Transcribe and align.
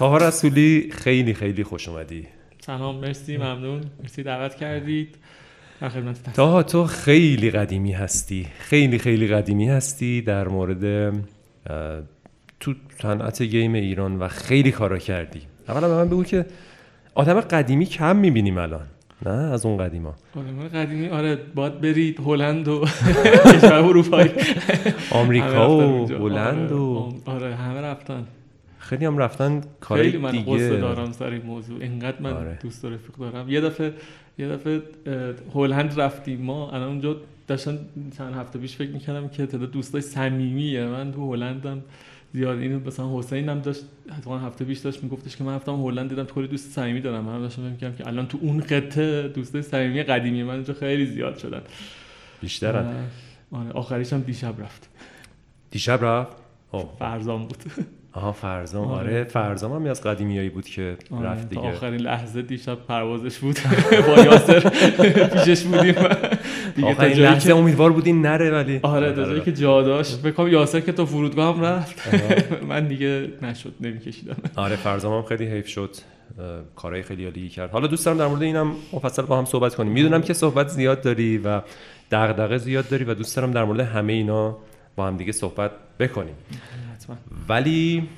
تاها 0.00 0.16
رسولی 0.16 0.88
خیلی 0.92 1.34
خیلی 1.34 1.64
خوش 1.64 1.88
اومدی. 1.88 2.26
سلام 2.60 2.96
مرسی 2.96 3.36
ممنون. 3.36 3.80
مرسی 4.02 4.22
دعوت 4.22 4.54
کردید. 4.54 5.16
تاها 6.34 6.62
تو 6.62 6.84
خیلی 6.84 7.50
قدیمی 7.50 7.92
هستی. 7.92 8.46
خیلی 8.58 8.98
خیلی 8.98 9.26
قدیمی 9.26 9.68
هستی 9.68 10.22
در 10.22 10.48
مورد 10.48 11.14
تو 12.60 12.74
صنعت 13.02 13.42
گیم 13.42 13.74
ایران 13.74 14.16
و 14.16 14.28
خیلی 14.28 14.70
کارا 14.70 14.98
کردی. 14.98 15.40
اولا 15.68 15.88
به 15.88 15.94
من 15.94 16.08
بگو 16.08 16.24
که 16.24 16.46
آدم 17.14 17.40
قدیمی 17.40 17.86
کم 17.86 18.16
می‌بینیم 18.16 18.58
الان 18.58 18.86
نه؟ 19.26 19.30
از 19.30 19.66
اون 19.66 19.76
قدیما. 19.76 20.14
آدمای 20.36 20.68
قدیمی 20.68 21.08
آره 21.08 21.36
باید 21.54 21.80
برید 21.80 22.20
هلند 22.20 22.68
و 22.68 22.84
کشور 23.54 23.72
اروپایی. 23.74 24.30
آمریکا 25.10 25.78
و. 25.78 26.06
هلند 26.06 26.72
آره، 26.72 26.82
و 26.82 27.12
آره 27.26 27.54
همه 27.54 27.80
رفتن. 27.80 28.26
خیلی 28.90 29.04
هم 29.04 29.18
رفتن 29.18 29.60
کارهای 29.80 30.10
خیلی 30.10 30.22
من 30.22 30.44
قصه 30.44 30.76
دارم 30.76 31.12
سر 31.12 31.26
این 31.26 31.42
موضوع. 31.42 31.80
اینقدر 31.80 32.20
من 32.20 32.32
آره. 32.32 32.58
دوست 32.62 32.84
و 32.84 32.90
رفیق 32.90 33.16
دارم. 33.16 33.48
یه 33.48 33.60
دفعه 33.60 33.92
یه 34.38 34.48
دفعه 34.48 34.82
هلند 35.54 36.00
رفتیم 36.00 36.42
ما. 36.42 36.70
الان 36.70 36.88
اونجا 36.88 37.16
داشتن 37.46 37.78
چند 38.18 38.34
هفته 38.34 38.58
پیش 38.58 38.76
فکر 38.76 38.90
می‌کردم 38.90 39.28
که 39.28 39.46
تعداد 39.46 39.70
دوستای 39.70 40.00
صمیمیه. 40.00 40.86
من 40.86 41.12
تو 41.12 41.32
هلندم 41.32 41.82
زیاد 42.32 42.58
اینو 42.58 42.80
مثلا 42.86 43.18
حسین 43.18 43.48
هم 43.48 43.60
داشت 43.60 43.84
حتما 44.18 44.38
هفته 44.38 44.64
پیش 44.64 44.78
داشت 44.78 45.04
میگفتش 45.04 45.36
که 45.36 45.44
من 45.44 45.54
رفتم 45.54 45.74
هلند 45.74 46.08
دیدم 46.08 46.24
کلی 46.24 46.48
دوست 46.48 46.70
صمیمی 46.70 47.00
دارم. 47.00 47.24
من 47.24 47.40
داشتم 47.40 47.62
می‌کردم 47.62 47.96
که 47.96 48.06
الان 48.06 48.26
تو 48.26 48.38
اون 48.40 48.60
قطعه 48.60 49.28
دوستای 49.28 49.62
صمیمی 49.62 50.02
قدیمی 50.02 50.42
من 50.42 50.54
اونجا 50.54 50.74
خیلی 50.74 51.06
زیاد 51.06 51.38
شدن 51.38 51.62
بیشترن. 52.40 53.06
آره 53.52 53.70
آخریش 53.70 54.12
هم 54.12 54.20
دیشب 54.20 54.54
رفت. 54.62 54.88
دیشب 55.70 56.04
رفت؟ 56.04 56.36
آه. 56.72 56.96
فرزام 56.98 57.46
بود. 57.46 57.64
آها 58.12 58.32
فرزام. 58.32 58.88
آره. 58.88 59.00
آره 59.00 59.24
فرزام 59.24 59.72
هم 59.72 59.90
از 59.90 60.02
قدیمیایی 60.02 60.48
بود 60.48 60.64
که 60.64 60.96
آره، 61.10 61.28
رفت 61.28 61.42
تا 61.42 61.48
دیگه. 61.48 61.72
آخرین 61.72 62.00
لحظه 62.00 62.42
دیشب 62.42 62.74
پروازش 62.74 63.38
بود. 63.38 63.58
با 64.06 64.22
یاسر 64.22 64.60
پیشش 65.28 65.62
بودیم. 65.62 65.94
دیگه 66.76 66.88
آخرین 66.88 67.18
لحظه 67.18 67.48
که 67.48 67.54
امیدوار 67.54 67.92
بودین 67.92 68.22
نره 68.22 68.50
ولی. 68.50 68.80
آره 68.82 69.12
تا 69.12 69.24
جایی 69.24 69.40
که 69.40 69.52
جا 69.52 69.82
داشت. 69.82 70.22
بکنم 70.22 70.48
یاسر 70.48 70.80
که 70.80 70.92
تا 70.92 71.04
فرودگاه 71.04 71.56
هم 71.56 71.62
رفت. 71.64 72.14
من 72.68 72.88
دیگه 72.88 73.28
نشد 73.42 73.72
نمیکشیدم. 73.80 74.36
آره 74.56 74.76
فرزام 74.76 75.12
هم 75.12 75.22
خیلی 75.22 75.46
حیف 75.46 75.68
شد. 75.68 75.90
کارهای 76.76 77.02
خیلی 77.02 77.24
عالی 77.24 77.48
کرد. 77.48 77.70
حالا 77.70 77.86
دوست 77.86 78.06
دارم 78.06 78.18
در 78.18 78.26
مورد 78.26 78.42
اینم 78.42 78.72
مفصل 78.92 79.22
با 79.22 79.38
هم 79.38 79.44
صحبت 79.44 79.74
کنیم. 79.74 79.92
می‌دونم 79.92 80.22
که 80.22 80.32
صحبت 80.32 80.68
زیاد 80.68 81.02
داری 81.02 81.38
و 81.38 81.60
دغدغه 82.10 82.58
زیاد 82.58 82.88
داری 82.88 83.04
و 83.04 83.14
دوست 83.14 83.36
دارم 83.36 83.50
در 83.50 83.64
مورد 83.64 83.80
همه 83.80 84.12
اینا 84.12 84.56
با 84.96 85.06
هم 85.06 85.16
دیگه 85.16 85.32
صحبت 85.32 85.70
بکنیم. 86.00 86.34
حتما. 87.12 87.46
ولی 87.48 88.08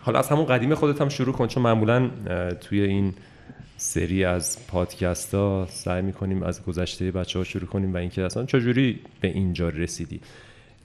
حالا 0.00 0.18
از 0.18 0.28
همون 0.28 0.46
قدیم 0.46 0.74
خودت 0.74 1.00
هم 1.00 1.08
شروع 1.08 1.34
کن 1.34 1.46
چون 1.46 1.62
معمولا 1.62 2.10
توی 2.60 2.80
این 2.80 3.14
سری 3.76 4.24
از 4.24 4.58
پادکست 4.68 5.34
ها 5.34 5.66
سعی 5.70 6.02
می‌کنیم 6.02 6.42
از 6.42 6.64
گذشته 6.64 7.10
بچه 7.10 7.38
ها 7.38 7.44
شروع 7.44 7.66
کنیم 7.66 7.94
و 7.94 7.96
اینکه 7.96 8.22
اصلا 8.22 8.44
چجوری 8.44 8.98
به 9.20 9.28
اینجا 9.28 9.68
رسیدی 9.68 10.20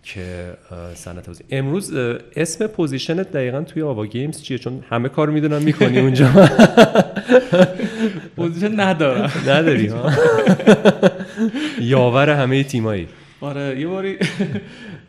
که 0.04 0.54
صنعت 0.96 1.28
بازی. 1.28 1.44
امروز 1.52 1.94
اسم 2.36 2.68
position 2.68 3.25
ت 3.25 3.32
دقیقا 3.32 3.62
توی 3.62 3.82
Ava 3.82 4.06
Games 4.06 4.42
چیه؟ 4.42 4.58
چون 4.58 4.84
همه 4.90 5.10
کار 5.10 5.30
می‌دونن 5.30 5.64
می‌کنی 5.64 6.00
اونجا. 6.00 6.30
position 8.36 8.80
ندارم. 8.80 9.32
نداری 9.48 9.94
یاور 11.82 12.30
همه 12.30 12.64
تیمایی. 12.64 13.08
آره 13.42 13.80
یه 13.80 13.88
باری 13.88 14.18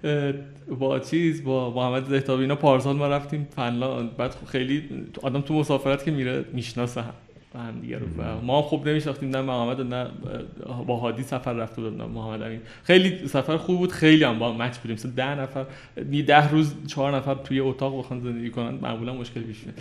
با 0.69 0.99
چیز 0.99 1.45
با 1.45 1.71
محمد 1.71 2.09
زهتابی 2.09 2.43
اینا 2.43 2.57
پارسال 2.57 2.97
ما 2.97 3.09
رفتیم 3.09 3.49
فنلاند. 3.57 4.17
بعد 4.17 4.31
خب 4.31 4.47
خیلی 4.47 4.83
آدم 5.23 5.41
تو 5.41 5.55
مسافرت 5.55 6.05
که 6.05 6.11
میره 6.11 6.45
می‌شناسه 6.53 7.05
هم 7.61 7.81
دیگه 7.81 7.99
رو. 7.99 8.07
و 8.07 8.41
ما 8.43 8.57
هم 8.57 8.63
خوب 8.63 8.89
نمیشناختیم 8.89 9.31
نه 9.31 9.41
محمد 9.41 9.81
و 9.81 9.85
نه 9.85 10.07
با 10.87 10.97
هادی 10.97 11.23
سفر 11.23 11.53
رفته 11.53 11.83
بودم 11.83 11.97
نه 11.97 12.09
محمد 12.09 12.43
امین. 12.43 12.61
خیلی 12.85 13.29
سفر 13.29 13.57
خوب 13.57 13.79
بود 13.79 13.93
خیلی 13.93 14.25
هم 14.25 14.39
با 14.39 14.53
match 14.53 14.77
بودیم. 14.77 14.95
مثلا 14.95 15.13
ده 15.17 15.35
نفر 15.35 15.65
ده 16.27 16.51
روز 16.51 16.75
چهار 16.87 17.17
نفر 17.17 17.35
توی 17.35 17.61
اتاق 17.61 17.99
بخوان 17.99 18.21
زندگی 18.21 18.51
کنن 18.51 18.79
معمولا 18.83 19.15
مشکل 19.15 19.41
پیش 19.41 19.57
میاد. 19.65 19.79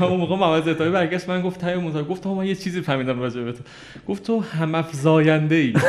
و 0.00 0.04
اون 0.10 0.20
موقع 0.20 0.36
محمد 0.36 0.64
زهتابی 0.64 0.90
برگشت 0.90 1.28
من 1.28 1.42
گفت 1.42 1.60
تای 1.60 1.76
مصاحبه 1.76 2.08
گفت 2.08 2.26
من 2.26 2.46
یه 2.46 2.54
چیزی 2.54 2.80
فهمیدم 2.80 3.20
راجع 3.20 3.40
به 3.40 3.52
تو 3.52 3.62
گفت 4.08 4.22
تو 4.22 4.40
هم 4.40 4.74
افزاینده 4.74 5.54
ای 5.54 5.72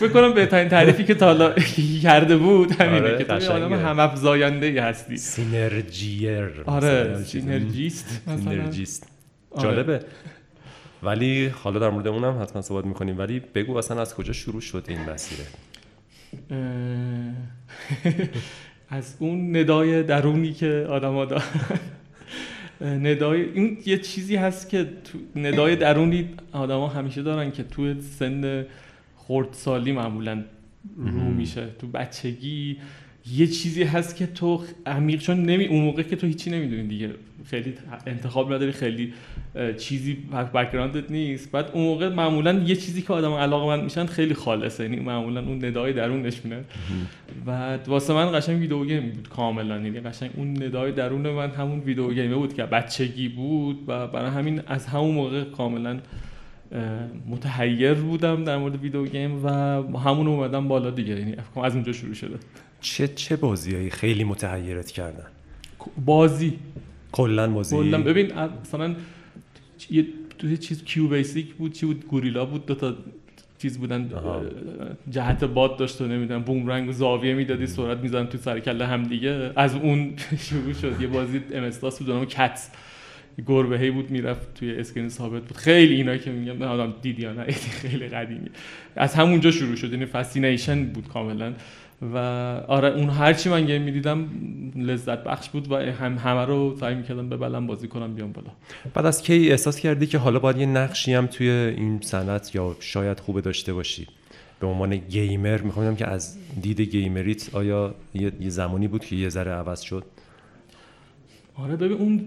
فکر 0.00 0.08
کنم 0.08 0.34
بهترین 0.34 0.68
تعریفی 0.68 1.04
که 1.04 1.14
تا 1.14 1.26
حالا 1.26 1.54
کرده 2.02 2.36
بود 2.36 2.72
همینه 2.72 3.00
آره، 3.00 3.18
که 3.18 3.24
تو 3.24 3.52
آدم. 3.52 3.72
هم 3.72 3.98
افزاینده 3.98 4.66
ای 4.66 4.78
هستی. 4.78 5.16
synergizer 5.16 6.62
آره. 6.66 7.22
synergist 7.24 8.22
synergist 8.48 9.08
آره. 9.50 9.62
جالبه. 9.62 10.00
ولی 11.02 11.46
حالا 11.46 11.78
در 11.78 11.90
مورد 11.90 12.06
اونم 12.06 12.42
حتما 12.42 12.62
صحبت 12.62 12.84
می‌کنیم. 12.84 13.18
ولی 13.18 13.40
بگو 13.40 13.76
اصلا 13.76 14.00
از 14.00 14.14
کجا 14.14 14.32
شروع 14.32 14.60
شد 14.60 14.84
این 14.88 15.10
مسیره؟ 15.10 15.44
از 18.90 19.16
اون 19.18 19.56
ندای 19.56 20.02
درونی 20.02 20.52
که 20.52 20.86
آدما 20.88 21.24
دارن. 21.24 21.42
ندای 23.06 23.42
این 23.42 23.78
یه 23.86 23.98
چیزی 23.98 24.36
هست 24.36 24.68
که 24.68 24.84
تو 24.84 25.40
ندای 25.40 25.76
درونی 25.76 26.28
آدما 26.52 26.88
همیشه 26.88 27.22
دارن 27.22 27.50
که 27.50 27.62
تو 27.62 28.00
سن 28.00 28.66
خردسالی 29.16 29.92
معمولا 29.92 30.44
رو. 30.96 31.10
میشه. 31.10 31.66
تو 31.78 31.86
بچگی 31.86 32.78
یه 33.34 33.46
چیزی 33.46 33.82
هست 33.82 34.16
که 34.16 34.26
تو 34.26 34.64
عمیق 34.86 35.20
چون 35.20 35.42
نمی 35.42 35.64
اون 35.64 35.84
موقع 35.84 36.02
که 36.02 36.16
تو 36.16 36.26
هیچی 36.26 36.50
نمی‌دونی 36.50 36.88
دیگه. 36.88 37.10
خیلی 37.44 37.74
انتخاب 38.06 38.52
نداری 38.52 38.72
خیلی 38.72 39.12
چیزی 39.78 40.18
بک‌گراندت 40.54 41.10
نیست. 41.10 41.52
بعد 41.52 41.70
اون 41.72 41.84
موقع 41.84 42.08
معمولا 42.08 42.52
یه 42.52 42.76
چیزی 42.76 43.02
که 43.02 43.12
آدم 43.12 43.32
علاقه 43.32 43.82
میشن 43.82 44.06
خیلی 44.06 44.34
خالصه. 44.34 44.84
یعنی 44.84 44.96
معمولا 44.96 45.40
اون 45.40 45.64
ندای 45.64 45.92
درونش 45.92 46.44
میاد 46.44 46.64
و 47.46 47.78
واسه 47.86 48.14
من 48.14 48.38
قشنگ 48.38 48.60
video 48.60 48.84
game 48.84 49.10
بود 49.10 49.28
کاملا. 49.28 49.74
یعنی 49.74 50.00
قشنگ 50.00 50.30
اون 50.36 50.62
ندای 50.62 50.92
درون 50.92 51.30
من 51.30 51.50
همون 51.50 51.80
video 51.80 52.12
game 52.14 52.30
ه 52.30 52.34
بود 52.34 52.54
که 52.54 52.62
بچگی 52.62 53.28
بود 53.28 53.78
و 53.86 54.06
برای 54.06 54.30
همین 54.30 54.60
از 54.66 54.86
همون 54.86 55.14
موقع 55.14 55.44
کاملا 55.44 55.98
متحیر 57.28 57.94
بودم 57.94 58.44
در 58.44 58.56
مورد 58.56 58.82
video 58.82 59.06
game 59.06 59.44
و 59.44 59.48
همون 59.98 60.26
اومدم 60.26 60.68
بالا 60.68 60.90
دیگه. 60.90 61.18
یعنی 61.18 61.34
از 61.62 61.74
اونجا 61.74 61.92
شروع 61.92 62.14
شده. 62.14 62.36
چه 62.80 63.08
چه 63.08 63.36
بازیایی 63.36 63.90
خیلی 63.90 64.24
متحیرت 64.24 64.90
کردن؟ 64.90 65.26
بازی. 66.04 66.58
کلا 67.12 67.50
بازی. 67.50 67.76
کلا. 67.76 68.02
ببین 68.02 68.32
مثلا 68.60 68.94
یه 69.90 70.06
تو 70.38 70.56
چیز 70.56 70.84
QBasic 70.84 71.54
بود 71.54 71.72
چی 71.72 71.86
بود؟ 71.86 72.06
Gorilla 72.06 72.44
بود 72.44 72.66
دو 72.66 72.74
تا 72.74 72.94
چیز 73.58 73.78
بودن. 73.78 74.12
آها. 74.14 74.42
جهت 75.10 75.44
باد 75.44 75.76
داشت 75.76 76.00
و 76.00 76.06
نمی‌دونم 76.06 76.42
بومرنگ 76.42 76.88
و 76.88 76.92
زاویه 76.92 77.34
می‌دادی 77.34 77.66
سرعت 77.66 77.98
می‌زدن 77.98 78.26
تو 78.26 78.38
سر 78.38 78.60
کله 78.60 78.86
هم 78.86 79.02
دیگه 79.02 79.52
از 79.56 79.74
اون 79.74 80.12
شروع 80.48 80.72
شد. 80.72 81.00
یه 81.00 81.06
بازی 81.06 81.40
ام 81.52 81.70
بود 81.70 82.10
نام 82.10 82.24
Cat 82.24 82.60
گربه 83.46 83.78
هی 83.78 83.90
بود 83.90 84.10
می‌رفت 84.10 84.54
توی 84.54 84.74
screen 84.74 85.08
ثابت 85.08 85.42
بود. 85.42 85.56
خیلی 85.56 85.94
اینا 85.94 86.16
که 86.16 86.30
میگم 86.30 86.64
نه 86.64 86.92
دیدی 87.02 87.22
یا 87.22 87.32
نه 87.32 87.44
خیلی 87.52 88.08
قدیمی 88.08 88.50
از 88.96 89.14
همونجا 89.14 89.50
شروع 89.50 89.76
شد 89.76 89.92
یعنی 89.92 90.06
fascination 90.06 90.84
بود 90.84 91.08
کاملا. 91.08 91.52
و 92.14 92.16
آره 92.68 92.88
اون 92.88 93.10
هرچی 93.10 93.48
من 93.48 93.66
game 93.66 93.82
می‌دیدم 93.82 94.28
لذت 94.76 95.24
بخش 95.24 95.48
بود 95.48 95.72
و 95.72 95.76
هم 95.76 96.18
همه 96.18 96.44
رو 96.44 96.76
سعی 96.80 96.94
می‌کردم 96.94 97.28
ببلعم 97.28 97.66
بازی 97.66 97.88
کنم 97.88 98.14
بیام 98.14 98.32
بالا. 98.32 98.50
بعد 98.94 99.06
از 99.06 99.22
کی 99.22 99.50
احساس 99.50 99.80
کردی 99.80 100.06
که 100.06 100.18
حالا 100.18 100.38
باید 100.38 100.56
یه 100.56 100.66
نقشی 100.66 101.14
هم 101.14 101.26
توی 101.26 101.50
این 101.50 102.00
صنعت 102.02 102.54
یا 102.54 102.76
شاید 102.80 103.20
خوبه 103.20 103.40
داشته 103.40 103.72
باشی؟ 103.72 104.06
به 104.60 104.66
عنوان 104.66 104.96
gamer 104.96 105.60
می‌خوام 105.60 105.96
که 105.96 106.06
از 106.06 106.38
دید 106.62 106.80
gamer 106.80 107.33
یت 107.33 107.54
آیا 107.54 107.94
یه 108.14 108.32
زمانی 108.48 108.88
بود 108.88 109.04
که 109.04 109.16
یه 109.16 109.28
ذره 109.28 109.50
عوض 109.50 109.80
شد؟ 109.80 110.04
آره 111.62 111.76
ببین 111.76 111.96
اون 111.98 112.20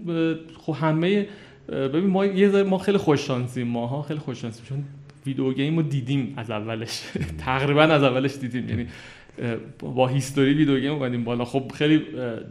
خب 0.58 0.72
همه 0.80 1.26
ببین 1.68 2.06
ما 2.06 2.26
یه 2.26 2.48
ذره- 2.48 2.62
ما 2.62 2.78
خیلی 2.78 2.98
خوش 2.98 3.20
شانسیم 3.26 3.66
ماها 3.68 4.02
خیلی 4.02 4.20
خوش 4.20 4.42
شانسیم 4.42 4.64
چون 4.68 4.84
video 5.26 5.52
game 5.52 5.76
رو 5.76 5.82
دیدیم 5.82 6.34
از 6.36 6.50
اولش. 6.50 7.02
تقریبا 7.46 7.82
از 7.82 8.02
اولش 8.02 8.34
دیدیم 8.36 8.68
یعنی 8.68 8.86
با 9.78 10.08
history 10.08 10.54
video 10.54 10.80
game 10.80 10.92
اومدیم 10.92 11.24
بالا. 11.24 11.44
خب 11.44 11.72
خیلی 11.74 12.02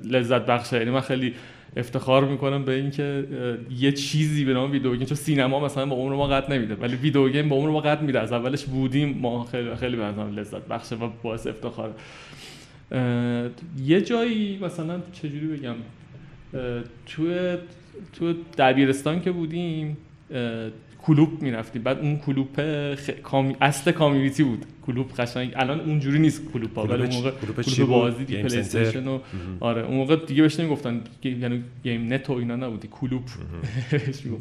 لذت 0.03 0.45
بخشه. 0.45 0.77
یعنی 0.77 0.91
من 0.91 1.01
خیلی 1.01 1.33
افتخار 1.77 2.25
می‌کنم 2.25 2.65
به 2.65 2.73
اینکه 2.73 3.27
یه 3.79 3.91
چیزی 3.91 4.45
به 4.45 4.53
نام 4.53 4.71
video 4.71 4.95
game 4.95 5.05
چون 5.05 5.17
سینما 5.17 5.59
مثلا 5.59 5.85
با 5.85 5.95
عمر 5.95 6.15
ما 6.15 6.27
قد 6.27 6.53
نمیده 6.53 6.75
ولی 6.75 6.95
video 6.95 7.29
game 7.29 7.49
با 7.49 7.55
عمر 7.55 7.69
ما 7.69 7.81
قد 7.81 8.01
میده. 8.01 8.19
از 8.19 8.33
اولش 8.33 8.63
بودیم 8.65 9.17
ما 9.21 9.43
خیلی 9.43 9.75
خیلی 9.75 9.95
به 9.95 10.03
لذت 10.05 10.67
بخشه 10.67 10.95
و 10.95 11.09
باعث 11.23 11.47
افتخار 11.47 11.93
یه 13.85 14.01
جایی 14.01 14.59
مثلا 14.61 14.99
چجوری 15.13 15.47
بگم؟ 15.47 15.75
تو 17.05 17.55
تو 18.13 18.33
دبیرستان 18.57 19.21
که 19.21 19.31
بودیم 19.31 19.97
کلوب 21.01 21.41
می‌رفتیم. 21.41 21.83
بعد 21.83 21.99
اون 21.99 22.17
کلوپ 22.17 22.61
خ... 22.95 23.09
اصل 23.61 23.91
community 23.91 24.43
بود. 24.43 24.65
کلوب 24.85 25.11
قشنگ. 25.11 25.53
الان 25.55 25.79
اونجوری 25.79 26.19
نیست 26.19 26.51
کلوپ 26.53 26.79
ها 26.79 26.85
ولی 26.85 27.03
اون 27.03 27.13
موقع 27.13 27.31
کلوپ 27.31 27.89
بازی 27.89 28.25
دی 28.25 28.43
PlayStation 28.43 29.07
و 29.07 29.19
آره. 29.59 29.85
اون 29.85 29.97
موقع 29.97 30.15
دیگه 30.15 30.41
بهش 30.41 30.59
نمی‌گفتن 30.59 31.01
یعنی 31.23 31.63
game 31.83 32.13
net 32.13 32.29
و 32.29 32.33
اینا 32.33 32.55
نبودی. 32.55 32.87
کلوپ. 32.91 33.29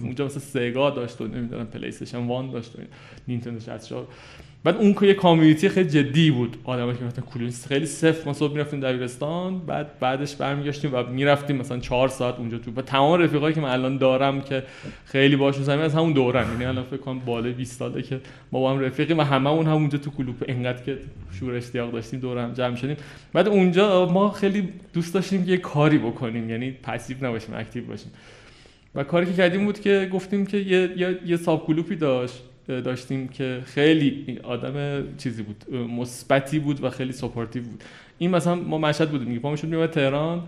اونجا 0.03 0.25
مثلا 0.25 0.39
Sega 0.39 0.91
داشت 0.91 1.21
و 1.21 1.27
نمی‌دونم 1.27 1.67
PlayStation 1.67 2.31
1 2.31 2.53
داشت 2.53 2.77
و 2.77 2.79
نینتندو 3.29 3.61
64 3.61 4.07
بعد 4.65 4.77
اون 4.77 4.95
که 4.95 5.07
یه 5.07 5.15
community 5.15 5.69
خیلی 5.69 5.91
جدی 5.91 6.31
بود 6.31 6.57
آدمایی 6.65 6.99
که 6.99 7.05
مثلا 7.05 7.25
کلون 7.35 7.51
خیلی 7.69 7.87
صفر 7.87 8.27
ما 8.27 8.33
صبح 8.33 8.53
می‌رفتیم 8.53 8.81
دبیرستان 8.81 9.59
بعد 9.59 9.99
بعدش 9.99 10.37
برمیگشتیم 10.37 10.91
و 10.95 11.03
می‌رفتیم 11.03 11.57
مثلا 11.57 11.79
چهار 11.79 12.09
ساعت 12.09 12.39
اونجا 12.39 12.59
تو. 12.59 12.71
و 12.77 12.83
تمام 12.83 13.21
رفیقایی 13.21 13.55
که 13.55 13.61
من 13.61 13.69
الان 13.71 13.99
دارم 13.99 14.41
که 14.41 14.63
خیلی 15.05 15.37
باشون 15.37 15.65
صمیمی‌ن 15.65 15.81
از 15.81 15.95
همون 15.95 16.13
دورن 16.13 16.51
یعنی 16.53 16.65
الان 16.65 16.85
فکر 16.85 16.97
کنم 16.97 17.19
بالای 17.19 17.53
20 17.53 17.79
ساله 17.79 18.03
که 18.03 18.21
ما 18.53 18.61
با 18.61 18.71
هم 18.71 18.81
رفیقیم 18.81 19.19
و 19.19 19.23
هممون 19.23 19.67
هم 19.67 19.73
اونجا 19.73 19.99
تو 19.99 20.11
کلوپ. 20.11 20.45
اینقدر 20.49 20.83
که 20.83 20.99
شور 21.33 21.55
اشتیاق 21.55 21.93
داشتیم 21.93 22.21
دور 22.21 22.39
هم 22.39 22.53
جمع 22.53 22.77
شدیم. 22.77 22.97
بعد 23.33 23.49
اونجا 23.49 24.07
ما 24.07 24.31
خیلی 24.31 24.69
دوست 24.93 25.15
داشتیم 25.15 25.45
که 25.45 25.51
یه 25.51 25.57
کاری 25.57 25.99
بکنیم. 25.99 26.51
یعنی 26.51 26.71
passive 26.71 27.17
نباشیم 27.27 27.55
active 27.55 27.85
باشیم. 27.85 28.11
و 28.95 29.05
کاری 29.05 29.27
که 29.27 29.33
کردیم 29.33 29.65
بود 29.65 29.81
که 29.81 30.09
گفتیم 30.13 30.47
که 30.47 30.57
یه 30.57 30.91
یه, 30.97 31.19
یه 31.27 31.37
sub 31.37 31.67
club 31.67 31.91
ی 31.91 31.97
داشت. 31.97 32.43
داشتیم 32.71 33.29
که 33.29 33.61
خیلی 33.65 34.39
آدم 34.43 35.05
چیزی 35.19 35.43
بود 35.43 35.75
مثبتی 35.75 36.59
بود 36.59 36.85
و 36.85 36.91
خیلی 36.91 37.13
supportive 37.13 37.63
بود. 37.63 37.85
این 38.19 38.31
مثلا 38.31 38.55
ما 38.55 38.79
مشهد 38.79 39.11
بودیم 39.11 39.29
میگه 39.29 39.41
پا 39.41 39.57
میومد 39.63 39.91
تهران 39.91 40.43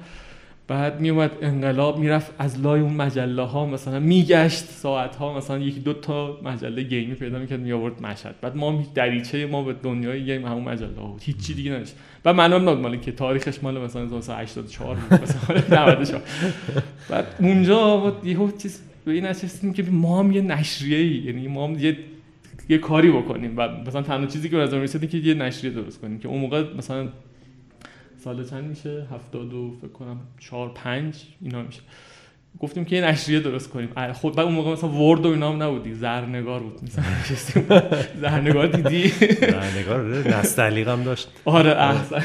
بعد 0.69 1.00
میومد 1.00 1.30
انقلاب 1.42 1.98
می‌رفت 1.98 2.32
از 2.38 2.60
لای 2.60 2.80
اون 2.80 2.92
مجله 2.92 3.42
ها 3.42 3.66
مثلا 3.66 4.00
میگشت 4.00 4.64
ساعت 4.64 5.16
ها 5.16 5.38
مثلا 5.38 5.58
یکی 5.58 5.80
دو 5.80 5.92
تا 5.92 6.40
مجله 6.44 6.82
game 6.82 7.08
ی 7.08 7.14
پیدا 7.14 7.38
می‌کرد 7.38 7.60
می 7.60 7.72
آورد 7.72 8.02
مشهد. 8.02 8.34
بعد 8.40 8.56
ما 8.56 8.84
دریچه 8.94 9.46
ما 9.46 9.62
به 9.62 9.72
دنیای 9.82 10.24
game 10.24 10.46
همون 10.46 10.64
مجله 10.64 10.96
ها 10.96 11.06
بود 11.06 11.22
هیچ 11.24 11.36
چی 11.46 11.54
دیگه 11.54 11.72
نداشت. 11.72 11.94
و 12.24 12.32
معلوم 12.32 12.69
نبود 12.69 12.78
مال 12.78 12.96
که 12.96 13.12
تاریخش 13.12 13.58
مال 13.62 13.80
مثلا 13.80 14.02
1984 14.02 14.96
مثلا 15.22 15.82
94 15.84 16.22
بعد 17.08 17.26
اونجا 17.38 18.16
یهو 18.24 18.50
چیز 18.50 18.82
به 19.04 19.12
این 19.12 19.72
که 19.72 19.82
ما 19.82 20.19
هم 20.19 20.32
یه 20.32 20.40
نشریه 20.40 20.98
ای 20.98 21.22
یعنی 21.26 21.48
ما 21.48 21.66
هم 21.66 21.78
یه 21.78 21.96
یه 22.72 22.78
کاری 22.78 23.10
بکنیم. 23.10 23.54
و 23.56 23.69
مثلا 23.86 24.02
تنها 24.02 24.26
چیزی 24.26 24.48
که 24.48 24.56
نظر 24.56 24.76
می‌رسید 24.76 25.10
که 25.10 25.19
یه 25.19 25.34
نشریه 25.34 25.72
درست 25.72 26.00
کنیم 26.00 26.19
که 26.19 26.28
اون 26.28 26.40
موقع 26.40 26.64
مثلا 26.76 27.08
سال 28.24 28.44
چند 28.44 28.64
میشه؟ 28.64 29.06
72 29.12 29.76
فکر 29.80 29.92
کنم 29.92 30.20
4 30.38 30.70
5 30.74 31.14
اینا 31.42 31.62
میشه. 31.62 31.80
گفتیم 32.58 32.84
که 32.84 32.96
یه 32.96 33.04
نشریه 33.04 33.40
درست 33.40 33.70
کنیم. 33.70 34.12
خود 34.12 34.36
بعد 34.36 34.46
اون 34.46 34.54
موقع 34.54 34.72
مثلا 34.72 34.90
ورد 34.90 35.26
و 35.26 35.28
اینا 35.28 35.52
هم 35.52 35.62
نبودی. 35.62 35.94
زرنگار 35.94 36.60
بود. 36.60 36.80
مثلا 36.82 37.04
زرنگار 38.20 38.66
دیدی؟ 38.66 39.08
زرنگار 39.40 40.28
نستعلیق 40.28 40.88
هم 40.88 41.02
داشت. 41.02 41.28
آره 41.44 41.70
احسن 41.70 42.22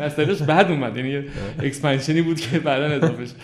نستعلیقش 0.00 0.42
بعد 0.42 0.70
اومد. 0.70 0.96
یعنی 0.96 1.24
expansion 1.62 2.16
ی 2.16 2.22
بود 2.22 2.40
که 2.40 2.58
بعدا 2.58 2.84
اضافه 2.84 3.26
شد 3.26 3.34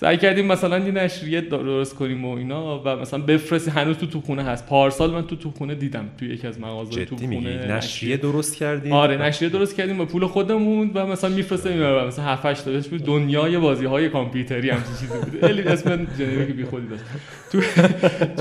سعی 0.00 0.16
کردیم 0.16 0.46
مثلا 0.46 0.78
یه 0.78 0.92
نشریه 0.92 1.40
درست 1.40 1.94
کنیم 1.94 2.24
و 2.24 2.36
اینا 2.36 2.78
و 2.78 2.88
مثلا 2.88 3.20
بفرستی 3.20 3.70
هنوز 3.70 3.98
تو 3.98 4.06
توپخونه 4.06 4.42
هست. 4.42 4.66
پارسال 4.66 5.10
من 5.10 5.26
تو 5.26 5.36
توپخونه 5.36 5.74
دیدم. 5.74 6.08
توی 6.18 6.28
یکی 6.28 6.46
از 6.46 6.60
مغازه 6.60 7.04
توپخونه 7.04 7.66
نشریه 7.76 8.16
درست 8.16 8.56
کردیم؟ 8.56 8.92
آره 8.92 9.16
نشریه 9.16 9.50
درست 9.50 9.76
کردیم 9.76 9.98
با 9.98 10.04
پول 10.04 10.26
خودمون 10.26 10.90
و 10.94 11.06
مثلا 11.06 11.30
میفرستیم. 11.30 11.82
مثلا 12.06 12.24
7 12.24 12.46
8 12.46 12.64
تا 12.64 12.70
بود. 12.90 13.04
دنیای 13.04 13.58
بازی 13.58 13.84
های 13.84 14.08
کامپیوتری 14.08 14.70
هم 14.70 14.82
چیزی 14.82 15.06
بود. 15.06 15.40
خیلی 15.40 15.62
اسم 15.62 16.06
generic 16.18 16.56
بی 16.56 16.64
خودی 16.64 16.86
داشت. 16.86 17.04
تو 17.52 17.60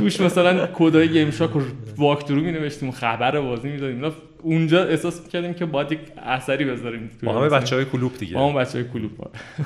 توش 0.01 0.21
مثلا 0.21 0.67
کدای 0.73 1.09
GameShark 1.09 1.56
و 1.56 1.59
walkthrough 1.97 2.41
می 2.41 2.51
نوشتیم 2.51 2.91
خبر 2.91 3.39
بازی 3.39 3.69
می‌دادیم. 3.69 4.01
اونجا 4.44 4.83
احساس 4.83 5.30
کردیم 5.30 5.53
که 5.53 5.65
باید 5.65 5.91
یک 5.91 6.00
اثری 6.18 6.65
بذاریم 6.65 7.09
با 7.24 7.33
همه 7.33 7.50
بچه 7.50 7.75
های 7.75 7.86
کلوب 7.86 8.18
دیگه. 8.18 8.33
با 8.33 8.50
همه 8.50 8.59
بچه 8.59 8.80
های 8.80 8.88
کلوب. 8.94 9.12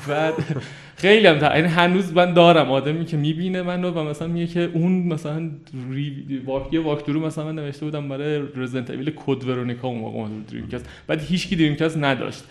بعد 0.08 0.34
خیلی 0.96 1.28
هم 1.28 1.36
یعنی 1.36 1.68
هنوز 1.68 2.14
من 2.14 2.34
دارم 2.34 2.72
آدمی 2.72 3.06
که 3.06 3.18
می‌بینه 3.18 3.62
منو 3.62 3.92
و 3.92 4.04
مثلا 4.04 4.28
میگه 4.28 4.48
که 4.48 4.70
اون 4.74 4.92
مثلا 4.92 5.50
ری... 5.92 6.42
واقعی 6.46 6.78
walkthrough 6.78 7.16
و 7.16 7.20
مثلا 7.20 7.46
من 7.46 7.56
نوشته 7.56 7.86
بودم 7.86 8.10
برای 8.10 8.42
Resident 8.56 8.90
Evil 8.90 9.12
Code 9.16 9.44
Veronica 9.44 9.88
اون 9.88 10.00
موقع 10.00 10.28
Dreamcast 10.52 10.90
بعد 11.08 11.22
هیچ 11.22 11.48
کی 11.48 11.56
Dreamcast 11.56 11.98
نداشت. 11.98 12.44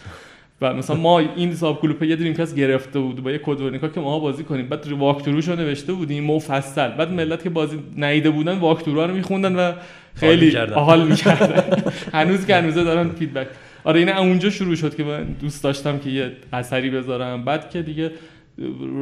و 0.61 0.75
مثلا 0.75 0.97
ما 0.97 1.19
این 1.19 1.55
sub 1.55 1.81
club 1.81 2.03
یه 2.03 2.17
Dreamcast 2.17 2.57
گرفته 2.57 2.99
بود 2.99 3.23
با 3.23 3.31
یه 3.31 3.39
Code 3.39 3.61
Veronica 3.61 3.89
که 3.89 4.01
ما 4.01 4.19
بازی 4.19 4.45
کنیم. 4.45 4.69
بعد 4.69 4.93
walkthrough 4.93 5.40
ش 5.40 5.49
رو 5.49 5.57
نوشته 5.57 5.93
بودیم 5.93 6.25
مفصل. 6.25 6.89
بعد 6.89 7.13
ملت 7.13 7.43
که 7.43 7.51
بازی 7.51 7.79
ندیده 7.97 8.31
بودن 8.31 8.59
walkthrough 8.59 8.97
و 8.97 9.01
رو 9.01 9.15
میخوندن 9.15 9.57
و 9.57 9.73
خیلی 10.15 10.57
حال 10.57 11.09
می‌کردن. 11.09 11.83
هنوز 12.19 12.47
که 12.47 12.57
هنوزه 12.57 12.85
دارن 12.85 13.09
feedback 13.09 13.47
آره 13.85 14.01
این 14.01 14.09
اونجا 14.09 14.51
شروع 14.51 14.75
شد 14.75 14.97
که 14.97 15.05
من 15.05 15.25
دوست 15.25 15.65
داشتم 15.65 15.99
که 15.99 16.11
یه 16.11 16.33
اثری 16.53 16.91
بذارم. 16.91 17.45
بعد 17.45 17.71
که 17.71 17.83
دیگه 17.83 18.11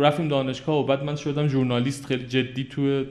رفتیم 0.00 0.28
دانشگاه 0.28 0.76
و 0.76 0.82
بعد 0.82 1.04
من 1.04 1.16
شدم 1.16 1.48
ژورنالیست. 1.48 2.06
خیلی 2.06 2.26
جدی 2.26 2.64
توی 2.64 3.04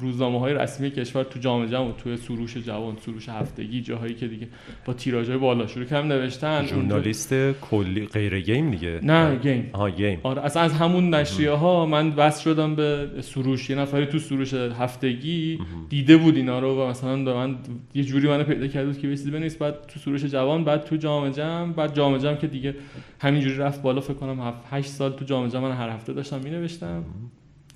روزنامه 0.00 0.40
های 0.40 0.54
رسمی 0.54 0.90
کشور 0.90 1.22
تو 1.22 1.38
جام 1.38 1.68
جم 1.68 1.88
و 1.88 1.92
توی 1.92 2.16
سروش 2.16 2.56
جوان 2.56 2.96
سروش 3.06 3.28
هفتگی 3.28 3.80
جاهایی 3.80 4.14
که 4.14 4.28
دیگه 4.28 4.48
با 4.84 4.92
تیراژ 4.92 5.28
های 5.28 5.38
بالا 5.38 5.66
شروع 5.66 5.84
کردم 5.84 6.08
نوشتن. 6.08 6.66
ژورنالیست 6.66 7.34
کلی 7.60 8.06
غیر 8.06 8.40
game 8.40 8.70
دیگه. 8.70 9.00
نه 9.02 9.36
game. 9.36 9.70
آها 9.72 9.90
game. 9.90 10.20
آره 10.22 10.44
اصلا 10.44 10.62
از 10.62 10.72
همون 10.72 11.14
نشریه 11.14 11.50
ها 11.50 11.86
من 11.86 12.08
وصل 12.08 12.42
شدم 12.42 12.74
به 12.74 13.08
سروش. 13.20 13.70
یه 13.70 13.76
نفری 13.76 14.06
تو 14.06 14.18
سروش 14.18 14.54
هفتگی 14.54 15.58
دیده 15.88 16.16
بود 16.16 16.36
اینا 16.36 16.58
رو 16.58 16.82
و 16.82 16.86
مثلا 16.86 17.16
من 17.16 17.56
یه 17.94 18.04
جوری 18.04 18.28
منو 18.28 18.44
پیدا 18.44 18.66
کرد 18.66 18.98
که 18.98 19.08
چیزی 19.08 19.30
بنویس. 19.30 19.56
بعد 19.56 19.86
تو 19.86 20.00
سروش 20.00 20.24
جوان 20.24 20.64
بعد 20.64 20.84
تو 20.84 20.96
جامعه 20.96 21.30
جمع 21.30 21.72
بعد 21.72 21.94
جامعه 21.94 22.18
جمع 22.18 22.34
که 22.34 22.46
دیگه 22.46 22.74
همینجوری 23.20 23.56
رفت 23.56 23.82
بالا 23.82 24.00
فکر 24.00 24.14
کنم 24.14 24.40
7 24.40 24.58
8 24.70 24.90
سال 24.90 25.12
تو 25.12 25.24
جامعه 25.24 25.50
جمع 25.50 25.72
هر 25.72 25.88
هفته 25.92 26.12
داشتم 26.12 26.40
می 26.40 26.50
نوشتم 26.50 27.04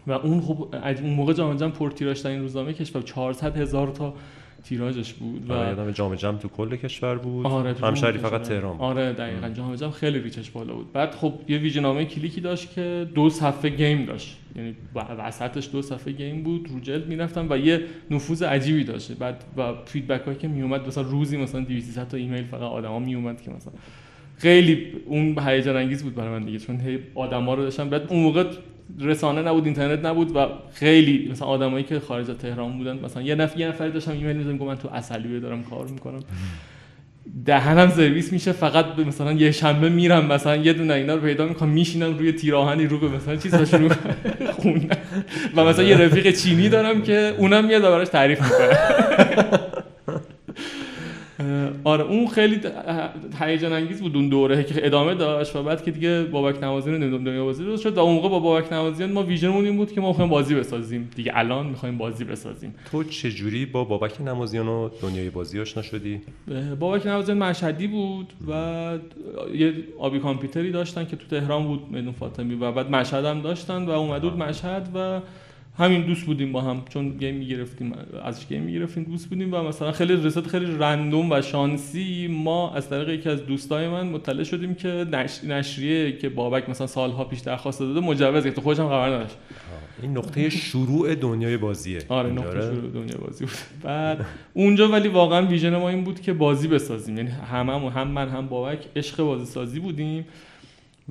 و 0.07 0.13
اون 0.13 0.41
خب 0.41 0.75
اون 1.03 1.11
موقع 1.11 1.33
جامعه 1.33 1.57
جمع 1.57 1.71
پر 1.71 1.91
تیراژ 1.91 2.27
این 2.27 2.41
روزنامه 2.41 2.73
کشور 2.73 3.03
400 3.03 3.57
هزار 3.57 3.89
تا 3.89 4.15
تیراژش 4.65 5.13
بود 5.13 5.51
و 5.51 5.53
آره 5.53 5.69
یادم 5.69 5.91
جامعه 5.91 6.17
جمع 6.17 6.39
تو 6.39 6.49
کل 6.49 6.77
کشور 6.77 7.19
بود. 7.19 7.47
آره 7.47 7.75
همشهری 7.75 8.19
فقط 8.19 8.43
تهران 8.43 8.79
آره 8.79 9.13
دقیقاً. 9.13 9.49
جامعه 9.49 9.77
جمع 9.77 9.91
خیلی 9.91 10.19
ریچش 10.19 10.51
بالا 10.51 10.75
بود. 10.75 10.93
بعد 10.93 11.15
خب 11.15 11.33
یه 11.49 11.59
ویژنامه 11.59 12.05
کلیکی 12.05 12.41
داشت 12.41 12.75
که 12.75 13.09
دو 13.15 13.31
صفحه 13.31 13.71
گیم 13.71 14.05
داشت. 14.05 14.39
یعنی 14.57 14.77
وسطش 14.95 15.69
دو 15.73 15.83
صفحه 15.83 16.13
گیم 16.13 16.43
بود 16.43 16.69
رو 16.71 16.81
جلد 16.81 17.07
می‌رفتم 17.07 17.47
و 17.51 17.58
یه 17.58 17.81
نفوذ 18.11 18.43
عجیبی 18.43 18.85
داشت. 18.85 19.13
بعد 19.13 19.44
و 19.56 19.75
فیدبک 19.85 20.25
هایی 20.25 20.39
که 20.39 20.49
میومد 20.49 20.87
مثلا 20.87 21.05
روزی 21.05 21.37
مثلا 21.37 21.61
200 21.61 22.08
تا 22.08 22.17
ایمیل 22.17 22.44
فقط 22.44 22.63
آدما 22.63 22.99
میومد 22.99 23.41
که 23.41 23.51
مثلا 23.51 23.73
خیلی 24.38 24.86
اون 25.06 25.38
هیجان 25.46 25.76
انگیز 25.76 26.02
بود 26.02 26.14
برای 26.14 26.31
من 26.31 26.44
دیگه 26.44 26.58
چون 26.58 26.81
هی 26.81 26.98
آدما 27.14 27.55
رو 27.55 27.62
داشتم. 27.62 27.90
بعد 27.90 28.02
اون 28.08 28.22
موقع 28.22 28.44
رسانه 29.00 29.43
نبود 29.43 29.64
اینترنت 29.64 30.05
نبود 30.05 30.36
و 30.36 30.46
خیلی 30.74 31.28
مثلا 31.32 31.48
آدمایی 31.48 31.84
که 31.84 32.00
خارج 32.00 32.31
از 32.31 32.38
تهران 32.38 32.78
بودن 32.78 32.98
مثلا 33.05 33.22
یه 33.22 33.34
نفر 33.34 33.58
یه 33.60 33.69
نفر 33.69 33.88
داشتم 33.88 34.12
ایمیل 34.12 34.36
می‌زدم 34.36 34.66
من 34.66 34.76
تو 34.76 34.88
اصلیه 34.88 35.40
دارم 35.40 35.62
کار 35.62 35.86
می‌کنم. 35.86 36.20
دهنم 37.46 37.90
سرویس 37.90 38.32
میشه 38.32 38.52
فقط 38.52 38.86
به 38.86 39.05
مثلا 39.05 39.32
یه 39.32 39.50
شنبه 39.50 39.88
میرم 39.88 40.26
مثلا 40.26 40.56
یه 40.56 40.72
دونه 40.72 40.94
اینا 40.94 41.14
رو 41.14 41.20
پیدا 41.20 41.46
می‌کنم 41.46 41.69
میشینم 41.69 42.19
روی 42.19 42.32
تیراهنی 42.32 42.86
رو 42.86 42.98
به 42.98 43.08
مثلا 43.08 43.36
چیز 43.36 43.55
شروع 43.55 43.90
خوندن 44.60 44.98
و 45.56 45.64
مثلا 45.64 45.84
یه 45.84 45.96
رفیق 45.96 46.31
چینی 46.31 46.69
دارم 46.69 47.02
که 47.02 47.34
اونم 47.38 47.64
میاد 47.64 47.82
براش 47.82 48.08
تعریف 48.08 48.43
می‌کنه. 48.43 48.78
آره 51.84 52.05
اون 52.05 52.26
خیلی 52.26 52.60
هیجان 53.40 53.72
انگیز 53.72 54.00
بود 54.00 54.16
اون 54.16 54.28
دوره 54.28 54.64
که 54.64 54.86
ادامه 54.86 55.14
داشت 55.14 55.56
و 55.56 55.62
بعد 55.62 55.84
که 55.84 55.90
دیگه 55.90 56.24
بابک 56.24 56.62
نوازیان 56.62 56.96
نمی‌دونم 56.96 57.24
دنیا 57.24 57.44
بازی 57.44 57.64
درست 57.64 57.82
شد 57.82 57.96
و 57.96 58.00
اون 58.00 58.14
موقع 58.14 58.28
با 58.28 58.38
بابک 58.38 58.72
نوازیان 58.72 59.12
ما 59.12 59.22
ویژنمون 59.22 59.64
این 59.64 59.76
بود 59.76 59.93
که 59.93 60.00
ما 60.00 60.08
می‌خوایم 60.08 60.31
بازی 60.31 60.55
بسازیم. 60.55 61.10
دیگه 61.16 61.32
الان 61.34 61.66
می‌خوایم 61.66 61.98
بازی 61.98 62.24
بسازیم. 62.24 62.74
تو 62.90 63.05
چه 63.05 63.31
جوری 63.31 63.66
با 63.66 63.84
بابک 63.84 64.20
نوازیان 64.20 64.69
و 64.69 64.88
دنیای 65.02 65.31
بازی 65.31 65.60
آشنا 65.60 65.82
شدی؟ 65.82 66.20
بابک 66.81 67.06
نوازیان 67.06 67.38
مشهدی 67.38 67.86
بود 67.86 68.32
و 68.48 68.98
یه 69.55 69.74
آبی 69.98 70.19
کامپیوتری 70.19 70.72
داشتن 70.72 71.05
که 71.05 71.16
تو 71.16 71.40
تهران 71.40 71.66
بود 71.66 71.81
میدون 71.90 72.12
فاطمی 72.12 72.55
و 72.55 72.72
بعد 72.72 72.90
مشهد 72.90 73.24
هم 73.24 73.40
داشتن 73.40 73.84
و 73.84 73.90
اومد 73.90 74.22
بود 74.22 74.36
مشهد 74.36 74.88
و 74.94 75.20
همین 75.79 76.03
دوست 76.03 76.27
بودیم 76.27 76.53
با 76.53 76.61
هم 76.61 76.83
چون 76.89 77.09
گیم 77.09 77.35
می‌گرفتیم 77.35 77.95
ازش 78.25 78.47
گیم 78.47 78.63
می‌گرفتیم 78.63 79.05
دوست 79.05 79.29
بودیم 79.29 79.55
و 79.55 79.63
مثلا 79.63 79.93
خیلی 79.93 80.17
رسد 80.17 80.47
خیلی 80.47 80.67
رندوم 80.79 81.33
و 81.33 81.43
شانسی 81.43 82.29
ما 82.31 82.75
از 82.75 82.91
طریق 82.91 83.09
یکی 83.09 83.29
از 83.29 83.47
دوستای 83.47 83.89
من 83.89 84.06
مطلع 84.06 84.45
شدیم 84.45 84.75
که 84.75 85.06
نشریه 85.45 86.17
که 86.17 86.29
بابک 86.29 86.69
مثلا 86.69 86.87
سالها 86.87 87.25
پیش 87.25 87.41
درخواست 87.41 87.81
داده 87.81 88.01
مجوز 88.01 88.45
گرفت. 88.45 88.61
خودش 88.61 88.81
هم 88.81 88.87
خبر 88.87 89.09
نداشت. 89.09 89.37
این 90.03 90.19
نقطه 90.19 90.51
شروع 90.51 91.15
دنیای 91.15 91.56
بازیه. 91.56 91.99
آره 92.09 92.31
نقطه 92.31 92.61
شروع 92.61 92.91
دنیای 92.91 93.19
بازی 93.27 93.45
بود. 93.45 93.55
بعد 93.83 94.27
اونجا 94.55 94.89
ولی 94.89 95.09
واقعا 95.09 95.47
ویژن 95.47 95.77
ما 95.77 95.89
این 95.89 96.05
بود 96.05 96.21
که 96.21 96.33
بازی 96.33 96.69
بسازیم. 96.69 97.17
یعنی 97.17 97.31
هممون 97.31 97.93
هم 97.93 98.09
من 98.09 98.29
هم 98.29 98.47
بابک 98.47 98.79
عشق 98.97 99.23
بازی 99.23 99.47
سازی 99.47 99.81
بودیم. 99.81 100.25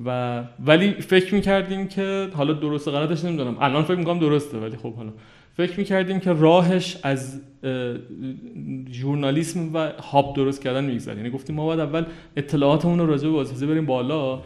و 0.04 0.42
ولی 0.66 0.92
فکر 0.92 1.34
می‌کردیم 1.34 1.88
که 1.88 2.28
حالا 2.34 2.52
درست 2.52 2.88
غلطش 2.88 3.24
نمی‌دونم. 3.24 3.56
الان 3.60 3.84
فکر 3.84 3.96
می‌کنم 3.96 4.18
درسته 4.18 4.58
ولی 4.58 4.76
خب 4.76 4.94
حالا. 4.94 5.12
فکر 5.56 5.78
می‌کردیم 5.78 6.20
که 6.20 6.32
راهش 6.32 6.96
از 7.02 7.40
ژورنالیسم 8.90 9.74
و 9.74 9.92
هاب 10.02 10.36
درست 10.36 10.62
کردن 10.62 10.84
میگذره. 10.84 11.16
یعنی 11.16 11.30
گفتیم 11.30 11.56
ما 11.56 11.66
باید 11.66 11.80
اول 11.80 12.04
اطلاعاتمون 12.36 12.98
رو 12.98 13.06
راجع 13.06 13.28
به 13.60 13.66
بریم 13.66 13.86
بالا. 13.86 14.42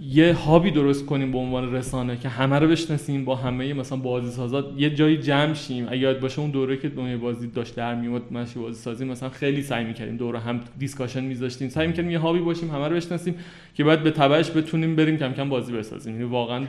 یه 0.00 0.34
هابی 0.34 0.70
درست 0.70 1.06
کنیم 1.06 1.32
به 1.32 1.38
عنوان 1.38 1.74
رسانه 1.74 2.16
که 2.16 2.28
همه 2.28 2.58
رو 2.58 2.68
بشناسیم 2.68 3.24
با 3.24 3.34
همه 3.34 3.74
مثلا 3.74 3.98
بازی 3.98 4.30
سازات 4.30 4.64
یه 4.76 4.90
جایی 4.90 5.16
جمع 5.16 5.54
شیم. 5.54 5.86
اگه 5.88 5.98
یاد 5.98 6.20
باشه 6.20 6.40
اون 6.40 6.50
دوره 6.50 6.76
که 6.76 6.88
دنیای 6.88 7.16
بازی 7.16 7.46
داشت 7.46 7.74
در 7.74 7.94
میومد 7.94 8.22
ماشی 8.30 8.58
بازی 8.58 8.80
سازی 8.80 9.04
مثلا 9.04 9.28
خیلی 9.28 9.62
سعی 9.62 9.84
می‌کردیم 9.84 10.16
دوره 10.16 10.38
هم 10.38 10.60
دیسکاشن 10.78 11.24
میذاشتیم. 11.24 11.68
سعی 11.68 11.86
می‌کردیم 11.86 12.10
یه 12.10 12.18
هابی 12.18 12.38
باشیم 12.38 12.70
همه 12.70 12.88
رو 12.88 12.96
بشناسیم 12.96 13.34
که 13.74 13.84
بعد 13.84 14.02
به 14.02 14.10
تبعش 14.10 14.50
بتونیم 14.50 14.96
بریم 14.96 15.16
کم 15.16 15.32
کم 15.32 15.48
بازی 15.48 15.72
بسازیم. 15.72 16.12
یعنی 16.12 16.24
واقعا 16.24 16.64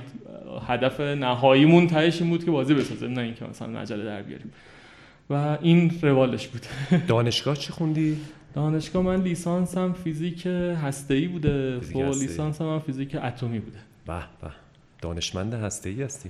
هدف 0.67 0.99
نهاییمون 0.99 1.87
تهش 1.87 2.21
این 2.21 2.29
بود 2.29 2.45
که 2.45 2.51
بازی 2.51 2.73
بسازیم 2.73 3.11
نه 3.11 3.21
اینکه 3.21 3.45
مثلا 3.45 3.67
مجله 3.67 4.05
در 4.05 4.21
بیاریم. 4.21 4.51
و 5.29 5.57
این 5.61 5.99
روالش 6.01 6.47
بود. 6.47 6.61
دانشگاه 7.07 7.55
چی 7.55 7.71
خوندی؟ 7.71 8.17
دانشگاه 8.53 9.03
من 9.03 9.21
لیسانسم 9.21 9.93
فیزیک 9.93 10.47
هسته‌ای 10.83 11.27
بوده. 11.27 11.79
فوق 11.79 12.17
لیسانسم 12.17 12.65
من 12.65 12.79
فیزیک 12.79 13.15
اتمی 13.23 13.59
بوده. 13.59 13.77
به 14.07 14.13
به. 14.13 14.51
دانشمند 15.01 15.53
هسته‌ای 15.53 16.03
هستی. 16.03 16.29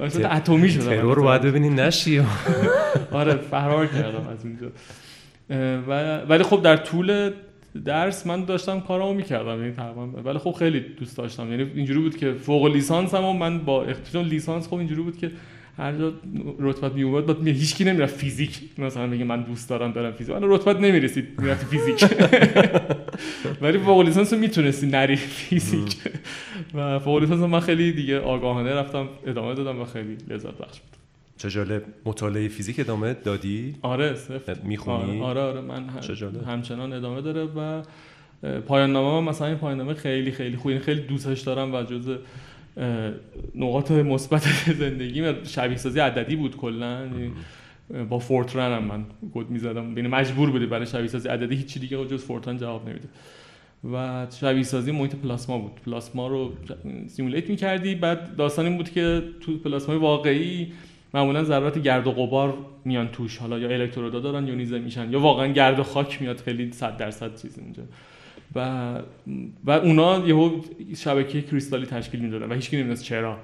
اتمی 0.36 0.70
شده 0.70 0.84
ترور 0.84 1.16
رو 1.16 1.22
باید 1.22 1.42
ببینی 1.42 1.68
نشی 1.68 2.22
آره 3.12 3.34
فرار 3.34 3.86
کردم 3.86 4.28
از 4.28 4.44
اونجا 4.44 4.70
ولی 6.28 6.42
خب 6.42 6.62
در 6.62 6.76
طول 6.76 7.30
درس 7.84 8.26
من 8.26 8.44
داشتم 8.44 8.80
کارامو 8.80 9.14
می‌کردم 9.14 9.60
یعنی 9.60 9.72
تقریبا 9.72 10.06
ولی 10.06 10.38
خب 10.38 10.52
خیلی 10.52 10.80
دوست 10.80 11.16
داشتم. 11.16 11.50
یعنی 11.50 11.70
اینجوری 11.74 12.00
بود 12.00 12.16
که 12.16 12.32
فوق 12.32 12.66
لیسانسم 12.66 13.24
و 13.24 13.32
من 13.32 13.58
با 13.58 13.84
اختیار 13.84 14.24
لیسانس 14.24 14.68
خب 14.68 14.74
اینجوری 14.74 15.02
بود 15.02 15.18
که 15.18 15.30
هر 15.80 15.98
جا 15.98 16.12
رتبت 16.58 16.92
می 16.92 17.02
اومد 17.02 17.26
بعد 17.26 17.48
هیچ 17.48 17.74
کی 17.74 17.84
نمی‌رفت 17.84 18.16
فیزیک. 18.16 18.60
مثلا 18.78 19.06
میگه 19.06 19.24
من 19.24 19.42
دوست 19.42 19.70
دارم 19.70 19.92
برم 19.92 20.12
فیزیک. 20.12 20.34
من 20.36 20.42
رتبت 20.42 20.76
نمی‌رسید 20.76 21.40
می‌رفت 21.40 21.66
فیزیک. 21.66 22.04
ولی 23.62 23.78
فوق 23.78 24.00
لیسانس 24.00 24.32
می‌تونستی 24.32 24.86
نری 24.86 25.16
فیزیک. 25.16 25.96
و 26.74 26.98
فوق 26.98 27.18
لیسانس 27.18 27.40
من 27.40 27.60
خیلی 27.60 27.92
دیگه 27.92 28.20
آگاهانه 28.20 28.74
رفتم 28.74 29.08
ادامه 29.26 29.54
دادم 29.54 29.80
و 29.80 29.84
خیلی 29.84 30.16
لذت 30.28 30.58
بخش 30.58 30.80
بود. 30.80 30.96
چه 31.36 31.50
جالب. 31.50 31.82
مطالعه 32.04 32.48
فیزیک 32.48 32.80
ادامه 32.80 33.14
دادی؟ 33.24 33.74
آره 33.82 34.14
صفر. 34.14 34.56
می‌خونی؟ 34.64 35.20
آره 35.20 35.40
آره 35.40 35.60
من 35.60 35.84
همچنان 36.46 36.92
ادامه 36.92 37.20
داره 37.20 37.44
و 37.44 37.82
پایان 38.60 38.92
نامه 38.92 39.30
مثلا 39.30 39.46
این 39.46 39.56
پایان 39.56 39.78
نامه 39.78 39.94
خیلی 39.94 40.32
خیلی 40.32 40.56
خوبه. 40.56 40.78
خیلی 40.78 41.00
دوستش 41.00 41.40
دارم 41.40 41.74
و 41.74 41.82
جزء 41.82 42.16
نقاط 43.54 43.90
مثبت 43.90 44.42
زندگی 44.80 45.32
شبیه 45.44 45.76
سازی 45.76 46.00
عددی 46.00 46.36
بود 46.36 46.56
کلا. 46.56 47.00
یعنی 47.00 47.32
با 48.08 48.18
فورترن 48.18 48.72
هم 48.72 48.84
من 48.84 49.04
کد 49.34 49.50
می‌زدم. 49.50 49.96
یعنی 49.96 50.08
مجبور 50.08 50.50
بودی 50.50 50.66
برای 50.66 50.86
شبیه 50.86 51.06
سازی 51.08 51.28
عددی 51.28 51.56
هیچی 51.56 51.80
دیگه 51.80 52.06
جز 52.06 52.24
فورترن 52.24 52.58
جواب 52.58 52.88
نمیده 52.88 53.08
و 53.92 54.26
شبیه 54.40 54.62
سازی 54.62 54.92
محیط 54.92 55.14
پلاسما 55.14 55.58
بود. 55.58 55.72
پلاسما 55.86 56.28
رو 56.28 56.52
سیمولیت 57.06 57.50
می‌کردی. 57.50 57.94
بعد 57.94 58.36
داستان 58.36 58.66
این 58.66 58.76
بود 58.76 58.90
که 58.90 59.22
تو 59.40 59.58
پلاسمای 59.58 59.98
واقعی 59.98 60.72
معمولا 61.14 61.44
ذرات 61.44 61.78
گرد 61.78 62.06
و 62.06 62.12
غبار 62.12 62.58
میان 62.84 63.08
توش. 63.08 63.38
حالا 63.38 63.58
یا 63.58 63.68
الکترودا 63.68 64.20
دارن 64.20 64.48
یونیزه 64.48 64.78
میشن. 64.78 65.12
یا 65.12 65.20
واقعا 65.20 65.46
گرد 65.46 65.78
و 65.78 65.82
خاک 65.82 66.22
میاد. 66.22 66.40
خیلی 66.40 66.72
100 66.72 66.96
درصد 66.96 67.42
چیز 67.42 67.58
اینجا. 67.58 67.82
و 68.54 68.98
و 69.64 69.70
اونا 69.70 70.28
یهو 70.28 70.60
شبکه 70.96 71.42
کریستالی 71.42 71.86
تشکیل 71.86 72.20
می‌دادن 72.20 72.52
و 72.52 72.54
هیچکی 72.54 72.76
نمی‌دونست 72.76 73.04
چرا. 73.04 73.36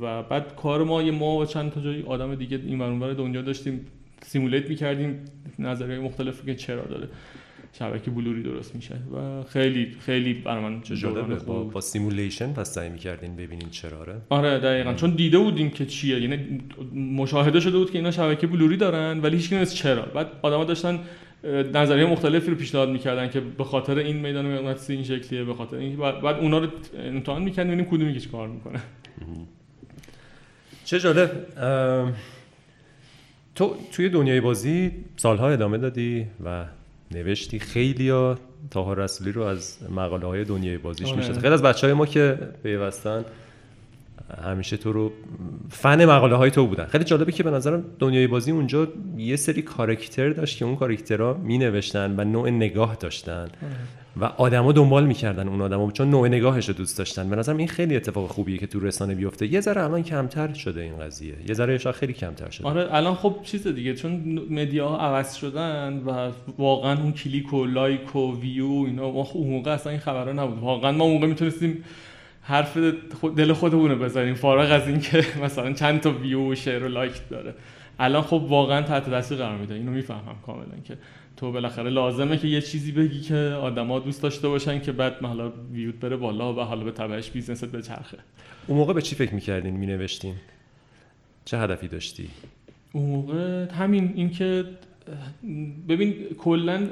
و 0.00 0.22
بعد 0.22 0.56
کار 0.56 0.84
ما 0.84 1.02
یه 1.02 1.10
ما 1.10 1.36
و 1.36 1.44
چند 1.44 1.72
تا 1.72 1.80
جای 1.80 2.02
آدم 2.02 2.34
دیگه 2.34 2.60
این 2.66 2.80
ور 2.80 3.12
دنیا 3.12 3.42
داشتیم 3.42 3.86
سیمولیت 4.22 4.68
می‌کردیم 4.68 5.18
نظریه 5.58 5.98
مختلف 5.98 6.46
که 6.46 6.54
چرا 6.54 6.84
داره. 6.84 7.08
شبکه 7.78 8.10
بلوری 8.10 8.42
درست 8.42 8.74
میشه 8.74 8.94
و 8.94 9.42
خیلی 9.42 9.96
خیلی 10.00 10.32
برای 10.32 10.62
من 10.64 10.80
جالبه 10.82 11.34
با, 11.34 11.64
با 11.64 11.80
سیمولیشن 11.80 12.52
پس 12.52 12.74
سعی 12.74 12.88
می‌کردین 12.88 13.36
ببینین 13.36 13.70
چرا 13.70 13.98
آره 14.00 14.20
آره 14.28 14.58
دقیقا 14.58 14.94
چون 14.94 15.10
دیده 15.10 15.38
بودیم 15.38 15.70
که 15.70 15.86
چیه. 15.86 16.20
یعنی 16.20 16.60
مشاهده 16.94 17.60
شده 17.60 17.78
بود 17.78 17.90
که 17.90 17.98
اینا 17.98 18.10
شبکه 18.10 18.46
بلوری 18.46 18.76
دارن 18.76 19.20
ولی 19.20 19.36
هیچ 19.36 19.74
چرا. 19.74 20.02
بعد 20.02 20.26
آدما 20.42 20.64
داشتن 20.64 21.00
نظریه 21.74 22.06
مختلفی 22.06 22.50
رو 22.50 22.56
پیشنهاد 22.56 22.88
می‌کردن 22.88 23.30
که 23.30 23.40
به 23.40 23.64
خاطر 23.64 23.98
این 23.98 24.16
میدان 24.16 24.46
مغناطیسی 24.46 24.92
این 24.92 25.04
شکلیه 25.04 25.44
به 25.44 25.54
خاطر 25.54 25.76
این 25.76 25.96
بعد 25.96 26.36
اونا 26.36 26.58
رو 26.58 26.68
امتحان 26.98 27.42
می‌کردن 27.42 27.68
ببینیم 27.68 27.90
کدومی 27.90 28.18
که 28.18 28.28
کار 28.28 28.48
می‌کنه. 28.48 28.80
چه 30.84 31.00
جالب. 31.00 31.30
تو 33.54 33.76
توی 33.92 34.08
دنیای 34.08 34.40
بازی 34.40 34.92
سالها 35.16 35.50
ادامه 35.50 35.78
دادی 35.78 36.26
و 36.44 36.64
نوشتی 37.10 37.58
خیلی 37.58 38.08
ها 38.08 38.38
تاها 38.70 38.92
رسولی 38.92 39.32
رو 39.32 39.42
از 39.42 39.78
مقاله 39.90 40.26
های 40.26 40.44
دنیای 40.44 40.78
بازیش 40.78 41.08
آره. 41.08 41.16
میشه 41.16 41.32
خیلی 41.32 41.54
از 41.54 41.62
بچه 41.62 41.86
های 41.86 41.94
ما 41.94 42.06
که 42.06 42.38
پیوستن 42.62 43.24
همیشه 44.44 44.76
تو 44.76 44.92
رو 44.92 45.12
فن 45.70 46.04
مقاله 46.04 46.36
های 46.36 46.50
تو 46.50 46.66
بودن. 46.66 46.84
خیلی 46.84 47.04
جالبه 47.04 47.32
که 47.32 47.42
به 47.42 47.50
نظرم 47.50 47.84
دنیای 47.98 48.26
بازی 48.26 48.50
اونجا 48.50 48.88
یه 49.16 49.36
سری 49.36 49.62
کارکتر 49.62 50.30
داشت 50.30 50.58
که 50.58 50.64
اون 50.64 50.76
کارکترها 50.76 51.34
می 51.34 51.58
نوشتن 51.58 52.14
و 52.16 52.24
نوع 52.24 52.50
نگاه 52.50 52.96
داشتن 53.00 53.48
و 54.20 54.24
آدما 54.24 54.72
دنبال 54.72 55.06
می‌کردن 55.06 55.48
اون 55.48 55.60
آدما 55.60 55.90
چون 55.90 56.10
نوع 56.10 56.28
نگاهش 56.28 56.68
رو 56.68 56.74
دوست 56.74 56.98
داشتن. 56.98 57.30
به 57.30 57.36
نظرم 57.36 57.56
این 57.56 57.68
خیلی 57.68 57.96
اتفاق 57.96 58.30
خوبیه 58.30 58.58
که 58.58 58.66
تو 58.66 58.80
رسانه 58.80 59.14
بیفته. 59.14 59.46
یه 59.46 59.60
ذره 59.60 59.84
الان 59.84 60.02
کمتر 60.02 60.52
شده 60.52 60.80
این 60.80 60.98
قضیه. 60.98 61.34
یه 61.48 61.54
ذره 61.54 61.78
شاید 61.78 61.96
خیلی 61.96 62.12
کمتر 62.12 62.50
شده. 62.50 62.68
آره 62.68 62.94
الان 62.94 63.14
خب 63.14 63.36
چیز 63.42 63.66
دیگه 63.66 63.94
چون 63.94 64.40
media 64.50 64.88
عوض 64.88 65.34
شدن 65.34 66.02
و 66.06 66.30
واقعا 66.58 67.02
اون 67.02 67.12
کلیک 67.12 67.52
و 67.52 67.64
like 67.64 68.16
و 68.16 68.40
view 68.40 68.84
اینا 68.86 69.04
اون 69.04 69.46
موقع 69.50 69.70
اصلا 69.70 69.90
این 69.90 70.00
خبرها 70.00 70.32
نبود. 70.32 70.58
واقعا 70.58 70.92
ما 70.92 71.08
موقع 71.08 71.26
می‌تونستیم 71.26 71.84
حرف 72.46 72.76
دل 73.36 73.52
خودمون 73.52 73.90
رو 73.90 73.98
بزنیم. 73.98 74.34
فارغ 74.34 74.72
از 74.72 74.88
اینکه 74.88 75.24
مثلا 75.44 75.72
چند 75.72 76.00
تا 76.00 76.10
view 76.10 76.52
و 76.52 76.54
share 76.54 76.84
و 76.84 76.88
like 76.88 77.28
داره. 77.30 77.54
الان 77.98 78.22
خب 78.22 78.46
واقعا 78.48 78.82
تحت 78.82 79.10
تاثیر 79.10 79.38
قرار 79.38 79.58
میده. 79.58 79.74
اینو 79.74 79.90
می‌فهمم 79.90 80.36
کاملا 80.46 80.80
که 80.84 80.98
تو 81.36 81.52
بالاخره 81.52 81.90
لازمه 81.90 82.36
که 82.36 82.48
یه 82.48 82.60
چیزی 82.60 82.92
بگی 82.92 83.20
که 83.20 83.36
آدما 83.36 83.98
دوست 83.98 84.22
داشته 84.22 84.48
باشن 84.48 84.80
که 84.80 84.92
بعد 84.92 85.22
حالا 85.22 85.52
ویوت 85.72 85.94
بره 85.94 86.16
بالا 86.16 86.54
و 86.54 86.60
حالا 86.60 86.84
به 86.84 86.90
تبعش 86.90 87.30
business 87.30 87.60
ت 87.60 87.64
به 87.64 87.82
چرخه 87.82 88.18
اون 88.66 88.78
موقع 88.78 88.92
به 88.92 89.02
چی 89.02 89.16
فکر 89.16 89.34
می‌کردین 89.34 89.76
مینوشتین؟ 89.76 90.34
چه 91.44 91.58
هدفی 91.58 91.88
داشتی؟ 91.88 92.28
اون 92.92 93.04
موقع 93.04 93.72
همین 93.72 94.12
اینکه 94.16 94.64
ببین 95.88 96.14
کلا 96.38 96.88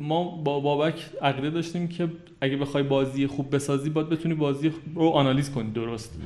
ما 0.00 0.24
با 0.24 0.60
بابک 0.60 1.06
عقیده 1.22 1.50
داشتیم 1.50 1.88
که 1.88 2.08
اگه 2.40 2.56
بخوای 2.56 2.82
بازی 2.82 3.26
خوب 3.26 3.54
بسازی 3.54 3.90
باید 3.90 4.08
بتونی 4.08 4.34
بازی 4.34 4.72
رو 4.94 5.08
آنالیز 5.08 5.50
کنی 5.50 5.70
درست. 5.70 6.20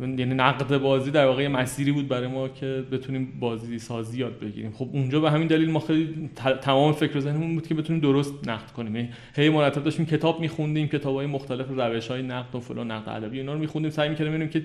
یعنی 0.00 0.34
نقد 0.34 0.78
بازی 0.78 1.10
در 1.10 1.26
واقع 1.26 1.48
مسیری 1.48 1.92
بود 1.92 2.08
برای 2.08 2.28
ما 2.28 2.48
که 2.48 2.84
بتونیم 2.92 3.32
بازی 3.40 3.78
سازی 3.78 4.18
یاد 4.18 4.38
بگیریم. 4.40 4.72
خب 4.72 4.88
اونجا 4.92 5.20
به 5.20 5.30
همین 5.30 5.46
دلیل 5.46 5.70
ما 5.70 5.80
خیلی 5.80 6.30
تمام 6.62 6.92
فکر 6.92 7.20
ذهنمون 7.20 7.54
بود 7.54 7.66
که 7.66 7.74
بتونیم 7.74 8.02
درست 8.02 8.48
نقد 8.48 8.70
کنیم. 8.70 8.96
یعنی 8.96 9.08
هی 9.36 9.48
مرتب 9.48 9.84
داشتیم 9.84 10.06
کتاب 10.06 10.40
میخوندیم 10.40 10.88
کتابای 10.88 11.26
مختلف 11.26 11.66
روش 11.68 12.08
های 12.08 12.22
نقد 12.22 12.54
و 12.54 12.60
فلان 12.60 12.90
نقد 12.90 13.08
ادبی 13.08 13.38
اینا 13.38 13.52
رو 13.52 13.58
میخوندیم 13.58 13.90
سعی 13.90 14.08
می‌کردیم 14.08 14.32
ببینیم 14.32 14.48
که 14.48 14.60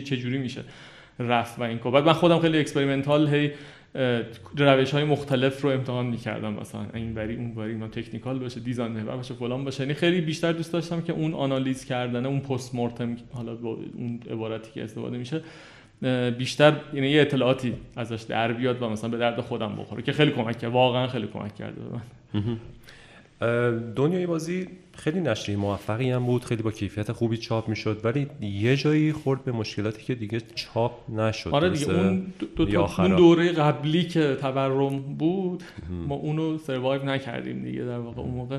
چه 0.00 0.16
جوری 0.16 0.38
میشه 0.38 0.60
رفت 1.18 1.58
و 1.58 1.62
این 1.62 1.78
بعد 1.78 2.06
من 2.06 2.12
خودم 2.12 2.38
خیلی 2.38 2.58
experimental 2.58 3.28
هی 3.28 3.50
روش 4.56 4.90
های 4.90 5.04
مختلف 5.04 5.62
رو 5.62 5.70
امتحان 5.70 6.06
می‌کردم. 6.06 6.52
مثلا 6.52 6.86
این 6.94 7.14
بری 7.14 7.36
اون 7.36 7.54
بری 7.54 7.72
اینا 7.72 7.88
technical 7.88 8.38
باشه 8.38 8.60
design 8.60 8.92
محور 8.92 9.16
باشه 9.16 9.34
فلان 9.34 9.64
باشه. 9.64 9.82
یعنی 9.82 9.94
خیلی 9.94 10.20
بیشتر 10.20 10.52
دوست 10.52 10.72
داشتم 10.72 11.00
که 11.00 11.12
اون 11.12 11.34
آنالیز 11.34 11.84
کردن 11.84 12.26
اون 12.26 12.40
post 12.40 12.74
mortem 12.74 13.16
حالا 13.32 13.54
با 13.54 13.78
اون 13.94 14.20
عبارتی 14.30 14.70
که 14.72 14.84
استفاده 14.84 15.18
میشه 15.18 15.42
بیشتر 16.38 16.76
یعنی 16.94 17.08
یه 17.08 17.20
اطلاعاتی 17.20 17.74
ازش 17.96 18.22
در 18.22 18.52
بیاد 18.52 18.82
و 18.82 18.88
مثلا 18.88 19.10
به 19.10 19.16
درد 19.16 19.40
خودم 19.40 19.76
بخوره 19.76 20.02
که 20.02 20.12
خیلی 20.12 20.30
کمک 20.30 20.58
کرد 20.58 20.72
واقعا 20.72 21.06
خیلی 21.06 21.26
کمک 21.26 21.54
کرده 21.54 21.80
به 21.80 21.88
من. 21.94 22.58
دنیای 23.96 24.26
بازی 24.26 24.68
خیلی 24.94 25.20
نشریه 25.20 25.58
موفقی 25.58 26.10
هم 26.10 26.26
بود 26.26 26.44
خیلی 26.44 26.62
با 26.62 26.70
کیفیت 26.70 27.12
خوبی 27.12 27.36
چاپ 27.36 27.68
می‌شد 27.68 28.00
ولی 28.04 28.26
یه 28.40 28.76
جایی 28.76 29.12
خورد 29.12 29.44
به 29.44 29.52
مشکلاتی 29.52 30.02
که 30.02 30.14
دیگه 30.14 30.40
چاپ 30.54 31.10
نشد 31.10 31.50
آره 31.50 31.70
دیگه 31.70 31.94
اون 31.94 32.26
دو, 32.56 32.64
دو 32.64 32.80
اون 32.98 33.16
دوره 33.16 33.52
قبلی 33.52 34.04
که 34.04 34.36
تورم 34.40 34.98
بود 34.98 35.62
ما 35.90 36.14
اونو 36.14 36.58
سروایو 36.58 37.04
نکردیم 37.04 37.62
دیگه 37.62 37.84
در 37.84 37.98
واقع 37.98 38.20
اون 38.20 38.34
موقع. 38.34 38.58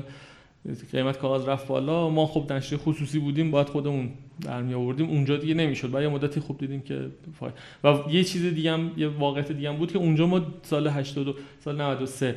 قیمت 0.92 1.18
کاغذ 1.18 1.48
رفت 1.48 1.66
بالا 1.66 2.08
ما 2.08 2.26
خب 2.26 2.52
نشریه 2.52 2.80
خصوصی 2.82 3.18
بودیم 3.18 3.50
باید 3.50 3.68
خودمون 3.68 4.10
در 4.40 4.62
می 4.62 4.74
آوردیم. 4.74 5.10
اونجا 5.10 5.36
دیگه 5.36 5.54
نمی‌شد 5.54 5.90
بعد 5.90 6.02
یه 6.02 6.08
مدتی 6.08 6.40
خوب 6.40 6.58
دیدیم 6.58 6.80
که 6.80 7.00
فای... 7.40 7.50
و 7.84 7.98
یه 8.10 8.24
چیز 8.24 8.54
دیگه 8.54 8.72
هم 8.72 8.90
یه 8.96 9.08
واقعیت 9.08 9.52
دیگه 9.52 9.68
هم 9.68 9.76
بود 9.76 9.92
که 9.92 9.98
اونجا 9.98 10.26
ما 10.26 10.46
سال 10.62 10.86
82 10.86 11.34
سال 11.60 11.80
93 11.80 12.36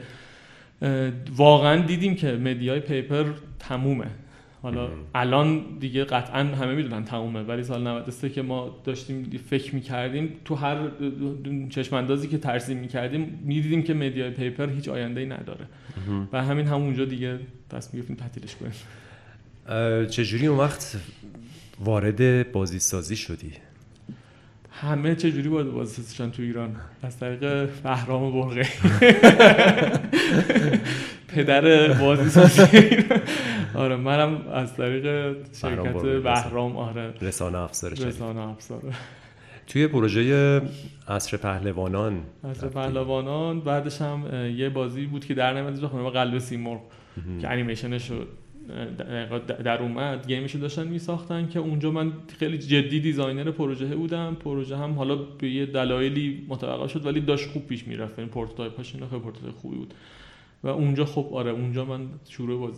واقعا 1.36 1.82
دیدیم 1.82 2.16
که 2.16 2.32
media 2.32 2.80
ی 2.80 2.88
paper 2.88 3.26
تمومه. 3.60 4.08
حالا 4.62 4.90
الان 5.16 5.66
دیگه 5.80 6.04
قطعا 6.04 6.40
همه 6.40 6.76
می‌دونن 6.76 7.04
تمومه 7.04 7.42
ولی 7.42 7.64
سال 7.64 7.88
93 7.88 8.30
که 8.30 8.42
ما 8.42 8.76
داشتیم 8.84 9.40
فکر 9.50 9.76
می‌کردیم 9.76 10.34
تو 10.46 10.56
هر 10.56 10.78
چشم 11.70 11.96
اندازی 11.96 12.28
که 12.28 12.38
ترسیم 12.38 12.78
می‌کردیم 12.78 13.40
می‌دیدیم 13.46 13.84
که 13.84 13.94
media 13.94 14.30
ی 14.30 14.37
paper 14.37 14.70
هیچ 14.70 14.90
آینده 14.90 15.20
ای 15.20 15.26
نداره 15.26 15.66
و 16.34 16.44
همین 16.44 16.68
همونجا 16.68 17.06
دیگه 17.06 17.40
دست 17.72 17.94
می‌گفتیم 17.94 18.16
تعطیلش 18.16 18.56
کنیم. 18.56 18.74
چجوری 20.06 20.48
اون 20.48 20.60
وقت 20.60 20.98
وارد 21.80 22.52
بازی 22.52 22.80
سازی 22.80 23.16
شدی؟ 23.16 23.52
همه 24.82 25.16
چجوری 25.16 25.50
باید 25.50 25.72
بازی 25.72 26.02
سازی 26.02 26.32
تو 26.32 26.42
ایران؟ 26.42 26.76
از 27.02 27.20
طریق 27.20 27.70
بهرام 27.84 28.50
برقی 28.50 28.64
پدر 31.28 31.94
بازی 31.94 32.30
آره 33.76 33.96
منم 33.96 34.48
از 34.54 34.76
طریق 34.76 35.36
شرکت 35.54 36.02
بهرام 36.02 36.78
آره. 36.78 37.14
رسانه 37.22 37.58
افزار 37.58 37.92
رسانه 37.92 38.40
افزار. 38.40 38.82
توی 39.68 39.88
پروژه 39.88 40.62
عصر 41.08 41.38
پهلوانان 41.38 42.24
عصر 42.44 42.68
پهلوانان 42.68 43.62
بعدش 43.62 44.02
هم 44.02 44.46
یه 44.58 44.70
بازی 44.70 45.06
بود 45.06 45.26
که 45.26 45.34
در 45.34 45.54
نمیاد 45.54 45.86
خانم 45.86 46.10
قلب 46.10 46.38
سیمرغ 46.38 46.82
که 47.42 47.50
انیمیشنش 47.50 48.08
شد. 48.08 48.28
در 49.64 49.82
اومد 49.82 50.28
گیمشو 50.28 50.60
داشتن 50.60 50.88
میساختن 50.88 51.48
که 51.48 51.60
اونجا 51.60 51.92
من 51.92 52.12
خیلی 52.40 52.58
جدی 52.58 53.00
designer 53.00 53.52
پروژه 53.52 53.86
بودم. 53.86 54.38
پروژه 54.40 54.78
هم 54.78 54.94
حالا 54.94 55.16
به 55.16 55.50
یه 55.50 55.66
دلایلی 55.66 56.46
متوقف 56.50 56.92
شد 56.92 57.06
ولی 57.06 57.22
داشت 57.22 57.50
خوب 57.50 57.68
پیش 57.68 57.88
می‌رفت. 57.88 58.20
این 58.20 58.28
prototype 58.28 58.80
ش 58.80 58.92
خیلی 58.92 59.06
prototype 59.06 59.56
خوبی 59.56 59.78
بود. 59.78 59.94
و 60.64 60.68
اونجا 60.68 61.06
خب 61.06 61.30
آره 61.34 61.52
اونجا 61.52 61.86
من 61.86 62.08
شروع 62.30 62.60
باز... 62.60 62.74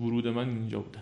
ورود 0.00 0.28
من 0.28 0.48
اینجا 0.48 0.78
بوده 0.78 0.98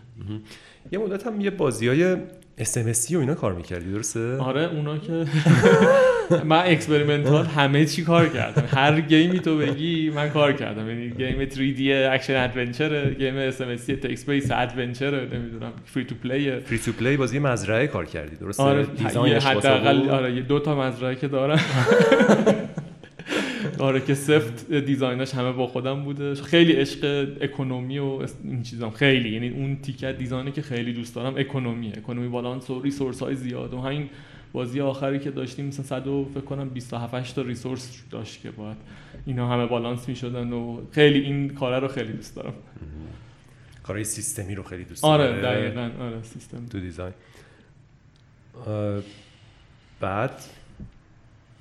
یه 0.92 0.98
مدت 0.98 1.26
هم 1.26 1.40
یه 1.40 1.50
بازی 1.50 1.88
های 1.88 2.16
SMS 2.58 3.12
و 3.12 3.18
اینا 3.18 3.34
کار 3.34 3.54
می‌کردی 3.54 3.92
درسته؟ 3.92 4.36
آره 4.36 4.74
اونا 4.74 4.98
که 4.98 5.12
من 6.44 6.62
experimental 6.66 7.46
همه 7.46 7.84
چی 7.84 8.04
کار 8.04 8.28
کردم. 8.28 8.64
هر 8.70 9.00
game 9.00 9.31
ی 9.31 9.38
تو 9.38 9.58
بگی 9.58 10.10
من 10.10 10.30
کار 10.30 10.52
کردم. 10.52 10.88
یعنی 10.88 11.10
game 11.10 11.48
3D 11.48 11.80
action 12.12 12.36
adventure 12.36 13.10
game 13.10 13.50
SMS 13.50 13.80
text 14.02 14.30
based 14.30 14.50
adventure 14.50 15.10
نمی‌دونم 15.10 15.72
free 15.84 16.04
to 16.04 16.14
play 16.14 16.60
free 16.60 16.78
to 16.78 16.92
play 16.92 17.16
بازی 17.16 17.38
مزرعه 17.38 17.86
کار 17.86 18.04
کردی. 18.04 18.36
درسته؟ 18.36 18.62
آره 18.62 18.86
حداقل 19.40 20.10
آره 20.10 20.40
دو 20.40 20.58
تا 20.60 20.80
مزرعه 20.80 21.14
که 21.14 21.28
دارم. 21.28 21.60
آره 23.78 24.00
که 24.00 24.14
سفت 24.14 24.72
design 24.72 25.19
اش 25.19 25.34
همه 25.34 25.52
با 25.52 25.66
خودم 25.66 26.04
بوده. 26.04 26.34
خیلی 26.34 26.72
عشق 26.72 27.28
economy 27.40 27.98
و 27.98 28.18
این 28.44 28.62
چیزام. 28.62 28.90
خیلی. 28.90 29.28
یعنی 29.28 29.48
اون 29.48 29.76
تیکه 29.82 30.18
design 30.18 30.47
ی 30.47 30.52
که 30.52 30.62
خیلی 30.62 30.92
دوست 30.92 31.14
دارم 31.14 31.34
economy 31.36 31.92
economy 31.96 32.28
balance 32.28 32.70
و 32.70 32.82
resource 32.82 33.22
های 33.22 33.34
زیاد 33.34 33.74
و 33.74 33.80
همین 33.80 34.08
بازی 34.54 34.80
آخری 34.80 35.18
که 35.18 35.30
داشتیم 35.30 35.66
مثلا 35.66 35.84
100 35.84 36.04
فکر 36.34 36.44
کنم 36.44 36.68
27 36.68 37.34
تا 37.34 37.42
resource 37.42 38.02
داشت 38.10 38.42
که 38.42 38.50
باید 38.50 38.76
اینا 39.26 39.48
همه 39.48 39.66
بالانس 39.66 40.08
می‌شدن 40.08 40.52
و 40.52 40.80
خیلی 40.90 41.18
این 41.18 41.48
کاره 41.48 41.78
رو 41.78 41.88
خیلی 41.88 42.12
دوست 42.12 42.36
دارم. 42.36 42.54
کارهای 43.82 44.04
سیستمی 44.04 44.54
رو 44.54 44.62
خیلی 44.62 44.84
دوست 44.84 45.02
دارم 45.02 45.32
آره 45.32 45.42
دقیقاً 45.42 45.90
آره 46.00 46.22
سیستم. 46.22 46.66
تو 46.66 46.80
دیزاین. 46.80 47.14
بعد 50.00 50.44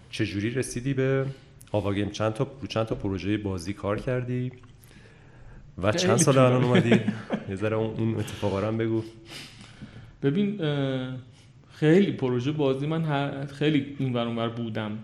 چجوری 0.10 0.50
رسیدی 0.50 0.94
به 0.94 1.26
آوا 1.72 1.94
گیم؟ 1.94 2.10
چند 2.10 2.34
تا 2.34 2.48
رو 2.62 2.68
چند 2.68 2.86
تا 2.86 2.96
پروژه 2.96 3.38
بازی 3.38 3.74
کار 3.74 4.00
کردی؟ 4.00 4.52
و 5.84 5.92
چند 5.92 6.18
سال 6.18 6.38
الان 6.38 6.64
اومدی؟ 6.64 6.90
یه 7.50 7.56
ذره 7.56 7.76
اون 7.76 8.16
اتفاقا 8.16 8.72
بگو. 8.72 9.04
ببین 10.24 10.62
خیلی 11.84 12.12
پروژه 12.12 12.52
بازی 12.52 12.88
من 12.88 13.46
خیلی 13.46 13.96
این 14.00 14.14
ور 14.14 14.28
اونور 14.28 14.50
بودم. 14.50 15.00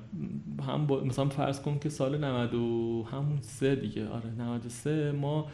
هم 0.67 0.87
با... 0.87 1.03
مثلا 1.03 1.25
فرض 1.25 1.61
کن 1.61 1.79
که 1.79 1.89
سال 1.89 2.23
90 2.23 2.53
و 2.53 3.05
همون 3.11 3.37
سه 3.41 3.75
دیگه. 3.75 4.07
آره 4.07 4.29
93 4.37 5.11
ما 5.11 5.47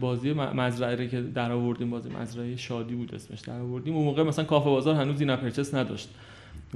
بازی 0.00 0.32
مزرعه 0.32 1.08
که 1.08 1.20
در 1.20 1.52
آوردیم 1.52 1.90
بازی 1.90 2.08
مزرعه 2.08 2.56
شادی 2.56 2.94
بود 2.94 3.14
اسمش 3.14 3.40
در 3.40 3.60
آوردیم 3.60 3.94
اون 3.94 4.04
موقع 4.04 4.22
مثلا 4.22 4.44
کافه 4.44 4.70
بازار 4.70 4.94
هنوز 4.94 5.20
in-app 5.20 5.36
purchase 5.36 5.74
نداشت. 5.74 6.08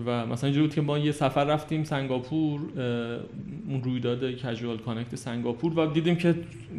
و 0.06 0.26
مثلا 0.26 0.46
اینجوری 0.46 0.66
بود 0.66 0.74
که 0.74 0.80
ما 0.80 0.98
یه 0.98 1.12
سفر 1.12 1.44
رفتیم 1.44 1.84
سنگاپور 1.84 2.60
اون 3.68 3.82
رویداد 3.84 4.30
Casual 4.30 4.78
Connect 4.78 5.16
سنگاپور 5.16 5.78
و 5.78 5.86
دیدیم 5.86 6.16
که 6.16 6.34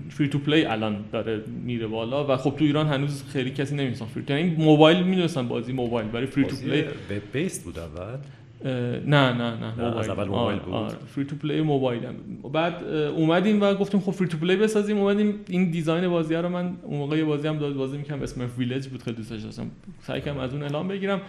free 0.10 0.28
to 0.28 0.40
play 0.40 0.66
الان 0.66 0.98
داره 1.12 1.42
میره 1.66 1.88
بالا 1.88 2.34
و 2.34 2.38
خب 2.38 2.56
تو 2.56 2.66
ایران 2.66 2.88
هنوز 2.88 3.24
خیلی 3.24 3.52
کسی 3.52 3.76
نمی‌دونن 3.76 4.10
free 4.10 4.24
to 4.24 4.34
این 4.34 4.56
موبایل 4.56 5.04
می‌دونستن 5.04 5.48
بازی 5.48 5.74
موبایل 5.74 6.08
برای 6.08 6.26
free 6.26 6.44
to 6.44 6.56
play 6.56 6.82
web 6.82 7.22
based 7.34 7.64
بود 7.64 7.80
اول؟ 7.80 8.18
نه 8.66 9.34
نه 9.34 9.34
نه 9.34 9.72
موبایل 9.72 9.98
از 9.98 10.10
اول 10.10 10.28
موبایل 10.28 10.60
بود. 10.60 10.90
free 10.90 11.26
to 11.26 11.36
play 11.36 11.62
موبایل 11.62 12.06
هم. 12.06 12.16
بعد 12.54 12.84
اومدیم 13.16 13.62
و 13.62 13.74
گفتیم 13.74 14.00
خب 14.00 14.12
free 14.12 14.28
to 14.28 14.38
play 14.38 14.56
بسازیم. 14.56 14.98
اومدیم 14.98 15.36
این 15.50 15.72
design 15.72 16.08
بازی 16.08 16.36
رو 16.36 16.50
من 16.50 16.74
اون 16.84 16.98
موقع 16.98 17.24
بازی 17.24 17.48
هم 17.48 17.58
داد. 17.58 17.74
بازی 17.74 17.98
می‌کردم 17.98 18.22
اسم 18.22 18.50
ویلج 18.58 18.88
بود. 18.88 19.04
خیلی 19.04 19.16
دوستش 19.16 19.42
داشتم. 19.42 19.72
سعی 20.02 20.22
کردم 20.22 20.40
از 20.40 20.54
اون 20.54 20.64
الهام 20.64 20.88
بگیرم. 20.88 21.22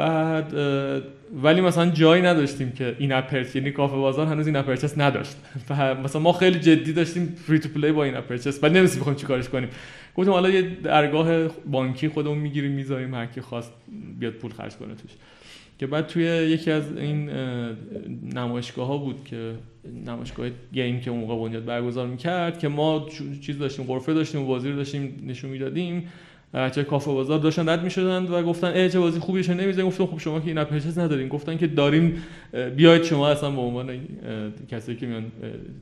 بعد 0.00 0.54
ولی 1.42 1.60
مثلا 1.60 1.90
جایی 1.90 2.22
نداشتیم 2.22 2.72
که 2.72 2.96
in-app 2.98 3.12
purch 3.12 3.56
یعنی 3.56 3.70
کافه 3.70 3.96
بازار 3.96 4.26
هنوز 4.26 4.46
in-app 4.46 4.56
purchase 4.56 4.98
نداشت. 4.98 5.36
و 5.70 5.94
مثلا 5.94 6.20
ما 6.20 6.32
خیلی 6.32 6.58
جدی 6.58 6.92
داشتیم 6.92 7.26
free 7.46 7.58
to 7.58 7.68
play 7.68 7.92
با 7.92 8.04
in-app 8.04 8.16
purchase 8.16 8.60
بعد 8.60 8.70
نمی‌دونستیم 8.70 9.00
بخوایم 9.00 9.18
چیکارش 9.18 9.48
کنیم. 9.48 9.68
گفتیم 10.16 10.32
حالا 10.32 10.50
یه 10.50 10.62
درگاه 10.62 11.48
بانکی 11.48 12.08
خودمون 12.08 12.38
می‌گیریم 12.38 12.72
می‌ذاریم 12.72 13.14
هر 13.14 13.26
کی 13.26 13.40
خواست 13.40 13.72
بیاد 14.18 14.32
پول 14.32 14.50
خرج 14.50 14.76
کنه 14.76 14.94
توش. 14.94 15.10
که 15.78 15.86
بعد 15.86 16.06
توی 16.06 16.24
یکی 16.24 16.70
از 16.70 16.96
این 16.96 17.30
نمایشگاه 18.34 18.86
ها 18.86 18.96
بود 18.96 19.24
که 19.24 19.54
نمایشگاه 20.06 20.48
گیم 20.72 21.00
که 21.00 21.10
اون 21.10 21.20
موقع 21.20 21.48
بنیاد 21.48 21.64
برگزار 21.64 22.06
می‌کرد 22.06 22.58
که 22.58 22.68
ما 22.68 23.06
چیز 23.40 23.58
داشتیم 23.58 23.84
غرفه 23.84 24.14
داشتیم 24.14 24.40
و 24.40 24.46
بازی 24.46 24.70
رو 24.70 24.76
داشتیم 24.76 25.24
نشون 25.26 25.50
می‌دادیم. 25.50 26.08
بچه 26.54 26.84
کافه 26.84 27.10
بازار 27.10 27.38
داشتن 27.38 27.68
رد 27.68 27.84
می‌شدن 27.84 28.24
و 28.24 28.42
گفتن 28.42 28.66
ای 28.66 28.90
چه 28.90 28.98
بازی 28.98 29.20
خوبی 29.20 29.42
چه 29.42 29.54
نمی‌زنین 29.54 29.86
گفتم 29.86 30.06
خب 30.06 30.18
شما 30.18 30.40
که 30.40 30.46
این 30.46 30.58
اپلیکیشن 30.58 31.00
ندارین. 31.00 31.28
گفتن 31.28 31.56
که 31.56 31.66
داریم 31.66 32.22
بیاید 32.76 33.02
شما 33.02 33.28
اصلا 33.28 33.50
به 33.50 33.60
عنوان 33.60 34.00
کسی 34.68 34.96
که 34.96 35.06
میان 35.06 35.24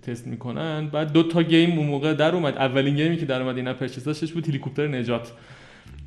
تست 0.03 0.27
می‌کنن. 0.27 0.89
بعد 0.93 1.13
دو 1.13 1.23
تا 1.23 1.43
گیم 1.43 1.79
اون 1.79 1.87
موقع 1.87 2.15
در 2.15 2.35
اومد. 2.35 2.57
اولین 2.57 2.95
گیمی 2.95 3.17
که 3.17 3.27
در 3.27 3.43
اومد 3.43 3.57
این 3.57 3.69
اپلیکیشنش 3.69 4.33
بود 4.33 4.49
هلیکوپتر 4.49 4.87
نجات. 4.87 5.33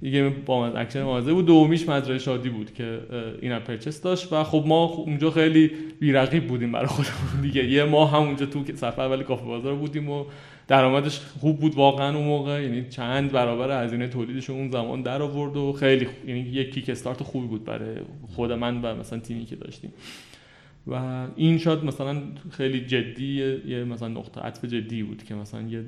یه 0.01 0.29
با 0.45 0.67
action 0.67 1.03
maze 1.03 1.33
بود. 1.33 1.45
دومیش 1.45 1.89
مزرعه 1.89 2.19
شادی 2.19 2.49
بود 2.49 2.73
که 2.73 2.99
in-app 3.41 3.59
purchase 3.59 4.01
داشت. 4.01 4.33
و 4.33 4.43
خب 4.43 4.63
ما 4.67 4.85
اونجا 4.85 5.31
خیلی 5.31 5.71
بیرقیب 5.99 6.47
بودیم 6.47 6.71
برای 6.71 6.87
خودمون 6.87 7.41
دیگه. 7.41 7.65
یه 7.65 7.83
ما 7.83 8.05
همونجا 8.05 8.45
تو 8.45 8.63
سفر 8.75 9.01
ولی 9.01 9.23
کافه 9.23 9.45
بازار 9.45 9.75
بودیم 9.75 10.09
و 10.09 10.25
درآمدش 10.71 11.19
خوب 11.19 11.59
بود 11.59 11.75
واقعا 11.75 12.17
اون 12.17 12.27
موقع. 12.27 12.63
یعنی 12.63 12.89
چند 12.89 13.31
برابر 13.31 13.83
هزینه 13.83 14.07
تولیدش 14.07 14.49
اون 14.49 14.71
زمان 14.71 15.01
در 15.01 15.21
آورد 15.21 15.57
و 15.57 15.73
خیلی 15.73 16.07
یعنی 16.27 16.39
یک 16.39 16.73
kick 16.73 16.89
start 16.89 17.23
خوبی 17.23 17.47
بود 17.47 17.65
برای 17.65 17.95
خود 18.35 18.51
من 18.51 18.81
و 18.81 18.95
مثلا 18.95 19.19
تیمی 19.19 19.45
که 19.45 19.55
داشتیم. 19.55 19.93
و 20.87 21.25
این 21.35 21.57
شاد 21.57 21.85
مثلا 21.85 22.21
خیلی 22.51 22.85
جدی 22.85 23.59
یه 23.67 23.83
مثلا 23.83 24.07
نقطه 24.07 24.41
عطف 24.41 24.65
جدی 24.65 25.03
بود 25.03 25.23
که 25.23 25.35
مثلا 25.35 25.61
یه 25.61 25.83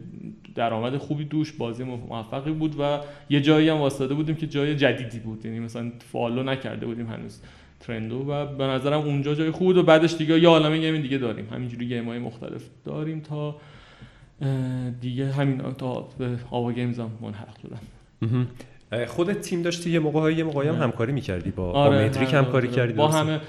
درآمد 0.55 0.97
خوبی 0.97 1.25
توش 1.25 1.51
بازی 1.51 1.83
موفقی 1.83 2.51
بود 2.51 2.75
و 2.79 2.99
یه 3.29 3.41
جایی 3.41 3.69
هم 3.69 3.77
واسطه 3.77 4.13
بودیم 4.13 4.35
که 4.35 4.47
جای 4.47 4.75
جدیدی 4.75 5.19
بود. 5.19 5.45
یعنی 5.45 5.59
مثلا 5.59 5.91
follow 6.11 6.43
نکرده 6.43 6.85
بودیم 6.85 7.07
هنوز 7.07 7.41
trend 7.79 8.09
و 8.09 8.15
و 8.15 8.45
به 8.45 8.63
نظرم 8.63 8.99
اونجا 8.99 9.35
جای 9.35 9.51
خوب 9.51 9.67
و 9.67 9.83
بعدش 9.83 10.13
دیگه 10.13 10.39
یه 10.39 10.47
عالمه 10.47 10.77
game 10.77 11.01
دیگه 11.01 11.17
داریم. 11.17 11.47
همینجوری 11.51 11.87
game 11.87 12.05
های 12.05 12.19
مختلف 12.19 12.63
داریم 12.85 13.19
تا 13.19 13.55
دیگه 15.01 15.31
همین 15.31 15.61
تا 15.77 16.07
به 16.17 16.29
آوا 16.51 16.71
گیمز 16.71 16.99
هم 16.99 17.11
ملحق 17.21 17.55
شدم 17.61 17.79
خودت 19.07 19.41
تیم 19.41 19.61
داشتی 19.61 19.89
یه 19.89 19.99
موقع 19.99 20.33
یه 20.33 20.43
موقعی 20.43 20.67
هم 20.67 20.75
همکاری 20.75 21.11
می‌کردی 21.11 21.51
با 21.51 21.71
آره 21.71 22.05
متریک 22.05 22.33
همکاری 22.33 22.67
کردی 22.67 22.93
با 22.93 23.07
همه 23.07 23.39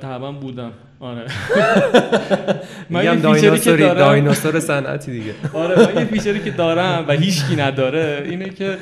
طبعا 0.00 0.32
بودم. 0.32 0.72
آره. 1.00 1.26
من 2.90 3.04
یه 3.04 3.34
feature 3.34 3.57
ی 3.57 3.60
که 3.60 3.76
دارم. 3.76 3.98
دایناسور 3.98 4.60
صنعتی 4.60 5.12
دیگه. 5.12 5.34
آره 5.62 5.94
من 5.94 6.00
یه 6.00 6.04
feature 6.04 6.36
ی 6.36 6.40
که 6.40 6.50
دارم 6.50 7.04
و 7.08 7.12
هیچکی 7.12 7.56
نداره 7.56 8.22
اینه 8.24 8.48
که 8.48 8.76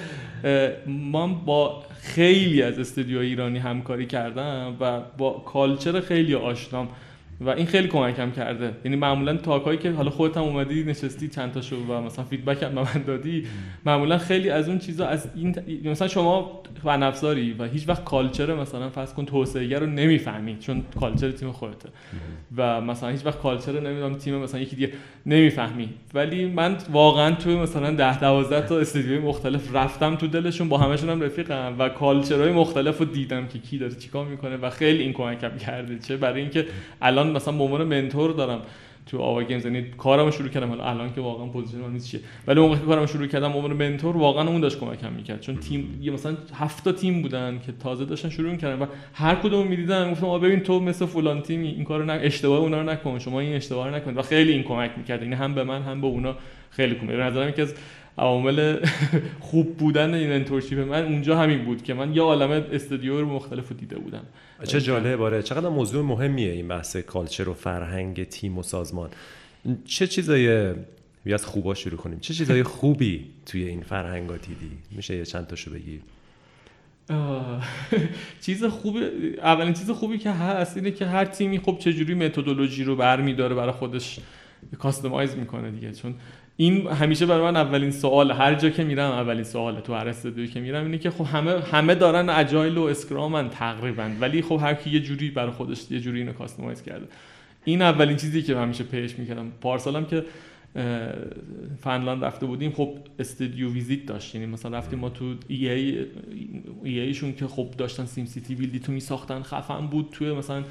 من 1.12 1.34
با 1.34 1.82
خیلی 2.02 2.62
از 2.62 2.78
استودیو 2.78 3.18
ایرانی 3.18 3.58
همکاری 3.58 4.06
کردم 4.06 4.76
و 4.80 5.00
با 5.18 5.30
culture 5.30 6.00
خیلی 6.00 6.34
آشنام. 6.34 6.88
و 7.46 7.48
این 7.48 7.66
خیلی 7.66 7.88
کمکم 7.88 8.30
کرده. 8.30 8.72
یعنی 8.84 8.96
معمولا 8.96 9.36
talk 9.36 9.60
هایی 9.60 9.78
که 9.78 9.90
حالا 9.90 10.10
خودت 10.10 10.36
هم 10.36 10.42
اومدی 10.42 10.84
نشستی 10.84 11.28
چند 11.28 11.52
تاشو 11.52 11.76
و 11.76 12.00
مثلا 12.00 12.24
feedback 12.24 12.62
هم 12.62 12.72
من 12.72 13.02
دادی 13.06 13.46
معمولا 13.86 14.18
خیلی 14.18 14.50
از 14.50 14.68
اون 14.68 14.78
چیزا 14.78 15.06
از 15.06 15.28
این 15.36 15.56
مثلا 15.84 16.08
شما 16.08 16.62
فن 16.82 17.02
افزاری 17.02 17.52
و 17.58 17.64
هیچ 17.64 17.88
وقت 17.88 18.04
culture 18.04 18.54
مثلا 18.54 18.90
فرض 18.90 19.14
کن 19.14 19.24
توسعه 19.24 19.78
رو 19.78 19.86
نمی‌فهمی 19.86 20.56
چون 20.60 20.82
culture 21.00 21.30
تیم 21.30 21.52
خودته. 21.52 21.88
و 22.56 22.80
مثلا 22.80 23.08
هیچ 23.08 23.26
وقت 23.26 23.38
culture 23.38 23.80
نمی‌دونم 23.80 24.14
تیم 24.14 24.34
مثلا 24.34 24.60
یکی 24.60 24.76
دیگه 24.76 24.92
نمی‌فهمی 25.26 25.88
ولی 26.14 26.46
من 26.46 26.76
واقعا 26.92 27.34
تو 27.34 27.50
مثلا 27.50 27.90
10 27.90 28.20
12 28.20 28.66
تا 28.66 28.78
استودیوی 28.78 29.18
مختلف 29.18 29.74
رفتم 29.74 30.16
تو 30.16 30.26
دلشون 30.26 30.68
با 30.68 30.78
همشون 30.78 31.10
هم 31.10 31.20
رفیقم 31.20 31.74
و 31.78 31.88
culture 31.88 32.38
های 32.38 32.52
مختلف 32.52 32.98
رو 32.98 33.04
دیدم 33.04 33.46
که 33.46 33.58
کی 33.58 33.78
داره 33.78 33.94
چیکار 33.94 34.26
می‌کنه 34.26 34.56
و 34.56 34.70
خیلی 34.70 35.02
این 35.02 35.12
کمکم 35.12 35.56
کرده. 35.58 35.98
چه 35.98 36.16
برای 36.16 36.40
اینکه 36.40 36.66
الان 37.02 37.33
مثلا 37.34 37.56
به 37.56 37.64
عنوان 37.64 37.84
mentor 37.84 38.30
دارم 38.30 38.60
تو 39.06 39.18
آوا 39.18 39.42
گیمز 39.42 39.64
یعنی 39.64 39.82
کارمو 39.98 40.30
شروع 40.30 40.48
کردم. 40.48 40.68
حالا 40.68 40.84
الان 40.84 41.12
که 41.14 41.20
واقعا 41.20 41.46
position 41.46 41.78
من 41.78 41.92
نیست 41.92 42.08
چیه. 42.08 42.20
ولی 42.46 42.60
اون 42.60 42.78
که 42.78 42.84
کارمو 42.84 43.06
شروع 43.06 43.26
کردم 43.26 43.52
عنوان 43.52 43.72
mentor 43.72 44.16
واقعا 44.16 44.48
اون 44.48 44.60
داشت 44.60 44.80
کمکم 44.80 45.12
می‌کرد. 45.12 45.40
چون 45.40 45.56
تیم 45.56 45.98
یه 46.02 46.12
مثلا 46.12 46.36
هفت 46.54 46.84
تا 46.84 46.92
تیم 46.92 47.22
بودن 47.22 47.60
که 47.66 47.72
تازه 47.72 48.04
داشتن 48.04 48.28
شروع 48.28 48.56
کردن 48.56 48.82
و 48.82 48.86
هر 49.14 49.34
کدوم 49.34 49.66
می‌دیدن 49.66 50.10
گفتم 50.10 50.26
آ 50.26 50.38
ببین 50.38 50.60
تو 50.60 50.80
مثل 50.80 51.06
فلان 51.06 51.42
تیم 51.42 51.60
این 51.60 51.84
کارو 51.84 52.04
نه 52.04 52.12
اشتباه 52.12 52.58
اونا 52.58 52.80
رو 52.80 52.90
نکن 52.90 53.18
شما 53.18 53.40
این 53.40 53.56
اشتباه 53.56 53.88
رو 53.88 53.94
نکنید. 53.94 54.16
و 54.16 54.22
خیلی 54.22 54.52
این 54.52 54.62
کمک 54.62 54.90
می‌کرد. 54.96 55.22
یعنی 55.22 55.34
هم 55.34 55.54
به 55.54 55.64
من 55.64 55.82
هم 55.82 56.00
به 56.00 56.06
اونا 56.06 56.36
خیلی 56.70 56.94
کمک. 56.94 57.10
به 57.10 57.16
نظرم 57.16 57.52
که 57.52 57.62
از 57.62 57.74
عوامل 58.18 58.86
خوب 59.40 59.76
بودن 59.76 60.14
این 60.14 60.30
منتورشیپ 60.30 60.78
من 60.78 61.04
اونجا 61.04 61.38
همین 61.38 61.64
بود 61.64 61.82
که 61.82 61.94
من 61.94 62.14
یه 62.14 62.22
عالمه 62.22 62.66
استودیو 62.72 63.20
رو 63.20 63.34
مختلف 63.34 63.72
دیده 63.72 63.98
بودم. 63.98 64.22
چه 64.64 64.80
جالبه 64.80 65.16
باره 65.16 65.42
چقدر 65.42 65.68
موضوع 65.68 66.04
مهمیه 66.04 66.52
این 66.52 66.68
بحث 66.68 66.96
کالچر 66.96 67.48
و 67.48 67.54
فرهنگ 67.54 68.24
تیم 68.24 68.58
و 68.58 68.62
سازمان. 68.62 69.10
چه 69.84 70.06
چیزای 70.06 70.74
از 71.32 71.46
خوبا 71.46 71.74
شروع 71.74 71.96
کنیم؟ 71.96 72.18
چه 72.20 72.34
چیزای 72.34 72.62
خوبی 72.62 73.24
توی 73.46 73.64
این 73.64 73.82
فرهنگا 73.82 74.36
دیدی؟ 74.36 74.70
میشه 74.90 75.16
یه 75.16 75.24
چند 75.24 75.46
تاشو 75.46 75.70
بگی؟ 75.70 76.00
چیز 78.40 78.64
خوبی 78.64 79.00
اولین 79.42 79.72
چیز 79.72 79.90
خوبی 79.90 80.18
که 80.18 80.30
هست 80.30 80.76
اینه 80.76 80.90
که 80.90 81.06
هر 81.06 81.24
تیمی 81.24 81.58
خب 81.58 81.76
چجوری 81.78 82.14
متدولوژی 82.14 82.84
رو 82.84 82.96
برمیداره 82.96 83.54
برای 83.54 83.72
خودش 83.72 84.18
کاستمایز 84.78 85.34
می‌کنه 85.36 85.70
دیگه. 85.70 85.92
چون 85.92 86.14
این 86.56 86.86
همیشه 86.86 87.26
برای 87.26 87.42
من 87.42 87.56
اولین 87.56 87.90
سوال 87.90 88.30
هر 88.30 88.54
جا 88.54 88.70
که 88.70 88.84
میرم 88.84 89.10
اولین 89.10 89.44
سواله 89.44 89.80
تو 89.80 89.94
هر 89.94 90.08
استودیویی 90.08 90.48
که 90.48 90.60
میرم 90.60 90.84
اینه 90.84 90.98
که 90.98 91.10
خب 91.10 91.24
همه 91.24 91.60
همه 91.60 91.94
دارن 91.94 92.28
اجایل 92.28 92.78
و 92.78 92.82
اسکرامن 92.82 93.50
تقریبا 93.50 94.10
ولی 94.20 94.42
خب 94.42 94.58
هر 94.62 94.74
کی 94.74 94.90
یه 94.90 95.00
جوری 95.00 95.30
برای 95.30 95.50
خودش 95.50 95.90
یه 95.90 96.00
جوری 96.00 96.18
اینو 96.18 96.32
کاستماایز 96.32 96.82
کرده. 96.82 97.06
این 97.64 97.82
اولین 97.82 98.16
چیزی 98.16 98.42
که 98.42 98.56
همیشه 98.56 98.84
پیش 98.84 99.18
می‌کردم. 99.18 99.52
پارسالم 99.60 100.04
که 100.04 100.24
فنلاند 101.80 102.24
رفته 102.24 102.46
بودیم 102.46 102.72
خب 102.72 102.94
studio 103.18 103.72
visit 103.72 104.06
داشت. 104.06 104.34
یعنی 104.34 104.46
مثلا 104.46 104.78
رفتیم 104.78 104.98
ما 104.98 105.08
تو 105.08 105.34
EA, 105.48 105.70
EA 105.70 107.00
ایشون 107.00 107.34
که 107.34 107.46
خب 107.46 107.68
داشتن 107.78 108.04
SimCity 108.04 108.54
BuildIt 108.54 108.78
رو 108.78 108.92
میساختن 108.92 109.42
خفن 109.42 109.86
بود. 109.86 110.08
توی 110.12 110.32
مثلا 110.32 110.64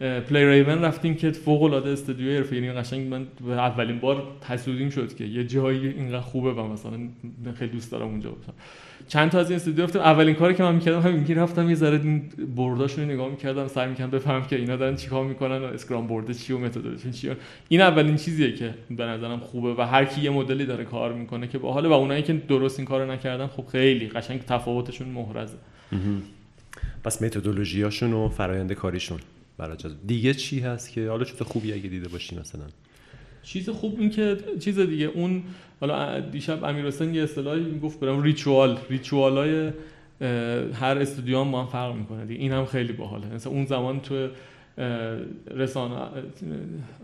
PlayRaven 0.00 0.82
رفتیم 0.82 1.14
که 1.14 1.30
فوق 1.30 1.62
العاده 1.62 1.90
استودیو 1.90 2.36
حرفه 2.36 2.56
یعنی 2.56 2.72
قشنگ 2.72 3.08
من 3.08 3.26
اولین 3.50 3.98
بار 3.98 4.22
حسودیم 4.48 4.90
شد 4.90 5.16
که 5.16 5.24
یه 5.24 5.44
جایی 5.44 5.88
اینقدر 5.88 6.20
خوبه 6.20 6.52
و 6.52 6.72
مثلا 6.72 6.98
خیلی 7.54 7.70
دوست 7.72 7.92
دارم 7.92 8.06
اونجا 8.08 8.30
باشم. 8.30 8.52
چند 9.08 9.30
تا 9.30 9.38
از 9.38 9.50
این 9.50 9.56
استودیو 9.56 9.84
رفتم 9.84 9.98
اولین 9.98 10.34
کاری 10.34 10.54
که 10.54 10.62
من 10.62 10.74
می‌کردم 10.74 11.00
همین 11.00 11.24
که 11.24 11.34
رفتم 11.34 11.68
یه 11.68 11.74
ذره 11.74 12.22
board 12.56 12.83
اشون 12.83 13.04
رو 13.04 13.10
نگاه 13.10 13.30
می‌کردم 13.30 13.68
سعی 13.68 13.88
می‌کردم 13.88 14.10
بفهمم 14.10 14.46
که 14.46 14.56
اینا 14.56 14.76
دارن 14.76 14.96
چیکار 14.96 15.24
می‌کنن 15.24 15.58
و 15.58 15.64
scrum 15.64 16.06
board 16.06 16.32
چی 16.32 16.52
و 16.52 16.58
متدولوژی 16.58 17.12
چیه 17.12 17.36
این 17.68 17.80
اولین 17.80 18.16
چیزیه 18.16 18.52
که 18.52 18.74
به 18.90 19.04
نظرم 19.04 19.38
خوبه 19.40 19.74
و 19.74 19.86
هر 19.86 20.04
کی 20.04 20.20
یه 20.20 20.30
مدلی 20.30 20.66
داره 20.66 20.84
کار 20.84 21.12
می‌کنه 21.12 21.48
که 21.48 21.58
باحاله 21.58 21.88
و 21.88 21.92
اونایی 21.92 22.22
که 22.22 22.32
درست 22.32 22.78
این 22.78 22.88
کارو 22.88 23.10
نکردن 23.10 23.46
خب 23.46 23.66
خیلی 23.66 24.08
قشنگ 24.08 24.40
تفاوتشون 24.40 25.08
محرزه. 25.08 25.56
پس 27.04 27.22
متدولوژیاشون 27.22 28.12
و 28.12 28.28
فرآیند 28.28 28.72
کاریشون. 28.72 29.18
برای 29.58 29.76
دیگه 30.06 30.34
چی 30.34 30.60
هست 30.60 30.92
که 30.92 31.08
حالا 31.08 31.24
چطور 31.24 31.46
خوبی 31.46 31.72
اگه 31.72 31.88
دیده 31.88 32.08
باشی 32.08 32.36
مثلا؟ 32.36 32.62
چیز 33.42 33.70
خوب 33.70 34.00
این 34.00 34.10
که 34.10 34.36
چیز 34.60 34.78
دیگه 34.78 35.06
اون 35.06 35.42
حالا 35.80 36.20
دیشب 36.20 36.64
امیر 36.64 36.86
حسین 36.86 37.14
یه 37.14 37.22
اصطلاحی 37.22 37.60
می‌گفت 37.60 38.00
برام 38.00 38.22
ریچوال. 38.22 38.78
ریچوالای 38.90 39.72
هر 40.74 40.98
استودیو 41.00 41.40
هم 41.40 41.50
با 41.50 41.62
هم 41.62 41.66
فرق 41.66 41.94
می‌کنه 41.94 42.24
دیگه. 42.24 42.40
این 42.40 42.52
هم 42.52 42.66
خیلی 42.66 42.92
باحاله. 42.92 43.34
مثلا 43.34 43.52
اون 43.52 43.66
زمان 43.66 44.00
تو 44.00 44.28
رسانه 45.56 45.96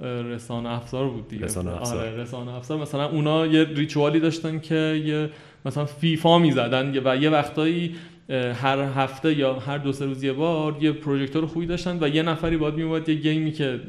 رسانه 0.02 0.68
افزار 0.68 1.08
بود 1.08 1.28
دیگه. 1.28 1.44
رسانه 1.44 1.70
افزار. 1.70 1.98
آره 1.98 2.16
رسانه 2.16 2.54
افزار. 2.54 2.82
مثلا 2.82 3.08
اونا 3.08 3.46
یه 3.46 3.64
ریچوالی 3.64 4.20
داشتن 4.20 4.60
که 4.60 5.02
یه 5.06 5.30
مثلا 5.64 5.84
فیفا 5.84 6.38
می‌زدن 6.38 6.98
و 7.04 7.16
یه 7.16 7.30
وقتایی 7.30 7.94
هر 8.30 8.78
هفته 8.78 9.38
یا 9.38 9.54
هر 9.58 9.78
دو 9.78 9.92
سه 9.92 10.04
روز 10.04 10.22
یه 10.22 10.32
بار 10.32 10.76
یه 10.80 10.92
پروژکتور 10.92 11.46
خوبی 11.46 11.66
داشتن 11.66 11.98
و 12.00 12.08
یه 12.08 12.22
نفری 12.22 12.56
باید 12.56 12.74
میومد 12.74 13.08
یه 13.08 13.14
گیمی 13.14 13.52
که 13.52 13.80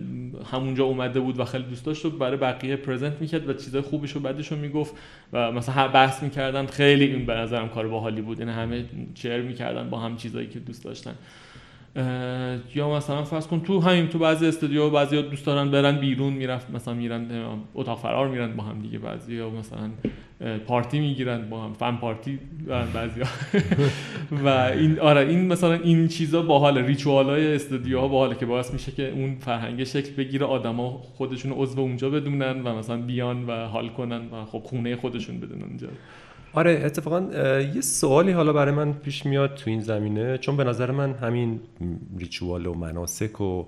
همونجا 0.51 0.83
اومده 0.83 1.19
بود 1.19 1.39
و 1.39 1.45
خیلی 1.45 1.63
دوست 1.63 1.85
داشت 1.85 2.05
رو 2.05 2.11
برای 2.11 2.37
بقیه 2.37 2.75
پرزنت 2.75 3.21
می‌کرد 3.21 3.49
و 3.49 3.53
چیزای 3.53 3.81
خوبش 3.81 4.11
رو 4.11 4.21
بعدش 4.21 4.51
رو 4.51 4.57
می‌گفت 4.57 4.93
و 5.33 5.51
مثلا 5.51 5.87
بحث 5.87 6.23
می‌کردن 6.23 6.65
خیلی 6.65 7.05
این 7.05 7.25
به 7.25 7.33
نظرم 7.33 7.69
کار 7.69 7.87
باحالی 7.87 8.21
بود. 8.21 8.39
این 8.39 8.49
یعنی 8.49 8.61
همه 8.61 8.85
چر 9.13 9.41
می‌کردن 9.41 9.89
با 9.89 9.99
هم 9.99 10.17
چیزایی 10.17 10.47
که 10.47 10.59
دوست 10.59 10.83
داشتن. 10.83 11.15
یا 12.75 12.89
مثلا 12.89 13.23
فرض 13.23 13.47
کن 13.47 13.59
تو 13.59 13.79
همین 13.79 14.07
تو 14.07 14.19
بعضی 14.19 14.47
استودیو 14.47 14.89
بعضی 14.89 15.21
دوست 15.21 15.45
دارن 15.45 15.71
برن 15.71 15.99
بیرون 15.99 16.33
می‌رفت 16.33 16.69
مثلا 16.69 16.93
میرن 16.93 17.27
اتاق 17.75 17.99
فرار 17.99 18.27
میرن 18.27 18.55
با 18.55 18.63
هم 18.63 18.81
دیگه 18.81 18.99
بعضی 18.99 19.35
یا 19.35 19.49
مثلا 19.49 19.89
پارتی 20.67 20.99
می‌گیرن 20.99 21.49
با 21.49 21.63
هم 21.63 21.73
فن 21.73 21.95
پارتی 21.95 22.39
بعضی 22.93 23.21
و 24.45 24.47
این 24.47 24.99
آره 24.99 25.21
این 25.21 25.47
مثلا 25.47 25.73
این 25.73 26.07
چیزا 26.07 26.41
باحال 26.41 26.77
ریچوال 26.77 27.25
های 27.25 27.55
استودیو 27.55 27.99
ها 27.99 28.07
باحاله 28.07 28.35
که 28.35 28.45
باعث 28.45 28.73
میشه 28.73 28.91
که 28.91 29.11
اون 29.11 29.35
فرهنگ 29.35 29.83
شکل 29.83 30.11
بگیره 30.11 30.45
آدما 30.45 30.89
خودشون 30.89 31.51
عضو 31.51 31.81
اونجا 31.81 32.09
بدونن 32.09 32.61
و 32.61 32.75
مثلا 32.75 32.97
بیان 32.97 33.45
و 33.47 33.65
حال 33.65 33.89
کنن 33.89 34.21
و 34.31 34.45
خب 34.45 34.59
خونه 34.59 34.95
خودشون 34.95 35.39
بدونن 35.39 35.63
اونجا. 35.63 35.87
آره 36.55 36.81
اتفاقا 36.85 37.21
یه 37.59 37.81
سوالی 37.81 38.31
حالا 38.31 38.53
برای 38.53 38.73
من 38.73 38.93
پیش 38.93 39.25
میاد 39.25 39.55
تو 39.55 39.69
این 39.69 39.81
زمینه 39.81 40.37
چون 40.37 40.57
به 40.57 40.63
نظر 40.63 40.91
من 40.91 41.13
همین 41.13 41.59
ریچوال 42.17 42.65
و 42.65 42.73
مناسک 42.73 43.41
و 43.41 43.65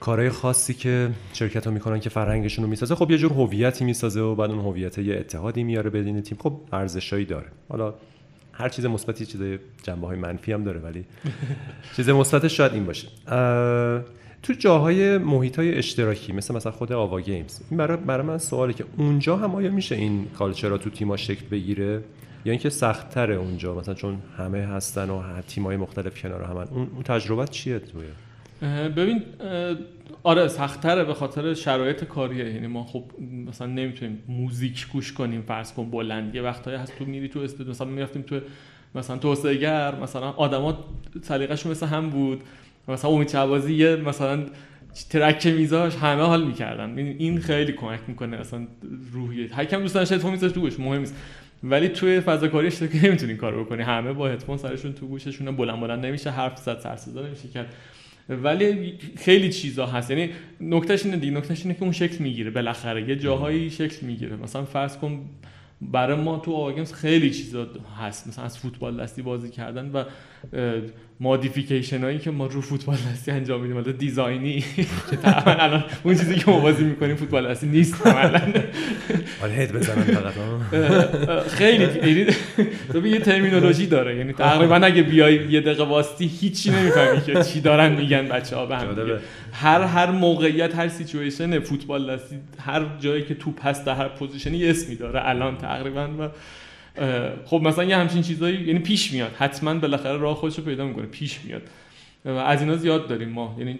کارهای 0.00 0.30
خاصی 0.30 0.74
که 0.74 1.10
شرکت 1.32 1.66
ها 1.66 1.72
می‌کنن 1.72 2.00
که 2.00 2.10
فرهنگشون 2.10 2.64
رو 2.64 2.70
می‌سازه 2.70 2.94
خب 2.94 3.10
یه 3.10 3.18
جور 3.18 3.32
هویتی 3.32 3.84
می‌سازه 3.84 4.20
و 4.20 4.34
بعد 4.34 4.50
اون 4.50 4.60
هویت 4.60 4.98
یه 4.98 5.16
اتحادی 5.16 5.62
میاره 5.62 5.90
بدین 5.90 6.20
تیم. 6.20 6.38
خب 6.40 6.60
ارزشایی 6.72 7.24
داره. 7.24 7.46
حالا 7.68 7.94
هر 8.52 8.68
چیز 8.68 8.86
مثبتی 8.86 9.26
چیز 9.26 9.40
جنبه 9.82 10.06
های 10.06 10.18
منفی 10.18 10.52
هم 10.52 10.64
داره 10.64 10.80
ولی 10.80 11.04
چیز 11.96 12.08
مثبتش 12.08 12.56
شاید 12.56 12.72
این 12.72 12.84
باشه. 12.84 13.08
تو 14.42 14.52
جاهای 14.52 15.18
محیط 15.18 15.58
های 15.58 15.74
اشتراکی 15.78 16.32
مثل 16.32 16.54
مثلا 16.54 16.72
خود 16.72 16.92
آوا 16.92 17.20
گیمز 17.20 17.60
این 17.70 17.78
برای, 17.78 17.96
برای 17.96 18.26
من 18.26 18.38
سواله 18.38 18.72
که 18.72 18.84
اونجا 18.98 19.36
هم 19.36 19.54
آیا 19.54 19.70
میشه 19.70 19.94
این 19.94 20.26
کالچرا 20.38 20.78
تو 20.78 20.90
تیما 20.90 21.16
شکل 21.16 21.46
بگیره؟ 21.50 22.02
یا 22.44 22.52
اینکه 22.52 22.70
سخت 22.70 23.10
تره 23.10 23.34
اونجا 23.34 23.74
مثلا 23.74 23.94
چون 23.94 24.18
همه 24.36 24.58
هستن 24.58 25.10
و 25.10 25.22
تیمای 25.48 25.76
مختلف 25.76 26.22
کنار 26.22 26.42
هم 26.42 26.56
اون, 26.56 27.02
تجربه 27.04 27.46
چیه 27.46 27.78
توی؟ 27.78 28.04
ببین 28.88 29.22
آره 30.22 30.48
سختره 30.48 31.04
به 31.04 31.14
خاطر 31.14 31.54
شرایط 31.54 32.04
کاریه. 32.04 32.52
یعنی 32.54 32.66
ما 32.66 32.84
خب 32.84 33.04
مثلا 33.48 33.66
نمی‌تونیم 33.66 34.22
موزیک 34.28 34.88
گوش 34.92 35.12
کنیم 35.12 35.42
فرض 35.42 35.72
کن 35.72 35.90
بلند. 35.90 36.34
یه 36.34 36.42
وقتایی 36.42 36.76
هست 36.76 36.98
تو 36.98 37.04
میری 37.04 37.28
تو 37.28 37.40
استودیو 37.40 37.70
مثلا 37.70 37.86
می‌رفتیم 37.86 38.22
تو 38.22 38.40
مثلا 38.94 39.16
توسعه 39.16 40.00
مثلا 40.02 40.30
آدما 40.30 40.78
سلیقه‌شون 41.22 41.72
مثل 41.72 41.86
هم 41.86 42.10
بود. 42.10 42.42
مثلا 42.88 43.10
امید 43.10 43.28
شعبازی 43.28 43.74
یه 43.74 43.96
مثلا 43.96 44.46
ترک 45.10 45.46
میذاش 45.46 45.96
همه 45.96 46.22
حال 46.22 46.46
می‌کردن. 46.46 46.98
این 46.98 47.40
خیلی 47.40 47.72
کمک 47.72 48.00
می‌کنه 48.08 48.36
اصلا 48.36 48.66
روحیه 49.12 49.54
هر 49.54 49.64
کم 49.64 49.80
دوست 49.80 49.94
داشت 49.94 50.12
هدفون 50.12 50.30
میذاش 50.30 50.52
تو 50.52 50.60
گوش 50.60 50.80
مهم 50.80 51.00
نیست. 51.00 51.14
ولی 51.62 51.88
توی 51.88 52.20
فضا 52.20 52.48
کاری 52.48 52.66
اشتراکی 52.66 52.98
نمی‌تونی 52.98 53.34
کارو 53.34 53.64
بکنی. 53.64 53.82
همه 53.82 54.12
با 54.12 54.28
هدفون 54.28 54.56
سرشون 54.56 54.92
تو 54.92 55.06
گوششون 55.06 55.56
بلند 55.56 55.80
بلند 55.80 56.06
نمیشه 56.06 56.30
حرف 56.30 56.58
زد 56.58 56.80
سر 56.80 56.96
صدا 56.96 57.26
نمیشه 57.26 57.48
کرد. 57.48 57.74
ولی 58.28 58.94
خیلی 59.16 59.52
چیزا 59.52 59.86
هست. 59.86 60.10
یعنی 60.10 60.30
نکتهش 60.60 61.04
اینه 61.04 61.16
دیگه. 61.16 61.32
نکتهش 61.32 61.62
اینه 61.62 61.74
که 61.74 61.82
اون 61.82 61.92
شکل 61.92 62.22
می‌گیره. 62.22 62.50
بالاخره 62.50 63.08
یه 63.08 63.16
جاهایی 63.16 63.70
شکل 63.70 64.06
می‌گیره. 64.06 64.36
مثلا 64.36 64.64
فرض 64.64 64.96
کن 64.96 65.20
برای 65.80 66.16
ما 66.16 66.38
تو 66.38 66.52
آگمز 66.52 66.92
خیلی 66.92 67.30
چیزا 67.30 67.66
هست. 68.00 68.28
مثلا 68.28 68.44
از 68.44 68.58
فوتبال 68.58 69.02
دستی 69.02 69.22
بازی 69.22 69.50
کردن 69.50 69.90
و 69.90 70.04
مادیفیکیشن 71.20 72.02
هایی 72.04 72.18
که 72.18 72.30
ما 72.30 72.46
رو 72.46 72.60
فوتبال 72.60 72.96
دستی 73.12 73.30
انجام 73.30 73.60
میدیم. 73.60 73.76
حالا 73.76 73.92
دیزاینی. 73.92 74.64
که 75.10 75.16
طبعا 75.16 75.54
الان 75.54 75.84
اون 76.02 76.14
چیزی 76.14 76.34
که 76.34 76.50
ما 76.50 76.60
بازی 76.60 76.84
می‌کنیم 76.84 77.16
فوتبال 77.16 77.50
دستی 77.50 77.66
نیست. 77.66 78.06
عملا. 78.06 78.40
آره 79.42 79.52
هد 79.52 79.72
بزنن 79.72 80.02
فقط 80.02 80.34
خیلی 81.48 81.84
یعنی 82.08 82.26
تو 82.92 83.06
یه 83.06 83.18
terminology 83.20 83.86
داره. 83.86 84.16
یعنی 84.16 84.32
تقریبا 84.32 84.76
اگه 84.76 85.02
بیای 85.02 85.34
یه 85.34 85.60
دقیقه 85.60 85.84
واسطی 85.84 86.26
هیچی 86.26 86.70
نمی‌فهمی 86.70 87.20
که 87.20 87.42
چی 87.42 87.60
دارن 87.60 87.92
میگن 87.92 88.28
بچه‌ها 88.28 88.66
به 88.66 88.76
هم 88.76 89.20
هر 89.52 89.80
هر 89.80 90.10
موقعیت 90.10 90.74
هر 90.74 90.88
سیچویشن 90.88 91.60
فوتبال 91.60 92.16
دستی 92.16 92.36
هر 92.60 92.86
جایی 93.00 93.22
که 93.22 93.34
توپ 93.34 93.66
هست 93.66 93.86
در 93.86 93.94
هر 93.94 94.08
position 94.08 94.61
ی 94.61 94.68
اسمی 94.68 94.96
داره. 94.96 95.28
الان 95.28 95.56
تقریبا 95.56 96.08
و 96.20 96.28
خب 97.44 97.60
مثلا 97.62 97.84
یه 97.84 97.96
همچین 97.96 98.22
چیزایی 98.22 98.60
یعنی 98.60 98.78
پیش 98.78 99.12
میاد. 99.12 99.32
حتما 99.38 99.74
بالاخره 99.74 100.16
راه 100.16 100.36
خودش 100.36 100.58
رو 100.58 100.64
پیدا 100.64 100.86
می‌کنه 100.86 101.06
پیش 101.06 101.40
میاد. 101.44 101.62
و 102.24 102.28
از 102.30 102.62
اینا 102.62 102.76
زیاد 102.76 103.08
داریم 103.08 103.28
ما. 103.28 103.56
یعنی 103.58 103.78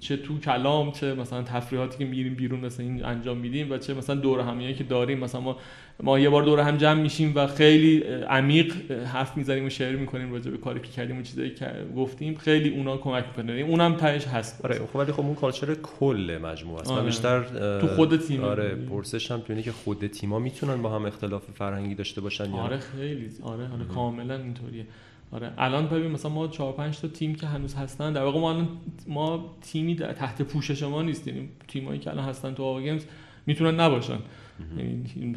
چه 0.00 0.16
تو 0.16 0.38
کلام 0.38 0.92
چه 0.92 1.14
مثلا 1.14 1.42
تفریحاتی 1.42 1.98
که 1.98 2.04
میریم 2.04 2.34
بیرون 2.34 2.60
مثلا 2.60 2.86
این 2.86 3.04
انجام 3.04 3.36
میدیم 3.36 3.70
و 3.70 3.78
چه 3.78 3.94
مثلا 3.94 4.16
دور 4.16 4.40
همیایی 4.40 4.74
که 4.74 4.84
داریم. 4.84 5.18
مثلا 5.18 5.40
ما 5.40 5.56
ما 6.02 6.18
یه 6.18 6.30
بار 6.30 6.42
دور 6.42 6.60
هم 6.60 6.76
جمع 6.76 7.02
میشیم 7.02 7.32
و 7.34 7.46
خیلی 7.46 7.98
عمیق 8.28 8.92
حرف 8.92 9.36
می‌زنیم 9.36 9.64
و 9.64 9.68
share 9.68 9.96
می‌کنیم 9.96 10.32
راجع 10.32 10.50
به 10.50 10.56
کاری 10.56 10.80
که 10.80 10.88
کردیم 10.88 11.18
و 11.18 11.22
چیزایی 11.22 11.50
که 11.50 11.66
گفتیم. 11.96 12.34
خیلی 12.34 12.68
اونا 12.68 12.96
کمک 12.96 13.24
می‌کنه. 13.28 13.58
یعنی 13.58 13.70
اونم 13.70 13.94
تهش 13.94 14.26
هست. 14.26 14.64
آره 14.64 14.78
خب 14.92 14.96
ولی 14.96 15.12
خب 15.12 15.20
اون 15.20 15.34
culture 15.34 15.74
کل 15.74 16.38
مجموعه 16.42 16.80
است. 16.80 16.90
آره. 16.90 17.04
بیشتر 17.04 17.42
تو 17.80 17.86
خود 17.86 18.16
تیم. 18.16 18.44
آره 18.44 18.74
پرسش 18.74 19.30
هم 19.30 19.40
تو 19.40 19.60
که 19.60 19.72
خود 19.72 20.06
تیما 20.06 20.38
می‌تونن 20.38 20.82
با 20.82 20.90
هم 20.90 21.04
اختلاف 21.04 21.42
فرهنگی 21.54 21.94
داشته 21.94 22.20
باشن 22.20 22.52
آره 22.52 22.78
خیلی 22.78 23.30
آره 23.42 23.72
آره 23.72 23.84
کاملا 23.94 24.36
اینطوریه. 24.36 24.86
آره 25.32 25.52
الان 25.58 25.86
ببین 25.86 26.10
مثلا 26.10 26.30
ما 26.30 26.48
4 26.48 26.72
5 26.72 27.00
تا 27.00 27.08
تیم 27.08 27.34
که 27.34 27.46
هنوز 27.46 27.74
هستن 27.74 28.12
در 28.12 28.22
واقع 28.22 28.40
ما 28.40 28.50
الان 28.50 28.68
ما 29.08 29.56
تیمی 29.60 29.94
تحت 29.94 30.42
پوشش 30.42 30.82
ما 30.82 31.02
نیستیم. 31.02 31.48
تیمایی 31.68 31.98
که 31.98 32.10
الان 32.10 32.24
هستن 32.24 32.54
تو 32.54 32.62
آوا 32.62 32.80
گیمز 32.80 33.04
می‌تونن 33.46 33.80
نباشن. 33.80 34.18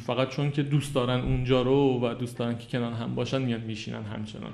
فقط 0.06 0.30
چون 0.30 0.52
که 0.52 0.64
دوست 0.64 0.96
دارن 0.96 1.20
اونجا 1.20 1.62
رو 1.62 2.00
و 2.04 2.14
دوست 2.14 2.38
دارن 2.38 2.58
که 2.58 2.68
کنار 2.68 2.94
هم 2.94 3.16
باشن 3.16 3.42
میان 3.42 3.62
میشینن 3.62 4.04
همچنان. 4.04 4.52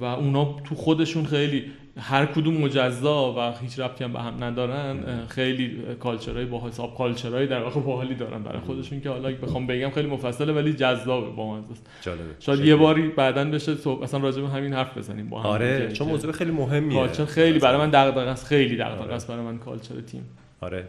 و 0.00 0.04
اونا 0.04 0.44
تو 0.64 0.74
خودشون 0.74 1.24
خیلی 1.24 1.64
هر 1.98 2.26
کدوم 2.26 2.56
مجزا 2.56 3.32
و 3.32 3.58
هیچ 3.62 3.78
ربطی 3.78 4.04
هم 4.04 4.12
به 4.12 4.20
هم 4.20 4.44
ندارن 4.44 5.26
خیلی 5.28 5.82
کالچرهای 6.00 6.44
با 6.44 6.68
حساب 6.68 6.98
کالچرهای 6.98 7.46
در 7.46 7.62
واقع 7.62 7.80
باحالی 7.80 8.14
دارن 8.14 8.42
برای 8.42 8.60
خودشون 8.60 9.00
که 9.00 9.08
حالا 9.08 9.32
بخوام 9.32 9.66
بگم 9.66 9.90
خیلی 9.90 10.08
مفصله 10.08 10.52
ولی 10.52 10.72
جذابه 10.72 11.30
با 11.30 11.54
من 11.54 11.62
جالبه. 12.02 12.22
شاید 12.40 12.60
یه 12.60 12.76
باری 12.76 13.08
بعدا 13.08 13.44
بشه 13.44 13.74
تو 13.74 14.00
اصلا 14.02 14.20
راجع 14.20 14.42
به 14.42 14.48
همین 14.48 14.72
حرف 14.72 14.98
بزنیم 14.98 15.28
با 15.28 15.40
هم 15.40 15.46
آره 15.46 15.92
چون 15.92 16.08
موضوع 16.08 16.32
خیلی 16.32 16.50
مهمیه. 16.50 16.98
کالچر 16.98 17.24
خیلی 17.24 17.58
برای 17.58 17.78
من 17.78 17.90
دغدغه 17.90 18.20
است 18.20 18.46
خیلی 18.46 18.76
دغدغه 18.76 19.02
آره. 19.02 19.14
است 19.14 19.28
برای 19.28 19.42
من 19.42 19.58
کالچر 19.58 20.00
تیم. 20.00 20.24
آره. 20.60 20.88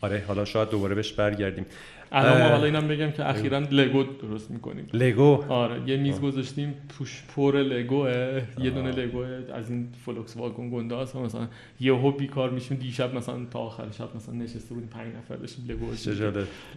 آره 0.00 0.24
حالا 0.28 0.44
شاید 0.44 0.70
دوباره 0.70 0.94
بهش 0.94 1.12
برگردیم. 1.12 1.66
الان 2.12 2.42
ما 2.42 2.48
حالا 2.48 2.64
اینم 2.64 2.88
بگم 2.88 3.10
که 3.10 3.28
اخیرا 3.28 3.58
لگو 3.58 4.02
درست 4.02 4.50
می‌کنیم. 4.50 4.86
لگو؟ 4.92 5.44
آره 5.48 5.88
یه 5.88 5.96
میز 5.96 6.20
گذاشتیم 6.20 6.74
توش 6.98 7.22
پر 7.36 7.56
لگو 7.56 8.08
یه 8.08 8.70
دونه 8.70 8.90
لگو 8.90 9.24
از 9.54 9.70
این 9.70 9.88
فولکس 10.06 10.36
واگن 10.36 10.70
گنده 10.70 10.96
هست. 10.96 11.16
مثلا 11.16 11.48
یهو 11.80 12.10
بیکار 12.10 12.50
میشیم 12.50 12.76
دیشب 12.76 13.14
مثلا 13.14 13.44
تا 13.50 13.58
آخر 13.58 13.84
شب 13.98 14.16
مثلا 14.16 14.34
نشسته 14.34 14.74
بودیم 14.74 14.88
5 14.88 15.14
نفر 15.16 15.36
داشتیم 15.36 15.64
لگو 15.68 15.86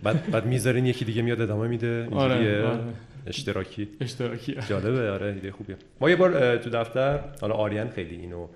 بعد 0.03 0.31
بعد 0.31 0.45
می‌ذارین 0.45 0.85
یکی 0.85 1.05
دیگه 1.05 1.21
میاد 1.21 1.41
ادامه 1.41 1.67
میده 1.67 2.07
آره, 2.11 2.65
آره. 2.67 2.79
اشتراکی. 3.27 3.87
اشتراکی. 4.01 4.55
جالبه 4.69 5.11
آره 5.11 5.27
ایده 5.27 5.51
خوبیه. 5.51 5.75
ما 6.01 6.09
یه 6.09 6.15
بار 6.15 6.57
تو 6.57 6.69
دفتر 6.69 7.19
حالا 7.41 7.53
آریان 7.53 7.89
خیلی 7.89 8.15
اینو 8.15 8.47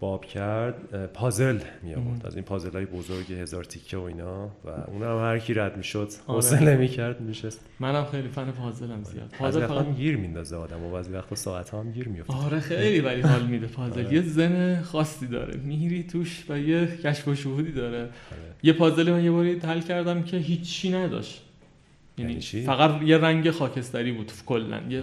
باب 0.00 0.24
کرد 0.24 1.06
پازل 1.12 1.58
می 1.82 1.94
آورد 1.94 2.26
از 2.26 2.34
این 2.34 2.44
پازل 2.44 2.72
های 2.72 2.84
بزرگ 2.84 3.32
هزار 3.32 3.64
تیکه 3.64 3.96
و 3.96 4.00
اینا. 4.02 4.46
و 4.64 4.68
اون 4.86 5.02
هم 5.02 5.18
هر 5.18 5.38
کی 5.38 5.54
رد 5.54 5.76
می‌شد 5.76 5.98
آره. 5.98 6.36
حوصله 6.36 6.74
آره. 6.74 6.88
کرد 6.88 7.20
میشست 7.20 7.60
منم 7.80 8.04
خیلی 8.04 8.28
فن 8.28 8.50
پازلم 8.50 9.04
زیاد. 9.04 9.34
پازل 9.38 9.66
فقط 9.66 9.94
گیر 9.96 10.16
میندازه 10.16 10.56
آدم 10.56 10.84
و 10.84 10.90
بعضی 10.90 11.12
وقتا 11.12 11.34
ساعت 11.36 11.74
هم 11.74 11.92
گیر 11.92 12.08
میفته 12.08 12.34
آره 12.34 12.60
خیلی 12.60 13.00
ولی 13.00 13.20
حال 13.20 13.46
میده 13.46 13.66
پازل. 13.66 14.04
آره. 14.04 14.14
یه 14.14 14.22
زن 14.22 14.82
خاصی 14.82 15.26
داره. 15.26 15.56
میری 15.56 16.02
توش 16.02 16.44
و 16.48 16.58
یه 16.58 16.86
کشف 16.86 17.28
و 17.28 17.34
شهودی 17.34 17.72
داره. 17.72 17.98
آره. 17.98 18.10
یه 18.62 18.72
پازلی 18.72 19.10
من 19.10 19.24
یه 19.24 19.30
باری 19.30 19.58
حل 19.58 19.80
کردم 19.80 20.22
که 20.22 20.36
هیچی 20.36 20.92
نداشت. 20.92 21.49
یعنی, 22.20 22.38
یعنی 22.52 22.66
فقط 22.66 23.02
یه 23.02 23.18
رنگ 23.18 23.50
خاکستری 23.50 24.12
بود 24.12 24.32
کلا. 24.46 24.80
یه 24.88 25.02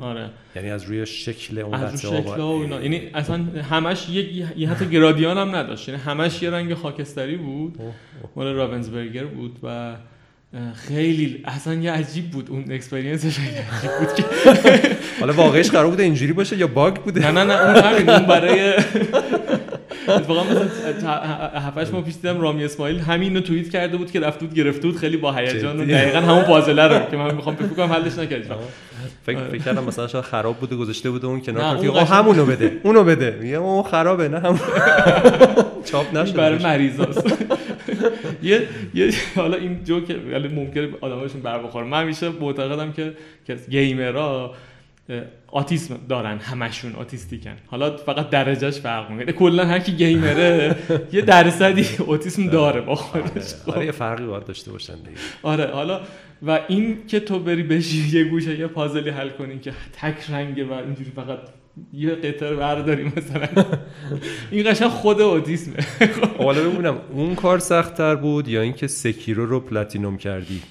آره. 0.00 0.30
یعنی 0.56 0.70
از 0.70 0.84
روی 0.84 1.06
شکل 1.06 1.58
اون 1.58 1.74
از 1.74 2.04
روی 2.04 2.22
شکل 2.22 2.40
و 2.40 2.46
اینا. 2.46 2.82
یعنی 2.82 3.10
اصلا 3.14 3.36
همش 3.70 4.08
یه, 4.08 4.68
حتی 4.68 4.86
گرادیان 4.86 5.38
هم 5.38 5.56
نداشت. 5.56 5.88
یعنی 5.88 6.00
همش 6.00 6.42
یه 6.42 6.50
رنگ 6.50 6.74
خاکستری 6.74 7.36
بود. 7.36 7.78
مال 8.36 8.46
راونزبرگر 8.46 9.24
بود 9.24 9.58
و 9.62 9.96
خیلی 10.74 11.42
اصلا 11.44 11.74
یه 11.74 11.92
عجیب 11.92 12.30
بود 12.30 12.50
اون 12.50 12.64
اکسپریانسش 12.70 13.38
عجیب 13.38 13.90
بود 13.98 14.14
که 14.14 14.24
حالا 15.20 15.32
واقعش 15.32 15.70
قرار 15.70 15.90
بوده 15.90 16.02
اینجوری 16.02 16.32
باشه 16.32 16.56
یا 16.56 16.66
باگ 16.66 16.94
بوده؟ 16.94 17.20
نه 17.20 17.44
نه 17.44 17.44
نه 17.44 17.60
اون 17.60 17.84
همین 17.84 18.10
اون 18.10 18.26
برای 18.26 18.74
اتفاقا 20.08 20.44
مثلا 20.44 20.64
هفتش 21.60 21.90
ما 21.92 22.02
پیش 22.02 22.14
دیدم 22.14 22.40
رامی 22.40 22.64
اسماعیل 22.64 22.98
همین 22.98 23.34
رو 23.34 23.40
توییت 23.40 23.70
کرده 23.70 23.96
بود 23.96 24.10
که 24.10 24.20
رفت 24.20 24.40
بود 24.40 24.54
گرفته 24.54 24.88
بود. 24.88 24.96
خیلی 24.96 25.16
با 25.16 25.32
هیجان 25.32 25.80
و 25.80 25.84
دقیقا 25.84 26.20
همون 26.20 26.42
پازله 26.44 26.82
رو 26.82 26.98
که 27.10 27.16
من 27.16 27.34
می‌خوام 27.34 27.56
فکر 27.56 27.66
کنم 27.68 27.92
حلش 27.92 28.18
نکردم 28.18 28.56
فکر 29.26 29.38
فکر 29.48 29.62
کردم 29.62 29.84
مثلا 29.84 30.06
شاید 30.06 30.24
خراب 30.24 30.56
بوده 30.56 30.76
گذاشته 30.76 31.10
بوده 31.10 31.26
اون 31.26 31.40
کنار 31.40 31.76
که 31.78 31.88
آقا 31.88 32.04
همونو 32.04 32.46
بده 32.52 32.80
اونو 32.82 33.04
بده. 33.04 33.38
میگم 33.40 33.62
اون 33.62 33.82
خرابه 33.82 34.28
نه 34.28 34.38
هم 34.40 34.60
چاپ 35.90 36.16
نشده 36.16 36.36
برای 36.38 36.58
مریضاست 36.58 37.26
یه 38.42 38.62
یه 38.94 39.10
حالا 39.36 39.56
این 39.56 39.84
جوک 39.84 40.16
ولی 40.32 40.48
ممکنه 40.48 40.88
آدماشون 41.00 41.40
بر 41.40 41.58
بخوره. 41.58 41.86
من 41.86 42.00
همیشه 42.00 42.28
معتقدم 42.28 42.92
که 42.92 43.12
که 43.46 43.56
گیمرها 43.70 44.54
آتیسم 45.46 45.98
دارن 46.08 46.38
همشون 46.38 46.94
آتیستیکن 46.94 47.56
حالا 47.66 47.96
فقط 47.96 48.30
درجهش 48.30 48.78
فرق 48.78 49.10
می‌کنه. 49.10 49.32
کلا 49.32 49.64
هر 49.64 49.78
کی 49.78 49.92
گیمره 49.92 50.76
یه 51.12 51.22
درصدی 51.22 51.86
اوتیسم 51.98 52.46
داره 52.46 52.80
با 52.80 52.94
خودش. 52.94 53.54
آره 53.66 53.86
یه 53.86 53.92
فرقی 53.92 54.26
باید 54.26 54.44
داشته 54.44 54.72
باشن 54.72 54.94
دیگه. 54.94 55.16
آره 55.42 55.66
حالا 55.66 56.00
و 56.42 56.60
این 56.68 57.06
که 57.06 57.20
تو 57.20 57.38
بری 57.38 57.62
بشی 57.62 58.18
یه 58.18 58.24
گوشه 58.24 58.58
یه 58.58 58.66
پازلی 58.66 59.10
حل 59.10 59.28
کنی 59.28 59.58
که 59.58 59.72
تک 60.00 60.30
رنگه 60.30 60.64
و 60.64 60.72
اینجوری 60.72 61.12
فقط 61.16 61.38
یه 61.92 62.10
قطر 62.10 62.54
برداری 62.54 63.04
مثلا. 63.04 63.64
این 64.50 64.70
قشنگ 64.70 64.88
خود 64.88 65.20
اوتیسمه. 65.20 65.74
حالا 66.38 66.70
ببینم 66.70 66.98
اون 67.12 67.34
کار 67.34 67.58
سختتر 67.58 68.14
بود 68.14 68.48
یا 68.48 68.62
اینکه 68.62 68.86
سکیرو 68.86 69.46
رو 69.46 69.60
پلاتینوم 69.60 70.16
کردی؟ 70.16 70.62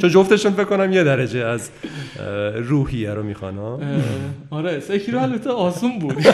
چون 0.00 0.10
جفتشون 0.10 0.52
فکر 0.52 0.64
کنم 0.64 0.92
یه 0.92 1.04
درجه 1.04 1.44
از 1.46 1.70
روحیه 2.54 3.14
رو 3.14 3.22
می‌خوان 3.22 3.58
آره 4.50 4.80
سکیرو 4.80 5.18
البته 5.18 5.50
آسون 5.50 5.98
بود. 5.98 6.26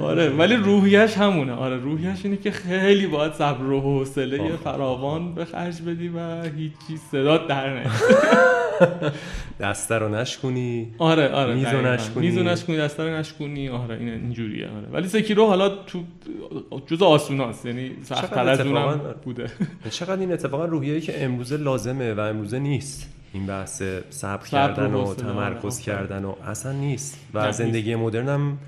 آره 0.00 0.28
ولی 0.28 0.56
روحیش 0.56 1.14
همونه. 1.14 1.52
آره 1.52 1.76
روحیش 1.76 2.24
اینه 2.24 2.36
که 2.36 2.50
خیلی 2.50 3.06
باید 3.06 3.32
صبر 3.32 3.64
و 3.64 3.80
حوصله 3.80 4.56
فراوان 4.64 5.34
به 5.34 5.44
خرج 5.44 5.82
بدی 5.82 6.08
و 6.08 6.42
هیچی 6.42 7.02
صدا 7.10 7.38
در 7.38 7.74
نه 7.74 7.82
دسته 9.60 9.94
رو 9.94 10.08
نشکنی 10.08 10.94
آره 10.98 11.28
آره 11.28 11.54
میزو 11.54 11.80
نشکنی 11.80 12.26
میزو 12.26 12.42
نشکنی 12.42 12.76
دسته 12.76 13.02
رو 13.02 13.10
نشکنی 13.10 13.68
آره 13.68 13.96
این 13.96 14.08
اینجوریه 14.08 14.68
آره. 14.68 14.86
ولی 14.92 15.08
سکیرو 15.08 15.46
حالا 15.46 15.68
تو 15.68 16.04
جز 16.86 17.02
آسوناست 17.02 17.66
یعنی 17.66 17.90
سخت‌تر 18.02 18.48
از 18.48 18.60
اونم 18.60 19.14
بوده. 19.24 19.50
چقدر 19.90 20.20
این 20.20 20.32
اتفاقا 20.32 20.64
روحیه‌ای 20.64 21.00
که 21.00 21.24
امروزه 21.24 21.56
لازمه 21.56 22.14
و 22.14 22.20
امروزه 22.20 22.58
نیست. 22.58 23.12
این 23.32 23.46
بحث 23.46 23.82
صبر 24.10 24.46
کردن 24.46 24.94
و 24.94 25.14
تمرکز 25.14 25.80
کردن 25.80 26.24
و 26.24 26.34
اصلا 26.44 26.72
نیست. 26.72 27.20
و 27.34 27.52
زندگی 27.52 27.94
مدرن 27.94 28.28
هم 28.28 28.58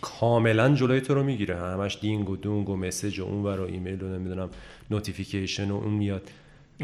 کاملا 0.00 0.74
جلوی 0.74 1.00
تو 1.00 1.14
رو 1.14 1.22
می‌گیره. 1.22 1.56
همش 1.56 1.98
دینگ 2.00 2.30
و 2.30 2.36
دونگ 2.36 2.68
و 2.68 2.76
message 2.76 3.20
و 3.20 3.24
اون 3.24 3.42
و 3.42 3.62
ایمیل 3.62 4.02
و 4.02 4.08
نمی‌دونم 4.08 4.48
notification 4.90 5.70
و 5.70 5.74
اون 5.74 5.94
میاد. 5.94 6.30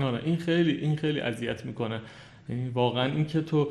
آره 0.01 0.21
این 0.25 0.37
خیلی 0.37 0.73
این 0.73 0.97
خیلی 0.97 1.21
اذیت 1.21 1.65
می‌کنه. 1.65 2.01
یعنی 2.49 2.69
واقعا 2.69 3.13
این 3.13 3.27
که 3.27 3.41
تو 3.41 3.69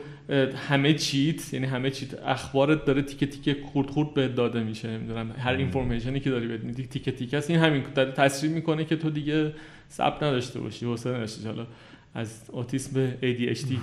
همه 0.70 0.94
چیت 0.94 1.54
یعنی 1.54 1.66
همه 1.66 1.90
چیت 1.90 2.24
اخبارت 2.26 2.86
داره 2.86 3.02
تیکه 3.02 3.26
تیکه 3.26 3.58
خورد 3.74 3.90
خورد 3.90 4.14
به 4.14 4.28
داده 4.28 4.64
میشه 4.64 4.88
نمی‌دونم 4.88 5.32
هر 5.38 5.54
information 5.54 6.14
ی 6.14 6.20
که 6.20 6.30
داری 6.30 6.48
بهت 6.48 6.64
میدی 6.64 6.88
تیکه 6.88 7.12
تیکه 7.12 7.38
است. 7.38 7.50
این 7.50 7.60
همین 7.60 7.84
داره 7.96 8.12
تسریع 8.12 8.54
می‌کنه 8.54 8.86
که 8.86 8.96
تو 8.96 9.10
دیگه 9.10 9.54
صبر 9.92 10.24
نداشته 10.24 10.60
باشی 10.60 10.86
حوصله 10.86 11.14
نداشته 11.14 11.50
حالا 11.50 11.68
از 12.16 12.42
اوتیسم 12.52 12.94
به 12.94 13.18
ADHD 13.22 13.74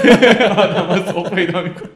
آدم 0.58 0.88
از 0.88 1.30
پیدا 1.30 1.62
می‌کنه. 1.62 1.88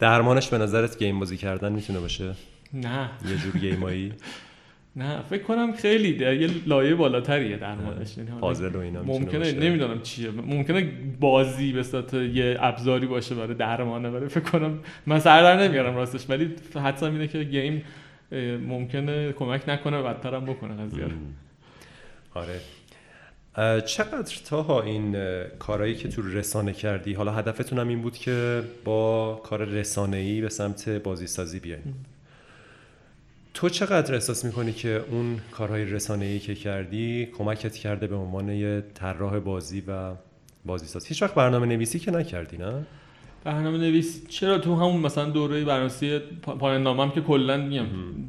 درمانش 0.00 0.48
به 0.48 0.58
نظرت 0.58 0.98
گیم 0.98 1.18
بازی 1.20 1.36
کردن 1.36 1.72
می‌تونه 1.72 2.00
باشه؟ 2.00 2.34
نه. 2.74 3.10
یه 3.30 3.36
جور 3.36 3.60
گیمایی؟ 3.60 4.12
نه 4.96 5.22
فکر 5.22 5.42
کنم 5.42 5.72
خیلی 5.72 6.12
در 6.12 6.34
یه 6.34 6.50
لایه 6.66 6.94
بالاتریه 6.94 7.56
درمانش 7.56 8.18
یعنی 8.18 8.30
حالا 8.30 8.40
پازل 8.40 8.76
و 8.76 8.78
اینا 8.78 9.02
ممکنه. 9.02 9.52
نمی‌دونم 9.52 10.02
چیه. 10.02 10.30
ممکنه 10.30 10.90
بازی 11.20 11.72
به 11.72 11.82
صورت 11.82 12.14
یه 12.14 12.56
ابزاری 12.60 13.06
باشه 13.06 13.34
برای 13.34 13.54
درمانه 13.54 14.08
ولی 14.08 14.28
فکر 14.28 14.50
کنم 14.50 14.78
من 15.06 15.18
سر 15.18 15.42
در 15.42 15.68
نمیارم 15.68 15.96
راستش. 15.96 16.30
ولی 16.30 16.54
حدسم 16.74 17.12
اینه 17.12 17.28
که 17.28 17.44
گیم 17.44 17.84
ممکنه 18.68 19.32
کمک 19.32 19.68
نکنه 19.68 20.02
بدترم 20.02 20.44
بکنه 20.44 20.74
قضیه 20.74 21.04
آره. 22.34 22.60
چقدر 23.80 24.36
تاها 24.44 24.82
این 24.82 25.16
کارهایی 25.58 25.94
که 25.94 26.08
تو 26.08 26.22
رسانه 26.22 26.72
کردی؟ 26.72 27.14
حالا 27.14 27.32
هدفتون 27.32 27.78
هم 27.78 27.88
این 27.88 28.02
بود 28.02 28.16
که 28.16 28.62
با 28.84 29.40
کار 29.44 29.64
رسانه‌ای 29.64 30.40
به 30.40 30.48
سمت 30.48 30.88
بازی 30.88 31.26
سازی 31.26 31.60
بیاین 31.60 31.82
تو 33.54 33.68
چقدر 33.68 34.14
احساس 34.14 34.44
می‌کنی 34.44 34.72
که 34.72 35.04
اون 35.10 35.40
کارهای 35.50 35.84
رسانه‌ای 35.84 36.38
که 36.38 36.54
کردی 36.54 37.26
کمکت 37.26 37.76
کرده 37.76 38.06
به 38.06 38.16
عنوان 38.16 38.48
یه 38.48 38.82
طراح 38.94 39.38
بازی 39.38 39.82
و 39.88 40.14
بازی 40.64 40.86
ساز 40.86 41.06
هیچ 41.06 41.22
وقت 41.22 41.34
برنامه 41.34 41.66
نویسی 41.66 41.98
که 41.98 42.10
نکردی 42.10 42.56
نه؟ 42.56 42.72
برنامه 43.44 43.78
نویس 43.78 44.28
چرا 44.28 44.58
تو 44.58 44.74
همون 44.74 45.00
مثلا 45.00 45.24
دوره 45.24 45.64
برنامه‌نویسی 45.64 46.18
پا- 46.42 46.56
پایان 46.58 46.82
نامم 46.82 47.10
که 47.10 47.20
کلا 47.20 47.56
میگم 47.56 47.86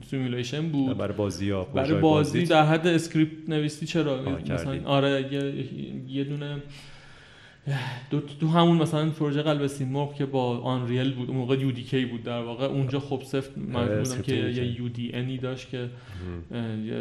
simulation 0.10 0.70
بود. 0.70 0.98
برای 0.98 1.14
بازی 1.18 1.46
یا 1.46 1.64
برای 1.64 1.94
بازی 1.94 2.02
بازیت؟ 2.02 2.50
در 2.50 2.66
حد 2.66 2.88
script 2.88 3.50
نویسی 3.50 3.86
چرا؟ 3.86 4.22
مثلا. 4.50 4.80
آره 4.86 5.34
یه, 5.34 5.66
یه 6.18 6.24
دونه 6.24 6.62
دو 8.10 8.22
تو 8.22 8.48
همون 8.48 8.78
مثلا 8.78 9.10
پروژه 9.10 9.42
قلب 9.42 9.68
سیمرغ 9.68 10.14
که 10.14 10.26
با 10.26 10.58
Unreal 10.58 11.14
بود 11.14 11.30
اون 11.30 11.38
موقع 11.38 11.60
UDK 11.60 12.06
بود 12.06 12.24
در 12.24 12.42
واقع 12.42 12.66
اونجا 12.66 13.00
خب 13.00 13.22
سفت 13.26 13.58
مجبور 13.58 13.98
بودم 13.98 14.22
که. 14.22 14.36
یه 14.36 14.80
UDN 14.80 15.12
ی 15.14 15.38
داشت 15.38 15.70
که 15.70 15.90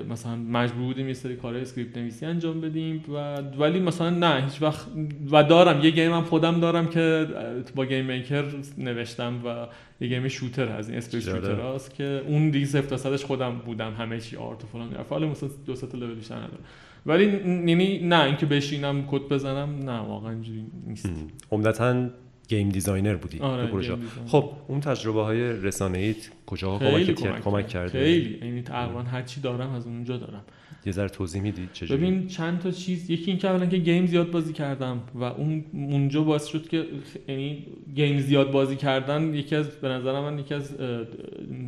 مثلا 0.08 0.36
مجبور 0.36 0.86
بودیم 0.86 1.08
یه 1.08 1.14
سری 1.14 1.36
کارهای 1.36 1.62
script 1.62 1.98
نویسی 1.98 2.26
انجام 2.26 2.60
بدیم 2.60 3.04
و 3.14 3.36
ولی 3.58 3.80
مثلا 3.80 4.10
نه 4.10 4.44
هیچ 4.44 4.62
وقت 4.62 4.86
و 5.32 5.42
دارم 5.42 5.84
یه 5.84 5.90
game 5.90 6.12
هم 6.12 6.24
خودم 6.24 6.60
دارم 6.60 6.88
که 6.88 7.26
با 7.74 7.84
GameMaker 7.84 8.44
نوشتم 8.78 9.40
و 9.44 9.66
یه 10.00 10.08
game 10.08 10.28
shooter 10.28 10.68
از 10.68 10.88
این 10.88 10.98
space. 10.98 11.24
shooter 11.24 11.74
هست 11.74 11.94
که 11.94 12.22
اون 12.26 12.50
دیگه 12.50 12.82
تا 12.82 12.96
صدش 12.96 13.24
خودم 13.24 13.58
بودم 13.58 13.94
همه 13.94 14.20
چی 14.20 14.36
art 14.36 14.64
و 14.64 14.66
فلان 15.02 15.28
مثلا 15.28 15.48
دو 15.66 15.76
سه 15.76 15.86
تا 15.86 15.98
لول 15.98 16.14
بیشتر 16.14 16.34
ندارم 16.34 16.64
ولی 17.06 17.24
یعنی 17.68 17.98
نه 17.98 18.24
اینکه 18.24 18.46
بشینم 18.46 19.06
کد 19.06 19.22
بزنم 19.22 19.78
نه 19.78 19.98
واقعا 19.98 20.30
اینجوری 20.30 20.64
نیست. 20.86 21.10
عمدتا 21.52 22.08
game 22.48 22.68
designer 22.68 23.14
بودی 23.14 23.38
آره، 23.38 23.66
game 23.66 23.80
designer. 23.80 24.06
خب 24.26 24.50
اون 24.68 24.80
تجربه 24.80 25.22
های 25.22 25.40
رسانه 25.40 25.98
ایت 25.98 26.30
کجاها 26.46 26.78
کمک, 26.78 27.14
کرد؟ 27.14 27.42
کمک 27.42 27.68
کرده 27.68 27.92
خیلی. 27.92 28.38
یعنی 28.46 28.62
تقریبا 28.62 29.02
هر 29.02 29.22
چی 29.22 29.40
دارم 29.40 29.70
از 29.70 29.86
اونجا 29.86 30.16
دارم. 30.16 30.44
یه 30.86 30.92
ذره 30.92 31.08
توضیح 31.08 31.42
میدی 31.42 31.68
چجوری؟ 31.72 32.00
ببین 32.00 32.26
چند 32.26 32.58
تا 32.58 32.70
چیز 32.70 33.10
یکی 33.10 33.30
این 33.30 33.40
که 33.40 33.48
اولا 33.48 33.66
که 33.66 33.76
game 33.76 34.06
زیاد 34.06 34.30
بازی 34.30 34.52
کردم 34.52 35.02
و 35.14 35.24
اون 35.24 35.64
اونجا 35.72 36.22
باعث 36.22 36.46
شد 36.46 36.68
که 36.68 36.86
یعنی 37.28 37.66
game 37.94 38.18
زیاد 38.18 38.50
بازی 38.50 38.76
کردن 38.76 39.34
یکی 39.34 39.56
از 39.56 39.68
به 39.68 39.88
نظر 39.88 40.20
من 40.20 40.38
یکی 40.38 40.54
از 40.54 40.76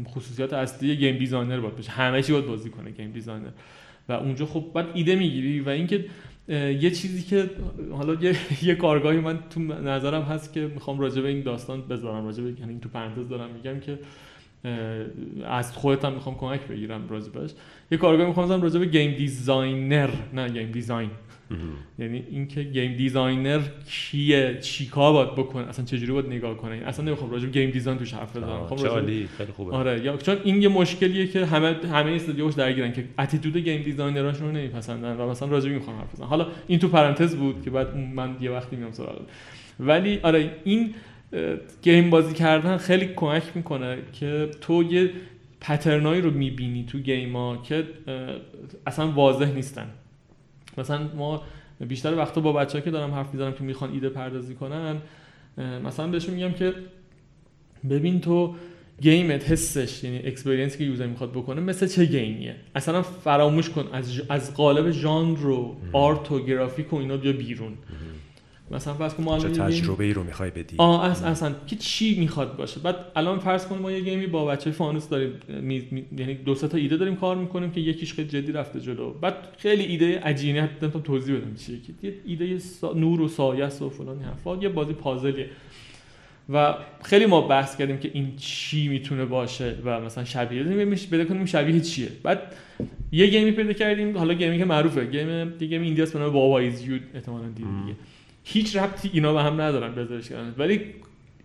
خصوصیات 0.08 0.52
اصلی 0.52 0.96
game 0.96 1.18
designer 1.18 1.60
باید 1.60 1.76
باشه. 1.76 1.90
همه 1.90 2.22
چی 2.22 2.32
باید 2.32 2.46
بازی 2.46 2.70
کنه 2.70 2.90
game 2.90 3.10
designer. 3.10 3.50
و 4.08 4.12
اونجا 4.12 4.46
خب 4.46 4.64
بعد 4.74 4.86
ایده 4.94 5.16
می‌گیری 5.16 5.60
و 5.60 5.68
اینکه 5.68 6.04
یه 6.48 6.90
چیزی 6.90 7.22
که 7.22 7.50
حالا 7.92 8.14
یه, 8.14 8.36
یه 8.62 8.74
کارگاهی 8.74 9.20
من 9.20 9.38
تو 9.50 9.60
نظرم 9.60 10.22
هست 10.22 10.52
که 10.52 10.60
می‌خوام 10.60 11.00
راجع 11.00 11.22
به 11.22 11.28
این 11.28 11.42
داستان 11.42 11.88
بذارم 11.88 12.24
راجع 12.24 12.42
به 12.42 12.60
یعنی 12.60 12.78
تو 12.80 12.88
پرانتز 12.88 13.28
دارم 13.28 13.50
میگم 13.50 13.80
که 13.80 13.98
از 15.46 15.72
خودت 15.72 16.04
هم 16.04 16.12
می‌خوام 16.12 16.36
کمک 16.36 16.60
بگیرم 16.60 17.08
راجع 17.08 17.28
بهش 17.28 17.50
یه 17.90 17.98
کارگاه 17.98 18.26
می‌خوام 18.26 18.46
بزنم 18.46 18.62
راجع 18.62 18.78
به 18.78 18.86
game 18.86 19.14
designer 19.14 20.10
نه 20.32 20.48
game 20.48 20.70
design. 20.70 21.10
یعنی 21.98 22.24
اینکه 22.30 22.62
game 22.62 22.96
designer 22.96 23.60
کیه 23.90 24.58
چیکار 24.60 25.12
باید 25.12 25.34
بکنه 25.34 25.68
اصلا 25.68 25.84
چجوری 25.84 26.12
باید 26.12 26.26
نگاه 26.26 26.56
کنه؟ 26.56 26.82
اصلا 26.86 27.04
نمی‌خوام 27.04 27.30
راجع 27.30 27.46
به 27.46 27.52
game 27.52 27.70
design 27.70 27.98
توش 27.98 28.14
حرف 28.14 28.36
بزنم. 28.36 28.60
می‌خوام 28.60 28.80
راجع 28.80 28.88
عالی 28.88 29.28
خیلی 29.38 29.52
خوبه. 29.52 29.72
آره 29.72 30.04
یا 30.04 30.16
چون 30.16 30.36
این 30.44 30.62
یه 30.62 30.68
مشکلیه 30.68 31.26
که 31.26 31.46
همه 31.46 31.76
همه 31.92 32.10
استودیوش 32.10 32.54
درگیرن 32.54 32.92
که 32.92 33.04
attitude 33.18 33.56
game 33.56 33.82
designer 33.82 34.25
اشون 34.25 34.46
رو 34.46 34.52
نمیپسندن 34.52 35.16
و 35.16 35.30
مثلا 35.30 35.48
راجع 35.48 35.70
می‌خوام 35.70 35.96
حرف 35.96 36.14
بزنم. 36.14 36.26
حالا 36.26 36.46
این 36.66 36.78
تو 36.78 36.88
پرانتز 36.88 37.36
بود 37.36 37.62
که 37.62 37.70
بعد 37.70 37.96
من 37.96 38.36
یه 38.40 38.50
وقتی 38.50 38.76
میام 38.76 38.92
سراغ. 38.92 39.20
ولی 39.80 40.20
آره 40.22 40.50
این 40.64 40.94
game 41.82 42.10
بازی 42.10 42.34
کردن 42.34 42.76
خیلی 42.76 43.06
کمک 43.16 43.42
می‌کنه 43.54 43.98
که 44.12 44.50
تو 44.60 44.82
یه 44.82 45.10
pattern 45.60 46.07
ایی 46.07 46.20
رو 46.20 46.30
می‌بینی 46.30 46.84
تو 46.84 46.98
game 46.98 47.45
ا 47.45 47.56
که 47.56 47.84
اصلا 48.86 49.10
واضح 49.10 49.52
نیستن. 49.54 49.86
مثلا 50.78 51.00
ما 51.16 51.42
بیشتر 51.88 52.14
وقتا 52.14 52.40
با 52.40 52.52
بچه‌ها 52.52 52.84
که 52.84 52.90
دارم 52.90 53.14
حرف 53.14 53.34
می‌زنم 53.34 53.52
که 53.52 53.64
می‌خوان 53.64 53.92
ایده 53.92 54.08
پردازی 54.08 54.54
کنن 54.54 54.96
مثلا 55.84 56.06
بهشون 56.06 56.34
میگم 56.34 56.52
که 56.52 56.72
ببین 57.90 58.20
تو 58.20 58.54
game 59.00 59.40
ت 59.40 59.50
حسش 59.50 60.04
یعنی 60.04 60.18
experience 60.18 60.73
ی 60.73 60.78
که 60.78 60.84
user 60.84 61.06
می‌خواد 61.06 61.30
بکنه 61.32 61.60
مثل 61.60 61.86
چه 61.86 62.04
game 62.04 62.34
یه؟ 62.34 62.56
اصلا 62.74 63.02
فراموش 63.02 63.70
کن 63.70 63.84
از 63.92 64.16
ژ- 64.18 64.22
از 64.28 64.54
قالب 64.54 64.90
ژانر 64.90 65.46
و 65.46 65.76
art 65.92 66.32
و 66.32 66.44
گرافیک 66.44 66.92
و 66.92 66.96
اینا 66.96 67.16
بیا 67.16 67.32
بیرون. 67.32 67.72
مثلا 68.70 68.94
فرض 68.94 69.14
کن 69.14 69.22
ما 69.22 69.38
چه 69.38 69.48
تجربه 69.48 70.04
ای 70.04 70.12
رو 70.12 70.24
می‌خوای 70.24 70.50
بدی. 70.50 70.74
آه 70.78 71.14
اص- 71.14 71.22
اصلا 71.22 71.54
که 71.66 71.76
چی 71.76 72.20
می‌خواد 72.20 72.56
باشه. 72.56 72.80
بعد 72.80 72.96
الان 73.16 73.38
فرض 73.38 73.66
کن 73.66 73.78
ما 73.78 73.92
یه 73.92 74.00
game 74.00 74.21
ی 74.21 74.26
با 74.26 74.44
بچه 74.44 74.70
فانوس 74.70 75.08
داریم. 75.08 75.32
می- 75.48 75.88
می- 75.90 76.04
یعنی 76.18 76.34
دو 76.34 76.54
تا 76.54 76.78
ایده 76.78 76.96
داریم 76.96 77.16
کار 77.16 77.36
می‌کنیم 77.36 77.70
که 77.70 77.80
یکیش 77.80 78.14
خیلی 78.14 78.28
جدی 78.28 78.52
رفته 78.52 78.80
جلو. 78.80 79.10
بعد 79.12 79.34
خیلی 79.58 79.84
ایده 79.84 80.20
عجیبه 80.20 80.62
حتی 80.62 80.72
نمی‌تونم 80.82 81.04
توضیح 81.04 81.36
بدم 81.36 81.54
چیه 81.54 81.76
که. 81.80 82.06
یه 82.08 82.14
ایده 82.26 82.58
سا... 82.58 82.92
نور 82.92 83.20
و 83.20 83.28
سایه 83.28 83.66
و 83.66 83.88
فلان 83.88 84.08
این 84.08 84.22
حرفا. 84.22 84.56
یه 84.56 84.68
بازی 84.68 84.92
پازلیه 84.92 85.46
و 86.48 86.74
خیلی 87.02 87.26
ما 87.26 87.40
بحث 87.40 87.76
کردیم 87.76 87.98
که 87.98 88.10
این 88.14 88.36
چی 88.36 88.88
می‌تونه 88.88 89.24
باشه 89.24 89.76
و 89.84 90.00
مثلا 90.00 90.24
شبیه. 90.24 90.62
پیدا 90.96 91.24
کنیم 91.24 91.44
شبیه 91.44 91.80
چیه. 91.80 92.08
بعد 92.22 92.42
یه 93.12 93.26
game 93.26 93.46
ی 93.46 93.50
پیدا 93.50 93.72
کردیم. 93.72 94.18
حالا 94.18 94.34
game 94.34 94.54
ی 94.54 94.58
که 94.58 94.64
معروفه. 94.64 95.04
game 95.04 95.50
game 95.50 95.82
indie 95.82 96.07
اس 96.07 96.12
به 96.12 96.18
نام 96.18 96.32
Baba 96.32 96.58
Is 96.58 96.88
You 96.88 96.98
احتمالاً. 97.14 97.48
دیگه. 97.48 97.68
هیچ 98.48 98.76
ربطی 98.76 99.10
اینا 99.12 99.32
به 99.32 99.42
هم 99.42 99.60
ندارن 99.60 99.94
بذارش 99.94 100.28
کردن 100.28 100.54
ولی 100.58 100.80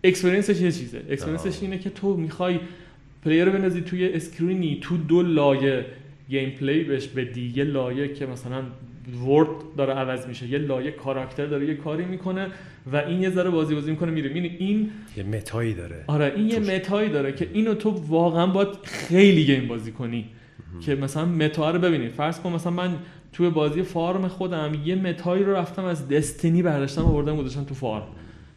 experience 0.04 0.51
ش 0.51 0.60
یه 0.60 0.72
چیزه. 0.72 1.02
experience 1.10 1.50
ش. 1.50 1.62
اینه 1.62 1.78
که 1.78 1.90
تو 1.90 2.16
می‌خوای 2.16 2.60
player 3.24 3.44
رو 3.44 3.52
بندازی 3.52 3.80
توی 3.80 4.12
screen 4.12 4.69
ی 4.69 4.78
تو 4.80 4.96
دو 4.96 5.22
لایه 5.22 5.86
gameplay 6.28 6.84
بهش 6.84 7.06
بدی. 7.06 7.52
یه 7.56 7.64
لایه 7.64 8.14
که 8.14 8.26
مثلا 8.26 8.62
world 9.26 9.48
داره 9.76 9.92
عوض 9.92 10.26
میشه 10.26 10.48
یه 10.48 10.58
لایه 10.58 10.90
character 10.90 11.46
داره 11.46 11.66
یه 11.66 11.74
کاری 11.74 12.04
می‌کنه 12.04 12.46
و 12.92 12.96
این 12.96 13.22
یه 13.22 13.30
ذره 13.30 13.50
بازی 13.50 13.74
بازی 13.74 13.90
می‌کنه 13.90 14.10
میره 14.10 14.28
می‌بینی 14.28 14.56
این 14.58 14.90
یه 15.16 15.22
meta 15.22 15.57
یی 15.57 15.74
داره. 15.74 16.04
آره 16.06 16.32
این 16.36 16.48
یه 16.48 16.56
توش. 16.56 16.68
meta 16.68 16.95
یی 16.95 17.08
داره 17.08 17.32
که 17.32 17.48
اینو 17.52 17.74
تو 17.74 17.90
واقعا 17.90 18.46
باید 18.46 18.68
خیلی 18.82 19.44
game 19.44 19.68
بازی 19.68 19.92
کنی 19.92 20.26
که 20.80 20.94
مثلا 20.94 21.24
meta 21.24 21.70
رو 21.70 21.78
ببینی. 21.78 22.08
فرض 22.08 22.40
کن 22.40 22.52
مثلا 22.52 22.72
من 22.72 22.96
توی 23.32 23.50
بازی 23.50 23.82
farm 23.82 24.28
خودم 24.28 24.72
یه 24.84 24.94
meta 24.94 25.27
یی 25.27 25.44
رو 25.44 25.52
رفتم 25.52 25.84
از 25.84 26.08
Destiny 26.08 26.62
برداشتم 26.62 27.04
آوردم 27.04 27.36
گذاشتم 27.36 27.64
تو 27.64 27.74
farm. 27.74 28.08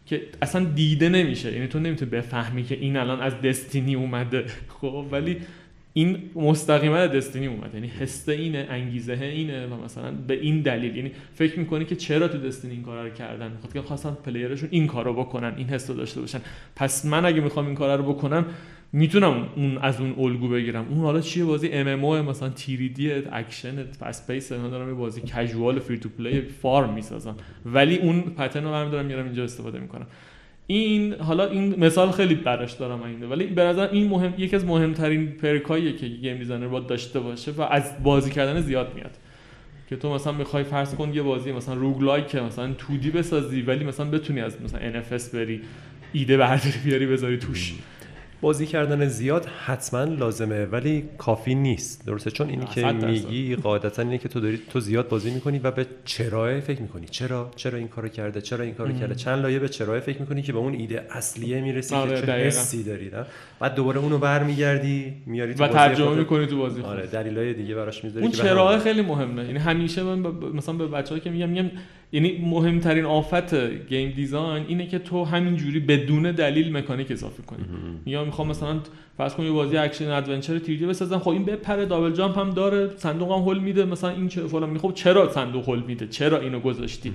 که 0.06 0.22
اصلا 0.42 0.64
دیده 0.64 1.10
نمیشه. 1.10 1.54
یعنی 1.54 1.68
تو 1.68 1.80
نمی‌تونی 1.80 2.12
بفهمی 2.12 2.64
که 2.64 2.76
این 2.76 2.98
الان 2.98 3.22
از 3.22 3.42
Destiny 3.42 3.96
اومده. 3.96 4.46
خب 4.82 5.06
ولی 5.12 5.38
این 5.94 6.18
مستقیما 6.36 6.96
از 6.96 7.12
Destiny 7.12 7.48
اومده. 7.48 7.74
یعنی 7.74 7.88
حس 7.88 8.30
اینه 8.30 8.68
انگیزه 8.70 9.14
اینه 9.14 9.68
و 9.68 9.84
مثلا 9.84 10.12
به 10.12 10.34
این 10.34 10.62
دلیل. 10.62 10.96
یعنی 10.96 11.12
فکر 11.34 11.60
می‌کنی 11.60 11.86
که 11.86 11.96
چرا 11.96 12.28
تو 12.28 12.38
Destiny 12.38 12.74
این 12.74 12.84
کارا 12.84 13.04
رو 13.04 13.10
کردن؟ 13.10 13.52
می‌خواد 13.52 13.74
که 13.74 13.82
خواستن 13.82 14.18
player 14.26 14.52
شون 14.52 14.70
این 14.72 14.88
کارو 14.88 15.14
بکنن 15.14 15.54
این 15.58 15.68
حس 15.68 15.92
داشته 15.92 16.22
باشن. 16.22 16.40
پس 16.76 17.06
من 17.06 17.26
اگه 17.26 17.42
می‌خوام 17.42 17.66
این 17.66 17.76
کارا 17.76 17.96
رو 17.96 18.14
بکنم 18.14 18.46
می‌تونم 18.96 19.50
اون 19.56 19.78
از 19.78 20.02
اون 20.02 20.16
الگو 20.18 20.48
بگیرم. 20.48 20.86
اون 20.90 21.00
حالا 21.00 21.22
چیه 21.22 21.46
بازی 21.46 21.70
MMO 21.70 22.26
مثلا 22.26 22.50
3D 22.50 23.12
action 23.12 23.84
fast-pace 23.84 24.52
اینا 24.52 24.70
دارم 24.70 24.88
یه 24.88 24.94
بازی 24.94 25.22
casual 25.22 25.80
free 25.80 25.98
to 25.98 26.10
play 26.10 26.42
farm 26.42 26.94
می‌سازم. 26.94 27.36
ولی 27.66 27.98
اون 27.98 28.22
pattern 28.22 28.64
رو 28.64 28.72
برمی 28.72 28.92
دارم 28.92 29.06
میارم 29.06 29.26
اینجا 29.26 29.44
استفاده 29.44 29.80
می‌کنم. 29.80 30.08
این 30.68 31.14
حالا 31.14 31.50
این 31.50 31.80
مثال 31.80 32.12
خیلی 32.12 32.36
براش 32.36 32.74
دارم 32.74 33.04
اینده 33.04 33.28
ولی 33.28 33.46
به 33.46 33.64
نظر 33.64 33.90
این 33.92 34.10
مهم 34.10 34.34
یکی 34.38 34.56
از 34.56 34.66
مهمترین 34.66 35.28
ورکاییه 35.28 35.94
که 35.94 36.08
game 36.08 36.38
designer 36.38 36.68
باید 36.68 36.88
داشته 36.88 37.20
باشه 37.20 37.52
و 37.52 37.62
از 37.62 38.04
بازی 38.04 38.32
کردن 38.32 38.62
زیاد 38.62 38.96
میاد. 38.96 39.18
که 39.90 39.96
تو 39.96 40.14
مثلا 40.14 40.34
می‌خوای 40.34 40.64
فرض 40.64 40.96
کن 40.96 41.14
یه 41.14 41.22
بازی 41.22 41.52
مثلا 41.52 41.76
roguelike 41.76 42.36
مثلا 42.36 42.74
2D 42.74 43.12
بسازی 43.12 43.62
ولی 43.62 43.86
مثلا 43.86 44.10
بتونی 44.10 44.42
از 44.42 44.62
مثلا 44.62 45.02
NFS 45.02 45.24
بری 45.34 45.62
ایده 46.14 46.38
برداری 46.38 46.78
بیاری 46.86 47.06
بذاری 47.06 47.38
توش. 47.38 47.74
بازی 48.46 48.66
کردن 48.66 49.08
زیاد 49.08 49.46
حتما 49.46 50.04
لازمه 50.04 50.66
ولی 50.66 51.04
کافی 51.18 51.56
نیست. 51.56 52.06
درسته؟ 52.06 52.32
چون 52.32 52.50
اینی 52.50 52.66
که 52.66 52.92
میگی 52.92 53.56
قاعدتا 53.56 54.02
اینه 54.02 54.18
که 54.18 54.30
تو 54.30 54.40
داری 54.40 54.62
تو 54.70 54.80
زیاد 54.80 55.10
بازی 55.10 55.32
می‌کنی 55.32 55.60
و 55.60 55.72
به 55.72 55.86
چرا 56.06 56.62
فکر 56.62 56.82
می‌کنی. 56.82 57.06
چرا؟ 57.12 57.52
چرا 57.56 57.78
این 57.78 57.88
کارو 57.88 58.08
کرده؟ 58.08 58.42
چرا 58.42 58.64
این 58.64 58.74
کارو 58.74 58.94
کرده؟ 58.94 59.16
چند 59.16 59.42
لایه 59.42 59.60
به 59.60 59.70
چرا 59.70 60.00
فکر 60.00 60.20
می‌کنی 60.20 60.42
که 60.42 60.54
به 60.54 60.60
اون 60.60 60.74
ایده 60.74 61.08
اصلیه 61.12 61.62
می‌رسی 61.62 61.96
آره 61.96 62.22
که 62.22 62.26
چه 62.26 62.32
حسی 62.32 62.84
داری 62.84 63.12
بعد 63.60 63.76
دوباره 63.76 64.00
اونو 64.00 64.18
برمیگردی 64.18 65.14
میاری 65.26 65.54
تو 65.54 65.64
و 65.64 65.68
ترجمه 65.68 66.16
می‌کنی 66.16 66.46
تو 66.46 66.58
بازی 66.58 66.82
آره 66.82 67.08
دلایل 67.08 67.54
دیگه 67.54 67.76
براش 67.76 68.04
می‌ذاری 68.04 68.26
اون 68.26 68.32
چرا 68.32 68.80
خیلی 68.80 69.02
مهمه. 69.02 69.46
یعنی 69.46 69.60
همیشه 69.60 70.04
من 70.04 70.20
مثلا 70.54 70.76
به 70.76 70.88
بچه‌ها 70.88 71.20
که 71.20 71.30
میگم 71.30 71.50
میگم 71.50 71.72
یعنی 72.12 72.38
مهمترین 72.46 73.06
آفت 73.06 73.56
game 73.88 74.12
design 74.12 74.66
اینه 74.68 74.88
که 74.88 75.00
تو 75.00 75.24
همینجوری 75.24 75.80
بدون 75.80 76.32
دلیل 76.32 76.78
mechanic 76.78 77.12
اضافه 77.12 77.44
کنی. 77.44 77.64
یا 78.06 78.26
می‌خوام 78.26 78.48
مثلا 78.48 78.80
فرض 79.18 79.34
کن 79.34 79.44
یه 79.44 79.52
بازی 79.52 79.78
action 79.78 80.10
adventure 80.10 80.60
3D 80.60 80.86
بسازم 80.86 81.20
خب 81.20 81.30
این 81.30 81.46
بپره 81.46 81.86
double 81.86 82.12
jump 82.12 82.40
هم 82.40 82.50
داره 82.50 82.90
صندوق 82.98 83.32
هم 83.32 83.40
هول 83.40 83.60
میده 83.60 83.86
مثلا 83.86 84.10
این 84.10 84.28
چه 84.28 84.42
فلان 84.48 84.78
خب 84.78 84.92
چرا 84.94 85.32
صندوق 85.32 85.70
هول 85.70 85.84
میده؟ 85.88 86.08
چرا 86.08 86.40
اینو 86.40 86.60
گذاشتی؟ 86.60 87.14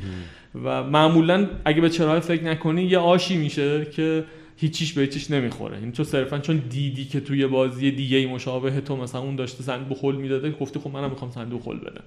و 0.65 0.83
معمولا 0.83 1.47
اگه 1.65 1.81
به 1.81 1.91
چرا 1.91 2.21
فکر 2.21 2.45
نکنی 2.45 2.83
یه 2.83 2.99
آشی 2.99 3.37
میشه 3.37 3.85
که 3.85 4.25
هیچیش 4.61 4.93
به 4.93 5.01
هیچیش 5.01 5.31
نمی‌خوره. 5.31 5.79
این 5.79 5.93
تو 5.93 6.05
صرفا 6.05 6.39
چون 6.39 6.63
دیدی 6.71 7.05
که 7.05 7.21
توی 7.21 7.47
بازی 7.47 7.91
دیگه 7.91 8.17
ای 8.17 8.27
مشابه 8.27 8.81
تو 8.81 8.97
مثلا 8.97 9.21
اون 9.21 9.37
داشته 9.37 9.63
صندوق 9.63 9.99
هول 10.05 10.17
می‌داده 10.17 10.51
گفتی 10.51 10.79
خب 10.79 10.91
منم 10.91 11.11
می‌خوام 11.11 11.31
صندوق 11.31 11.63
هول 11.63 11.79
بدم. 11.79 12.05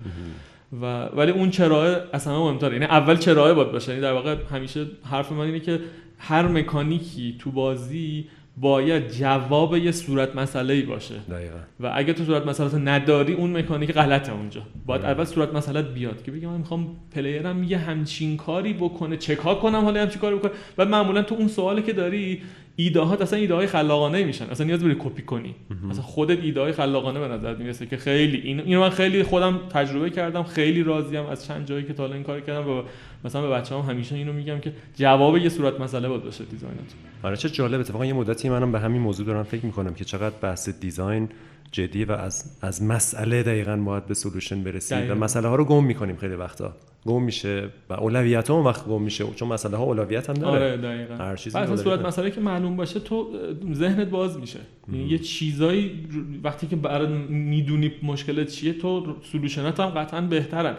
و 0.82 1.06
ولی 1.06 1.32
اون 1.32 1.50
چراه 1.50 1.98
اصلا 2.14 2.44
مهمتره. 2.44 2.74
یعنی 2.74 2.86
اول 2.86 3.18
چراه 3.18 3.54
باید 3.54 3.72
باشه. 3.72 3.90
یعنی 3.90 4.02
در 4.02 4.14
واقع 4.14 4.36
همیشه 4.52 4.86
حرف 5.04 5.32
من 5.32 5.46
اینه 5.46 5.60
که 5.60 5.80
هر 6.18 6.48
مکانیکی 6.48 7.36
تو 7.40 7.52
بازی 7.52 8.28
باید 8.58 9.12
جواب 9.12 9.78
یه 9.78 9.92
صورت 9.92 10.36
مسئله 10.36 10.74
ای 10.74 10.82
باشه. 10.82 11.16
دقیقا. 11.32 11.58
و 11.80 11.92
اگه 11.96 12.14
تو 12.14 12.24
صورت 12.24 12.46
مسئله 12.46 12.80
نداری 12.80 13.34
اون 13.34 13.58
مکانیک 13.58 13.92
غلطه 13.92 14.34
اونجا. 14.34 14.62
باید 14.86 15.06
اول 15.06 15.24
صورت 15.24 15.54
مسئله 15.54 15.82
بیاد 15.82 16.24
که 16.24 16.32
بگم 16.32 16.50
من 16.50 16.58
می‌خوام 16.58 16.88
پلیرم 17.16 17.64
یه 17.64 17.78
همچین 17.78 18.38
کاری 18.38 18.74
بکنه 18.74 19.18
چکا 19.18 19.56
کنم 19.56 19.82
حالا 19.84 20.02
همچین 20.02 20.22
کاری 20.22 20.36
بکنه. 20.36 20.52
و 20.78 20.86
معمولا 20.86 21.24
تو 21.24 21.36
اون 21.36 21.48
سوالی 21.48 21.82
که 21.82 21.94
داری 21.94 22.42
ایده 22.76 23.00
ها 23.00 23.16
اصلا 23.16 23.40
ایده 23.40 23.54
های 23.54 23.68
خلاقانه 23.68 24.24
میشن. 24.24 24.46
اصلا 24.46 24.66
نیاز 24.66 24.84
بری 24.84 24.96
کپی 25.00 25.22
کنی. 25.22 25.56
اصلا 25.90 26.02
خودت 26.02 26.44
ایده 26.44 26.62
های 26.62 26.72
خلاقانه 26.72 27.20
به 27.20 27.28
نظر 27.28 27.56
می‌رسه 27.56 27.86
که 27.86 27.98
خیلی 27.98 28.38
این 28.38 28.60
اینو 28.60 28.80
من 28.80 28.90
خیلی 28.90 29.24
خودم 29.24 29.60
تجربه 29.70 30.10
کردم 30.10 30.44
خیلی 30.44 30.84
راضیم 30.84 31.26
از 31.26 31.46
چند 31.46 31.68
جایی 31.68 31.84
که 31.84 31.94
تا 31.94 32.06
این 32.06 32.24
کار 32.24 32.42
کردم 32.42 32.70
و 32.70 32.84
مثلا 33.26 33.42
به 33.42 33.50
بچه‌ام 33.50 33.86
همیشه 33.86 34.16
اینو 34.16 34.34
میگم 34.34 34.60
که 34.60 34.74
جواب 34.96 35.38
یه 35.38 35.50
صورت 35.50 35.80
مسئله 35.80 36.10
باید 36.10 36.24
باشه 36.24 36.46
design 36.46 36.73
تون 36.73 36.86
آره 37.24 37.38
چه 37.38 37.50
جالب 37.50 37.80
اتفاقا 37.80 38.06
یه 38.06 38.14
مدتی 38.14 38.50
منم 38.50 38.72
به 38.72 38.80
همین 38.80 39.02
موضوع 39.02 39.26
دارم 39.26 39.44
فکر 39.44 39.66
می‌کنم 39.66 39.94
که 39.94 40.06
چقدر 40.06 40.36
بحث 40.42 40.70
design 40.70 41.30
جدی 41.72 42.06
و 42.06 42.12
از 42.12 42.58
از 42.62 42.84
مسئله 42.84 43.44
دقیقا 43.44 43.78
باید 43.78 44.06
به 44.06 44.14
solution 44.14 44.64
برسیم. 44.64 45.12
و 45.12 45.16
مسئله 45.16 45.48
ها 45.48 45.56
رو 45.56 45.66
گم 45.66 45.84
می‌کنیم 45.84 46.16
خیلی 46.16 46.36
وقتا. 46.36 46.76
گم 47.06 47.24
میشه 47.24 47.70
و 47.90 47.94
اولویت 47.94 48.48
ها 48.48 48.56
اون 48.56 48.66
وقت 48.66 48.86
گم 48.86 49.02
میشه. 49.02 49.26
چون 49.36 49.48
مسئله 49.48 49.78
ها 49.78 49.84
اولویت 49.84 50.30
هم 50.30 50.36
داره. 50.36 50.66
آره 50.66 50.78
دقیقاً. 50.78 51.16
هر 51.16 51.36
چیزی 51.36 51.78
صورت 51.78 52.06
مسئله 52.06 52.32
که 52.32 52.42
معلوم 52.42 52.76
باشه 52.76 53.00
تو 53.00 53.30
ذهنت 53.74 54.08
باز 54.08 54.40
میشه. 54.40 54.60
یعنی 54.94 55.08
یه 55.08 55.18
چیزایی 55.18 56.08
وقتی 56.44 56.68
که 56.68 56.76
برات 56.76 57.10
می‌دونی 57.30 57.92
مشکلت 58.04 58.48
چیه 58.48 58.74
تو 58.74 59.16
solution 59.32 59.75
ات 59.75 59.80
هم 59.80 59.90
قطعا 59.90 60.22
بهترن. 60.22 60.76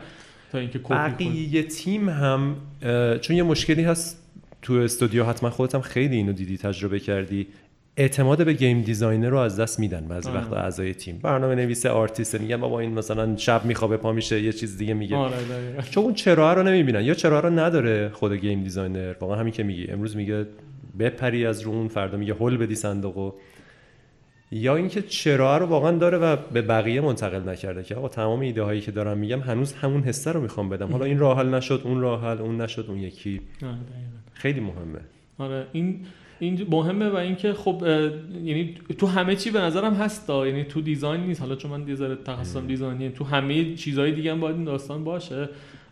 تا 0.55 0.61
اینکه 0.61 0.79
بقیه 0.79 1.63
تیم 1.63 2.09
هم 2.09 2.57
چون 3.21 3.37
یه 3.37 3.43
مشکلی 3.43 3.83
هست 3.83 4.23
تو 4.63 4.75
استودیو 4.75 5.25
حتما 5.25 5.51
خودت 5.51 5.75
هم 5.75 5.81
خیلی 5.81 6.17
اینو 6.17 6.33
دیدی 6.33 6.57
تجربه 6.57 6.99
کردی. 6.99 7.47
اعتماد 7.97 8.45
به 8.45 8.53
game 8.53 8.83
designer 8.83 9.29
رو 9.29 9.39
از 9.39 9.61
دست 9.61 9.81
میدن 9.81 10.09
بعضی 10.09 10.29
آره. 10.29 10.39
وقتا 10.39 10.57
اعضای 10.57 10.95
تیم. 10.95 11.19
برنامه 11.23 11.55
نویس 11.55 11.87
آرتیست 11.87 12.41
میگن 12.41 12.57
بابا 12.57 12.81
این 12.81 12.93
مثلا 12.93 13.37
شب 13.37 13.65
میخوابه 13.65 13.97
پا 13.97 14.13
میشه 14.13 14.43
یه 14.43 14.53
چیز 14.53 14.79
دیگه 14.79 14.95
میگه. 14.95 15.17
آره 15.17 15.35
چون 15.91 16.05
اون 16.05 16.15
چرا 16.15 16.53
رو 16.53 16.63
نمی‌بینن 16.63 17.05
یا 17.05 17.15
چرا 17.15 17.41
رو 17.41 17.51
نداره 17.51 18.09
خود 18.09 18.33
game 18.33 18.63
designer. 18.63 19.15
واقعا 19.21 19.37
همین 19.37 19.53
که 19.53 19.63
میگی. 19.63 19.91
امروز 19.91 20.17
میگه 20.17 20.47
بپری 20.99 21.47
از 21.47 21.61
رو 21.61 21.73
اون 21.73 21.89
فردا 21.89 22.19
میگه 22.19 22.35
هول 22.35 22.57
بدی 22.57 22.75
صندوقو. 22.75 23.33
یا 24.55 24.77
اینکه 24.77 25.03
چرا 25.03 25.59
رو 25.59 25.67
واقعا 25.67 25.99
داره 25.99 26.19
و 26.19 26.37
به 26.53 26.63
بقیه 26.63 27.01
منتقل 27.01 27.49
نکرده 27.49 27.83
که 27.83 27.95
آقا 27.95 28.09
تمام 28.09 28.41
ایده 28.41 28.63
هایی 28.63 28.81
که 28.81 28.91
دارم 28.91 29.19
میگم 29.19 29.41
هنوز 29.41 29.73
همون 29.73 30.03
حسه 30.03 30.33
رو 30.33 30.41
می‌خوام 30.41 30.69
بدم. 30.69 30.93
حالا 30.93 31.05
این 31.05 31.19
راه 31.19 31.39
حل 31.39 31.55
نشد 31.55 31.81
اون 31.85 32.01
راه 32.01 32.23
حل 32.25 32.39
اون 32.39 32.61
نشد 32.61 32.85
اون 32.89 32.99
یکی. 32.99 33.41
آره 33.63 33.77
خیلی 34.33 34.61
مهمه. 34.61 35.01
آره 35.39 35.67
این 35.73 36.01
این 36.39 36.67
مهمه 36.71 37.09
و 37.09 37.17
اینکه 37.17 37.53
خب 37.53 37.83
یعنی 38.45 38.75
تو 38.99 39.07
همه 39.07 39.37
چی 39.37 39.51
به 39.51 39.61
نظرم 39.61 39.95
هست 39.95 40.29
دا. 40.29 40.47
یعنی 40.47 40.65
تو 40.65 40.81
design 40.81 41.21
نیست. 41.21 41.41
حالا 41.41 41.57
چون 41.57 41.71
من 41.71 41.95
ذره 41.95 42.17
تخصصم 42.17 42.67
design 42.67 43.00
یه 43.00 43.11
تو 43.11 43.25
همه 43.25 43.75
چیزهای 43.75 44.13
دیگه 44.13 44.33
هم 44.33 44.41
باید 44.41 44.57
این 44.57 44.65
داستان 44.65 45.05
باشه. 45.05 45.49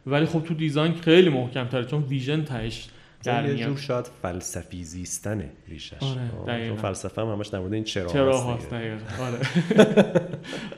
ولی 0.07 0.27
خب 0.27 0.41
تو 0.41 0.55
design 0.55 0.95
خیلی 0.95 1.29
محکم 1.29 1.65
تره 1.65 1.85
چون 1.85 2.03
vision 2.03 2.45
تهش 2.45 2.89
یه 3.27 3.57
جور 3.57 3.77
شاید 3.77 4.07
فلسفی 4.23 4.85
زیستنه 4.85 5.51
ریشش. 5.69 6.03
آره 6.03 6.75
فلسفه 6.75 7.23
هم 7.23 7.29
همش 7.29 7.47
در 7.47 7.61
این 7.61 7.85
چرا 7.85 8.07
چرا 8.07 8.55
هست 8.55 8.73
آره. 9.21 9.39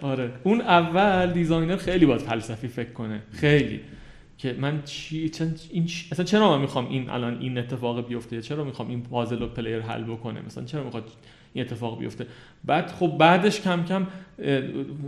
آره. 0.03 0.33
اون 0.43 0.61
اول 0.61 1.33
designer 1.33 1.77
خیلی 1.77 2.07
باید 2.07 2.21
فلسفی 2.21 2.69
فکر 2.69 2.93
کنه. 2.93 3.23
خیلی. 3.33 3.81
که 4.39 4.57
من 4.61 4.83
چی 4.83 5.29
چن 5.29 5.55
این 5.71 5.89
اصلا 6.13 6.25
چرا 6.25 6.51
من 6.51 6.61
می‌خوام 6.61 6.89
این 6.89 7.11
الان 7.11 7.41
این 7.41 7.59
اتفاق 7.59 8.09
بیفته؟ 8.09 8.43
چرا 8.43 8.65
می‌خوام 8.65 8.89
این 8.89 9.03
puzzle 9.03 9.39
رو 9.39 9.49
player 9.49 9.81
حل 9.81 10.05
بکنه؟ 10.05 10.43
مثلا 10.47 10.65
چرا 10.65 10.85
می‌خواد 10.85 11.05
این 11.55 11.65
اتفاق 11.65 11.99
بیفته. 11.99 12.27
بعد 12.65 12.87
خب 12.87 13.19
بعدش 13.19 13.61
کم 13.61 13.85
کم 13.85 14.07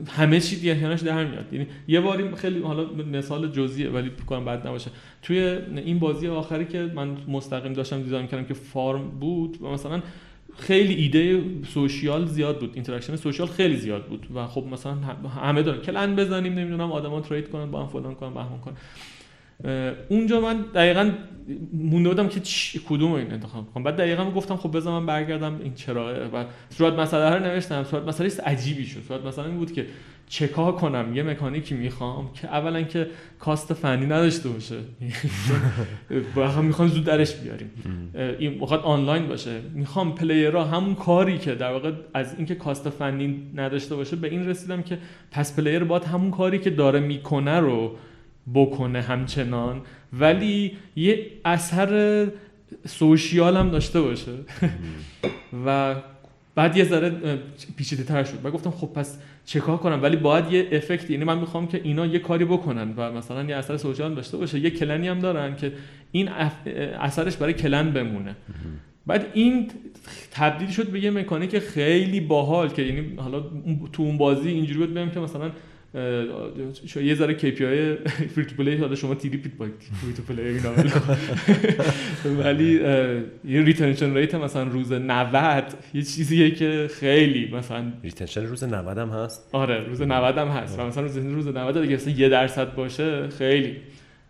همه 0.08 0.40
چی 0.40 0.56
دیگه 0.56 0.94
در 0.94 1.24
میاد. 1.24 1.52
یعنی 1.52 1.66
یه 1.88 2.00
باری 2.00 2.34
خیلی 2.34 2.60
حالا 2.60 2.84
مثال 3.12 3.48
جزئیه 3.48 3.90
ولی 3.90 4.10
کنم 4.28 4.44
بعد 4.44 4.66
نباشه. 4.66 4.90
توی 5.22 5.38
این 5.76 5.98
بازی 5.98 6.28
آخری 6.28 6.64
که 6.64 6.90
من 6.94 7.16
مستقیم 7.28 7.72
داشتم 7.72 8.02
design 8.02 8.26
کردم 8.26 8.44
که 8.44 8.54
farm 8.54 9.08
بود 9.08 9.58
و 9.62 9.66
مثلا 9.66 10.02
خیلی 10.58 10.94
ایده 10.94 11.42
social 11.68 12.26
زیاد 12.26 12.60
بود. 12.60 12.70
interaction 12.74 13.16
social 13.16 13.48
خیلی 13.48 13.76
زیاد 13.76 14.06
بود. 14.06 14.26
و 14.34 14.46
خب 14.46 14.64
مثلا 14.72 14.94
همه 15.42 15.62
دارن 15.62 15.80
clan 15.80 16.16
بزنیم 16.16 16.52
نمی‌دونم 16.52 16.92
آدما 16.92 17.20
trade 17.20 17.48
کنن 17.48 17.70
با 17.70 17.82
هم 17.82 17.88
فلان 17.88 18.14
کنن 18.14 18.34
بهمان 18.34 18.60
کنن. 18.60 18.74
اونجا 20.08 20.40
من 20.40 20.64
دقیقا 20.74 21.10
مونده 21.72 22.08
بودم 22.08 22.28
که 22.28 22.40
کدوم 22.88 23.12
این 23.12 23.32
انتخاب 23.32 23.72
کنم. 23.74 23.84
بعد 23.84 23.96
دقیقا 23.96 24.30
گفتم 24.30 24.56
خب 24.56 24.76
بذار 24.76 25.00
من 25.00 25.06
برگردم 25.06 25.60
این 25.62 25.74
چرا 25.74 26.28
و 26.34 26.44
صورت 26.70 26.94
مسئله 26.94 27.30
رو 27.30 27.44
نوشتم. 27.44 27.84
صورت 27.84 28.08
مسئله 28.08 28.30
عجیبی 28.44 28.86
شد. 28.86 29.02
صورت 29.08 29.24
مسئله 29.24 29.46
این 29.46 29.56
بود 29.56 29.72
که 29.72 29.86
چکار 30.28 30.72
کنم؟ 30.72 31.16
یه 31.16 31.22
mechanic 31.22 31.68
ی 31.68 31.74
می‌خوام 31.74 32.30
که 32.32 32.48
اولا 32.48 32.82
که 32.82 33.06
cost 33.38 33.74
فنی 33.74 34.06
نداشته 34.06 34.48
باشه. 34.48 34.76
هم 36.56 36.64
می‌خوام 36.64 36.88
زود 36.88 37.04
درش 37.04 37.34
بیاریم. 37.34 37.70
این 38.38 38.54
می‌خواد 38.54 38.80
آنلاین 38.80 39.28
باشه. 39.28 39.60
می‌خوام 39.74 40.14
player 40.14 40.57
ها 40.57 40.64
همون 40.64 40.94
کاری 40.94 41.38
که 41.38 41.54
در 41.54 41.72
واقع 41.72 41.92
از 42.14 42.34
اینکه 42.36 42.54
cost 42.54 42.90
فنی 42.90 43.42
نداشته 43.54 43.94
باشه 43.96 44.16
به 44.16 44.28
این 44.28 44.48
رسیدم 44.48 44.82
که 44.82 44.98
پس 45.30 45.56
player 45.56 45.84
باید 45.84 46.04
همون 46.04 46.30
کاری 46.30 46.58
که 46.58 46.70
داره 46.70 47.00
می‌کنه 47.00 47.60
رو 47.60 47.96
بکنه 48.54 49.02
همچنان. 49.02 49.82
ولی 50.12 50.76
یه 50.96 51.26
اثر 51.44 52.26
social 52.86 53.56
هم 53.56 53.70
داشته 53.70 54.00
باشه. 54.00 54.32
و 55.66 55.94
بعد 56.54 56.76
یه 56.76 56.84
ذره 56.84 57.38
پیچیده 57.76 58.02
تر 58.02 58.24
شد. 58.24 58.38
و 58.44 58.50
گفتم 58.50 58.70
خب 58.70 58.86
پس 58.86 59.18
چکار 59.44 59.76
کنم؟ 59.76 60.02
ولی 60.02 60.16
باید 60.16 60.52
یه 60.52 60.68
effect 60.72 61.10
یعنی 61.10 61.24
من 61.24 61.38
می‌خوام 61.38 61.66
که 61.68 61.80
اینا 61.84 62.06
یه 62.06 62.18
کاری 62.18 62.44
بکنن 62.44 62.94
و 62.96 63.12
مثلا 63.12 63.44
یه 63.44 63.56
اثر 63.56 63.76
social 63.76 64.14
داشته 64.14 64.36
باشه. 64.36 64.58
یه 64.58 64.70
clan 64.70 65.01
ی 65.01 65.08
هم 65.08 65.18
دارن 65.18 65.56
که 65.56 65.72
این 66.12 66.28
اثرش 66.98 67.36
برای 67.36 67.54
clan 67.54 67.90
بمونه. 67.90 68.36
بعد 69.06 69.26
این 69.34 69.70
تبدیل 70.30 70.68
شد 70.68 70.88
به 70.88 71.00
یه 71.00 71.10
mechanic 71.10 71.58
خیلی 71.58 72.20
باحال 72.20 72.68
که 72.68 72.82
یعنی 72.82 73.16
حالا 73.16 73.40
تو 73.92 74.02
اون 74.02 74.18
بازی 74.18 74.48
اینجوری 74.48 74.78
بود 74.78 74.94
بگم 74.94 75.10
که 75.10 75.20
مثلا 75.20 75.50
یه 76.96 77.14
ذره 77.14 77.38
KPI 77.38 78.08
free 78.28 78.44
to 78.44 78.54
play 78.56 78.76
حالا 78.76 78.94
شما 78.94 79.14
3D 79.14 79.38
paid 79.38 79.52
با 79.52 79.66
free 80.02 80.12
to 80.12 80.22
play 80.22 80.42
اینا. 80.42 80.72
ولی 82.44 82.72
یه 83.44 83.62
retention 83.62 84.14
rate 84.14 84.34
مثلا 84.34 84.62
روز 84.62 84.92
90 84.92 85.64
یه 85.94 86.02
چیزیه 86.02 86.50
که 86.50 86.88
خیلی 87.00 87.54
مثلا 87.54 87.92
retention 88.02 88.46
روز 88.46 88.64
90 88.64 88.98
هم 88.98 89.08
هست؟ 89.08 89.48
آره 89.52 89.84
روز 89.84 90.02
90 90.02 90.38
هم 90.38 90.48
هست. 90.48 90.78
و 90.78 90.86
مثلا 90.86 91.02
روز 91.02 91.16
روز 91.16 91.48
90 91.48 91.82
دیگه 91.82 91.94
مثلا 91.94 92.12
یه 92.12 92.28
درصد 92.28 92.74
باشه 92.74 93.28
خیلی. 93.28 93.76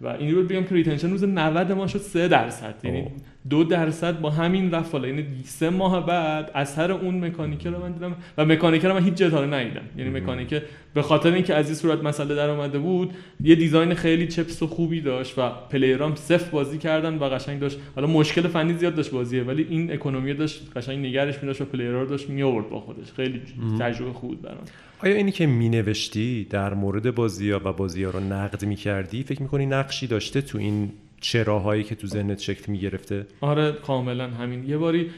و 0.01 0.09
این 0.09 0.35
رو 0.35 0.43
بگم 0.43 0.65
که 0.65 0.75
retention 0.75 1.11
روز 1.11 1.25
90 1.25 1.73
ما 1.73 1.87
شد 1.87 1.99
3 1.99 2.29
درصد. 2.29 2.75
یعنی 2.85 3.07
دو 3.51 3.65
درصد 3.65 4.21
با 4.21 4.31
همین 4.31 4.71
رفت 4.71 4.93
بالا 4.93 5.09
یعنی 5.09 5.25
سه 5.45 5.71
ماه 5.71 6.07
بعد 6.07 6.51
اثر 6.55 6.93
اون 6.93 7.25
مکانیکه 7.25 7.71
رو 7.71 7.83
من 7.83 7.93
دیدم 7.93 8.17
و 8.39 8.45
مکانیکه 8.45 8.89
رو 8.89 8.95
من 8.95 9.05
هیچ 9.05 9.23
تا 9.23 9.45
ندیدم. 9.45 9.83
یعنی 9.97 10.11
مکانیکه 10.11 10.63
به 10.95 11.03
خاطر 11.03 11.33
اینکه 11.33 11.55
از 11.55 11.67
این 11.67 11.75
صورت 11.75 12.05
مسئله 12.05 12.35
در 12.35 12.51
اومده 12.51 12.79
بود 12.79 13.15
یه 13.41 13.55
دیزاین 13.55 13.95
خیلی 13.95 14.27
چپس 14.27 14.63
و 14.63 14.67
خوبی 14.67 15.01
داشت 15.01 15.39
و 15.39 15.51
پلیرام 15.71 16.15
صفر 16.15 16.51
بازی 16.51 16.79
کردن 16.79 17.19
و 17.19 17.25
قشنگ 17.25 17.61
داشت. 17.61 17.79
حالا 17.95 18.07
مشکل 18.07 18.49
فنی 18.49 18.75
زیاد 18.75 18.95
داشت 18.95 19.11
بازیه 19.11 19.43
ولی 19.43 19.67
این 19.71 19.93
اکونومی 19.93 20.35
داشت 20.35 20.73
قشنگ 20.77 21.07
نگرش 21.07 21.39
می‌داشت 21.39 21.61
و 21.61 21.65
پلیرها 21.65 22.03
رو 22.03 22.07
داشت 22.07 22.31
می 22.31 22.43
آورد 22.43 22.71
با 22.71 22.81
خودش. 22.81 23.13
خیلی 23.13 23.41
تجربه 23.81 24.13
خوب 24.13 24.31
بود 24.31 24.43
برام. 24.43 24.65
آیا 25.03 25.15
اینی 25.15 25.33
که 25.33 25.47
مینوشتی 25.47 26.47
در 26.51 26.75
مورد 26.75 27.15
بازی 27.15 27.51
ها 27.51 27.61
و 27.65 27.73
بازی 27.73 28.05
ها 28.05 28.11
رو 28.11 28.21
نقد 28.21 28.65
می‌کردی 28.65 29.23
فکر 29.23 29.43
می‌کنی 29.43 29.67
نقشی 29.67 30.07
داشته 30.07 30.41
تو 30.41 30.59
این 30.59 30.93
چراهایی 31.27 31.85
که 31.85 31.95
تو 31.95 32.07
ذهنت 32.07 32.39
شکل 32.39 32.73
می‌گرفته؟ 32.73 33.27
آره 33.41 33.73
کاملا 33.73 34.31
همین. 34.31 34.69
یه 34.69 34.79
باری 34.79 35.11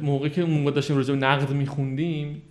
موقعی 0.00 0.30
که 0.30 0.42
اون 0.42 0.50
موقع 0.50 0.70
داشتیم 0.70 0.96
راجع 0.96 1.14
نقد 1.14 1.50
میخوندیم 1.50 2.42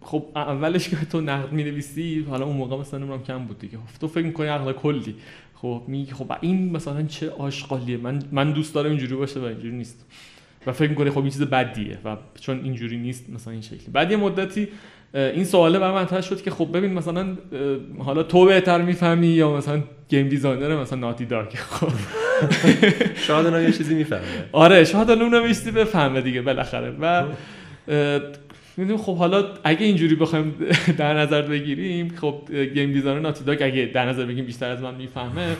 خب 0.00 0.24
اولش 0.36 0.88
که 0.88 0.96
تو 0.96 1.20
نقد 1.20 1.52
می‌نویسی 1.52 2.26
حالا 2.28 2.44
اون 2.44 2.56
موقع 2.56 2.76
مثلا 2.76 2.98
نمی‌دونم 2.98 3.22
کم 3.22 3.44
بود 3.44 3.58
دیگه. 3.58 3.78
تو 4.00 4.08
فکر 4.08 4.24
می‌کنی 4.24 4.46
عقل 4.46 4.72
کلی. 4.72 5.14
خب 5.54 5.82
میگی 5.86 6.12
خب 6.12 6.32
این 6.40 6.72
مثلا 6.72 7.02
چه 7.02 7.30
آشغالیه. 7.30 7.96
من 7.96 8.22
من 8.32 8.52
دوست 8.52 8.74
دارم 8.74 8.90
اینجوری 8.90 9.14
باشه 9.14 9.40
و 9.40 9.44
اینجوری 9.44 9.76
نیست. 9.76 10.06
و 10.66 10.72
فکر 10.72 10.88
می‌کنی 10.90 11.10
خب 11.10 11.18
این 11.18 11.30
چیز 11.30 11.42
بدیه 11.42 11.98
و 12.04 12.16
چون 12.40 12.64
اینجوری 12.64 12.96
نیست 12.96 13.30
مثلا 13.30 13.52
این 13.52 13.62
شکلی. 13.62 13.86
بعد 13.92 14.10
یه 14.10 14.16
مدتی 14.16 14.68
این 15.14 15.44
سواله 15.44 15.78
بر 15.78 15.92
من 15.92 16.20
شد 16.20 16.42
که 16.42 16.50
خب 16.50 16.76
ببین 16.76 16.92
مثلا 16.92 17.36
حالا 17.98 18.22
تو 18.22 18.44
بهتر 18.44 18.82
می‌فهمی 18.82 19.26
یا 19.26 19.56
مثلا 19.56 19.82
game 20.08 20.28
designer 20.28 20.76
مثلا 20.76 20.98
Naughty 20.98 21.24
Dog 21.24 21.56
خب 21.56 21.92
شاید 23.26 23.68
یه 23.68 23.72
چیزی 23.72 23.94
می‌فهمه 23.94 24.22
آره 24.52 24.84
شاید 24.84 25.10
اون 25.10 25.34
نوشتی 25.34 25.70
بفهمه 25.70 26.20
دیگه 26.20 26.42
بالاخره. 26.42 26.94
و 27.00 27.24
می‌دونیم 28.76 29.02
خب 29.02 29.16
حالا 29.16 29.44
اگه 29.64 29.86
اینجوری 29.86 30.14
بخوایم 30.14 30.54
در 30.98 31.14
نظر 31.14 31.42
بگیریم 31.42 32.14
خب 32.20 32.42
game 32.74 32.92
designer 32.92 33.20
Naughty 33.20 33.44
Dog 33.44 33.62
اگه 33.62 33.90
در 33.94 34.08
نظر 34.08 34.24
بگیریم 34.24 34.44
بیشتر 34.44 34.70
از 34.70 34.80
من 34.80 34.94
می‌فهمه 34.94 35.56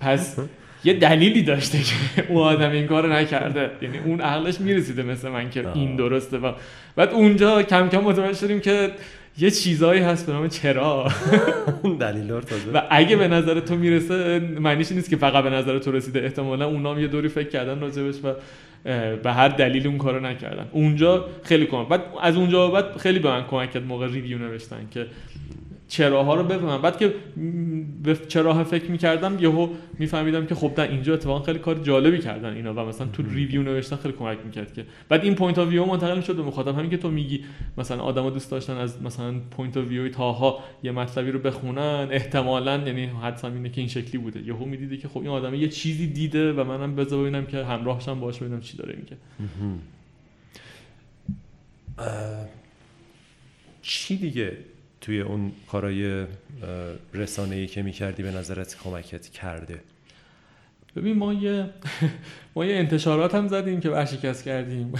پس 0.00 0.36
یه 0.84 0.92
دلیلی 0.92 1.42
داشته 1.42 1.78
که 1.78 1.94
اون 2.28 2.42
آدم 2.42 2.70
این 2.70 2.86
کارو 2.86 3.12
نکرده. 3.12 3.70
یعنی 3.82 3.98
اون 3.98 4.20
عقلش 4.20 4.60
می‌رسیده 4.60 5.02
مثل 5.02 5.28
من 5.28 5.50
که 5.50 5.72
این 5.74 5.96
درسته. 5.96 6.38
و 6.38 6.52
بعد 6.96 7.10
اونجا 7.10 7.62
کم 7.62 7.88
کم 7.88 8.00
متوجه 8.00 8.38
شدیم 8.38 8.60
که 8.60 8.90
یه 9.38 9.50
چیزایی 9.50 10.00
هست 10.00 10.26
به 10.26 10.32
نام 10.32 10.48
چرا. 10.48 11.08
دلیل 12.00 12.40
داره. 12.40 12.70
و 12.74 12.82
اگه 12.90 13.16
به 13.16 13.28
نظر 13.28 13.60
تو 13.60 13.76
می‌رسه 13.76 14.38
معنیش 14.38 14.92
نیست 14.92 15.10
که 15.10 15.16
فقط 15.16 15.44
به 15.44 15.50
نظر 15.50 15.78
تو 15.78 15.92
رسیده. 15.92 16.20
احتمالا 16.20 16.66
اونا 16.66 16.94
هم 16.94 17.00
یه 17.00 17.08
دوری 17.08 17.28
فکر 17.28 17.48
کردن 17.48 17.80
راجبش 17.80 18.14
و 18.24 18.34
به 19.22 19.32
هر 19.32 19.48
دلیل 19.48 19.86
اون 19.86 19.98
کارو 19.98 20.20
نکردن. 20.20 20.68
اونجا 20.72 21.24
خیلی 21.42 21.66
کمک 21.66 21.88
بعد 21.88 22.02
از 22.22 22.36
اونجا 22.36 22.68
بعد 22.68 22.96
خیلی 22.96 23.18
به 23.18 23.28
من 23.28 23.44
کمک 23.46 23.70
کرد 23.70 23.84
موقع 23.84 24.06
review 24.06 24.38
نوشتن 24.38 24.88
که 24.90 25.06
چراها 25.88 26.34
رو 26.34 26.44
بفهمم. 26.44 26.82
بعد 26.82 26.98
که 26.98 27.14
به 28.02 28.16
چراها 28.28 28.64
فکر 28.64 28.90
می‌کردم 28.90 29.36
یهو 29.40 29.68
میفهمیدم 29.98 30.46
که 30.46 30.54
خب 30.54 30.74
در 30.74 30.90
اینجا 30.90 31.14
اتفاقا 31.14 31.44
خیلی 31.44 31.58
کار 31.58 31.74
جالبی 31.74 32.18
کردن 32.18 32.52
اینا 32.52 32.74
و 32.74 32.78
مثلا 32.78 33.06
تو 33.06 33.22
review 33.22 33.62
نوشتن 33.62 33.96
خیلی 33.96 34.14
کمک 34.14 34.38
می‌کرد 34.44 34.72
که. 34.72 34.84
بعد 35.08 35.24
این 35.24 35.34
point 35.34 35.58
of 35.58 35.68
view 35.68 35.84
منتقل 35.84 36.20
شد 36.20 36.36
به 36.36 36.42
مخاطب. 36.42 36.78
همین 36.78 36.90
که 36.90 36.96
تو 36.96 37.10
میگی 37.10 37.44
مثلا 37.78 38.02
آدما 38.02 38.30
دوست 38.30 38.50
داشتن 38.50 38.76
از 38.76 39.02
مثلا 39.02 39.34
point 39.50 39.76
of 39.76 39.88
view 39.88 40.08
تاها 40.08 40.58
یه 40.82 40.92
مطلبی 40.92 41.30
رو 41.30 41.38
بخونن 41.38 42.08
احتمالا 42.10 42.76
یعنی 42.76 43.06
حدسم 43.06 43.52
اینه 43.54 43.70
که 43.70 43.80
این 43.80 43.88
شکلی 43.88 44.18
بوده. 44.18 44.40
یهو 44.40 44.64
می‌دیدی 44.64 44.98
که 44.98 45.08
خب 45.08 45.18
این 45.18 45.28
آدم 45.28 45.54
یه 45.54 45.68
چیزی 45.68 46.06
دیده 46.06 46.52
و 46.52 46.64
منم 46.64 46.96
بذار 46.96 47.20
ببینم 47.20 47.46
که 47.46 47.64
همراهشم 47.64 48.20
باش 48.20 48.38
ببینم 48.38 48.60
چی 48.60 48.76
داره 48.76 48.96
میگه. 48.96 49.16
چی 53.82 54.16
دیگه؟ 54.16 54.56
توی 55.06 55.20
اون 55.20 55.52
کارهای 55.70 56.24
رسانه‌ای 57.14 57.66
که 57.66 57.82
می‌کردی 57.82 58.22
به 58.22 58.30
نظرت 58.30 58.76
کمکت 58.84 59.28
کرده؟ 59.28 59.80
ببین 60.96 61.16
ما 61.16 61.32
یه 61.32 61.70
ما 62.56 62.64
یه 62.64 62.76
انتشارات 62.76 63.34
هم 63.34 63.48
زدیم 63.48 63.80
که 63.80 63.90
ورشکست 63.90 64.44
کردیم. 64.44 64.92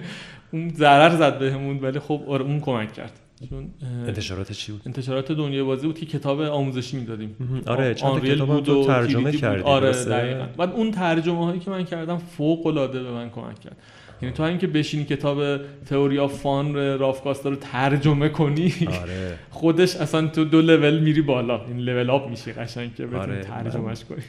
اون 0.52 0.68
ضرر 0.68 1.16
زد 1.16 1.38
بهمون 1.38 1.78
ولی 1.78 1.98
خب 1.98 2.22
آره 2.26 2.44
اون 2.44 2.60
کمک 2.60 2.92
کرد. 2.92 3.12
چون 3.50 3.70
انتشارات 4.06 4.52
چی 4.52 4.72
بود؟ 4.72 4.82
انتشارات 4.86 5.32
دنیای 5.32 5.62
بازی 5.62 5.86
بود 5.86 5.98
که 5.98 6.06
کتاب 6.06 6.40
آموزشی 6.40 6.96
می‌دادیم. 6.96 7.62
آره 7.66 7.94
چند 7.94 8.24
کتاب 8.24 8.48
بود 8.48 8.68
و 8.68 8.86
ترجمه 8.86 9.32
کردیم 9.32 9.66
آره 9.66 9.92
دقیقاً. 9.92 10.46
بعد 10.56 10.70
اون 10.70 10.90
ترجمه 10.90 11.44
هایی 11.44 11.60
که 11.60 11.70
من 11.70 11.84
کردم 11.84 12.18
فوق 12.18 12.66
العاده 12.66 13.02
به 13.02 13.10
من 13.10 13.30
کمک 13.30 13.60
کرد. 13.60 13.76
یعنی 14.24 14.36
تو 14.36 14.42
اینکه 14.42 14.66
بشینی 14.66 15.04
کتاب 15.04 15.60
تئوری 15.86 16.18
آف 16.18 16.40
فان 16.40 16.98
رافکاستا 16.98 17.48
رو 17.48 17.56
ترجمه 17.56 18.28
کنی 18.28 18.72
آره. 19.02 19.38
خودش 19.50 19.96
اصلا 19.96 20.26
تو 20.26 20.44
دو 20.44 20.60
لول 20.60 21.00
میری 21.00 21.22
بالا 21.22 21.64
این 21.66 21.78
لول 21.78 22.10
آپ 22.10 22.30
میشی 22.30 22.52
قشنگ 22.52 22.94
که 22.94 23.06
آره. 23.16 23.40
ترجمهش 23.40 24.04
کنی 24.04 24.22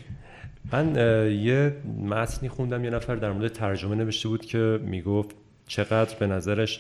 من 0.72 0.96
یه 1.42 1.76
متنی 2.04 2.50
خوندم 2.50 2.84
یه 2.84 2.90
نفر 2.90 3.16
در 3.16 3.32
مورد 3.32 3.48
ترجمه 3.48 3.96
نوشته 3.96 4.30
بود 4.30 4.46
که 4.46 4.80
می‌گفت 4.84 5.36
چقدر 5.68 6.16
به 6.20 6.28
نظرش 6.28 6.80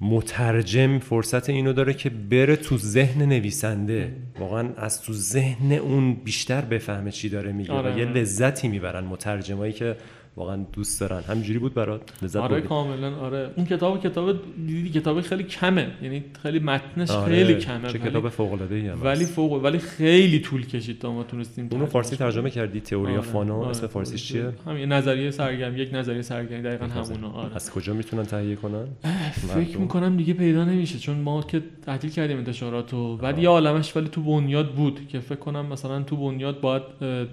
مترجم 0.00 0.98
فرصت 0.98 1.50
اینو 1.50 1.72
داره 1.72 1.94
که 1.94 2.10
بره 2.10 2.56
تو 2.56 2.78
ذهن 2.78 3.22
نویسنده 3.22 4.12
واقعا 4.38 4.68
از 4.76 5.02
تو 5.02 5.12
ذهن 5.12 5.72
اون 5.72 6.14
بیشتر 6.14 6.60
بفهمه 6.60 7.10
چی 7.10 7.28
داره 7.28 7.52
میگه 7.52 7.72
آره. 7.72 7.94
و 7.94 7.98
یه 7.98 8.04
لذتی 8.04 8.68
می‌برن 8.68 9.04
مترجمایی 9.04 9.72
که 9.72 9.96
واقعا 10.36 10.64
دوست 10.72 11.00
دارن. 11.00 11.22
همینجوری 11.22 11.58
بود 11.58 11.74
برات؟ 11.74 12.00
لذت 12.22 12.36
آره 12.36 12.60
کاملا 12.60 13.16
آره. 13.16 13.50
اون 13.56 13.66
کتاب 13.66 14.02
کتاب 14.02 14.36
دیدی 14.66 14.90
کتاب 14.90 15.20
خیلی 15.20 15.44
کمه. 15.44 15.90
یعنی 16.02 16.24
خیلی 16.42 16.58
متنش 16.58 17.10
آره. 17.10 17.34
خیلی 17.34 17.54
کمه 17.54 17.88
چه 17.88 17.98
کتاب 17.98 18.28
فوق 18.28 18.52
العاده 18.52 18.74
ای 18.74 18.88
ولی 18.88 19.24
فوق 19.24 19.52
ولی 19.52 19.78
خیلی 19.78 20.40
طول 20.40 20.66
کشید 20.66 20.98
تا 20.98 21.12
ما 21.12 21.22
تونستیم 21.22 21.68
اونو 21.72 21.86
فارسی 21.86 22.16
ترجمه 22.16 22.50
کردی 22.50 22.80
تئوری 22.80 23.12
آره. 23.12 23.20
فانو 23.20 23.54
آره. 23.54 23.68
اسم 23.68 23.86
فارسیش 23.86 24.28
چیه؟ 24.28 24.52
همین 24.66 24.92
نظریه 24.92 25.30
سرگرم 25.30 25.76
یک 25.76 25.90
نظریه 25.92 26.22
سرگرمی 26.22 26.62
دقیقاً 26.62 26.86
همونا 26.86 27.30
آره. 27.30 27.56
از 27.56 27.70
کجا 27.70 27.92
می‌تونن 27.94 28.22
تهیه 28.22 28.56
کنن؟ 28.56 28.86
فکر 29.32 29.78
می‌کنم 29.78 30.16
دیگه 30.16 30.34
پیدا 30.34 30.64
نمیشه 30.64 30.98
چون 30.98 31.16
ما 31.16 31.42
که 31.42 31.62
تعطیل 31.86 32.10
کردیم 32.10 32.36
انتشاراتو. 32.36 33.16
بعد 33.16 33.38
یه 33.38 33.48
عالمش 33.48 33.96
ولی 33.96 34.08
تو 34.08 34.22
بنیاد 34.22 34.74
بود 34.74 35.08
که 35.08 35.20
فکر 35.20 35.38
کنم 35.38 35.66
مثلا 35.66 36.02
تو 36.02 36.16
بنیاد 36.16 36.60
باید 36.60 36.82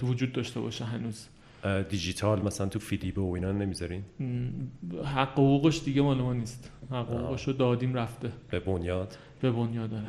وجود 0.04 0.32
داشته 0.32 0.60
باشه 0.60 0.86
هنوز. 0.86 1.28
دیجیتال 1.90 2.42
مثلا 2.42 2.68
تو 2.68 2.80
فیلیبه 2.80 3.22
و 3.22 3.32
اینا 3.32 3.52
نمی‌ذارین؟ 3.52 4.02
حق 5.16 5.32
حقوقش 5.32 5.82
دیگه 5.86 6.02
مال 6.02 6.18
ما 6.18 6.34
نیست. 6.34 6.72
حق 6.92 7.10
حقوقش 7.10 7.48
رو 7.48 7.54
دادیم 7.54 7.94
رفته. 7.94 8.30
به 8.50 8.60
بنیاد؟ 8.60 9.18
به 9.42 9.52
بنیاد 9.52 9.90
داره 9.90 10.04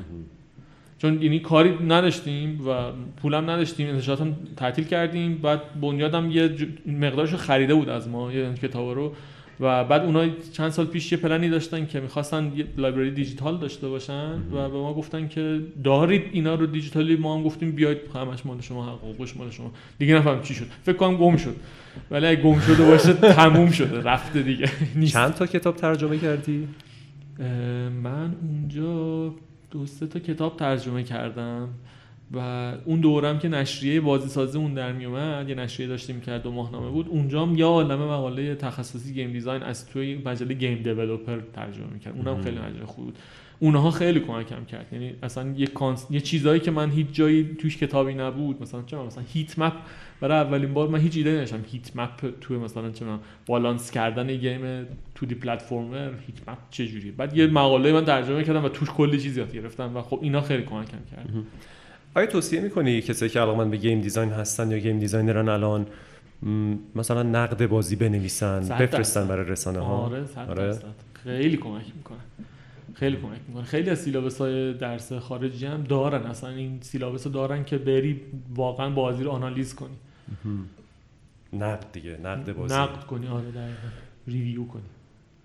چون 0.98 1.22
یعنی 1.22 1.40
کاری 1.40 1.84
نداشتیم 1.86 2.68
و 2.68 2.92
پولم 3.16 3.50
نداشتیم 3.50 3.88
انتشارات 3.88 4.20
هم 4.20 4.36
تعطیل 4.56 4.84
کردیم 4.84 5.38
بعد 5.38 5.80
بنیادم 5.80 6.30
یه 6.30 6.56
مقدارش 6.86 7.34
خریده 7.34 7.74
بود 7.74 7.88
از 7.88 8.08
ما 8.08 8.32
یه 8.32 8.54
کتاب 8.54 8.88
رو. 8.88 9.12
و 9.60 9.84
بعد 9.84 10.02
اونا 10.04 10.28
چند 10.52 10.70
سال 10.70 10.86
پیش 10.86 11.12
یه 11.12 11.18
پلنی 11.18 11.50
داشتن 11.50 11.86
که 11.86 12.00
می‌خواستن 12.00 12.52
یه 12.56 12.66
لایبرری 12.76 13.10
دیجیتال 13.10 13.58
داشته 13.58 13.88
باشن 13.88 14.32
و 14.52 14.68
به 14.68 14.78
ما 14.78 14.94
گفتن 14.94 15.28
که 15.28 15.60
دارید 15.84 16.22
اینا 16.32 16.54
رو 16.54 16.66
دیجیتالی 16.66 17.16
ما 17.16 17.36
هم 17.36 17.42
گفتیم 17.42 17.72
بیاید 17.72 17.98
همش 18.14 18.46
مال 18.46 18.60
شما 18.60 18.84
حقوقش 18.84 19.36
مال 19.36 19.50
شما. 19.50 19.72
دیگه 19.98 20.14
نفهم 20.14 20.42
چی 20.42 20.54
شد. 20.54 20.66
فکر 20.82 20.96
کنم 20.96 21.16
گم 21.16 21.36
شد. 21.36 21.56
ولی 22.10 22.26
اگه 22.26 22.42
گم 22.42 22.60
شده 22.60 22.84
باشه 22.84 23.12
تموم 23.12 23.70
شده 23.70 24.02
رفته 24.02 24.42
دیگه. 24.42 24.70
چند 25.12 25.34
تا 25.34 25.46
کتاب 25.46 25.76
ترجمه 25.76 26.18
کردی؟ 26.18 26.68
من 28.02 28.34
اونجا 28.42 29.34
دو 29.70 29.86
سه 29.86 30.06
تا 30.06 30.18
کتاب 30.18 30.56
ترجمه 30.56 31.02
کردم. 31.02 31.68
و 32.32 32.72
اون 32.84 33.00
دورم 33.00 33.38
که 33.38 33.48
نشریه 33.48 34.00
بازی 34.00 34.28
سازی 34.28 34.58
اون 34.58 34.74
در 34.74 34.92
میومد 34.92 35.48
یه 35.48 35.54
نشریه 35.54 35.88
داشتیم 35.88 36.20
که 36.20 36.38
دو 36.38 36.50
ماهنامه 36.52 36.90
بود 36.90 37.08
اونجا 37.08 37.42
هم 37.42 37.58
یه 37.58 37.64
عالمه 37.64 38.04
مقاله 38.04 38.54
تخصصی 38.54 39.14
game 39.14 39.32
design 39.32 39.62
از 39.62 39.88
توی 39.88 40.22
مجله 40.24 40.54
Game 40.54 40.82
Developer 40.82 41.38
ترجمه 41.52 41.86
می‌کرد. 41.92 42.16
اونم 42.16 42.42
خیلی 42.42 42.58
مجله 42.58 42.86
خوب 42.86 43.04
بود. 43.04 43.18
اونها 43.58 43.90
خیلی 43.90 44.20
کمکم 44.20 44.64
کرد. 44.64 44.86
یعنی 44.92 45.12
اصلا 45.22 45.54
یه 45.56 45.66
کانس... 45.66 46.06
یه 46.10 46.20
چیزایی 46.20 46.60
که 46.60 46.70
من 46.70 46.90
هیچ 46.90 47.06
جایی 47.12 47.56
توش 47.58 47.76
کتابی 47.76 48.14
نبود 48.14 48.62
مثلا 48.62 48.82
چه 48.82 48.96
مثلا 48.96 49.24
heat 49.32 49.58
map 49.58 49.72
برای 50.20 50.38
اولین 50.38 50.74
بار 50.74 50.88
من 50.88 51.00
هیچ 51.00 51.16
ایده 51.16 51.30
نداشتم. 51.32 51.64
heat 51.72 51.96
map 51.96 52.40
توی 52.40 52.56
مثلا 52.56 52.90
چه 52.90 53.04
بالانس 53.46 53.90
کردن 53.90 54.36
game 54.36 54.86
2D 55.14 55.34
platformer 55.34 56.10
heat 56.26 56.48
map 56.48 56.58
چه 56.70 56.86
جوریه 56.86 57.12
بعد 57.12 57.36
یه 57.36 57.46
مقاله 57.46 57.92
من 57.92 58.04
ترجمه 58.04 58.44
کردم 58.44 58.64
و 58.64 58.68
توش 58.68 58.90
کلی 58.90 59.20
چیز 59.20 59.36
یاد 59.36 59.52
گرفتم 59.52 59.96
و 59.96 60.02
خب 60.02 60.18
اینا 60.22 60.40
خیلی 60.40 60.62
کمکم 60.62 60.98
کرد. 61.10 61.28
آیا 62.14 62.26
توصیه 62.26 62.60
می‌کنی 62.60 63.00
کسایی 63.00 63.30
که 63.30 63.40
علاقمند 63.40 63.70
به 63.70 63.76
game 63.76 64.00
design 64.00 64.30
هستن 64.30 64.70
یا 64.70 64.78
game 64.78 64.98
designer 64.98 65.43
ن 65.43 65.48
الان 65.48 65.86
مثلا 66.94 67.22
نقد 67.22 67.66
بازی 67.66 67.96
بنویسن 67.96 68.60
بفرستن 68.68 69.28
برای 69.28 69.46
رسانه 69.48 69.78
ها 69.78 69.96
آره, 69.96 70.24
آره. 70.48 70.78
خیلی 71.24 71.56
کمک 71.56 71.84
می‌کنه. 71.96 72.18
خیلی 72.94 73.16
کمک 73.16 73.38
می‌کنه. 73.48 73.64
خیلی 73.64 73.90
از 73.90 73.98
syllabus 73.98 74.40
های 74.40 74.74
درس 74.74 75.12
خارجی 75.12 75.66
هم 75.66 75.82
دارن. 75.82 76.22
اصلا 76.22 76.50
این 76.50 76.78
syllabus 76.80 77.26
رو 77.26 77.32
دارن 77.32 77.64
که 77.64 77.78
بری 77.78 78.20
واقعا 78.54 78.90
بازی 78.90 79.24
رو 79.24 79.30
آنالیز 79.30 79.74
کنی. 79.74 79.96
نقد 81.52 81.86
دیگه 81.92 82.18
نقد 82.24 82.52
بازی. 82.52 82.74
نقد 82.74 83.04
کنی. 83.04 83.28
آره 83.28 83.50
دقیقاً. 83.50 83.88
review 84.26 84.64
کنی. 84.64 84.82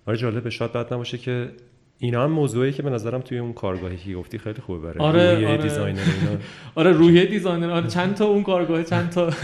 آره 0.05 0.17
جالب 0.17 0.49
شاید 0.49 0.71
بعد 0.71 0.93
نباشه 0.93 1.17
که 1.17 1.51
اینا 1.99 2.23
هم 2.23 2.31
موضوعی 2.31 2.71
که 2.71 2.83
به 2.83 2.89
نظرم 2.89 3.21
توی 3.21 3.37
اون 3.37 3.53
کارگاهی 3.53 3.97
که 3.97 4.13
گفتی 4.13 4.37
خیلی 4.37 4.61
خوبه 4.61 4.79
برای 4.79 4.99
آره، 4.99 5.33
روحیه 5.33 5.47
آره. 5.47 5.63
designer 5.63 5.99
اینا 5.99 6.41
آره 6.75 6.91
روحیه 6.91 7.25
designer 7.25 7.69
آره 7.71 7.87
چند 7.87 8.15
تا 8.15 8.25
اون 8.25 8.43
کارگاه 8.43 8.83
چند 8.83 9.09
تا 9.09 9.29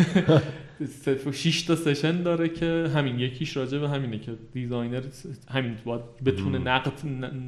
6 1.31 1.61
تا 1.61 1.75
session 1.75 2.21
داره 2.23 2.49
که 2.49 2.89
همین 2.95 3.19
یکیش 3.19 3.57
راجع 3.57 3.77
به 3.77 3.89
همینه 3.89 4.19
که 4.19 4.31
designer 4.53 5.01
همین 5.51 5.75
باید 5.85 6.01
بتونه. 6.25 6.57
نقد 6.57 6.91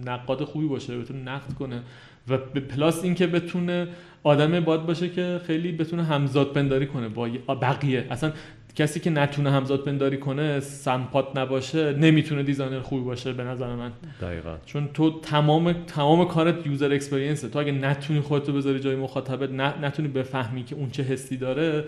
نقاد 0.06 0.44
خوبی 0.44 0.68
باشه 0.68 0.98
بتونه 0.98 1.20
نقد 1.20 1.54
کنه 1.54 1.82
و 2.28 2.38
به 2.38 2.60
plus 2.60 3.04
اینکه 3.04 3.28
بتونه 3.28 3.88
آدم 4.24 4.60
باید 4.60 4.86
باشه 4.86 5.10
که 5.10 5.42
خیلی 5.48 5.72
بتونه 5.72 6.04
همزاد 6.04 6.54
پنداری 6.54 6.86
کنه 6.86 7.10
با 7.10 7.28
بقیه 7.62 8.08
اصلا 8.10 8.32
کسی 8.78 9.00
که 9.00 9.10
نتونه 9.10 9.52
همزاد 9.52 9.84
پنداری 9.86 10.18
کنه 10.18 10.60
سمپات 10.60 11.38
نباشه 11.38 11.94
نمی‌تونه 11.94 12.44
designer 12.44 12.80
خوبی 12.80 13.04
باشه 13.04 13.34
به 13.34 13.44
نظر 13.44 13.76
من. 13.76 13.92
دقیقا. 14.22 14.56
چون 14.66 14.90
تو 14.94 15.20
تمام 15.20 15.74
تمام 15.74 16.28
کارت 16.28 16.68
user 16.68 16.94
experience 16.94 17.45
ه 17.45 17.50
تو 17.50 17.60
اگه 17.60 17.72
نتونی 17.72 18.20
خودتو 18.20 18.54
بذاری 18.54 18.80
جای 18.80 18.96
مخاطبت 18.96 19.52
نتونی 19.82 20.08
بفهمی 20.08 20.64
که 20.64 20.76
اون 20.76 20.90
چه 20.90 21.04
حسی 21.04 21.38
داره 21.38 21.84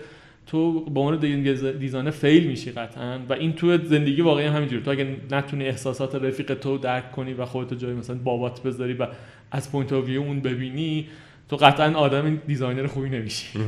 تو 0.46 0.84
با 0.84 1.00
عنوان 1.00 1.18
de- 1.18 1.72
designer 1.72 2.10
fail 2.10 2.46
میشی 2.46 2.70
قطعا. 2.70 3.18
و 3.28 3.32
این 3.32 3.52
تو 3.52 3.78
زندگی 3.84 4.22
واقعی 4.22 4.46
هم 4.46 4.56
همینجوری 4.56 4.82
تو 4.82 4.90
اگه 4.90 5.16
نتونی 5.30 5.64
احساسات 5.66 6.14
رفیق 6.14 6.54
تو 6.54 6.78
درک 6.78 7.12
کنی 7.12 7.32
و 7.32 7.44
خودتو 7.44 7.74
جای 7.74 7.92
مثلا 7.94 8.16
بابات 8.24 8.62
بذاری 8.62 8.92
و 8.92 9.06
از 9.50 9.72
point 9.72 9.92
of 9.92 10.04
view 10.04 10.20
اون 10.22 10.40
ببینی 10.40 11.06
تو 11.48 11.56
قطعا 11.56 11.94
آدم 11.94 12.36
designer 12.46 12.86
خوبی 12.86 13.08
نمیشی. 13.08 13.58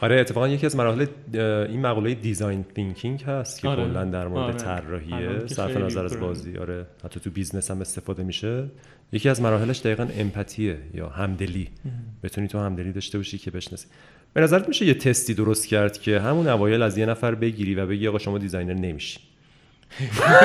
آره 0.00 0.20
اتفاقا 0.20 0.48
یکی 0.48 0.66
از 0.66 0.76
مراحل 0.76 1.06
این 1.68 1.80
مقوله 1.80 2.14
design 2.14 2.64
thinking 2.74 3.22
هست 3.22 3.60
که 3.60 3.68
آره. 3.68 3.84
کلا 3.84 4.04
در 4.04 4.28
مورد 4.28 4.44
آره. 4.44 4.52
طراحیه 4.52 5.46
صرف 5.46 5.76
نظر 5.76 6.04
از. 6.04 6.20
بازی 6.20 6.56
آره 6.56 6.86
حتی 7.04 7.20
تو 7.20 7.30
business 7.30 7.70
هم 7.70 7.80
استفاده 7.80 8.22
میشه 8.22 8.64
یکی 9.12 9.28
از 9.28 9.42
مراحلش 9.42 9.78
دقیقا 9.78 10.08
امپاتیه 10.18 10.78
یا 10.94 11.08
همدلی 11.08 11.68
بتونی 12.22 12.48
تو 12.48 12.58
همدلی 12.58 12.92
داشته 12.92 13.18
باشی 13.18 13.38
که 13.38 13.50
بشناسی 13.50 13.86
به 14.32 14.40
نظرت 14.40 14.68
میشه 14.68 14.86
یه 14.86 14.94
تستی 14.94 15.34
درست 15.34 15.68
کرد 15.68 16.00
که 16.00 16.20
همون 16.20 16.48
اوایل 16.48 16.82
از 16.82 16.98
یه 16.98 17.06
نفر 17.06 17.34
بگیری 17.34 17.74
و 17.74 17.86
بگی 17.86 18.08
آقا 18.08 18.18
شما 18.18 18.38
دیزاینر 18.38 18.74
نمیشی 18.74 19.20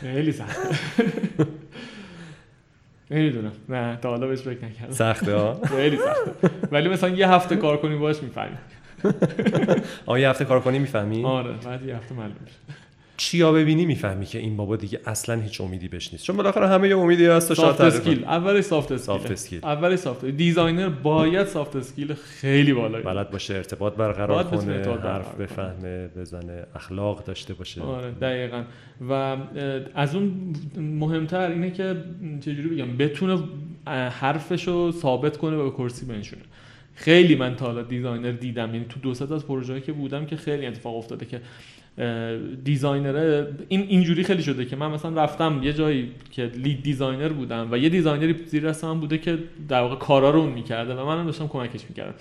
خیلی 0.00 0.32
سخت 0.32 0.58
نمی‌دونم. 3.10 3.52
نه 3.68 3.98
تا 4.02 4.10
حالا 4.10 4.26
بهش 4.26 4.40
فکر 4.40 4.64
نکردم. 4.64 4.92
سخته 4.92 5.34
ها؟ 5.34 5.60
خیلی 5.76 5.96
سخته. 5.96 6.50
ولی 6.72 6.88
مثلا 6.88 7.10
یه 7.10 7.28
هفته 7.28 7.56
کار 7.56 7.76
کنی 7.76 7.96
باش 7.96 8.22
می‌فهمی. 8.22 8.56
آقا 10.06 10.18
یه 10.18 10.28
هفته 10.30 10.44
کار 10.44 10.60
کنی 10.60 10.78
می‌فهمی؟ 10.78 11.24
آره 11.24 11.52
بعد 11.64 11.86
یه 11.86 11.96
هفته 11.96 12.14
معلوم 12.14 12.36
میشه. 12.44 12.56
چیا 13.20 13.52
ببینی 13.52 13.86
می‌فهمی 13.86 14.26
که 14.26 14.38
این 14.38 14.56
بابا 14.56 14.76
دیگه 14.76 15.00
اصلا 15.06 15.40
هیچ 15.40 15.60
امیدی 15.60 15.88
بهش 15.88 16.12
نیست. 16.12 16.24
چون 16.24 16.36
بالاخره 16.36 16.68
همه 16.68 16.88
یه 16.88 16.98
امیدی 16.98 17.26
هست 17.26 17.54
شاید 17.54 17.68
soft 17.68 17.80
skill 17.80 18.24
اولش 18.24 18.64
soft 18.64 18.92
skill 18.92 19.60
اولش 19.62 19.98
soft 19.98 20.24
designer 20.24 20.88
باید 20.88 21.46
soft 21.46 21.76
skill 21.76 22.14
خیلی 22.14 22.72
بالایی. 22.72 23.04
بلد 23.04 23.30
باشه 23.30 23.54
ارتباط 23.54 23.94
برقرار 23.94 24.44
کنه 24.44 24.72
ارتباط 24.72 25.00
حرف 25.00 25.34
بفهمه 25.34 26.08
بزنه 26.08 26.64
اخلاق 26.74 27.24
داشته 27.24 27.54
باشه. 27.54 27.82
آره 27.82 28.10
دقیقا. 28.10 28.62
و 29.08 29.36
از 29.94 30.14
اون 30.14 30.52
مهمتر 30.76 31.50
اینه 31.50 31.70
که 31.70 31.96
چجوری 32.40 32.68
بگم 32.68 32.96
بتونه 32.96 33.42
اه، 33.86 34.08
حرفشو 34.08 34.92
ثابت 34.92 35.36
کنه 35.36 35.56
و 35.56 35.70
به 35.70 35.76
کرسی 35.76 36.06
بنشونه. 36.06 36.42
خیلی 36.94 37.34
من 37.34 37.56
تا 37.56 37.66
حالا 37.66 37.82
designer 37.82 38.32
دیدم. 38.32 38.74
یعنی 38.74 38.86
تو 38.88 39.00
دو 39.00 39.14
تا 39.14 39.34
از 39.34 39.46
پروژه‌ای 39.46 39.80
که 39.80 39.92
بودم 39.92 40.26
که 40.26 40.36
خیلی 40.36 40.66
اتفاق 40.66 40.96
افتاده 40.96 41.26
که 41.26 41.40
designer 42.64 43.39
ه 43.39 43.48
این 43.68 43.80
اینجوری 43.80 44.24
خیلی 44.24 44.42
شده 44.42 44.64
که 44.64 44.76
من 44.76 44.90
مثلا 44.90 45.22
رفتم 45.22 45.60
یه 45.62 45.72
جایی 45.72 46.10
که 46.30 46.50
lead 46.54 46.82
designer 46.82 47.28
بودم 47.28 47.68
و 47.70 47.78
یه 47.78 47.88
designer 47.88 48.29
ی 48.29 48.34
زیر 48.46 48.68
دست 48.68 48.84
من 48.84 49.00
بوده 49.00 49.18
که 49.18 49.38
در 49.68 49.80
واقع 49.80 49.96
کارا 49.96 50.30
رو 50.30 50.40
اون 50.40 50.52
می‌کرده 50.52 50.94
و 50.94 51.06
منم 51.06 51.26
داشتم 51.26 51.48
کمکش 51.48 51.80
می‌کردم. 51.88 52.14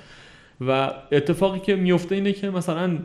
و 0.68 0.92
اتفاقی 1.12 1.60
که 1.60 1.76
میفته 1.76 2.16
اینه 2.16 2.32
که 2.32 2.50
مثلا 2.50 2.98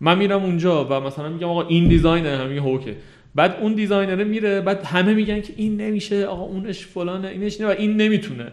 من 0.00 0.18
میرم 0.18 0.42
اونجا 0.42 0.84
و 0.84 1.00
مثلا 1.00 1.28
میگم 1.28 1.48
آقا 1.48 1.62
این 1.62 1.88
design 1.88 2.29
ه 2.29 2.36
هم 2.38 2.48
میگه 2.48 2.60
okay 2.60 2.89
ه 2.89 2.96
بعد 3.34 3.56
اون 3.60 3.74
designer 3.74 4.18
ه 4.18 4.24
میره 4.24 4.60
بعد 4.60 4.84
همه 4.84 5.14
میگن 5.14 5.40
که 5.40 5.52
این 5.56 5.76
نمیشه 5.76 6.26
آقا 6.26 6.42
اونش 6.42 6.86
فلانه 6.86 7.28
اینش 7.28 7.60
نه 7.60 7.66
و 7.66 7.70
این 7.78 7.96
نمی‌تونه. 7.96 8.52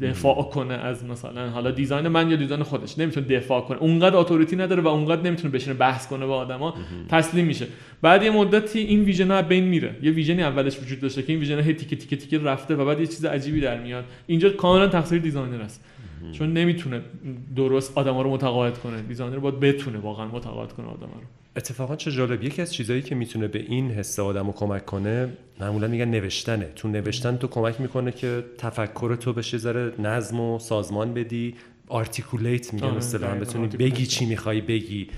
دفاع 0.00 0.42
کنه 0.42 0.74
از 0.74 1.04
مثلا 1.04 1.50
حالا 1.50 1.70
design 1.70 2.08
من 2.08 2.30
یا 2.30 2.36
design 2.36 2.62
خودش. 2.62 2.98
نمی‌تونه 2.98 3.26
دفاع 3.26 3.60
کنه. 3.60 3.78
اونقدر 3.78 4.16
authority 4.16 4.56
نداره 4.56 4.82
و 4.82 4.88
اونقدر 4.88 5.22
نمی‌تونه 5.22 5.54
بشینه 5.54 5.74
بحث 5.74 6.06
کنه 6.06 6.26
با 6.26 6.36
آدما. 6.36 6.74
تسلیم 7.08 7.46
میشه. 7.46 7.66
بعد 8.02 8.22
یه 8.22 8.30
مدتی 8.30 8.78
این 8.78 9.04
vision 9.04 9.30
از 9.30 9.48
بین 9.48 9.64
میره. 9.64 9.96
یه 10.02 10.10
vision 10.10 10.37
ی 10.37 10.42
اولش 10.42 10.80
وجود 10.80 11.00
داشته 11.00 11.22
که 11.22 11.32
این 11.32 11.40
vision 11.40 11.60
هی 11.60 11.74
تیکه 11.74 11.96
تیکه 11.96 12.16
تیکه 12.16 12.38
رفته 12.38 12.76
و 12.76 12.84
بعد 12.84 13.00
یه 13.00 13.06
چیز 13.06 13.24
عجیبی 13.24 13.60
در 13.60 13.80
میاد. 13.80 14.04
اینجا 14.26 14.50
کاملا 14.50 14.88
تقصیر 14.88 15.18
designer 15.18 15.62
است. 15.62 15.84
چون 16.32 16.52
نمی‌تونه 16.52 17.00
درست 17.56 17.98
آدما 17.98 18.22
رو 18.22 18.30
متقاعد 18.30 18.78
کنه. 18.78 19.02
designer 19.02 19.38
باید 19.38 19.60
بتونه 19.60 19.98
واقعا 19.98 20.26
متقاعد 20.26 20.72
کنه 20.72 20.86
آدما 20.86 21.12
رو. 21.12 21.39
اتفاقا 21.56 21.96
چه 21.96 22.10
جالب. 22.10 22.42
یکی 22.42 22.62
از 22.62 22.74
چیزهایی 22.74 23.02
که 23.02 23.14
می‌تونه 23.14 23.48
به 23.48 23.58
این 23.58 23.90
حس 23.90 24.18
آدم 24.18 24.46
رو 24.46 24.52
کمک 24.52 24.86
کنه 24.86 25.28
معمولا 25.60 25.88
میگن 25.88 26.04
نوشتنه. 26.04 26.64
تو 26.76 26.88
نوشتن 26.88 27.36
تو 27.36 27.46
کمک 27.48 27.80
می‌کنه 27.80 28.12
که 28.12 28.44
تفکر 28.58 29.14
تو 29.14 29.32
بشه 29.32 29.58
ذره 29.58 29.92
نظم 29.98 30.40
و 30.40 30.58
سازمان 30.58 31.14
بدی. 31.14 31.54
articulate 31.88 32.74
میگن 32.74 32.86
آره، 32.86 32.96
اصطلاحا 32.96 33.34
بتونی. 33.34 33.66
بگی 33.66 34.06
چی 34.06 34.26
می‌خوای 34.26 34.60
بگی. 34.60 35.08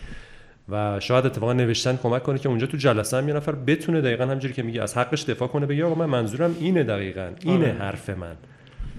و 0.68 1.01
شاید 1.01 1.26
اتفاقا 1.26 1.53
نوشتن 1.53 1.97
کمک 1.97 2.22
کنه 2.22 2.39
که 2.39 2.49
اونجا 2.49 2.66
تو 2.66 2.76
جلسه 2.76 3.16
هم 3.16 3.28
یه 3.28 3.35
نفر 3.35 3.53
بتونه 3.53 4.01
دقیقا 4.01 4.26
همجوری 4.26 4.55
که 4.55 4.62
میگی 4.62 4.78
از 4.78 4.97
حقش 4.97 5.24
دفاع 5.24 5.49
کنه 5.49 5.66
بگه 5.66 5.85
آقا 5.85 5.95
من 5.95 6.07
منظورم 6.07 6.57
اینه 6.61 6.83
دقیقا. 6.83 7.30
اینه 7.45 7.57
آره. 7.57 7.72
حرف 7.72 8.11
من. 8.11 8.35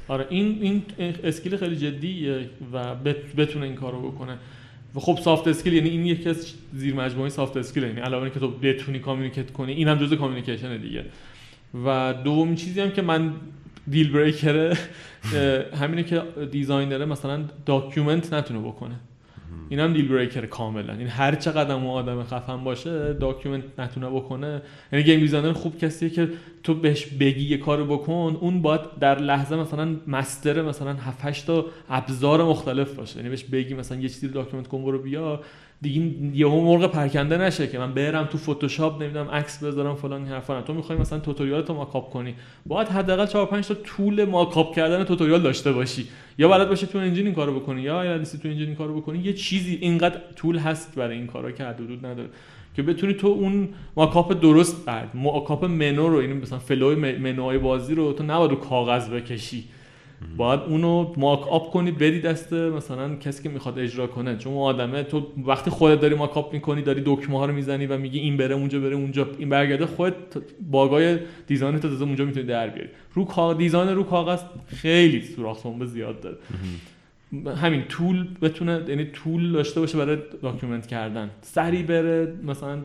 آره 0.07 0.25
این 0.29 0.57
این 0.61 0.83
skill 1.23 1.57
خیلی 1.57 1.75
جدیه 1.75 2.49
و 2.73 2.95
بت- 2.95 3.35
بتونه 3.37 3.65
این 3.65 3.75
کارو 3.75 4.11
بکنه. 4.11 4.37
خب 4.95 5.19
soft 5.23 5.47
skill 5.47 5.73
یعنی 5.73 5.89
این 5.89 6.05
یکی 6.05 6.29
از 6.29 6.53
زیر 6.73 6.95
مجموعه 6.95 7.29
soft 7.29 7.57
skill 7.57 7.83
یعنی 7.83 7.99
علاوه 7.99 8.23
اینکه 8.23 8.39
تو 8.39 8.51
بتونی 8.51 8.99
communicate 8.99 9.51
کنی 9.51 9.73
این 9.73 9.87
هم 9.87 9.97
جزء 9.97 10.15
communication 10.15 10.77
دیگه. 10.77 11.05
و 11.85 12.13
دومین 12.23 12.55
چیزی 12.55 12.81
هم 12.81 12.91
که 12.91 13.01
من 13.01 13.33
deal 13.89 14.11
breaker 14.11 14.69
ه 14.69 14.77
همینه 15.81 16.03
که 16.03 16.21
designer 16.51 16.99
ه 16.99 17.05
مثلا 17.05 17.43
document 17.65 18.33
نتونه 18.33 18.59
بکنه. 18.59 18.95
این 19.69 19.79
هم 19.79 19.93
deal 19.93 20.07
breaker 20.07 20.45
کاملا. 20.45 20.93
این 20.93 21.07
هر 21.07 21.35
چقدر 21.35 21.75
اون 21.75 21.85
آدم 21.85 22.23
خفن 22.23 22.63
باشه 22.63 23.13
document 23.13 23.63
نتونه 23.79 24.09
بکنه. 24.09 24.61
یعنی 24.91 25.05
game 25.05 25.19
designer 25.19 25.53
خوب 25.53 25.77
کسیه 25.77 26.09
که 26.09 26.29
تو 26.63 26.73
بهش 26.73 27.05
بگی 27.05 27.43
یه 27.43 27.57
کارو 27.57 27.85
بکن 27.85 28.37
اون 28.41 28.61
باید 28.61 28.81
در 28.99 29.19
لحظه 29.19 29.55
مثلا 29.55 29.95
master 30.07 30.61
مثلا 30.61 30.93
7 30.93 31.25
8 31.25 31.47
تا 31.47 31.65
ابزار 31.89 32.43
مختلف 32.43 32.93
باشه. 32.93 33.17
یعنی 33.17 33.29
بهش 33.29 33.43
بگی 33.43 33.73
مثلا 33.73 33.97
یه 33.97 34.09
چیزی 34.09 34.27
رو 34.27 34.33
document 34.33 34.67
کن 34.67 34.83
برو 34.83 34.99
بیا. 34.99 35.39
دیگه 35.83 36.01
یهو 36.33 36.61
مرغ 36.61 36.91
پرکنده 36.91 37.37
نشه 37.37 37.67
که 37.67 37.79
من 37.79 37.93
برم 37.93 38.25
تو 38.25 38.37
فتوشاپ 38.37 39.01
نمی‌دونم 39.01 39.29
عکس 39.29 39.63
بذارم 39.63 39.95
فلان 39.95 40.25
حرفا. 40.25 40.61
تو 40.61 40.73
می‌خوای 40.73 40.97
مثلا 40.97 41.19
tutorial 41.19 41.61
تو 41.61 41.73
mock 41.73 41.97
up 41.97 42.09
کنی. 42.09 42.35
باید 42.65 42.87
حداقل 42.87 43.25
4 43.25 43.45
5 43.45 43.67
تا 43.67 43.73
tool 43.73 44.25
mock 44.25 44.59
up 44.59 44.75
کردن 44.75 45.03
tutorial 45.03 45.41
داشته 45.41 45.71
باشی. 45.71 46.07
یا 46.37 46.47
بلد 46.47 46.69
باشی 46.69 46.87
تو 46.87 46.97
engine 46.97 47.25
این 47.25 47.35
کارو 47.35 47.59
بکنی 47.59 47.81
یا 47.81 48.01
اگه 48.01 48.23
تو 48.23 48.47
engine 48.47 48.67
این 48.67 48.75
کارو 48.75 49.01
بکنی. 49.01 49.19
یه 49.19 49.33
چیزی 49.33 49.77
اینقدر 49.81 50.19
tool 50.35 50.57
هست 50.57 50.95
برای 50.95 51.17
این 51.17 51.27
کارا 51.27 51.51
که 51.51 51.63
حدود 51.63 52.05
نداره. 52.05 52.29
که 52.75 52.83
بتونی 52.83 53.13
تو 53.13 53.27
اون 53.27 53.69
mock 53.95 54.26
up 54.26 54.41
درست 54.41 54.85
بعد 54.85 55.09
mock 55.13 55.48
up 55.48 55.65
منو 55.65 56.07
رو 56.07 56.21
یعنی 56.21 56.33
مثلا 56.33 56.59
flow 56.59 56.88
ی 56.88 56.95
منوهای 57.17 57.57
بازی 57.57 57.95
رو 57.95 58.13
تو 58.13 58.23
نباید 58.23 58.51
رو 58.51 58.57
کاغذ 58.57 59.09
بکشی. 59.09 59.63
باید 60.37 60.59
اونو 60.59 61.13
mock 61.17 61.47
up 61.47 61.71
کنی 61.71 61.91
بدی 61.91 62.19
دست 62.19 62.53
مثلا 62.53 63.15
کسی 63.15 63.43
که 63.43 63.49
می‌خواد 63.49 63.79
اجرا 63.79 64.07
کنه. 64.07 64.37
چون 64.37 64.53
آدمه 64.53 65.03
تو 65.03 65.27
وقتی 65.45 65.71
خودت 65.71 66.01
داری 66.01 66.15
mock 66.15 66.37
up 66.37 66.53
می‌کنی 66.53 66.81
داری 66.81 67.01
دکمه 67.05 67.37
ها 67.37 67.45
رو 67.45 67.53
می‌زنی 67.53 67.85
و 67.85 67.97
میگی 67.97 68.19
این 68.19 68.37
بره 68.37 68.55
اونجا 68.55 68.79
بره 68.79 68.95
اونجا. 68.95 69.27
این 69.37 69.49
برگرده 69.49 69.85
خودت 69.85 70.15
bug 70.71 71.19
ای 71.47 71.52
design 71.52 71.79
تو 71.79 71.89
تازه 71.89 72.03
اونجا 72.03 72.25
می‌تونی 72.25 72.45
در 72.45 72.69
بیاری. 72.69 72.89
رو 73.13 73.25
کاغ... 73.25 73.57
design 73.57 73.89
رو 73.89 74.03
کاغذ 74.03 74.39
خیلی 74.67 75.21
سوراخ 75.21 75.59
سنبه 75.59 75.85
زیاد 75.85 76.21
داره. 76.21 76.37
همین 77.55 77.83
tool 77.83 78.27
بتونه 78.41 78.81
یعنی 78.87 79.05
tool 79.05 79.51
داشته 79.51 79.79
باشه 79.79 79.97
برای 79.97 80.17
document 80.41 80.87
کردن. 80.87 81.29
سریع 81.41 81.83
بره 81.83 82.33
مثلا 82.43 82.79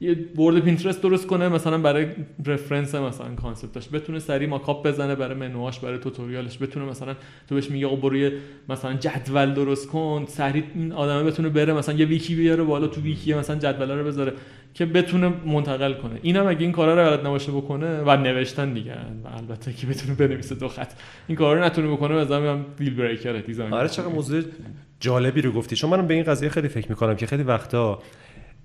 یه 0.00 0.14
board 0.14 0.58
Pinterest 0.58 1.02
درست 1.02 1.26
کنه 1.26 1.48
مثلا 1.48 1.78
برای 1.78 2.06
reference 2.46 2.94
مثلا 2.94 3.34
concept 3.34 3.76
ش 3.76 3.88
بتونه 3.92 4.18
سریع 4.18 4.46
mock 4.46 4.73
up 4.73 4.86
بزنه 4.86 5.14
برای 5.14 5.34
منوهاش 5.34 5.80
برای 5.80 5.98
tutorial 5.98 6.49
ش 6.49 6.62
بتونه 6.62 6.86
مثلا 6.86 7.14
تو 7.48 7.54
بهش 7.54 7.70
میگه 7.70 7.86
آقا 7.86 7.96
برو 7.96 8.30
مثلا 8.68 8.94
جدول 8.94 9.54
درست 9.54 9.88
کن. 9.88 10.24
سریع 10.28 10.64
این 10.74 10.92
آدمه 10.92 11.22
بتونه 11.22 11.48
بره 11.48 11.72
مثلا 11.72 11.94
یه 11.94 12.06
wiki 12.06 12.34
بیاره 12.34 12.64
بالا 12.64 12.86
تو 12.86 13.00
wiki 13.00 13.34
مثلا 13.34 13.56
جدول 13.56 13.90
رو 13.90 14.04
بذاره 14.04 14.32
که 14.74 14.86
بتونه 14.86 15.32
منتقل 15.46 15.94
کنه. 15.94 16.18
اینم 16.22 16.46
اگه 16.46 16.60
این 16.60 16.72
کارا 16.72 16.94
رو 16.94 17.10
بلد 17.10 17.26
نباشه 17.26 17.52
بکنه 17.52 18.00
و 18.00 18.16
نوشتن 18.16 18.72
دیگه. 18.72 18.92
و 19.24 19.28
البته 19.36 19.72
که 19.72 19.86
بتونه 19.86 20.14
بنویسه 20.14 20.54
دو 20.54 20.68
خط. 20.68 20.92
این 21.28 21.36
کارا 21.36 21.58
رو 21.58 21.64
نتونه 21.64 21.88
بکنه 21.88 22.24
به 22.24 22.34
هم 22.34 22.64
deal 22.78 22.94
breaker 22.94 23.32
design 23.32 23.72
آره 23.72 23.88
چقدر 23.88 24.08
موضوع 24.08 24.42
جالبی 25.00 25.40
رو 25.40 25.52
گفتی. 25.52 25.76
چون 25.76 25.90
منم 25.90 26.06
به 26.06 26.14
این 26.14 26.22
قضیه 26.22 26.48
خیلی 26.48 26.68
فکر 26.68 26.88
می‌کنم 26.88 27.16
که 27.16 27.26
خیلی 27.26 27.42
وقتا 27.42 27.98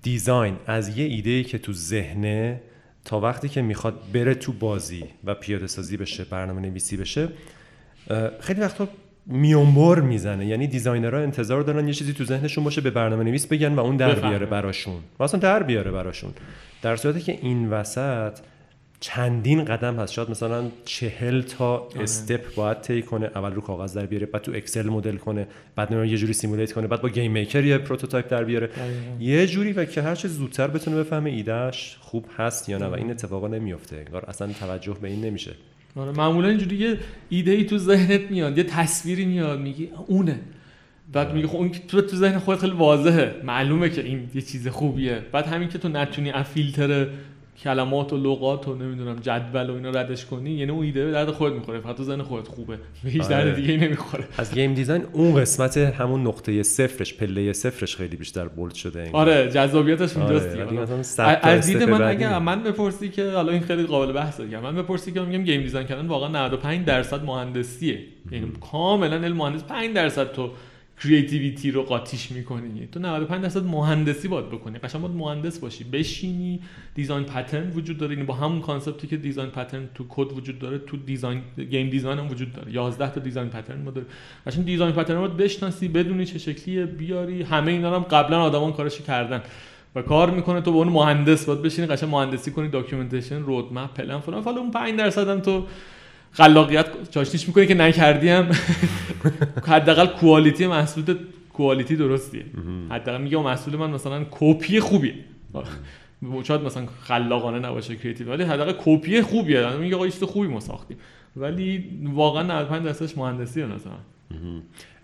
design 0.04 0.56
از 0.66 0.98
یه 0.98 1.04
ایده 1.04 1.42
که 1.42 1.58
تو 1.58 1.72
ذهنه 1.72 2.60
تا 3.04 3.20
وقتی 3.20 3.48
که 3.48 3.62
می‌خواد 3.62 3.94
بره 4.14 4.34
تو 4.34 4.52
بازی 4.52 5.04
و 5.24 5.34
پیاده 5.34 5.66
سازی 5.66 5.96
بشه 5.96 6.24
برنامه 6.24 6.60
نویسی 6.60 6.96
بشه 6.96 7.28
خیلی 8.40 8.60
وقتا 8.60 8.88
میونبر 9.26 10.00
می‌زنه. 10.00 10.46
یعنی 10.46 10.66
designer 10.66 11.14
ها 11.14 11.20
انتظار 11.20 11.62
دارن 11.62 11.88
یه 11.88 11.94
چیزی 11.94 12.12
تو 12.12 12.24
ذهنشون 12.24 12.64
باشه 12.64 12.80
به 12.80 12.90
برنامه 12.90 13.24
نویس 13.24 13.46
بگن 13.46 13.74
و 13.74 13.80
اون 13.80 13.96
در 13.96 14.14
بیاره 14.14 14.46
براشون. 14.46 15.00
و 15.18 15.22
اصلا 15.22 15.40
در 15.40 15.62
بیاره 15.62 15.90
براشون. 15.90 16.30
در 16.82 16.96
صورتی 16.96 17.20
که 17.20 17.38
این 17.42 17.70
وسط 17.70 18.38
چندین 19.00 19.64
قدم 19.64 19.96
هست. 19.96 20.12
شاید 20.12 20.30
مثلا 20.30 20.70
چهل 20.84 21.42
تا 21.42 21.76
آره. 21.76 22.02
step 22.02 22.54
باید 22.54 22.80
طی 22.80 23.02
کنه 23.02 23.30
اول 23.34 23.52
رو 23.52 23.60
کاغذ 23.60 23.96
در 23.96 24.06
بیاره 24.06 24.26
بعد 24.26 24.42
تو 24.42 24.52
Excel 24.54 24.88
مدل 24.88 25.16
کنه 25.16 25.46
بعد 25.76 25.92
یه 25.92 26.16
جوری 26.16 26.32
simulate 26.32 26.72
کنه 26.72 26.86
بعد 26.86 27.02
با 27.02 27.08
GameMaker 27.08 27.64
یه 27.64 27.78
prototype 27.78 28.30
در 28.30 28.44
بیاره. 28.44 28.70
یه 29.20 29.46
جوری 29.46 29.72
و 29.72 29.84
که 29.84 30.02
هر 30.02 30.14
چه 30.14 30.28
زودتر 30.28 30.68
بتونه 30.68 30.96
بفهمه 30.96 31.30
ایدهش 31.30 31.96
خوب 32.00 32.26
هست 32.36 32.68
یا 32.68 32.78
نه 32.78 32.86
و 32.86 32.94
این 32.94 33.10
اتفاقا 33.10 33.48
نمیفته 33.48 33.96
انگار 33.96 34.24
اصلا 34.24 34.52
توجه 34.52 34.96
به 35.02 35.08
این 35.08 35.24
نمیشه. 35.24 35.52
آره 35.96 36.12
معمولا 36.12 36.48
اینجوری 36.48 36.76
یه 36.76 36.98
ایده 37.28 37.50
ای 37.50 37.64
تو 37.64 37.78
ذهنت 37.78 38.30
میاد 38.30 38.58
یه 38.58 38.64
تصویری 38.64 39.24
میاد 39.24 39.60
میگی 39.60 39.88
اونه. 40.06 40.40
بعد 41.12 41.34
میگه 41.34 41.48
خب 41.48 41.56
اون 41.56 41.70
تو 41.88 42.00
تو 42.00 42.16
ذهن 42.16 42.38
خودت 42.38 42.60
خیلی 42.60 42.72
واضحه. 42.72 43.34
معلومه 43.44 43.90
که 43.90 44.04
این 44.04 44.30
یه 44.34 44.42
چیز 44.42 44.68
خوبیه. 44.68 45.22
بعد 45.32 45.46
همین 45.46 45.68
که 45.68 45.78
تو 45.78 45.88
نتونی 45.88 46.30
از 46.30 46.46
فیلتر 46.46 47.06
کلمات 47.64 48.12
و 48.12 48.16
لغات 48.16 48.68
و 48.68 48.74
نمی‌دونم 48.74 49.16
جدول 49.16 49.70
و 49.70 49.74
اینا 49.74 49.90
ردش 49.90 50.24
کنی 50.24 50.50
یعنی 50.50 50.70
اون 50.70 50.84
ایده 50.84 51.10
درد 51.10 51.30
خودت 51.30 51.54
می‌خوره. 51.54 51.80
فقط 51.80 51.96
تو 51.96 52.02
ذهن 52.02 52.22
خودت 52.22 52.48
خوبه. 52.48 52.78
به 53.04 53.10
هیچ 53.10 53.22
درد 53.22 53.46
آره. 53.46 53.56
دیگه 53.56 53.76
نمی‌خوره. 53.76 54.24
از 54.38 54.54
game 54.54 54.74
design 54.74 55.02
اون 55.12 55.40
قسمت 55.40 55.76
همون 55.76 56.26
نقطه 56.26 56.62
صفرش 56.62 57.14
پله 57.14 57.52
صفرش 57.52 57.96
خیلی 57.96 58.16
بیشتر 58.16 58.48
bold 58.48 58.74
شده 58.74 59.02
این 59.02 59.14
آره 59.14 59.50
جذابیتش 59.50 60.16
اونجاست 60.16 61.20
آره. 61.20 61.38
از 61.42 61.66
دید 61.66 61.82
من 61.82 62.02
اگه 62.02 62.38
من 62.38 62.62
بپرسی 62.62 63.08
که 63.08 63.30
حالا 63.30 63.52
این 63.52 63.60
خیلی 63.60 63.82
قابل 63.82 64.12
بحثه 64.12 64.48
که 64.48 64.58
من 64.58 64.74
بپرسی 64.76 65.12
که 65.12 65.20
میگم 65.20 65.44
game 65.44 65.62
design 65.62 65.86
کردن 65.86 66.06
واقعا 66.06 66.28
95 66.28 66.84
درصد 66.86 67.24
مهندسیه. 67.24 67.98
یعنی 68.32 68.52
کاملا 68.72 69.16
علم 69.16 69.36
مهندس 69.36 69.64
5 69.64 69.94
درصد 69.94 70.32
تو 70.32 70.50
creativity 71.02 71.70
رو 71.70 71.82
قاطیش 71.82 72.30
می‌کنی. 72.30 72.88
تو 72.92 73.00
95 73.00 73.42
درصد 73.42 73.64
مهندسی 73.64 74.28
باید 74.28 74.48
بکنی. 74.48 74.78
قشنگ 74.78 75.02
باید 75.02 75.14
مهندس 75.14 75.58
باشی. 75.58 75.84
بشینی 75.84 76.60
design 76.94 77.24
pattern 77.24 77.70
وجود 77.70 77.98
داره. 77.98 78.12
یعنی 78.12 78.26
با 78.26 78.34
همون 78.34 78.60
concept 78.60 79.00
ی 79.00 79.06
که 79.06 79.16
design 79.16 79.50
pattern 79.50 79.88
تو 79.94 80.04
کد 80.08 80.32
وجود 80.32 80.58
داره 80.58 80.78
تو 80.78 80.96
design 80.96 81.42
game 81.70 81.90
design 81.90 82.18
هم 82.18 82.30
وجود 82.30 82.52
داره. 82.52 82.72
11 82.72 83.10
تا 83.10 83.20
design 83.20 83.48
pattern 83.48 83.82
ما 83.82 83.90
داره. 83.90 84.06
قشنگ 84.46 84.64
design 84.64 84.92
pattern 84.92 85.16
رو 85.16 85.28
بشناسی 85.28 85.88
بدونی 85.88 86.26
چه 86.26 86.38
شکلیه 86.38 86.86
بیاری. 86.86 87.42
همه 87.42 87.72
اینا 87.72 87.96
هم 87.96 88.02
قبلا 88.02 88.42
آدمان 88.42 88.72
کارش 88.72 89.00
کردن 89.00 89.42
و 89.94 90.02
کار 90.02 90.30
می‌کنه. 90.30 90.60
تو 90.60 90.72
به 90.72 90.78
اون 90.78 90.88
مهندس 90.88 91.44
باید 91.44 91.62
بشینی 91.62 91.86
قشنگ 91.86 92.10
مهندسی 92.10 92.50
کنی 92.50 92.68
documentation 92.68 93.42
roadmap 93.42 93.94
plan 93.94 94.18
فلان. 94.18 94.42
حالا 94.42 94.60
اون 94.60 94.70
5 94.70 94.98
درصد 94.98 95.28
هم 95.28 95.40
تو 95.40 95.66
خلاقیت 96.34 97.10
چاشنیش 97.10 97.48
می‌کنه 97.48 97.66
که 97.66 97.74
نکردیم 97.74 98.48
حداقل 99.72 100.06
quality 100.06 100.66
محصول 100.66 101.16
quality 101.52 101.96
درستیه. 101.96 102.44
حداقل 102.90 103.20
میگه 103.22 103.38
محصول 103.38 103.76
من 103.76 103.90
مثلا 103.90 104.26
کپی 104.30 104.80
خوبیه. 104.80 105.14
شاید 106.44 106.60
مثلا 106.60 106.86
خلاقانه 106.86 107.58
نباشه 107.58 107.96
creative 107.96 108.30
ولی 108.30 108.42
حداقل 108.42 108.74
کپی 108.84 109.22
خوبیه. 109.22 109.76
میگه 109.76 109.96
آقا 109.96 110.08
خوبی 110.10 110.48
ما 110.48 110.60
ساختیم. 110.60 110.96
ولی 111.36 111.84
واقعا 112.04 112.42
95 112.42 112.84
درصدش 112.84 113.18
مهندسی 113.18 113.64
مثلا 113.64 113.92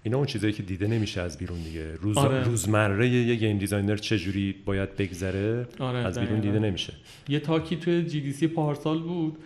اینا 0.03 0.17
اون 0.17 0.27
چیزایی 0.27 0.53
که 0.53 0.63
دیده 0.63 0.87
نمیشه 0.87 1.21
از 1.21 1.39
بیرون 1.39 1.59
دیگه. 1.59 1.95
روز 2.01 2.19
آره. 2.19 2.45
روزمره 2.45 3.09
یه 3.09 3.35
game 3.35 3.59
designer 3.59 3.97
چه 3.97 4.19
جوری 4.19 4.55
باید 4.65 4.97
بگذره؟ 4.97 5.69
آره 5.79 5.99
از 5.99 6.19
بیرون 6.19 6.41
دیده 6.41 6.59
نمیشه. 6.59 6.93
یه 7.29 7.41
talk 7.41 7.69
ی 7.69 7.77
توی 7.77 8.03
GDC 8.05 8.47
پارسال 8.47 8.99
بود. 8.99 9.37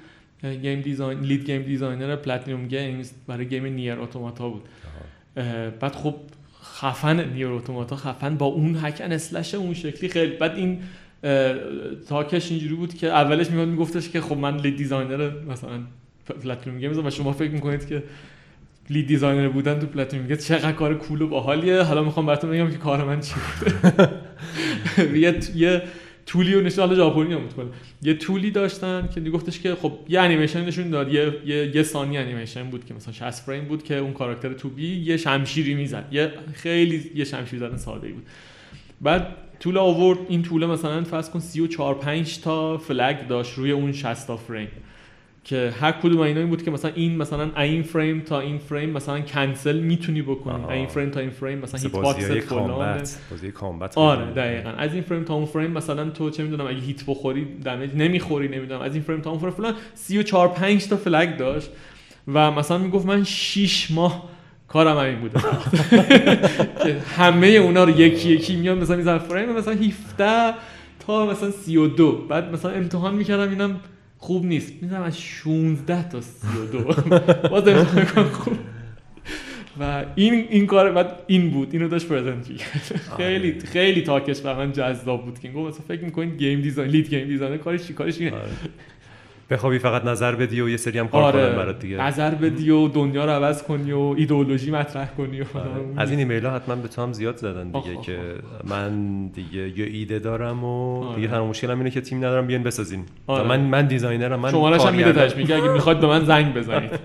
game 0.45 0.81
design 0.81 1.21
lead 1.21 1.45
game 1.45 1.63
designer 1.63 2.17
PlatinumGames 2.17 3.13
برای 3.27 3.47
گیم 3.47 3.65
Nier 3.65 4.01
Automata 4.01 4.49
بود. 4.49 4.63
بعد 5.81 5.95
خب 5.95 6.15
خفن 6.63 7.33
Nier 7.33 7.49
Automata 7.49 7.97
خفن 7.97 8.37
با 8.37 8.47
اون 8.47 8.77
hack 8.83 9.00
and 9.00 9.13
slash 9.13 9.55
اون 9.55 9.75
شکلی 9.75 10.09
خیلی 10.09 10.37
بعد 10.37 10.55
این 10.57 10.79
talk 12.09 12.37
ش 12.37 12.51
اینجوری 12.51 12.75
بود 12.75 12.95
که 12.95 13.07
اولش 13.07 13.51
میاد 13.51 13.69
میگفتش 13.69 14.09
که 14.09 14.21
خب 14.21 14.37
من 14.37 14.57
lead 14.57 14.77
designer 14.77 15.31
مثلا 15.49 15.81
PlatinumGames 16.43 16.99
و 16.99 17.11
شما 17.11 17.33
فکر 17.33 17.51
می‌کنید 17.51 17.87
که 17.87 18.03
lead 18.91 19.07
designer 19.07 19.49
بودن 19.49 19.79
تو 19.79 19.87
PlatinumGames 19.87 20.47
چقدر 20.47 20.73
کار 20.73 20.95
cool 20.95 21.23
و 21.23 21.29
باحالیه؟ 21.29 21.83
حالا 21.83 22.03
می‌خوام 22.03 22.27
براتون 22.27 22.51
بگم 22.51 22.71
که 22.71 22.79
کار 22.79 23.05
من 23.05 23.21
چی 23.21 23.35
بود. 23.35 25.17
یه 25.55 25.83
tool 26.27 26.49
ی 26.49 26.55
رو 26.55 26.61
نشون 26.61 26.95
ژاپنی 26.95 27.35
هم 27.35 27.49
کنه 27.49 27.67
یه 28.03 28.15
tool 28.15 28.44
ی 28.44 28.51
داشتن 28.51 29.09
که 29.15 29.21
گفتش 29.21 29.61
که 29.61 29.75
خب 29.75 29.93
یه 30.09 30.21
انیمیشن 30.21 30.65
نشون 30.65 30.91
داد. 30.91 31.13
یه 31.13 31.33
یه, 31.47 31.77
یه 31.77 31.83
ثانی 31.83 32.19
انیمیشن 32.19 32.71
بود 32.71 32.85
که 32.85 32.95
مثلا 32.95 33.13
60 33.13 33.31
فریم 33.31 33.65
بود 33.65 33.83
که 33.83 33.97
اون 33.97 34.13
کاراکتر 34.13 34.53
2B 34.53 34.97
یه 34.97 35.17
شمشیری 35.17 35.75
می‌زد. 35.75 36.09
یه 36.13 36.33
خیلی 36.53 37.11
یه 37.15 37.25
شمشیر 37.25 37.59
زدن 37.59 37.77
ساده 37.77 38.09
بود. 38.09 38.27
بعد 39.01 39.27
tool 39.61 39.79
آورد. 39.79 40.19
این 40.29 40.43
tool 40.43 40.67
مثلا 40.67 41.05
فرض 41.05 41.31
کن 41.31 41.41
34 41.41 41.95
5 41.95 42.41
تا 42.41 42.79
flag 42.79 43.27
داشت 43.29 43.55
روی 43.55 43.71
اون 43.71 43.93
60 43.93 44.27
تا 44.27 44.37
فریم. 44.37 44.69
که 45.45 45.75
هر 45.81 45.93
کدوم 45.93 46.21
اینا 46.21 46.41
این 46.41 46.49
بود 46.49 46.63
که 46.63 46.71
مثلا 46.71 46.91
این 46.95 47.17
مثلا 47.17 47.51
این 47.57 47.83
فریم 47.83 48.21
تا 48.21 48.41
این 48.41 48.59
فریم 48.59 48.91
مثلا 48.91 49.21
کنسل 49.21 49.81
می‌تونی 49.81 50.23
بکنی. 50.23 50.65
این 50.71 50.87
فریم 50.87 51.11
تا 51.11 51.21
این 51.21 51.31
فریم 51.31 51.59
مثلا 51.59 51.81
hit 51.81 51.93
box 51.93 52.31
فلان. 52.31 53.03
بازی 53.31 53.53
combat 53.53 53.99
آره 53.99 54.25
دقیقاً. 54.33 54.71
از 54.71 54.95
این 54.95 55.03
فریم 55.03 55.25
تا 55.25 55.35
اون 55.35 55.45
فریم 55.45 55.71
مثلا 55.71 56.11
تو 56.11 56.31
چه 56.31 56.43
می‌دونم 56.43 56.67
اگه 56.67 56.79
hit 56.79 57.05
بخوری 57.07 57.47
damage 57.65 57.91
نمی‌خوری 57.97 58.49
نمی‌دونم. 58.49 58.81
از 58.81 58.95
این 58.95 59.03
فریم 59.03 59.21
تا 59.21 59.31
اون 59.31 59.39
فریم 59.39 59.53
فلان 59.53 59.75
34 59.95 60.49
5 60.49 60.89
تا 60.89 60.97
flag 60.97 61.37
داشت 61.37 61.71
و 62.29 62.51
مثلا 62.51 62.79
می‌گفت 62.79 63.07
من 63.07 63.25
6 63.25 63.91
ماه 63.91 64.29
کارم 64.69 64.99
همین 64.99 65.21
بوده. 65.21 65.41
که 66.85 66.97
همه 67.17 67.47
اونا 67.47 67.85
رو 67.85 68.01
یکی 68.01 68.29
یکی 68.29 68.57
میان 68.57 68.79
مثلا 68.79 68.97
می‌ذارم 68.97 69.19
فریم 69.19 69.53
مثلا 69.53 69.75
17 69.75 70.55
تا 71.07 71.27
مثلا 71.27 71.51
32 71.51 72.13
بعد 72.13 72.53
مثلا 72.53 72.71
امتحان 72.71 73.15
می‌کردم 73.15 73.51
اینم 73.51 73.81
خوب 74.25 74.45
نیست. 74.45 74.73
می‌زنم 74.83 75.03
از 75.03 75.21
16 75.21 76.09
تا 76.09 76.21
32 76.21 76.79
باز 77.51 77.69
امتحان 77.69 78.25
خوب. 78.25 78.57
و 79.81 80.05
این 80.15 80.47
این 80.51 80.67
کار 80.67 80.93
بعد 80.93 81.23
این 81.27 81.51
بود. 81.51 81.69
اینو 81.73 81.89
داشت 81.89 82.09
present 82.09 82.47
خیلی 83.17 83.61
خیلی 83.61 84.03
talk 84.03 84.28
ش 84.28 84.41
برای 84.41 84.67
من 84.67 84.73
جذاب 84.73 85.25
بود 85.25 85.39
که. 85.39 85.49
گفت 85.49 85.69
مثلا 85.75 85.97
فکر 85.97 86.05
می‌کنید 86.05 86.37
game 86.39 86.61
design 86.61 86.91
lead 86.91 87.09
game 87.09 87.29
designer 87.29 87.57
کارش 87.57 87.87
چی؟ 87.87 87.93
کارش 87.93 88.21
اینه. 88.21 88.33
آره. 88.33 88.51
بخوابی 89.51 89.79
فقط 89.79 90.05
نظر 90.05 90.35
بدی 90.35 90.61
و 90.61 90.69
یه 90.69 90.77
سری 90.77 90.99
هم 90.99 91.09
کار 91.09 91.23
آره. 91.23 91.47
کنن 91.47 91.57
برات 91.57 91.79
دیگه 91.79 91.97
نظر 91.97 92.35
بدی 92.35 92.71
و 92.71 92.89
دنیا 92.89 93.25
رو 93.25 93.31
عوض 93.31 93.63
کنی 93.63 93.93
و 93.93 94.15
ایدئولوژی 94.17 94.71
مطرح 94.71 95.09
کنی 95.17 95.41
و 95.41 95.45
آره. 95.55 95.71
از 95.97 96.11
این 96.11 96.19
ایمیل 96.19 96.47
ها 96.47 96.57
حتما 96.57 96.75
به 96.75 96.89
تو 96.89 97.03
هم 97.03 97.13
زیاد 97.13 97.37
زدن 97.37 97.71
دیگه 97.71 98.01
که 98.03 98.19
من 98.65 99.27
دیگه 99.27 99.79
یه 99.79 99.87
ایده 99.87 100.19
دارم 100.19 100.65
و 100.65 101.03
آره. 101.05 101.17
دیگه 101.17 101.29
تنها 101.29 101.47
مشکلم 101.47 101.79
اینه 101.79 101.91
که 101.91 102.01
تیم 102.01 102.19
ندارم 102.19 102.47
بیان 102.47 102.63
بسازین 102.63 103.05
آره. 103.27 103.49
من 103.49 103.61
من 103.61 103.87
designer 103.87 104.35
م 104.35 104.41
من 104.41 104.51
شما 104.51 104.77
هم 104.77 104.95
میده 104.95 105.13
تاش 105.13 105.37
میگه 105.37 105.55
اگه 105.55 105.69
می‌خواد 105.69 106.01
به 106.01 106.07
من 106.07 106.25
زنگ 106.25 106.55
بزنید 106.55 106.91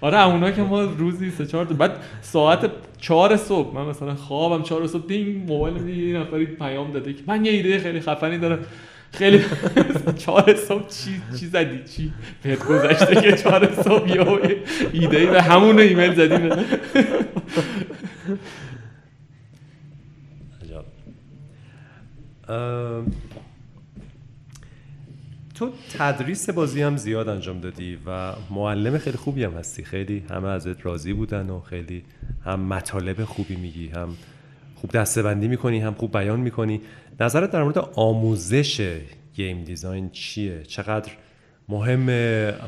آره 0.00 0.26
اونا 0.26 0.50
که 0.50 0.62
ما 0.62 0.82
روزی 0.82 1.30
سه 1.30 1.46
چهار 1.46 1.64
بعد 1.64 1.96
ساعت 2.20 2.70
چهار 2.98 3.36
صبح 3.36 3.74
من 3.74 3.86
مثلا 3.86 4.14
خوابم 4.14 4.62
چهار 4.62 4.86
صبح 4.86 5.06
دینگ 5.06 5.50
موبایل 5.50 5.88
یه 5.88 6.18
نفری 6.18 6.46
پیام 6.46 6.92
داده 6.92 7.12
که 7.12 7.22
من 7.26 7.44
یه 7.44 7.52
ایده 7.52 7.78
خیلی 7.78 8.00
خفنی 8.00 8.38
دارم 8.38 8.58
خیلی 9.18 9.44
چهار 10.18 10.54
صبح 10.56 10.88
چی 10.88 11.22
چی 11.40 11.46
زدی؟ 11.46 11.84
چی؟ 11.84 12.12
بهت 12.42 12.64
گذشته 12.64 13.20
که 13.20 13.32
چهار 13.32 13.82
صبح 13.82 14.08
یه 14.08 14.62
ایده 14.92 15.18
ای 15.18 15.26
به 15.26 15.42
همون 15.42 15.78
ایمیل 15.78 16.14
زدیم 16.14 16.50
تو 25.54 25.72
تدریس 25.98 26.50
بازی 26.50 26.82
هم 26.82 26.96
زیاد 26.96 27.28
انجام 27.28 27.60
دادی 27.60 27.98
و 28.06 28.32
معلم 28.50 28.98
خیلی 28.98 29.16
خوبی 29.16 29.44
هم 29.44 29.52
هستی. 29.52 29.84
خیلی 29.84 30.24
همه 30.30 30.48
ازت 30.48 30.86
راضی 30.86 31.12
بودن 31.12 31.50
و 31.50 31.60
خیلی 31.60 32.04
هم 32.44 32.60
مطالب 32.60 33.24
خوبی 33.24 33.56
میگی 33.56 33.88
هم 33.88 34.08
خوب 34.84 34.92
دستبندی 34.92 35.48
می‌کنی 35.48 35.80
هم 35.80 35.94
خوب 35.94 36.12
بیان 36.12 36.40
می‌کنی. 36.40 36.80
نظرت 37.20 37.50
در 37.50 37.62
مورد 37.62 37.78
آموزش 37.78 38.98
گیم 39.34 39.64
دیزاین 39.64 40.10
چیه؟ 40.10 40.62
چقدر 40.62 41.12
مهم 41.68 42.08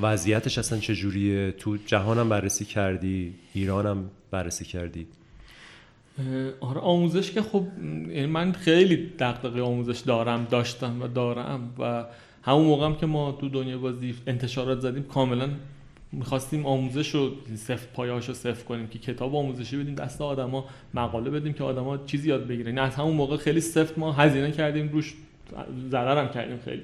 وضعیتش 0.03 0.59
اصلا 0.59 0.79
چجوریه؟ 0.79 1.53
تو 1.53 1.77
جهانم 1.87 2.29
بررسی 2.29 2.65
کردی 2.65 3.35
ایرانم 3.55 4.11
بررسی 4.31 4.65
کردی؟ 4.65 5.07
آره 6.61 6.81
آموزش 6.81 7.31
که 7.31 7.43
خب 7.43 7.65
یعنی 8.09 8.27
من 8.27 8.53
خیلی 8.53 9.13
دغدغه 9.19 9.63
آموزش 9.63 10.01
دارم 10.01 10.47
داشتم 10.51 11.03
و 11.03 11.09
دارم 11.09 11.75
و 11.79 12.05
همون 12.43 12.65
موقع 12.65 12.87
هم 12.87 12.97
که 12.97 13.07
ما 13.07 13.33
تو 13.33 13.49
دنیا 13.49 13.79
بازی 13.79 14.15
انتشارات 14.27 14.81
زدیم 14.81 15.03
کاملا 15.03 15.49
می‌خواستیم 16.13 16.67
آموزش 16.67 17.15
رو 17.15 17.31
صفر 17.55 17.87
پایه‌هاش 17.95 18.29
رو 18.29 18.35
صفر 18.35 18.65
کنیم 18.65 18.87
که 18.87 18.99
کتاب 18.99 19.37
آموزشی 19.37 19.77
بدیم 19.77 19.95
دست 19.95 20.23
آدما 20.23 20.65
مقاله 20.95 21.31
بدیم 21.31 21.53
که 21.53 21.65
آدما 21.65 21.99
چیزی 21.99 22.29
یاد 22.29 22.47
بگیرن. 22.47 22.73
نه 22.73 22.81
از 22.81 22.95
همون 22.95 23.15
موقع 23.15 23.37
خیلی 23.37 23.61
سفت 23.61 23.99
ما 23.99 24.13
هزینه 24.13 24.51
کردیم 24.51 24.89
روش 24.89 25.15
ضرر 25.91 26.25
هم 26.25 26.29
کردیم 26.29 26.59
خیلی. 26.65 26.83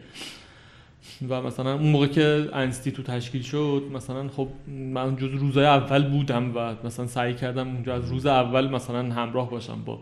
و 1.29 1.43
مثلا 1.43 1.75
اون 1.75 1.89
موقع 1.89 2.07
که 2.07 2.49
انستیتو 2.53 3.03
تشکیل 3.03 3.43
شد 3.43 3.83
مثلا 3.93 4.29
خب 4.29 4.49
من 4.68 5.16
جز 5.16 5.35
روزای 5.35 5.66
اول 5.66 6.11
بودم 6.11 6.57
و 6.57 6.75
مثلا 6.85 7.07
سعی 7.07 7.35
کردم 7.35 7.68
اونجا 7.68 7.95
از 7.95 8.11
روز 8.11 8.27
اول 8.27 8.68
مثلا 8.68 9.12
همراه 9.12 9.51
باشم 9.51 9.83
با 9.85 9.99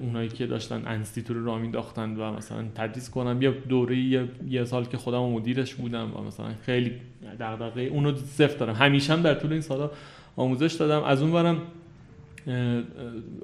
اونایی 0.00 0.28
که 0.28 0.46
داشتن 0.46 0.82
انستیتو 0.86 1.34
رو 1.34 1.44
راه 1.44 1.62
و 1.96 2.32
مثلا 2.36 2.64
تدریس 2.74 3.10
کنم 3.10 3.42
یه 3.42 3.50
دوره 3.68 3.96
یه, 3.96 4.28
یه 4.48 4.64
سال 4.64 4.84
که 4.84 4.96
خودم 4.96 5.22
مدیرش 5.22 5.74
بودم 5.74 6.12
و 6.16 6.20
مثلا 6.20 6.46
خیلی 6.62 6.92
دغدغه 7.40 7.82
اونو 7.82 8.16
صفر 8.16 8.56
دارم. 8.56 8.74
همیشه 8.74 9.12
هم 9.12 9.22
در 9.22 9.34
طول 9.34 9.52
این 9.52 9.60
سالا 9.60 9.90
آموزش 10.36 10.72
دادم. 10.72 11.04
از 11.04 11.22
اون 11.22 11.32
برم 11.32 11.62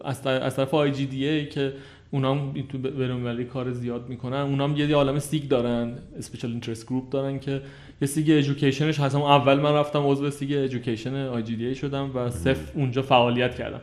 از 0.04 0.22
طر- 0.22 0.42
از 0.42 0.56
طرف 0.56 0.74
IGDA 0.74 1.46
که 1.46 1.72
اونام 2.11 2.64
تو 2.68 2.78
برون 2.78 3.44
کار 3.44 3.72
زیاد 3.72 4.08
می‌کنن 4.08 4.36
اونام 4.36 4.76
یه 4.76 4.96
عالم 4.96 5.18
SIG 5.18 5.48
دارن 5.48 5.98
special 6.18 6.51
interest 6.51 6.86
group 6.86 7.11
دارن 7.11 7.38
که 7.38 7.62
یه 8.02 8.08
SIG 8.09 8.30
education 8.30 8.88
ش 8.88 9.01
هستم. 9.00 9.22
اول 9.22 9.61
من 9.61 9.72
رفتم 9.72 10.06
عضو 10.06 10.30
SIG 10.30 10.53
education 10.53 11.14
IGDA 11.14 11.74
شدم 11.74 12.11
و 12.14 12.30
سفت 12.30 12.72
اونجا 12.74 13.02
فعالیت 13.02 13.54
کردم. 13.54 13.80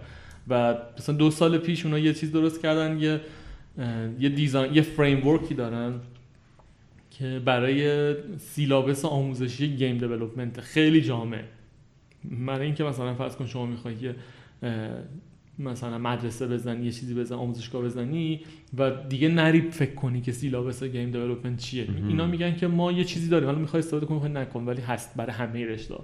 و 0.50 0.76
مثلا 0.98 1.16
دو 1.16 1.32
سال 1.32 1.58
پیش 1.58 1.86
اونا 1.86 2.00
یه 2.00 2.14
چیز 2.14 2.32
درست 2.32 2.62
کردن 2.62 3.00
یه 3.00 3.22
یه 4.20 4.30
design 4.30 4.74
یه 4.74 4.82
framework 4.82 5.28
ی 5.28 5.54
دارن 5.54 5.94
که 7.12 7.42
برای 7.46 8.16
syllabus 8.38 9.06
آموزشی 9.06 9.76
game 9.76 9.98
development 9.98 10.62
خیلی 10.62 11.02
جامع. 11.02 11.44
برای 12.46 12.66
اینکه 12.66 12.84
مثلا 12.84 13.14
فرض 13.14 13.36
کن 13.36 13.46
شما 13.46 13.66
می‌خوای 13.66 13.96
یه 14.02 14.16
اه، 14.64 14.90
مثلا 15.60 15.98
مدرسه 15.98 16.48
بزنی 16.48 16.86
یه 16.86 16.92
چیزی 16.92 17.14
بزنی 17.14 17.38
آموزشگاه 17.38 17.82
بزنی 17.82 18.42
و 18.78 18.92
دیگه 19.10 19.30
نری 19.30 19.62
فکر 19.62 19.94
کنی 19.94 20.22
که 20.22 20.32
syllabus 20.32 20.84
game 20.84 21.12
development 21.12 21.60
چیه. 21.60 21.88
اینا 22.08 22.28
میگن 22.28 22.56
که 22.56 22.68
ما 22.68 22.92
یه 22.92 23.04
چیزی 23.04 23.30
داریم. 23.30 23.46
حالا 23.46 23.60
می‌خوای 23.60 23.80
استفاده 23.80 24.06
کنی 24.06 24.16
می‌خوای 24.16 24.34
نکن 24.34 24.66
ولی 24.66 24.82
هست 24.82 25.16
برای 25.16 25.32
همه 25.32 25.66
رشته. 25.66 25.96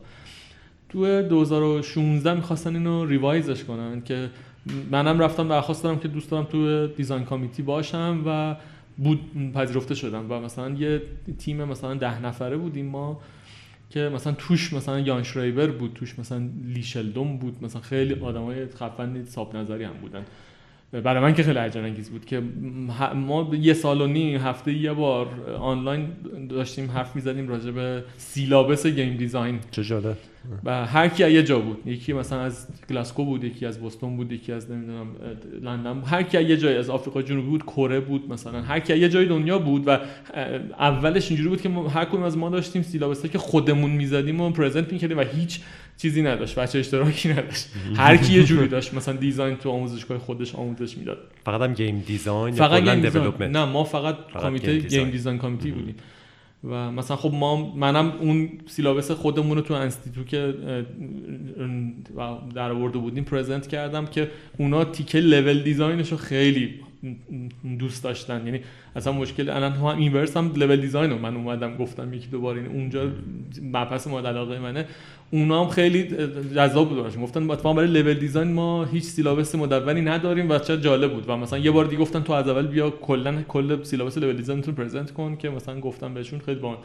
تو 0.94 1.22
2016 1.22 2.34
می‌خواستن 2.34 2.76
اینو 2.76 3.06
revise 3.06 3.49
ش 3.49 3.64
کنن 3.64 4.02
که 4.02 4.30
منم 4.92 5.20
رفتم 5.20 5.48
درخواست 5.48 5.84
دادم 5.84 6.00
که 6.00 6.08
دوست 6.08 6.32
دارم 6.32 6.44
تو 6.44 6.88
design 6.88 7.24
committee 7.24 7.62
باشم 7.62 8.24
و 8.26 8.56
بعد 8.98 9.20
پذیرفته 9.54 9.96
شدم 9.96 10.26
و 10.32 10.40
مثلا 10.40 10.70
یه 10.70 11.02
تیم 11.40 11.64
مثلا 11.64 11.94
ده 11.94 12.26
نفره 12.26 12.58
بودیم 12.58 12.86
ما 12.86 13.20
که 13.90 14.00
مثلا 14.00 14.34
توش 14.34 14.74
مثلا 14.74 15.00
یان 15.00 15.24
شرایبر 15.24 15.68
بود 15.68 15.92
توش 15.96 16.20
مثلا 16.20 16.50
لی 16.66 16.84
شلدون 16.84 17.38
بود 17.38 17.64
مثلا 17.64 17.82
خیلی 17.82 18.14
آدمای 18.14 18.66
خفن 18.66 19.26
صاحب 19.26 19.58
نظری 19.58 19.84
هم 19.84 19.94
بودن. 20.02 20.26
برای 21.04 21.24
من 21.24 21.34
که 21.34 21.44
خیلی 21.44 21.60
هیجان 21.60 21.84
انگیز 21.84 22.10
بود 22.10 22.26
که 22.26 22.42
ما 23.16 23.52
یه 23.56 23.74
سال 23.74 24.02
و 24.02 24.08
نیم 24.08 24.42
هفته 24.42 24.74
یه 24.74 24.94
بار 24.94 25.28
آنلاین 25.60 26.08
داشتیم 26.50 26.92
حرف 26.92 27.16
می‌زدیم 27.16 27.48
راجع 27.48 27.72
به 27.72 28.04
syllabus 28.18 28.88
game 28.88 29.18
design. 29.18 29.60
چه 29.72 29.84
جالب. 29.84 30.18
و 30.64 30.86
هر 30.86 31.08
کی 31.08 31.32
یه 31.32 31.44
جا 31.44 31.60
بود 31.60 31.88
یکی 31.88 32.14
مثلا 32.14 32.42
از 32.42 32.68
گلاسکو 32.90 33.26
بود 33.26 33.44
یکی 33.44 33.66
از 33.66 33.80
بوستون 33.80 34.18
بود 34.18 34.32
یکی 34.32 34.52
از 34.52 34.72
نمی‌دونم 34.72 35.08
لندن 35.62 35.94
بود. 35.94 36.04
هر 36.08 36.24
کی 36.24 36.44
یه 36.44 36.58
جای 36.58 36.78
از 36.78 36.90
آفریقا 36.90 37.22
جنوبی 37.22 37.48
بود 37.48 37.64
کره 37.64 38.00
بود 38.00 38.30
مثلا 38.30 38.62
هر 38.62 38.80
کی 38.80 38.98
یه 38.98 39.10
جای 39.10 39.26
دنیا 39.26 39.60
بود 39.60 39.84
و 39.88 40.00
اولش 40.80 41.30
اینجوری 41.30 41.50
بود 41.50 41.62
که 41.62 41.70
ما 41.70 41.88
هر 41.88 42.06
کدوم 42.06 42.24
از 42.24 42.38
ما 42.38 42.50
داشتیم 42.50 42.82
syllabus 42.82 43.20
ایی 43.20 43.30
که 43.30 43.38
خودمون 43.38 43.92
می‌زدیم 43.92 44.42
و 44.42 44.50
present 44.50 44.94
می‌کردیم 44.94 45.18
و 45.18 45.22
هیچ 45.22 45.60
چیزی 45.98 46.22
نداشت 46.22 46.60
وجه 46.60 46.80
اشتراکی 46.80 47.30
نداشت. 47.30 47.70
هر 47.96 48.18
کی 48.18 48.34
یه 48.34 48.44
جوری 48.44 48.68
داشت 48.68 48.94
مثلا 48.94 49.16
design 49.16 49.56
تو 49.56 49.70
آموزشگاه 49.70 50.18
خودش 50.18 50.56
آموزش 50.56 50.98
می‌داد. 50.98 51.18
فقط 51.46 51.62
هم 51.62 51.74
game 51.74 52.04
design 52.08 52.56
یا 52.56 52.68
فقط 52.68 52.84
game 52.84 53.02
design 53.02 53.52
نه 53.52 53.66
ما 53.66 53.84
فقط 53.84 54.16
فقط 54.34 54.44
کمیته 54.44 54.66
game 54.66 54.80
game 54.80 54.90
design. 54.90 55.10
design 55.10 55.40
committee 55.40 55.72
بودیم. 55.72 55.96
و 56.64 56.92
مثلا 56.92 57.18
خب 57.18 57.34
ما 57.34 57.76
منم 57.76 58.12
اون 58.20 58.50
syllabus 58.66 59.12
خودمون 59.12 59.58
رو 59.58 59.64
تو 59.64 59.74
انستیتو 59.74 60.24
که 60.24 60.56
در 62.56 62.72
آورده 62.72 62.98
بودیم 62.98 63.24
present 63.24 63.68
کردم 63.68 64.06
که 64.06 64.32
اونا 64.58 64.86
تیکه 64.86 65.20
level 65.20 65.64
design 65.64 66.00
ش 66.00 66.12
رو 66.12 66.18
خیلی 66.18 66.80
دوست 67.80 68.04
داشتن. 68.04 68.46
یعنی 68.46 68.60
اصلا 68.96 69.14
مشکل 69.14 69.50
الان 69.50 69.72
هم 69.72 69.86
اینورس 69.86 70.38
هم 70.38 70.54
level 70.56 70.82
design 70.82 71.12
رو 71.12 71.18
من 71.18 71.36
اومدم 71.36 71.78
گفتم 71.78 72.14
یکی 72.14 72.28
دو 72.28 72.42
بار 72.42 72.56
این 72.56 72.66
اونجا 72.66 73.12
مبحث 73.62 74.08
مورد 74.08 74.28
علاقه 74.28 74.60
منه. 74.60 74.86
اونا 75.32 75.64
هم 75.64 75.70
خیلی 75.70 76.04
جذاب 76.56 76.90
بود 76.90 76.98
براشون. 76.98 77.24
گفتن 77.24 77.52
اتفاقا 77.52 77.74
برای 77.74 77.88
level 77.88 78.14
design 78.14 78.54
ما 78.54 78.86
هیچ 78.86 79.04
syllabus 79.04 79.56
مدونی 79.56 80.02
نداریم 80.02 80.50
و 80.50 80.60
چه 80.60 80.78
جالب 80.78 81.14
بود. 81.14 81.26
و 81.28 81.38
مثلا 81.38 81.60
یه 81.60 81.72
بار 81.72 81.86
دیگه 81.86 82.02
گفتن 82.02 82.24
تو 82.24 82.34
از 82.34 82.48
اول 82.48 82.68
بیا 82.68 82.90
کلا 82.90 83.42
کل 83.48 83.84
syllabus 83.84 84.18
level 84.18 84.36
design 84.36 84.62
تو 84.62 84.72
present 84.72 85.12
کن 85.12 85.36
که 85.36 85.50
مثلا 85.50 85.80
گفتم 85.80 86.14
بهشون 86.14 86.40
خیلی 86.40 86.60
با 86.60 86.78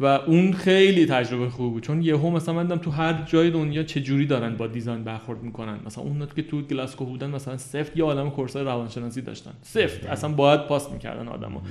و 0.00 0.06
اون 0.06 0.52
خیلی 0.52 1.06
تجربه 1.06 1.48
خوب 1.48 1.72
بود. 1.72 1.82
چون 1.82 2.02
یهو 2.02 2.30
مثلا 2.30 2.54
من 2.54 2.78
تو 2.78 2.90
هر 2.90 3.22
جای 3.26 3.50
دنیا 3.50 3.82
چه 3.82 4.00
جوری 4.00 4.26
دارن 4.26 4.56
با 4.56 4.66
design 4.66 5.04
برخورد 5.04 5.42
می‌کنن. 5.42 5.78
مثلا 5.86 6.04
اون 6.04 6.26
که 6.36 6.42
تو 6.42 6.62
گلاسکو 6.62 7.04
بودن 7.04 7.30
مثلا 7.30 7.56
سفت 7.56 7.96
یه 7.96 8.04
عالم 8.04 8.30
course 8.30 8.59
ای 8.59 8.64
روانشناسی 8.64 9.22
داشتن. 9.22 9.52
سفت. 9.62 10.06
اصلا 10.06 10.30
باید 10.30 10.66
پاس 10.66 10.90
می‌کردن 10.90 11.28
آدما 11.28 11.62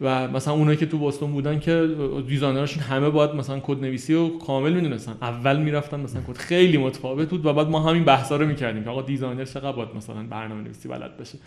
و 0.00 0.28
مثلا 0.28 0.54
اونایی 0.54 0.76
که 0.76 0.86
تو 0.86 0.98
بوستون 0.98 1.32
بودن 1.32 1.58
که 1.58 1.88
designer 2.28 2.64
شون 2.64 2.82
همه 2.82 3.10
باید 3.10 3.30
مثلا 3.30 3.60
کد 3.60 3.80
نویسی 3.80 4.14
رو 4.14 4.38
کامل 4.38 4.72
می‌دونستن. 4.72 5.16
اول 5.22 5.56
می‌رفتن 5.62 6.00
مثلا 6.00 6.22
کد. 6.28 6.36
خیلی 6.36 6.78
متفاوت 6.78 7.28
بود 7.28 7.46
و 7.46 7.52
بعد 7.52 7.68
ما 7.68 7.80
همین 7.80 8.04
بحثا 8.04 8.36
رو 8.36 8.46
می‌کردیم 8.46 8.84
که 8.84 8.90
آقا 8.90 9.02
designer 9.02 9.44
چقدر 9.44 9.72
باید 9.72 9.88
مثلا 9.96 10.22
برنامه 10.22 10.62
نویسی 10.62 10.88
بلد 10.88 11.16
بشه. 11.16 11.38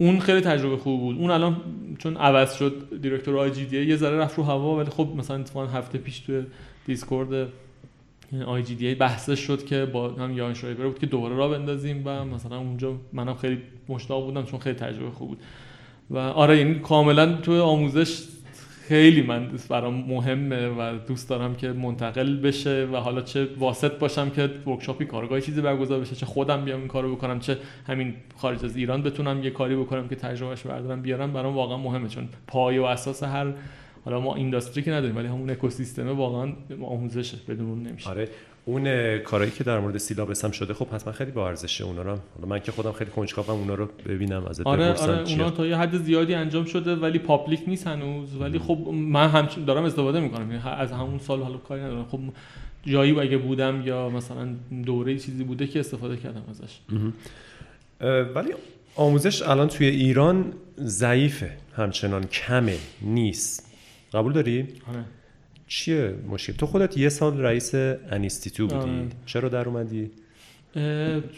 اون 0.00 0.20
خیلی 0.20 0.40
تجربه 0.40 0.76
خوب 0.76 1.00
بود. 1.00 1.18
اون 1.18 1.30
الان 1.30 1.56
چون 1.98 2.16
عوض 2.16 2.54
شد 2.54 3.00
director 3.02 3.38
آی 3.38 3.50
یه 3.72 3.96
ذره 3.96 4.16
رفت 4.16 4.38
رو 4.38 4.44
هوا 4.44 4.76
ولی 4.76 4.90
خب 4.90 5.08
مثلا 5.16 5.36
اتفاقا 5.36 5.66
هفته 5.66 5.98
پیش 5.98 6.18
تو 6.18 6.42
دیسکورد 6.86 7.48
IGDA 8.46 8.94
بحثش 8.94 9.40
شد 9.40 9.64
که 9.64 9.84
با 9.84 10.08
هم 10.08 10.36
یان 10.36 10.54
شرایبر 10.54 10.86
بود 10.86 10.98
که 10.98 11.06
دوباره 11.06 11.36
راه 11.36 11.48
بندازیم 11.48 12.02
و 12.04 12.24
مثلا 12.24 12.58
اونجا 12.58 12.94
منم 13.12 13.34
خیلی 13.34 13.58
مشتاق 13.88 14.24
بودم 14.24 14.44
چون 14.44 14.60
خیلی 14.60 14.74
تجربه 14.74 15.10
خوب 15.10 15.28
بود. 15.28 15.38
و 16.10 16.18
آره 16.18 16.58
یعنی 16.58 16.74
کاملا 16.74 17.32
تو 17.32 17.62
آموزش 17.62 18.22
خیلی 18.90 19.22
من 19.22 19.48
برام 19.68 19.94
مهمه 19.94 20.68
و 20.68 20.98
دوست 21.08 21.28
دارم 21.28 21.54
که 21.54 21.68
منتقل 21.68 22.36
بشه 22.36 22.88
و 22.92 22.96
حالا 22.96 23.20
چه 23.20 23.48
واسط 23.58 23.92
باشم 23.92 24.30
که 24.30 24.50
ورکشاپی 24.66 25.04
کارگاه 25.04 25.40
چیزی 25.40 25.60
برگزار 25.60 26.00
بشه 26.00 26.16
چه 26.16 26.26
خودم 26.26 26.64
بیام 26.64 26.78
این 26.78 26.88
کارو 26.88 27.16
بکنم 27.16 27.40
چه 27.40 27.58
همین 27.86 28.14
خارج 28.36 28.64
از 28.64 28.76
ایران 28.76 29.02
بتونم 29.02 29.44
یه 29.44 29.50
کاری 29.50 29.76
بکنم 29.76 30.08
که 30.08 30.16
تجربهش 30.16 30.62
بردارم 30.62 31.02
بیارم 31.02 31.32
برام 31.32 31.54
واقعا 31.54 31.76
مهمه. 31.76 32.08
چون 32.08 32.28
پایه 32.46 32.80
و 32.80 32.84
اساس 32.84 33.22
هر 33.22 33.52
حالا 34.04 34.20
ما 34.20 34.34
اینداستری 34.34 34.82
که 34.82 34.90
نداریم 34.90 35.16
ولی 35.16 35.26
همون 35.26 35.50
اکوسیستم 35.50 36.08
واقعا 36.08 36.52
آموزشه 36.82 37.38
بدون 37.48 37.66
اون 37.66 37.82
نمیشه. 37.82 38.10
آره. 38.10 38.28
اون 38.70 39.18
کارهایی 39.18 39.52
که 39.52 39.64
در 39.64 39.78
مورد 39.78 39.98
سیلابس 39.98 40.44
هم 40.44 40.50
شده 40.50 40.74
خب 40.74 40.88
حتما 40.88 41.12
خیلی 41.12 41.30
با 41.30 41.48
ارزشه 41.48 41.84
اونا 41.84 42.02
رو 42.02 42.10
حالا 42.10 42.48
من 42.48 42.60
که 42.60 42.72
خودم 42.72 42.92
خیلی 42.92 43.10
کنجکاوم 43.10 43.58
اونا 43.58 43.74
رو 43.74 43.88
ببینم 44.06 44.44
ازت 44.46 44.66
آره 44.66 44.92
آره 44.92 45.24
چیه. 45.24 45.38
اونا 45.38 45.50
تا 45.50 45.66
یه 45.66 45.76
حد 45.76 45.96
زیادی 45.96 46.34
انجام 46.34 46.64
شده 46.64 46.96
ولی 46.96 47.18
پابلیک 47.18 47.60
نیست 47.66 47.86
هنوز 47.86 48.36
ولی 48.36 48.58
خب 48.58 48.78
من 48.92 49.28
همچنین 49.28 49.66
دارم 49.66 49.84
استفاده 49.84 50.20
می‌کنم. 50.20 50.52
یعنی 50.52 50.62
از 50.68 50.92
همون 50.92 51.18
سال 51.18 51.42
حالا 51.42 51.56
کاری 51.56 51.82
ندارم. 51.82 52.04
خب 52.04 52.20
جایی 52.86 53.20
اگه 53.20 53.38
بودم 53.38 53.82
یا 53.86 54.08
مثلا 54.08 54.48
دوره 54.86 55.18
چیزی 55.18 55.44
بوده 55.44 55.66
که 55.66 55.80
استفاده 55.80 56.16
کردم 56.16 56.42
ازش. 56.50 56.78
ولی 58.34 58.54
آموزش 58.96 59.42
الان 59.42 59.68
توی 59.68 59.86
ایران 59.86 60.52
ضعیفه 60.78 61.50
همچنان 61.76 62.24
کمه 62.24 62.76
نیست. 63.02 63.72
قبول 64.14 64.32
داری؟ 64.32 64.68
آره. 64.88 65.04
چیه 65.70 66.14
مشکل؟ 66.28 66.52
تو 66.52 66.66
خودت 66.66 66.96
یه 66.96 67.08
سال 67.08 67.40
رئیس 67.40 67.74
انیستیتو 67.74 68.66
بودی 68.66 68.90
آره. 68.90 69.08
چرا 69.26 69.48
در 69.48 69.68
اومدی؟ 69.68 70.10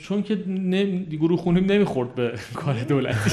چون 0.03 0.23
که 0.23 0.45
نم... 0.47 1.05
گروه 1.05 1.41
خونیم 1.41 1.65
نمی‌خورد 1.65 2.15
به 2.15 2.33
کار 2.55 2.83
دولتی 2.83 3.31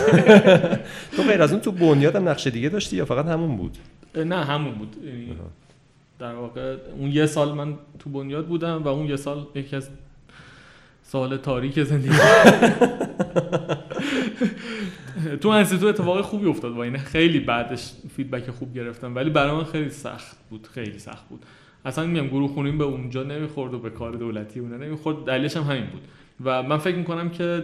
تو 1.15 1.23
غیر 1.23 1.41
از 1.41 1.51
اون 1.51 1.61
تو 1.61 1.71
بنیادم 1.71 2.29
نقشه 2.29 2.49
دیگه 2.49 2.69
داشتی 2.69 2.95
یا 2.95 3.05
فقط 3.05 3.25
همون 3.25 3.57
بود؟ 3.57 3.77
نه 4.15 4.45
همون 4.45 4.73
بود 4.73 4.95
یعنی 5.05 5.35
در 6.19 6.33
واقع 6.33 6.75
اون 6.97 7.11
یه 7.11 7.25
سال 7.25 7.53
من 7.53 7.73
تو 7.99 8.09
بنیاد 8.09 8.47
بودم 8.47 8.83
و 8.83 8.87
اون 8.87 9.09
یه 9.09 9.15
سال 9.15 9.47
یکی 9.55 9.75
از 9.75 9.89
سال 11.03 11.37
تاریک 11.37 11.83
زندگی 11.83 12.09
تو 15.41 15.49
انستیتو 15.49 15.85
اتفاق 15.85 16.21
خوبی 16.21 16.45
افتاد 16.45 16.73
با 16.73 16.83
اینه 16.83 16.97
خیلی 16.97 17.39
بعدش 17.39 17.91
feedback 18.15 18.51
خوب 18.51 18.73
گرفتم 18.73 19.15
ولی 19.15 19.29
برای 19.29 19.51
من 19.51 19.63
خیلی 19.63 19.89
سخت 19.89 20.37
بود 20.49 20.67
خیلی 20.67 20.99
سخت 20.99 21.29
بود. 21.29 21.45
اصلا 21.85 22.05
میگم 22.05 22.27
گروه 22.27 22.51
خونیم 22.51 22.77
به 22.77 22.83
اونجا 22.83 23.23
نمی‌خورد 23.23 23.73
و 23.73 23.79
به 23.79 23.89
کار 23.89 24.11
دولتی 24.11 24.59
اونها 24.59 24.77
نمی‌خورد 24.77 25.25
دلیلش 25.25 25.57
هم 25.57 25.63
همین 25.63 25.85
بود. 25.85 26.01
و 26.43 26.63
من 26.63 26.77
فکر 26.77 26.95
می‌کنم 26.95 27.29
که 27.29 27.63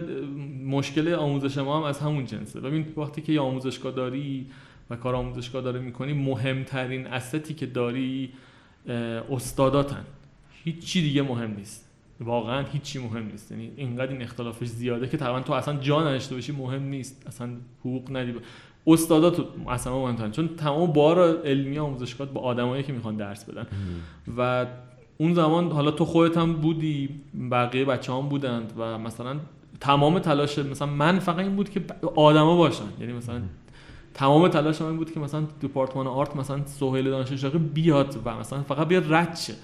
مشکل 0.66 1.14
آموزش 1.14 1.58
ما 1.58 1.78
هم 1.78 1.82
از 1.82 1.98
همون 1.98 2.24
جنسه. 2.24 2.60
ببین 2.60 2.86
وقتی 2.96 3.22
که 3.22 3.32
یه 3.32 3.40
آموزشگاه 3.40 3.92
داری 3.92 4.46
و 4.90 4.96
کار 4.96 5.14
آموزشگاه 5.14 5.62
داره 5.62 5.80
می‌کنی 5.80 6.12
مهمترین 6.12 7.06
استی 7.06 7.54
که 7.54 7.66
داری 7.66 8.32
استاداتن. 9.30 10.04
هیچی 10.64 11.02
دیگه 11.02 11.22
مهم 11.22 11.54
نیست. 11.56 11.85
واقعا 12.20 12.64
هیچی 12.72 12.98
مهم 12.98 13.26
نیست. 13.26 13.52
یعنی 13.52 13.70
اینقدر 13.76 14.12
این 14.12 14.22
اختلافش 14.22 14.66
زیاده 14.66 15.08
که 15.08 15.16
تقریبا 15.16 15.40
تو 15.40 15.52
اصلا 15.52 15.76
جا 15.76 16.00
نداشته 16.00 16.34
باشی 16.34 16.52
مهم 16.52 16.82
نیست. 16.82 17.22
اصلا 17.26 17.48
حقوق 17.80 18.16
ندی. 18.16 18.34
استادا 18.86 19.30
تو 19.30 19.44
اصلا 19.68 19.98
مهمترین 19.98 20.30
چون 20.30 20.48
تمام 20.48 20.92
بار 20.92 21.42
علمی 21.42 21.78
آموزشگاه 21.78 22.28
با 22.28 22.40
آدمایی 22.40 22.82
که 22.82 22.92
می‌خوان 22.92 23.16
درس 23.16 23.44
بدن. 23.44 23.66
و 24.38 24.66
اون 25.18 25.34
زمان 25.34 25.70
حالا 25.72 25.90
تو 25.90 26.04
خودت 26.04 26.36
هم 26.36 26.52
بودی 26.52 27.08
بقیه 27.50 27.84
بچه 27.84 28.12
هم 28.12 28.28
بودند 28.28 28.72
و 28.76 28.98
مثلا 28.98 29.36
تمام 29.80 30.18
تلاش 30.18 30.58
مثلا 30.58 30.88
من 30.88 31.18
فقط 31.18 31.38
این 31.38 31.56
بود 31.56 31.70
که 31.70 31.84
آدما 32.16 32.56
باشن. 32.56 32.84
یعنی 33.00 33.12
مثلا 33.12 33.42
تمام 34.14 34.48
تلاش 34.48 34.82
من 34.82 34.96
بود 34.96 35.12
که 35.12 35.20
مثلا 35.20 35.46
دپارتمان 35.62 36.06
آرت 36.06 36.36
مثلا 36.36 36.66
سهیل 36.66 37.10
دانش 37.10 37.44
بیاد 37.44 38.16
و 38.24 38.38
مثلا 38.38 38.62
فقط 38.62 38.88
بیاد 38.88 39.14
رد 39.14 39.36
شه. 39.36 39.54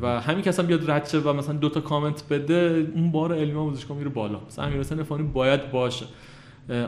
و 0.00 0.20
همین 0.20 0.42
که 0.42 0.50
اصلا 0.50 0.66
بیاد 0.66 0.90
رد 0.90 1.14
و 1.24 1.32
مثلا 1.32 1.56
دو 1.56 1.68
تا 1.68 1.80
کامنت 1.80 2.28
بده 2.30 2.86
اون 2.94 3.10
بار 3.10 3.34
علمی 3.34 3.58
آموزشگاه 3.58 3.98
میره 3.98 4.10
بالا. 4.10 4.40
مثلا 4.46 4.64
امیر 4.64 4.82
فانی 5.02 5.22
باید 5.22 5.70
باشه. 5.70 6.06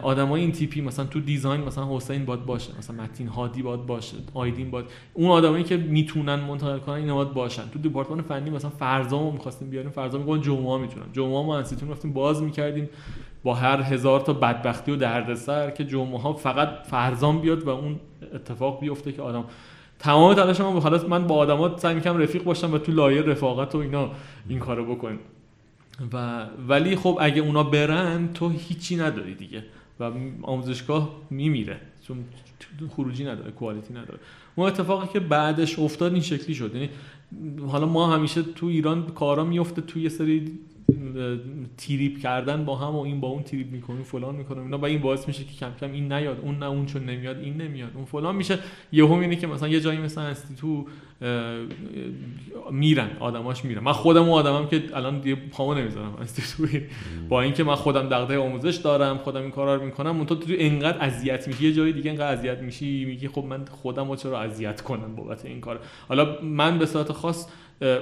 آدمای 0.02 0.40
این 0.40 0.52
تیپی 0.52 0.80
مثلا 0.80 1.04
تو 1.04 1.20
دیزاین 1.20 1.60
مثلا 1.60 1.96
حسین 1.96 2.24
باد 2.24 2.44
باشه 2.44 2.78
مثلا 2.78 3.02
متین 3.02 3.28
هادی 3.28 3.62
باد 3.62 3.86
باشه 3.86 4.16
آیدین 4.34 4.70
باد 4.70 4.84
اون 5.14 5.30
آدمایی 5.30 5.64
که 5.64 5.76
می‌تونن 5.76 6.34
منتقل 6.34 6.78
کنن 6.78 6.94
اینا 6.94 7.14
باد 7.14 7.32
باشن. 7.32 7.62
تو 7.72 7.78
دپارتمان 7.78 8.22
فنی 8.22 8.50
مثلا 8.50 8.70
فرزامو 8.70 9.30
می‌خواستیم 9.30 9.70
بیاریم 9.70 9.90
فرزام 9.90 10.22
میگن 10.22 10.40
جمعه 10.40 10.78
می‌تونن. 10.78 11.06
جمعه 11.12 11.44
ما 11.44 11.58
انسیتون 11.58 11.90
رفتیم 11.90 12.12
باز 12.12 12.42
می‌کردیم 12.42 12.88
با 13.44 13.54
هر 13.54 13.80
هزار 13.80 14.20
تا 14.20 14.32
بدبختی 14.32 14.92
و 14.92 14.96
دردسر 14.96 15.70
که 15.70 15.84
جمعه 15.84 16.20
ها 16.20 16.32
فقط 16.32 16.68
فرزام 16.86 17.40
بیاد 17.40 17.62
و 17.62 17.68
اون 17.68 18.00
اتفاق 18.34 18.80
بیفته 18.80 19.12
که 19.12 19.22
آدم 19.22 19.44
تمام 20.02 20.34
تلاش 20.34 20.60
ما 20.60 20.80
حالا 20.80 21.08
من 21.08 21.26
با 21.26 21.34
آدما 21.34 21.78
سعی 21.78 21.94
می‌کنم 21.94 22.18
رفیق 22.18 22.44
باشم 22.44 22.74
و 22.74 22.78
تو 22.78 22.92
لایه 22.92 23.22
رفاقت 23.22 23.74
و 23.74 23.78
اینا 23.78 24.10
این 24.48 24.58
کارو 24.58 24.94
بکنیم 24.94 25.18
و 26.12 26.46
ولی 26.68 26.96
خب 26.96 27.18
اگه 27.20 27.42
اونا 27.42 27.62
برن 27.62 28.32
تو 28.32 28.48
هیچی 28.48 28.96
نداری 28.96 29.34
دیگه. 29.34 29.64
و 30.00 30.10
آموزشگاه 30.42 31.10
میمیره. 31.30 31.80
چون 32.06 32.24
خروجی 32.90 33.24
نداره 33.24 33.50
کوالیتی 33.50 33.94
نداره. 33.94 34.18
اون 34.54 34.66
اتفاقی 34.66 35.08
که 35.12 35.20
بعدش 35.20 35.78
افتاد 35.78 36.12
این 36.12 36.22
شکلی 36.22 36.54
شد. 36.54 36.74
یعنی 36.74 36.90
حالا 37.68 37.86
ما 37.86 38.14
همیشه 38.14 38.42
تو 38.42 38.66
ایران 38.66 39.06
کارا 39.06 39.44
میفته 39.44 39.82
توی 39.82 40.02
یه 40.02 40.08
سری 40.08 40.58
تریپ 41.76 42.18
کردن 42.18 42.64
با 42.64 42.76
هم 42.76 42.94
و 42.96 43.00
این 43.00 43.20
با 43.20 43.28
اون 43.28 43.42
تریپ 43.42 43.72
می‌کنیم 43.72 44.02
فلان 44.02 44.34
می‌کنیم 44.34 44.62
اینا 44.62 44.78
و 44.78 44.84
این 44.84 45.00
باعث 45.00 45.28
میشه 45.28 45.44
که 45.44 45.52
کم 45.60 45.70
کم 45.80 45.92
این 45.92 46.12
نیاد 46.12 46.40
اون 46.42 46.58
نه 46.58 46.66
اون 46.66 46.86
چون 46.86 47.04
نمیاد 47.04 47.38
این 47.38 47.56
نمیاد. 47.56 47.90
اون 47.94 48.04
فلان 48.04 48.36
میشه 48.36 48.58
یهو 48.92 49.12
اینه 49.12 49.36
که 49.36 49.46
مثلا 49.46 49.68
یه 49.68 49.80
جایی 49.80 49.98
مثلا 49.98 50.34
تو 50.60 50.86
میرن 52.70 53.10
آدماش 53.20 53.64
میرن. 53.64 53.82
من 53.82 53.92
خودم 53.92 54.22
اون 54.22 54.30
آدمم 54.30 54.66
که 54.66 54.82
الان 54.94 55.20
دیگه 55.20 55.36
پامو 55.50 55.74
نمی‌ذارم. 55.74 56.26
با 57.28 57.42
اینکه 57.42 57.64
من 57.64 57.74
خودم 57.74 58.08
دغدغه 58.08 58.38
آموزش 58.38 58.76
دارم 58.76 59.18
خودم 59.18 59.42
این 59.42 59.50
کارا 59.50 59.74
رو 59.74 59.84
می‌کنم 59.84 60.16
اون 60.16 60.26
تو 60.26 60.34
تو 60.34 60.52
اینقدر 60.52 61.04
اذیت 61.04 61.48
میشی. 61.48 61.64
یه 61.64 61.72
جایی 61.72 61.92
دیگه 61.92 62.10
اینقدر 62.10 62.32
اذیت 62.32 62.58
میشی 62.58 63.04
میگی 63.04 63.28
خب 63.28 63.44
من 63.44 63.64
خودم 63.64 64.08
رو 64.08 64.16
چرا 64.16 64.40
اذیت 64.40 64.80
کنم 64.80 65.16
بابت 65.16 65.44
این 65.44 65.60
کار؟ 65.60 65.80
حالا 66.08 66.40
من 66.42 66.78
به 66.78 66.86
صورت 66.86 67.12
خاص 67.12 67.48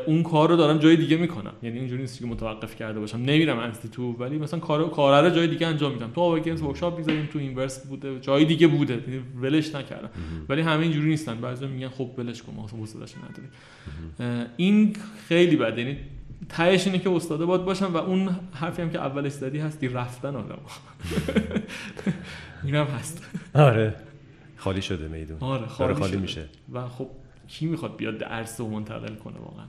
اون 0.07 0.22
کار 0.22 0.49
رو 0.49 0.57
دارم 0.57 0.78
جای 0.78 0.97
دیگه 0.97 1.16
می‌کنم. 1.16 1.53
یعنی 1.62 1.78
اینجوری 1.78 2.01
نیست 2.03 2.18
که 2.18 2.26
متوقف 2.26 2.76
کرده 2.76 3.01
باشم. 3.01 3.18
نمیرم 3.18 3.59
انستیتو 3.59 4.12
ولی 4.12 4.39
مثلا 4.39 4.61
کار 4.61 4.91
کار 4.91 5.24
رو 5.24 5.31
جای 5.31 5.47
دیگه 5.47 5.66
انجام 5.66 5.93
میدم. 5.93 6.11
تو 6.14 6.20
آوگنز 6.20 6.62
workshop 6.62 6.99
می‌ذاریم 6.99 7.28
تو 7.33 7.39
اینورس 7.39 7.87
بوده 7.87 8.20
جای 8.20 8.45
دیگه 8.45 8.66
بوده. 8.66 9.05
یعنی 9.09 9.22
ولش 9.43 9.74
نکردم. 9.74 10.11
ولی 10.49 10.62
همه 10.62 10.83
اینجوری 10.83 11.09
نیستن. 11.09 11.41
بعضی 11.41 11.66
میگن 11.66 11.89
خب 11.89 12.11
ولش 12.18 12.43
کن 12.43 12.53
ما 12.57 12.66
حوصله‌اش 12.66 13.14
نداری 13.16 13.49
این 14.57 14.97
خیلی 15.28 15.57
بده 15.57 15.83
یعنی 15.83 15.97
تهش 16.49 16.87
اینه 16.87 16.99
که 16.99 17.11
استاده 17.11 17.45
باد 17.47 17.64
باشم 17.64 17.95
و 17.95 17.97
اون 17.97 18.37
حرفی 18.55 18.83
هم 18.83 18.91
که 18.91 18.99
اولش 18.99 19.33
زدی 19.33 19.59
هستی 19.59 19.89
رفتن 19.89 20.37
آدم. 20.37 20.59
اینم 22.64 22.85
هست. 22.85 23.24
آره. 23.55 23.95
خالی 24.57 24.83
شده 24.83 25.09
میدون. 25.09 25.37
آره 25.41 25.66
خالی, 25.66 25.95
خالی 25.95 26.16
میشه. 26.16 26.45
و 26.72 26.89
خب 26.89 27.09
کی 27.51 27.67
می‌خواد 27.67 27.97
بیاد 27.97 28.19
درس 28.19 28.61
رو 28.61 28.69
منتقل 28.69 29.15
کنه 29.15 29.37
واقعا؟ 29.39 29.67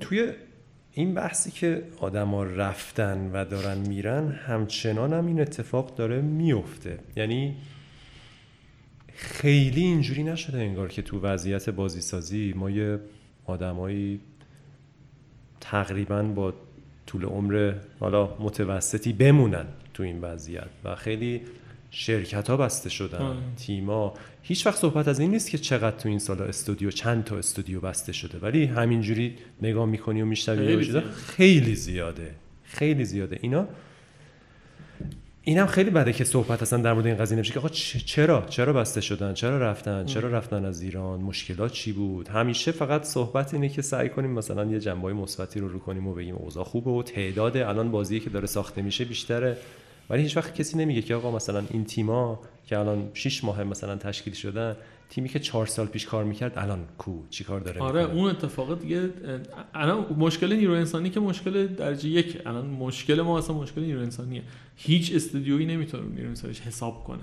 توی 0.00 0.32
این 0.92 1.14
بحثی 1.14 1.50
که 1.50 1.88
آدما 1.98 2.44
رفتن 2.44 3.30
و 3.32 3.44
دارن 3.44 3.78
میرن 3.78 4.32
همچنان 4.32 5.12
هم 5.12 5.26
این 5.26 5.40
اتفاق 5.40 5.96
داره 5.96 6.20
میفته. 6.20 6.98
یعنی 7.16 7.56
خیلی 9.14 9.80
اینجوری 9.80 10.22
نشده 10.22 10.58
انگار 10.58 10.88
که 10.88 11.02
تو 11.02 11.20
وضعیت 11.20 11.70
بازیسازی 11.70 12.52
ما 12.56 12.70
یه 12.70 13.00
آدمایی 13.44 14.20
تقریبا 15.60 16.22
با 16.22 16.54
طول 17.06 17.24
عمر 17.24 17.74
حالا 18.00 18.36
متوسطی 18.40 19.12
بمونن. 19.12 19.66
تو 19.94 20.02
این 20.02 20.20
وضعیت 20.20 20.68
و 20.84 20.94
خیلی 20.94 21.42
شرکت 21.90 22.50
ها 22.50 22.56
بسته 22.56 22.90
شدن 22.90 23.36
تیما 23.56 24.14
هیچ 24.42 24.66
وقت 24.66 24.78
صحبت 24.78 25.08
از 25.08 25.18
این 25.18 25.30
نیست 25.30 25.50
که 25.50 25.58
چقدر 25.58 25.96
تو 25.96 26.08
این 26.08 26.18
سالا 26.18 26.44
استودیو 26.44 26.90
چند 26.90 27.24
تا 27.24 27.36
استودیو 27.36 27.80
بسته 27.80 28.12
شده 28.12 28.38
ولی 28.38 28.64
همینجوری 28.64 29.34
نگاه 29.62 29.86
می‌کنی 29.86 30.22
و 30.22 30.24
میشنوی 30.24 30.84
خیلی, 30.84 31.00
خیلی 31.26 31.74
زیاده. 31.74 32.34
خیلی 32.64 33.04
زیاده. 33.04 33.38
اینا 33.40 33.68
اینم 35.42 35.66
خیلی 35.66 35.90
بده 35.90 36.12
که 36.12 36.24
صحبت 36.24 36.62
اصلا 36.62 36.82
در 36.82 36.92
مورد 36.92 37.06
این 37.06 37.16
قضیه 37.16 37.36
نمیشه 37.36 37.52
که 37.52 37.58
آقا 37.58 37.68
چرا؟ 37.68 38.46
چرا 38.48 38.72
بسته 38.72 39.00
شدن؟ 39.00 39.34
چرا 39.34 39.58
رفتن؟ 39.58 40.04
چرا 40.04 40.28
رفتن 40.28 40.64
از 40.64 40.82
ایران؟ 40.82 41.20
مشکلات 41.20 41.72
چی 41.72 41.92
بود؟ 41.92 42.28
همیشه 42.28 42.72
فقط 42.72 43.04
صحبت 43.04 43.54
اینه 43.54 43.68
که 43.68 43.82
سعی 43.82 44.08
کنیم 44.08 44.30
مثلا 44.30 44.64
یه 44.64 44.80
جنبه 44.80 45.12
مثبتی 45.12 45.60
رو 45.60 45.68
رو 45.68 45.78
کنیم 45.78 46.06
و 46.06 46.14
بگیم 46.14 46.34
اوضاع 46.34 46.64
خوبه 46.64 46.90
و 46.90 47.02
تعداد 47.02 47.56
الان 47.56 47.90
بازی 47.90 48.20
که 48.20 48.30
داره 48.30 48.46
ساخته 48.46 48.82
میشه 48.82 49.04
بیشتره. 49.04 49.56
ولی 50.10 50.22
هیچ 50.22 50.36
وقت 50.36 50.54
کسی 50.54 50.78
نمیگه 50.78 51.02
که 51.02 51.14
آقا 51.14 51.30
مثلا 51.30 51.64
این 51.70 51.84
تیما 51.84 52.40
که 52.66 52.78
الان 52.78 53.10
6 53.14 53.44
ماه 53.44 53.64
مثلا 53.64 53.96
تشکیل 53.96 54.34
شدن 54.34 54.76
تیمی 55.10 55.28
که 55.28 55.38
چهار 55.38 55.66
سال 55.66 55.86
پیش 55.86 56.06
کار 56.06 56.24
می‌کرد 56.24 56.58
الان 56.58 56.84
کو؟ 56.98 57.22
چی 57.30 57.44
کار 57.44 57.60
داره 57.60 57.80
آره 57.80 58.02
اون 58.02 58.30
اتفاق 58.30 58.80
دیگه 58.80 59.10
الان 59.74 60.06
مشکل 60.18 60.52
نیرو 60.52 60.72
انسانی 60.72 61.10
که 61.10 61.20
مشکل 61.20 61.66
درجه 61.66 62.08
یک 62.08 62.42
الان 62.46 62.66
مشکل 62.66 63.20
ما 63.20 63.38
اصلا 63.38 63.56
مشکل 63.56 63.80
نیرو 63.80 64.00
انسانیه. 64.00 64.42
هیچ 64.76 65.14
استودیویی 65.14 65.66
نمی‌تونه 65.66 66.08
نیرو 66.14 66.28
انسانیش 66.28 66.60
حساب 66.60 67.04
کنه. 67.04 67.22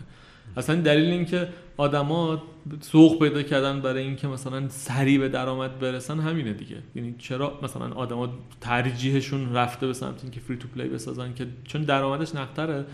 اصلا 0.58 0.76
دلیل 0.76 1.10
اینکه 1.12 1.48
آدما 1.78 2.44
سوق 2.82 3.20
پیدا 3.20 3.44
کردن 3.44 3.82
برای 3.82 4.04
اینکه 4.04 4.28
مثلا 4.28 4.70
سریع 4.70 5.20
به 5.20 5.30
درآمد 5.30 5.80
برسن 5.80 6.20
همینه 6.20 6.54
دیگه. 6.54 6.78
یعنی 6.96 7.16
چرا 7.18 7.60
مثلا 7.64 7.92
آدما 7.92 8.30
ترجیحشون 8.62 9.54
رفته 9.54 9.88
به 9.88 9.94
سمت 9.94 10.24
اینکه 10.24 10.40
free 10.40 10.58
to 10.58 10.68
play 10.68 10.90
بسازن 10.90 11.34
که 11.34 11.48
چون 11.64 11.82
درآمدش 11.82 12.36
نقدره 12.36 12.86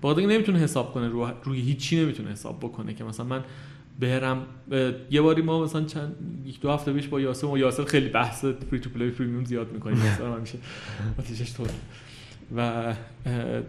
با 0.00 0.12
نمی‌تونه 0.12 0.58
حساب 0.58 0.94
کنه 0.94 1.08
روی, 1.08 1.32
روی 1.44 1.60
هیچی 1.60 2.02
نمی‌تونه 2.02 2.30
حساب 2.30 2.58
بکنه 2.58 2.94
که 2.94 3.04
مثلا 3.04 3.26
من 3.26 3.44
برم 4.00 4.46
یه 5.10 5.20
باری 5.20 5.42
ما 5.42 5.64
مثلا 5.64 5.84
چند 5.84 6.16
یک 6.46 6.60
دو 6.60 6.70
هفته 6.70 6.92
پیش 6.92 7.08
با 7.08 7.20
یاسر 7.20 7.46
و 7.46 7.58
یاسر 7.58 7.84
خیلی 7.84 8.08
بحث 8.08 8.44
free 8.44 8.80
to 8.80 8.90
play 8.90 9.10
premium 9.10 9.44
زیاد 9.44 9.72
می‌کنیم 9.72 9.96
مثلا 10.14 10.34
همیشه. 10.34 10.58
آتیشش 11.18 11.54
طور 11.56 11.68
و 12.56 12.94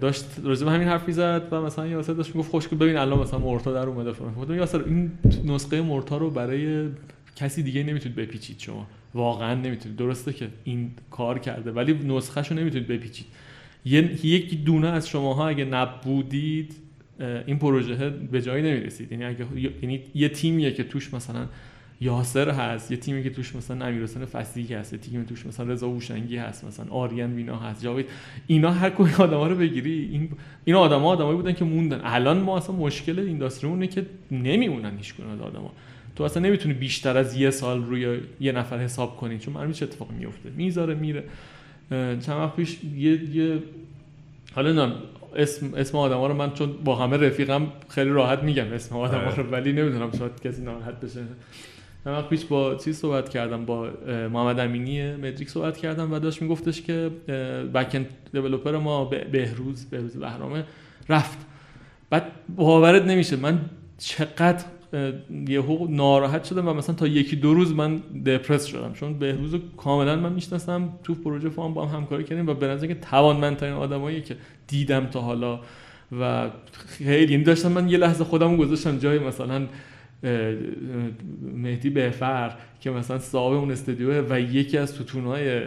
داشت 0.01 0.25
راجع 0.43 0.67
همین 0.67 0.87
حرف 0.87 1.11
زد 1.11 1.47
و 1.51 1.61
مثلا 1.61 1.87
یاسر 1.87 2.13
داشت 2.13 2.35
می‌گفت 2.35 2.51
خوشگل 2.51 2.77
ببین 2.77 2.97
الان 2.97 3.19
مثلا 3.19 3.39
مورتا 3.39 3.73
در 3.73 3.87
اومده. 3.87 4.11
گفتم 4.11 4.55
یاسر 4.55 4.83
این 4.83 5.11
نسخه 5.45 5.81
مورتا 5.81 6.17
رو 6.17 6.29
برای 6.29 6.87
کسی 7.35 7.63
دیگه 7.63 7.83
نمی‌تونید 7.83 8.15
بپیچید 8.15 8.59
شما. 8.59 8.87
واقعا 9.13 9.55
نمی‌تونید. 9.55 9.97
درسته 9.97 10.33
که 10.33 10.47
این 10.63 10.91
کار 11.11 11.39
کرده 11.39 11.71
ولی 11.71 11.93
نسخه 11.93 12.41
رو 12.41 12.55
نمی‌تونید 12.55 12.87
بپیچید. 12.87 13.25
یک 13.85 14.63
دونه 14.63 14.87
از 14.87 15.09
شماها 15.09 15.47
اگه 15.47 15.65
نبودید 15.65 16.75
این 17.45 17.59
پروژه 17.59 18.09
به 18.09 18.41
جایی 18.41 18.63
نمی‌رسید. 18.63 19.11
یعنی 19.11 19.25
اگه 19.25 19.45
یعنی 19.81 20.03
یه 20.15 20.29
تیمیه 20.29 20.71
که 20.71 20.83
توش 20.83 21.13
مثلا 21.13 21.47
یاسر 22.01 22.49
هست 22.49 22.91
یه 22.91 22.97
تیمی 22.97 23.23
که 23.23 23.29
توش 23.29 23.55
مثلا 23.55 23.85
امیرحسین 23.85 24.25
فصیحی 24.25 24.73
هست 24.73 24.93
یه 24.93 24.99
تیمی 24.99 25.25
توش 25.25 25.45
مثلا 25.45 25.73
رضا 25.73 25.87
هوشنگی 25.87 26.37
هست 26.37 26.63
مثلا 26.63 26.85
آریان 26.89 27.33
وینا 27.33 27.57
هست 27.57 27.83
جاوید. 27.83 28.05
اینا 28.47 28.71
هر 28.71 28.89
کدوم 28.89 29.13
آدما 29.19 29.47
رو 29.47 29.55
بگیری 29.55 30.09
این 30.11 30.29
اینا 30.65 30.79
آدما 30.79 31.09
آدمایی 31.09 31.35
بودن 31.35 31.53
که 31.53 31.65
موندن. 31.65 32.01
الان 32.03 32.37
ما 32.37 32.57
اصلا 32.57 32.75
مشکل 32.75 33.19
اینداستریمونه 33.19 33.87
که 33.87 34.05
نمیمونن 34.31 34.97
هیچ 34.97 35.13
کدوم 35.13 35.41
آدما 35.41 35.71
تو 36.15 36.23
اصلا 36.23 36.43
نمی‌تونی 36.43 36.73
بیشتر 36.73 37.17
از 37.17 37.37
یه 37.37 37.49
سال 37.49 37.85
روی 37.85 38.19
یه 38.39 38.51
نفر 38.51 38.77
حساب 38.77 39.17
کنی 39.17 39.39
چون 39.39 39.53
معلومه 39.53 39.73
چه 39.73 39.85
اتفاقی 39.85 40.15
میفته 40.15 40.49
می‌ذاره 40.49 40.95
میره. 40.95 41.23
چند 41.89 42.29
وقت 42.29 42.55
پیش 42.55 42.77
یه 42.97 43.35
یه 43.35 43.59
حالا 44.55 44.93
اسم 45.35 45.73
اسم 45.73 45.97
آدما 45.97 46.27
رو 46.27 46.33
من 46.33 46.53
چون 46.53 46.73
با 46.83 46.95
همه 46.95 47.17
رفیقم 47.17 47.67
خیلی 47.89 48.09
راحت 48.09 48.43
میگم 48.43 48.73
اسم 48.73 48.95
آدما 48.95 49.21
آره. 49.21 49.35
رو 49.35 49.43
ولی 49.43 49.73
نمی‌دونم 49.73 50.11
شاید 50.17 50.41
کسی 50.41 50.61
ناراحت 50.61 50.99
بشه. 50.99 51.19
وقت 52.05 52.29
پیش 52.29 52.45
با 52.45 52.75
چیز 52.75 52.97
صحبت 52.97 53.29
کردم 53.29 53.65
با 53.65 53.89
محمد 54.07 54.59
امینی 54.59 55.15
مدریک 55.15 55.49
صحبت 55.49 55.77
کردم 55.77 56.13
و 56.13 56.19
داشت 56.19 56.41
میگفتش 56.41 56.81
که 56.81 57.11
بکن 57.73 58.05
دیولپر 58.33 58.77
ما 58.77 59.05
بهروز 59.05 59.85
بهروز 59.85 60.17
بهرامه 60.17 60.63
رفت. 61.09 61.37
بعد 62.09 62.31
باورت 62.55 63.03
نمیشه 63.05 63.35
من 63.35 63.59
چقدر 63.97 64.65
یهو 65.47 65.87
ناراحت 65.89 66.43
شدم 66.43 66.67
و 66.67 66.73
مثلا 66.73 66.95
تا 66.95 67.07
یکی 67.07 67.35
دو 67.35 67.53
روز 67.53 67.73
من 67.73 67.97
دپرس 68.25 68.65
شدم. 68.65 68.93
چون 68.93 69.19
بهروز 69.19 69.55
کاملا 69.77 70.15
من 70.15 70.33
می‌شناسم 70.33 70.89
تو 71.03 71.15
پروژه 71.15 71.49
فام 71.49 71.73
با 71.73 71.85
هم 71.85 71.97
همکاری 71.97 72.23
کردیم 72.23 72.47
و 72.47 72.53
به 72.53 72.67
نظر 72.67 72.87
که 72.87 72.95
توانمندترین 72.95 73.73
آدمایی 73.73 74.21
که 74.21 74.35
دیدم 74.67 75.05
تا 75.05 75.21
حالا 75.21 75.59
و 76.19 76.49
خیلی 76.73 77.31
یعنی 77.31 77.43
داشتم 77.43 77.71
من 77.71 77.89
یه 77.89 77.97
لحظه 77.97 78.23
خودم 78.23 78.57
گذاشتم 78.57 78.97
جای 78.97 79.19
مثلا 79.19 79.67
مهدی 81.53 81.89
بهفر 81.89 82.55
که 82.79 82.91
مثلا 82.91 83.19
صاحب 83.19 83.53
اون 83.53 83.71
استودیو 83.71 84.23
و 84.29 84.39
یکی 84.39 84.77
از 84.77 84.89
ستونهای 84.89 85.61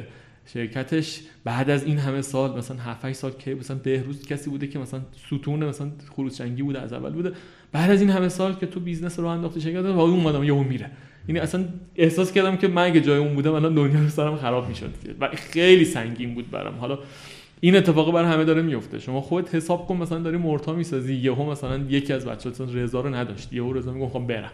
شرکتش 0.47 1.21
بعد 1.45 1.71
از 1.71 1.85
این 1.85 1.99
همه 1.99 2.23
سال 2.23 2.59
مثلا 2.59 2.77
7 2.77 3.13
سال 3.13 3.33
که 3.39 3.55
مثلا 3.55 3.77
بهروز 3.77 4.27
کسی 4.27 4.51
بوده 4.51 4.67
که 4.67 4.79
مثلا 4.79 5.01
ستون 5.27 5.65
مثلا 5.65 5.91
خروس 6.11 6.40
جنگی 6.40 6.63
بوده 6.63 6.81
از 6.81 6.93
اول 6.93 7.11
بوده. 7.11 7.33
بعد 7.73 7.91
از 7.91 8.01
این 8.01 8.11
همه 8.11 8.29
سال 8.29 8.55
که 8.55 8.67
تو 8.67 8.81
business 8.81 9.19
رو 9.19 9.27
انداختی 9.27 9.61
شرکت 9.61 9.85
و 9.85 9.99
اون 9.99 10.11
اومدم 10.11 10.45
یهو 10.45 10.63
میره. 10.63 10.91
یعنی 11.29 11.41
اصلا 11.41 11.65
احساس 11.97 12.33
کردم 12.33 12.57
که 12.57 12.69
من 12.69 12.83
اگه 12.83 13.01
جای 13.01 13.19
اون 13.19 13.35
بودم 13.35 13.53
الان 13.53 13.75
دنیا 13.75 14.01
رو 14.01 14.09
سرم 14.09 14.37
خراب 14.37 14.69
می‌شد. 14.69 14.91
و 15.21 15.29
خیلی 15.35 15.85
سنگین 15.85 16.35
بود 16.35 16.51
برام. 16.51 16.75
حالا 16.75 16.99
این 17.61 17.77
اتفاق 17.77 18.13
برای 18.13 18.33
همه 18.33 18.45
داره 18.45 18.63
میفته. 18.63 18.99
شما 18.99 19.21
خودت 19.21 19.55
حساب 19.55 19.87
کن 19.87 19.97
مثلا 19.97 20.19
داری 20.19 20.37
مرتا 20.37 20.73
می‌سازی 20.73 21.15
یهو 21.15 21.51
مثلا 21.51 21.79
یکی 21.89 22.13
از 22.13 22.27
بچه‌ها 22.27 22.65
مثلا 22.65 22.83
رضا 22.83 23.01
رو 23.01 23.15
نداشت 23.15 23.53
یهو 23.53 23.73
رضا 23.73 23.93
میگه 23.93 24.09
خب 24.09 24.27
برم. 24.27 24.51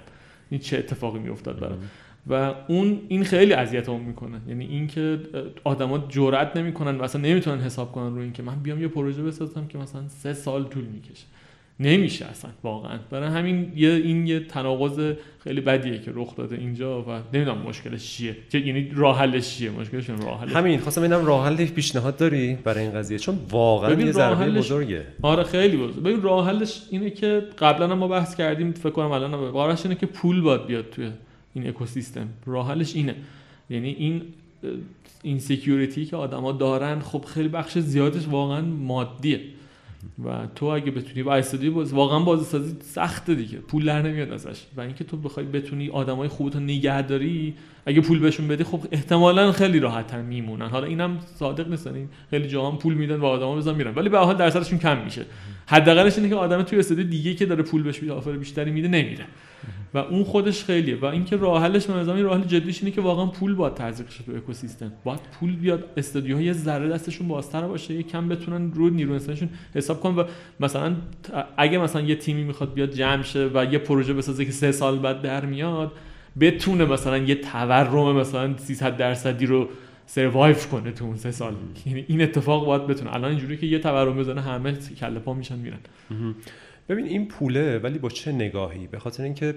این 0.51 0.61
چه 0.61 0.79
اتفاقی 0.79 1.19
میافتاد 1.19 1.61
برام؟ 1.61 1.79
و 2.27 2.55
اون 2.69 3.01
این 3.09 3.25
خیلی 3.25 3.53
اذیتم 3.53 4.01
می‌کنه. 4.01 4.41
یعنی 4.49 4.65
اینکه 4.65 5.21
آدما 5.65 5.99
جرئت 6.09 6.57
نمی‌کنن 6.57 6.99
و 6.99 7.03
اصلا 7.03 7.21
نمی‌تونن 7.21 7.61
حساب 7.61 7.93
کنن 7.93 8.15
رو 8.15 8.21
اینکه 8.21 8.43
من 8.43 8.55
بیام 8.55 8.81
یه 8.81 8.89
پروژه 8.89 9.23
بسازم 9.23 9.67
که 9.67 9.79
مثلا 9.79 10.09
سه 10.09 10.33
سال 10.33 10.65
طول 10.65 10.85
می‌کشه. 10.85 11.27
نمیشه 11.81 12.25
اصلا 12.25 12.51
واقعا. 12.63 12.99
برای 13.11 13.29
همین 13.29 13.73
یه 13.77 13.91
این 13.91 14.27
یه 14.27 14.41
تناقض 14.41 15.15
خیلی 15.39 15.61
بدیه 15.61 15.99
که 15.99 16.11
رخ 16.15 16.37
داده 16.37 16.57
اینجا 16.57 17.03
و 17.03 17.21
نمی‌دونم 17.33 17.59
مشکلش 17.59 18.13
چیه. 18.13 18.37
چه 18.49 18.67
یعنی 18.67 18.91
راه 18.95 19.19
حلش 19.19 19.57
چیه؟ 19.57 19.71
مشکلش 19.71 20.11
راه 20.11 20.41
حلش 20.41 20.53
همین 20.53 20.79
خواستم 20.79 21.01
ببینم 21.01 21.27
راه 21.27 21.47
حل 21.47 21.67
پیشنهاد 21.67 22.17
داری 22.17 22.55
برای 22.65 22.83
این 22.83 22.93
قضیه؟ 22.93 23.19
چون 23.19 23.39
واقعا 23.51 23.95
یه 23.95 24.13
ضربه 24.13 24.51
بزرگه. 24.51 25.07
آره 25.23 25.43
خیلی 25.43 25.77
بزرگه 25.77 26.01
ببین 26.01 26.23
راه 26.23 26.47
حلش 26.47 26.83
اینه 26.91 27.11
که 27.11 27.43
قبلا 27.59 27.95
ما 27.95 28.09
بحث 28.09 28.37
کردیم 28.37 28.73
فکر 28.73 28.91
کنم 28.91 29.11
الان 29.11 29.51
قرارش 29.51 29.83
اینه 29.87 29.95
که 29.95 30.07
پول 30.07 30.41
باید 30.41 30.67
بیاد 30.67 30.91
توی 30.91 31.11
این 31.55 31.69
اکوسیستم. 31.69 32.29
راه 32.47 32.69
حلش 32.69 32.97
اینه. 32.97 33.15
یعنی 33.71 33.89
این 33.89 34.23
این 35.23 35.39
security 35.39 36.07
که 36.07 36.17
آدما 36.17 36.53
دارن 36.53 37.01
خب 37.01 37.25
خیلی 37.25 37.49
بخش 37.49 37.79
زیادش 37.79 38.29
واقعا 38.29 38.61
مادیه. 38.61 39.41
و 40.25 40.47
تو 40.55 40.67
اگه 40.67 40.91
بتونی 40.91 41.23
با 41.23 41.35
استودیو 41.35 41.73
باز 41.75 41.93
واقعا 41.93 42.19
بازسازی 42.19 42.77
سخته 42.81 43.35
دیگه. 43.35 43.59
پول 43.59 43.85
در 43.85 44.03
نمیاد 44.03 44.33
ازش. 44.33 44.63
و 44.77 44.81
اینکه 44.81 45.05
تو 45.05 45.17
بخوای 45.17 45.47
بتونی 45.47 45.91
آدمای 45.91 46.29
خوبتو 46.29 46.61
نگه 46.61 47.03
داری 47.03 47.55
اگه 47.87 48.01
پول 48.01 48.19
بهشون 48.19 48.49
بدی 48.49 48.65
خب 48.65 48.81
احتمالا 48.93 49.53
خیلی 49.53 49.81
راحت 49.81 50.15
میمونن. 50.15 50.67
حالا 50.67 50.87
اینم 50.87 51.19
صادق 51.35 51.69
نیستن 51.69 51.95
این 51.95 52.09
خیلی 52.31 52.49
جاها 52.49 52.71
پول 52.71 52.95
میدن 52.95 53.17
و 53.17 53.25
آدما 53.25 53.57
بزن 53.57 53.75
میرن. 53.75 53.95
ولی 53.95 54.09
به 54.09 54.19
حال 54.19 54.37
درصدشون 54.37 54.79
کم 54.79 55.05
میشه. 55.05 55.25
حداقلش 55.67 56.17
اینه 56.17 56.29
که 56.29 56.35
آدم 56.35 56.63
توی 56.63 56.79
استودیو 56.79 57.07
دیگه 57.07 57.35
که 57.35 57.47
داره 57.47 57.63
پول 57.63 57.83
بهش 57.83 58.05
offer 58.05 58.33
بیشتری 58.33 58.71
میده 58.71 58.89
نمیره. 58.89 59.25
و 59.95 59.99
اون 59.99 60.25
خودش 60.25 60.65
خیلیه. 60.65 60.97
و 60.97 61.05
اینکه 61.05 61.37
راه 61.37 61.63
حلش 61.63 61.91
من 61.91 62.09
این 62.09 62.25
راه 62.25 62.47
جدیش 62.47 62.83
اینه 62.83 62.91
که 62.91 63.01
واقعا 63.01 63.27
پول 63.27 63.55
باید 63.55 63.75
تزریق 63.75 64.11
شه 64.11 64.25
تو 64.25 64.33
اکوسیستم. 64.33 64.93
باید 65.05 65.21
پول 65.41 65.57
بیاد 65.57 65.85
استودیوها 65.97 66.43
یه 66.43 66.53
ذره 66.53 66.89
دستشون 66.89 67.29
بازتر 67.29 67.67
باشه 67.67 67.95
یه 67.95 68.03
کم 68.03 68.29
بتونن 68.29 68.73
رو 68.73 68.91
نیرو 68.91 69.13
انسانشون 69.13 69.49
حساب 69.75 70.01
کنن 70.01 70.17
و 70.17 70.25
مثلا 70.61 70.97
اگه 71.57 71.79
مثلا 71.79 72.03
یه 72.03 72.17
تیمی 72.17 72.45
می‌خواد 72.45 72.75
بیاد 72.75 72.91
جمع 72.91 73.23
شه 73.23 73.51
و 73.55 73.65
یه 73.73 73.79
پروژه 73.79 74.13
بسازه 74.15 74.45
که 74.45 74.53
سه 74.53 74.73
سال 74.73 74.99
بعد 74.99 75.23
در 75.23 75.47
میاد 75.47 75.93
بتونه 76.41 76.85
مثلا 76.85 77.19
یه 77.19 77.35
تورم 77.35 78.17
مثلا 78.17 78.57
300 78.57 78.97
درصدی 78.97 79.47
رو 79.47 79.69
سروایو 80.07 80.57
کنه 80.57 80.93
تو 80.93 81.05
اون 81.05 81.17
سه 81.17 81.31
سال. 81.31 81.55
یعنی 81.87 82.05
این 82.09 82.23
اتفاق 82.23 82.67
باید 82.67 82.87
بتونه. 82.87 83.15
الان 83.15 83.31
اینجوری 83.31 83.57
که 83.57 83.67
یه 83.67 83.79
تورم 83.79 84.17
بزنه 84.17 84.41
همه 84.41 84.73
کله 84.73 85.19
پا 85.19 85.35
میشن 85.35 85.59
میرن. 85.59 85.79
ببین 86.89 87.07
این 87.07 87.29
پوله 87.29 87.79
ولی 87.79 87.99
با 87.99 88.09
چه 88.09 88.33
نگاهی؟ 88.33 88.87
به 88.87 88.99
خاطر 88.99 89.23
اینکه 89.23 89.55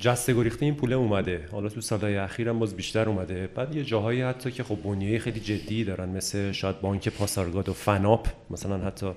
جسته 0.00 0.34
گریخته 0.34 0.64
این 0.64 0.74
پوله 0.74 0.96
اومده. 0.96 1.48
حالا 1.52 1.68
تو 1.68 1.80
سالهای 1.80 2.16
اخیر 2.16 2.48
هم 2.48 2.58
باز 2.58 2.76
بیشتر 2.76 3.08
اومده. 3.08 3.46
بعد 3.54 3.76
یه 3.76 3.84
جاهایی 3.84 4.22
حتی 4.22 4.50
که 4.50 4.62
خب 4.62 4.78
بنیه 4.84 5.18
خیلی 5.18 5.40
جدی 5.40 5.84
دارن 5.84 6.08
مثل 6.08 6.52
شاید 6.52 6.80
بانک 6.80 7.08
پاسارگاد 7.08 7.68
و 7.68 7.72
فناپ 7.72 8.28
مثلا 8.50 8.78
حتی 8.78 9.10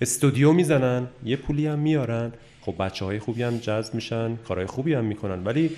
استودیو 0.00 0.52
می‌زنن 0.52 1.06
یه 1.24 1.36
پولی 1.36 1.66
هم 1.66 1.78
میارن. 1.78 2.32
خب 2.60 2.74
بچه 2.78 3.04
های 3.04 3.18
خوبی 3.18 3.42
هم 3.42 3.58
جذب 3.58 3.94
میشن 3.94 4.36
کارهای 4.36 4.66
خوبی 4.66 4.94
هم 4.94 5.04
می‌کنن. 5.04 5.44
ولی 5.44 5.70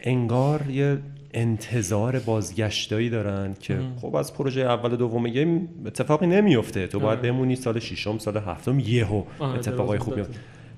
انگار 0.00 0.70
یه 0.70 0.98
انتظار 1.34 2.18
بازگشتایی 2.18 3.10
دارن 3.10 3.54
که 3.60 3.78
خب 4.00 4.16
از 4.16 4.34
پروژه 4.34 4.60
اول 4.60 4.92
و 4.92 4.96
دوم 4.96 5.28
گیم 5.28 5.68
اتفاقی 5.86 6.26
نمیفته. 6.26 6.86
تو 6.86 7.00
باید 7.00 7.22
بمونی 7.22 7.56
سال 7.56 7.78
ششم 7.78 8.18
سال 8.18 8.36
هفتم 8.36 8.80
یهو 8.80 9.22
اتفاقای 9.40 9.98
خوبی 9.98 10.22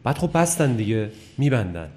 بعد 0.04 0.18
خب 0.18 0.30
بستن 0.34 0.76
دیگه 0.76 1.10
میبندن. 1.38 1.88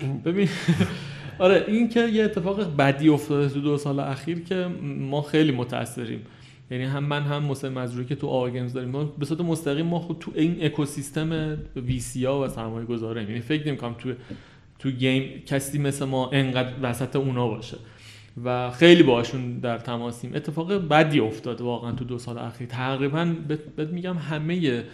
این 0.00 0.18
ببین 0.18 0.48
آره 1.38 1.64
این 1.68 1.88
که 1.88 2.00
یه 2.00 2.24
اتفاق 2.24 2.76
بدی 2.76 3.08
افتاده 3.08 3.48
تو 3.48 3.60
دو 3.60 3.78
سال 3.78 4.00
اخیر 4.00 4.40
که 4.40 4.66
ما 4.82 5.22
خیلی 5.22 5.52
متاثریم 5.52 6.20
یعنی 6.70 6.84
هم 6.84 7.04
من 7.04 7.22
هم 7.22 7.42
مسلم 7.42 7.78
مزروعی 7.78 8.06
که 8.06 8.14
تو 8.14 8.26
آگنز 8.26 8.72
داریم 8.72 8.90
ما 8.90 9.04
به 9.04 9.26
صورت 9.26 9.40
مستقیم 9.40 9.86
ما 9.86 9.98
خود 9.98 10.16
تو 10.20 10.32
این 10.34 10.56
اکوسیستم 10.60 11.58
وی 11.76 12.26
و 12.26 12.48
سرمایه 12.48 12.86
گذاره 12.86 13.22
یعنی 13.22 13.40
فکر 13.40 13.68
نمی‌کنم 13.68 13.94
تو 13.98 14.12
تو 14.84 14.90
گیم 14.90 15.42
کسی 15.46 15.78
مثل 15.78 16.04
ما 16.04 16.30
انقدر 16.32 16.72
وسط 16.82 17.16
اونا 17.16 17.48
باشه. 17.48 17.76
و 18.44 18.70
خیلی 18.70 19.02
باشون 19.02 19.58
در 19.58 19.78
تماسیم. 19.78 20.34
اتفاق 20.34 20.72
بدی 20.88 21.20
افتاد 21.20 21.60
واقعا 21.60 21.92
تو 21.92 22.04
دو 22.04 22.18
سال 22.18 22.38
اخیر. 22.38 22.66
تقریبا 22.66 23.34
بهت 23.48 23.88
میگم 23.88 24.16
همه 24.16 24.84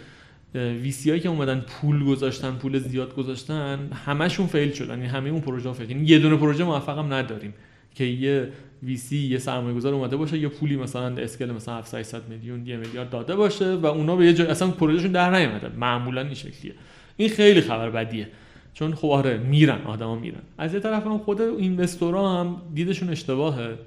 ویسی 0.55 1.09
هایی 1.09 1.21
که 1.21 1.29
اومدن 1.29 1.59
پول 1.67 2.05
گذاشتن 2.05 2.51
پول 2.51 2.79
زیاد 2.79 3.15
گذاشتن 3.15 3.89
همشون 4.05 4.47
فیل 4.47 4.71
شدن. 4.71 4.97
یعنی 4.97 5.07
همه 5.07 5.29
اون 5.29 5.41
پروژه 5.41 5.73
فیل 5.73 5.91
یعنی 5.91 6.07
یه 6.07 6.19
دونه 6.19 6.35
پروژه 6.35 6.63
موفق 6.63 6.97
هم 6.97 7.13
نداریم 7.13 7.53
که 7.95 8.03
یه 8.03 8.49
ویسی 8.83 9.17
یه 9.17 9.37
سرمایه 9.37 9.75
گذار 9.75 9.93
اومده 9.93 10.17
باشه 10.17 10.37
یه 10.37 10.47
پولی 10.47 10.75
مثلا 10.75 11.15
اسکل 11.17 11.51
مثلا 11.51 11.77
700 11.77 12.29
میلیون 12.29 12.67
یه 12.67 12.77
میلیارد 12.77 13.09
داده 13.09 13.35
باشه 13.35 13.75
و 13.75 13.85
اونا 13.85 14.15
به 14.15 14.25
یه 14.25 14.33
جای 14.33 14.47
اصلا 14.47 14.67
پروژهشون 14.67 15.11
در 15.11 15.37
نیومده. 15.37 15.69
معمولا 15.77 16.21
این 16.21 16.33
شکلیه. 16.33 16.73
این 17.17 17.29
خیلی 17.29 17.61
خبر 17.61 17.89
بدیه. 17.89 18.27
چون 18.73 18.95
خب 18.95 19.07
آره 19.07 19.37
میرن 19.37 19.81
آدما 19.81 20.15
میرن. 20.15 20.41
از 20.57 20.73
یه 20.73 20.79
طرف 20.79 21.05
هم 21.05 21.17
خود 21.17 21.41
اینوستورا 21.41 22.29
هم 22.29 22.61
دیدشون 22.73 23.09
اشتباهه. 23.09 23.77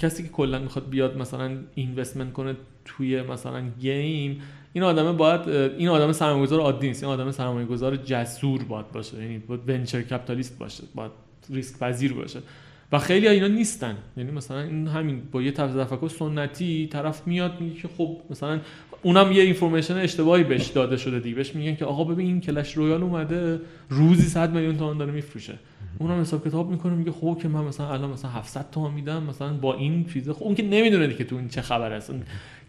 کسی 0.00 0.22
که 0.22 0.28
کلا 0.28 0.58
می‌خواد 0.58 0.88
بیاد 0.88 1.18
مثلا 1.18 1.56
investment 1.74 2.32
کنه 2.32 2.56
توی 2.84 3.22
مثلا 3.22 3.68
game 3.80 4.42
این 4.72 4.84
آدم 4.84 5.16
باید 5.16 5.48
این 5.48 5.88
آدم 5.88 6.12
سرمایه‌گذار 6.12 6.60
عادی 6.60 6.88
نیست. 6.88 7.04
این 7.04 7.12
آدم 7.12 7.30
سرمایه‌گذار 7.30 7.96
جسور 7.96 8.62
باید 8.62 8.92
باشه 8.92 9.22
یعنی 9.22 9.38
باید 9.38 9.60
venture 9.68 10.02
capitalist 10.02 10.58
باشه 10.58 10.84
باید 10.94 11.10
ریسک 11.50 11.78
پذیر 11.78 12.12
باشه. 12.12 12.40
و 12.92 12.98
خیلی 12.98 13.28
اینا 13.28 13.46
نیستن. 13.46 13.96
یعنی 14.16 14.30
مثلا 14.30 14.60
این 14.60 14.88
همین 14.88 15.22
با 15.32 15.42
یه 15.42 15.50
طرز 15.50 15.76
تفکر 15.76 16.08
سنتی 16.08 16.86
طرف 16.86 17.26
میاد 17.26 17.60
میگه 17.60 17.80
که 17.80 17.88
خب 17.88 18.16
مثلا 18.30 18.60
اونم 19.02 19.32
یه 19.32 19.42
information 19.42 19.96
اشتباهی 19.96 20.44
بهش 20.44 20.66
داده 20.66 20.96
شده 20.96 21.20
دیگه. 21.20 21.36
بهش 21.36 21.54
میگن 21.54 21.76
که 21.76 21.84
آقا 21.84 22.04
ببین 22.04 22.26
این 22.26 22.40
Clash 22.40 22.72
Royale 22.72 23.02
اومده 23.02 23.60
روزی 23.88 24.22
100 24.22 24.54
میلیون 24.54 24.76
تومان 24.76 24.98
داره 24.98 25.12
میفروشه. 25.12 25.54
اونم 25.98 26.20
حساب 26.20 26.48
کتاب 26.48 26.70
می‌کنه 26.70 26.94
میگه 26.94 27.10
خب 27.10 27.38
که 27.42 27.48
من 27.48 27.64
مثلا 27.64 27.92
الان 27.92 28.10
مثلا 28.10 28.30
700 28.30 28.66
تومان 28.72 28.94
میدم 28.94 29.22
مثلا 29.22 29.52
با 29.52 29.74
این 29.74 30.06
چیزه 30.12 30.32
خب 30.32 30.42
اون 30.42 30.54
که 30.54 30.62
نمی‌دونه 30.62 31.06
دیگه 31.06 31.24
تو 31.24 31.36
این 31.36 31.48
چه 31.48 31.62
خبر 31.62 31.92
است 31.92 32.14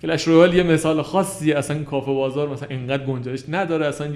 کلش 0.01 0.27
رویال 0.27 0.55
یه 0.55 0.63
مثال 0.63 1.01
خاصی 1.01 1.51
اصلا 1.51 1.83
کافه 1.83 2.11
بازار 2.13 2.49
مثلا 2.49 2.69
اینقدر 2.69 3.05
گنجایش 3.05 3.43
نداره 3.49 3.85
اصلا 3.85 4.07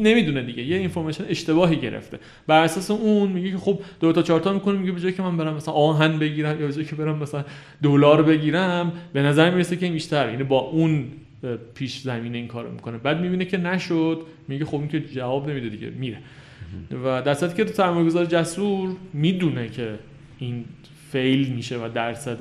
نمی‌دونه 0.00 0.42
دیگه. 0.42 0.62
یه 0.62 0.76
اینفورمیشن 0.76 1.24
اشتباهی 1.28 1.76
گرفته. 1.76 2.18
بر 2.46 2.62
اساس 2.62 2.90
اون 2.90 3.32
میگه 3.32 3.50
که 3.50 3.58
خب 3.58 3.80
دو 4.00 4.12
تا 4.12 4.22
چهار 4.22 4.40
تا 4.40 4.52
می‌کنه 4.52 4.78
میگه 4.78 4.92
به 4.92 5.12
که 5.12 5.22
من 5.22 5.36
برم 5.36 5.54
مثلا 5.54 5.74
آهن 5.74 6.18
بگیرم 6.18 6.60
یا 6.60 6.66
به 6.66 6.84
که 6.84 6.96
برم 6.96 7.18
مثلا 7.18 7.44
دلار 7.82 8.22
بگیرم 8.22 8.92
به 9.12 9.22
نظر 9.22 9.50
می‌رسه 9.50 9.76
که 9.76 9.88
بیشتر 9.88 10.30
یعنی 10.30 10.42
با 10.42 10.58
اون 10.58 11.04
پیش 11.74 12.00
زمینه 12.00 12.38
این 12.38 12.48
کارو 12.48 12.72
می‌کنه. 12.72 12.98
بعد 12.98 13.20
می‌بینه 13.20 13.44
که 13.44 13.58
نشد. 13.58 14.22
میگه 14.48 14.64
خب 14.64 14.78
این 14.78 14.88
که 14.88 15.00
جواب 15.00 15.50
نمیده 15.50 15.68
دیگه. 15.68 15.90
میره. 15.90 16.18
و 17.04 17.22
در 17.22 17.34
صورتی 17.34 17.64
که 17.64 17.72
سرمایه‌گذار 17.72 18.24
جسور 18.24 18.96
می‌دونه 19.12 19.68
که 19.68 19.98
این 20.38 20.64
fail 21.12 21.52
میشه 21.52 21.78
و 21.78 21.88
درصد 21.94 22.38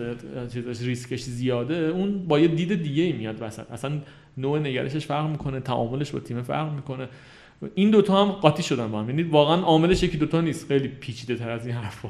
چیزش 0.53 0.81
ریسکش 0.85 1.21
زیاده 1.21 1.75
اون 1.75 2.27
با 2.27 2.39
یه 2.39 2.47
دید 2.47 2.83
دیگه 2.83 3.13
میاد 3.13 3.41
وسط. 3.41 3.71
اصلا 3.71 3.91
نوع 4.37 4.59
نگرشش 4.59 5.05
فرق 5.05 5.29
می‌کنه 5.29 5.59
تعاملش 5.59 6.11
با 6.11 6.19
تیم 6.19 6.41
فرق 6.41 6.73
می‌کنه. 6.73 7.07
این 7.75 7.91
دوتا 7.91 8.25
هم 8.25 8.31
قاطی 8.31 8.63
شدن 8.63 8.91
با 8.91 9.01
هم. 9.01 9.09
یعنی 9.09 9.23
واقعا 9.23 9.61
عاملش 9.61 10.03
یکی 10.03 10.17
دوتا 10.17 10.41
نیست. 10.41 10.67
خیلی 10.67 10.87
پیچیده 10.87 11.35
تر 11.35 11.49
از 11.49 11.67
این 11.67 11.75
حرف. 11.75 12.05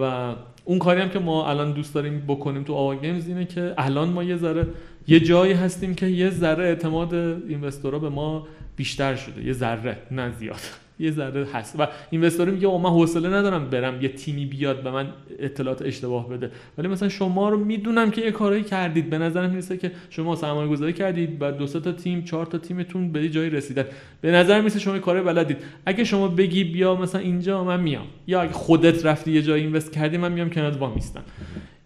و 0.00 0.34
اون 0.68 0.78
کاری 0.78 1.00
هم 1.00 1.08
که 1.08 1.18
ما 1.18 1.48
الان 1.48 1.72
دوست 1.72 1.94
داریم 1.94 2.24
بکنیم 2.28 2.62
تو 2.62 2.74
آوا 2.74 2.94
گیمز 2.94 3.28
اینه 3.28 3.44
که 3.44 3.74
الان 3.78 4.08
ما 4.08 4.24
یه 4.24 4.36
ذره 4.36 4.66
یه 5.06 5.20
جایی 5.20 5.52
هستیم 5.52 5.94
که 5.94 6.06
یه 6.06 6.30
ذره 6.30 6.64
اعتماد 6.64 7.14
اینوستورا 7.14 7.98
به 7.98 8.08
ما 8.08 8.46
بیشتر 8.76 9.16
شده. 9.16 9.44
یه 9.44 9.52
ذره 9.52 9.98
نه 10.10 10.30
زیاد. 10.30 10.60
یه 10.98 11.10
ذره 11.10 11.46
هست. 11.54 11.80
و 11.80 11.88
اینوستور 12.10 12.50
میگه 12.50 12.68
من 12.68 12.90
حوصله 12.90 13.28
ندارم 13.28 13.70
برم 13.70 14.02
یه 14.02 14.08
تیمی 14.08 14.46
بیاد 14.46 14.82
به 14.82 14.90
من 14.90 15.06
اطلاعات 15.38 15.82
اشتباه 15.82 16.28
بده. 16.28 16.50
ولی 16.78 16.88
مثلا 16.88 17.08
شما 17.08 17.48
رو 17.48 17.64
می‌دونم 17.64 18.10
که 18.10 18.20
یه 18.20 18.30
کارایی 18.30 18.62
کردید. 18.62 19.10
به 19.10 19.18
نظرم 19.18 19.50
می‌رسه 19.50 19.76
که 19.76 19.92
شما 20.10 20.36
سرمایه 20.36 20.68
گذاری 20.68 20.92
کردید 20.92 21.42
و 21.42 21.52
دو 21.52 21.66
تا 21.66 21.92
تیم 21.92 22.22
چهار 22.22 22.46
تا 22.46 22.58
تیمتون 22.58 23.12
به 23.12 23.28
جایی 23.28 23.50
رسیدن. 23.50 23.84
به 24.20 24.30
نظر 24.30 24.60
می‌رسه 24.60 24.78
شما 24.78 24.98
کار 24.98 25.22
بلدید. 25.22 25.56
اگه 25.86 26.04
شما 26.04 26.28
بگی 26.28 26.64
بیا 26.64 26.94
مثلا 26.94 27.20
اینجا 27.20 27.64
من 27.64 27.80
میام. 27.80 28.06
یا 28.26 28.42
اگه 28.42 28.52
خودت 28.52 29.06
رفتی 29.06 29.32
یه 29.32 29.42
جایی 29.42 29.64
اینوست 29.64 29.92
کردی 29.92 30.16
من 30.16 30.32
میام 30.32 30.50
کنار 30.50 30.70
با 30.70 30.94
میستم 30.94 31.22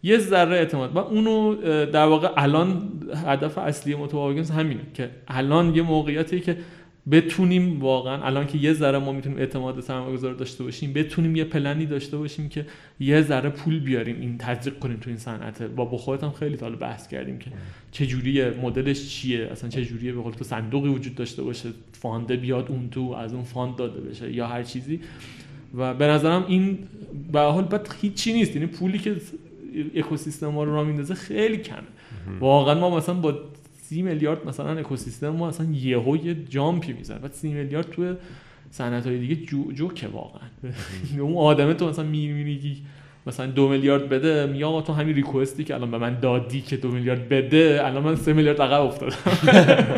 یه 0.03 0.19
ذره 0.19 0.57
اعتماد. 0.57 0.97
و 0.97 0.99
اونو 0.99 1.55
در 1.85 2.07
واقع 2.07 2.29
الان 2.37 2.83
هدف 3.27 3.59
اصلی 3.59 3.95
متواگنز 3.95 4.51
همینه 4.51 4.81
که 4.95 5.11
الان 5.29 5.75
یه 5.75 5.83
موقعیتی 5.83 6.41
که 6.41 6.57
بتونیم 7.11 7.81
واقعا 7.81 8.23
الان 8.23 8.47
که 8.47 8.59
یه 8.59 8.73
ذره 8.73 8.99
ما 8.99 9.13
می‌تونیم 9.13 9.39
اعتماد 9.39 9.81
سرمایه‌گذار 9.81 10.35
داشته 10.35 10.65
باشیم 10.65 10.93
بتونیم 10.93 11.37
یه 11.37 11.45
پلنی 11.45 11.87
داشته 11.87 12.17
باشیم 12.17 12.49
که 12.49 12.67
یه 13.01 13.23
ذره 13.23 13.51
پول 13.51 13.81
بیاریم 13.81 14.21
این 14.21 14.39
تزریق 14.39 14.79
کنیم 14.79 14.97
تو 14.97 15.11
این 15.11 15.19
صنعت. 15.19 15.63
با 15.63 15.85
با 15.85 15.99
خودت 15.99 16.25
هم 16.25 16.31
خیلی 16.31 16.57
سال 16.57 16.77
بحث 16.77 17.09
کردیم 17.09 17.39
که 17.39 17.51
چه 17.93 18.07
جوریه 18.07 18.55
مدلش 18.63 19.09
چیه 19.09 19.49
اصلا 19.53 19.71
چه 19.71 19.85
جوریه 19.85 20.13
به 20.13 20.21
قول 20.21 20.33
تو 20.33 20.45
صندوقی 20.45 20.89
وجود 20.89 21.15
داشته 21.15 21.43
باشه 21.43 21.69
fund 21.93 22.28
ه 22.28 22.37
بیاد 22.37 22.69
اون 22.69 22.89
تو 22.91 23.15
از 23.19 23.35
اون 23.35 23.45
fund 23.45 23.77
داده 23.77 24.01
بشه 24.01 24.33
یا 24.33 24.47
هر 24.47 24.63
چیزی. 24.63 25.01
و 25.75 25.95
به 25.95 26.07
نظرم 26.07 26.45
این 26.49 26.79
به 27.33 27.41
حال 27.41 27.65
بعد 27.65 27.95
هیچی 28.01 28.33
نیست 28.33 28.57
یعنی 28.57 28.67
پولی 28.67 28.99
که 28.99 29.17
اکوسیستم 29.95 30.47
ما 30.47 30.65
رو 30.65 30.75
را 30.75 30.85
میندازه 30.85 31.15
خیلی 31.15 31.57
کمه. 31.57 31.79
واقعا 32.41 32.81
ما 32.81 32.97
مثلا 32.97 33.15
با 33.15 33.39
سی 33.93 34.03
میلیارد 34.03 34.47
مثلا 34.47 34.79
اکوسیستم 34.79 35.29
ما 35.29 35.49
اصلا 35.49 35.67
یهو 35.73 36.17
یه 36.17 36.35
جامپی 36.35 36.93
می‌زنه 36.93 37.19
بعد 37.19 37.33
سی 37.33 37.53
میلیارد 37.53 37.91
توی 37.91 38.15
صنعت 38.71 39.07
های 39.07 39.19
دیگه 39.19 39.35
جو 39.35 39.73
جوکه 39.73 40.09
واقعا. 40.09 40.49
اون 41.21 41.37
آدمه 41.37 41.75
تو 41.75 41.89
مثلا 41.89 42.05
می‌بینی 42.05 42.83
مثلا 43.27 43.47
دو 43.47 43.69
میلیارد 43.69 44.09
بده 44.09 44.47
میگه 44.47 44.83
تو 44.83 44.93
همین 44.93 45.15
ریکوستی 45.15 45.65
که 45.65 45.75
الان 45.75 45.91
به 45.91 45.99
من 45.99 46.21
دادی 46.21 46.61
که 46.61 46.77
دو 46.77 46.89
میلیارد 46.89 47.29
بده 47.29 47.81
الان 47.85 48.03
من 48.03 48.17
سه 48.17 48.33
میلیارد 48.33 48.63
عقب 48.63 48.81
افتادم. 48.81 49.17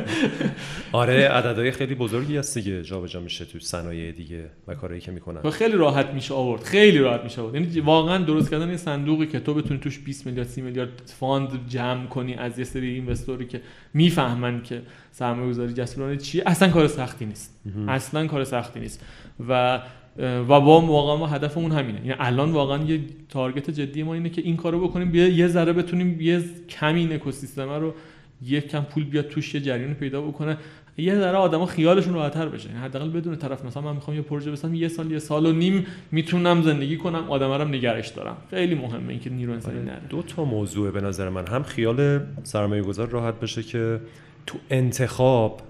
آره 0.93 1.29
عددهای 1.29 1.71
خیلی 1.71 1.95
بزرگی 1.95 2.37
هست 2.37 2.59
دیگه 2.59 2.83
جابجا 2.83 3.21
میشه 3.21 3.45
تو 3.45 3.59
صنایع 3.59 4.13
دیگه 4.13 4.51
و 4.69 4.75
کارهایی 4.75 5.01
که 5.01 5.13
می‌کنن. 5.13 5.41
و 5.45 5.51
خیلی 5.51 5.77
راحت 5.77 6.07
میشه 6.07 6.35
آورد 6.35 6.63
خیلی 6.63 6.99
راحت 6.99 7.25
میشه 7.25 7.41
آورد. 7.41 7.55
یعنی 7.55 7.81
واقعا 7.81 8.19
درست 8.19 8.51
کردن 8.51 8.71
یه 8.71 8.77
صندوقی 8.77 9.27
که 9.27 9.41
تو 9.41 9.55
بتونی 9.55 9.81
توش 9.81 9.99
20 9.99 10.27
میلیارد 10.27 10.49
30 10.49 10.63
میلیارد 10.63 11.13
fund 11.19 11.51
جمع 11.69 12.07
کنی 12.07 12.35
از 12.35 12.59
یه 12.59 12.65
سری 12.65 12.91
investor 12.95 13.41
ی 13.41 13.47
که 13.47 13.61
می‌فهمن 13.95 14.63
که 14.63 14.83
سرمایه 15.11 15.49
گذاری 15.49 15.73
جسورانه 15.73 16.17
چیه؟ 16.17 16.43
اصلا 16.47 16.69
کار 16.69 16.87
سختی 16.87 17.27
نیست. 17.27 17.61
اصلا 17.89 18.27
کار 18.27 18.45
سختی 18.45 18.81
نیست. 18.81 19.05
و 19.49 19.81
و 20.19 20.61
با 20.61 20.81
واقعا 20.81 21.17
ما 21.17 21.27
هدفمون 21.27 21.73
همینه. 21.73 21.99
یعنی 21.99 22.15
الان 22.19 22.53
واقعا 22.53 22.85
یه 22.85 23.01
target 23.29 23.71
جدی 23.71 24.03
ما 24.03 24.15
اینه 24.15 24.29
که 24.29 24.43
این 24.43 24.57
کارو 24.57 24.89
بکنیم 24.89 25.15
یه 25.15 25.49
ذره 25.49 25.73
بتونیم 25.73 26.21
یه 26.21 26.45
کمی 26.69 27.01
این 27.01 27.13
اکوسیستم 27.13 27.71
رو 27.71 27.95
یه 28.43 28.61
کم 28.61 28.81
پول 28.81 29.05
بیاد 29.05 29.29
توش 29.29 29.55
یه 29.55 29.61
جریان 29.61 29.95
پیدا 29.95 30.23
بکنه. 30.23 30.59
یه 30.99 31.15
ذره 31.15 31.37
آدما 31.37 31.67
خیالشون 31.67 32.15
راحت‌تر 32.15 32.49
بشه. 32.49 32.69
یعنی 32.69 32.81
حداقل 32.81 33.11
بدون 33.11 33.37
طرف 33.37 33.65
مثلا 33.65 33.83
من 33.83 33.95
می‌خوام 33.95 34.17
یه 34.17 34.23
پروژه 34.23 34.51
بسازم 34.51 34.75
یه 34.75 34.89
سال 34.89 35.11
یه 35.11 35.19
سال 35.19 35.47
و 35.47 35.53
نیم 35.53 35.87
می‌تونم 36.11 36.63
زندگی 36.63 36.97
کنم 36.97 37.31
آدما 37.31 37.57
رو 37.57 37.69
نگرش 37.69 38.09
دارم. 38.09 38.37
خیلی 38.51 38.75
مهمه 38.75 39.09
اینکه 39.09 39.31
نیرو 39.31 39.53
انسانی 39.53 39.79
آره. 39.79 39.87
نره. 39.87 40.01
دو 40.09 40.23
تا 40.23 40.45
موضوع 40.45 40.91
به 40.91 41.01
نظر 41.01 41.29
من. 41.29 41.47
هم 41.47 41.63
خیال 41.63 42.21
سرمایه 42.43 42.83
گذار 42.83 43.09
راحت 43.09 43.41
بشه 43.41 43.63
که 43.63 44.01
تو 44.47 44.59
انتخاب 44.71 45.61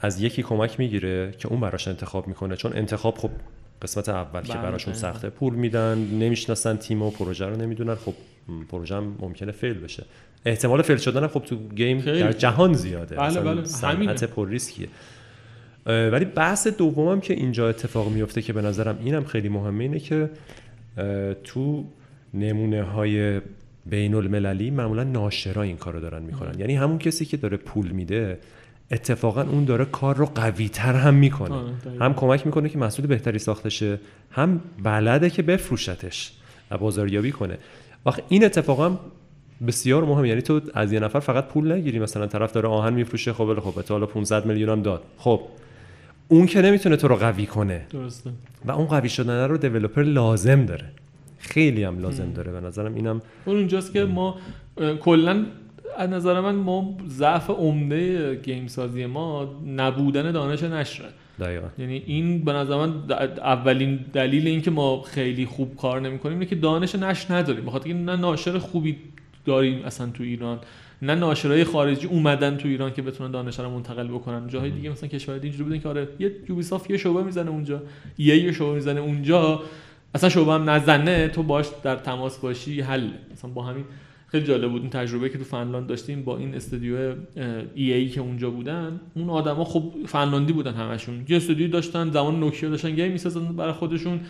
از 0.00 0.22
یکی 0.22 0.42
کمک 0.42 0.80
می‌گیره 0.80 1.34
که 1.38 1.48
اون 1.48 1.60
براش 1.60 1.88
انتخاب 1.88 2.28
می‌کنه. 2.28 2.56
چون 2.56 2.72
انتخاب 2.74 3.18
خب 3.18 3.30
قسمت 3.82 4.08
اول 4.08 4.42
که 4.42 4.54
براشون 4.54 4.94
سخته 4.94 5.30
پول 5.30 5.54
میدن 5.54 5.98
نمی‌شناسن 5.98 6.76
تیم 6.76 7.02
و 7.02 7.10
پروژه 7.10 7.46
رو 7.46 7.56
نمی‌دونن. 7.56 7.94
خب 7.94 8.14
پروژه 8.68 8.96
هم 8.96 9.16
ممکنه 9.20 9.52
فیل 9.52 9.74
بشه. 9.74 10.04
احتمال 10.44 10.82
فیل 10.82 10.96
شدن 10.96 11.26
خب 11.26 11.40
تو 11.40 11.56
گیم 11.68 12.00
در 12.00 12.32
جهان 12.32 12.72
زیاده. 12.74 13.16
بله 13.16 13.40
بله 13.40 13.64
صنعت 13.64 14.24
پر 14.24 14.48
ریسکیه. 14.48 14.88
ولی 15.86 16.24
بحث 16.24 16.66
دومم 16.66 17.20
که 17.20 17.34
اینجا 17.34 17.68
اتفاق 17.68 18.08
میفته 18.08 18.42
که 18.42 18.52
به 18.52 18.62
نظرم 18.62 18.98
اینم 19.04 19.24
خیلی 19.24 19.48
مهمه 19.48 19.84
اینه 19.84 19.98
که 19.98 20.30
تو 21.44 21.84
نمونه 22.34 22.82
های 22.82 23.40
بین 23.86 24.14
المللی 24.14 24.70
معمولا 24.70 25.04
ناشرا 25.04 25.62
این 25.62 25.76
کارو 25.76 26.00
دارن 26.00 26.22
می‌کنن 26.22 26.60
یعنی 26.60 26.76
همون 26.76 26.98
کسی 26.98 27.24
که 27.24 27.36
داره 27.36 27.56
پول 27.56 27.90
میده 27.90 28.38
اتفاقا 28.90 29.42
اون 29.42 29.64
داره 29.64 29.84
کار 29.84 30.16
رو 30.16 30.26
قوی 30.26 30.68
تر 30.68 30.94
هم 30.94 31.14
می‌کنه. 31.14 31.54
هم 32.00 32.14
کمک 32.14 32.46
می‌کنه 32.46 32.68
که 32.68 32.78
محصول 32.78 33.06
بهتری 33.06 33.38
ساخته 33.38 33.68
شه 33.68 33.98
هم 34.30 34.60
بلده 34.82 35.30
که 35.30 35.42
بفروشتش 35.42 36.32
و 36.70 36.78
بازاریابی 36.78 37.32
کنه. 37.32 37.58
وقت 38.06 38.22
این 38.28 38.44
اتفاقا 38.44 38.98
بسیار 39.66 40.04
مهم. 40.04 40.24
یعنی 40.24 40.42
تو 40.42 40.60
از 40.74 40.92
یه 40.92 41.00
نفر 41.00 41.20
فقط 41.20 41.48
پول 41.48 41.72
نگیری. 41.72 41.98
مثلا 41.98 42.26
طرف 42.26 42.52
داره 42.52 42.68
آهن 42.68 42.92
میفروشه 42.92 43.32
خب 43.32 43.60
خب 43.60 43.82
تا 43.82 43.94
حالا 43.94 44.06
500 44.06 44.46
میلیون 44.46 44.70
هم 44.70 44.82
داد. 44.82 45.02
خب 45.18 45.40
اون 46.28 46.46
که 46.46 46.62
نمی‌تونه 46.62 46.96
تو 46.96 47.08
رو 47.08 47.16
قوی 47.16 47.46
کنه. 47.46 47.86
درسته. 47.90 48.30
و 48.64 48.70
اون 48.70 48.86
قوی 48.86 49.08
شدن 49.08 49.48
رو 49.48 49.56
دیولپر 49.56 50.02
لازم 50.02 50.66
داره. 50.66 50.84
خیلی 51.38 51.84
هم 51.84 51.98
لازم 51.98 52.32
داره. 52.34 52.52
به 52.52 52.60
نظرم 52.60 52.94
اینم 52.94 53.22
اون 53.44 53.56
اونجاست 53.56 53.92
که 53.92 54.04
ما 54.04 54.36
کلا 55.00 55.46
از 55.96 56.10
نظر 56.10 56.40
من 56.40 56.54
ما 56.54 56.96
ضعف 57.08 57.50
عمده 57.50 58.34
گیم 58.34 58.66
سازی 58.66 59.06
ما 59.06 59.54
نبودن 59.66 60.32
دانش 60.32 60.62
نشره. 60.62 61.08
دقیقا. 61.40 61.66
یعنی 61.78 62.02
این 62.06 62.44
به 62.44 62.52
نظر 62.52 62.76
من 62.76 62.92
اولین 63.36 64.00
دلیل 64.12 64.46
اینکه 64.46 64.70
ما 64.70 65.02
خیلی 65.02 65.46
خوب 65.46 65.76
کار 65.76 66.00
نمی‌کنیم 66.00 66.38
اینه 66.38 66.46
که 66.46 66.56
دانش 66.56 66.94
نشر 66.94 67.34
نداریم. 67.34 67.64
بخاطر 67.64 67.88
اینکه 67.88 68.02
نه 68.02 68.16
ناشر 68.16 68.58
خوبی 68.58 68.96
داریم 69.44 69.84
اصلا 69.84 70.10
تو 70.10 70.22
ایران 70.22 70.58
نه 71.02 71.14
ناشرای 71.14 71.64
خارجی 71.64 72.06
اومدن 72.06 72.56
تو 72.56 72.68
ایران 72.68 72.92
که 72.92 73.02
بتونن 73.02 73.30
دانش 73.30 73.60
رو 73.60 73.70
منتقل 73.70 74.08
بکنن. 74.08 74.48
جاهای 74.48 74.70
دیگه 74.70 74.90
مثلا 74.90 75.08
کشور 75.08 75.34
اینجوری 75.34 75.64
بودن 75.64 75.78
که 75.78 75.88
آره 75.88 76.08
یه 76.18 76.32
یوبیسافت 76.48 76.90
یه 76.90 76.96
شعبه 76.96 77.22
می‌زنه 77.22 77.50
اونجا 77.50 77.82
یه 78.18 78.36
یه 78.36 78.52
شعبه 78.52 78.74
می‌زنه 78.74 79.00
اونجا 79.00 79.62
اصلا 80.14 80.30
شعبه 80.30 80.52
هم 80.52 80.70
نزنه 80.70 81.28
تو 81.28 81.42
باش 81.42 81.66
در 81.82 81.96
تماس 81.96 82.38
باشی 82.38 82.80
حل. 82.80 83.08
مثلا 83.32 83.50
با 83.50 83.62
همین 83.62 83.84
خیلی 84.36 84.48
جالب 84.48 84.70
بود 84.70 84.80
این 84.80 84.90
تجربه 84.90 85.28
که 85.28 85.38
تو 85.38 85.44
فنلاند 85.44 85.86
داشتیم 85.86 86.22
با 86.22 86.38
این 86.38 86.54
استودیو 86.54 87.14
EA 87.74 88.08
که 88.08 88.20
اونجا 88.20 88.50
بودن. 88.50 89.00
اون 89.14 89.30
آدما 89.30 89.64
خب 89.64 89.92
فنلاندی 90.06 90.52
بودن 90.52 90.74
همشون. 90.74 91.24
یه 91.28 91.36
استودیو 91.36 91.68
داشتن 91.68 92.10
زمان 92.10 92.40
نوکیا 92.40 92.70
داشتن 92.70 92.94
گیم 92.94 93.12
می‌سازن 93.12 93.56
برای 93.56 93.72
خودشون. 93.72 94.20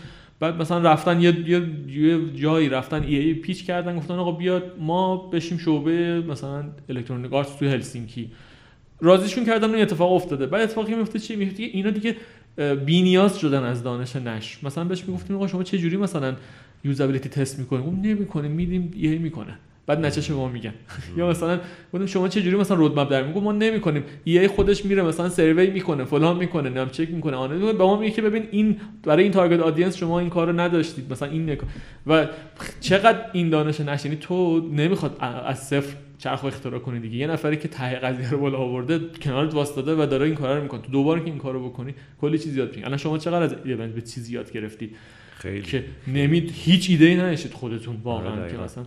بعد 0.40 0.56
مثلا 0.56 0.78
رفتن 0.78 1.20
یه, 1.20 1.50
یه 1.90 2.34
جایی 2.34 2.68
رفتن 2.68 3.02
EA 3.02 3.16
pitch 3.16 3.66
کردن 3.66 3.96
گفتن 3.96 4.14
آقا 4.14 4.32
بیاد 4.32 4.62
ما 4.80 5.16
بشیم 5.16 5.58
شعبه 5.58 6.20
مثلا 6.20 6.64
Electronic 6.88 7.32
Arts 7.32 7.54
تو 7.54 7.66
هلسینکی. 7.66 8.30
راضیشون 9.00 9.44
کردن 9.44 9.74
این 9.74 9.82
اتفاق 9.82 10.12
افتاده. 10.12 10.46
بعد 10.46 10.62
اتفاقی 10.62 10.94
میفته 10.94 11.18
چی؟ 11.18 11.36
میفته 11.36 11.62
اینا 11.62 11.90
دیگه 11.90 12.16
بینیاز 12.86 13.38
شدن 13.38 13.62
از 13.62 13.82
دانش 13.82 14.16
نشر. 14.16 14.64
مثلا 14.64 14.84
بهش 14.84 15.04
می‌گفتیم 15.06 15.36
آقا 15.36 15.46
شما 15.46 15.62
چه 15.62 15.78
جوری 15.78 15.96
مثلا 15.96 16.34
usability 16.84 17.28
test 17.28 17.58
می‌کنیم 17.58 17.82
اون 17.82 18.00
نمی‌کنه 18.00 18.48
میدیم 18.48 18.90
یه 18.96 19.18
می‌کنه. 19.18 19.58
بعد 19.86 20.06
نچه 20.06 20.20
شما 20.20 20.48
میگن. 20.48 20.74
یا 21.16 21.28
مثلا 21.28 21.60
گفتم 21.92 22.06
شما 22.06 22.28
چه 22.28 22.42
جوری 22.42 22.56
مثلا 22.56 22.76
رودمپ 22.76 23.10
در 23.10 23.22
میگم 23.22 23.42
ما 23.42 23.52
نمی‌کنیم. 23.52 24.04
ای 24.24 24.48
خودش 24.48 24.84
میره 24.84 25.02
مثلا 25.02 25.28
سروی 25.28 25.70
می‌کنه 25.70 26.04
فلان 26.04 26.36
می‌کنه 26.36 26.70
نم 26.70 26.88
چک 26.88 27.10
می‌کنه. 27.10 27.36
آن 27.36 27.60
به 27.60 27.72
ما 27.72 28.00
میگه 28.00 28.12
که 28.12 28.22
ببین 28.22 28.48
این 28.50 28.80
برای 29.02 29.22
این 29.22 29.32
تارگت 29.32 29.60
آدینس 29.60 29.96
شما 29.96 30.20
این 30.20 30.30
کارو 30.30 30.60
نداشتید. 30.60 31.12
مثلا 31.12 31.28
این 31.28 31.50
نکن 31.50 31.66
و 32.06 32.26
چقدر 32.80 33.18
این 33.32 33.50
دانش 33.50 33.80
نشینی 33.80 34.16
تو 34.16 34.68
نمی‌خواد 34.72 35.16
از 35.20 35.58
صفر 35.58 35.96
چرخ 36.18 36.44
اختراع 36.44 36.78
کنی 36.78 37.00
دیگه. 37.00 37.16
یه 37.16 37.26
نفری 37.26 37.56
که 37.56 37.68
ته 37.68 37.94
قضیه 37.94 38.30
رو 38.30 38.38
بالا 38.38 38.58
آورده 38.58 39.00
کنارت 39.22 39.54
واسطاده 39.54 39.94
و 40.02 40.06
داره 40.06 40.26
این 40.26 40.34
کارا 40.34 40.56
رو 40.56 40.62
می‌کنه. 40.62 40.80
تو 40.80 40.92
دوباره 40.92 41.20
که 41.20 41.26
این 41.26 41.38
کارو 41.38 41.68
بکنی 41.68 41.94
کلی 42.20 42.38
چیز 42.38 42.56
یاد 42.56 42.68
می‌گیری. 42.68 42.84
الان 42.86 42.98
شما 42.98 43.18
چقدر 43.18 43.42
از 43.42 43.54
ایونت 43.64 43.94
به 43.94 44.00
چیزی 44.00 44.34
یاد 44.34 44.52
گرفتید؟ 44.52 44.96
خیلی. 45.36 45.62
که 45.62 45.84
نمید 46.06 46.52
هیچ 46.54 46.90
ایده 46.90 47.04
ای 47.04 47.16
نداشتید 47.16 47.52
خودتون 47.52 47.96
واقعا 48.04 48.48
که 48.48 48.56
مثلا 48.56 48.84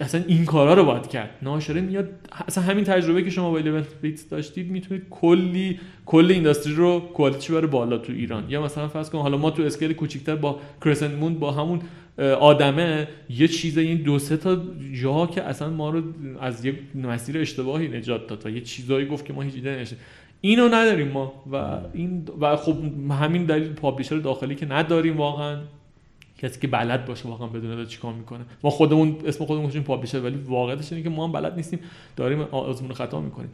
اصلا 0.00 0.22
این 0.26 0.44
کارا 0.44 0.74
رو 0.74 0.84
باید 0.84 1.08
کرد. 1.08 1.30
ناشره 1.42 1.80
میاد 1.80 2.08
اصلا 2.48 2.64
همین 2.64 2.84
تجربه 2.84 3.22
که 3.22 3.30
شما 3.30 3.50
با 3.50 3.60
11 3.60 3.86
بیتس 4.02 4.28
داشتید 4.28 4.70
می‌تونید 4.70 5.06
کلی 5.10 5.80
کل 6.06 6.30
اینداستری 6.30 6.74
رو 6.74 7.00
کوالیتی 7.00 7.52
بره 7.52 7.66
بالا 7.66 7.98
تو 7.98 8.12
ایران. 8.12 8.44
یا 8.48 8.62
مثلا 8.62 8.88
فرض 8.88 9.10
کن 9.10 9.18
حالا 9.18 9.36
ما 9.36 9.50
تو 9.50 9.62
اسکیل 9.62 9.92
کوچیکتر 9.92 10.36
با 10.36 10.60
کرسنت 10.84 11.10
مون 11.10 11.34
با 11.34 11.52
همون 11.52 11.80
آدمه. 12.40 13.08
یه 13.28 13.48
چیز 13.48 13.78
این 13.78 14.02
دو 14.02 14.18
سه 14.18 14.36
تا 14.36 14.62
جاها 15.02 15.26
که 15.26 15.42
اصلا 15.42 15.70
ما 15.70 15.90
رو 15.90 16.02
از 16.40 16.64
یه 16.64 16.74
مسیر 16.94 17.38
اشتباهی 17.38 17.88
نجات 17.88 18.26
داد 18.26 18.46
و 18.46 18.50
یه 18.50 18.60
چیزایی 18.60 19.06
گفت 19.06 19.24
که 19.24 19.32
ما 19.32 19.42
هیچ 19.42 19.54
ایده 19.54 19.84
اینو 20.40 20.68
نداریم 20.68 21.08
ما. 21.08 21.44
و 21.52 21.80
این 21.92 22.28
و 22.40 22.56
خب 22.56 22.76
همین 23.10 23.44
دلیل 23.44 23.68
پابلیشر 23.72 24.16
داخلی 24.16 24.54
که 24.54 24.66
نداریم 24.66 25.16
واقعا. 25.16 25.60
کسی 26.38 26.60
که 26.60 26.66
بلد 26.66 27.06
باشه 27.06 27.28
واقعا 27.28 27.48
بدونه 27.48 27.74
داره 27.74 27.86
چیکار 27.86 28.12
می‌کنه. 28.12 28.44
ما 28.62 28.70
خودمون 28.70 29.16
اسم 29.26 29.44
خودمون 29.44 29.64
گذاشتیم 29.64 29.82
پابلیشر 29.82 30.20
ولی 30.20 30.36
واقعیتش 30.36 30.92
اینه 30.92 31.04
که 31.04 31.10
ما 31.10 31.26
هم 31.26 31.32
بلد 31.32 31.56
نیستیم 31.56 31.78
داریم 32.16 32.40
آزمون 32.40 32.92
خطا 32.92 33.20
می‌کنیم. 33.20 33.50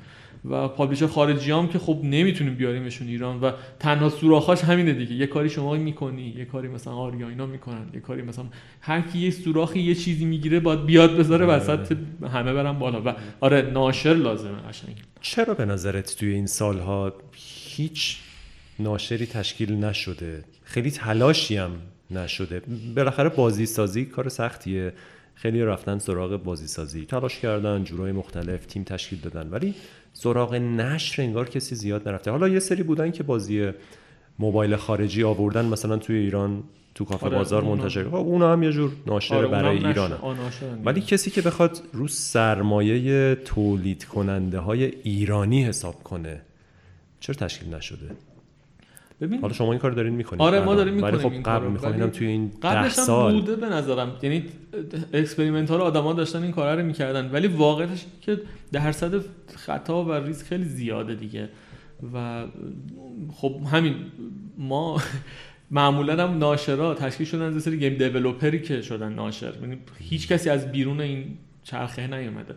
و 0.51 0.69
پابلیشر 0.69 1.07
خارجی 1.07 1.51
هم 1.51 1.69
که 1.69 1.78
خب 1.78 2.01
نمی‌تونیم 2.02 2.55
بیاریمشون 2.55 3.09
ایران 3.09 3.40
و 3.40 3.52
تنها 3.78 4.09
سوراخاش 4.09 4.65
همینه 4.65 4.93
دیگه. 4.93 5.15
یه 5.15 5.27
کاری 5.27 5.51
شما 5.51 5.74
می‌کنی 5.74 6.35
یه 6.36 6.44
کاری 6.44 6.69
مثلا 6.69 6.93
آریا 6.93 7.28
اینا 7.28 7.47
می‌کنن 7.47 7.90
یه 7.94 8.01
کاری 8.01 8.23
مثلا 8.23 8.44
هر 8.81 9.01
کی 9.01 9.19
یه 9.19 9.31
سوراخی 9.31 9.81
یه 9.81 9.94
چیزی 9.94 10.24
می‌گیره 10.24 10.61
باید 10.61 10.86
بیاد 10.86 11.16
بذاره 11.16 11.47
آره. 11.47 11.55
وسط 11.55 11.97
همه 12.32 12.52
برن 12.52 12.78
بالا. 12.78 13.02
و 13.05 13.15
آره 13.40 13.62
ناشر 13.62 14.15
لازمه 14.15 14.59
قشنگ. 14.69 14.97
چرا 15.20 15.55
به 15.55 15.65
نظرت 15.65 16.16
توی 16.16 16.35
این 16.35 16.47
سالها 16.47 17.12
هیچ 17.32 18.19
ناشری 18.78 19.27
تشکیل 19.27 19.73
نشده؟ 19.73 20.44
خیلی 20.65 20.90
تلاشی 20.90 21.57
هم 21.57 21.70
نشده. 22.11 22.62
بالاخره 22.97 23.28
بازی 23.28 23.66
سازی 23.66 24.05
کار 24.05 24.28
سختیه. 24.28 24.93
خیلی 25.35 25.62
رفتن 25.62 25.99
سراغ 25.99 26.43
بازی 26.43 26.66
سازی 26.66 27.07
تلاش 27.07 27.39
کردن 27.39 27.85
جورای 27.85 28.12
مختلف 28.12 28.66
تیم 28.66 28.85
تشکیل 28.85 29.19
دادن. 29.20 29.49
ولی 29.51 29.74
سراغ 30.12 30.55
نشر 30.55 31.23
انگار 31.23 31.49
کسی 31.49 31.74
زیاد 31.74 32.09
نرفته. 32.09 32.31
حالا 32.31 32.49
یه 32.49 32.59
سری 32.61 32.82
بودن 32.82 33.11
که 33.11 33.23
بازی 33.23 33.70
موبایل 34.39 34.77
خارجی 34.77 35.23
آوردن 35.24 35.65
مثلا 35.65 35.97
توی 35.97 36.16
ایران 36.16 36.62
تو 36.95 37.05
کافه 37.05 37.27
آره، 37.27 37.37
بازار 37.39 37.62
اونا- 37.62 37.66
منتشر. 37.69 38.05
خب 38.05 38.15
اونا 38.15 38.53
هم 38.53 38.62
یه 38.62 38.73
جور 38.73 38.93
ناشر 39.07 39.35
آره، 39.35 39.49
برای 39.49 39.87
ایران. 39.87 40.12
ولی 40.85 41.01
کسی 41.01 41.31
که 41.31 41.43
بخواد 41.43 41.82
رو 41.93 42.09
سرمایه 42.09 43.35
تولید 43.35 44.05
کننده 44.05 44.59
های 44.59 44.85
ایرانی 44.85 45.65
حساب 45.65 45.95
کنه 46.03 46.41
چرا 47.20 47.35
تشکیل 47.35 47.74
نشده؟ 47.74 48.11
ببین. 49.21 49.41
حالا 49.41 49.53
شما 49.53 49.71
این 49.71 49.79
کار 49.79 49.91
دارین 49.91 50.15
می‌کنید. 50.15 50.43
آره، 50.43 50.61
ما 50.61 50.75
داریم 50.75 50.95
می‌کنیم 50.95 51.19
خب 51.19 51.43
قبل. 51.43 51.67
می‌خوام 51.67 52.07
توی 52.07 52.27
این 52.27 52.53
قبلش 52.63 52.99
هم 52.99 53.05
سال. 53.05 53.33
بوده 53.33 53.57
به 53.57 53.69
نظرم. 53.69 54.17
یعنی 54.23 54.45
experiment 55.12 55.71
ها 55.71 55.77
رو 55.77 55.83
آدما 55.83 56.13
داشتن 56.13 56.43
این 56.43 56.53
کارا 56.53 56.75
رو 56.75 56.87
می‌کردن. 56.87 57.31
ولی 57.31 57.47
اینه 57.47 57.89
که 58.21 58.41
درصد 58.73 59.25
خطا 59.57 60.05
و 60.05 60.13
ریسک 60.13 60.47
خیلی 60.47 60.65
زیاده 60.65 61.15
دیگه. 61.15 61.49
و 62.15 62.45
خب 63.33 63.57
همین 63.73 63.95
ما 64.59 65.03
معمولا 65.71 66.29
هم 66.29 66.39
ناشرا 66.39 66.95
تشکیل 66.95 67.27
شدن 67.27 67.43
از 67.57 67.63
سری 67.63 67.79
game 67.79 67.95
developer 67.95 68.56
ی 68.56 68.62
که 68.63 68.83
شدن 68.83 69.13
ناشر. 69.13 69.53
یعنی 69.63 69.79
هیچ 69.99 70.29
کسی 70.29 70.51
از 70.51 70.73
بیرون 70.73 71.01
این 71.01 71.25
چرخه 71.65 72.07
نیومده. 72.07 72.55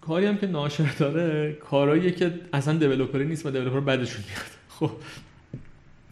کاری 0.00 0.26
هم 0.26 0.36
که 0.36 0.46
ناشر 0.46 0.92
داره 0.98 1.52
کارهاییه 1.52 2.10
که 2.10 2.34
اصلا 2.52 2.78
developer 2.78 3.19
ی 3.19 3.24
نیست 3.24 3.46
و 3.46 3.50
developer 3.50 3.80
بعدشون 3.80 4.24
میاد. 4.28 4.61
خب. 4.78 4.90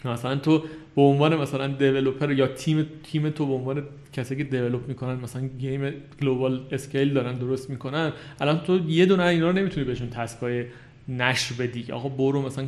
مثلا 0.04 0.36
تو 0.36 0.58
به 0.96 1.02
عنوان 1.02 1.36
مثلا 1.36 1.66
developer 1.66 2.32
یا 2.32 2.46
تیم 2.46 2.86
تیم 3.04 3.30
تو 3.30 3.46
به 3.46 3.52
عنوان 3.52 3.82
کسی 4.12 4.36
که 4.36 4.44
develop 4.44 4.88
می‌کنن 4.88 5.20
مثلا 5.20 5.48
game 5.58 5.92
global 6.22 6.66
scale 6.72 7.14
دارن 7.14 7.38
درست 7.38 7.70
می‌کنن 7.70 8.12
الان 8.40 8.60
تو 8.60 8.90
یه 8.90 9.06
دونه 9.06 9.24
اینا 9.24 9.46
رو 9.46 9.52
نمی‌تونی 9.52 9.86
بهشون 9.86 10.10
task 10.10 10.53
ای 10.53 10.64
نشر 11.08 11.54
بدی. 11.58 11.92
آقا 11.92 12.08
برو 12.08 12.42
مثلا 12.42 12.66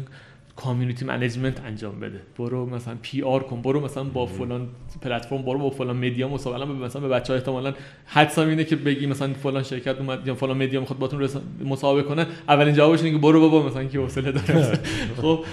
community 0.56 1.04
management 1.04 1.60
انجام 1.64 2.00
بده. 2.00 2.20
برو 2.38 2.66
مثلا 2.66 2.96
PR 3.02 3.42
کن 3.42 3.62
برو 3.62 3.80
مثلا 3.80 4.04
با 4.04 4.26
فلان 4.26 4.68
پلتفرم 5.02 5.42
برو 5.42 5.58
با 5.58 5.70
فلان 5.70 5.96
مدیا 5.96 6.28
مصاحبه 6.28 6.64
مثلا 6.64 7.02
به 7.02 7.08
بچه‌ها 7.08 7.38
احتمالاً 7.38 7.74
حدس 8.06 8.38
اینه 8.38 8.64
که 8.64 8.76
بگی 8.76 9.06
مثلا 9.06 9.32
فلان 9.32 9.62
شرکت 9.62 9.98
اومد 9.98 10.26
یا 10.26 10.34
فلان 10.34 10.56
مدیا 10.56 10.80
می‌خواد 10.80 10.98
باتون. 10.98 11.28
مصاحبه 11.64 12.02
کنه. 12.02 12.26
اولین 12.48 12.74
جوابش 12.74 13.02
اینه 13.02 13.12
که 13.12 13.22
برو 13.22 13.40
بابا 13.40 13.66
مثلا 13.68 13.84
کی 13.84 13.98
حوصله 13.98 14.32
داره 14.32 14.78
خب 15.16 15.44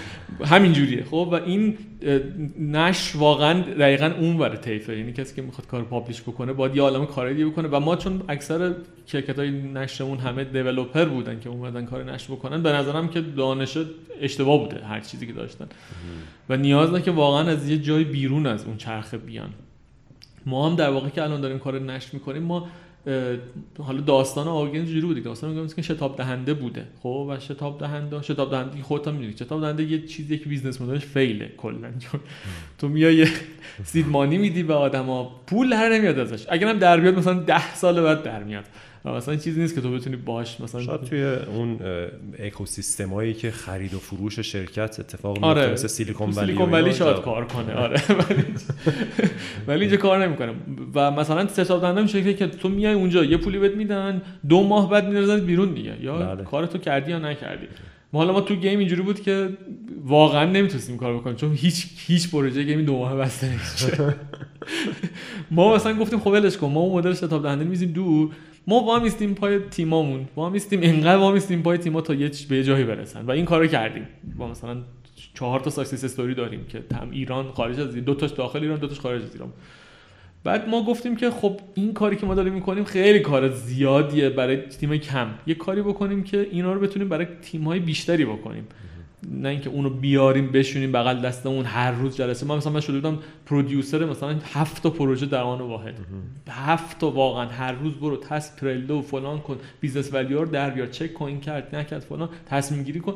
همین 0.44 0.72
جوریه. 0.72 1.04
خب 1.04 1.28
و 1.32 1.34
این 1.34 1.78
نشر 2.60 3.18
واقعا 3.18 3.60
دقیقا 3.60 4.12
اون 4.20 4.36
ور 4.36 4.56
طیفه. 4.56 4.98
یعنی 4.98 5.12
کسی 5.12 5.36
که 5.36 5.42
می‌خواد 5.42 5.66
کار 5.66 5.82
پابلیش 5.82 6.22
بکنه 6.22 6.52
باید 6.52 6.76
یه 6.76 6.82
عالمه 6.82 7.06
کارهای 7.06 7.34
دیگه 7.34 7.46
بکنه. 7.46 7.68
و 7.68 7.80
ما 7.80 7.96
چون 7.96 8.22
اکثر 8.28 8.74
شرکت 9.06 9.38
های 9.38 9.50
نشرمون 9.50 10.18
همه 10.18 10.44
دیولپر 10.44 11.04
بودن 11.04 11.40
که 11.40 11.48
اومدن 11.48 11.84
کار 11.84 12.12
نشر 12.12 12.32
بکنن 12.32 12.62
به 12.62 12.72
نظرم 12.72 13.08
که 13.08 13.20
دانش 13.20 13.78
اشتباه 14.20 14.58
بوده. 14.58 14.86
هر 14.90 15.00
چیزی 15.00 15.26
که 15.26 15.32
داشتن. 15.32 15.66
و 16.48 16.56
نیاز 16.56 16.90
نه 16.90 17.02
که 17.02 17.10
واقعا 17.10 17.50
از 17.50 17.68
یه 17.68 17.78
جای 17.78 18.04
بیرون 18.04 18.46
از 18.46 18.64
اون 18.64 18.76
چرخه 18.76 19.18
بیان. 19.18 19.50
ما 20.46 20.68
هم 20.68 20.76
در 20.76 20.90
واقع 20.90 21.08
که 21.08 21.22
الان 21.22 21.40
داریم 21.40 21.58
کار 21.58 21.78
نشر 21.78 22.08
می‌کنیم 22.12 22.42
ما 22.42 22.68
حالا 23.78 24.00
داستان 24.00 24.48
آرگن 24.48 24.84
جوری 24.84 25.00
بوده. 25.00 25.20
داستان 25.20 25.58
آرگن 25.58 25.74
که 25.74 25.82
شتاب 25.82 26.16
دهنده 26.16 26.54
بوده. 26.54 26.86
خب 27.02 27.26
و 27.28 27.40
شتاب 27.40 27.80
دهنده 27.80 28.22
شتاب 28.22 28.50
دهنده 28.50 28.82
خودت 28.82 29.08
هم 29.08 29.14
می‌دونی. 29.14 29.32
شتاب 29.32 29.60
دهنده 29.60 29.84
یه 29.84 30.06
چیزیه 30.06 30.38
که 30.38 30.48
business 30.48 30.80
model 30.80 30.97
ش 30.97 31.04
fail 31.04 31.42
ه 31.42 31.52
کلا. 31.56 31.88
چون 31.98 32.20
تو 32.78 32.88
میای 32.88 33.26
seed 33.84 34.08
money 34.08 34.38
میدی 34.38 34.62
به 34.62 34.74
آدما 34.74 35.40
پول 35.46 35.70
در 35.70 35.88
نمیاد 35.88 36.18
ازش. 36.18 36.46
اگر 36.48 36.68
هم 36.68 36.78
در 36.78 37.00
بیاد 37.00 37.18
مثلا 37.18 37.34
10 37.34 37.74
سال 37.74 38.02
بعد 38.02 38.22
در 38.22 38.42
میاد. 38.42 38.64
مثلا 39.04 39.36
چیزی 39.36 39.60
نیست 39.60 39.74
که 39.74 39.80
تو 39.80 39.92
بتونی 39.92 40.16
باش 40.16 40.60
مثلا 40.60 40.82
شاید 40.82 41.00
توی 41.04 41.24
اون 41.24 41.78
اکوسیستم 42.38 43.08
هایی 43.08 43.34
که 43.34 43.50
خرید 43.50 43.94
و 43.94 43.98
فروش 43.98 44.38
شرکت 44.40 45.00
اتفاق 45.00 45.32
میفته 45.36 45.46
آره 45.46 45.72
مثل 45.72 45.86
سیلیکون 45.88 46.26
ولی 46.26 46.34
سیلیکون 46.46 46.70
ولی 46.70 46.92
شاید 46.92 47.16
جا- 47.16 47.22
کار 47.22 47.44
کنه 47.44 47.74
آره 47.74 48.02
ولی 48.28 48.44
ولی 49.66 49.80
اینجا 49.80 49.96
کار 49.96 50.26
نمی‌کنه. 50.26 50.54
و 50.94 51.10
مثلا 51.10 51.44
دهنده 51.44 52.02
میشه 52.02 52.20
شکلی 52.20 52.34
که 52.34 52.46
تو 52.46 52.68
میای 52.68 52.92
اونجا 52.94 53.24
یه 53.24 53.36
پولی 53.36 53.58
بهت 53.58 53.74
میدن 53.76 54.22
دو 54.48 54.62
ماه 54.62 54.90
بعد 54.90 55.08
میرزن 55.08 55.40
بیرون 55.40 55.74
دیگه. 55.74 55.94
یا 56.02 56.18
بله. 56.18 56.44
کار 56.44 56.66
تو 56.66 56.78
کردی 56.78 57.10
یا 57.10 57.18
نکردی. 57.18 57.66
ما 58.12 58.20
حالا 58.20 58.32
ما 58.32 58.40
تو 58.40 58.54
گیم 58.54 58.78
اینجوری 58.78 59.02
بود 59.02 59.20
که 59.22 59.48
واقعا 60.04 60.44
نمی‌تونستیم 60.44 60.96
کار 60.96 61.16
بکنیم 61.16 61.36
چون 61.36 61.52
هیچ 61.54 61.86
هیچ 62.06 62.30
پروژه 62.30 62.62
گیمی 62.62 62.82
دو 62.82 62.98
ماه 62.98 63.16
بسته 63.16 63.48
نمیشه 63.48 64.14
ما 65.50 65.74
مثلا 65.74 65.94
گفتیم 65.98 66.18
خب 66.20 66.26
ولش 66.26 66.56
کن 66.56 66.66
ما 66.66 66.80
اون 66.80 66.98
مدل 66.98 67.14
شتاب 67.14 67.42
دهنده 67.42 67.64
میزیم 67.64 67.92
دور 67.92 68.30
ما 68.66 68.80
وا 68.80 68.98
میستیم 68.98 69.34
پای 69.34 69.58
تیمامون. 69.58 70.28
وا 70.36 70.50
میستیم 70.50 70.80
انقدر 70.82 71.16
وا 71.16 71.32
میستیم 71.32 71.62
پای 71.62 71.78
تیما 71.78 72.00
تا 72.00 72.14
یه 72.14 72.30
به 72.48 72.64
جایی 72.64 72.84
برسن. 72.84 73.24
و 73.24 73.30
این 73.30 73.44
کارو 73.44 73.66
کردیم. 73.66 74.08
با 74.38 74.48
مثلا 74.48 74.76
چهار 75.34 75.60
تا 75.60 75.70
success 75.70 76.04
story 76.04 76.34
داریم 76.34 76.64
که 76.64 76.84
هم 76.94 77.10
ایران 77.10 77.50
خارج 77.50 77.80
از 77.80 77.94
دو 77.94 78.14
تاش 78.14 78.30
داخل 78.30 78.58
ایران 78.62 78.78
دو 78.78 78.86
تاش 78.86 79.00
خارج 79.00 79.22
از 79.22 79.34
ایران. 79.34 79.52
بعد 80.44 80.68
ما 80.68 80.84
گفتیم 80.84 81.16
که 81.16 81.30
خب 81.30 81.60
این 81.74 81.92
کاری 81.92 82.16
که 82.16 82.26
ما 82.26 82.34
داریم 82.34 82.52
می‌کنیم 82.52 82.84
خیلی 82.84 83.20
کار 83.20 83.48
زیادیه 83.48 84.30
برای 84.30 84.56
تیم 84.56 84.96
کم. 84.96 85.28
یه 85.46 85.54
کاری 85.54 85.82
بکنیم 85.82 86.22
که 86.22 86.48
اینا 86.50 86.72
رو 86.72 86.80
بتونیم 86.80 87.08
برای 87.08 87.26
تیم 87.42 87.64
های 87.64 87.78
بیشتری 87.78 88.24
بکنیم. 88.24 88.66
نه 89.28 89.48
اینکه 89.48 89.70
اونو 89.70 89.90
بیاریم 89.90 90.52
بشونیم 90.52 90.92
بغل 90.92 91.20
دستمون 91.20 91.64
هر 91.64 91.90
روز 91.90 92.16
جلسه. 92.16 92.46
من 92.46 92.56
مثلا 92.56 92.72
من 92.72 92.80
شده 92.80 93.00
بودم 93.00 93.18
producer 93.46 94.04
مثلا 94.04 94.36
هفت 94.52 94.82
تا 94.82 94.90
پروژه 94.90 95.26
در 95.26 95.42
آن 95.42 95.60
واحد. 95.60 95.94
هفت 96.48 96.98
تا 96.98 97.10
واقعا 97.10 97.46
هر 97.46 97.72
روز 97.72 97.94
برو 97.94 98.16
تست 98.16 98.60
پرلو 98.60 98.98
و 98.98 99.02
فلان 99.02 99.40
کن 99.40 99.56
business 99.80 100.14
value 100.14 100.44
رو 100.44 100.50
در 100.50 100.70
بیار 100.70 100.86
چک 100.86 101.14
کن 101.14 101.26
این 101.26 101.40
کرد 101.40 101.76
نکرد 101.76 102.00
فلان 102.00 102.28
تصمیم 102.46 102.82
گیری 102.82 103.00
کن. 103.00 103.14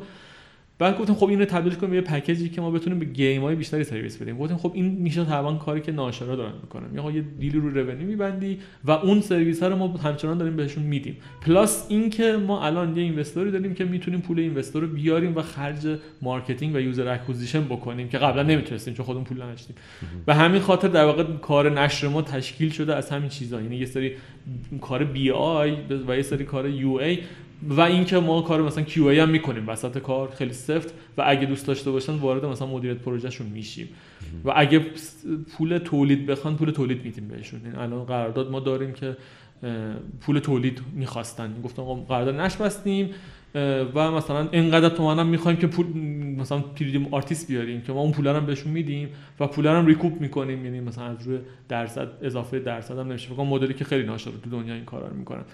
بعد 0.78 0.98
گفتیم 0.98 1.14
خب 1.14 1.28
اینو 1.28 1.44
تبدیل 1.44 1.74
کنیم 1.74 1.92
به 1.92 2.00
پکیجی 2.00 2.48
که 2.48 2.60
ما 2.60 2.70
بتونیم 2.70 2.98
به 2.98 3.04
game 3.04 3.42
های 3.42 3.54
بیشتری 3.54 3.84
سرویس 3.84 4.16
بدیم. 4.22 4.38
گفتیم 4.38 4.56
خب 4.56 4.72
این 4.74 4.86
میشه 4.86 5.24
طبعا 5.24 5.54
کاری 5.54 5.80
که 5.80 5.92
ناشرا 5.92 6.36
دارن 6.36 6.52
می‌کنن. 6.62 6.94
یا 6.94 7.10
یه 7.10 7.24
deal 7.38 7.54
ی 7.54 7.58
رو 7.58 7.70
رونی 7.70 8.04
میبندی 8.04 8.58
و 8.84 8.90
اون 8.90 9.20
سرویس 9.20 9.62
ها 9.62 9.68
رو 9.68 9.76
ما 9.76 9.88
همچنان 9.88 10.38
داریم 10.38 10.56
بهشون 10.56 10.82
میدیم. 10.82 11.16
plus 11.40 11.86
اینکه 11.88 12.32
ما 12.46 12.66
الان 12.66 12.96
یه 12.96 13.02
investor 13.02 13.45
ی 13.45 13.50
داریم 13.50 13.74
که 13.74 13.84
می‌تونیم 13.84 14.20
پول 14.20 14.38
investor 14.38 14.82
رو 14.82 14.88
بیاریم 14.88 15.36
و 15.36 15.42
خرج 15.42 15.98
marketing 16.22 16.74
و 16.74 16.78
user 16.78 17.08
acquisition 17.08 17.64
بکنیم 17.64 18.08
که 18.08 18.18
قبلا 18.18 18.42
نمی‌تونستیم 18.42 18.94
چون 18.94 19.06
خودمون 19.06 19.24
پول 19.24 19.42
نداشتیم. 19.42 19.76
به 20.26 20.34
همین 20.34 20.60
خاطر 20.60 20.88
در 20.88 21.04
واقع 21.04 21.24
کار 21.24 21.80
نشر 21.80 22.08
ما 22.08 22.22
تشکیل 22.22 22.70
شده 22.70 22.94
از 22.94 23.10
همین 23.10 23.28
چیزا. 23.28 23.60
یعنی 23.60 23.76
یه 23.76 23.86
سری 23.86 24.12
کار 24.80 25.04
بی 25.04 25.30
آی 25.30 25.76
و 26.08 26.16
یه 26.16 26.22
سری 26.22 26.44
کار 26.44 26.68
یو 26.68 26.92
ای 26.92 27.18
و 27.68 27.80
اینکه 27.80 28.18
ما 28.18 28.42
کار 28.42 28.62
مثلا 28.62 28.84
کیو 28.84 29.22
هم 29.22 29.28
می‌کنیم 29.28 29.68
وسط 29.68 29.98
کار 29.98 30.30
خیلی 30.30 30.52
سفت 30.52 30.94
و 31.18 31.24
اگه 31.26 31.46
دوست 31.46 31.66
داشته 31.66 31.90
باشن 31.90 32.12
وارد 32.12 32.44
مثلا 32.44 32.68
مدیریت 32.68 32.98
پروژهشون 32.98 33.46
میشیم. 33.46 33.88
و 34.44 34.52
اگه 34.56 34.80
پول 35.56 35.78
تولید 35.78 36.26
بخوان 36.26 36.56
پول 36.56 36.70
تولید 36.70 37.04
میدیم 37.04 37.28
بهشون. 37.28 37.60
این 37.64 37.76
الان 37.76 38.04
قرارداد 38.04 38.50
ما 38.50 38.60
داریم 38.60 38.92
که 38.92 39.16
پول 40.20 40.38
تولید 40.38 40.80
می‌خواستن. 40.92 41.54
گفتم 41.64 41.82
آقا 41.82 41.94
قرارداد 41.94 42.34
نش 42.34 42.56
بستیم 42.56 43.10
اه، 43.54 43.80
و 43.94 44.10
مثلا 44.10 44.48
اینقدر 44.52 44.88
تومن 44.88 45.18
هم 45.18 45.26
می‌خوایم 45.26 45.58
که 45.58 45.66
پول 45.66 45.86
مثلا 46.38 46.58
پریدیم 46.58 47.14
آرتیست 47.14 47.48
بیاریم 47.48 47.80
که 47.80 47.92
ما 47.92 48.00
اون 48.00 48.12
پول 48.12 48.26
هم 48.26 48.46
بهشون 48.46 48.72
میدیم 48.72 49.08
و 49.40 49.46
پول 49.46 49.66
هم 49.66 49.86
recoup 49.86 50.20
می‌کنیم. 50.20 50.64
یعنی 50.64 50.80
مثلا 50.80 51.04
از 51.04 51.26
روی 51.26 51.38
درصد 51.68 52.08
اضافه 52.22 52.58
درصد 52.58 52.98
هم 52.98 53.08
نمیشه. 53.08 53.28
فکر 53.28 53.42
مدلی 53.42 53.74
که 53.74 53.84
خیلی 53.84 54.06
ناشر 54.06 54.30
تو 54.30 54.50
دنیا 54.50 54.74
این 54.74 54.84
کارا 54.84 55.08
رو 55.08 55.16
می‌کنن. 55.16 55.44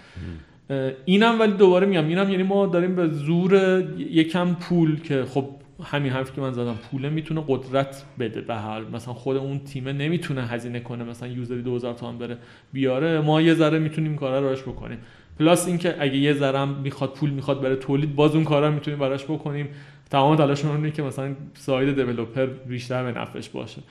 اینم 1.05 1.41
ولی 1.41 1.53
دوباره 1.53 1.87
میگم 1.87 2.09
اینم 2.09 2.31
یعنی 2.31 2.43
ما 2.43 2.67
داریم 2.67 2.97
به 2.97 3.09
زور 3.09 3.85
یکم 3.99 4.55
پول 4.55 5.01
که 5.01 5.25
خب 5.25 5.49
همین 5.83 6.13
حرفی 6.13 6.33
که 6.35 6.41
من 6.41 6.53
زدم 6.53 6.75
پوله 6.75 7.09
می‌تونه 7.09 7.45
قدرت 7.49 8.05
بده 8.19 8.41
به 8.41 8.55
حال 8.55 8.85
مثلا 8.93 9.15
خود 9.15 9.37
اون 9.37 9.59
تیمه 9.59 9.93
نمی‌تونه 9.93 10.47
هزینه 10.47 10.81
کنه 10.81 11.05
مثلا 11.05 11.29
user 11.29 11.56
ی 11.56 11.63
2000 11.63 11.95
تومن 11.95 12.19
بره 12.19 12.39
بیاره 12.73 13.21
ما 13.21 13.41
یه 13.41 13.55
ذره 13.55 13.79
می‌تونیم 13.79 14.17
کارا 14.17 14.41
راش 14.41 14.63
بکنیم. 14.63 14.99
plus 15.39 15.67
اینکه 15.69 15.97
اگه 15.99 16.17
یه 16.17 16.35
ذرم 16.35 16.69
می‌خواد 16.69 17.13
پول 17.13 17.31
می‌خواد 17.31 17.61
برای 17.61 17.77
تولید 17.77 18.15
باز 18.15 18.35
اون 18.35 18.45
کارا 18.45 18.71
می‌تونیم 18.71 19.01
براش 19.01 19.25
بکنیم. 19.25 19.69
تمام 20.11 20.37
تلاشمون 20.37 20.77
اینه 20.77 20.91
که 20.91 21.03
مثلا 21.03 21.37
ساید 21.55 21.95
دیولپر 21.95 22.47
بیشتر 22.47 23.13
به 23.13 23.21
نفعش 23.21 23.49
باشه. 23.49 23.83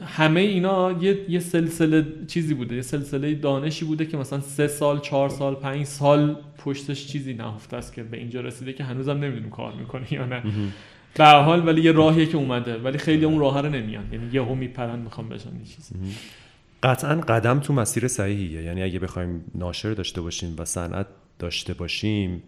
همه 0.00 0.40
اینا 0.40 0.92
یه،, 0.92 1.30
یه 1.30 1.40
سلسله 1.40 2.06
چیزی 2.26 2.54
بوده. 2.54 2.76
یه 2.76 2.82
سلسله 2.82 3.34
دانشی 3.34 3.84
بوده 3.84 4.06
که 4.06 4.16
مثلا 4.16 4.40
سه 4.40 4.68
سال 4.68 5.00
چهار 5.00 5.28
سال 5.28 5.54
پنج 5.54 5.84
سال 5.84 6.36
پشتش 6.58 7.06
چیزی 7.06 7.34
نهفته 7.34 7.76
است 7.76 7.94
که 7.94 8.02
به 8.02 8.16
اینجا 8.16 8.40
رسیده 8.40 8.72
که 8.72 8.84
هنوزم 8.84 9.12
نمی‌دونیم 9.12 9.50
کار 9.50 9.72
می‌کنه 9.74 10.12
یا 10.12 10.26
نه. 10.26 10.42
به 11.14 11.24
حال 11.24 11.66
ولی 11.66 11.82
یه 11.82 11.92
راهیه 11.92 12.26
که 12.26 12.36
اومده. 12.36 12.76
ولی 12.76 12.98
خیلی 12.98 13.24
اون 13.24 13.38
راه 13.38 13.60
رو 13.60 13.68
نمیان. 13.68 14.04
یعنی 14.12 14.28
یهو 14.32 14.54
میپرن 14.54 14.98
می‌خوام 14.98 15.28
بشن 15.28 15.48
یه 15.48 15.64
چیزی. 15.64 15.94
قطعا 16.82 17.20
قدم 17.20 17.60
تو 17.60 17.72
مسیر 17.72 18.08
صحیحیه. 18.08 18.62
یعنی 18.62 18.82
اگه 18.82 18.98
بخوایم 18.98 19.44
ناشر 19.54 19.92
داشته 19.92 20.20
باشیم 20.20 20.54
و 20.58 20.64
صنعت 20.64 21.06
داشته 21.38 21.74
باشیم 21.74 22.42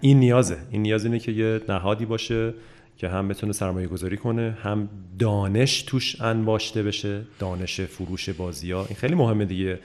این 0.00 0.20
نیازه. 0.20 0.56
این 0.70 0.82
نیاز 0.82 1.04
اینه 1.04 1.18
که 1.18 1.32
یه 1.32 1.60
نهادی 1.68 2.04
باشه 2.04 2.54
که 2.96 3.08
هم 3.08 3.28
بتونه 3.28 3.52
سرمایه 3.52 3.86
گذاری 3.86 4.16
کنه 4.16 4.56
هم 4.62 4.88
دانش 5.18 5.82
توش 5.82 6.20
انباشته 6.20 6.82
بشه 6.82 7.22
دانش 7.38 7.80
فروش 7.80 8.28
بازی 8.28 8.72
ها. 8.72 8.84
این 8.86 8.96
خیلی 8.96 9.14
مهمه 9.14 9.44
دیگه. 9.44 9.78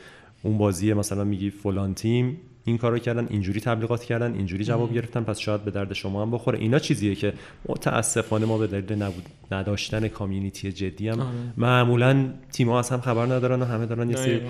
اون 0.43 0.57
بازی 0.57 0.93
مثلا 0.93 1.23
میگی 1.23 1.49
فلان 1.49 1.93
تیم 1.93 2.37
این 2.65 2.77
کارو 2.77 2.99
کردن 2.99 3.27
اینجوری 3.29 3.59
تبلیغات 3.59 4.03
کردن 4.03 4.33
اینجوری 4.33 4.63
جواب 4.63 4.93
گرفتن 4.93 5.23
پس 5.23 5.39
شاید 5.39 5.63
به 5.65 5.71
درد 5.71 5.93
شما 5.93 6.21
هم 6.21 6.31
بخوره. 6.31 6.59
اینا 6.59 6.79
چیزیه 6.79 7.15
که 7.15 7.33
متاسفانه 7.69 8.45
ما 8.45 8.57
به 8.57 8.67
دلیل 8.67 9.01
نبود 9.01 9.23
نداشتن 9.51 10.07
کامیونیتی 10.07 10.71
جدی 10.71 11.09
هم. 11.09 11.19
آره. 11.19 11.29
معمولا 11.57 12.33
تیم‌ها 12.51 12.79
از 12.79 12.89
هم 12.89 13.01
خبر 13.01 13.25
ندارن 13.25 13.61
و 13.61 13.65
همه 13.65 13.85
دارن 13.85 14.09
یه 14.09 14.15
سری 14.15 14.35
آره. 14.35 14.49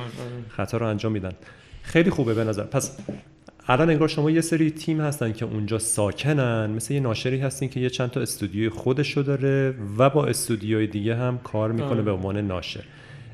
خطا 0.49 0.77
رو 0.77 0.87
انجام 0.87 1.11
میدن. 1.11 1.31
خیلی 1.83 2.09
خوبه 2.09 2.33
به 2.33 2.43
نظر. 2.43 2.63
پس 2.63 2.97
الان 3.67 3.89
انگار 3.89 4.07
شما 4.07 4.31
یه 4.31 4.41
سری 4.41 4.71
تیم 4.71 5.01
هستن 5.01 5.33
که 5.33 5.45
اونجا 5.45 5.79
ساکنن. 5.79 6.69
مثل 6.69 6.93
یه 6.93 6.99
ناشری 6.99 7.39
هستین 7.39 7.69
که 7.69 7.79
یه 7.79 7.89
چند 7.89 8.09
تا 8.09 8.21
استودیوی 8.21 8.69
خودشو 8.69 9.21
داره 9.21 9.73
و 9.97 10.09
با 10.09 10.25
استودیوی 10.25 10.87
دیگه 10.87 11.15
هم 11.15 11.37
کار 11.43 11.71
می‌کنه 11.71 11.89
آه. 11.89 12.01
به 12.01 12.11
عنوان 12.11 12.37
ناشر. 12.37 12.83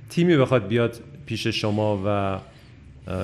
تیمی 0.09 0.37
بخواد 0.37 0.67
بیاد 0.67 0.99
پیش 1.25 1.47
شما 1.47 2.01
و 2.05 2.39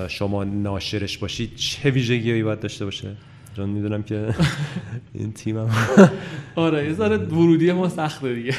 شما 0.08 0.44
ناشرش 0.44 1.18
باشید 1.18 1.56
چه 1.56 1.90
ویژگیهایی 1.90 2.44
باید 2.44 2.60
داشته 2.60 2.86
باشه؟ 2.86 3.16
چون 3.56 3.70
می‌دونم 3.70 4.04
که 4.04 4.36
این 5.14 5.34
تیمم 5.34 5.70
آره 6.56 6.86
یه 6.86 6.94
ذره 6.94 7.18
ورودی 7.18 7.72
ما 7.72 7.90
سخته 7.90 8.36
دیگه. 8.36 8.54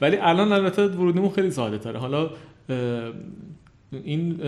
ولی 0.00 0.16
الان 0.16 0.52
البته 0.52 0.86
ورودیمون 0.86 1.30
خیلی 1.30 1.50
ساده 1.50 1.78
تره. 1.78 1.98
حالا 1.98 2.30
این 4.04 4.40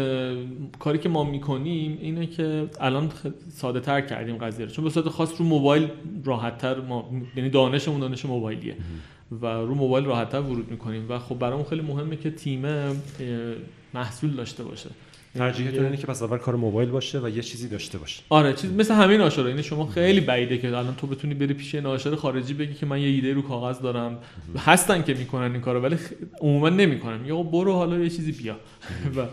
کاری 0.78 0.98
که 0.98 1.08
ما 1.08 1.24
می‌کنیم 1.24 1.98
اینه 2.00 2.26
که 2.26 2.68
الان 2.80 3.10
ساده 3.48 3.80
تر 3.80 4.00
کردیم 4.00 4.36
قضیه 4.36 4.66
رو. 4.66 4.72
چون 4.72 4.84
به 4.84 4.90
صورت 4.90 5.08
خاص 5.08 5.40
رو 5.40 5.44
موبایل 5.46 5.88
راحت 6.24 6.58
تر 6.58 6.80
ما 6.80 7.10
یعنی 7.36 7.50
دانشمون 7.50 8.00
دانش 8.00 8.24
موبایلیه. 8.24 8.76
و 9.42 9.46
رو 9.46 9.74
موبایل 9.74 10.04
راحت 10.04 10.28
تر 10.28 10.40
ورود 10.40 10.70
می‌کنیم. 10.70 11.06
و 11.08 11.18
خب 11.18 11.38
برامون 11.38 11.64
خیلی 11.64 11.82
مهمه 11.82 12.16
که 12.16 12.30
تیم 12.30 12.64
محصول 13.94 14.30
داشته 14.30 14.64
باشه. 14.64 14.90
ترجیحتون 15.36 15.84
اینه 15.84 15.96
که 15.96 16.06
پس 16.06 16.22
اول 16.22 16.38
کار 16.38 16.56
موبایل 16.56 16.88
باشه 16.88 17.20
و 17.20 17.28
یه 17.28 17.42
چیزی 17.42 17.68
داشته 17.68 17.98
باشه. 17.98 18.22
آره 18.28 18.52
چیز 18.52 18.72
مثل 18.72 18.94
همین 18.94 19.20
ناشرا 19.20 19.46
اینه 19.46 19.62
شما 19.62 19.86
خیلی 19.86 20.20
بعیده 20.20 20.58
که 20.58 20.68
الان 20.68 20.94
تو 20.96 21.06
بتونی 21.06 21.34
بری 21.34 21.54
پیش 21.54 21.74
ناشر 21.74 22.14
خارجی 22.14 22.54
بگی 22.54 22.74
که 22.74 22.86
من 22.86 23.00
یه 23.00 23.08
ایده 23.08 23.32
رو 23.32 23.42
کاغذ 23.42 23.80
دارم. 23.80 24.18
هستن 24.58 25.02
که 25.02 25.14
می‌کنن 25.14 25.52
این 25.52 25.60
کارو 25.60 25.80
ولی 25.80 25.96
عموما 26.40 26.68
نمی‌کنن. 26.68 27.26
یا 27.26 27.42
برو 27.42 27.72
حالا 27.72 27.98
یه 27.98 28.10
چیزی 28.10 28.32
بیا. 28.32 28.56
و 29.16 29.26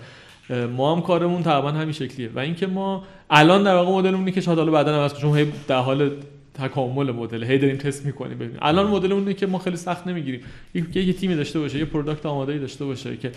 ما 0.67 0.95
هم 0.95 1.01
کارمون 1.01 1.43
تقریبا 1.43 1.71
همین 1.71 1.93
شکلیه. 1.93 2.29
و 2.35 2.39
اینکه 2.39 2.67
ما 2.67 3.03
الان 3.29 3.63
در 3.63 3.75
واقع 3.75 3.91
مدلمون 3.91 4.31
که 4.31 4.41
شاید 4.41 4.57
حالا 4.57 4.71
بعدا 4.71 5.01
عوض 5.01 5.13
چون 5.13 5.37
هی 5.37 5.51
در 5.67 5.79
حال 5.79 6.11
تکامل 6.53 7.11
مدل 7.11 7.43
هی 7.43 7.57
داریم 7.57 7.77
تست 7.77 8.05
می‌کنیم. 8.05 8.37
ببینیم 8.37 8.57
الان 8.61 8.87
مدلمون 8.87 9.19
اینه 9.19 9.33
که 9.33 9.47
ما 9.47 9.59
خیلی 9.59 9.77
سخت 9.77 10.07
نمی‌گیریم. 10.07 10.41
یه, 10.75 10.97
یه 10.97 11.13
تیمی 11.13 11.35
داشته 11.35 11.59
باشه 11.59 11.79
یه 11.79 11.85
product 11.85 12.25
آماده 12.25 12.57
داشته 12.57 12.85
باشه 12.85 13.17
که 13.17 13.31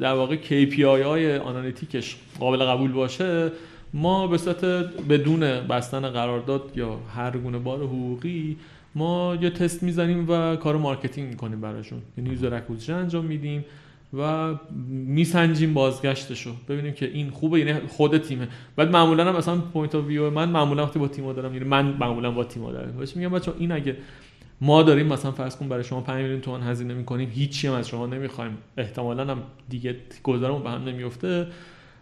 در 0.00 0.14
واقع 0.14 0.36
KPI 0.36 0.80
های 0.82 1.36
analytics 1.36 2.02
ش 2.02 2.16
قابل 2.40 2.64
قبول 2.64 2.92
باشه 2.92 3.52
ما 3.94 4.26
به 4.26 4.38
صورت 4.38 4.64
بدون 5.08 5.40
بستن 5.40 6.08
قرارداد 6.08 6.72
یا 6.76 6.98
هر 7.16 7.30
گونه 7.30 7.58
بار 7.58 7.78
حقوقی 7.78 8.56
ما 8.94 9.38
یه 9.40 9.50
تست 9.50 9.82
می‌زنیم 9.82 10.26
و 10.30 10.56
کار 10.56 10.76
marketing 10.76 11.28
می‌کنیم 11.28 11.60
براشون. 11.60 11.98
یعنی 12.18 12.30
user 12.30 12.54
acquisition 12.54 12.94
انجام 12.94 13.24
میدیم 13.24 13.64
و 14.18 14.54
میسنجیم 14.88 15.74
بازگشتشو. 15.74 16.50
ببینیم 16.68 16.92
که 16.92 17.06
این 17.06 17.30
خوبه 17.30 17.58
یعنی 17.58 17.80
خود 17.88 18.18
تیمه. 18.18 18.48
بعد 18.76 18.90
معمولا 18.90 19.24
هم 19.24 19.36
مثلا 19.36 19.56
point 19.56 19.94
of 19.94 20.06
view 20.06 20.30
من 20.30 20.48
معمولا 20.48 20.82
وقتی 20.84 20.98
با 20.98 21.08
تیم 21.08 21.32
دارم 21.32 21.54
یعنی 21.54 21.64
من 21.64 21.86
معمولا 21.86 22.30
با 22.30 22.44
تیم 22.44 22.72
دارم. 22.72 22.94
میگم 23.16 23.28
بچا 23.28 23.54
این 23.58 23.72
اگه 23.72 23.96
ما 24.60 24.82
داریم 24.82 25.06
مثلا 25.06 25.32
فرض 25.32 25.56
کن 25.56 25.68
برای 25.68 25.84
شما 25.84 26.00
5 26.00 26.22
میلیون 26.22 26.40
تومان 26.40 26.62
هزینه 26.62 26.94
می‌کنیم 26.94 27.30
هیچی 27.30 27.66
هم 27.68 27.74
از 27.74 27.88
شما 27.88 28.06
نمی‌خوایم. 28.06 28.58
احتمالا 28.76 29.24
هم 29.24 29.42
دیگه 29.68 29.96
گذارمون 30.22 30.62
به 30.62 30.70
هم 30.70 30.84
نمیفته 30.84 31.46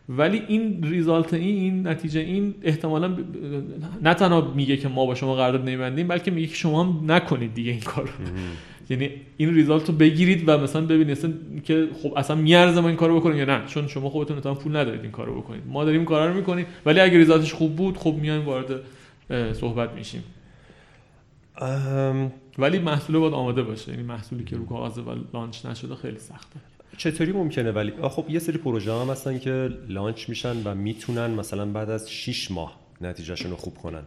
ولی 0.08 0.42
این 0.48 0.82
result 0.82 1.34
این 1.34 1.56
این 1.56 1.86
نتیجه 1.86 2.20
این 2.20 2.54
احتمالا 2.62 3.16
نه 4.02 4.14
تنها 4.14 4.52
میگه 4.54 4.76
که 4.76 4.88
ما 4.88 5.06
با 5.06 5.14
شما 5.14 5.34
قرارداد 5.34 5.60
نمیبندیم 5.60 6.08
بلکه 6.08 6.30
میگه 6.30 6.46
که 6.46 6.54
شما 6.54 6.84
هم 6.84 7.12
نکنید 7.12 7.54
دیگه 7.54 7.70
این 7.70 7.80
کارو. 7.80 8.08
یعنی 8.90 9.10
این 9.36 9.54
ریزالت 9.54 9.88
رو 9.88 9.94
بگیرید 9.94 10.48
و 10.48 10.58
مثلا 10.58 10.82
ببینید 10.82 11.62
که 11.64 11.88
خب 12.02 12.14
اصلا 12.16 12.36
میارزه 12.36 12.80
ما 12.80 12.88
این 12.88 12.96
کارو 12.96 13.20
بکنیم 13.20 13.36
یا 13.36 13.44
نه. 13.44 13.66
چون 13.66 13.88
شما 13.88 14.10
خودتون 14.10 14.40
تا 14.40 14.54
پول 14.54 14.76
ندارید 14.76 15.02
این 15.02 15.10
کارو 15.10 15.40
بکنید. 15.40 15.62
ما 15.66 15.84
داریم 15.84 16.00
این 16.00 16.06
کارا 16.06 16.26
رو 16.28 16.34
می‌کنیم. 16.34 16.66
ولی 16.86 17.00
اگه 17.00 17.18
ریزالتش 17.18 17.54
خوب 17.54 17.76
بود 17.76 17.96
خب 17.96 18.14
میایم 18.14 18.44
وارد 18.44 18.80
صحبت 19.52 19.92
میشیم. 19.92 20.24
ولی 22.58 22.78
محصول 22.78 23.18
باید 23.18 23.34
آماده 23.34 23.62
باشه. 23.62 23.90
یعنی 23.90 24.02
محصولی 24.02 24.44
که 24.44 24.56
رو 24.56 24.66
کاغذ 24.66 24.98
و 24.98 25.14
لانچ 25.34 25.66
نشده 25.66 25.94
خیلی 25.94 26.18
سخته. 26.18 26.60
چطوری 26.96 27.32
ممکنه؟ 27.32 27.70
ولی 27.70 27.92
خب 28.02 28.24
یه 28.28 28.38
سری 28.38 28.58
پروژه 28.58 28.92
هم 28.92 29.10
هستن 29.10 29.38
که 29.38 29.70
لانچ 29.88 30.28
میشن 30.28 30.62
و 30.64 30.74
می‌تونن 30.74 31.30
مثلا 31.30 31.66
بعد 31.66 31.90
از 31.90 32.10
6 32.10 32.50
ماه 32.50 32.80
نتیجهشون 33.00 33.50
رو 33.50 33.56
خوب 33.56 33.74
کنن. 33.74 34.02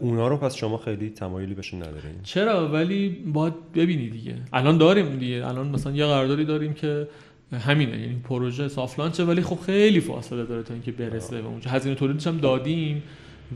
اونا 0.00 0.28
رو 0.28 0.36
پس 0.36 0.56
شما 0.56 0.76
خیلی 0.76 1.10
تمایلی 1.10 1.54
بهشون 1.54 1.82
ندارین؟ 1.82 2.22
چرا؟ 2.22 2.68
ولی 2.68 3.08
باید 3.08 3.72
ببینی 3.72 4.10
دیگه. 4.10 4.34
الان 4.52 4.78
داریم 4.78 5.18
دیگه. 5.18 5.46
الان 5.46 5.68
مثلا 5.68 5.92
یه 5.92 6.06
قراردادی 6.06 6.44
داریم 6.44 6.74
که 6.74 7.08
همینه. 7.52 7.98
یعنی 8.00 8.16
پروژه 8.24 8.68
سافت 8.68 8.98
لانچه 8.98 9.24
ولی 9.24 9.42
خب 9.42 9.60
خیلی 9.60 10.00
فاصله 10.00 10.44
داره 10.44 10.62
تا 10.62 10.74
اینکه 10.74 10.92
برسه 10.92 11.42
به 11.42 11.48
اونجا. 11.48 11.70
هزینه 11.70 11.94
تولیدش 11.94 12.26
هم 12.26 12.38
دادیم 12.38 13.02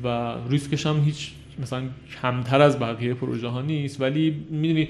و 0.04 0.34
ریسکش 0.48 0.86
هم 0.86 1.00
هیچ 1.00 1.32
مثلا 1.62 1.82
کمتر 2.22 2.60
از 2.60 2.78
بقیه 2.78 3.14
پروژه 3.14 3.48
ها 3.48 3.62
نیست 3.62 4.00
ولی 4.00 4.36
می‌دونی 4.50 4.88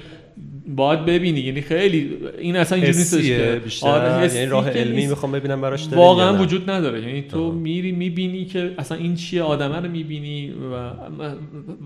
باید 0.77 1.05
ببینی. 1.05 1.41
یعنی 1.41 1.61
خیلی 1.61 2.17
این 2.39 2.57
اصلا 2.57 2.77
اینجوری 2.77 2.99
نیستش 2.99 3.27
که 3.27 3.61
بیشتر. 3.65 3.89
آره 3.89 4.35
یعنی 4.35 4.47
راه 4.47 4.71
علمی 4.71 5.07
می‌خوام 5.07 5.33
ببینم 5.33 5.61
براش 5.61 5.89
واقعا 5.89 6.43
وجود 6.43 6.71
نداره. 6.71 7.01
یعنی 7.01 7.23
تو 7.23 7.53
میری 7.53 7.93
می‌بینی 7.93 8.45
که 8.45 8.75
اصلا 8.79 8.99
این 8.99 9.15
چیه 9.15 9.43
آدمه 9.43 9.77
رو 9.77 9.89
می‌بینی 9.89 10.51
و 10.51 10.91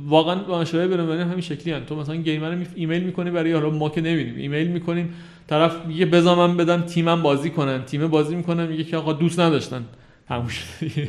واقعا 0.09 0.61
مشابه 0.61 0.89
برم 0.89 1.11
همین 1.11 1.41
شکلی 1.41 1.73
هن. 1.73 1.85
تو 1.85 1.97
مثلا 1.97 2.17
گیمر 2.17 2.51
رو 2.51 2.65
ایمیل 2.75 3.03
می‌کنی 3.03 3.31
برای 3.31 3.53
حالا 3.53 3.71
ما 3.71 3.89
که 3.89 4.01
نمی‌بینیم. 4.01 4.37
ایمیل 4.37 4.69
می‌کنیم 4.69 5.15
طرف 5.49 5.87
میگه 5.87 6.07
بذار 6.07 6.37
من 6.37 6.57
بدم 6.57 6.81
تیمم 6.81 7.23
بازی 7.23 7.51
کنن. 7.51 7.85
تیم 7.85 8.07
بازی 8.07 8.35
می‌کنن 8.35 8.67
میگه 8.67 8.85
که 8.85 8.97
آقا 8.97 9.13
دوست 9.13 9.41
نداشتن. 9.41 9.85
تموم 10.29 10.47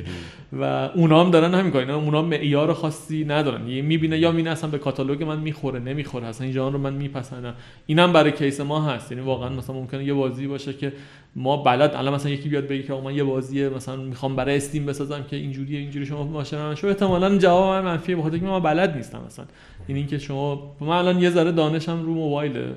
و 0.62 0.90
اونا 0.96 1.24
هم 1.24 1.32
دارن 1.32 1.54
همین 1.54 1.72
کارا 1.72 1.96
اونا 1.96 2.22
معیار 2.22 2.74
خاصی 2.74 3.26
ندارن. 3.26 3.68
یه 3.68 3.82
می‌بینه 3.82 4.20
یا 4.20 4.32
مینه 4.32 4.50
اصلا 4.50 4.70
به 4.70 4.78
کاتالوگ 4.78 5.24
من 5.24 5.40
می‌خوره 5.40 5.80
نمی‌خوره. 5.80 6.28
اصلا 6.28 6.46
این 6.46 6.54
ژانر 6.54 6.74
رو 6.74 6.80
من 6.80 6.94
میپسندم. 6.94 7.54
اینم 7.86 8.14
برای 8.14 8.32
case 8.32 8.62
ما 8.62 8.82
هست. 8.82 9.12
یعنی 9.12 9.24
واقعا 9.24 9.50
مثلا 9.50 9.76
ممکنه 9.76 10.04
یه 10.04 10.14
بازی 10.14 10.48
باشه 10.48 10.74
که 10.74 10.94
ما 11.36 11.58
بلد 11.58 11.96
الان 11.96 12.14
مثلا 12.14 12.32
یکی 12.32 12.50
بیاد 12.50 12.68
بگه 12.68 12.84
که 12.84 12.94
من 12.94 13.16
یه 13.16 13.24
بازی 13.24 13.70
مثلا 13.70 13.96
می‌خوام 13.96 14.36
برای 14.36 14.58
استیم 14.58 14.86
بسازم 14.86 15.24
که 15.30 15.36
اینجوریه 15.36 15.80
اینجوری 15.80 16.06
شما 16.06 16.24
پابلیشر 16.24 16.76
شو 16.76 16.88
احتمالاً 16.88 17.38
جواب 17.38 17.74
من 17.74 17.82
منفیه 17.82 18.16
بخاطر 18.16 18.34
اینکه 18.34 18.50
من 18.50 18.60
بلد 18.60 18.98
نیستم 18.98 19.22
مثلا 19.26 19.46
این 19.88 19.98
اینکه 19.98 20.18
شما 20.18 20.76
من 20.82 20.88
الان 20.88 21.22
یه 21.22 21.30
ذره 21.30 21.52
دانشم 21.52 22.06
رو 22.06 22.14
موبایله 22.14 22.74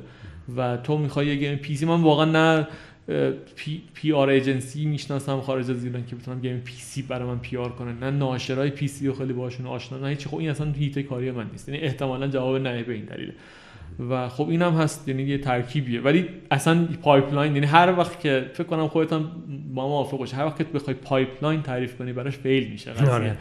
و 0.56 0.76
تو 0.76 0.98
می‌خوای 0.98 1.26
یه 1.26 1.34
game 1.34 1.56
PC 1.56 1.86
من 1.86 2.00
واقعا 2.00 2.24
نه 2.24 2.66
P, 3.56 3.82
PR 3.94 4.28
agency 4.28 4.86
می‌شناسم 4.86 5.40
خارج 5.40 5.70
از 5.70 5.84
ایران 5.84 6.06
که 6.06 6.16
بتونم 6.16 6.40
game 6.40 6.60
PC 6.60 7.02
برای 7.02 7.28
من 7.28 7.38
PR 7.38 7.68
کنن. 7.68 7.98
نه 7.98 8.10
ناشرای 8.10 8.70
PC 8.70 9.06
رو 9.06 9.14
خیلی 9.14 9.32
باشون 9.32 9.66
آشنا 9.66 9.98
نه 9.98 10.08
هیچ 10.08 10.28
خب 10.28 10.36
این 10.36 10.50
اصلا 10.50 10.72
هیت 10.72 10.98
کاری 10.98 11.30
من 11.30 11.46
نیست. 11.52 11.68
یعنی 11.68 11.80
احتمالا 11.80 12.28
جواب 12.28 12.56
نه 12.56 12.82
به 12.82 12.92
این 12.92 13.04
دلیله. 13.04 13.32
و 14.10 14.28
خب 14.28 14.48
اینم 14.48 14.72
هست 14.72 15.08
یعنی 15.08 15.22
یه 15.22 15.38
ترکیبیه. 15.38 16.00
ولی 16.00 16.28
اصلا 16.50 16.88
pipeline 17.02 17.54
یعنی 17.54 17.66
هر 17.66 17.98
وقت 17.98 18.20
که 18.20 18.50
فکر 18.54 18.66
کنم 18.66 18.88
خودت 18.88 19.12
هم 19.12 19.30
با 19.74 19.88
موافق 19.88 20.18
باشه 20.18 20.36
هر 20.36 20.46
وقت 20.46 20.58
که 20.58 20.64
بخوای 20.64 20.96
pipeline 20.96 21.62
تعریف 21.62 21.96
کنی 21.96 22.12
براش 22.12 22.36
fail 22.36 22.70
میشه 22.70 22.92
آره. 23.12 23.36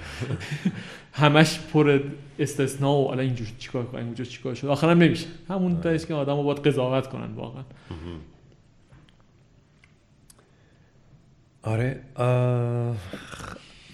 همش 1.13 1.59
پر 1.73 1.99
استثناء 2.39 2.95
و 2.95 3.07
الان 3.07 3.19
اینجور 3.19 3.47
چیکار 3.59 3.85
کنیم 3.85 4.05
اونجا 4.05 4.23
چیکار 4.23 4.55
شد. 4.55 4.67
آخرام 4.67 5.03
نمیشه. 5.03 5.27
همون 5.49 5.75
آره. 5.75 5.97
که 5.99 6.13
آدمو 6.13 6.43
باید 6.43 6.67
قضاوت 6.67 7.07
کنن 7.07 7.33
واقعا. 7.35 7.63
آره 11.63 12.01
آه، 12.15 12.95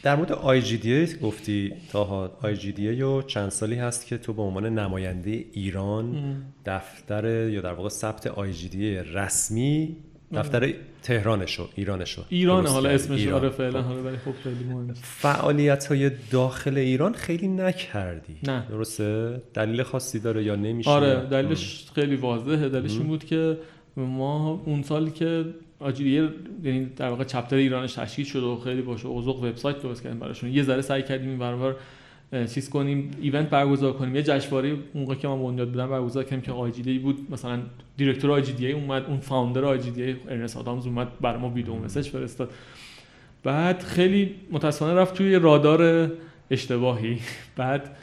در 0.04 0.16
مورد 0.16 0.32
آی 0.32 0.62
جی 0.62 0.78
دی 0.78 1.08
گفتی 1.22 1.74
تاها 1.92 2.38
آی 2.42 2.56
جی 2.56 2.72
دی 2.72 3.02
و 3.02 3.22
چند 3.22 3.50
سالی 3.50 3.76
هست 3.76 4.08
که 4.08 4.18
تو 4.18 4.34
به 4.34 4.42
عنوان 4.42 4.80
نماینده 4.80 5.46
ایران 5.54 6.36
دفتر 6.66 7.50
یا 7.50 7.62
در 7.62 7.74
واقع 7.74 7.90
ثبت 7.90 8.28
آی 8.28 8.54
جی 8.54 8.70
دی 8.70 8.96
رسمی 8.96 9.98
دفتر 10.34 10.74
تهرانشو 11.04 11.70
ایرانشو 11.76 12.22
ایران 12.30 12.68
حالا؟ 12.68 12.90
اسمش 12.90 13.20
ایران. 13.20 13.40
آره 13.40 13.50
فعلا 13.50 13.82
خب. 13.82 13.88
حالا 13.88 14.04
ولی 14.04 14.18
خب 14.18 14.32
خیلی 14.44 14.64
مهم 14.64 14.88
نیست. 14.88 15.02
فعالیت 15.06 15.88
های 15.88 16.12
داخل 16.32 16.78
ایران 16.78 17.14
خیلی 17.14 17.48
نکردی 17.48 18.38
نه. 18.44 18.66
درسته 18.70 19.42
دلیل 19.54 19.84
خاصی 19.84 20.20
داره 20.20 20.44
یا 20.44 20.56
نمیشه 20.56 20.90
آره 20.90 21.26
دلیلش 21.26 21.92
خیلی 21.96 22.16
واضحه 22.16 22.70
دلیلش 22.70 22.98
این 22.98 23.08
بود 23.08 23.26
که 23.26 23.58
ما 23.98 24.62
اون 24.66 24.84
سال 24.84 25.10
که 25.10 25.46
آجیریه 25.80 26.30
یعنی 26.64 26.85
در 26.85 27.10
واقع 27.10 27.23
چپتر 27.23 27.56
ایرانش 27.56 27.93
تشکیل 27.93 28.26
شد 28.26 28.43
و 28.43 28.56
خیلی 28.64 28.81
باشه 28.81 29.07
اوزق 29.07 29.43
وبسایت 29.43 29.81
درست 29.81 30.03
کردیم 30.03 30.19
براشون. 30.19 30.53
یه 30.53 30.64
ذره 30.64 30.81
سعی 30.81 31.03
کردیم 31.03 31.30
این 31.30 31.39
برابر 31.39 31.76
چیز 32.53 32.69
کنیم 32.69 33.11
ایونت 33.22 33.49
برگزار 33.49 33.93
کنیم. 33.93 34.15
یه 34.15 34.23
جشنواره 34.23 34.77
اون 34.93 35.15
که 35.15 35.27
من 35.27 35.43
بنیاد 35.43 35.69
بودم 35.69 35.89
برگزار 35.89 36.23
کردیم 36.23 36.41
که 36.41 36.52
آیجیدی 36.52 36.99
بود. 36.99 37.27
مثلا 37.31 37.60
دیرکتور 37.97 38.31
آیجیدی 38.31 38.72
اومد 38.72 39.06
اون 39.06 39.18
فاوندر 39.18 39.65
آیجیدی 39.65 40.15
ارنست 40.30 40.57
آدامز 40.57 40.85
اومد 40.85 41.07
برای 41.22 41.39
ما 41.39 41.49
ویدیو 41.49 41.76
مسج 41.76 42.10
فرستاد. 42.10 42.52
بعد 43.43 43.84
خیلی 43.84 44.35
متاسفانه 44.52 44.93
رفت 44.93 45.14
توی 45.14 45.35
رادار 45.35 46.11
اشتباهی. 46.52 47.19
بعد 47.57 47.95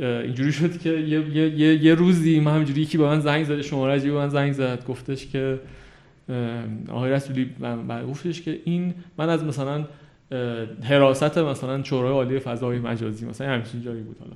اینجوری 0.00 0.52
شد 0.52 0.80
که 0.80 0.90
یه, 0.90 1.36
یه, 1.36 1.58
یه, 1.58 1.84
یه 1.84 1.94
روزی 1.94 2.40
من 2.40 2.54
همینجوری 2.54 2.80
یکی 2.80 2.98
به 2.98 3.04
من 3.04 3.20
زنگ 3.20 3.44
زد 3.44 3.60
شماره 3.60 3.98
به 3.98 4.12
من 4.12 4.28
زنگ 4.28 4.52
زد. 4.52 4.84
گفتش 4.88 5.26
که 5.26 5.58
آقای 6.88 7.10
رسولی 7.10 7.50
من- 7.58 8.06
گفتش 8.06 8.42
که 8.42 8.58
این 8.64 8.94
من 9.18 9.28
از 9.28 9.44
مثلا 9.44 9.84
حراست 10.82 11.38
مثلا 11.38 11.82
شورای 11.82 12.12
عالی 12.12 12.38
فضای 12.38 12.78
مجازی 12.78 13.26
مثلا 13.26 13.48
همچین 13.48 13.82
جایی 13.82 14.02
بود 14.02 14.16
حالا. 14.20 14.32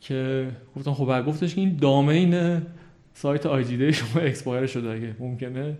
که 0.00 0.48
گفتم 0.76 0.94
خب 0.94 1.26
گفتش 1.26 1.54
که 1.54 1.60
این 1.60 1.76
domain 1.76 2.60
سایت 3.14 3.46
IGDA 3.46 3.92
شما 3.92 4.22
expire 4.22 4.66
شده 4.66 4.90
اگه 4.90 5.14
ممکنه 5.18 5.74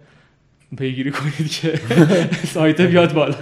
پیگیری 0.78 1.10
کنید 1.10 1.50
که 1.50 1.80
سایت 2.54 2.80
بیاد 2.80 3.12
بالا. 3.12 3.34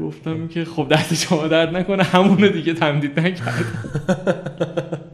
گفتم 0.00 0.48
که 0.48 0.64
خب 0.64 0.86
دست 0.90 1.14
شما 1.14 1.48
درد 1.48 1.76
نکنه 1.76 2.02
همونو 2.02 2.48
دیگه 2.48 2.74
تمدید 2.74 3.20
نکرد. 3.20 3.64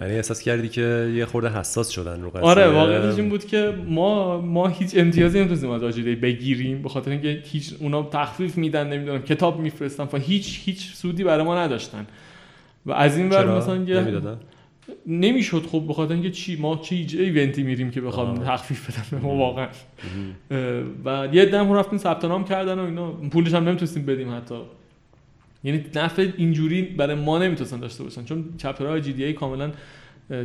یعنی 0.00 0.14
احساس 0.14 0.42
کردی 0.42 0.68
که 0.68 1.12
یه 1.16 1.24
خورده 1.24 1.48
حساس 1.48 1.88
شدن 1.88 2.22
رو 2.22 2.30
قضیه. 2.30 2.42
آره 2.42 2.68
واقعیتش 2.68 3.18
این 3.18 3.28
بود 3.28 3.44
که 3.44 3.74
ما 3.88 4.40
ما 4.40 4.68
هیچ 4.68 4.96
امتیازی 4.96 5.38
نمی‌تونستیم 5.38 5.70
از 5.70 5.82
آجیده 5.82 6.14
بگیریم 6.14 6.82
به 6.82 6.88
خاطر 6.88 7.10
اینکه 7.10 7.42
هیچ 7.44 7.74
اونا 7.80 8.02
تخفیف 8.02 8.56
میدن 8.56 8.88
نمی‌دونم 8.88 9.22
کتاب 9.22 9.60
میفرستن 9.60 10.08
و 10.12 10.16
هیچ 10.16 10.60
هیچ 10.64 10.94
سودی 10.94 11.24
برای 11.24 11.44
ما 11.44 11.58
نداشتن. 11.58 12.06
و 12.86 12.92
از 12.92 13.16
این 13.16 13.30
ور 13.30 13.56
مثلا 13.56 13.74
نمی‌دادن؟ 13.74 14.38
نمی‌شد 15.06 15.66
خب 15.66 15.84
به 15.86 15.94
خاطر 15.94 16.12
اینکه 16.12 16.30
چی؟ 16.30 16.56
ما 16.56 16.76
چه 16.76 16.96
ایونتی 16.96 17.62
میریم 17.62 17.90
که 17.90 18.00
بخوام. 18.00 18.44
تخفیف 18.44 18.90
بدن 18.90 19.04
به 19.10 19.26
ما 19.26 19.36
واقعا؟ 19.36 19.68
و 21.04 21.28
یه 21.32 21.46
دم 21.46 21.72
رفتیم 21.72 21.98
ثبت 21.98 22.24
نام 22.24 22.44
کردن 22.44 22.78
و 22.78 22.84
اینا. 22.84 23.12
پولش 23.12 23.54
هم 23.54 23.68
نمی‌تونستیم 23.68 24.06
بدیم 24.06 24.34
حتی. 24.36 24.54
یعنی 25.64 25.84
نفع 25.94 26.30
اینجوری 26.36 26.82
برای 26.82 27.14
ما 27.16 27.38
نمی‌تونستن 27.38 27.80
داشته 27.80 28.04
باشن. 28.04 28.24
چون 28.24 28.44
چپترهای 28.58 29.00
جی 29.00 29.12
دی 29.12 29.24
ای 29.24 29.32
کاملا 29.32 29.72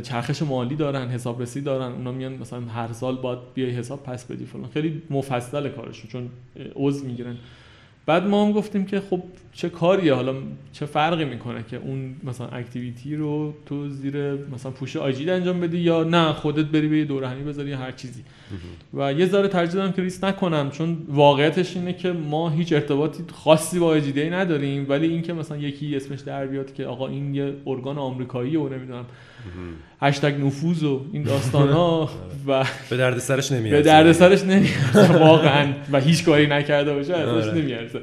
چرخش 0.02 0.42
مالی 0.42 0.76
دارن 0.76 1.08
حسابرسی 1.08 1.60
دارن. 1.60 1.92
اونا 1.92 2.12
میان 2.12 2.32
مثلا 2.32 2.60
هر 2.60 2.92
سال 2.92 3.16
باید 3.16 3.38
بیای 3.54 3.70
حساب 3.70 4.02
پس 4.02 4.24
بدی 4.24 4.44
فلان. 4.44 4.70
خیلی 4.70 5.02
مفصل 5.10 5.68
کارشون 5.68 6.10
چون 6.10 6.30
عضو 6.76 7.04
می‌گیرن. 7.04 7.36
بعد 8.06 8.26
ما 8.26 8.46
هم 8.46 8.52
گفتیم 8.52 8.86
که 8.86 9.00
خب 9.00 9.22
چه 9.52 9.68
کاریه 9.68 10.14
حالا 10.14 10.34
چه 10.72 10.86
فرقی 10.86 11.24
می‌کنه 11.24 11.64
که 11.70 11.76
اون 11.76 12.14
مثلا 12.24 12.46
activity 12.46 13.16
رو 13.16 13.54
تو 13.66 13.88
زیر 13.88 14.32
مثلا 14.54 14.72
پوش 14.72 14.96
IGDA 14.96 15.28
انجام 15.28 15.60
بدی 15.60 15.78
یا 15.78 16.04
نه 16.04 16.32
خودت 16.32 16.64
بری 16.64 16.88
به 16.88 16.98
یه 16.98 17.04
دوره 17.04 17.28
همی 17.28 17.42
بذاری 17.42 17.70
یا 17.70 17.78
هر 17.78 17.92
چیزی. 17.92 18.22
و 18.94 19.12
یه 19.12 19.26
ذره 19.26 19.48
ترجیح 19.48 19.74
دادم 19.74 19.92
که 19.92 20.02
ریس 20.02 20.24
نکنم 20.24 20.70
چون 20.70 20.96
واقعیتش 21.08 21.76
اینه 21.76 21.92
که 21.92 22.12
ما 22.12 22.50
هیچ 22.50 22.72
ارتباطی 22.72 23.24
خاصی 23.32 23.78
با 23.78 23.86
IGDA 23.86 24.30
نداریم 24.30 24.86
ولی 24.88 25.06
اینکه 25.06 25.32
مثلا 25.32 25.56
یکی 25.56 25.96
اسمش 25.96 26.20
در 26.20 26.46
بیاد 26.46 26.74
که 26.74 26.86
آقا 26.86 27.08
این 27.08 27.34
یه 27.34 27.54
ارگان 27.66 27.98
آمریکایی 27.98 28.56
و 28.56 28.68
نمی‌دونم 28.68 29.04
هشتگ 30.02 30.44
نفوذ 30.44 30.82
و 30.82 31.00
این 31.12 31.22
داستان 31.22 31.68
ها 31.68 32.10
و 32.46 32.64
به 32.90 32.96
درد 32.96 33.18
سرش 33.18 33.52
نمیاد 33.52 33.76
به 33.76 33.82
درد 33.82 34.12
سرش 34.12 34.44
نمیارزه. 34.44 35.18
واقعا. 35.28 35.72
و 35.92 36.00
هیچ 36.00 36.24
کاری 36.24 36.46
نکرده 36.46 36.94
باشه 36.94 37.14
ازش 37.14 37.48
آره. 37.48 37.58
نمیارزه. 37.58 38.00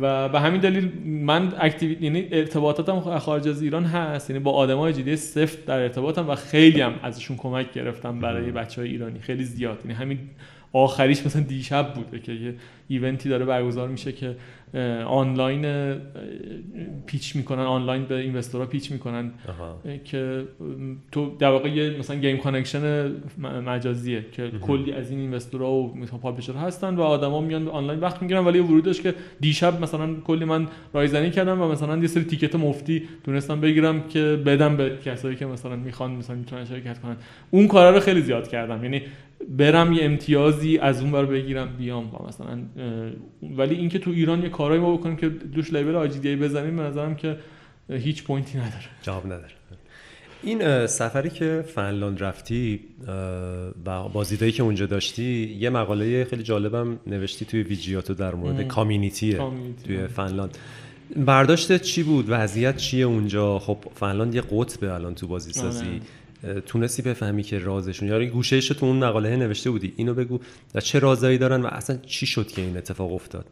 و 0.00 0.28
به 0.28 0.40
همین 0.40 0.60
دلیل 0.60 0.92
من 1.04 1.52
اکتیویت 1.60 2.02
یعنی 2.02 2.28
ارتباطاتم 2.32 3.18
خارج 3.18 3.48
از 3.48 3.62
ایران 3.62 3.84
هست. 3.84 4.30
یعنی 4.30 4.42
با 4.42 4.52
آدمای 4.52 4.92
جدی 4.92 5.16
سفت 5.16 5.66
در 5.66 5.78
ارتباطم 5.78 6.28
و 6.30 6.34
خیلی 6.34 6.80
هم 6.80 6.94
ازشون 7.02 7.36
کمک 7.36 7.72
گرفتم 7.72 8.20
برای 8.20 8.50
بچه 8.50 8.80
های 8.80 8.90
ایرانی. 8.90 9.18
خیلی 9.18 9.44
زیاد. 9.44 9.78
یعنی 9.84 9.94
همین 9.94 10.18
آخریش 10.72 11.26
مثلا 11.26 11.42
دیشب 11.42 11.94
بوده 11.94 12.18
که 12.18 12.32
یه 12.32 12.54
ایونتی 12.88 13.28
داره 13.28 13.44
برگزار 13.44 13.88
میشه 13.88 14.12
که 14.12 14.36
آنلاین 15.06 15.64
اه، 15.66 15.96
pitch 17.06 17.36
می‌کنن 17.36 17.62
آنلاین 17.62 18.04
به 18.04 18.14
investor 18.14 18.60
ها 18.60 18.66
pitch 18.66 18.92
می‌کنن 18.92 19.30
آها. 19.48 19.80
که 20.04 20.44
تو 21.12 21.36
در 21.38 21.50
واقع 21.50 21.68
یه 21.68 21.98
مثلا 21.98 22.16
Game 22.16 22.36
Connection 22.36 23.12
مجازیه 23.66 24.24
که 24.32 24.50
کلی 24.60 24.92
از 24.92 25.10
این 25.10 25.20
investor 25.20 25.66
ها 25.66 25.72
و 25.72 25.96
مثلا 25.96 26.18
publisher 26.18 26.52
هستن 26.52 26.94
و 26.94 27.00
آدما 27.00 27.40
میان 27.40 27.68
آنلاین 27.68 28.00
وقت 28.00 28.22
می‌گیرن. 28.22 28.44
ولی 28.44 28.58
ورودش 28.58 29.00
که 29.00 29.14
دیشب 29.40 29.82
مثلا 29.82 30.14
کلی 30.14 30.44
من 30.44 30.68
رایزنی 30.94 31.30
کردم 31.30 31.60
و 31.60 31.68
مثلا 31.68 31.96
یه 31.96 32.06
سری 32.06 32.24
ticket 32.24 32.54
مفتی 32.54 33.02
تونستم 33.24 33.60
بگیرم 33.60 34.08
که 34.08 34.42
بدم 34.46 34.76
به 34.76 34.98
کسایی 35.04 35.36
که 35.36 35.46
مثلا 35.46 35.76
می‌خوان 35.76 36.10
مثلا 36.10 36.36
می‌تونن 36.36 36.64
شرکت 36.64 36.98
کنن. 36.98 37.16
اون 37.50 37.68
کارا 37.68 37.90
رو 37.90 38.00
خیلی 38.00 38.20
زیاد 38.20 38.48
کردم. 38.48 38.84
یعنی 38.84 39.02
برم 39.48 39.92
یه 39.92 40.04
امتیازی 40.04 40.78
از 40.78 41.00
اون 41.00 41.12
بر 41.12 41.24
بگیرم 41.24 41.76
بیام 41.78 42.14
و 42.14 42.28
مثلا 42.28 42.58
ولی 43.56 43.74
اینکه 43.74 43.98
تو 43.98 44.10
ایران 44.10 44.42
یه 44.42 44.48
کارایی 44.48 44.80
ما 44.80 44.96
بکنیم 44.96 45.16
که 45.16 45.28
روش 45.28 45.72
label 45.72 45.94
IGDA 45.94 46.36
بزنیم 46.36 46.76
به 46.76 46.82
نظرم 46.82 47.14
که 47.14 47.36
هیچ 47.90 48.24
point 48.24 48.52
ی 48.52 48.58
نداره. 48.58 48.84
جواب 49.02 49.26
نداره. 49.26 49.52
این 50.42 50.86
سفری 50.86 51.30
که 51.30 51.64
فنلاند 51.74 52.22
رفتی 52.22 52.80
و 53.86 54.08
بازدیدایی 54.08 54.52
که 54.52 54.62
اونجا 54.62 54.86
داشتی 54.86 55.56
یه 55.60 55.70
مقاله 55.70 56.24
خیلی 56.24 56.42
جالبم 56.42 56.98
نوشتی 57.06 57.44
توی 57.44 57.62
ویجیاتو 57.62 58.14
در 58.14 58.34
مورد 58.34 58.62
community. 58.62 59.36
توی 59.86 60.06
فنلاند. 60.06 60.58
برداشتت 61.16 61.82
چی 61.82 62.02
بود؟ 62.02 62.24
وضعیت 62.28 62.76
چیه 62.76 63.04
اونجا؟ 63.04 63.58
خب 63.58 63.78
فنلاند 63.94 64.34
یه 64.34 64.42
قطبه 64.50 64.94
الان 64.94 65.14
تو 65.14 65.26
بازی 65.26 65.52
سازی 65.52 65.84
اه، 65.84 65.92
تونستی 66.66 67.02
بفهمی 67.02 67.42
که 67.42 67.58
رازشون 67.58 68.08
یا 68.08 68.24
گوشه‌ش 68.24 68.68
تو 68.68 68.86
اون 68.86 68.96
مقاله 68.96 69.36
نوشته 69.36 69.70
بودی. 69.70 69.92
اینو 69.96 70.14
بگو. 70.14 70.40
و 70.74 70.80
چه 70.80 70.98
رازایی 70.98 71.38
دارن 71.38 71.62
و 71.62 71.66
اصلا 71.66 71.96
چی 72.06 72.26
شد 72.26 72.46
که 72.48 72.62
این 72.62 72.76
اتفاق 72.76 73.12
افتاد؟ 73.12 73.46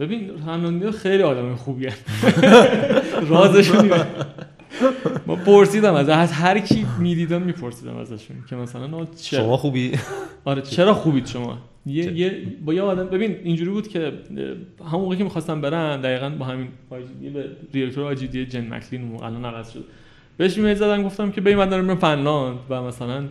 ببین 0.00 0.30
فنلاندی 0.46 0.90
خیلی 0.90 1.22
آدم 1.22 1.54
خوبیه 1.54 1.92
رازشون. 3.30 3.90
ما 5.26 5.36
پرسیدم 5.36 5.94
از 5.94 6.08
از 6.08 6.32
هر 6.32 6.58
کی 6.58 6.86
می‌دیدم 6.98 7.42
میپرسیدم 7.42 7.96
ازشون 7.96 8.36
که 8.50 8.56
مثلا 8.56 9.04
چرا 9.04 9.40
شما 9.40 9.56
خوبی؟ 9.56 9.92
آره 10.44 10.62
چرا 10.62 10.94
خوبید 10.94 11.26
شما؟ 11.26 11.58
یه؟ 11.86 12.12
یه 12.12 12.42
با 12.64 12.74
یه 12.74 12.82
آدم 12.82 13.06
ببین 13.06 13.36
اینجوری 13.44 13.70
بود 13.70 13.88
که 13.88 14.12
همون 14.80 15.02
موقعی 15.02 15.18
که 15.18 15.24
می‌خواستم 15.24 15.60
برم 15.60 16.02
دقیقا 16.02 16.30
با 16.30 16.44
همین 16.44 16.68
آیجیدی 16.90 17.30
به 17.30 17.44
دیرکتور 17.72 18.04
آیجیدی 18.04 18.46
جن 18.46 18.74
مکلین 18.74 19.14
الان 19.22 19.44
عوض 19.44 19.72
شد. 19.72 19.84
بهش 20.38 20.58
ایمیل 20.58 20.74
زدم 20.74 21.02
گفتم 21.02 21.30
که 21.30 21.40
ببین 21.40 21.56
من 21.56 21.68
دارم 21.68 21.84
میرم 21.84 21.98
فنلاند 21.98 22.58
و 22.70 22.82
مثلا 22.82 23.24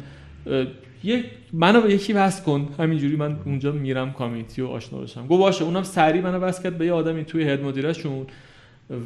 یه 1.04 1.24
منو 1.54 1.82
به 1.82 1.94
یکی 1.94 2.14
وصل 2.14 2.44
کن 2.44 2.70
همینجوری 2.80 3.16
من 3.16 3.38
اونجا 3.46 3.72
میرم 3.72 4.14
کامیتی 4.14 4.62
و 4.62 4.68
آشنا 4.68 5.00
بشم 5.00 5.28
گفت 5.28 5.40
باشه 5.40 5.64
اونم 5.64 5.84
سریع 5.84 6.22
منو 6.22 6.38
وصل 6.38 6.64
کرد 6.64 6.78
به 6.78 6.86
یه 6.86 6.92
آدمی 6.92 7.26
توی 7.26 7.50
هد 7.50 7.64
مدیرشون 7.64 8.26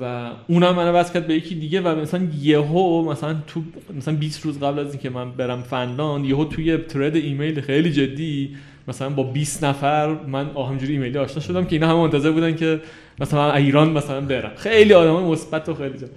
و 0.01 0.31
اونم 0.47 0.75
منو 0.75 0.91
وصل 0.91 1.13
کرد 1.13 1.27
به 1.27 1.33
یکی 1.33 1.55
دیگه 1.55 1.81
و 1.81 1.95
مثلا 1.95 2.27
یهو 2.41 3.11
مثلا 3.11 3.35
تو 3.47 3.61
مثلا 3.97 4.15
20 4.15 4.45
روز 4.45 4.59
قبل 4.59 4.79
از 4.79 4.93
اینکه 4.93 5.09
من 5.09 5.31
برم 5.31 5.61
فنلاند 5.61 6.25
یهو 6.25 6.45
توی 6.45 6.77
ترد 6.77 7.15
ایمیل 7.15 7.61
خیلی 7.61 7.91
جدی 7.91 8.55
مثلا 8.87 9.09
با 9.09 9.23
20 9.23 9.63
نفر 9.63 10.15
من 10.27 10.49
آه 10.53 10.69
همجوری 10.69 10.93
ایمیلی 10.93 11.17
آشنا 11.17 11.39
شدم 11.39 11.65
که 11.65 11.75
اینا 11.75 11.87
هم 11.87 11.95
منتظر 11.95 12.31
بودن 12.31 12.55
که 12.55 12.79
مثلا 13.19 13.53
ایران 13.53 13.89
مثلا 13.89 14.21
برم 14.21 14.51
خیلی 14.55 14.93
آدمای 14.93 15.23
مثبت 15.23 15.69
و 15.69 15.73
خیلی 15.73 15.97
جا. 15.97 16.07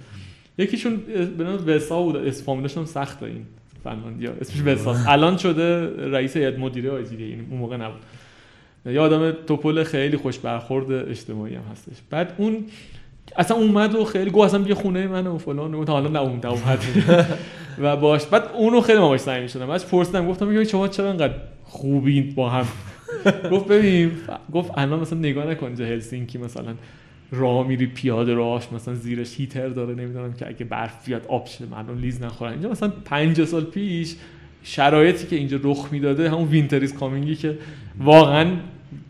یکیشون 0.57 0.97
به 1.37 1.43
نام 1.43 1.67
وسا 1.67 2.01
بود. 2.01 2.15
اسم 2.15 2.51
هم 2.51 2.85
سخته 2.85 3.25
این 3.25 3.45
فنلاندیا 3.83 4.31
اسمش 4.41 4.61
وساست 4.61 5.07
الان 5.07 5.37
شده 5.37 5.89
رئیس 6.11 6.37
هیئت 6.37 6.59
مدیره 6.59 6.91
آیجی 6.91 7.27
یعنی 7.29 7.45
اون 7.49 7.59
موقع 7.59 7.77
نبود. 7.77 8.01
یه 8.85 8.99
آدم 8.99 9.31
توپل 9.31 9.83
خیلی 9.83 10.17
خوش 10.17 10.39
برخورد 10.39 10.91
اجتماعی 10.91 11.55
هم 11.55 11.61
هستش. 11.71 11.93
بعد 12.09 12.33
اون 12.37 12.65
اصلا 13.37 13.57
اومد 13.57 13.95
و 13.95 14.05
خیلی 14.05 14.29
گو 14.29 14.39
اصلا 14.41 14.59
بیا 14.59 14.75
خونه 14.75 15.07
من 15.07 15.27
و 15.27 15.37
فلان. 15.37 15.73
و 15.73 15.85
تا 15.85 15.93
حالا 15.93 16.09
نه 16.09 16.19
اومد 16.19 16.45
اومد 16.45 16.79
و 17.81 17.95
باش. 17.97 18.25
بعد 18.25 18.43
اونو 18.53 18.81
خیلی 18.81 18.99
ما 18.99 19.07
باش 19.07 19.19
صمیمی 19.19 19.49
شدم 19.49 19.67
بعدش 19.67 19.85
پرسیدم. 19.85 20.27
گفتم 20.27 20.47
میگم 20.47 20.63
شما 20.63 20.87
چرا 20.87 21.09
انقدر 21.09 21.33
خوبین 21.63 22.33
با 22.35 22.49
هم؟ 22.49 22.65
گفت 23.51 23.67
ببین 23.67 24.11
گفت 24.53 24.71
الان 24.77 24.99
مثلا 24.99 25.19
نگاه 25.19 25.45
نکن 25.47 25.65
اینجا 25.65 25.85
هلسینکی 25.85 26.37
مثلا. 26.37 26.73
راه 27.37 27.67
میری 27.67 27.85
پیاده 27.85 28.33
راهش 28.33 28.67
مثلا 28.71 28.93
زیرش 28.93 29.39
heater 29.39 29.67
داره 29.67 29.95
نمی‌دونم 29.95 30.33
که 30.33 30.47
اگه 30.47 30.65
برف 30.65 31.05
بیاد 31.05 31.25
آب 31.27 31.47
شه 31.47 31.65
مردم 31.65 31.97
لیز 31.97 32.21
نخورن 32.21 32.51
اینجا 32.51 32.69
مثلا 32.69 32.89
پنج 33.05 33.43
سال 33.43 33.63
پیش 33.63 34.15
شرایطی 34.63 35.27
که 35.27 35.35
اینجا 35.35 35.59
رخ 35.63 35.87
می‌داده 35.91 36.29
همون 36.29 36.47
winter 36.47 36.81
is 36.81 36.93
coming 36.93 37.29
ی 37.29 37.35
که 37.35 37.57
واقعا 37.99 38.51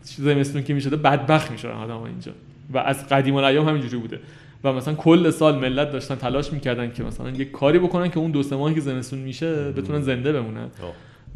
زمستون 0.02 0.64
که 0.64 0.74
می‌شده 0.74 0.96
بدبخت 0.96 1.50
می‌شدن 1.50 1.74
آدم 1.74 2.02
اینجا. 2.02 2.32
و 2.72 2.78
از 2.78 3.08
قدیم 3.08 3.34
الایام 3.34 3.68
همینجوری 3.68 3.96
بوده. 3.96 4.20
و 4.64 4.72
مثلا 4.72 4.94
کل 4.94 5.30
سال 5.30 5.58
ملت 5.58 5.92
داشتن 5.92 6.14
تلاش 6.14 6.52
می‌کردن 6.52 6.92
که 6.92 7.02
مثلا 7.02 7.30
یه 7.30 7.44
کاری 7.44 7.78
بکنن 7.78 8.10
که 8.10 8.18
اون 8.18 8.30
دو 8.30 8.42
سه 8.42 8.56
ماهی 8.56 8.74
که 8.74 8.80
زمستون 8.80 9.18
میشه 9.18 9.72
بتونن 9.72 10.00
زنده 10.00 10.32
بمونن. 10.32 10.68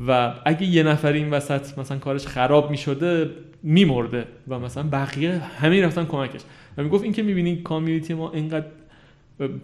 و 0.07 0.35
اگه 0.45 0.67
یه 0.67 0.83
نفر 0.83 1.13
این 1.13 1.31
وسط 1.31 1.79
مثلا 1.79 1.99
کارش 1.99 2.27
خراب 2.27 2.71
می‌شده 2.71 3.31
میمرده 3.63 4.25
و 4.49 4.59
مثلا 4.59 4.83
بقیه 4.93 5.39
همه 5.39 5.83
رفتن 5.83 6.05
کمکش. 6.05 6.41
و 6.77 6.83
می‌گفت 6.83 7.05
این 7.05 7.13
که 7.13 7.23
می‌بینی 7.23 7.57
کامیونیتی 7.57 8.15
ما 8.15 8.33
اینقدر 8.33 8.67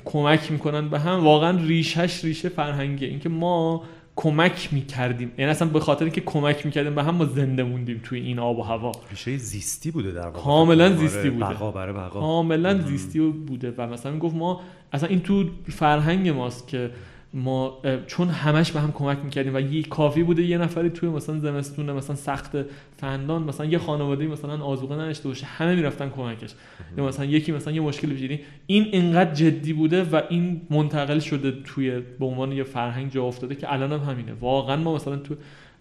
کمک 0.05 0.53
می‌کنن 0.53 0.89
به 0.89 0.99
هم 0.99 1.25
واقعا 1.25 1.59
ریشش 1.65 2.25
ریشه 2.25 2.49
فرهنگیه. 2.49 3.09
اینکه 3.09 3.29
ما 3.29 3.85
کمک 4.17 4.69
می‌کردیم. 4.73 5.33
یعنی 5.39 5.51
اصلا 5.51 5.69
به 5.69 5.81
خاطر 5.81 6.05
اینکه 6.05 6.21
کمک 6.21 6.67
می‌کردیم 6.67 6.95
به 6.95 7.03
هم 7.03 7.15
ما 7.15 7.25
زنده 7.25 7.63
موندیم 7.63 8.01
توی 8.05 8.21
این 8.21 8.39
آب 8.39 8.59
و 8.59 8.63
هوا. 8.63 8.93
ریشه 9.11 9.37
زیستی 9.37 9.91
بوده 9.91 10.11
در 10.13 10.27
واقع. 10.27 10.41
کاملا 10.41 10.93
زیستی 10.97 11.31
بوده. 11.31 11.45
بقا 11.45 11.71
برای 11.71 11.93
بقا. 11.93 12.21
کاملا 12.21 12.81
زیستی 12.81 13.21
بوده. 13.21 13.75
و 13.79 13.87
مثلا 13.87 14.13
می‌گفت 14.13 14.37
ما 14.37 14.61
اصلا 14.93 15.09
این 15.09 15.21
تو 15.21 15.45
فرهنگ 15.69 16.29
ماست 16.29 16.69
که 16.69 16.91
ما 17.37 17.83
چون 18.07 18.29
همش 18.29 18.73
به 18.73 18.81
هم 18.81 18.93
کمک 18.93 19.19
می‌کردیم 19.25 19.55
و 19.55 19.61
یه 19.61 19.83
کافی 19.83 20.23
بوده 20.23 20.43
یه 20.43 20.59
نفری 20.59 20.91
توی 20.91 21.09
مثلا 21.09 21.39
زمستون 21.39 21.93
مثلا 21.93 22.17
سخت 22.17 22.57
فندان 22.97 23.43
مثلا 23.43 23.67
یه 23.67 23.79
خانواده 23.79 24.27
مثلا 24.27 24.65
آذوقه 24.65 24.95
نداشته 24.95 25.29
باشه 25.29 25.47
همه 25.47 25.75
می‌رفتن 25.75 26.11
کمکش. 26.11 26.51
یا 26.99 27.07
مثلا 27.07 27.25
یکی 27.25 27.53
مثلا 27.53 27.73
یه 27.73 27.81
مشکلی 27.81 28.15
بگیری 28.15 28.41
این 28.67 28.87
انقدر 28.93 29.35
جدی 29.35 29.73
بوده 29.73 30.03
و 30.03 30.23
این 30.29 30.61
منتقل 30.71 31.19
شده 31.19 31.53
توی 31.65 32.01
به 32.19 32.27
عنوان 32.27 32.53
یه 32.53 32.65
فرهنگ 32.65 33.11
جا 33.11 33.25
افتاده 33.25 33.55
که 33.55 33.73
الان 33.73 33.93
هم 33.93 34.11
همینه. 34.11 34.33
واقعا 34.41 34.77
ما 34.77 34.95
مثلا 34.95 35.17
تو 35.17 35.35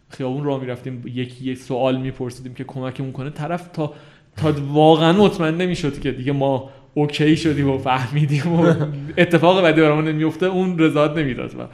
خیابون 0.10 0.44
راه 0.44 0.62
می‌رفتیم 0.62 1.04
یکی 1.06 1.46
یه 1.46 1.56
سوال 1.56 1.98
میپرسیدیم 1.98 2.54
که 2.54 2.64
کمکمون 2.64 3.12
کنه 3.12 3.30
طرف 3.30 3.68
تا 3.68 3.94
تا 4.38 4.54
واقعا 4.68 5.14
مطمئن 5.14 5.58
نمی‌شد 5.58 6.00
که 6.00 6.12
دیگه 6.12 6.32
ما 6.32 6.70
اوکی 6.98 7.38
شدیم 7.38 7.70
و 7.70 7.78
فهمیدیم 7.78 8.54
و 8.54 8.74
اتفاق 9.18 9.62
بعدی 9.62 9.82
برامون 9.82 10.08
نمیفته 10.08 10.46
اون 10.46 10.80
رضایت 10.80 11.12
نمی‌داد 11.12 11.56
و 11.60 11.68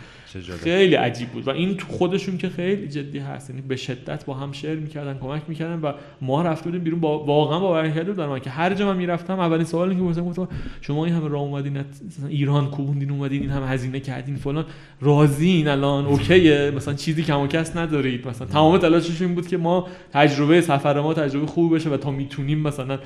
خیلی 0.63 0.95
عجیب 0.95 1.29
بود. 1.29 1.47
و 1.47 1.49
این 1.49 1.77
تو 1.77 1.87
خودشون 1.87 2.37
که 2.37 2.49
خیلی 2.49 2.87
جدی 2.87 3.19
هست 3.19 3.49
یعنی 3.49 3.61
به 3.61 3.75
شدت 3.75 4.25
با 4.25 4.33
هم 4.33 4.51
شعر 4.51 4.75
می‌کردن 4.75 5.17
کمک 5.21 5.41
می‌کردن 5.47 5.79
و 5.79 5.93
ما 6.21 6.41
رفته 6.41 6.65
بودیم 6.65 6.83
بیرون 6.83 6.99
با 6.99 7.23
واقعا 7.23 7.59
باور 7.59 7.89
کرده 7.89 8.11
بودم 8.11 8.39
که 8.39 8.49
هر 8.49 8.73
جا 8.73 8.85
من 8.85 8.97
می‌رفتم 8.97 9.39
اولین 9.39 9.65
سوالی 9.65 9.95
که 9.95 10.01
مثلا 10.01 10.23
گفتم 10.23 10.47
شما 10.81 11.05
این 11.05 11.13
همه 11.13 11.27
راه 11.27 11.41
اومدین 11.41 11.77
ایران 12.29 12.71
کوبوندین 12.71 13.11
اومدین 13.11 13.41
این 13.41 13.49
همه 13.49 13.67
هزینه 13.67 13.99
کردین 13.99 14.35
فلان. 14.35 14.65
راضیین 15.01 15.67
الان 15.67 16.05
اوکیه 16.05 16.71
مثلا 16.75 16.93
چیزی 16.93 17.23
کم 17.23 17.39
و 17.39 17.47
کس 17.47 17.77
ندارید. 17.77 18.27
مثلا 18.27 18.47
تمام 18.47 18.77
تلاششون 18.77 19.27
این 19.27 19.35
بود 19.35 19.47
که 19.47 19.57
ما 19.57 19.87
تجربه 20.13 20.61
سفر 20.61 21.01
ما 21.01 21.13
تجربه 21.13 21.45
خوبی 21.45 21.75
بشه 21.75 21.89
و 21.89 21.97
تا 21.97 22.11
می‌تونیم 22.11 22.59
مثلا 22.59 22.99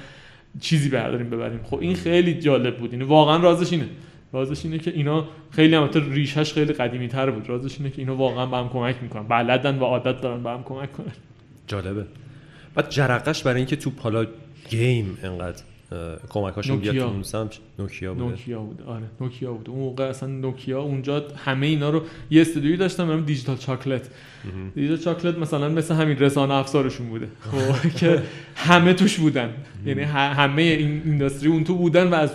چیزی 0.60 0.90
برداریم 0.90 1.30
ببریم. 1.30 1.60
خب 1.64 1.80
این 1.80 1.95
خیلی 1.95 2.34
جالب 2.34 2.77
بود. 2.77 2.94
این 2.94 3.02
واقعا 3.02 3.38
رازش 3.38 3.73
اینه. 3.73 3.90
رازش 4.34 4.65
اینه 4.65 4.77
که 4.77 4.91
اینا 4.91 5.27
خیلی 5.52 5.76
هم 5.76 5.90
ریشش 6.11 6.53
خیلی 6.53 6.73
قدیمی 6.73 7.07
تر 7.07 7.32
بود. 7.32 7.49
رازش 7.49 7.77
اینه 7.77 7.90
که 7.90 8.02
اینا 8.02 8.15
واقعا 8.15 8.45
به 8.45 8.57
هم 8.57 8.69
کمک 8.69 8.95
می‌کنن. 9.02 9.27
بلدن 9.27 9.80
و 9.80 9.84
عادت 9.84 10.22
دارن 10.22 10.44
به 10.44 10.49
هم 10.49 10.64
کمک 10.64 10.91
کنن. 10.91 11.14
جالبه. 11.68 12.06
بعد 12.76 12.90
جرقش 12.90 13.44
برای 13.44 13.57
اینکه 13.57 13.76
تو 13.76 13.90
پالا 13.90 14.26
گیم 14.69 15.18
انقدر 15.23 15.64
کمکاشون 16.30 16.80
بیاد 16.80 16.98
تو 16.98 17.24
سمت. 17.24 17.58
نوکیا 17.80 18.14
بود 18.14 18.24
نوکیا 18.24 18.60
بود 18.60 18.82
آره 18.88 19.04
نوکیا 19.22 19.54
بود 19.54 19.70
اون 19.70 19.80
موقع 19.80 20.04
اصلا 20.04 20.30
نوکیا 20.30 20.82
اونجا 20.82 21.24
همه 21.46 21.68
اینا 21.68 21.90
رو 21.90 22.02
یه 22.30 22.42
استودیویی 22.42 22.78
داشتم 22.78 23.08
برام 23.08 23.22
دیجیتال 23.22 23.58
چاکلت. 23.58 24.10
دیجیتال 24.76 24.98
چاکلت 24.98 25.38
مثلا 25.38 25.70
مثل 25.70 25.96
همین 25.96 26.18
رسانه 26.18 26.54
افزارشون 26.54 27.08
بوده. 27.10 27.28
خب 27.40 27.90
که 28.00 28.24
همه 28.56 28.94
توش 28.94 29.18
بودن. 29.20 29.50
یعنی 29.86 30.02
همه 30.02 30.62
این 30.62 31.02
industry 31.06 31.49
اون 31.50 31.64
تو 31.64 31.76
بودن 31.76 32.08
و 32.08 32.14
از 32.14 32.30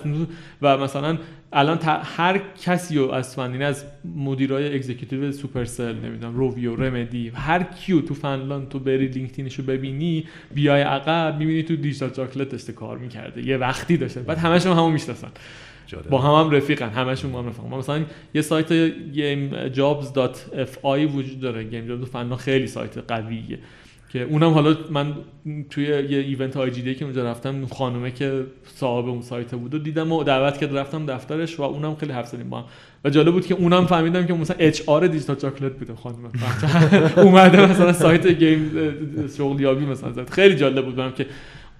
و 0.62 0.76
مثلا 0.76 1.18
الان 1.52 1.78
هر 2.02 2.40
کسی 2.64 2.98
رو 2.98 3.10
از 3.10 3.34
فلان 3.34 3.62
از 3.62 3.84
مدیرای 4.16 4.74
executive 4.74 5.32
Supercell 5.32 5.94
نمی‌دونم 5.94 6.36
Rovio 6.36 6.76
Remedy 6.76 7.32
هر 7.34 7.62
کیو 7.62 8.00
تو 8.00 8.14
فنلاند 8.14 8.68
تو 8.68 8.78
بری 8.78 9.06
LinkedIn 9.06 9.44
ش 9.44 9.54
رو 9.54 9.64
ببینی 9.64 10.24
بیای 10.54 10.82
عقب 10.82 11.38
می‌بینی 11.38 11.62
تو 11.62 11.76
Digital 11.76 12.10
Chocolate 12.10 12.48
داشته 12.48 12.72
کار 12.72 12.98
می‌کرده. 12.98 13.46
یه 13.46 13.56
وقتی 13.56 13.96
داشته. 13.96 14.20
بعد 14.20 14.38
همشون 14.38 14.76
همون 14.76 14.92
می‌شناسن. 14.92 15.28
با 16.10 16.18
هم 16.18 16.44
هم 16.44 16.50
رفیقن. 16.50 16.88
همشون 16.88 17.32
با 17.32 17.42
هم 17.42 17.48
رفیقن. 17.48 17.68
مثلا 17.68 18.04
یه 18.34 18.42
سایت 18.42 18.88
gamejobs.fi 19.14 21.14
وجود 21.14 21.40
داره. 21.40 21.64
Game 21.64 21.86
Jobs 21.86 22.04
فنلاند 22.04 22.36
خیلی 22.36 22.66
سایت 22.66 22.98
قویه. 22.98 23.58
که 24.12 24.22
اونم 24.22 24.50
حالا 24.52 24.76
من 24.90 25.14
توی 25.70 25.84
یه 25.84 26.18
event 26.18 26.56
IGDA 26.56 26.94
که 26.94 27.04
اونجا 27.04 27.24
رفتم 27.24 27.66
خانومه 27.66 28.10
که 28.10 28.46
صاحب 28.74 29.08
اون 29.08 29.22
سایت 29.22 29.54
بود 29.54 29.74
و 29.74 29.78
دیدم 29.78 30.12
و 30.12 30.24
دعوت 30.24 30.58
کرد 30.58 30.76
رفتم 30.76 31.06
دفترش 31.06 31.60
و 31.60 31.62
اونم 31.62 31.96
خیلی 31.96 32.12
حرف 32.12 32.26
زدیم 32.26 32.50
با 32.50 32.58
هم. 32.58 32.64
و 33.04 33.10
جالب 33.10 33.32
بود 33.32 33.46
که 33.46 33.54
اونم 33.54 33.86
فهمیدم 33.86 34.26
که 34.26 34.32
مثلا 34.32 34.56
HR 34.58 35.06
Digital 35.06 35.36
Chocolate 35.36 35.72
بوده 35.72 35.94
خانم 35.94 36.16
اومده 37.26 37.70
مثلا 37.70 37.92
سایت 37.92 38.26
game 38.26 38.70
شغلیابی 39.38 39.86
مثلا 39.86 40.12
زد. 40.12 40.30
خیلی 40.30 40.56
جالب 40.56 40.84
بود 40.84 41.14
که 41.14 41.26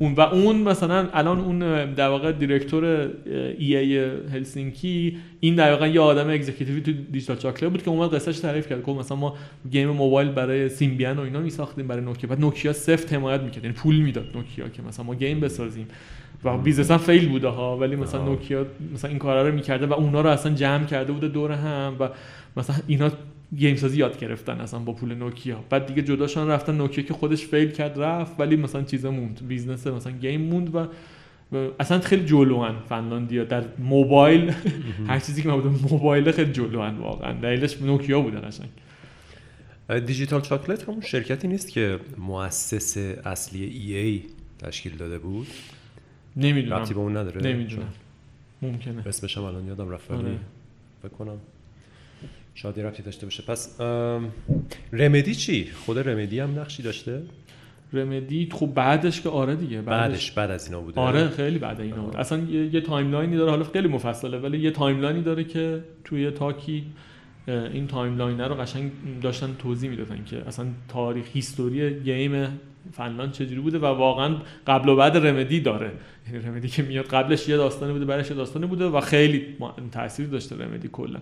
اون 0.01 0.15
و 0.15 0.21
اون 0.21 0.57
مثلا 0.57 1.09
الان 1.13 1.41
اون 1.41 1.59
در 1.95 2.09
واقع 2.09 2.33
director 2.33 3.11
EA 3.59 3.99
هلسینکی 4.33 5.17
این 5.41 5.55
در 5.55 5.71
واقع 5.71 5.91
یه 5.91 6.01
آدم 6.01 6.31
executive 6.31 6.76
ی 6.76 6.81
تو 6.81 6.93
Digital 6.93 7.37
Chocolate 7.37 7.71
بود 7.71 7.83
که 7.83 7.91
اومد 7.91 8.15
قصهش 8.15 8.39
تعریف 8.39 8.69
کرد. 8.69 8.85
که 8.85 8.93
مثلا 8.93 9.17
ما 9.17 9.37
game 9.71 9.89
موبایل 9.89 10.29
برای 10.29 10.69
سیمبیان 10.69 11.19
و 11.19 11.21
اینا 11.21 11.41
میساختیم 11.41 11.87
برای 11.87 12.05
نوکیا. 12.05 12.31
بعد 12.31 12.41
نوکیا 12.41 12.73
سفت 12.73 13.13
حمایت 13.13 13.41
می‌کرد. 13.41 13.65
یعنی 13.65 13.77
پول 13.77 13.97
می‌داد 13.97 14.27
نوکیا 14.35 14.69
که 14.69 14.83
مثلا 14.83 15.05
ما 15.05 15.15
game 15.15 15.41
بسازیم. 15.41 15.87
و 16.45 16.59
business 16.59 16.91
هم 16.91 16.99
fail 16.99 17.29
بوده 17.29 17.49
ها 17.49 17.79
ولی 17.79 17.97
مثلا 17.97 18.25
نوکیا 18.25 18.67
مثلا 18.95 19.11
این 19.11 19.19
کارا 19.19 19.49
رو 19.49 19.55
می‌کرده 19.55 19.87
و 19.87 19.93
اونا 19.93 20.21
رو 20.21 20.31
اصلا 20.31 20.55
جمع 20.55 20.85
کرده 20.85 21.13
بوده 21.13 21.29
دور 21.29 21.53
هم 21.53 21.97
و 22.01 22.09
مثلا 22.57 22.77
اینا 22.87 23.11
game 23.57 23.77
سازی 23.77 23.99
یاد 23.99 24.19
گرفتن 24.19 24.61
اصلا 24.61 24.81
با 24.81 24.93
پول 24.93 25.15
نوکیا. 25.15 25.65
بعد 25.71 25.87
دیگه 25.87 26.03
جدا 26.03 26.18
شدن 26.18 26.49
رفتن 26.49 26.77
نوکیا 26.77 27.05
که 27.05 27.15
خودش 27.15 27.47
fail 27.47 27.71
کرد 27.71 28.01
رفت 28.01 28.41
ولی 28.41 28.57
مثلا 28.57 28.83
چیزا 28.83 29.11
موند. 29.11 29.41
business 29.49 29.87
مثلا 29.87 30.13
game 30.13 30.41
موند 30.41 30.75
و 30.75 30.87
اصلا 31.81 32.01
خیلی 32.01 32.25
جلوان 32.25 32.83
فنلاندیا 32.89 33.45
در 33.45 33.65
موبایل 33.79 34.53
هر 35.07 35.19
چیزی 35.19 35.43
که 35.43 35.51
بوده 35.51 35.69
موبایل 35.69 36.33
خیلی 36.33 36.53
جلوان 36.53 36.99
واقعا. 36.99 37.33
دلیلش 37.33 37.83
نوکیا 37.83 38.21
بودن 38.21 38.41
قشنگ. 38.41 38.69
Digital 40.07 40.41
Chocolate 40.41 40.89
همون 40.89 41.01
شرکتی 41.01 41.49
نیست 41.49 41.71
که 41.71 42.01
مؤسس 42.19 42.97
اصلی 43.25 43.65
EA 43.65 44.23
تشکیل 44.59 44.97
داده 44.97 45.19
بود؟ 45.19 45.47
نمی‌دونم. 46.37 46.77
ربطی 46.77 46.95
به 46.95 47.01
اون 47.01 47.17
نداره؟ 47.17 47.53
نمی‌دونم. 47.53 47.89
ممکنه. 48.63 49.07
اسمش 49.07 49.39
هم 49.39 49.45
الان 49.45 49.67
یادم 49.67 49.91
رفت. 49.91 50.11
بکنم 51.05 51.39
شادی 52.63 52.83
رفتی 52.83 53.03
داشته 53.03 53.27
باشه. 53.27 53.43
پس 53.43 53.81
Remedy 54.93 55.35
چی؟ 55.35 55.69
خود 55.87 55.99
Remedy 55.99 56.41
هم 56.41 56.61
نقشی 56.61 56.83
داشته؟ 56.83 57.23
Remedy 57.93 58.49
خب 58.53 58.67
بعدش 58.67 59.21
که 59.21 59.29
آره 59.29 59.57
دیگه 59.57 59.83
بعدش, 59.83 60.31
بعد 60.31 60.51
از 60.51 60.67
اینا 60.67 60.81
بوده. 60.81 61.01
آره 61.01 61.29
خیلی 61.29 61.59
بعد 61.59 61.81
اینا 61.81 62.03
بود 62.03 62.17
اصلا 62.17 62.39
یه, 62.39 62.75
یه 62.75 62.81
timeline 62.81 63.31
ی 63.31 63.37
داره 63.37 63.51
حالا 63.51 63.65
خیلی 63.65 63.89
مفصله 63.89 64.39
ولی 64.39 64.59
یه 64.59 64.71
timeline 64.71 65.17
ی 65.17 65.23
داره 65.23 65.45
که 65.45 65.85
توی 66.05 66.31
talk 66.31 66.74
ی 66.74 66.85
این 67.49 67.87
timeline 67.87 68.41
رو 68.41 68.55
قشنگ 68.55 68.91
داشتن 69.23 69.57
توضیح 69.59 69.91
می‌دادن 69.91 70.25
که 70.25 70.37
اصلا 70.47 70.67
تاریخ 70.89 71.27
history 71.33 72.01
game 72.01 72.61
فنلاند 72.93 73.33
چجوری 73.33 73.61
بوده 73.61 73.79
و 73.79 73.85
واقعا 73.85 74.37
قبل 74.67 74.89
و 74.89 74.97
بعد 74.97 75.17
Remedy 75.17 75.61
داره. 75.61 75.91
یعنی 76.33 76.47
Remedy 76.47 76.69
که 76.69 76.83
میاد 76.83 77.05
قبلش 77.05 77.49
یه 77.49 77.57
داستانی 77.57 77.93
بوده 77.93 78.05
بعدش 78.05 78.31
یه 78.31 78.37
داستانی 78.37 78.67
بوده 78.67 78.87
و 78.87 79.01
خیلی 79.01 79.47
تاثیر 79.93 80.27
داشته 80.27 80.57
Remedy 80.57 80.89
کلا. 80.93 81.19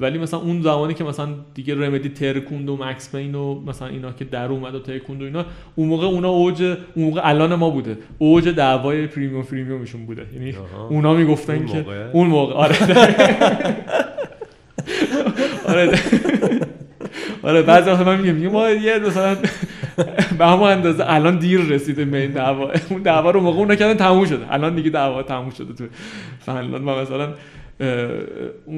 ولی 0.00 0.18
مثلا 0.18 0.40
اون 0.40 0.62
زمانی 0.62 0.94
که 0.94 1.04
مثلا 1.04 1.28
دیگه 1.54 1.74
Remedy 1.74 2.08
ترکوند 2.08 2.68
و 2.68 2.76
Max 2.76 3.14
Payne 3.16 3.34
و 3.34 3.60
مثلا 3.60 3.88
اینا 3.88 4.12
که 4.12 4.24
در 4.24 4.46
اومد 4.46 4.74
و 4.74 4.78
ترکوند 4.78 5.22
و 5.22 5.24
اینا 5.24 5.46
اون 5.74 5.88
موقع 5.88 6.06
اونا 6.06 6.28
اوج 6.28 6.62
اون 6.62 7.04
موقع 7.06 7.20
الان 7.24 7.54
ما 7.54 7.70
بوده. 7.70 7.98
اوج 8.18 8.48
دعوای 8.48 9.06
freemium 9.06 9.42
premium 9.42 9.83
شون 9.83 10.06
بوده. 10.06 10.26
یعنی 10.34 10.54
اونا 10.88 11.14
می‌گفتن 11.14 11.66
که 11.66 11.84
اون 12.12 12.26
موقع. 12.26 12.54
آره. 12.54 12.76
آره. 15.68 15.98
آره 17.42 17.62
بعضی 17.62 17.90
وقت 17.90 18.00
من 18.06 18.20
میگم 18.20 18.52
ما 18.52 18.70
یه 18.70 18.98
مثلا 18.98 19.36
به 20.38 20.46
همون 20.46 20.68
اندازه 20.68 21.04
الان 21.06 21.38
دیر 21.38 21.60
رسیده 21.60 22.04
به 22.04 22.18
این 22.18 22.30
دعوا. 22.30 22.72
اون 22.90 23.02
دعوا 23.02 23.30
رو 23.30 23.40
موقع 23.40 23.58
اونا 23.58 23.74
کردن 23.74 23.94
تموم 23.94 24.24
شده. 24.24 24.52
الان 24.52 24.74
دیگه 24.74 24.90
دعوا 24.90 25.22
تموم 25.22 25.50
شده 25.50 25.72
تو 25.72 25.84
فنلاند. 26.40 26.86
و 26.86 26.90
مثلا 26.90 27.34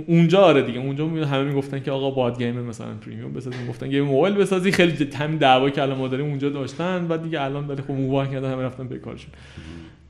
اونجا 0.06 0.40
آره 0.40 0.62
دیگه. 0.62 0.78
اونجا 0.78 1.06
همه 1.06 1.42
می‌گفتن 1.42 1.80
که 1.80 1.90
آقا 1.90 2.10
باد 2.10 2.38
گیم 2.38 2.60
مثلا 2.60 2.94
پریمیوم 2.94 3.32
بسازی 3.32 3.56
می‌گفتن 3.58 3.88
گیم 3.88 4.04
موبایل 4.04 4.34
بسازی. 4.34 4.72
خیلی 4.72 5.10
همین 5.14 5.36
دعوا 5.36 5.70
که 5.70 5.82
الان 5.82 5.98
ما 5.98 6.08
داریم 6.08 6.26
اونجا 6.26 6.48
داشتن. 6.48 7.06
و 7.08 7.18
دیگه 7.18 7.42
الان 7.42 7.68
ولی 7.68 7.82
خب 7.82 7.90
موبایل 7.90 8.30
کردن 8.30 8.52
همه 8.52 8.62
رفتن 8.62 8.88
به 8.88 8.98
کارشون. 8.98 9.30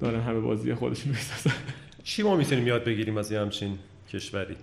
دارن 0.00 0.20
همه 0.20 0.40
بازی 0.40 0.74
خودشون 0.74 1.12
می‌سازن. 1.12 1.56
چی 2.04 2.22
ما 2.22 2.36
می‌تونیم 2.36 2.66
یاد 2.66 2.84
بگیریم 2.84 3.16
از 3.16 3.32
همچین 3.32 3.78
کشوری؟ 4.12 4.56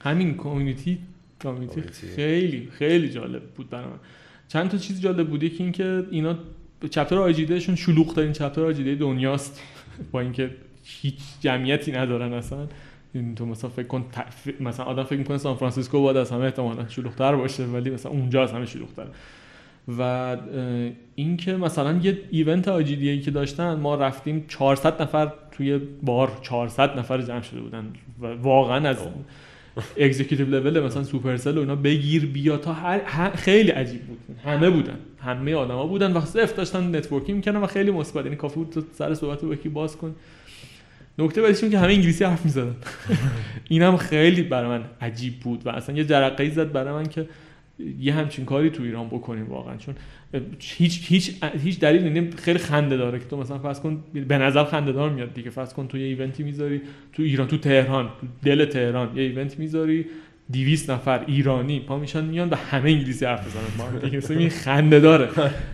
همین 0.00 0.34
کامیونیتی 0.34 0.98
کامیونیتی 1.42 1.82
خیلی 2.16 2.68
خیلی 2.78 3.10
جالب 3.10 3.42
بود 3.42 3.70
برای 3.70 3.84
من 3.84 3.98
چند 4.52 4.70
تا 4.70 4.78
چیز 4.78 5.00
جالب 5.00 5.28
بودی 5.28 5.50
که 5.50 5.64
اینکه 5.64 6.04
اینا 6.10 6.34
چپتر 6.90 7.18
آیجیدهشون 7.18 7.74
شلوغ 7.74 8.14
ترین 8.14 8.32
چپتر 8.32 8.64
آیجیده 8.64 8.94
دنیاست. 8.94 9.62
با 10.12 10.20
اینکه 10.20 10.50
هیچ 10.84 11.18
جمعیتی 11.40 11.92
ندارن 11.92 12.32
اصلا. 12.32 12.66
این 13.14 13.34
تو 13.34 13.46
مثلا 13.46 13.70
فکر 13.70 13.86
کن 13.86 14.04
مثلا 14.60 14.86
آدم 14.86 15.02
فکر 15.02 15.18
می‌کنه 15.18 15.38
سان 15.38 15.54
فرانسیسکو 15.54 16.02
باید 16.02 16.16
از 16.16 16.30
همه 16.30 16.44
احتمالا 16.44 16.88
شلوغ‌تر 16.88 17.36
باشه 17.36 17.64
ولی 17.64 17.90
مثلا 17.90 18.12
اونجا 18.12 18.42
از 18.42 18.52
همه 18.52 18.66
شلوغ‌تر. 18.66 19.06
و 19.98 20.36
اینکه 21.14 21.52
مثلا 21.56 21.98
یه 22.02 22.18
event 22.30 22.68
IGDA 22.68 23.20
که 23.20 23.30
داشتن 23.30 23.74
ما 23.74 23.94
رفتیم 23.94 24.44
400 24.48 25.02
نفر 25.02 25.32
توی 25.52 25.78
بار 26.02 26.38
400 26.42 26.98
نفر 26.98 27.22
جمع 27.22 27.42
شده 27.42 27.60
بودن. 27.60 27.92
و 28.20 28.26
واقعا 28.26 28.88
از 28.88 28.96
executive 29.96 30.46
level 30.46 30.80
مثلا 30.80 31.04
Supercell 31.04 31.56
و 31.58 31.60
اینا 31.60 31.76
بگیر 31.76 32.26
بیا 32.26 32.56
تا 32.56 32.72
هر 32.72 33.30
خیلی 33.30 33.70
عجیب 33.70 34.00
بود. 34.00 34.18
همه 34.44 34.70
بودن. 34.70 34.98
همه 35.22 35.54
آدما 35.54 35.86
بودن. 35.86 36.12
و 36.12 36.20
صرف 36.20 36.54
داشتن 36.54 36.96
networking 36.96 37.36
می‌کردن 37.36 37.58
و 37.58 37.66
خیلی 37.66 37.90
مثبت. 37.90 38.24
یعنی 38.24 38.36
کافی 38.36 38.54
بود 38.54 38.70
تو 38.70 38.82
سر 38.92 39.14
صحبت 39.14 39.40
با 39.44 39.54
یکی 39.54 39.68
باز 39.68 39.96
کن. 39.96 40.14
نکته 41.18 41.42
بعدیش 41.42 41.60
که 41.60 41.78
همه 41.78 41.92
انگلیسی 41.92 42.24
حرف 42.24 42.44
می‌زدن. 42.44 42.76
اینم 43.68 43.96
خیلی 43.96 44.42
برای 44.42 44.68
من 44.68 44.84
عجیب 45.00 45.40
بود 45.40 45.66
و 45.66 45.70
اصلا 45.70 45.96
یه 45.96 46.04
جرقه 46.04 46.50
زد 46.50 46.72
برای 46.72 46.94
من 46.94 47.06
که 47.06 47.26
یه 48.00 48.14
همچین 48.14 48.44
کاری 48.44 48.70
تو 48.70 48.82
ایران 48.82 49.06
بکنیم 49.06 49.46
واقعا. 49.48 49.76
چون 49.76 49.94
هیچ 50.60 51.00
هیچ 51.04 51.32
هیچ 51.62 51.80
دلیل 51.80 52.18
نیست 52.18 52.40
خیلی 52.40 52.58
خنده 52.58 52.96
داره 52.96 53.18
که 53.18 53.24
تو 53.24 53.36
مثلا 53.36 53.58
فرض 53.58 53.80
کن 53.80 54.04
به 54.28 54.38
نظر 54.38 54.64
خنده 54.64 54.92
دار 54.92 55.10
میاد 55.10 55.34
دیگه. 55.34 55.50
فرض 55.50 55.74
کن 55.74 55.86
تو 55.86 55.98
یه 55.98 56.06
ایونتی 56.06 56.42
می‌ذاری 56.42 56.80
تو 57.12 57.22
ایران 57.22 57.48
تو 57.48 57.58
تهران 57.58 58.08
تو 58.20 58.26
دل 58.42 58.64
تهران 58.64 59.16
یه 59.16 59.22
ایونت 59.22 59.58
می‌ذاری 59.58 60.06
200 60.52 60.90
نفر 60.90 61.24
ایرانی 61.26 61.80
پا 61.80 61.98
میشن 61.98 62.24
میان 62.24 62.50
و 62.50 62.54
همه 62.54 62.90
انگلیسی 62.90 63.24
حرف 63.24 63.46
بزنن. 63.46 63.62
ما 63.78 63.98
دیگه 63.98 64.48
خنده 64.48 65.00
داره. 65.00 65.28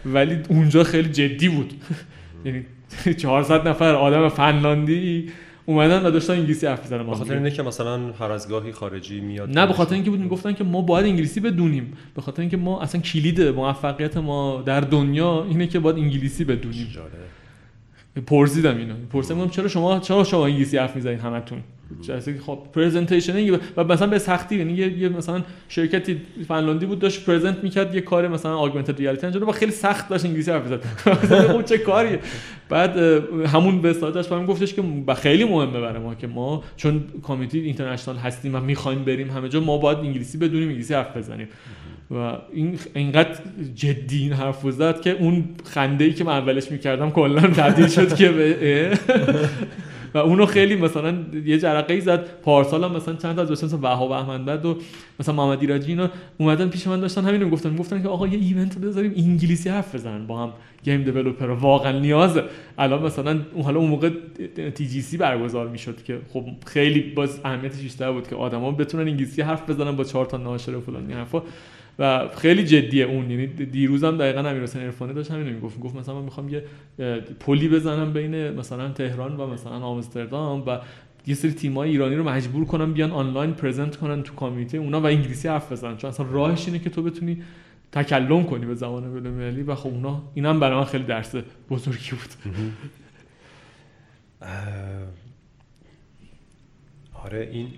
ولی 0.07 0.39
اونجا 0.49 0.85
خیلی 0.85 1.09
جدی 1.09 1.49
بود. 1.49 1.73
یعنی 2.45 2.65
400 3.17 3.69
نفر 3.69 3.95
آدم 3.95 4.29
فنلاندی 4.29 5.29
اومدن 5.67 6.07
و 6.07 6.11
داشتن 6.11 6.33
انگلیسی 6.33 6.67
حرف 6.67 6.81
می‌زدن. 6.81 7.07
به 7.07 7.15
خاطر 7.15 7.35
اینه 7.35 7.51
که 7.51 7.63
مثلا 7.63 8.13
هر 8.13 8.33
از 8.33 8.49
گاهی 8.49 8.73
خارجی 8.73 9.21
میاد 9.21 9.59
نه 9.59 9.67
به 9.67 9.73
خاطر 9.73 9.95
اینکه 9.95 10.11
بود 10.11 10.21
می‌گفتن 10.21 10.53
که 10.53 10.65
ما 10.65 10.83
باید 10.83 11.07
انگلیسی 11.07 11.41
بدونیم. 11.41 11.93
به 12.15 12.23
خاطر 12.23 12.41
اینکه 12.41 12.57
ما 12.57 12.81
اصلا 12.81 13.01
کلید 13.01 13.41
موفقیت 13.41 14.17
ما 14.17 14.63
در 14.67 14.81
دنیا 14.81 15.45
اینه 15.49 15.67
که 15.67 15.79
باید 15.79 15.97
انگلیسی 15.97 16.45
بدونیم. 16.45 16.89
پرسیدم 18.21 18.77
اینو. 18.77 18.95
پرسیدم 19.13 19.49
چرا 19.49 19.69
شما 19.69 20.01
چرا 20.01 20.25
شما 20.25 20.47
انگلیسی 20.47 20.79
حرف 20.79 20.97
می‌زنید 20.97 21.21
همتون؟ 21.21 21.59
خب 22.47 22.59
پرزنتیشن 22.73 23.51
و 23.77 23.85
مثلا 23.85 24.07
به 24.07 24.19
سختی 24.19 24.57
یعنی 24.57 24.73
یه 24.73 25.09
مثلا 25.09 25.43
شرکتی 25.69 26.21
فنلاندی 26.49 26.87
بود 26.87 26.99
داشت 26.99 27.27
پرزنت 27.27 27.65
می‌کرد 27.65 27.95
یه 27.95 28.01
کار 28.01 28.29
مثلا 28.29 28.57
آگمنتد 28.57 28.99
ریالیتی 28.99 29.27
انجام 29.27 29.49
و 29.49 29.53
خیلی 29.53 29.73
سخت 29.73 30.09
داشت 30.09 30.25
انگلیسی 30.25 30.51
حرف 30.51 30.67
زد 30.67 30.85
خب 31.53 31.65
چه 31.65 31.79
کاریه؟ 31.79 32.19
بعد 32.69 32.97
همون 33.47 33.81
به 33.81 33.91
استادش 33.91 34.29
بهم 34.29 34.47
گفتش 34.47 34.75
که 34.75 34.83
خیلی 35.17 35.45
مهمه 35.45 35.81
برای 35.81 36.03
ما 36.03 36.15
که 36.15 36.27
ما 36.27 36.65
چون 36.77 37.05
کامیتی 37.23 37.61
اینترنشنال 37.61 38.17
هستیم 38.17 38.55
و 38.55 38.61
می‌خوایم 38.61 39.05
بریم 39.05 39.31
همه 39.31 39.49
جا 39.49 39.61
ما 39.61 39.79
باید 39.79 39.99
انگلیسی 39.99 40.39
بدونیم 40.39 40.69
انگلیسی 40.69 40.95
حرف 40.95 41.17
بزنیم. 41.17 41.49
و 42.11 42.39
این 42.53 42.79
اینقدر 42.95 43.35
جدی 43.75 44.23
این 44.23 44.33
حرف 44.33 44.71
زد 44.71 45.01
که 45.01 45.11
اون 45.11 45.45
خنده 45.65 46.05
ای 46.05 46.13
که 46.13 46.25
من 46.25 46.33
اولش 46.33 46.73
می‌کردم 46.73 47.11
کلا 47.11 47.41
تبدیل 47.41 47.89
شد 47.89 48.15
که 48.15 48.29
به 48.29 48.99
و 50.15 50.19
اونو 50.19 50.47
خیلی 50.47 50.77
مثلا 50.77 51.15
یه 51.45 51.59
جرقه 51.59 51.95
ای 51.95 52.01
زد. 52.01 52.27
پارسال 52.43 52.85
هم 52.85 52.93
مثلا 52.93 53.15
چند 53.15 53.37
تا 53.37 53.43
از 53.43 53.51
مثلا 53.51 53.79
وهاب 53.83 54.11
احمد 54.11 54.65
و 54.65 54.79
مثلا 55.21 55.35
محمد 55.35 55.61
ایراجی 55.61 55.91
اینا 55.91 56.11
اومدن 56.39 56.69
پیش 56.69 56.87
من 56.87 57.01
داشتن 57.01 57.25
همین 57.25 57.51
گفتن 57.51 57.77
گفتن 57.77 58.03
که 58.03 58.09
آقا 58.09 58.27
یه 58.27 58.39
ایونت 58.39 58.79
بذاریم 58.79 59.13
انگلیسی 59.17 59.69
حرف 59.69 59.95
بزنن. 59.95 60.27
با 60.27 60.43
هم 60.43 60.53
game 60.85 61.03
developer 61.03 61.51
واقعا 61.51 61.99
نیازه 61.99 62.43
الان 62.79 63.03
مثلا 63.03 63.41
حالا 63.63 63.81
اون 63.81 63.91
موقع 63.91 64.11
TGC 64.75 65.17
برگزار 65.17 65.69
می‌شد 65.69 66.03
که 66.03 66.19
خب 66.33 66.45
خیلی 66.67 67.01
باز 67.01 67.41
اهمیتش 67.45 67.79
بیشتر 67.79 68.13
بود 68.13 68.29
که 68.29 68.37
آدما 68.37 68.71
بتونن 68.71 69.09
انگلیسی 69.09 69.43
حرف 69.43 69.71
بزنن 69.71 69.97
با 69.97 70.05
چهار 70.05 70.27
تا 70.27 70.37
ناشر 70.37 70.77
و 70.77 70.81
فلان 70.81 71.11
حرفا. 71.11 71.43
و 71.99 72.29
خیلی 72.37 72.65
جدیه 72.65 73.05
اون 73.05 73.31
یعنی 73.31 73.47
دیروزم 73.47 74.17
دقیقا 74.17 74.41
امیر 74.49 74.63
حسین 74.63 74.83
عرفانی 74.83 75.15
داشت 75.15 75.31
همین 75.31 75.53
می‌گفت 75.53 75.81
گفت 75.81 75.97
مثلا 75.97 76.15
من 76.15 76.23
می‌خوام 76.23 76.49
یه 76.49 76.65
پلی 77.41 77.69
بزنم 77.69 78.13
بین 78.13 78.51
مثلا 78.51 78.89
تهران 78.89 79.37
و 79.37 79.47
مثلا 79.47 79.73
آمستردام 79.73 80.63
و 80.67 80.79
یه 81.27 81.35
سری 81.35 81.53
تیمای 81.53 81.91
ایرانی 81.91 82.17
رو 82.17 82.29
مجبور 82.29 82.65
کنم 82.65 82.93
بیان 82.93 83.11
آنلاین 83.11 83.53
present 83.53 83.97
کنن 83.97 84.23
تو 84.23 84.35
community 84.35 84.77
اونا 84.79 85.01
و 85.01 85.07
انگلیسی 85.07 85.49
حرف 85.49 85.73
بزنن. 85.73 85.97
چون 85.97 86.11
اصلا 86.11 86.27
راهش 86.31 86.67
اینه 86.67 86.79
که 86.79 86.91
تو 86.91 87.03
بتونی 87.03 87.43
تکلم 87.93 88.45
کنی 88.45 88.67
به 88.67 88.75
زبان 88.75 89.15
بین‌المللی 89.15 89.63
و 89.63 89.75
خب 89.75 89.87
اونا 89.87 90.23
اینم 90.35 90.61
برای 90.61 90.79
من 90.79 90.85
خیلی 90.85 91.05
درس 91.05 91.35
بزرگی 91.71 92.11
بود. 92.11 92.57
آره 97.15 97.49
این 97.53 97.69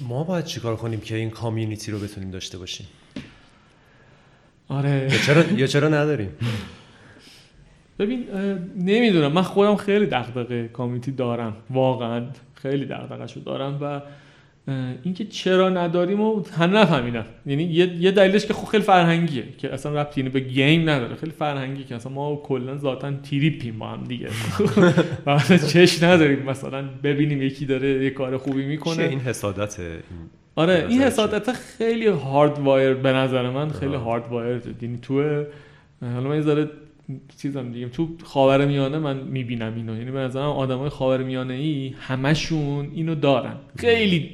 ما 0.00 0.24
باید 0.24 0.44
چیکار 0.44 0.76
کنیم 0.76 1.00
که 1.00 1.16
این 1.16 1.30
کامیونیتی 1.30 1.92
رو 1.92 1.98
بتونیم 1.98 2.30
داشته 2.30 2.58
باشیم؟ 2.58 2.86
آره. 4.68 5.08
یا 5.12 5.18
چرا 5.18 5.42
یا 5.42 5.66
چرا 5.66 5.88
نداریم؟ 5.88 6.30
ببین 7.98 8.26
نمی‌دونم. 8.76 9.32
من 9.32 9.42
خودم 9.42 9.76
خیلی 9.76 10.06
دغدغه 10.06 10.68
کامیونیتی 10.68 11.12
دارم. 11.12 11.56
واقعا 11.70 12.26
خیلی 12.54 12.84
دغدغه‌شو 12.84 13.40
دارم 13.40 13.78
و 13.80 14.00
اینکه 15.02 15.24
چرا 15.24 15.68
نداریم 15.68 16.20
و 16.20 16.42
هم 16.58 16.76
نفهمیدم. 16.76 17.24
یعنی 17.46 17.62
یه 18.00 18.10
دلیلش 18.10 18.46
که 18.46 18.54
خب 18.54 18.68
خیلی 18.68 18.82
فرهنگیه 18.82 19.44
که 19.58 19.74
اصلا 19.74 20.00
ربطی 20.00 20.22
به 20.22 20.40
گیم 20.40 20.90
نداره. 20.90 21.14
خیلی 21.14 21.32
فرهنگی 21.32 21.84
که 21.84 21.94
اصلا 21.94 22.12
ما 22.12 22.36
کلا 22.36 22.76
ذاتا 22.76 23.12
تریپیم 23.12 23.78
با 23.78 23.86
هم 23.86 24.04
دیگه. 24.04 24.28
و 25.26 25.38
چش 25.72 26.02
نداریم. 26.02 26.42
مثلا 26.42 26.84
ببینیم 27.02 27.42
یکی 27.42 27.66
داره 27.66 28.04
یه 28.04 28.10
کار 28.10 28.36
خوبی 28.36 28.64
می‌کنه. 28.64 29.02
این 29.02 29.20
حسادت 29.20 29.78
آره 30.56 30.86
این 30.88 31.02
حسادت 31.02 31.52
خیلی 31.52 32.06
هارد 32.06 32.58
وایر 32.58 32.94
به 32.94 33.12
نظر 33.12 33.50
من 33.50 33.68
خیلی 33.68 33.94
هارد 33.94 34.28
وایر 34.28 34.60
یعنی 34.82 34.98
تو 35.02 35.44
حالا 36.02 36.28
من 36.28 36.58
یه 36.58 36.68
چیزم 37.42 37.72
دیگه. 37.72 37.88
تو 37.88 38.08
خاورمیانه 38.24 38.98
من 38.98 39.16
می‌بینم 39.16 39.74
اینو. 39.76 39.96
یعنی 39.96 40.10
به 40.10 40.18
نظرم 40.18 40.44
آدمای 40.44 40.88
خاورمیانه 40.88 41.54
ای 41.54 41.94
همشون 42.00 42.90
اینو 42.94 43.14
دارن. 43.14 43.54
خیلی 43.76 44.30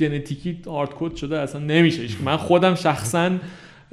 ژنتیکی 0.00 0.58
هارد 0.66 0.90
کد 0.98 1.14
شده 1.14 1.38
اصلا 1.38 1.60
نمیشه. 1.60 2.02
من 2.24 2.36
خودم 2.36 2.74
شخصا 2.74 3.30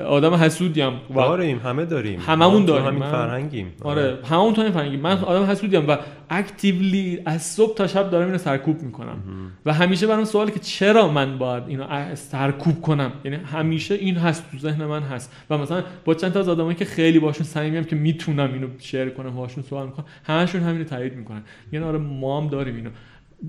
آدم 0.06 0.34
حسودیم 0.34 0.94
داریم 1.16 1.60
همه 1.60 1.86
داریم. 1.86 2.20
هممون 2.20 2.66
داریم. 2.66 2.86
همین 2.86 3.00
فرهنگیم. 3.00 3.74
آره. 3.82 4.18
هممون 4.30 4.54
تو 4.54 4.62
این 4.62 4.72
فرهنگیم. 4.72 5.00
من 5.00 5.18
آدم 5.18 5.44
حسودیم 5.52 5.90
و 5.90 5.98
اکتیولی 6.30 7.20
از 7.26 7.42
صبح 7.42 7.76
تا 7.76 7.88
شب 7.88 8.10
دارم 8.10 8.26
اینو 8.26 8.38
سرکوب 8.38 8.82
می‌کنم. 8.82 9.18
و 9.66 9.74
همیشه 9.74 10.08
برام 10.08 10.26
سواله 10.26 10.52
که 10.52 10.60
چرا 10.60 11.08
من 11.08 11.38
باید 11.38 11.64
اینو 11.68 12.16
سرکوب 12.16 12.82
کنم؟ 12.82 13.12
یعنی 13.26 13.38
همیشه 13.38 13.96
این 13.96 14.16
هست 14.16 14.52
تو 14.52 14.58
ذهن 14.58 14.86
من 14.86 15.02
هست. 15.02 15.34
و 15.50 15.58
مثلا 15.58 15.84
با 16.06 16.14
چند 16.14 16.32
تا 16.32 16.40
از 16.40 16.50
آدمایی 16.50 16.76
که 16.76 16.86
خیلی 16.86 17.20
باشون 17.20 17.46
صمیمیم 17.46 17.84
که 17.84 17.96
می‌تونم 17.96 18.54
اینو 18.54 18.68
شیر 18.80 19.10
کنم 19.10 19.36
باشون 19.36 19.64
سوال 19.64 19.86
می‌کنم 19.86 20.06
همشون 20.24 20.62
همینو 20.62 20.84
تایید 20.84 21.16
می‌کنن. 21.16 21.42
یعنی 21.72 21.86
آره 21.86 21.98
ما 21.98 22.42
هم 22.42 22.48
داریم 22.48 22.76
اینو. 22.76 22.90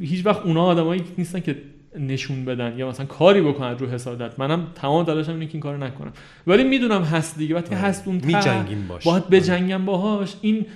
هیچ 0.01 0.27
وقت 0.27 0.41
اونا 0.47 0.65
آدمایی 0.65 1.03
نیستن 1.19 1.41
که 1.41 1.57
نشون 1.99 2.45
بدن 2.45 2.75
یا 2.79 2.89
مثلا 2.89 3.07
کاری 3.07 3.41
بکنن 3.41 3.79
رو 3.79 3.87
حسادت. 3.87 4.39
منم 4.39 4.67
تمام 4.75 5.05
تلاشم 5.05 5.33
اینه 5.33 5.47
که 5.47 5.53
این 5.53 5.61
کارو 5.61 5.85
نکنم. 5.85 6.13
ولی 6.47 6.65
می‌دونم 6.65 7.03
هست 7.03 7.39
دیگه. 7.39 7.55
وقتی 7.55 7.75
آره. 7.75 7.85
هست 7.85 8.09
اون 8.09 8.21
میجنگیم 8.25 8.87
باش. 8.89 9.05
باید 9.05 9.29
بجنگم 9.29 9.85
باهاش 9.85 10.35
این 10.41 10.67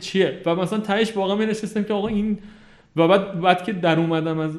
چیه؟ 0.00 0.42
و 0.46 0.54
مثلا 0.54 0.78
تهش 0.78 1.16
واقعا 1.16 1.36
می 1.36 1.54
که 1.84 1.94
آقا 1.94 2.08
این 2.08 2.38
و 2.96 3.08
بعد 3.08 3.40
بعد 3.40 3.64
که 3.64 3.72
در 3.72 3.98
اومدم 3.98 4.38
از 4.38 4.58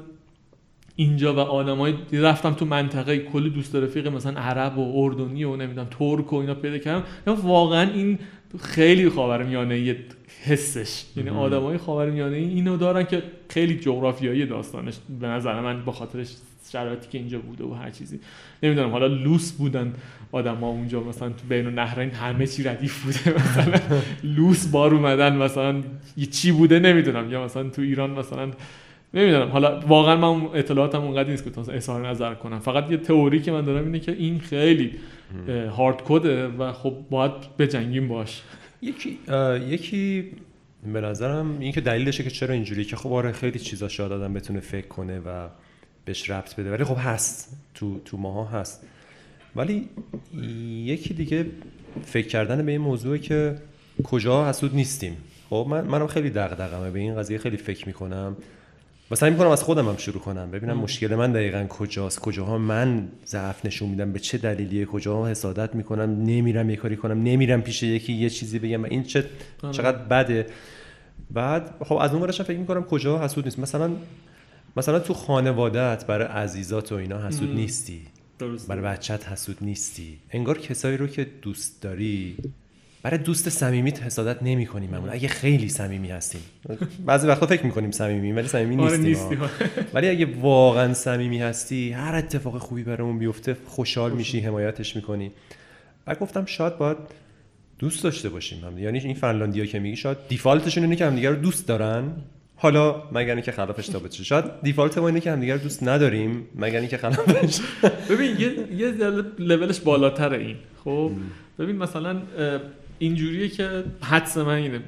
اینجا 0.95 1.33
و 1.33 1.39
آدمای 1.39 1.93
رفتم 2.11 2.53
تو 2.53 2.65
منطقه 2.65 3.17
کلی 3.17 3.49
دوست 3.49 3.75
رفیق 3.75 4.07
مثلا 4.07 4.41
عرب 4.41 4.77
و 4.77 5.03
اردنی 5.03 5.43
و 5.43 5.55
نمی‌دونم 5.55 5.87
ترک 5.99 6.33
و 6.33 6.35
اینا 6.35 6.53
پیدا 6.53 6.77
کردم. 6.77 7.03
واقعا 7.27 7.91
این 7.91 8.19
خیلی 8.59 9.09
خاورمیانه 9.09 9.95
حسش. 10.45 11.03
یعنی 11.15 11.29
آدمای 11.29 11.77
خاورمیانه 11.77 12.37
اینو 12.37 12.77
دارن 12.77 13.03
که 13.03 13.23
خیلی 13.49 13.75
جغرافیایی 13.79 14.45
داستانش 14.45 14.95
به 15.19 15.27
نظر 15.27 15.61
من 15.61 15.85
با 15.85 15.91
خاطرش 15.91 16.35
شرایطی 16.71 17.07
که 17.11 17.17
اینجا 17.17 17.39
بوده 17.39 17.63
و 17.63 17.73
هر 17.73 17.89
چیزی. 17.89 18.19
نمی‌دونم 18.63 18.89
حالا 18.89 19.07
لوس 19.07 19.51
بودن 19.51 19.93
آدما 20.31 20.67
اونجا 20.67 21.03
مثلا 21.03 21.29
تو 21.29 21.47
بین 21.49 21.65
النهرین 21.65 22.09
همه 22.09 22.47
چی 22.47 22.63
ردیف 22.63 23.03
بوده. 23.03 23.37
مثلا 23.41 23.99
لوس 24.23 24.67
بار 24.67 24.93
اومدن 24.93 25.35
مثلا 25.35 25.81
یه 26.17 26.25
چی 26.25 26.51
بوده 26.51 26.79
نمی‌دونم. 26.79 27.31
یا 27.31 27.45
مثلا 27.45 27.69
تو 27.69 27.81
ایران 27.81 28.09
مثلا 28.09 28.51
نمی‌دونم. 29.13 29.47
حالا 29.47 29.79
واقعا 29.79 30.15
من 30.15 30.47
اطلاعاتم 30.53 31.01
اونقدر 31.01 31.29
نیست 31.29 31.43
که 31.43 31.73
اظهار 31.73 32.09
نظر 32.09 32.33
کنم. 32.33 32.59
فقط 32.59 32.91
یه 32.91 32.97
تئوری 32.97 33.41
که 33.41 33.51
من 33.51 33.61
دارم 33.61 33.85
اینه 33.85 33.99
که 33.99 34.11
این 34.11 34.39
خیلی 34.39 34.91
هارد 35.69 36.01
کده 36.05 36.47
و 36.47 36.71
خب 36.71 36.95
باید 37.09 37.31
بجنگیم 37.57 38.07
باش. 38.07 38.41
یکی 38.81 39.19
یکی 39.67 40.31
به 40.93 41.01
نظرم 41.01 41.59
این 41.59 41.71
که 41.71 41.81
دلیلشه 41.81 42.23
که 42.23 42.29
چرا 42.29 42.53
اینجوری 42.53 42.85
که 42.85 42.95
خب 42.95 43.13
آره 43.13 43.31
خیلی 43.31 43.59
چیزا 43.59 43.87
شاید 43.87 44.11
آدم 44.11 44.33
بتونه 44.33 44.59
فکر 44.59 44.87
کنه 44.87 45.19
و 45.19 45.47
بهش 46.05 46.29
ربط 46.29 46.55
بده 46.55 46.71
ولی 46.71 46.83
خب 46.83 46.97
هست. 46.99 47.57
تو 47.75 47.99
تو 48.05 48.17
ماها 48.17 48.59
هست. 48.59 48.87
ولی 49.55 49.89
یکی 50.85 51.13
دیگه 51.13 51.45
فکر 52.05 52.27
کردن 52.27 52.65
به 52.65 52.71
این 52.71 52.81
موضوع 52.81 53.17
که 53.17 53.55
کجا 54.03 54.49
حسود 54.49 54.75
نیستیم. 54.75 55.17
خب 55.49 55.67
من 55.69 55.81
منم 55.81 56.07
خیلی 56.07 56.29
دغدغمه. 56.29 56.91
به 56.91 56.99
این 56.99 57.15
قضیه 57.15 57.37
خیلی 57.37 57.57
فکر 57.57 57.87
می‌کنم. 57.87 58.37
و 59.11 59.15
سعی 59.15 59.31
می‌کنم 59.31 59.49
از 59.49 59.63
خودم 59.63 59.89
هم 59.89 59.97
شروع 59.97 60.19
کنم. 60.21 60.51
ببینم 60.51 60.77
مشکل 60.77 61.15
من 61.15 61.31
دقیقا 61.31 61.65
کجاست. 61.69 62.19
کجاها 62.19 62.57
من 62.57 63.07
ضعف 63.25 63.65
نشون 63.65 63.89
میدم؟ 63.89 64.11
به 64.11 64.19
چه 64.19 64.37
دلیلیه؟ 64.37 64.85
کجاها 64.85 65.27
حسادت 65.27 65.75
می‌کنم؟ 65.75 66.23
نمیرم 66.23 66.69
یه 66.69 66.75
کاری 66.75 66.97
کنم؟ 66.97 67.23
نمیرم 67.23 67.61
پیش 67.61 67.83
یکی 67.83 68.13
یه 68.13 68.29
چیزی 68.29 68.59
بگم؟ 68.59 68.83
این 68.83 69.03
چه 69.03 69.25
آره. 69.63 69.73
چقدر 69.73 69.97
بده؟ 69.97 70.45
بعد 71.31 71.75
خب 71.85 71.95
از 71.95 72.13
اون 72.13 72.31
فکر 72.31 72.57
می‌کنم 72.57 72.83
کجا 72.83 73.23
حسود 73.23 73.45
نیست. 73.45 73.59
مثلا 73.59 73.91
مثلا 74.77 74.99
تو 74.99 75.13
خانوادت 75.13 76.05
برای 76.05 76.27
عزیزات 76.27 76.91
و 76.91 76.95
اینا 76.95 77.27
حسود 77.27 77.55
نیستی. 77.55 78.01
درست. 78.39 78.67
برای 78.67 78.83
بچت 78.83 79.27
حسود 79.27 79.57
نیستی. 79.61 80.17
انگار 80.31 80.57
کسایی 80.57 80.97
رو 80.97 81.07
که 81.07 81.27
دوست 81.41 81.81
داری 81.81 82.37
برای 83.07 83.19
دوست 83.19 83.49
صمیمیت 83.49 84.03
حسادت 84.03 84.43
نمی 84.43 84.65
کنیم 84.65 84.89
اگه 85.11 85.27
خیلی 85.27 85.69
صمیمی 85.69 86.07
هستیم. 86.07 86.41
بعضی 87.05 87.27
وقتا 87.27 87.45
فکر 87.45 87.65
می‌کنیم 87.65 87.91
صمیمی 87.91 88.31
ولی 88.31 88.47
صمیمی 88.47 88.83
آره، 88.83 88.97
نیستیم. 88.97 89.41
ولی 89.93 90.09
اگه 90.09 90.27
واقعا 90.41 90.93
صمیمی 90.93 91.39
هستی 91.39 91.91
هر 91.91 92.15
اتفاق 92.15 92.57
خوبی 92.57 92.83
برامون 92.83 93.19
بیفته 93.19 93.57
خوشحال 93.67 94.11
میشی 94.11 94.39
حمایتش 94.39 94.95
می‌کنی. 94.95 95.31
بعد 96.05 96.19
گفتم 96.19 96.45
شاید 96.45 96.77
باید 96.77 96.97
دوست 97.79 98.03
داشته 98.03 98.29
باشیم 98.29 98.65
هم. 98.65 98.79
یعنی 98.79 98.99
این 98.99 99.15
فنلاندیا 99.15 99.65
که 99.65 99.79
میگی 99.79 99.95
شاید 99.95 100.17
دیفالتشون 100.29 100.83
اینه 100.83 100.95
که 100.95 101.05
همدیگه 101.05 101.29
رو 101.29 101.35
دوست 101.35 101.67
دارن. 101.67 102.03
حالا 102.55 103.03
مگر 103.11 103.33
اینکه 103.33 103.51
خلافش 103.51 103.85
ثابت 103.85 104.11
شه. 104.11 104.23
شاید 104.23 104.45
دیفالت 104.63 104.97
ما 104.97 105.07
اینه 105.07 105.19
که 105.19 105.31
همدیگه 105.31 105.53
رو 105.53 105.59
دوست 105.59 105.83
نداریم 105.83 106.47
مگر 106.55 106.79
اینکه 106.79 106.97
خلافش 106.97 107.59
ببین 108.09 108.37
یه 108.39 108.77
یه 108.77 108.91
لولش 109.39 109.79
بالاتر 109.79 110.33
این. 110.33 110.55
خب؟ 110.83 111.11
ببین 111.59 111.75
مثلا 111.75 112.21
اینجوریه 112.99 113.47
که 113.47 113.83
حدس 114.01 114.37
من 114.37 114.53
اینه. 114.53 114.79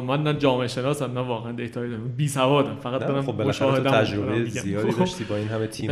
من 0.00 0.22
نه 0.22 0.34
جامعه 0.34 0.68
شناسم 0.68 1.12
نه 1.12 1.20
واقعا 1.20 1.52
دیتایی 1.52 1.90
دارم 1.90 2.08
بی 2.16 2.28
سوادم. 2.28 2.76
فقط 2.76 3.00
دارم 3.00 3.22
خب 3.22 3.42
مشاهده 3.42 3.90
تجربه 3.90 4.44
زیادی 4.44 4.90
خب. 4.90 4.98
داشتی 4.98 5.24
با 5.24 5.36
این 5.36 5.48
همه 5.48 5.66
تیم. 5.66 5.90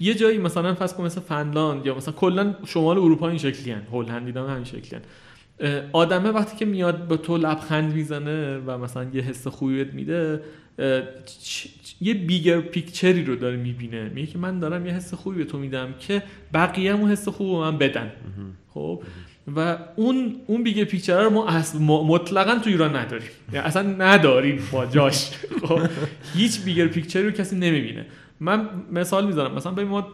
یه 0.00 0.14
جایی 0.14 0.38
مثلا 0.38 0.74
فرض 0.74 0.94
کن 0.94 1.04
مثل 1.04 1.20
فنلاند 1.20 1.86
یا 1.86 1.94
مثلا 1.94 2.14
کلا 2.14 2.54
شمال 2.66 2.98
اروپا 2.98 3.28
این 3.28 3.38
شکلی 3.38 3.72
ان 3.72 3.82
هلند 3.92 4.36
هم 4.36 4.46
همین 4.46 4.64
شکلی 4.64 5.00
آدمه 5.92 6.30
وقتی 6.30 6.56
که 6.56 6.64
میاد 6.64 7.08
به 7.08 7.16
تو 7.16 7.36
لبخند 7.36 7.94
می‌زنه 7.94 8.58
و 8.58 8.78
مثلا 8.78 9.06
یه 9.12 9.22
حس 9.22 9.46
خوبی 9.46 9.84
میده 9.84 10.40
یه 12.00 12.14
بیگر 12.14 12.60
پیکچری 12.60 13.24
رو 13.24 13.36
داره 13.36 13.56
می‌بینه. 13.56 14.08
میگه 14.08 14.26
که 14.26 14.38
من 14.38 14.58
دارم 14.58 14.86
یه 14.86 14.92
حس 14.92 15.14
خوبی 15.14 15.38
به 15.38 15.44
تو 15.44 15.58
میدم 15.58 15.94
که 15.98 16.22
بقیه 16.54 16.96
هم 16.96 17.12
حس 17.12 17.28
خوب 17.28 17.60
من 17.60 17.78
بدن. 17.78 18.12
خب؟ 18.74 19.02
و 19.56 19.78
اون 19.96 20.36
اون 20.46 20.62
بیگر 20.62 20.84
پیکچر 20.84 21.22
رو 21.22 21.30
ما 21.80 22.02
مطلقا 22.02 22.58
تو 22.58 22.70
ایران 22.70 22.96
نداریم. 22.96 23.28
یعنی 23.52 23.66
اصلا 23.66 23.82
نداریم 23.82 24.68
با 24.72 24.86
جاش. 24.86 25.30
خب؟ 25.68 25.80
هیچ 26.34 26.60
bigger 26.64 26.86
picture 26.86 27.18
ی 27.18 27.22
رو 27.22 27.30
کسی 27.30 27.56
نمی‌بینه. 27.56 28.06
من 28.40 28.68
مثال 28.92 29.26
می‌زنم. 29.26 29.54
مثلا 29.54 29.72
به 29.72 29.84
ما 29.84 30.08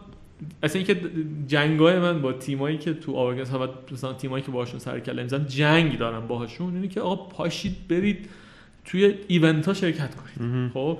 اصلا 0.63 0.81
اینکه 0.81 1.01
جنگای 1.47 1.99
من 1.99 2.21
با 2.21 2.33
تیمایی 2.33 2.77
که 2.77 2.93
تو 2.93 3.15
Avagames 3.15 3.69
مثلا 3.91 4.13
تیمایی 4.13 4.43
که 4.43 4.51
باهاشون 4.51 4.79
سر 4.79 4.99
کله 4.99 5.23
می‌زنم 5.23 5.43
جنگ 5.43 5.97
دارم 5.97 6.27
باهاشون. 6.27 6.75
اینه 6.75 6.87
که 6.87 7.01
آقا 7.01 7.15
پاشید 7.15 7.87
برید 7.87 8.29
توی 8.85 9.13
event 9.27 9.65
ها 9.65 9.73
شرکت 9.73 10.15
کنید. 10.15 10.71
خب؟ 10.73 10.97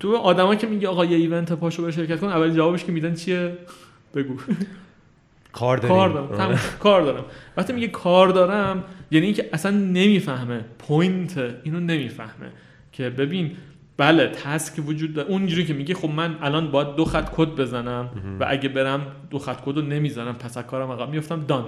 تو 0.00 0.16
آدما 0.16 0.54
که 0.54 0.66
میگه 0.66 0.88
آقا 0.88 1.04
یه 1.04 1.16
event 1.16 1.52
پاشو 1.52 1.82
بر 1.82 1.90
شرکت 1.90 2.20
کن 2.20 2.26
اول 2.26 2.54
جوابش 2.54 2.84
که 2.84 2.92
میدن 2.92 3.14
چیه؟ 3.14 3.58
بگو. 4.14 4.34
کار 5.56 5.78
دارم 5.78 5.88
کار 5.88 6.08
دارم. 6.08 6.58
کار 6.78 7.02
دارم. 7.02 7.24
وقتی 7.56 7.72
میگه 7.72 7.88
کار 7.88 8.28
دارم 8.28 8.84
یعنی 9.10 9.26
اینکه 9.26 9.48
اصلا 9.52 9.70
نمی‌فهمه. 9.70 10.64
point 10.78 11.38
اینو 11.64 11.80
نمی‌فهمه. 11.80 12.52
که 12.92 13.10
ببین 13.10 13.52
بله 13.96 14.26
task 14.28 14.86
وجود 14.86 15.14
داره. 15.14 15.28
اونجوری 15.28 15.64
که 15.64 15.74
میگه 15.74 15.94
خب 15.94 16.08
من 16.08 16.36
الان 16.42 16.70
باید 16.70 16.94
دو 16.96 17.04
خط 17.04 17.28
کد 17.36 17.48
بزنم 17.48 18.10
و 18.40 18.46
اگه 18.48 18.68
برم 18.68 19.06
دو 19.30 19.38
خط 19.38 19.60
کد 19.64 19.76
رو 19.76 19.82
نمی‌زنم 19.82 20.34
پس 20.34 20.58
کارم 20.58 20.90
عقب 20.90 21.10
میفتم 21.10 21.44
done 21.48 21.64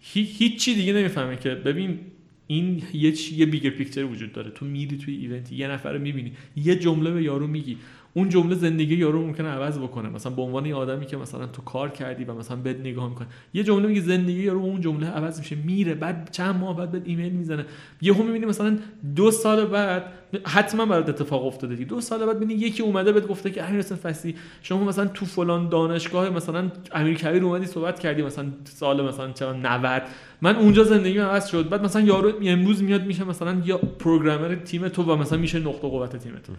هیچ 0.00 0.64
چی 0.64 0.74
دیگه 0.74 0.92
نمی‌فهمه 0.92 1.36
که 1.36 1.50
ببین 1.50 1.98
این 2.46 2.82
یه 2.92 3.12
چی 3.12 3.34
یه 3.34 3.46
bigger 3.46 3.70
picture 3.70 4.04
وجود 4.04 4.32
داره. 4.32 4.50
تو 4.50 4.64
میری 4.64 4.98
توی 4.98 5.16
event 5.16 5.52
یه 5.52 5.68
نفر 5.68 5.92
رو 5.92 5.98
می‌بینی. 6.00 6.32
یه 6.56 6.76
جمله 6.76 7.10
به 7.10 7.22
یارو 7.22 7.46
میگی. 7.46 7.78
اون 8.16 8.28
جمله 8.28 8.54
زندگی 8.54 8.94
یارو 8.94 9.26
ممکنه 9.26 9.48
عوض 9.48 9.78
بکنه. 9.78 10.08
مثلا 10.08 10.32
به 10.32 10.42
عنوان 10.42 10.66
یه 10.66 10.74
آدمی 10.74 11.06
که 11.06 11.16
مثلا 11.16 11.46
تو 11.46 11.62
کار 11.62 11.90
کردی 11.90 12.24
و 12.24 12.34
مثلا 12.34 12.56
بد 12.56 12.80
نگاه 12.80 13.08
می‌کنه. 13.08 13.26
یه 13.54 13.62
جمله 13.62 13.88
میگه 13.88 14.00
زندگی 14.00 14.42
یارو 14.42 14.60
اون 14.60 14.80
جمله 14.80 15.06
عوض 15.06 15.38
میشه. 15.38 15.56
میره 15.56 15.94
بعد 15.94 16.28
چند 16.32 16.56
ماه 16.56 16.76
بعد 16.76 16.90
بهت 16.90 17.02
ایمیل 17.04 17.32
می‌زنه. 17.32 17.64
یهو 18.02 18.22
می‌بینی 18.22 18.46
مثلا 18.46 18.78
دو 19.16 19.30
سال 19.30 19.66
بعد 19.66 20.04
حتما 20.44 20.86
برات 20.86 21.08
اتفاق 21.08 21.46
افتاده 21.46 21.74
دو 21.74 22.00
سال 22.00 22.26
بعد 22.26 22.36
ببینی 22.36 22.54
یکی 22.54 22.82
اومده 22.82 23.12
بهت 23.12 23.26
گفته 23.26 23.50
که 23.50 23.64
امیر 23.64 23.78
حسین 23.78 23.96
فصلی 23.96 24.34
شما 24.62 24.84
مثلا 24.84 25.06
تو 25.06 25.26
فلان 25.26 25.68
دانشگاه 25.68 26.30
مثلا 26.30 26.70
امیر 26.92 27.16
کبیر 27.16 27.44
اومدی 27.44 27.66
صحبت 27.66 28.00
کردی 28.00 28.22
مثلا 28.22 28.46
سال 28.64 29.08
مثلا 29.08 29.32
چه 29.32 29.52
90 29.52 30.02
من 30.42 30.56
اونجا 30.56 30.84
زندگی 30.84 31.18
عوض 31.18 31.46
شد. 31.46 31.68
بعد 31.68 31.84
مثلا 31.84 32.02
یارو 32.02 32.32
امروز 32.42 32.82
میاد 32.82 33.04
میشه 33.04 33.24
مثلا 33.24 33.62
یا 33.64 33.78
پروگرامر 33.78 34.54
تیم 34.54 34.88
تو 34.88 35.02
و 35.02 35.16
مثلا 35.16 35.38
میشه 35.38 35.58
نقطه 35.58 35.88
قوت 35.88 36.16
تیم 36.16 36.32
تو 36.32 36.52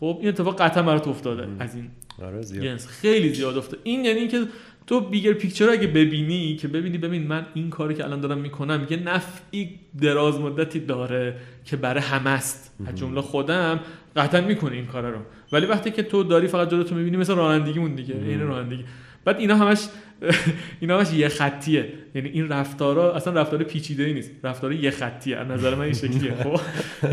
خب 0.00 0.16
این 0.20 0.28
اتفاق 0.28 0.62
قطعا 0.62 0.82
برات 0.82 1.08
افتاده. 1.08 1.48
از 1.58 1.74
این 1.74 1.90
آره 2.22 2.76
خیلی 2.76 3.34
زیاد 3.34 3.56
افتاده. 3.56 3.82
این 3.84 4.04
یعنی 4.04 4.18
اینکه 4.18 4.42
تو 4.86 5.00
بیگر 5.00 5.32
پیکچر 5.32 5.70
اگه 5.70 5.86
ببینی 5.86 6.56
که 6.56 6.68
ببینی 6.68 6.98
ببین 6.98 7.26
من 7.26 7.46
این 7.54 7.70
کاری 7.70 7.94
که 7.94 8.04
الان 8.04 8.20
دارم 8.20 8.38
می‌کنم 8.38 8.86
یه 8.90 8.96
نفعی 8.96 9.80
دراز 10.00 10.40
مدتی 10.40 10.80
داره 10.80 11.36
که 11.64 11.76
برای 11.76 12.02
همه 12.02 12.30
است. 12.30 12.74
از 12.86 12.94
جمله 12.94 13.20
خودم 13.20 13.80
قطعا 14.16 14.40
می‌کنه 14.40 14.76
این 14.76 14.86
کار 14.86 15.10
رو. 15.10 15.18
ولی 15.52 15.66
وقتی 15.66 15.90
که 15.90 16.02
تو 16.02 16.24
داری 16.24 16.48
فقط 16.48 16.70
جلوتو 16.70 16.94
می‌بینی 16.94 17.16
مثل 17.16 17.34
رانندگیمون 17.34 17.94
دیگه 17.94 18.14
این 18.14 18.40
رانندگی. 18.40 18.84
بعد 19.24 19.38
اینا 19.38 19.56
همش 19.56 19.88
اینا 20.80 20.98
همش 20.98 21.12
یه 21.12 21.28
خطیه. 21.28 21.92
یعنی 22.14 22.28
این 22.28 22.48
رفتارا 22.48 23.14
اصلا 23.14 23.40
رفتار 23.40 23.62
پیچیده 23.62 24.02
ای 24.04 24.12
نیست. 24.12 24.30
رفتار 24.42 24.72
یه 24.72 24.90
خطیه. 24.90 25.36
از 25.36 25.48
نظر 25.48 25.74
من 25.74 25.80
این 25.80 25.92
شکلیه. 25.92 26.34
خب؟ 26.42 26.60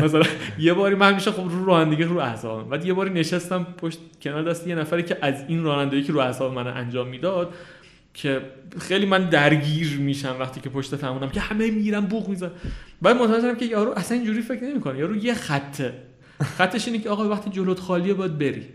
مثلا 0.04 0.22
یه 0.58 0.72
باری 0.72 0.94
من 0.94 1.14
میشه 1.14 1.30
خب 1.30 1.42
رو 1.50 1.64
رانندگی 1.64 2.02
رو 2.02 2.18
اعصابم. 2.18 2.68
بعد 2.70 2.86
یه 2.86 2.92
باری 2.92 3.10
نشستم 3.10 3.66
پشت 3.78 3.98
کنار 4.22 4.42
دست 4.42 4.66
یه 4.66 4.74
نفری 4.74 5.02
که 5.02 5.16
از 5.22 5.34
این 5.48 5.62
رانندگی 5.64 6.02
که 6.02 6.12
رو 6.12 6.20
اعصاب 6.20 6.54
من 6.54 6.66
انجام 6.66 7.08
می‌داد 7.08 7.54
که 8.14 8.40
خیلی 8.78 9.06
من 9.06 9.28
درگیر 9.28 9.98
میشم 9.98 10.36
وقتی 10.40 10.60
که 10.60 10.68
پشت 10.68 10.96
فهمونم 10.96 11.30
که 11.30 11.40
همه 11.40 11.70
میرم 11.70 12.06
بوق 12.06 12.28
میزن 12.28 12.50
بعد 13.02 13.16
متوجه 13.16 13.56
که 13.56 13.64
یارو 13.64 13.92
اصلا 13.96 14.16
اینجوری 14.16 14.42
فکر 14.42 14.64
نمی‌کنه. 14.64 14.98
یارو 14.98 15.16
یه 15.16 15.34
خطه. 15.34 15.92
خطش 16.42 16.88
اینه 16.88 16.98
که 16.98 17.10
آقا 17.10 17.28
وقتی 17.28 17.50
جلوت 17.50 17.80
خالیه 17.80 18.14
باید 18.14 18.38
بری. 18.38 18.66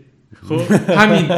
خب 0.48 0.60
همین 0.90 1.28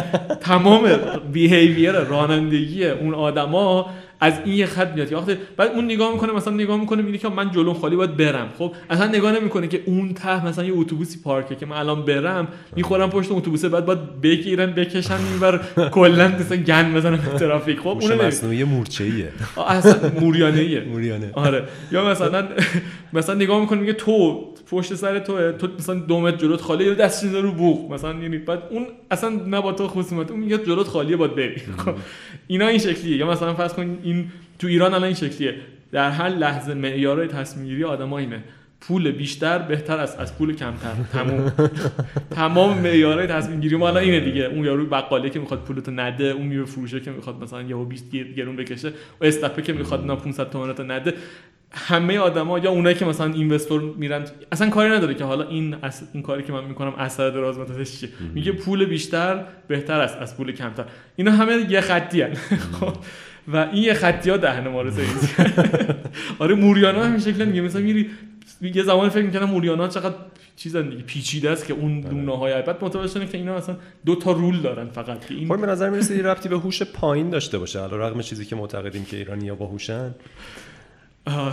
تمام 0.40 0.88
بیهیویر 1.32 1.92
رانندگی 1.92 2.86
اون 2.86 3.14
آدما 3.14 3.90
از 4.20 4.34
این 4.44 4.54
یه 4.54 4.66
خط 4.66 4.94
میاد. 4.94 5.12
وقتی 5.12 5.36
بعد 5.56 5.70
اون 5.70 5.84
نگاه 5.84 6.12
می‌کنه 6.12 6.32
مثلا 6.32 6.54
نگاه 6.54 6.80
می‌کنه 6.80 7.02
میگه 7.02 7.18
که 7.18 7.28
من 7.28 7.50
جلو 7.50 7.74
خالی 7.74 7.96
باید 7.96 8.16
برم. 8.16 8.48
خب 8.58 8.72
اصلا 8.90 9.06
نگاه 9.06 9.32
نمی‌کنه 9.32 9.68
که 9.68 9.82
اون 9.86 10.14
ته 10.14 10.46
مثلا 10.46 10.64
یه 10.64 10.72
اتوبوسی 10.76 11.18
پارکه 11.24 11.54
که 11.54 11.66
من 11.66 11.76
الان 11.76 12.04
برم 12.04 12.48
می‌خورم 12.76 13.10
پشت 13.10 13.32
اتوبوسه 13.32 13.68
بعد 13.68 13.86
باید 13.86 14.20
بگیرن 14.20 14.66
بکشن 14.66 15.18
اینور 15.32 15.60
کلا 15.90 16.28
مثلا 16.28 16.56
گن 16.56 16.94
بزنن 16.94 17.16
به 17.16 17.38
ترافیک. 17.38 17.78
خب 17.78 17.86
اون 17.88 18.14
مصنوعی 18.14 18.64
مورچه‌ایه. 18.64 19.28
اصلا 19.68 20.10
موریانه 20.20 20.80
موریانه. 20.80 21.30
آره. 21.32 21.64
یا 21.92 22.10
مثلا 22.10 22.48
مثلا 23.12 23.34
نگاه 23.34 23.60
می‌کنه 23.60 23.80
میگه 23.80 23.92
تو 23.92 24.44
پشت 24.70 24.94
سر 24.94 25.18
تو 25.18 25.52
تو 25.52 25.68
مثلا 25.78 25.94
دو 25.94 26.20
متر 26.20 26.36
جلوت 26.36 26.60
خالی 26.60 26.84
یا 26.84 26.94
دست 26.94 27.24
رو 27.24 27.52
بوق. 27.52 27.92
مثلا 27.92 28.14
یعنی 28.14 28.38
بعد 28.38 28.62
اون 28.70 28.86
اصلا 29.10 29.30
نه 29.30 29.60
با 29.60 29.72
تو 29.72 29.88
خصوصیت 29.88 30.30
اون 30.30 30.40
میگه 30.40 30.58
جلوت 30.58 30.86
خالیه 30.86 31.16
باید 31.16 31.34
بری. 31.34 31.56
خب 31.56 31.94
اینا 32.48 32.66
این 32.66 32.78
شکلیه. 32.78 33.16
یا 33.16 33.30
مثلا 33.30 33.54
فرض 33.54 33.72
کن 33.74 33.98
این 34.02 34.30
تو 34.58 34.66
ایران 34.66 34.94
الان 34.94 35.04
این 35.04 35.14
شکلیه. 35.14 35.54
در 35.92 36.10
هر 36.10 36.28
لحظه 36.28 36.74
معیارهای 36.74 37.28
تصمیم 37.28 37.66
گیری 37.66 37.84
اینه. 37.84 38.44
پول 38.80 39.10
بیشتر 39.10 39.58
بهتر 39.58 39.98
است. 39.98 40.20
از 40.20 40.38
پول 40.38 40.56
کمتر. 40.56 40.92
تمام 41.12 41.52
تمام 42.30 42.78
معیارهای 42.78 43.26
تصمیم 43.26 43.60
گیری 43.60 43.76
ما 43.76 43.88
الان 43.88 44.02
اینه 44.02 44.20
دیگه. 44.20 44.44
اون 44.44 44.64
یارو 44.64 44.86
بقاله 44.86 45.30
که 45.30 45.38
می‌خواد 45.38 45.60
پولتو 45.60 45.90
نده 45.90 46.24
اون 46.24 46.46
میوه 46.46 46.64
فروشه 46.64 47.00
که 47.00 47.10
می‌خواد 47.10 47.42
مثلا 47.42 47.62
یهو 47.62 47.84
20 47.84 48.10
گرون 48.10 48.56
بکشه 48.56 48.88
و 49.20 49.24
استاپه 49.24 49.62
که 49.62 49.72
می‌خواد 49.72 50.06
نا 50.06 50.16
500 50.16 50.50
تومانتو 50.50 50.82
نده. 50.82 51.14
همه 51.72 52.18
آدما 52.18 52.58
یا 52.58 52.70
اونایی 52.70 52.96
که 52.96 53.04
مثلا 53.04 53.32
اینوستور 53.32 53.94
میرن 53.96 54.24
اصلا 54.52 54.70
کاری 54.70 54.90
نداره 54.90 55.14
که 55.14 55.24
حالا 55.24 55.48
این 55.48 55.74
اص... 55.74 56.02
این 56.12 56.22
کاری 56.22 56.42
که 56.42 56.52
من 56.52 56.64
می‌کنم 56.64 56.94
اثر 56.98 57.30
دراز 57.30 57.58
مدتش 57.58 58.00
چیه. 58.00 58.10
میگه 58.34 58.52
پول 58.52 58.84
بیشتر 58.84 59.44
بهتر 59.68 60.00
است 60.00 60.16
از 60.16 60.36
پول 60.36 60.52
کمتر. 60.52 60.84
اینا 61.16 61.30
همه 61.30 61.66
یه 61.70 61.80
خطی 61.80 62.22
هن. 62.22 62.34
خب. 62.80 62.96
و 63.52 63.56
این 63.56 63.82
یه 63.82 63.94
خطی 63.94 64.30
ها 64.30 64.36
دهن 64.36 64.68
ما 64.68 64.82
رو 64.82 64.90
آره 66.38 66.54
موریانا 66.54 67.04
هم 67.04 67.18
شکل 67.18 67.44
میگه. 67.44 67.60
مثلا 67.60 67.82
میری 67.82 68.10
یه 68.62 68.82
زمان 68.82 69.08
فکر 69.08 69.22
می‌کنم 69.22 69.44
موریانا 69.44 69.88
چقدر 69.88 70.14
چیزن 70.56 70.88
دیگه 70.88 71.02
پیچیده 71.02 71.50
است 71.50 71.66
که 71.66 71.72
اون 71.72 72.00
لونه 72.00 72.38
های 72.38 72.62
بعد 72.62 72.84
متوجه 72.84 73.08
شدن 73.08 73.26
که 73.26 73.38
اینا 73.38 73.54
اصلا 73.54 73.76
دو 74.06 74.14
تا 74.14 74.32
رول 74.32 74.60
دارن 74.60 74.88
فقط. 74.88 75.26
که 75.26 75.34
این 75.34 75.48
خب 75.48 75.60
به 75.60 75.66
نظر 75.66 75.90
می‌رسه 75.90 76.14
این 76.14 76.24
ربطی 76.24 76.48
به 76.48 76.58
هوش 76.58 76.82
پایین 76.82 77.30
داشته 77.30 77.58
باشه. 77.58 77.80
علی 77.80 77.96
رغم 77.96 78.20
چیزی 78.20 78.44
که 78.44 78.56
معتقدیم 78.56 79.04
که 79.04 79.16
ایرانی‌ها 79.16 79.54
باهوشن 79.54 80.14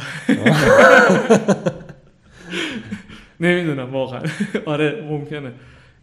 نمی‌دونم 3.40 3.90
واقعا. 3.94 4.22
آره 4.66 5.08
ممکنه. 5.10 5.52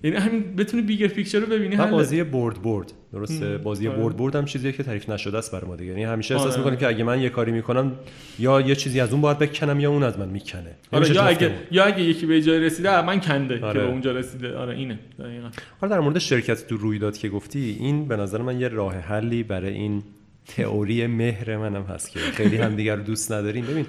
یعنی 0.04 0.16
همین 0.16 0.56
بتونی 0.56 0.82
بیگر 0.82 1.06
پیکچر 1.06 1.38
رو 1.38 1.46
ببینی 1.46 1.74
حل 1.76 1.90
بازی 1.90 2.22
برد 2.22 2.62
برد 2.62 2.92
درسته؟ 3.12 3.58
بازی 3.58 3.88
آره. 3.88 3.98
برد 3.98 4.16
برد 4.16 4.36
هم 4.36 4.44
چیزیه 4.44 4.72
که 4.72 4.82
تعریف 4.82 5.08
نشده 5.08 5.38
است 5.38 5.52
برای 5.52 5.66
ما 5.66 5.76
دیگه. 5.76 5.90
یعنی 5.90 6.04
همیشه 6.04 6.34
احساس 6.34 6.52
آره. 6.52 6.58
می‌کنیم 6.58 6.78
که 6.78 6.86
اگه 6.86 7.04
من 7.04 7.20
یه 7.20 7.28
کاری 7.28 7.52
می‌کنم 7.52 7.92
یا 8.38 8.60
یه 8.60 8.74
چیزی 8.74 9.00
از 9.00 9.12
اون 9.12 9.20
باید 9.20 9.38
بکنم 9.38 9.80
یا 9.80 9.90
اون 9.90 10.02
از 10.02 10.18
من 10.18 10.28
می‌کنه. 10.28 10.76
آره 10.92 11.10
یا 11.10 11.22
اگه 11.22 11.54
یا 11.70 11.84
اگه 11.84 12.02
یکی 12.02 12.26
به 12.26 12.42
جای 12.42 12.60
رسیده 12.60 13.02
من 13.02 13.20
کنده 13.20 13.60
آره. 13.64 13.72
که 13.72 13.86
به 13.86 13.90
اونجا 13.90 14.12
رسیده. 14.12 14.56
آره 14.56 14.74
اینه. 14.74 14.98
دقیقاً. 15.18 15.48
حالا 15.80 15.94
در 15.94 16.00
مورد 16.00 16.18
شرکت 16.18 16.66
تو 16.66 16.76
رویداد 16.76 17.16
که 17.16 17.28
گفتی 17.28 17.76
این 17.80 18.08
به 18.08 18.16
نظر 18.16 18.42
من 18.42 18.60
یه 18.60 18.68
راه 18.68 18.94
حلی 18.94 19.42
برای 19.42 19.72
این 19.72 20.02
تئوری 20.46 21.06
مهر 21.06 21.56
منم 21.56 21.82
هست 21.82 22.10
که 22.10 22.20
خیلی 22.20 22.56
همدیگر 22.56 22.96
رو 22.96 23.02
دوست 23.02 23.32
نداریم. 23.32 23.66
ببین 23.66 23.86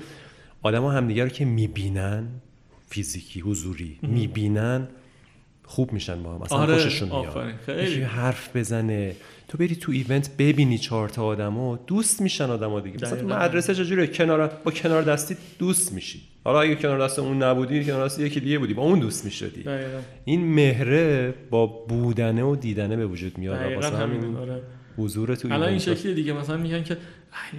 آدما 0.62 0.92
همدیگر 0.92 1.24
رو 1.24 1.30
که 1.30 1.46
می‌بینن 1.46 2.28
فیزیکی 2.90 3.40
حضوری 3.40 4.00
می‌بینن 4.02 4.88
خوب 5.64 5.94
میشن 5.94 6.24
با 6.24 6.36
هم. 6.36 6.42
اصلا 6.42 6.58
آره، 6.58 6.74
خوششون 6.74 7.10
میاد. 7.10 7.54
خیلی. 7.66 8.02
حرف 8.02 8.56
بزنه. 8.56 9.16
تو 9.48 9.58
بری 9.58 9.76
تو 9.76 9.92
ایونت 9.92 10.38
ببینی 10.38 10.78
چهار 10.78 11.10
تا 11.10 11.24
آدمو 11.24 11.78
دوست 11.88 12.22
میشن 12.22 12.50
آدما 12.50 12.80
دیگه. 12.80 12.98
مثلا 13.02 13.22
تو 13.22 13.28
مدرسه 13.28 13.76
چجوریه؟ 13.76 14.08
کنار 14.08 14.48
با 14.48 14.72
کنار 14.72 15.02
دستی 15.02 15.38
دوست 15.60 15.94
میشی. 15.94 16.22
حالا 16.44 16.62
اگه 16.62 16.76
کنار 16.76 17.06
دست 17.06 17.20
اون 17.20 17.44
نبودی 17.44 17.86
کنار 17.86 18.06
دست 18.06 18.20
یکی 18.20 18.40
دیگه 18.40 18.60
بودی. 18.60 18.74
با 18.74 18.84
اون 18.84 19.00
دوست 19.00 19.26
می‌شدی. 19.26 19.66
این 20.26 20.54
مهره 20.54 21.34
با 21.50 21.68
بودنه 21.68 22.44
و 22.44 22.56
دیدنه 22.56 22.96
به 22.96 23.06
وجود 23.06 23.38
میاد 23.38 23.74
واسه 23.76 23.98
همین 23.98 24.36
آره. 24.36 24.62
حضور 24.98 25.36
تو 25.36 25.54
الان 25.54 25.70
این 25.70 25.80
شکلی 25.80 26.14
دیگه 26.14 26.34
مثلا 26.34 26.58
میگن 26.58 26.84
که 26.84 26.98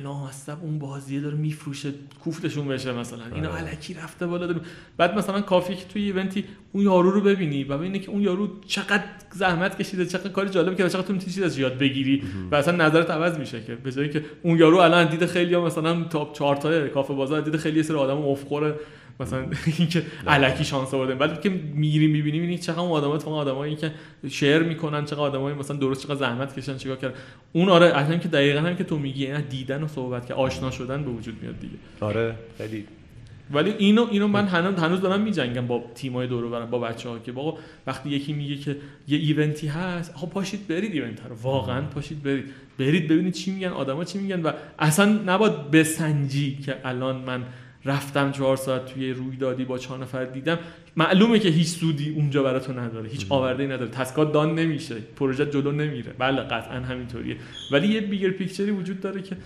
لامصب 0.03 0.57
اون 0.63 0.79
بازیه 0.79 1.21
داره 1.21 1.37
میفروشه 1.37 1.93
کوفتشون 2.25 2.69
بشه 2.69 2.93
مثلا. 2.93 3.23
اینا 3.35 3.49
آره. 3.49 3.59
علکی 3.59 3.95
رفته 3.95 4.27
بالا 4.27 4.47
داره. 4.47 4.61
بعد 4.97 5.19
مثلا 5.19 5.41
کافی 5.41 5.75
که 5.75 5.85
توی 5.85 6.03
ایونتی 6.03 6.45
اون 6.73 6.85
یارو 6.85 7.11
رو 7.11 7.21
ببینی 7.21 7.65
و 7.65 7.79
ببینی 7.79 7.99
که 7.99 8.11
اون 8.11 8.23
یارو 8.23 8.49
چقدر 8.67 9.05
زحمت 9.33 9.79
کشیده 9.79 10.07
چقدر 10.07 10.29
کاری 10.29 10.51
جالب 10.51 10.77
کرده 10.79 10.91
چقدر 10.91 11.07
تو 11.07 11.13
می‌تونی 11.13 11.33
چیز 11.33 11.59
یاد 11.59 11.79
بگیری 11.79 12.23
و 12.51 12.55
اصلا 12.55 12.77
نظرت 12.87 13.11
عوض 13.11 13.39
میشه 13.39 13.63
که. 13.63 13.75
به 13.75 13.93
جایی 13.93 14.09
که 14.09 14.25
اون 14.43 14.59
یارو 14.59 14.77
الان 14.77 15.09
دید 15.09 15.27
خیلی 15.27 15.57
مثلا 15.57 16.05
تاپ 16.05 16.37
4 16.37 16.57
تا 16.57 16.89
کافه 16.89 17.15
بازار 17.15 17.41
دید 17.41 17.57
خیلی 17.57 17.83
سر 17.83 17.97
آدم 17.97 18.17
افخوره 18.17 18.75
مثلا 19.21 19.47
اینکه 19.79 20.03
علکی 20.27 20.65
شانس 20.65 20.95
آوردن 20.95 21.19
بعد 21.19 21.41
که 21.41 21.49
میری 21.49 22.07
می‌بینی 22.07 22.39
می‌بینی 22.39 22.59
چقدر 22.59 22.81
آدمات 22.81 23.23
فقط 23.23 23.33
آدمایی 23.33 23.77
که 23.77 23.93
شیر 24.31 24.59
می‌کنن 24.59 25.05
چقدر 25.05 25.21
آدمایی 25.21 25.57
مثلا 25.57 25.77
درست 25.77 26.03
چقدر 26.03 26.15
زحمت 26.15 26.59
کشن 26.59 26.77
چیکار 26.77 26.97
کردن. 26.97 27.15
اون 27.53 27.69
آره 27.69 27.87
اصلا 27.87 28.19
که 28.19 28.29
دقیقا 28.29 28.61
هم 28.61 28.77
که 28.77 28.85
تو 28.85 28.99
میگی 28.99 29.25
یعنی 29.25 29.43
دیدن 29.43 29.83
و 29.83 29.89
صحبت 29.89 30.27
که 30.27 30.35
آشنا 30.35 30.71
شدن 30.71 31.05
به 31.05 31.11
وجود 31.11 31.43
میاد 31.43 31.59
دیگه. 31.59 31.77
آره 32.01 32.35
خیلی. 32.59 32.85
ولی 33.53 33.75
اینو 33.79 34.07
اینو 34.11 34.29
من 34.29 34.47
هنوز 34.47 34.75
هنوز 34.75 35.01
دارم 35.01 35.21
میجنگم 35.21 35.67
با 35.67 35.85
تیمای 35.95 36.27
دور 36.27 36.49
برم 36.49 36.71
با 36.71 36.79
بچه 36.79 37.09
ها 37.09 37.19
که 37.19 37.33
بابا 37.33 37.59
وقتی 37.87 38.11
یکی 38.11 38.33
میگه 38.33 38.57
که 38.57 38.77
یه 39.09 39.19
ایونتی 39.19 39.67
هست 39.67 40.15
آقا 40.17 40.27
پاشید 40.27 40.69
برید 40.69 40.93
ایونت 40.93 41.27
رو. 41.29 41.37
واقعا 41.43 41.83
پاشید 41.83 42.23
برید. 42.23 42.45
برید 42.79 43.09
ببینید 43.09 43.35
چی 43.35 43.51
میگن 43.51 43.69
آدما 43.69 44.05
چی 44.05 44.19
میگن 44.19 44.43
و 44.43 44.53
اصلا 44.79 45.07
نباید 45.07 45.71
بسنجی 45.71 46.57
که 46.57 46.77
الان 46.85 47.17
من 47.17 47.45
رفتم 47.85 48.33
چهار 48.33 48.57
ساعت 48.57 48.87
توی 48.87 49.13
رویدادی 49.13 49.65
با 49.65 49.79
چهار 49.79 49.99
نفر 49.99 50.25
دیدم. 50.25 50.59
معلومه 50.97 51.39
که 51.39 51.49
هیچ 51.49 51.69
سودی 51.69 52.11
اونجا 52.11 52.43
برای 52.43 52.61
تو 52.61 52.73
نداره 52.73 53.09
هیچ 53.09 53.27
آورده 53.29 53.67
نداره. 53.67 53.91
تسکات 53.91 54.33
دان 54.33 54.55
نمیشه 54.55 54.95
پروژه 55.17 55.47
جلو 55.47 55.73
نمیره. 55.73 56.13
بله 56.19 56.43
قطعا 56.43 56.81
همینطوریه. 56.81 57.37
ولی 57.71 57.89
یه 57.89 58.01
بیگر 58.01 58.31
پیکچری 58.31 58.71
وجود 58.71 59.01
داره 59.01 59.23
که 59.23 59.37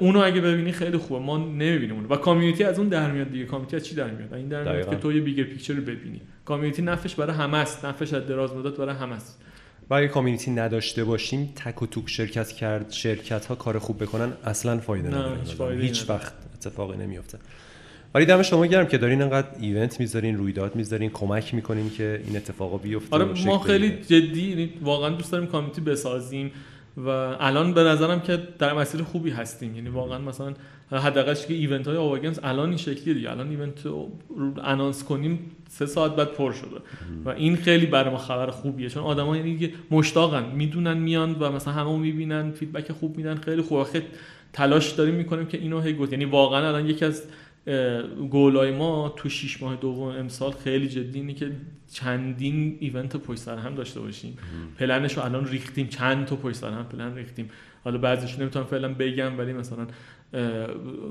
اونو 0.00 0.20
اگه 0.20 0.40
ببینی 0.40 0.72
خیلی 0.72 0.96
خوبه. 0.96 1.24
ما 1.24 1.38
نمی‌بینیم 1.38 1.96
اونو. 1.96 2.08
و 2.08 2.16
کامیونیتی 2.16 2.64
از 2.64 2.78
اون 2.78 2.88
در 2.88 3.10
میاد 3.10 3.30
دیگه. 3.30 3.44
کامیونیتی 3.44 3.76
از 3.76 3.86
چی 3.86 3.94
در 3.94 4.10
میاد؟ 4.10 4.34
این 4.34 4.48
در 4.48 4.62
میاد 4.72 4.90
که 4.90 4.96
تو 4.96 5.12
یه 5.12 5.20
بیگر 5.20 5.44
پیکچر 5.44 5.74
رو 5.74 5.82
ببینی. 5.82 6.20
کامیونیتی 6.44 6.82
نفش 6.82 7.14
برای 7.14 7.36
همه 7.36 7.58
است. 7.58 7.84
نفش 7.84 8.12
از 8.12 8.26
دراز 8.26 8.52
مدت 8.52 8.76
برای 8.76 8.94
همه 8.94 9.14
است. 9.14 9.42
و 9.90 9.94
اگه 9.94 10.08
community 10.08 10.50
نداشته 10.50 11.04
باشیم 11.04 11.52
تک 11.56 11.82
و 11.82 11.86
توک 11.86 12.10
شرکت 12.10 12.52
کرد 12.52 12.90
شرکت 12.90 13.46
ها 13.46 13.54
کار 13.54 13.78
خوب 13.78 14.02
بکنن 14.02 14.32
اصلا 14.44 14.78
فایده 14.78 15.08
نداره. 15.08 15.76
هیچ 15.80 16.10
وقت 16.10 16.32
اتفاقی 16.54 16.96
نمیافته. 16.96 17.38
ولی 18.14 18.26
دم 18.26 18.42
شما 18.42 18.66
گرم 18.66 18.86
که 18.86 18.98
دارین 18.98 19.22
انقدر 19.22 19.48
event 19.60 20.00
می‌ذارین 20.00 20.36
رویداد 20.36 20.76
می‌ذارین 20.76 21.10
کمک 21.10 21.54
می‌کنین 21.54 21.90
که 21.90 22.22
این 22.26 22.36
اتفاقا 22.36 22.76
بیفته 22.76 23.16
آره 23.16 23.46
ما 23.46 23.58
خیلی 23.58 23.90
جدی 23.90 24.48
یعنی 24.48 24.70
واقعا 24.82 25.10
دوست 25.10 25.32
داریم 25.32 25.46
community 25.46 25.80
بسازیم 25.80 26.50
و 26.96 27.08
الان 27.40 27.74
به 27.74 27.82
نظرم 27.82 28.20
که 28.20 28.38
در 28.58 28.74
مسیر 28.74 29.02
خوبی 29.02 29.30
هستیم. 29.30 29.74
یعنی 29.74 29.88
واقعا 29.88 30.18
مثلا 30.18 30.54
حداقلش 30.92 31.46
که 31.46 31.54
event 31.54 31.88
های 31.88 31.96
Avagames 31.96 32.40
الان 32.42 32.68
این 32.68 32.78
شکلیه 32.78 33.14
دیگه. 33.14 33.30
الان 33.30 33.48
event 33.48 33.86
رو 33.86 34.08
announce 34.64 35.04
کنیم 35.04 35.38
سه 35.68 35.86
ساعت 35.86 36.16
بعد 36.16 36.32
پر 36.32 36.52
شده. 36.52 36.76
و 37.24 37.28
این 37.28 37.56
خیلی 37.56 37.86
برای 37.86 38.10
ما 38.10 38.18
خبر 38.18 38.50
خوبیه. 38.50 38.88
چون 38.88 39.02
آدما 39.02 39.36
یعنی 39.36 39.72
مشتاقن 39.90 40.44
می‌دونن 40.54 40.96
میان 40.98 41.36
و 41.40 41.52
مثلا 41.52 41.72
همه 41.72 41.98
می‌بینن 41.98 42.50
feedback 42.50 42.92
خوب 42.92 43.16
میدن 43.16 43.34
خیلی 43.34 43.62
خوبه 43.62 43.84
خیلی 43.84 44.06
تلاش 44.52 44.90
داریم 44.90 45.14
می‌کنیم 45.14 45.46
که 45.46 45.58
اینو 45.58 45.80
هی 45.80 45.96
یعنی 46.10 46.24
واقعا 46.24 46.68
الان 46.68 46.86
یکی 46.86 47.04
از 47.04 47.22
گولای 48.30 48.70
ما 48.70 49.14
تو 49.16 49.28
شیش 49.28 49.62
ماه 49.62 49.76
دوم 49.76 50.08
امسال 50.08 50.52
خیلی 50.52 50.88
جدی 50.88 51.18
اینه 51.18 51.34
که 51.34 51.52
چندین 51.92 52.76
event 52.80 53.16
پشت 53.16 53.38
سر 53.38 53.56
هم 53.56 53.74
داشته 53.74 54.00
باشیم. 54.00 54.38
پلنش 54.78 55.16
رو 55.16 55.24
الان 55.24 55.46
ریختیم. 55.46 55.86
چند 55.86 56.26
تا 56.26 56.36
پشت 56.36 56.56
سر 56.56 56.70
هم 56.70 56.84
پلن 56.84 57.14
ریختیم. 57.14 57.50
حالا 57.84 57.98
بعضیش 57.98 58.38
نمی‌تونم 58.38 58.64
فعلا 58.64 58.94
بگم 58.94 59.38
ولی 59.38 59.52
مثلا 59.52 59.86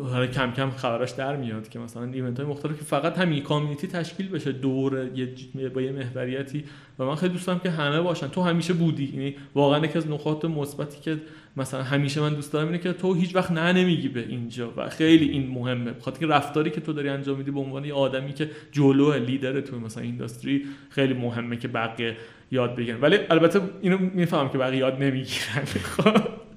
حالا 0.03 0.27
کم 0.27 0.51
کم 0.51 0.69
خبراش 0.69 1.11
در 1.11 1.35
میاد 1.35 1.69
که 1.69 1.79
مثلا 1.79 2.03
ایونت 2.03 2.39
های 2.39 2.49
مختلف 2.49 2.77
که 2.77 2.83
فقط 2.83 3.17
همین 3.17 3.43
کامیونیتی 3.43 3.87
تشکیل 3.87 4.29
بشه. 4.29 4.51
دور 4.51 5.09
یه 5.15 5.69
با 5.69 5.81
یه 5.81 5.91
محوریتی. 5.91 6.63
و 6.99 7.05
من 7.05 7.15
خیلی 7.15 7.33
دوست 7.33 7.47
دارم 7.47 7.59
که 7.59 7.69
همه 7.69 8.01
باشن. 8.01 8.27
تو 8.27 8.41
همیشه 8.41 8.73
بودی. 8.73 9.11
یعنی 9.13 9.35
واقعا 9.55 9.85
یکی 9.85 9.97
از 9.97 10.07
نقاط 10.07 10.45
مثبتی 10.45 11.01
که 11.01 11.17
مثلا 11.57 11.83
همیشه 11.83 12.21
من 12.21 12.33
دوست 12.33 12.53
دارم 12.53 12.65
اینه 12.65 12.77
که 12.77 12.93
تو 12.93 13.13
هیچ 13.13 13.35
وقت 13.35 13.51
نه 13.51 13.73
نمیگی 13.73 14.07
به 14.07 14.19
اینجا. 14.19 14.73
و 14.77 14.89
خیلی 14.89 15.29
این 15.29 15.49
مهمه. 15.49 15.93
خاطر 15.99 16.19
که 16.19 16.27
رفتاری 16.27 16.69
که 16.69 16.81
تو 16.81 16.93
داری 16.93 17.09
انجام 17.09 17.37
میدی 17.37 17.51
به 17.51 17.59
عنوان 17.59 17.85
یه 17.85 17.93
آدمی 17.93 18.33
که 18.33 18.49
جلو 18.71 19.13
لیدر 19.13 19.61
تو 19.61 19.79
مثلا 19.79 20.03
اینداستری 20.03 20.65
خیلی 20.89 21.13
مهمه 21.13 21.57
که 21.57 21.67
بقیه 21.67 22.17
یاد 22.51 22.75
بگیرن. 22.75 23.01
ولی 23.01 23.17
البته 23.29 23.61
اینو 23.81 23.97
می‌فهمم 23.97 24.49
که 24.49 24.57
بقیه 24.57 24.79
یاد 24.79 25.03
نمی‌گیرن. 25.03 25.63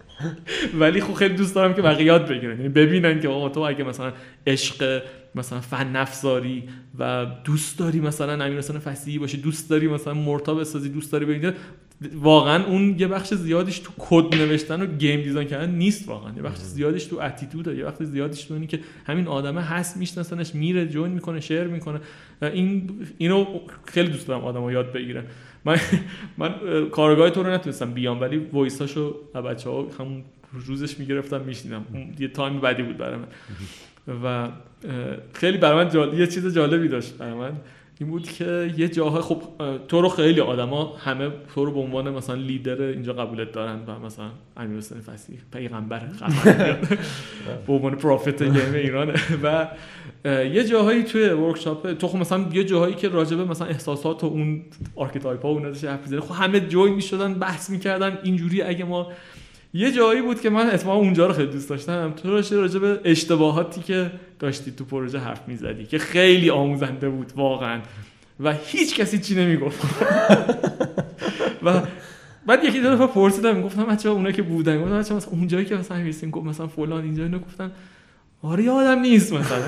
ولی 0.81 1.01
خب 1.01 1.15
خیلی 1.15 1.35
دوست 1.35 1.55
دارم 1.55 1.75
که 1.75 1.83
بقیه 1.83 2.07
یاد 2.07 2.29
بگیرن. 2.29 2.57
یعنی 2.57 2.69
ببینن 2.69 3.21
که 3.21 3.29
آقا 3.29 3.49
تو 3.49 3.61
اگه 3.61 3.85
مثلا 3.85 4.13
عشق 4.47 5.03
مثلا 5.35 5.61
فن 5.61 5.97
افزاری 5.97 6.65
و 6.99 7.27
دوست 7.45 7.79
داری 7.79 8.01
مثلا 8.01 8.45
امیر 8.45 8.59
حسین 8.59 8.79
فصیحی 8.79 9.19
باشی 9.19 9.37
دوست 9.37 9.71
داری 9.71 9.89
مثلا 9.89 10.15
مرتا 10.15 10.55
بسازی 10.55 10.89
دوست 10.89 11.13
داری 11.13 11.25
ببینی 11.25 11.53
واقعا 12.15 12.65
اون 12.65 12.97
یه 12.99 13.09
بخش 13.09 13.35
زیادیش 13.35 13.79
تو 13.79 13.93
کد 13.99 14.35
نوشتن 14.35 14.83
و 14.83 14.87
game 14.87 15.23
design 15.23 15.49
کردن 15.49 15.71
نیست 15.71 16.09
واقعا. 16.09 16.33
یه 16.37 16.43
بخش 16.43 16.59
زیادیش 16.59 17.05
تو 17.05 17.21
attitude 17.21 17.67
یه 17.67 17.85
بخش 17.85 18.03
زیادیش 18.03 18.45
تو 18.45 18.55
اینی 18.55 18.67
که 18.67 18.81
همین 19.07 19.27
آدمه 19.27 19.63
هست 19.63 19.97
میشناسنش 19.97 20.55
میره 20.55 20.89
join 20.89 21.13
می‌کنه 21.13 21.41
share 21.41 21.65
می‌کنه. 21.65 22.01
این 22.43 22.91
اینو 23.19 23.61
خیلی 23.85 24.09
دوست 24.09 24.29
دارم 24.29 24.45
آدمو 24.45 24.73
یاد 24.73 24.93
بگیرن 24.93 25.25
من 25.65 25.79
من 26.39 26.55
کارگاه 26.91 27.31
تو 27.31 27.43
رو 27.43 27.51
نتونستم 27.51 27.93
بیام 27.93 28.21
ولی 28.21 28.37
voice 28.53 28.87
هاشو 28.87 29.15
بچه 29.35 29.71
ها 29.71 29.89
همون 29.99 30.25
روزش 30.53 30.99
می‌گرفتم 30.99 31.41
میشنیدم. 31.41 31.85
یه 32.19 32.29
time 32.29 32.61
بعدی 32.61 32.83
بود 32.83 32.97
برای 32.97 33.17
من. 33.17 33.29
و 34.25 34.49
خیلی 35.33 35.59
برای 35.59 35.85
من 35.85 35.91
جال... 35.91 36.19
یه 36.19 36.27
چیز 36.27 36.55
جالبی 36.55 36.89
داشت 36.89 37.19
برای 37.19 37.35
من. 37.35 37.53
این 38.01 38.11
بود 38.11 38.33
که 38.33 38.75
یه 38.77 38.89
جاها 38.89 39.21
خب 39.21 39.43
تو 39.89 40.01
رو 40.01 40.09
خیلی 40.09 40.41
آدما 40.41 40.97
همه 40.97 41.31
تو 41.55 41.65
رو 41.65 41.73
به 41.73 41.81
عنوان 41.81 42.11
مثلا 42.11 42.35
لیدر 42.35 42.83
اینجا 42.83 43.13
قبولت 43.13 43.53
دارن 43.53 43.79
و 43.87 43.99
مثلا 43.99 44.31
امیر 44.57 44.79
حسین 44.79 45.01
فصیح 45.01 45.39
پیغمبر 45.53 45.99
به 47.67 47.73
عنوان 47.73 47.95
prophet 47.95 48.43
game 48.43 48.75
ایران 48.75 49.15
و 49.43 49.69
یه 50.25 50.65
جاهایی 50.65 51.03
توی 51.03 51.29
workshop 51.29 51.93
تو 51.93 52.09
خب 52.09 52.19
مثلا 52.19 52.45
یه 52.53 52.65
جاهایی 52.65 52.95
که 52.95 53.09
راجبه 53.09 53.45
مثلا 53.45 53.67
احساسات 53.67 54.25
و 54.25 54.27
اون 54.27 54.63
archetype 54.97 55.43
ها 55.43 55.55
و 55.55 55.57
اون 55.57 55.65
حرف 55.65 56.19
خب 56.19 56.35
همه 56.35 56.61
join 56.61 56.95
می‌شدن 56.95 57.35
بحث 57.35 57.71
می‌کردن 57.71 58.19
اینجوری 58.23 58.63
اگه 58.63 58.85
ما 58.85 59.13
یه 59.75 59.93
جایی 59.93 60.23
بود 60.23 60.41
که 60.41 60.51
من 60.51 60.67
اتفاقا 60.71 60.97
اونجا 60.97 61.27
رو 61.27 61.33
خیلی 61.33 61.53
دوست 61.53 61.69
داشتم. 61.71 62.13
تو 62.23 62.31
راجع 62.31 62.57
راجع 62.57 62.79
به 62.79 63.01
اشتباهاتی 63.05 63.81
که 63.81 64.11
داشتی 64.39 64.71
تو 64.71 64.85
پروژه 64.85 65.19
حرف 65.19 65.49
می‌زدی 65.49 65.85
که 65.85 65.99
خیلی 65.99 66.51
آموزنده 66.51 67.09
بود 67.09 67.33
واقعا. 67.37 67.81
و 68.41 68.55
هیچ 68.67 68.97
کسی 68.97 69.19
چی 69.19 69.35
نمی‌گفت. 69.35 69.81
و 71.65 71.83
بعد 72.47 72.65
یکی 72.65 72.81
دو 72.81 72.95
دفعه 72.95 73.07
پرسیدم 73.07 73.63
گفتم 73.63 73.85
بچه 73.85 74.09
اونایی 74.09 74.35
که 74.35 74.43
بودن؟ 74.43 74.83
گفتم 74.83 74.99
بچه 74.99 75.15
مثلا 75.15 75.33
اونجایی 75.33 75.65
که 75.65 75.77
مثلا 75.77 75.97
می‌رسیم 75.97 76.31
گفت 76.31 76.47
مثلا 76.47 76.67
فلان 76.67 77.05
اینجا 77.05 77.23
اینو 77.23 77.39
گفتن. 77.39 77.73
آره 78.43 78.65
یادم 78.65 79.01
نیست 79.01 79.33
مثلا. 79.33 79.59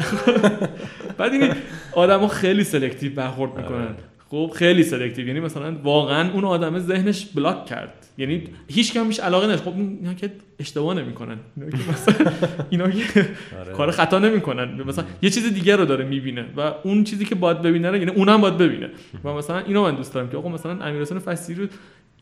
بعد 1.19 1.33
این 1.33 1.55
آدمو 1.93 2.29
خیلی 2.29 2.65
selective 2.64 3.14
برخورد 3.15 3.57
می‌کنن. 3.57 3.95
خب 4.31 4.53
خیلی 4.55 4.83
selective. 4.82 5.27
یعنی 5.27 5.41
مثلا 5.41 5.77
واقعا 5.83 6.33
اون 6.33 6.45
آدم 6.45 6.79
ذهنش 6.79 7.27
block 7.27 7.66
کرد. 7.66 8.02
یعنی 8.18 8.43
هیچ 8.68 8.93
کم 8.93 9.10
علاقه 9.22 9.47
نداشت. 9.47 9.62
خب 9.62 9.74
اینا 9.76 10.14
که 10.14 10.30
اشتباه 10.59 10.94
نمی‌کنن. 10.94 11.36
اینا 11.56 11.70
که 11.70 11.90
مثلا 11.93 12.32
اینا 12.70 12.90
که 12.90 13.28
کار 13.76 13.90
خطا 13.90 14.18
نمی‌کنن. 14.18 14.82
مثلا 14.82 15.05
یه 15.22 15.30
چیز 15.30 15.55
دیگه 15.55 15.76
رو 15.76 15.84
داره 15.84 16.05
می‌بینه 16.05 16.44
و 16.56 16.60
اون 16.82 17.05
چیزی 17.05 17.24
که 17.24 17.34
باید 17.34 17.62
ببینه 17.62 17.90
رو 17.90 17.97
یعنی 17.97 18.10
اونم 18.10 18.40
باید 18.40 18.56
ببینه. 18.56 18.90
و 19.24 19.32
مثلا 19.32 19.59
اینو 19.59 19.82
من 19.82 19.94
دوست 19.94 20.14
دارم 20.14 20.28
که 20.28 20.36
آقا 20.36 20.48
مثلا 20.48 20.84
امیرحسین 20.84 21.18
فصیحی 21.19 21.69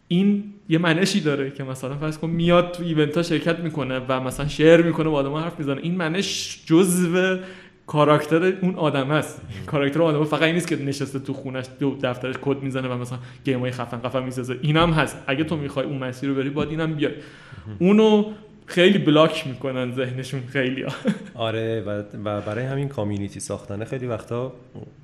این 0.08 0.44
یه 0.68 0.78
منشی 0.78 1.20
داره 1.20 1.50
که 1.50 1.64
مثلا 1.64 1.96
فرض 1.96 2.18
کن 2.18 2.30
میاد 2.30 2.72
تو 2.72 2.82
event 2.82 3.16
ها 3.16 3.22
شرکت 3.22 3.58
می‌کنه 3.58 4.00
و 4.08 4.20
مثلا 4.20 4.48
share 4.48 4.82
می‌کنه 4.82 5.08
با 5.08 5.16
آدم 5.18 5.34
حرف 5.34 5.58
می‌زنه 5.58 5.80
این 5.82 5.96
منش 5.96 6.60
جزو 6.66 7.36
کاراکتر 7.90 8.52
اون 8.62 8.74
آدم 8.74 9.10
است 9.10 9.40
کاراکتر 9.66 10.02
آدم 10.02 10.24
فقط 10.24 10.42
این 10.42 10.54
نیست 10.54 10.68
که 10.68 10.76
نشسته 10.76 11.18
تو 11.18 11.32
خونش 11.32 11.64
دو 11.78 11.96
دفترش 12.02 12.34
کد 12.42 12.62
می‌زنه 12.62 12.88
و 12.88 12.98
مثلا 12.98 13.18
گیم 13.44 13.60
های 13.60 13.70
خفن 13.70 14.00
خفن 14.00 14.22
می‌سازه. 14.22 14.58
اینم 14.62 14.92
هست. 14.92 15.16
اگه 15.26 15.44
تو 15.44 15.56
می‌خوای 15.56 15.86
اون 15.86 15.98
مسیر 15.98 16.28
رو 16.28 16.34
بری 16.34 16.50
باید 16.50 16.68
اینم 16.68 16.94
بیای. 16.94 17.12
اونو 17.78 18.24
خیلی 18.66 18.98
بلاک 18.98 19.46
می‌کنن 19.46 19.92
ذهنشون 19.94 20.40
خیلی 20.46 20.82
ها. 20.82 20.92
آره 21.48 21.80
و, 22.24 22.40
برای 22.40 22.64
همین 22.64 22.88
کامیونیتی 22.88 23.40
ساختنه 23.40 23.84
خیلی 23.84 24.06
وقتا 24.06 24.52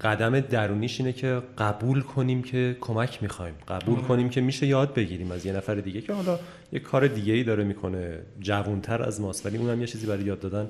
قدم 0.01 0.41
درونیش 0.41 1.01
اینه 1.01 1.13
که 1.13 1.43
قبول 1.59 2.01
کنیم 2.01 2.43
که 2.43 2.77
کمک 2.81 3.23
می‌خوایم. 3.23 3.55
قبول 3.69 4.01
کنیم 4.01 4.29
که 4.29 4.41
میشه 4.41 4.67
یاد 4.67 4.95
بگیریم 4.95 5.31
از 5.31 5.47
یه 5.47 5.53
نفر 5.53 5.75
دیگه 5.75 6.01
که 6.01 6.13
حالا 6.13 6.39
یه 6.73 6.81
کار 6.81 7.07
دیگه 7.07 7.33
ای 7.33 7.45
داره 7.45 7.65
می‌کنه 7.65 8.19
جوونتر 8.41 9.03
از 9.03 9.21
ماست 9.21 9.47
ولی 9.47 9.59
اونم 9.59 9.81
یه 9.81 9.87
چیزی 9.87 10.07
برای 10.07 10.25
یاد 10.25 10.41
دادن 10.41 10.69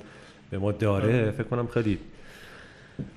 به 0.51 0.59
ما 0.59 0.73
داره 0.73 1.31
فکر 1.31 1.43
کنم 1.43 1.66
خیلی 1.66 1.98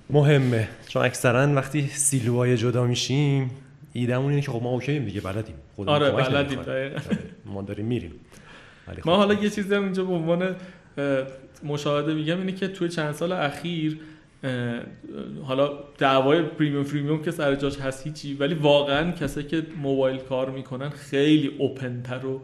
مهمه. 0.10 0.68
چون 0.88 1.06
اکثرا 1.06 1.54
وقتی 1.54 1.88
سیلوهای 1.88 2.58
جدا 2.58 2.86
میشیم 2.86 3.52
ایدمون 3.94 4.30
اینه 4.30 4.42
که 4.42 4.52
خب 4.52 4.64
ما 4.64 4.70
اوکییم 4.70 5.06
دیگه 5.06 5.22
بلدیم. 5.22 5.56
آره 5.78 6.12
بلدیم 6.12 6.60
ما 7.46 7.62
داریم 7.62 7.86
میریم. 7.86 8.12
ما 9.06 9.18
حالا 9.18 9.34
یه 9.34 9.50
چیزی 9.50 9.76
هم 9.76 9.84
اینجا 9.84 10.04
به 10.04 10.14
عنوان 10.14 10.56
مشاهده 11.64 12.14
میگم 12.14 12.40
اینه 12.40 12.52
که 12.52 12.68
توی 12.68 12.90
چند 12.90 13.12
سال 13.12 13.32
اخیر 13.32 14.00
حالا 15.44 15.70
دعوای 15.98 16.42
پریمیوم 16.42 16.84
فریمیوم 16.84 17.22
که 17.22 17.32
سر 17.32 17.56
جاش 17.56 17.80
هست 17.80 18.08
هیچی 18.08 18.34
ولی 18.34 18.54
واقعا 18.54 19.12
کسایی 19.12 19.48
که 19.48 19.64
موبایل 19.82 20.18
کار 20.18 20.50
می‌کنن 20.50 20.90
خیلی 20.90 21.48
اوپن 21.58 22.02
تر 22.02 22.26
و 22.26 22.42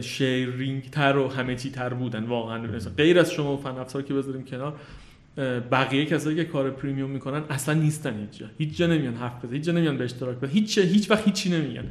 sharing 0.00 0.90
تر 0.90 1.16
و 1.16 1.28
همه 1.28 1.54
چی 1.54 1.70
تر 1.70 1.94
بودن 1.94 2.24
واقعا. 2.24 2.68
غیر 2.96 3.18
از 3.18 3.32
شما 3.32 3.56
فن 3.56 3.78
افزار 3.78 4.02
که 4.02 4.14
بذاریم 4.14 4.44
کنار 4.44 4.80
بقیه 5.70 6.04
کسایی 6.04 6.36
که 6.36 6.44
کار 6.44 6.70
premium 6.70 7.10
می‌کنن 7.10 7.42
اصلا 7.50 7.74
نیستن 7.74 8.20
هیچ 8.20 8.40
جا. 8.40 8.46
هیچ 8.58 8.76
جا 8.76 8.86
نمیان 8.86 9.14
حرف 9.14 9.44
بزنن 9.44 9.54
هیچ 9.54 9.64
جا 9.64 9.72
نمیان 9.72 9.98
به 9.98 10.04
اشتراک 10.04 10.36
بدن 10.36 10.52
هیچ 10.52 10.78
هیچ 10.78 11.10
وقت 11.10 11.24
هیچی 11.24 11.50
نمیگن. 11.50 11.84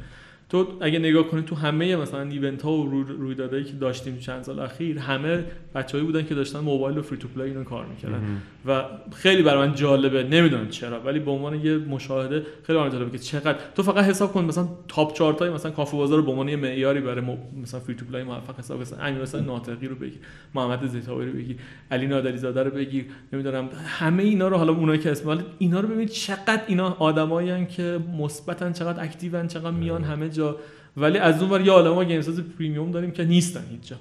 تو 0.48 0.66
اگه 0.80 0.98
نگاه 0.98 1.28
کنی 1.28 1.42
تو 1.42 1.54
همه 1.54 1.96
مثلا 1.96 2.22
event 2.22 2.62
ها 2.62 2.72
و 2.72 3.02
رویدادهایی 3.02 3.64
که 3.64 3.72
داشتیم 3.72 4.18
چند 4.18 4.42
سال 4.42 4.58
اخیر 4.58 4.98
همه 4.98 5.44
بچه‌ای 5.74 6.04
بودن 6.04 6.26
که 6.26 6.34
داشتن 6.34 6.58
موبایل 6.58 6.98
و 6.98 7.02
free 7.02 7.18
to 7.18 7.28
play 7.28 7.42
اینا 7.42 7.53
رو 7.53 7.64
کار 7.64 7.86
می‌کردن. 7.86 8.42
و 8.66 8.84
خیلی 9.14 9.42
برای 9.42 9.68
من 9.68 9.74
جالبه. 9.74 10.22
نمی‌دونم 10.22 10.68
چرا 10.68 11.00
ولی 11.00 11.18
به 11.18 11.30
عنوان 11.30 11.60
یه 11.64 11.76
مشاهده 11.76 12.42
خیلی 12.62 12.78
برام 12.78 12.90
جالبه 12.90 13.10
که 13.10 13.18
چقدر 13.18 13.58
تو 13.74 13.82
فقط 13.82 14.04
حساب 14.04 14.32
کن 14.32 14.44
مثلا 14.44 14.68
top 14.88 15.14
chart 15.14 15.38
های 15.38 15.50
مثلا 15.50 15.70
کافه 15.70 15.96
بازار 15.96 16.22
به 16.22 16.30
عنوان 16.30 16.48
یه 16.48 16.56
معیاری 16.56 17.00
برای 17.00 17.24
مثلا 17.62 17.80
free 17.80 17.94
to 17.94 18.04
play 18.04 18.22
موفق 18.22 18.58
حساب 18.58 18.80
مثلا 18.80 18.98
امیر 18.98 19.22
مثلا 19.22 19.40
ناطقی 19.40 19.88
رو 19.88 19.94
بگیر 19.94 20.18
محمد 20.54 20.86
زیتاوی 20.86 21.26
رو 21.26 21.32
بگیر 21.32 21.56
علی 21.90 22.06
نادری 22.06 22.38
زاده 22.38 22.62
رو 22.62 22.70
بگیر. 22.70 23.04
نمی‌دونم 23.32 23.68
همه 23.86 24.22
اینا 24.22 24.48
رو 24.48 24.56
حالا 24.56 24.72
اونایی 24.72 25.00
که 25.00 25.10
اسم 25.10 25.44
اینا 25.58 25.80
رو 25.80 25.88
ببین 25.88 26.08
چقدر 26.08 26.62
اینا 26.66 26.96
آدمایی 26.98 27.66
که 27.66 27.98
مثبتن 28.18 28.72
چقدر 28.72 29.02
active 29.02 29.40
ان 29.40 29.46
چقدر 29.46 29.70
میان 29.70 30.04
همه 30.04 30.28
جا. 30.36 30.56
ولی 30.96 31.18
از 31.18 31.42
اون 31.42 31.50
ور 31.50 31.60
یه 31.60 31.72
عالمه 31.72 32.04
game 32.04 32.20
ساز 32.20 32.40
premium 32.40 32.90
داریم 32.90 33.10
که 33.10 33.24
نیستن 33.24 33.64
هیچ 33.70 33.88
جا 33.88 33.96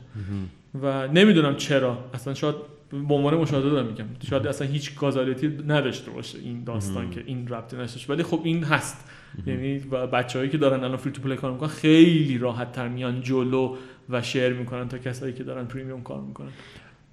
و 0.81 1.07
نمی‌دونم 1.07 1.55
چرا. 1.55 1.97
اصلا 2.13 2.33
شاید 2.33 2.55
به 2.91 3.13
عنوان 3.13 3.35
مشاهده 3.35 3.69
دارم 3.69 3.85
میگم. 3.85 4.05
شاید 4.29 4.47
اصلا 4.47 4.67
هیچ 4.67 4.95
causality 4.95 5.47
نداشته 5.67 6.11
باشه 6.11 6.39
این 6.39 6.63
داستان 6.63 7.09
که 7.09 7.23
این 7.25 7.47
ربط 7.47 7.73
نشته 7.73 8.13
ولی 8.13 8.23
خب 8.23 8.41
این 8.43 8.63
هست. 8.63 9.09
یعنی 9.45 9.79
بچه‌هایی 10.13 10.51
که 10.51 10.57
دارن 10.57 10.83
الان 10.83 10.97
فری 10.97 11.11
تو 11.11 11.21
پلی 11.21 11.35
کار 11.35 11.51
می‌کنن 11.51 11.69
خیلی 11.69 12.37
راحت 12.37 12.71
تر 12.71 12.87
میان 12.87 13.21
جلو 13.21 13.75
و 14.09 14.21
شیر 14.21 14.53
می‌کنن 14.53 14.87
تا 14.87 14.97
کسایی 14.97 15.33
که 15.33 15.43
دارن 15.43 15.65
پریمیوم 15.65 16.03
کار 16.03 16.21
می‌کنن. 16.21 16.51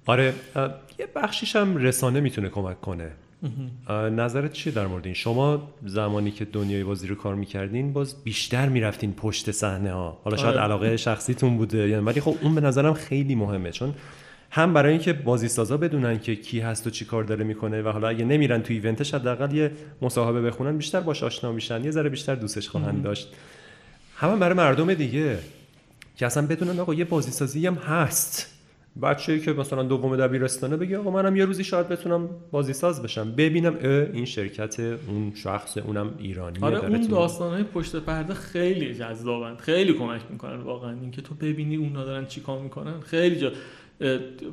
آره 0.05 0.33
یه 0.99 1.07
بخشیش 1.15 1.55
هم 1.55 1.77
رسانه 1.77 2.19
می‌تونه 2.19 2.49
کمک 2.49 2.81
کنه. 2.81 3.11
نظرت 3.89 4.53
چیه 4.53 4.73
در 4.73 4.87
مورد 4.87 5.05
این؟ 5.05 5.13
شما 5.13 5.73
زمانی 5.85 6.31
که 6.31 6.45
دنیای 6.45 6.83
بازی 6.83 7.07
رو 7.07 7.15
کار 7.15 7.35
می‌کردین 7.35 7.93
باز 7.93 8.23
بیشتر 8.23 8.69
می‌رفتین 8.69 9.13
پشت 9.13 9.51
صحنه 9.51 9.91
ها 9.91 10.21
حالا 10.23 10.37
شاید 10.37 10.55
آره. 10.55 10.63
علاقه 10.63 10.97
شخصیتون 10.97 11.57
بوده 11.57 11.89
یعنی 11.89 12.05
ولی 12.05 12.21
خب 12.21 12.35
اون 12.41 12.55
به 12.55 12.61
نظرم 12.61 12.93
خیلی 12.93 13.35
مهمه. 13.35 13.71
چون 13.71 13.93
هم 14.51 14.73
برای 14.73 14.91
اینکه 14.91 15.13
بازی 15.13 15.47
سازا 15.47 15.77
بدونن 15.77 16.19
که 16.19 16.35
کی 16.35 16.59
هست 16.59 16.87
و 16.87 16.89
چی 16.89 17.05
کار 17.05 17.23
داره 17.23 17.43
می‌کنه 17.43 17.81
و 17.81 17.89
حالا 17.89 18.07
اگه 18.07 18.25
نمیرن 18.25 18.61
تو 18.61 18.73
ایونتش 18.73 19.13
حداقل 19.13 19.55
یه 19.55 19.71
مصاحبه 20.01 20.41
بخونن 20.41 20.77
بیشتر 20.77 20.99
باش 20.99 21.23
آشنا 21.23 21.51
میشن 21.51 21.83
یه 21.83 21.91
ذره 21.91 22.09
بیشتر 22.09 22.35
دوستش 22.35 22.69
خواهند 22.69 23.03
داشت. 23.03 23.33
هم 24.15 24.39
برای 24.39 24.57
مردم 24.57 24.93
دیگه 24.93 25.39
که 26.17 26.25
اصلا 26.25 26.47
بدونن 26.47 26.79
آقا 26.79 26.93
یه 26.93 27.05
بازی 27.05 27.31
سازی 27.31 27.67
هم 27.67 27.75
هست. 27.75 28.52
بچه‌ای 29.01 29.39
که 29.39 29.53
مثلا 29.53 29.83
دوم 29.83 30.15
دبیرستانه 30.15 30.77
بگه 30.77 30.97
آقا 30.97 31.11
منم 31.11 31.35
یه 31.35 31.45
روزی 31.45 31.63
شاید 31.63 31.87
بتونم 31.87 32.29
بازی 32.51 32.73
ساز 32.73 33.03
بشم. 33.03 33.31
ببینم 33.31 33.75
این 34.13 34.25
شرکت 34.25 34.79
اون 34.79 35.31
شخص 35.35 35.77
اونم 35.77 36.15
ایرانی 36.17 36.59
آره 36.61 36.85
اون 36.85 37.07
داستانهای 37.07 37.63
پشت 37.63 37.95
پرده 37.95 38.33
خیلی 38.33 38.93
جذابند 38.93 39.57
خیلی 39.57 39.93
کمک 39.93 40.21
می‌کنن 40.29 40.61
واقعا. 40.61 40.99
اینکه 41.01 41.21
تو 41.21 41.35
ببینی 41.35 41.75
اونا 41.75 42.05
دارن 42.05 42.25
چیکار 42.25 42.61
می‌کنن. 42.61 42.99
خیلی 42.99 43.35
جا 43.35 43.51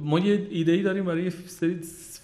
ما 0.00 0.18
یه 0.18 0.46
ایده 0.50 0.72
ای 0.72 0.82
داریم 0.82 1.04
برای 1.04 1.30
سری 1.30 1.80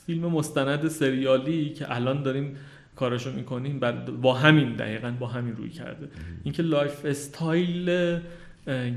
فیلم 0.06 0.26
مستند 0.26 0.88
سریالی 0.88 1.70
که 1.70 1.94
الان 1.94 2.22
داریم 2.22 2.56
کارشو 2.96 3.32
می‌کنیم. 3.32 3.80
با 4.22 4.34
همین 4.34 4.72
دقیقا 4.72 5.14
با 5.20 5.26
همین 5.26 5.56
رویکرده. 5.56 6.08
اینکه 6.44 6.62
lifestyle 6.62 8.18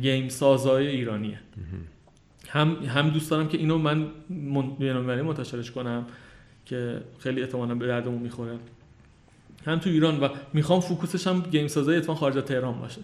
game 0.02 0.30
سازای 0.30 0.88
ایرانیه. 0.88 1.40
هم 2.52 2.76
هم 2.96 3.10
دوست 3.10 3.32
دارم 3.32 3.48
که 3.48 3.58
اینو 3.58 3.78
من 3.78 4.08
بین‌المللی 4.80 5.22
منتشرش 5.22 5.72
کنم 5.72 6.06
که 6.66 7.02
خیلی 7.20 7.42
احتمالاً 7.42 7.76
به 7.76 7.88
دردمون 7.88 8.22
می‌خوره. 8.22 8.58
هم 9.66 9.80
تو 9.80 9.90
ایران 9.90 10.20
و 10.20 10.30
می‌خوام 10.54 10.80
focus 10.80 11.14
ش 11.14 11.28
هم 11.28 11.42
game 11.52 11.68
سازای 11.68 11.98
اتفاقا 11.98 12.18
خارج 12.18 12.38
از 12.38 12.44
تهران 12.44 12.80
باشه. 12.80 13.02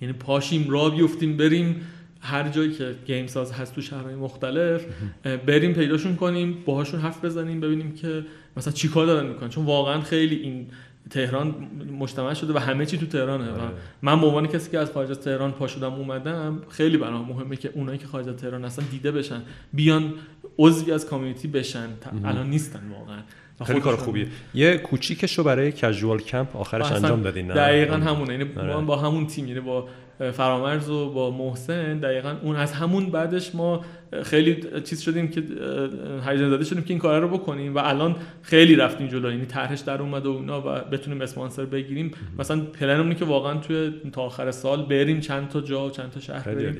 یعنی 0.00 0.14
پاشیم 0.14 0.70
را 0.70 0.90
بیفتیم 0.90 1.36
بریم 1.36 1.80
هر 2.20 2.48
جایی 2.48 2.72
که 2.72 2.94
گیم 3.06 3.26
ساز 3.26 3.52
هست 3.52 3.74
تو 3.74 3.80
شهرهای 3.80 4.14
مختلف 4.14 4.84
بریم 5.46 5.72
پیداشون 5.72 6.16
کنیم 6.16 6.58
باهاشون 6.66 7.00
حرف 7.00 7.24
بزنیم 7.24 7.60
ببینیم 7.60 7.94
که 7.94 8.24
مثلا 8.56 8.72
چیکار 8.72 9.06
دارن 9.06 9.26
می‌کنن. 9.28 9.48
چون 9.48 9.64
واقعا 9.64 10.00
خیلی 10.00 10.36
این 10.36 10.66
تهران 11.10 11.54
مجتمع 11.98 12.34
شده 12.34 12.52
و 12.52 12.58
همه 12.58 12.86
چی 12.86 12.98
تو 12.98 13.06
تهرانه 13.06 13.50
و 13.50 13.54
آره. 13.54 13.70
من 14.02 14.20
به 14.20 14.26
عنوان 14.26 14.46
کسی 14.46 14.70
که 14.70 14.78
از 14.78 14.90
خارج 14.90 15.10
از 15.10 15.20
تهران 15.20 15.52
پا 15.52 15.66
شدم 15.66 15.92
اومدم 15.92 16.62
خیلی 16.68 16.96
برام 16.96 17.28
مهمه 17.28 17.56
که 17.56 17.70
اونایی 17.74 17.98
که 17.98 18.06
خارج 18.06 18.28
از 18.28 18.36
تهران 18.36 18.64
هستن 18.64 18.82
دیده 18.90 19.12
بشن 19.12 19.42
بیان 19.72 20.14
عضوی 20.58 20.92
از 20.92 21.06
کامیونیتی 21.06 21.48
بشن. 21.48 21.88
الان 22.24 22.50
نیستن 22.50 22.80
واقعا. 22.98 23.18
خیلی 23.64 23.80
کار 23.80 23.96
خوبیه. 23.96 24.26
یه 24.54 24.76
کوچیکش 24.76 25.38
رو 25.38 25.44
برای 25.44 25.72
کژوال 25.72 26.18
کمپ 26.18 26.56
آخرش 26.56 26.92
انجام 26.92 27.22
دادین 27.22 27.46
نه؟ 27.46 27.54
دقیقا 27.54 27.96
همونه. 27.96 28.32
یعنی 28.32 28.50
آره. 28.56 28.84
با 28.84 28.96
همون 28.96 29.26
تیم 29.26 29.46
یعنی 29.48 29.60
با 29.60 29.88
فرامرز 30.32 30.90
و 30.90 31.10
با 31.12 31.30
محسن 31.30 31.98
دقیقا 31.98 32.36
اون 32.42 32.56
از 32.56 32.72
همون 32.72 33.06
بعدش 33.06 33.54
ما 33.54 33.84
خیلی 34.22 34.56
چیز 34.84 35.00
شدیم 35.00 35.28
که 35.28 35.40
هیجان 36.26 36.50
زده 36.50 36.64
شدیم 36.64 36.82
که 36.82 36.90
این 36.90 36.98
کار 36.98 37.20
رو 37.20 37.28
بکنیم 37.28 37.74
و 37.74 37.78
الان 37.78 38.16
خیلی 38.42 38.76
رفتیم 38.76 39.06
جلو. 39.06 39.30
یعنی 39.30 39.46
طرحش 39.46 39.80
در 39.80 40.02
اومد 40.02 40.26
و 40.26 40.30
اونا 40.30 40.60
و 40.60 40.64
بتونیم 40.64 41.20
اسپانسر 41.20 41.64
بگیریم. 41.64 42.10
مثلا 42.38 42.60
پلنمون 42.60 43.14
که 43.14 43.24
واقعا 43.24 43.58
توی 43.58 43.92
تا 44.12 44.22
آخر 44.22 44.50
سال 44.50 44.82
بریم 44.82 45.20
چند 45.20 45.48
تا 45.48 45.60
جا 45.60 45.86
و 45.86 45.90
چند 45.90 46.10
تا 46.10 46.20
شهر 46.20 46.54
بریم. 46.54 46.76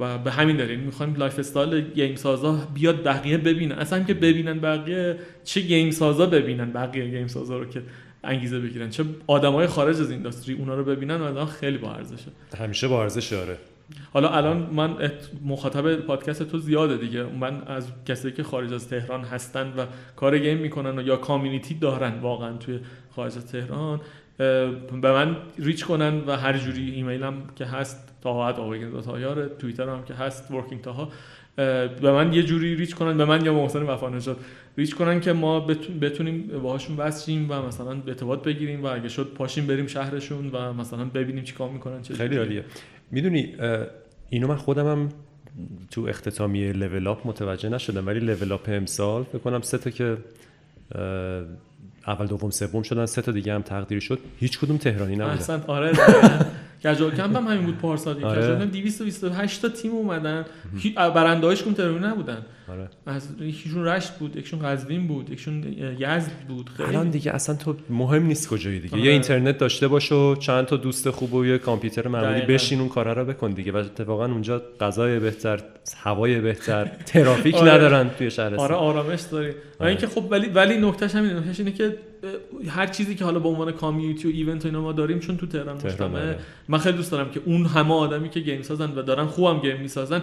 و 0.00 0.18
به 0.18 0.30
همین 0.30 0.56
دلیل 0.56 0.80
می‌خوایم 0.80 1.14
lifestyle 1.14 1.80
game 1.80 2.16
سازا 2.16 2.68
بیاد 2.74 3.04
بقیه 3.04 3.38
ببینن. 3.38 3.72
اصلا 3.72 4.02
که 4.02 4.14
ببینن 4.14 4.58
بقیه 4.58 5.16
چه 5.44 5.60
game 5.60 5.90
سازا 5.90 6.26
ببینن 6.26 6.72
بقیه 6.72 7.10
game 7.10 7.26
سازا 7.26 7.58
رو 7.58 7.64
که 7.64 7.82
انگیزه 8.24 8.60
بگیرن. 8.60 8.90
چه 8.90 9.04
آدمای 9.26 9.66
خارج 9.66 10.00
از 10.00 10.10
اینداستری 10.10 10.54
اونا 10.54 10.74
رو 10.74 10.84
ببینن 10.84 11.20
و 11.20 11.46
خیلی 11.46 11.78
با 11.78 11.94
ارزشه. 11.94 12.30
همیشه 12.58 12.88
با 12.88 13.02
ارزشه 13.02 13.36
آره. 13.36 13.56
حالا 14.12 14.28
الان 14.28 14.70
من 14.72 14.96
مخاطب 15.44 15.96
پادکست 15.96 16.42
تو 16.42 16.58
زیاده 16.58 16.96
دیگه. 16.96 17.22
من 17.22 17.62
از 17.62 17.88
کسایی 18.06 18.34
که 18.34 18.42
خارج 18.42 18.72
از 18.72 18.88
تهران 18.88 19.24
هستن 19.24 19.72
و 19.76 19.86
کار 20.16 20.38
گیم 20.38 20.58
می‌کنن 20.58 20.98
و 20.98 21.02
یا 21.02 21.16
کامیونیتی 21.16 21.74
دارن 21.74 22.18
واقعا 22.20 22.56
توی 22.56 22.80
خارج 23.16 23.36
از 23.36 23.46
تهران 23.46 24.00
به 25.02 25.12
من 25.12 25.36
ریچ 25.58 25.84
کنن 25.84 26.20
و 26.26 26.36
هر 26.36 26.58
جوری 26.58 26.90
ایمیلم 26.90 27.34
که 27.56 27.64
هست 27.64 28.14
تا 28.22 28.30
آقای 28.30 29.02
تایار 29.02 29.46
توییتر 29.48 29.88
هم 29.88 30.04
که 30.04 30.14
هست 30.14 30.50
ورکینگ 30.50 30.80
تاها 30.80 31.08
به 32.00 32.12
من 32.12 32.32
یه 32.32 32.42
جوری 32.42 32.76
ریچ 32.76 32.94
کنن 32.94 33.16
به 33.16 33.24
من 33.24 33.44
یا 33.44 33.54
محسن 33.54 33.82
وفا 33.82 34.08
نشد 34.08 34.36
ریچ 34.76 34.94
کنن 34.94 35.20
که 35.20 35.32
ما 35.32 35.60
بتونیم 36.00 36.46
باهاشون 36.62 36.96
وصل 36.96 37.32
و 37.48 37.62
مثلا 37.62 37.90
ارتباط 38.06 38.42
بگیریم 38.42 38.82
و 38.82 38.86
اگه 38.86 39.08
شد 39.08 39.32
پاشیم 39.34 39.66
بریم 39.66 39.86
شهرشون 39.86 40.50
و 40.50 40.72
مثلا 40.72 41.04
ببینیم 41.04 41.44
چیکار 41.44 41.68
می‌کنن 41.68 42.02
چه 42.02 42.14
خیلی 42.14 42.36
عالیه. 42.36 42.64
می‌دونی 43.10 43.54
اینو 44.30 44.48
من 44.48 44.56
هم 44.86 45.08
تو 45.90 46.06
اختتامیه 46.08 46.72
لول 46.72 47.06
اپ 47.06 47.26
متوجه 47.26 47.68
نشدم 47.68 48.06
ولی 48.06 48.20
لول 48.20 48.52
اپ 48.52 48.68
امسال 48.68 49.24
فکر 49.24 49.40
سه 49.60 49.78
تا 49.78 49.90
که 49.90 50.16
اول 52.06 52.26
دوم 52.26 52.50
سوم 52.50 52.82
شدن 52.82 53.06
سه 53.06 53.22
تا 53.22 53.32
دیگه 53.32 53.54
هم 53.54 53.62
تقدیر 53.62 54.00
شد. 54.00 54.18
هیچ 54.38 54.58
کدوم 54.58 54.76
تهرانی 54.76 55.16
نبودن. 55.16 55.30
احسن 55.30 55.62
آره 55.66 55.92
کجال 56.84 57.10
کمپ 57.10 57.36
هم 57.36 57.46
همین 57.48 57.66
بود 57.66 57.78
پارسال. 57.78 58.14
دیگه 58.14 58.26
آره. 58.26 58.66
228 58.66 59.62
تا 59.62 59.68
تیم 59.68 59.90
اومدن. 59.90 60.44
برنده 60.96 61.46
هاش 61.46 61.60
تهرانی 61.62 62.06
نبودن. 62.06 62.38
آره. 62.68 62.88
از 63.06 63.28
یکیشون 63.40 63.84
رشت 63.84 64.18
بود 64.18 64.36
یکیشون 64.36 64.60
قزوین 64.62 65.06
بود 65.06 65.30
یکیشون 65.30 65.64
یزد 65.98 66.32
بود. 66.48 66.70
خیلی. 66.76 66.88
الان 66.88 67.10
دیگه 67.10 67.32
اصلا 67.32 67.54
تو 67.54 67.76
مهم 67.90 68.26
نیست 68.26 68.48
کجایی 68.48 68.80
دیگه. 68.80 68.94
آره. 68.94 69.04
یه 69.04 69.12
اینترنت 69.12 69.58
داشته 69.58 69.88
باش 69.88 70.12
و 70.12 70.34
چند 70.36 70.66
تا 70.66 70.76
دوست 70.76 71.10
خوب 71.10 71.34
و 71.34 71.46
یه 71.46 71.58
کامپیوتر 71.58 72.08
معمولی 72.08 72.40
بشین 72.40 72.80
اون 72.80 72.88
کارا 72.88 73.12
رو 73.12 73.24
بکن 73.24 73.50
دیگه. 73.50 73.72
و 73.72 73.76
اتفاقا 73.76 74.24
اونجا 74.24 74.62
غذای 74.80 75.18
بهتر 75.18 75.60
هوای 75.96 76.40
بهتر 76.40 76.84
ترافیک 77.06 77.54
آره. 77.54 77.72
ندارن 77.72 78.10
توی 78.18 78.30
شهر 78.30 78.54
آره 78.54 78.74
آرامش 78.74 79.20
داری. 79.20 79.52
آره. 79.78 79.90
اینکه 79.90 80.06
خب 80.06 80.24
ولی 80.30 80.48
ولی 80.48 80.76
نکتهش 80.78 81.14
همینه 81.14 81.34
نکتهش 81.34 81.58
اینه 81.58 81.72
که 81.72 81.96
هر 82.68 82.86
چیزی 82.86 83.14
که 83.14 83.24
حالا 83.24 83.38
به 83.38 83.48
عنوان 83.48 83.72
کامیونیتی 83.72 84.28
و 84.28 84.30
ایونت 84.30 84.66
اینا 84.66 84.80
ما 84.80 84.92
داریم 84.92 85.18
چون 85.18 85.36
تو 85.36 85.46
تهران 85.46 85.76
مجتمع 85.76 86.34
من 86.68 86.78
خیلی 86.78 86.96
دوست 86.96 87.12
دارم 87.12 87.30
که 87.30 87.40
اون 87.44 87.66
همه 87.66 87.94
آدمی 87.94 88.28
که 88.28 88.40
گیم 88.40 88.62
سازن 88.62 88.90
و 88.90 89.02
دارن 89.02 89.26
خوبم 89.26 89.60
گیم 89.60 89.80
می‌سازن 89.80 90.22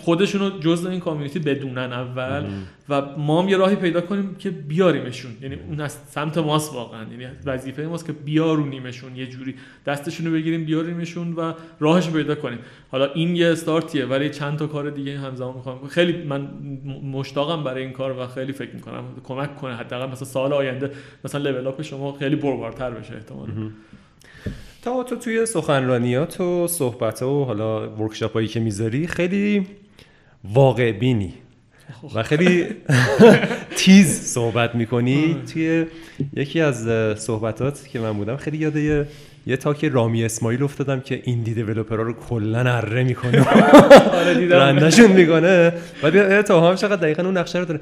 خودشونو 0.00 0.58
جزء 0.58 0.90
این 0.90 1.00
کامیونیتی 1.00 1.38
بدونن 1.38 1.92
اول 1.92 2.44
و 2.88 3.02
ما 3.18 3.42
هم 3.42 3.48
یه 3.48 3.56
راهی 3.56 3.76
پیدا 3.76 4.00
کنیم 4.00 4.34
که 4.34 4.50
بیاریمشون. 4.50 5.32
یعنی 5.42 5.54
اون 5.68 5.80
از 5.80 5.92
سمت 5.92 6.38
ماست 6.38 6.74
واقعا. 6.74 7.04
یعنی 7.10 7.26
وظیفه 7.46 7.82
ماست 7.82 8.06
که 8.06 8.12
بیارونیمشون 8.12 9.16
یه 9.16 9.26
جوری 9.26 9.54
دستشون 9.86 10.26
رو 10.26 10.32
بگیریم 10.32 10.64
بیاریمشون 10.64 11.32
و 11.32 11.52
راهش 11.80 12.10
پیدا 12.10 12.34
کنیم. 12.34 12.58
حالا 12.90 13.12
این 13.12 13.36
یه 13.36 13.46
استارتیه 13.46 14.06
ولی 14.06 14.30
چند 14.30 14.58
تا 14.58 14.66
کار 14.66 14.90
دیگه 14.90 15.18
همزمان 15.18 15.54
می‌خوام 15.54 15.88
خیلی 15.88 16.22
من 16.22 16.48
مشتاقم 17.12 17.64
برای 17.64 17.82
این 17.82 17.92
کار 17.92 18.18
و 18.18 18.26
خیلی 18.26 18.52
فکر 18.52 18.74
می‌کنم. 18.74 19.04
کمک 19.24 19.56
کنه 19.56 19.76
حداقل 19.76 20.12
مثلا 20.12 20.28
سال 20.28 20.52
آینده 20.52 20.90
مثلا 21.24 21.50
Level 21.50 21.66
Up 21.66 21.82
شما 21.82 22.12
خیلی 22.12 22.36
پربارتر 22.36 22.90
بشه 22.90 23.14
احتمالاً. 23.14 23.52
تا 24.82 25.02
تو 25.02 25.16
توی 25.16 25.46
سخنرانیات 25.46 26.40
و 26.40 26.68
صحبت 26.68 27.22
و 27.22 27.44
حالا 27.44 27.90
workshop 27.96 28.32
هایی 28.32 28.48
که 28.48 28.60
می‌ذاری 28.60 29.06
خیلی 29.06 29.66
واقع 30.44 30.92
بینی. 30.92 31.34
و 32.14 32.22
خیلی 32.22 32.66
تیز 33.76 34.20
صحبت 34.20 34.74
می‌کنی. 34.74 35.36
توی 35.52 35.86
یکی 36.36 36.60
از 36.60 36.88
صحبتات 37.20 37.88
که 37.88 37.98
من 38.00 38.12
بودم 38.12 38.36
خیلی 38.36 38.56
یاده 38.58 39.08
یه 39.46 39.56
talk 39.56 39.84
رامی 39.84 40.24
اسماعیل 40.24 40.62
افتادم 40.62 41.00
که 41.00 41.22
indie 41.24 41.54
developer 41.54 41.97
ها 41.97 42.02
رو 42.02 42.12
کلا 42.12 42.58
اره 42.58 43.04
می‌کنه. 43.04 43.46
آره 44.18 44.48
رندشون 44.48 45.12
می‌کنه. 45.12 45.72
بعد 46.02 46.42
تو 46.42 46.60
هم 46.60 46.74
چقدر 46.74 46.96
دقیقا 46.96 47.22
اون 47.22 47.36
نقشه 47.36 47.58
رو 47.58 47.64
داره. 47.64 47.80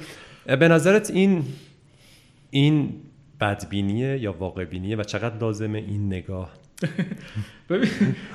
به 0.57 0.69
نظرت 0.69 1.11
این 1.11 1.43
این 2.51 2.93
بدبینیه 3.41 4.19
یا 4.19 4.33
واقع 4.33 4.65
بینیه 4.65 4.97
و 4.97 5.03
چقدر 5.03 5.39
لازمه 5.41 5.79
این 5.79 6.07
نگاه؟ 6.07 6.51
ببین 7.71 7.91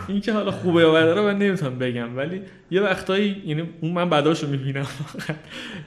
این 0.08 0.22
که 0.22 0.34
حالا 0.34 0.52
خوبه 0.52 0.82
یا 0.82 0.94
بده 0.94 1.14
رو 1.14 1.24
من 1.24 1.38
نمی‌تونم 1.38 1.80
بگم 1.80 2.18
ولی 2.18 2.42
یه 2.72 2.82
وقتایی 2.82 3.42
یعنی 3.46 3.70
اون 3.82 3.92
من 3.92 4.10
بداشو 4.10 4.48
می‌بینم 4.48 4.88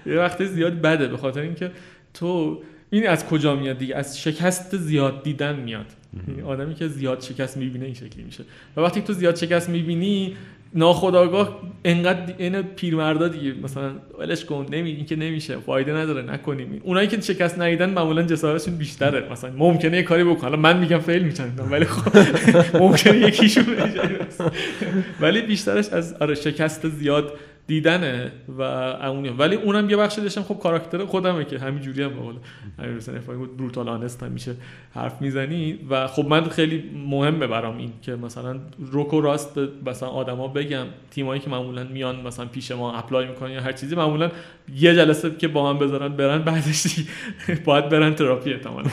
یه 0.07 0.19
وقتی 0.19 0.47
زیاد 0.47 0.81
بده 0.81 1.09
به 1.09 1.17
خاطر 1.17 1.41
اینکه 1.41 1.71
تو 2.15 2.63
این 2.91 3.09
از 3.09 3.27
کجا 3.27 3.57
میاد 3.57 3.79
دیگه؟ 3.79 3.97
از 3.97 4.21
شکست 4.21 4.77
زیاد 4.77 5.23
دیدن 5.23 5.57
میاد. 5.57 5.87
یعنی 6.29 6.43
آدمی 6.43 6.75
که 6.75 6.89
زیاد 6.89 7.21
شکست 7.21 7.57
می‌بینه 7.57 7.85
این 7.85 7.95
شکلی 7.95 8.23
میشه. 8.23 8.45
و 8.77 8.81
وقتی 8.81 9.01
تو 9.01 9.13
زیاد 9.13 9.37
شکست 9.37 9.69
می‌بینی 9.69 10.37
ناخداگاه 10.75 11.61
انقدر 11.85 12.35
این 12.39 12.63
پیرمردا 12.63 13.29
دیگه. 13.29 13.55
مثلا 13.63 13.91
ولش 14.19 14.45
کن 14.45 14.67
نمی 14.71 14.91
این 14.91 15.07
که 15.07 15.17
نمیشه. 15.17 15.57
فایده 15.57 15.93
نداره 15.93 16.23
نکنیم 16.23 16.81
اونایی 16.85 17.09
که 17.09 17.21
شکست 17.21 17.59
ندیدن 17.59 17.91
معمولا 17.91 18.23
جسارتشون 18.23 18.77
بیشتره. 18.77 19.33
مثلا 19.33 19.51
ممکنه 19.57 19.97
یه 19.97 20.03
کاری 20.03 20.25
بکنه 20.25 20.57
من 20.57 20.79
میگم 20.79 20.99
فیل 20.99 21.23
میشن 21.23 21.53
ولی 21.71 21.85
خب 21.85 22.19
ممکنه 22.83 23.19
یکیشون 23.19 23.65
ولی 25.21 25.41
بیشترش 25.41 25.89
از 25.89 26.15
آره 26.15 26.35
شکست 26.35 26.89
زیاد 26.89 27.33
دیدنه 27.69 28.33
و 28.59 28.63
اون 28.63 29.29
ولی 29.29 29.57
اونم 29.57 29.91
یه 29.91 29.97
بخشی 29.97 30.21
داشتم 30.21 30.43
خب 30.43 30.59
کاراکتر 30.59 31.05
خودمه 31.05 31.45
که 31.45 31.59
همین 31.59 31.83
جوری 31.83 32.03
هم 32.03 32.11
بقول 32.11 32.35
همین 32.79 32.97
مثلا 32.97 33.21
بود. 33.37 33.57
بروتال 33.57 33.89
آنست 33.89 34.23
هم 34.23 34.33
میشه 34.33 34.55
حرف 34.95 35.23
می‌زنی 35.23 35.79
و 35.91 36.07
خب 36.07 36.27
من 36.27 36.45
خیلی 36.45 36.85
مهمه 37.07 37.47
برام 37.47 37.79
این 37.79 37.93
که 38.03 38.17
مثلا 38.17 38.57
روک 38.79 39.15
و 39.15 39.21
راست 39.21 39.59
مثلا 39.87 40.09
آدما 40.09 40.49
بگم. 40.49 40.87
تیمایی 41.11 41.41
که 41.41 41.51
معمولا 41.51 41.85
میان 41.85 42.21
مثلا 42.21 42.47
پیش 42.47 42.71
ما 42.71 42.93
اپلای 42.93 43.27
می‌کنن 43.27 43.51
یا 43.51 43.61
هر 43.61 43.73
چیزی 43.73 43.97
معمولا 43.97 44.31
یه 44.77 44.95
جلسه 44.95 45.31
که 45.39 45.49
با 45.49 45.71
هم 45.71 45.79
بذارن 45.79 46.09
برن 46.09 46.43
بعدش 46.43 46.87
باید 47.65 47.89
برن 47.89 48.15
تراپی 48.15 48.53
احتمالاً. 48.53 48.91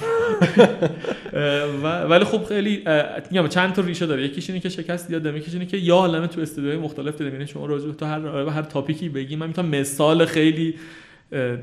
ولی 2.09 2.25
خب 2.25 2.43
خیلی 2.43 2.83
میگم 3.31 3.47
چند 3.47 3.73
تا 3.73 3.81
ریشه 3.81 4.05
داره. 4.05 4.23
یکیش 4.23 4.49
اینه 4.49 4.59
که 4.59 4.69
شکست 4.69 5.11
یادم 5.11 5.37
یکیش 5.37 5.53
اینه 5.53 5.65
که 5.65 5.77
یا 5.77 5.95
عالمه 5.95 6.27
تو 6.27 6.41
استودیوهای 6.41 6.79
مختلف 6.79 7.17
دیدم 7.17 7.33
یعنی 7.33 7.47
شما 7.47 7.65
راجع 7.65 7.91
تو 7.91 8.05
هر 8.05 8.64
تاپیکی 8.65 9.09
بگی 9.09 9.35
من 9.35 9.47
می‌تونم 9.47 9.69
مثال 9.69 10.25
خیلی 10.25 10.75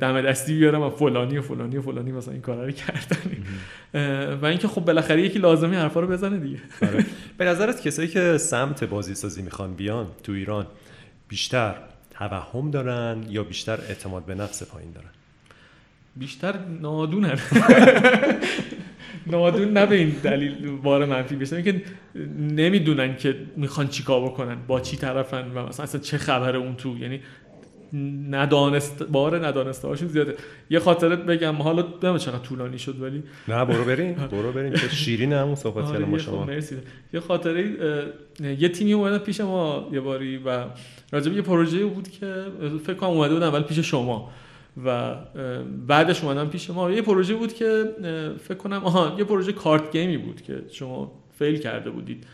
دم 0.00 0.22
دستی 0.22 0.58
بیارم 0.58 0.82
و 0.82 0.90
فلانی 0.90 1.38
و 1.38 1.42
فلانی 1.42 1.76
و 1.76 1.82
فلانی 1.82 2.12
مثلا 2.12 2.32
این 2.32 2.42
کارا 2.42 2.64
رو 2.64 2.70
کردن. 2.72 4.36
و 4.42 4.46
اینکه 4.46 4.68
خب 4.68 4.84
بالاخره 4.84 5.22
یکی 5.22 5.38
لازمی 5.38 5.76
حرفا 5.76 6.00
رو 6.00 6.06
بزنه 6.06 6.38
دیگه. 6.38 6.58
آره. 6.82 7.06
به 7.38 7.44
نظرت 7.44 7.82
کسایی 7.82 8.08
که 8.08 8.38
سمت 8.38 8.84
بازی 8.84 9.14
سازی 9.14 9.42
می‌خوان 9.42 9.74
بیان 9.74 10.06
تو 10.22 10.32
ایران 10.32 10.66
بیشتر 11.28 11.74
توهم 12.10 12.70
دارن 12.70 13.24
یا 13.28 13.44
بیشتر 13.44 13.80
اعتماد 13.88 14.24
به 14.24 14.34
نفس 14.34 14.62
پایین 14.62 14.92
دارن؟ 14.92 15.08
بیشتر 16.16 16.54
نادونن. 16.80 17.38
نادون 19.26 19.72
نه 19.72 19.86
به 19.86 19.96
این 19.96 20.10
دلیل 20.22 20.76
بار 20.82 21.04
منفی 21.04 21.36
بشه. 21.36 21.62
که 21.62 21.82
نمی‌دونن 22.38 23.16
که 23.16 23.36
می‌خوان 23.56 23.88
چیکار 23.88 24.24
بکنن 24.24 24.56
با 24.66 24.80
چی 24.80 24.96
طرفن 24.96 25.50
و 25.54 25.66
مثلا 25.66 25.84
اصلا 25.84 26.00
چه 26.00 26.18
خبره 26.18 26.58
اون 26.58 26.74
تو. 26.74 26.98
یعنی 26.98 27.20
ندانست 28.30 29.02
بار 29.02 29.46
ندانسته 29.46 29.88
هاشون 29.88 30.08
زیاده. 30.08 30.34
یه 30.70 30.78
خاطرت 30.78 31.18
بگم 31.18 31.54
حالا 31.54 31.82
نمی‌دونم 31.82 32.18
چقدر 32.18 32.38
طولانی 32.38 32.78
شد 32.78 33.00
ولی 33.02 33.22
نه 33.48 33.64
برو 33.64 33.84
بریم 33.84 34.14
برو 34.14 34.52
بریم. 34.52 34.72
که 34.72 34.88
شیرین 34.88 35.32
همون 35.32 35.54
صحبت 35.54 35.92
کردم 35.92 36.10
با 36.10 36.18
شما. 36.18 36.46
یه 37.14 37.20
خاطره 37.20 37.70
یه 38.58 38.68
تیمی 38.68 38.92
اومد 38.92 39.22
پیش 39.22 39.40
ما 39.40 39.88
یه 39.92 40.00
باری 40.00 40.36
و 40.36 40.64
راجب 41.12 41.32
یه 41.32 41.42
پروژه 41.42 41.84
بود 41.86 42.08
که 42.08 42.26
فکر 42.86 42.94
کنم 42.94 43.10
اومده 43.10 43.34
بود 43.34 43.42
اول 43.42 43.62
پیش 43.62 43.78
شما. 43.78 44.30
و 44.84 45.14
بعدش 45.86 46.24
اومدم 46.24 46.48
پیش 46.48 46.70
ما 46.70 46.90
یه 46.90 47.02
پروژه 47.02 47.34
بود 47.34 47.52
که 47.52 47.84
فکر 48.40 48.58
کنم 48.58 48.84
آها 48.84 49.14
یه 49.18 49.24
پروژه 49.24 49.52
کارت 49.52 49.92
گیمی 49.92 50.18
بود 50.18 50.42
که 50.42 50.62
شما 50.70 51.12
فیل 51.38 51.58
کرده 51.58 51.90
بودید 51.90 52.26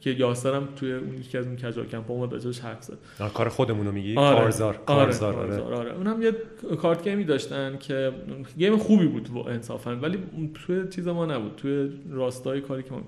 که 0.00 0.10
یاسرم 0.10 0.68
توی 0.76 0.92
اون 0.92 1.14
یکی 1.14 1.38
از 1.38 1.46
اون 1.46 1.56
کجا 1.56 1.84
کمپ 1.84 2.10
اومد 2.10 2.32
راجعش 2.32 2.60
حرف 2.60 2.82
زد 2.82 2.98
کار 3.34 3.48
خودمون 3.48 3.86
رو 3.86 3.92
میگی 3.92 4.16
آره. 4.16 4.40
کارزار 4.40 4.74
آره، 4.74 4.84
کارزار 4.86 5.34
آره. 5.34 5.62
آره. 5.62 5.76
آره. 5.76 5.94
اونم 5.94 6.22
یه 6.22 6.32
card 6.76 7.08
game 7.08 7.21
ی 7.21 7.24
داشتن 7.24 7.78
که 7.78 8.12
game 8.58 8.76
خوبی 8.76 9.06
بود 9.06 9.30
انصافا 9.48 9.96
ولی 9.96 10.18
توی 10.66 10.88
چیز 10.88 11.08
ما 11.08 11.26
نبود 11.26 11.54
توی 11.56 11.90
راستای 12.10 12.60
کاری 12.60 12.82
که 12.82 12.90
ما 12.90 13.02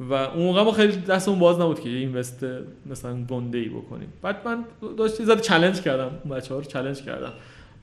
و 0.00 0.14
اون 0.14 0.44
موقع 0.44 0.62
ما 0.62 0.72
خیلی 0.72 0.96
دستمون 0.96 1.38
باز 1.38 1.60
نبود 1.60 1.80
که 1.80 1.88
یه 1.88 1.98
invest 1.98 2.46
مثلا 2.86 3.24
گنده 3.24 3.58
ای 3.58 3.68
بکنیم 3.68 4.12
بعد 4.22 4.36
من 4.44 4.64
داشت 4.98 5.20
یه 5.20 5.36
چالش 5.36 5.80
کردم 5.80 6.10
بچه‌ها 6.30 6.60
رو 6.60 6.66
چالش 6.66 7.02
کردم 7.02 7.32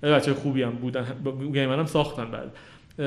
بچه 0.01 0.33
خوبی 0.33 0.63
هم 0.63 0.71
بودن. 0.71 1.05
game 1.53 1.71
رو 1.71 1.79
هم 1.79 1.85
ساختن 1.85 2.25
بعد. 2.31 2.51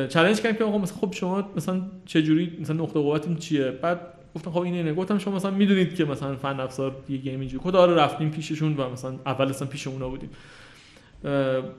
چالش 0.08 0.40
کردم 0.40 0.56
که 0.56 0.64
آقا 0.64 0.78
مثلا 0.78 0.96
خب 0.96 1.12
شما 1.12 1.50
مثلا 1.56 1.82
چه 2.06 2.22
جوری 2.22 2.58
مثلا 2.60 2.76
نقطه 2.76 3.00
قوتتون 3.00 3.36
چیه؟ 3.36 3.70
بعد 3.70 4.00
گفتم 4.34 4.50
خب 4.50 4.58
این 4.58 4.74
اینه. 4.74 4.94
گفتم 4.94 5.18
شما 5.18 5.36
مثلا 5.36 5.50
می‌دونید 5.50 5.94
که 5.94 6.04
مثلا 6.04 6.36
فن 6.36 6.60
افزار 6.60 6.96
یه 7.08 7.16
game 7.16 7.40
اینجوری. 7.40 7.64
کد 7.64 7.76
آره 7.76 7.94
رفتیم 7.94 8.30
پیششون 8.30 8.76
و 8.76 8.90
مثلا 8.90 9.14
اول 9.26 9.48
اصلا 9.48 9.68
پیش 9.68 9.86
اونا 9.86 10.08
بودیم. 10.08 10.30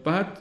بعد 0.03 0.37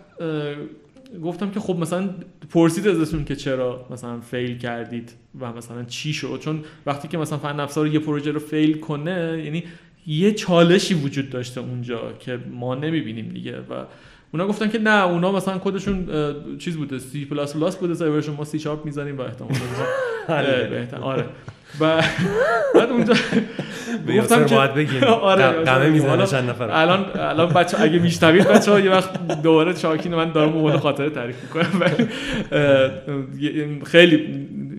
گفتم 1.25 1.51
که 1.51 1.61
خب 1.61 1.77
مثلا 1.79 2.11
پرسید 2.51 2.89
ازشون 2.89 3.25
که 3.25 3.37
چرا 3.37 3.87
مثلا 3.91 4.21
fail 4.21 4.59
کردید 4.59 5.13
و 5.41 5.53
مثلا 5.53 5.85
چی 5.85 6.13
شد؟ 6.13 6.39
چون 6.41 6.65
وقتی 6.87 7.09
که 7.09 7.19
مثلا 7.19 7.39
فن 7.39 7.61
افزار 7.61 7.87
یه 7.87 7.99
پروژه 7.99 8.31
رو 8.31 8.41
fail 8.41 8.79
کنه 8.79 9.43
یعنی 9.45 9.65
یه 10.07 10.33
چالشی 10.33 10.95
وجود 10.95 11.31
داشته 11.31 11.61
اونجا 11.61 12.13
که 12.13 12.39
ما 12.51 12.75
نمی‌بینیم 12.75 13.29
دیگه 13.29 13.59
و 13.59 13.85
اونا 14.33 14.47
گفتن 14.47 14.69
که 14.69 14.79
نه 14.79 15.05
اونا 15.05 15.33
مثلا 15.33 15.59
کدشون 15.59 16.09
چیز 16.59 16.77
بوده 16.77 16.99
سی 16.99 17.25
پلاس 17.25 17.57
پلاس 17.57 17.77
بوده 17.77 17.95
سایورشون 17.95 18.37
ما 18.37 18.45
سی 18.45 18.59
شارپ 18.59 18.85
می‌زنیم 18.85 19.19
و 19.19 19.21
احتمال 19.21 19.53
بهتر. 20.71 20.97
آره. 20.97 21.25
و 21.81 22.03
بعد 22.75 22.91
اونجا 22.91 23.15
گفتم 24.19 24.47
که 24.47 24.57
بگیم. 24.77 25.05
آره 25.33 25.45
قمه 25.45 25.91
می‌زنه 25.91 26.27
چند 26.27 26.51
نفر. 26.51 26.71
الان 26.71 27.07
الان 27.15 27.49
بچه 27.49 27.81
اگه 27.81 27.99
میشنوید 27.99 28.49
بچه‌ها 28.49 28.81
یه 28.81 28.91
وقت 28.91 29.43
دوباره 29.43 29.77
شاکین 29.77 30.15
من 30.15 30.33
دارم 30.33 30.57
اون 30.57 30.77
خاطره 30.77 31.11
تعریف 31.11 31.37
می‌کنم. 31.43 31.83
خیلی 33.85 34.17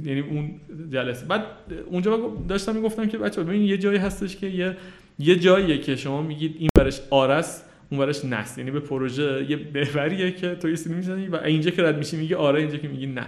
یعنی 0.05 0.19
اون 0.19 0.51
جلسه. 0.91 1.25
بعد 1.25 1.41
اونجا 1.85 2.31
داشتم 2.49 2.75
می‌گفتم 2.75 3.07
که 3.07 3.17
بچه‌ها 3.17 3.47
ببین 3.47 3.61
یه 3.61 3.77
جایی 3.77 3.97
هستش 3.97 4.35
که 4.35 4.47
یه 4.47 4.77
یه 5.19 5.35
جاییه 5.35 5.77
که 5.77 5.95
شما 5.95 6.21
میگید 6.21 6.55
این 6.59 6.69
برش 6.77 7.01
آرس 7.09 7.63
اون 7.91 7.99
برش 7.99 8.25
نست. 8.25 8.57
یعنی 8.57 8.71
به 8.71 8.79
پروژه 8.79 9.45
یه 9.49 9.55
بهوریه 9.55 10.31
که 10.31 10.55
تو 10.55 10.69
یه 10.69 10.77
می‌زنی 10.85 11.27
و 11.27 11.35
اینجا 11.35 11.71
که 11.71 11.83
رد 11.83 11.97
میشی 11.97 12.17
میگی 12.17 12.33
آره 12.33 12.59
اینجا 12.59 12.77
که 12.77 12.87
میگی 12.87 13.07
نه. 13.07 13.25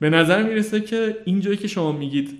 به 0.00 0.10
نظر 0.10 0.42
می‌رسه 0.42 0.80
که 0.80 1.16
اینجایی 1.24 1.56
که 1.56 1.68
شما 1.68 1.92
میگید 1.92 2.38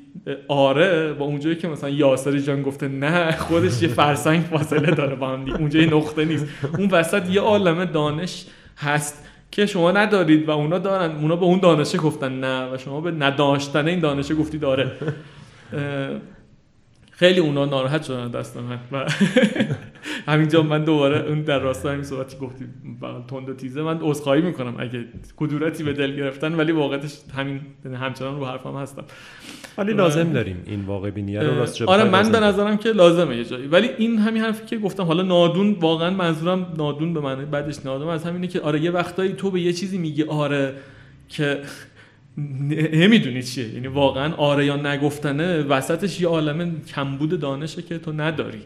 آره 0.49 1.12
با 1.12 1.25
اونجایی 1.25 1.57
که 1.57 1.69
مثلا 1.69 1.91
یاسر 1.91 2.39
جان 2.39 2.62
گفته 2.62 2.89
نه 2.89 3.33
خودش 3.33 3.83
یه 3.83 3.89
فرسنگ 3.89 4.41
فاصله 4.41 4.91
داره 4.91 5.17
با 5.17 5.29
هم 5.29 5.53
اونجا 5.53 5.81
یه 5.81 5.95
نقطه 5.95 6.25
نیست. 6.25 6.47
اون 6.79 6.91
وسط 6.91 7.31
یه 7.31 7.41
عالمه 7.41 7.87
دانش 7.87 8.47
هست 8.77 9.27
که 9.51 9.67
شما 9.67 9.93
ندارید 9.93 10.49
و 10.49 10.51
اونا 10.51 10.79
دارن 10.79 11.17
اونا 11.17 11.37
به 11.37 11.45
اون 11.45 11.61
دانشه 11.61 11.99
گفتن 11.99 12.41
نه 12.41 12.75
و 12.75 12.79
شما 12.79 13.01
به 13.01 13.11
نداشتن 13.11 13.89
این 13.89 14.01
دانشه 14.01 14.35
گفتید 14.35 14.65
آره. 14.65 14.93
خیلی 17.21 17.41
اونا 17.41 17.65
ناراحت 17.65 18.03
شدن 18.03 18.29
دست 18.29 18.57
من. 18.57 18.79
و 18.93 19.11
همینجا 20.33 20.63
من 20.63 20.85
دوباره 20.85 21.29
اون 21.29 21.43
در 21.43 21.59
راستای 21.59 21.93
همین 21.93 22.05
صحبتی 22.05 22.37
گفتی 22.37 22.65
تند 23.29 23.49
و 23.49 23.55
تیزه. 23.55 23.83
من 23.83 23.99
عذرخواهی 24.03 24.43
می‌کنم 24.43 24.75
اگه 24.79 25.05
کدورتی 25.37 25.83
به 25.83 25.93
دل 25.93 26.17
گرفتن 26.17 26.55
ولی 26.55 26.73
واقعتش 26.73 27.19
همین 27.37 27.61
همچنان 28.01 28.37
رو 28.37 28.47
حرفم 28.47 28.77
هستم. 28.77 29.05
ولی 29.79 29.93
لازم 29.93 30.33
داریم 30.33 30.63
این 30.67 30.85
واقع 30.85 31.11
بینی 31.11 31.37
رو 31.37 31.59
راست 31.59 31.83
آره 31.83 32.05
من 32.05 32.33
به 32.33 32.41
نظرم 32.41 32.77
که 32.77 32.93
لازمه 32.93 33.37
یه 33.37 33.45
جایی. 33.45 33.67
ولی 33.67 33.89
این 33.99 34.19
همین 34.19 34.43
حرفی 34.43 34.67
که 34.67 34.79
گفتم 34.79 35.03
حالا 35.03 35.23
نادون 35.23 35.73
واقعا 35.81 36.11
منظورم 36.11 36.73
نادون 36.77 37.15
به 37.15 37.21
معنی 37.21 37.45
بعدش 37.45 37.77
نادون 37.85 38.09
از 38.09 38.25
همینه 38.25 38.47
که 38.47 38.61
آره 38.61 38.81
یه 38.81 38.91
وقتایی 38.91 39.33
تو 39.33 39.51
به 39.51 39.61
یه 39.61 39.73
چیزی 39.73 39.99
میگی 39.99 40.23
آره 40.23 40.75
که 41.29 41.59
نمی‌دونی 42.93 43.43
چیه. 43.43 43.69
یعنی 43.69 43.87
واقعا 43.87 44.35
آره 44.35 44.67
یا 44.67 44.77
نگفتنه 44.77 45.62
وسطش 45.62 46.21
یه 46.21 46.29
عالم 46.29 46.81
کمبود 46.81 47.41
دانشه 47.41 47.83
که 47.83 47.99
تو 47.99 48.12
نداری. 48.12 48.62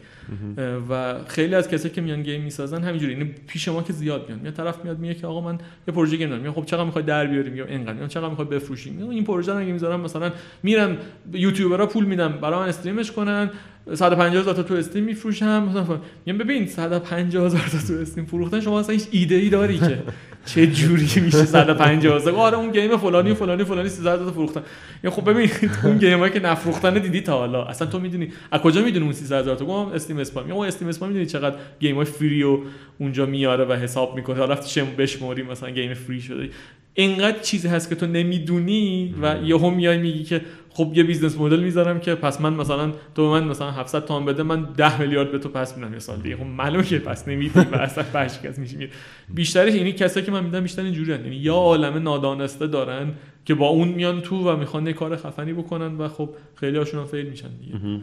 و 0.91 1.15
خیلی 1.27 1.55
از 1.55 1.69
کسایی 1.69 1.95
که 1.95 2.01
میان 2.01 2.23
گیم 2.23 2.43
می‌سازن 2.43 2.83
همینجوری. 2.83 3.13
یعنی 3.13 3.25
پیش 3.47 3.69
ما 3.69 3.83
که 3.83 3.93
زیاد 3.93 4.29
میان. 4.29 4.45
یه 4.45 4.51
طرف 4.51 4.85
میاد 4.85 4.99
میگه 4.99 5.15
که 5.15 5.27
آقا 5.27 5.41
من 5.41 5.59
یه 5.89 5.95
پروژه 5.95 6.17
گیم 6.17 6.29
دارم. 6.29 6.53
خب 6.53 6.65
چقدر 6.65 6.85
می‌خوای 6.85 7.05
در 7.05 7.27
بیاری؟ 7.27 7.51
میگم 7.51 7.67
اینقدر. 7.67 7.93
میگم 7.93 8.09
چقدر 8.09 8.29
می‌خوای 8.29 8.49
بفروشی؟ 8.49 8.91
این 9.11 9.25
پروژه 9.25 9.53
رو 9.53 9.59
می‌ذارم 9.59 10.01
مثلا 10.01 10.33
میرم 10.63 10.97
یوتیوبرها 11.33 11.87
پول 11.87 12.05
میدم. 12.05 12.33
برای 12.33 12.59
من 12.59 12.69
استریمش 12.69 13.13
کنن. 13.13 13.51
150 13.95 14.41
هزار 14.43 14.55
تا 14.55 14.63
تو 14.63 14.75
استیم 14.75 15.05
میفروشم. 15.05 15.69
مثلا 15.71 16.01
میگم 16.27 16.39
ببین 16.39 16.67
150 16.67 17.47
هزار 17.47 17.61
تا 17.61 17.79
تو 17.87 18.01
استیم 18.01 18.25
فروختن 18.25 18.61
شما 18.61 18.81
اصلا 18.81 18.93
هیچ 18.93 19.07
ایده 19.11 19.35
ای 19.35 19.49
داری 19.49 19.79
که. 19.79 20.03
چه 20.47 20.67
جوری 20.67 21.03
میشه 21.03 21.45
150 21.45 22.17
هزار؟ 22.17 22.35
آره 22.35 22.59
اون 22.59 22.73
game 22.73 22.97
فلانی 22.97 23.35
فلانی 23.35 23.65
فلانی 23.65 23.89
300 23.89 24.19
تا 24.19 24.33
فروختن. 24.33 24.63
یعنی 25.05 25.17
خب 25.17 25.31
ببین 25.31 25.51
اون 25.85 25.99
game 25.99 26.29
که 26.29 26.41
نفروختن 26.41 26.95
دیدی 26.95 27.21
تا 27.21 27.39
حالا. 27.39 27.65
اصلا 27.65 27.89
تو 27.89 27.99
می‌دونی 27.99 28.33
از 28.51 28.61
کجا 28.61 28.83
می‌دونی 28.83 29.05
اون 29.05 29.15
300 29.15 29.41
هزار 29.41 29.57
تا؟ 29.57 29.65
گفتم 29.65 29.95
Steam 29.95 30.19
Spy. 30.19 30.53
اون 30.53 30.67
Steam 30.67 30.89
Spy 30.89 31.09
می‌دونی 31.09 31.27
چقدر 31.27 31.57
game 31.81 31.97
های 31.97 32.05
free 32.05 32.43
رو 32.43 32.59
اونجا 32.99 33.27
میاره 33.27 33.65
و 33.65 33.73
حساب 33.73 34.17
می‌کنه؟ 34.17 34.39
حالا 34.39 34.53
رفت 34.53 34.69
شم 34.69 34.87
بشموری 34.99 35.43
مثلا 35.43 35.71
game 35.71 35.95
free 35.95 36.21
شده. 36.21 36.51
اینقدر 36.95 37.39
چیزی 37.39 37.69
هست 37.69 37.89
که 37.89 37.95
تو 37.95 38.07
نمی‌دونی 38.07 39.15
و 39.23 39.37
یهو 39.45 39.71
میای 39.71 39.99
میگی 39.99 40.25
که 40.25 40.41
خب 40.77 40.93
یه 40.95 41.03
business 41.03 41.39
model 41.39 41.61
می‌ذارم 41.61 42.01
که 42.01 42.15
پس 42.15 42.41
من 42.41 42.55
مثلا 42.55 42.93
تو 43.15 43.31
من 43.31 43.45
مثلا 43.45 43.71
700 43.71 44.05
تومن 44.05 44.25
بده 44.25 44.43
من 44.43 44.63
10 44.63 45.01
میلیارد 45.01 45.33
به 45.33 45.39
تو 45.39 45.49
پس 45.49 45.77
میدم 45.77 45.93
یه 45.93 45.99
سال 45.99 46.19
دیگه. 46.19 46.37
خب 46.37 46.43
معلومه 46.45 46.85
که 46.85 46.99
پس 46.99 47.29
نمیدی 47.29 47.61
و 47.73 47.75
اصلا 47.75 48.05
ورشکست 48.15 48.59
میشه 48.59 48.89
بیشترش 49.35 49.75
اینی 49.75 49.93
کسایی 49.93 50.27
که 50.27 50.33
من 50.33 50.45
میدم 50.45 50.61
بیشتر 50.61 50.83
اینجوری 50.83 51.11
یعنی 51.11 51.37
یا 51.37 51.55
عالمه 51.55 51.99
نادانسته 51.99 52.67
دارن 52.67 53.13
که 53.45 53.55
با 53.55 53.69
اون 53.69 53.89
میان 53.89 54.21
تو 54.21 54.51
و 54.51 54.57
می‌خوان 54.57 54.87
یه 54.87 54.93
کار 54.93 55.17
خفنی 55.17 55.53
بکنن 55.53 55.99
و 55.99 56.09
خب 56.09 56.31
خیلی 56.55 56.79
هاشون 56.79 57.05
فیل 57.05 57.27
میشن 57.27 57.49
دیگه. 57.49 58.01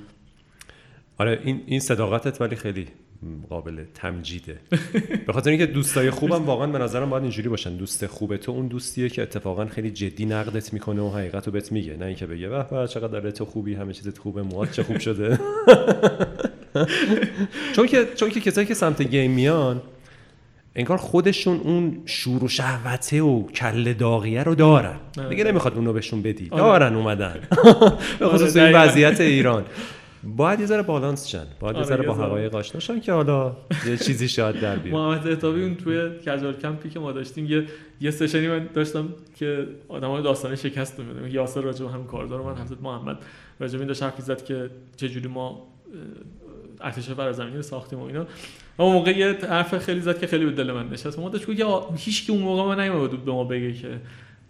آره 1.18 1.40
این 1.44 1.62
این 1.66 1.80
صداقتت 1.80 2.42
ولی 2.42 2.56
خیلی 2.56 2.88
قابل 3.50 3.84
تمجیده. 3.94 4.58
به 5.28 5.34
خاطر 5.34 5.50
اینکه 5.50 5.66
دوستای 5.66 6.10
خوبم 6.10 6.46
واقعا 6.46 6.68
به 6.68 6.78
نظرم 6.78 7.10
باید 7.10 7.24
اینجوری 7.24 7.50
باشن. 7.50 7.76
دوست 7.76 8.08
خوبه 8.08 8.38
تو 8.38 8.52
اون 8.52 8.68
دوستیه 8.68 9.10
که 9.10 9.22
اتفاقا 9.22 9.66
خیلی 9.66 9.92
جدی 9.92 10.26
نقدت 10.26 10.74
می‌کنه 10.74 11.02
و 11.02 11.10
حقیقت 11.10 11.46
رو 11.46 11.54
بهت 11.54 11.72
میگه. 11.72 11.98
نه 11.98 12.06
اینکه 12.06 12.26
بگه 12.26 12.50
به 12.50 12.66
به 12.72 12.88
چقدر 12.88 13.32
تو 13.32 13.46
خوبی 13.46 13.74
همه 13.74 13.94
چیزت 13.94 14.18
خوبه 14.18 14.42
موات 14.42 14.72
چه 14.72 14.84
خوب 14.84 15.00
شده. 15.00 15.40
چون 17.76 17.88
که 17.88 18.08
چون 18.16 18.30
که 18.30 18.40
کسایی 18.40 18.68
که 18.68 18.74
سمت 18.74 19.02
گیم 19.02 19.32
میان 19.32 19.82
انگار 20.76 20.98
خودشون 20.98 21.58
اون 21.58 22.02
شور 22.06 22.44
و 22.44 22.48
شهوته 22.48 23.22
و 23.22 23.48
کل 23.48 23.94
داغیه 23.94 24.44
رو 24.44 24.56
دارن. 24.56 24.96
دیگه 25.30 25.44
نمی‌خواد 25.44 25.76
اونو 25.76 25.94
بهشون 25.94 26.22
بدی. 26.22 26.48
آره. 26.52 26.62
دارن 26.62 26.96
اومدن. 26.96 27.40
به 28.20 28.28
خصوص 28.28 28.56
این 28.56 28.76
وضعیت 28.76 29.22
ایران. 29.22 29.66
باید 30.24 30.60
یه 30.60 30.66
ذره 30.66 30.82
بالانس 30.82 31.28
شن. 31.28 31.48
باید 31.60 31.76
یه 31.76 31.82
آره، 31.82 31.90
ذره 31.90 32.08
با 32.08 32.14
حقایق 32.14 32.56
آشنا 32.56 32.80
شن 32.80 33.00
که 33.00 33.14
حالا 33.14 33.58
یه 33.88 33.98
چیزی 33.98 34.28
شاید 34.28 34.60
در 34.60 34.76
بیاد. 34.76 34.96
محمد 34.96 35.28
احتابی 35.28 35.64
اون 35.64 35.76
توی 35.76 36.10
کجال 36.20 36.54
کمپی 36.54 36.90
که 36.90 37.00
ما 37.00 37.12
داشتیم 37.12 37.46
یه 37.46 37.66
یه 38.02 38.12
سشنی 38.12 38.48
من 38.48 38.70
داشتم 38.74 39.10
که 39.36 39.68
آدمای 39.88 40.24
داستان 40.24 40.56
شکست 40.56 41.00
میدم 41.00 41.28
یاسر 41.28 41.62
راجع 41.62 41.86
به 41.86 41.92
همین 41.92 42.08
کاردار 42.08 42.42
من 42.42 42.62
حضرت 42.62 42.82
محمد 42.82 43.18
راجع 43.60 43.74
به 43.74 43.80
این 43.80 43.88
داشت 43.88 44.04
حرف 44.04 44.22
زد 44.22 44.44
که 44.44 44.70
چه 44.98 45.10
جوری 45.10 45.28
ما 45.28 45.68
ارتش 46.82 47.10
فرازمینی 47.10 47.62
ساختیم 47.62 48.00
و 48.00 48.04
اینا. 48.04 48.26
اون 48.78 48.94
موقع 48.94 49.18
یه 49.18 49.38
حرف 49.50 49.78
خیلی 49.78 50.02
زد 50.02 50.20
که 50.20 50.28
خیلی 50.28 50.46
به 50.46 50.52
دل 50.52 50.72
من 50.72 50.90
نشست. 50.90 51.20
ما 51.20 51.30
داشت 51.30 51.46
که 51.46 51.66
هیچ 51.96 52.26
کی 52.26 52.32
اون 52.32 52.42
موقع 52.42 52.64
ما 52.64 52.76
نیومد 52.76 53.26
به 53.26 53.32
ما 53.32 53.44
بگه 53.44 53.74
که 53.74 53.88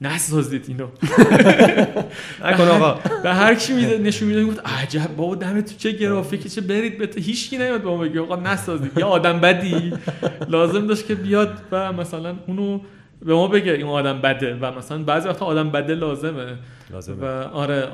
نسازید 0.02 0.65
اینو. 0.68 0.88
نکن 2.45 2.68
آقا. 2.68 2.99
به 3.23 3.34
هر 3.34 3.56
کی 3.56 3.73
میده 3.73 3.98
نشون 3.98 4.28
میده 4.28 4.45
گفت 4.45 4.61
عجب 4.65 5.15
بابا 5.18 5.36
دم 5.36 5.61
تو 5.61 5.76
چه 5.78 5.91
گرافیکی 5.91 6.49
چه 6.49 6.61
برید 6.61 6.98
به 6.98 7.22
هیچ 7.22 7.49
کی 7.49 7.57
نمیاد 7.57 7.82
به 7.82 7.90
ما 7.90 7.98
بگه 7.98 8.22
آقا 8.22 8.36
نسازید 8.36 8.91
یا 8.98 9.07
آدم 9.07 9.40
بدی. 9.40 9.94
لازم 10.48 10.88
داشت 10.88 11.07
که 11.07 11.15
بیاد 11.15 11.57
و 11.72 11.94
مثلا 11.94 12.36
اونو 12.48 12.80
به 13.26 13.34
ما 13.34 13.48
بگه 13.48 13.72
این 13.72 13.85
آدم 13.85 14.22
بده 14.22 14.57
و 14.61 14.72
مثلا 14.77 15.03
بعضی 15.03 15.30
وقتا 15.30 15.45
آدم 15.45 15.69
بده 15.69 15.95
لازمه. 15.95 16.57
لازمه. 16.91 17.15
و 17.15 17.26
آره 17.53 17.88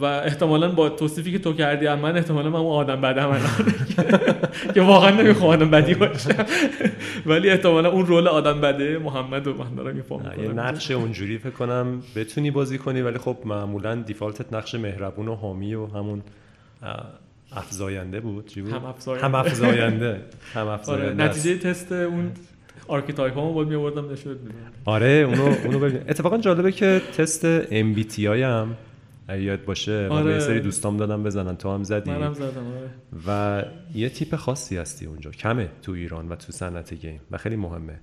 و 0.00 0.04
احتمالا 0.04 0.68
با 0.68 0.88
توصیفی 0.88 1.32
که 1.32 1.38
تو 1.38 1.52
کردی 1.52 1.88
من 1.88 2.16
احتمالا 2.16 2.50
من 2.50 2.58
اون 2.58 2.72
آدم 2.72 3.00
بده 3.00 3.26
من 3.26 3.40
که 4.74 4.80
واقعا 4.80 5.10
نمی‌خوام 5.10 5.50
آدم 5.50 5.70
بدی 5.70 5.94
باشم 5.94 6.46
ولی 7.26 7.50
احتمالا 7.50 7.90
اون 7.90 8.06
role 8.06 8.28
آدم 8.28 8.60
بده 8.60 8.98
محمد 8.98 9.46
و 9.46 9.54
من 9.54 9.74
دارم 9.74 9.96
می‌فهمم 9.96 10.42
یه 10.42 10.48
نقش 10.48 10.90
اونجوری 10.90 11.38
فکر 11.38 11.50
کنم 11.50 12.02
بتونی 12.16 12.50
بازی 12.50 12.78
کنی 12.78 13.00
ولی 13.00 13.18
خب 13.18 13.36
معمولا 13.44 13.94
default 13.94 14.45
ت 14.45 14.52
نقش 14.52 14.74
مهربون 14.74 15.28
و 15.28 15.34
حامی 15.34 15.74
و 15.74 15.86
همون 15.86 16.22
افزاینده 17.52 18.20
بود. 18.20 18.46
چی 18.46 18.62
بود؟ 18.62 18.72
هم 18.72 18.84
افزاینده 18.84 19.26
هم 19.26 19.34
افزاینده 19.34 20.20
هم 20.54 20.66
افزاینده 20.68 21.22
آره، 21.22 21.30
نتیجه 21.30 21.58
تست 21.58 21.92
اون 21.92 22.32
archetype 22.88 23.34
ها 23.34 23.52
باید 23.52 23.68
میوردم 23.68 24.10
نشون 24.12 24.36
آره 24.84 25.08
اونو 25.28 25.42
اونو 25.64 25.78
ببین. 25.78 26.00
اتفاقا 26.08 26.38
جالبه 26.38 26.72
که 26.72 27.02
تست 27.16 27.44
آی 27.44 28.42
هم 28.42 28.76
یاد 29.28 29.64
باشه 29.64 30.08
آره. 30.10 30.30
و 30.30 30.34
یه 30.34 30.38
سری 30.38 30.60
دوستام 30.60 30.96
دادم 30.96 31.22
بزنن. 31.22 31.56
تو 31.56 31.70
هم 31.74 31.84
زدی؟ 31.84 32.10
منم 32.10 32.34
زدم 32.34 32.46
آره. 32.46 32.90
و 33.26 33.64
یه 33.94 34.08
تیپ 34.08 34.36
خاصی 34.36 34.76
هستی 34.76 35.06
اونجا. 35.06 35.30
کمه 35.30 35.68
تو 35.82 35.92
ایران 35.92 36.28
و 36.28 36.34
تو 36.36 36.52
صنعت 36.52 36.94
game 36.94 37.20
و 37.30 37.38
خیلی 37.38 37.56
مهمه. 37.56 38.00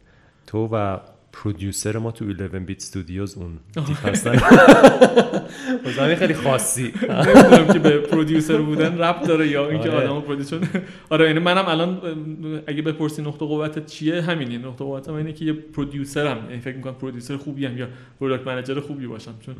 تو 0.48 0.70
و 0.72 0.98
producer 1.36 1.98
ما 1.98 2.12
تو 2.12 2.26
11 2.26 2.60
bit 2.60 2.78
studios 2.78 3.38
اون 3.38 3.60
تیپ 3.86 4.06
هستن. 4.10 4.36
همین 6.00 6.16
خیلی 6.16 6.34
خاصی. 6.34 6.94
نمی‌دونم 7.10 7.74
که 7.74 7.80
به 7.80 7.98
producer 7.98 8.58
بودن 8.58 8.98
ربط 8.98 9.28
داره 9.28 9.48
یا 9.48 9.70
اینکه 9.70 9.90
آره. 9.92 10.04
آدمو 10.08 10.22
producer 10.22 10.60
آره 11.10 11.28
یعنی 11.28 11.40
منم 11.40 11.66
الان 11.68 12.02
اگه 12.68 12.82
بپرسی 12.82 13.22
نقطه 13.22 13.46
قوتت 13.46 13.86
چیه 13.86 14.22
همینه. 14.22 14.58
نقطه 14.58 14.84
قوتم 14.84 15.14
اینه 15.14 15.34
که 15.34 15.46
یه 15.46 15.54
producer 15.54 16.29
م 16.29 16.38
یعنی 16.50 16.62
فکر 16.62 16.76
می‌کنم 16.76 16.94
producer 16.94 17.38
خوبیم 17.38 17.78
یا 17.78 17.88
product 18.20 18.48
manager 18.48 18.80
خوبی 18.80 19.08
باشم. 19.08 19.34
چون 19.46 19.56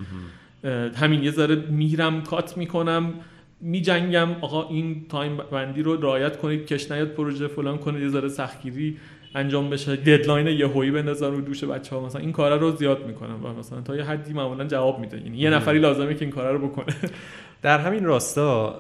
همین 0.96 1.24
یه 1.24 1.32
ذره 1.32 1.56
میرم 1.56 2.22
cut 2.22 2.58
می‌کنم 2.58 3.14
میجنگم. 3.62 4.30
آقا 4.42 4.70
این 4.70 5.06
time 5.10 5.38
بندی 5.52 5.82
رو 5.84 6.02
رعایت 6.02 6.38
کنید 6.38 6.66
کش 6.66 6.92
نیاد 6.92 7.08
پروژه 7.08 7.48
فلان 7.48 7.78
کنید 7.78 8.02
یه 8.02 8.10
ذره 8.10 8.30
سختگیری 8.30 8.98
انجام 9.36 9.70
بشه 9.70 9.96
deadline 9.96 10.48
یهویی 10.48 10.92
بندازن 10.92 11.32
رو 11.32 11.42
دوش 11.42 11.64
بچه 11.64 11.96
ها 11.96 12.06
مثلا 12.06 12.22
این 12.22 12.32
کارا 12.32 12.56
رو 12.56 12.76
زیاد 12.76 13.08
می‌کنن. 13.08 13.34
و 13.44 13.60
مثلا 13.60 13.82
تا 13.82 13.96
یه 13.96 14.04
حدی 14.04 14.34
معمولا 14.34 14.66
جواب 14.66 15.00
میده. 15.00 15.18
یعنی 15.18 15.38
یه 15.38 15.50
نفری 15.50 15.80
لازمه 15.80 16.14
که 16.14 16.22
این 16.22 16.34
کارا 16.34 16.52
رو 16.52 16.68
بکنه. 16.68 16.96
در 17.62 17.80
همین 17.80 18.06
راستا 18.06 18.80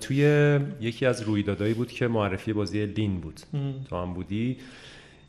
توی 0.00 0.58
یکی 0.80 1.06
از 1.06 1.22
رویدادهایی 1.22 1.74
بود 1.74 1.92
که 1.92 2.08
معرفی 2.08 2.52
بازی 2.52 2.86
لین 2.86 3.20
بود. 3.20 3.40
تو 3.90 3.96
هم 3.96 4.14
بودی. 4.14 4.56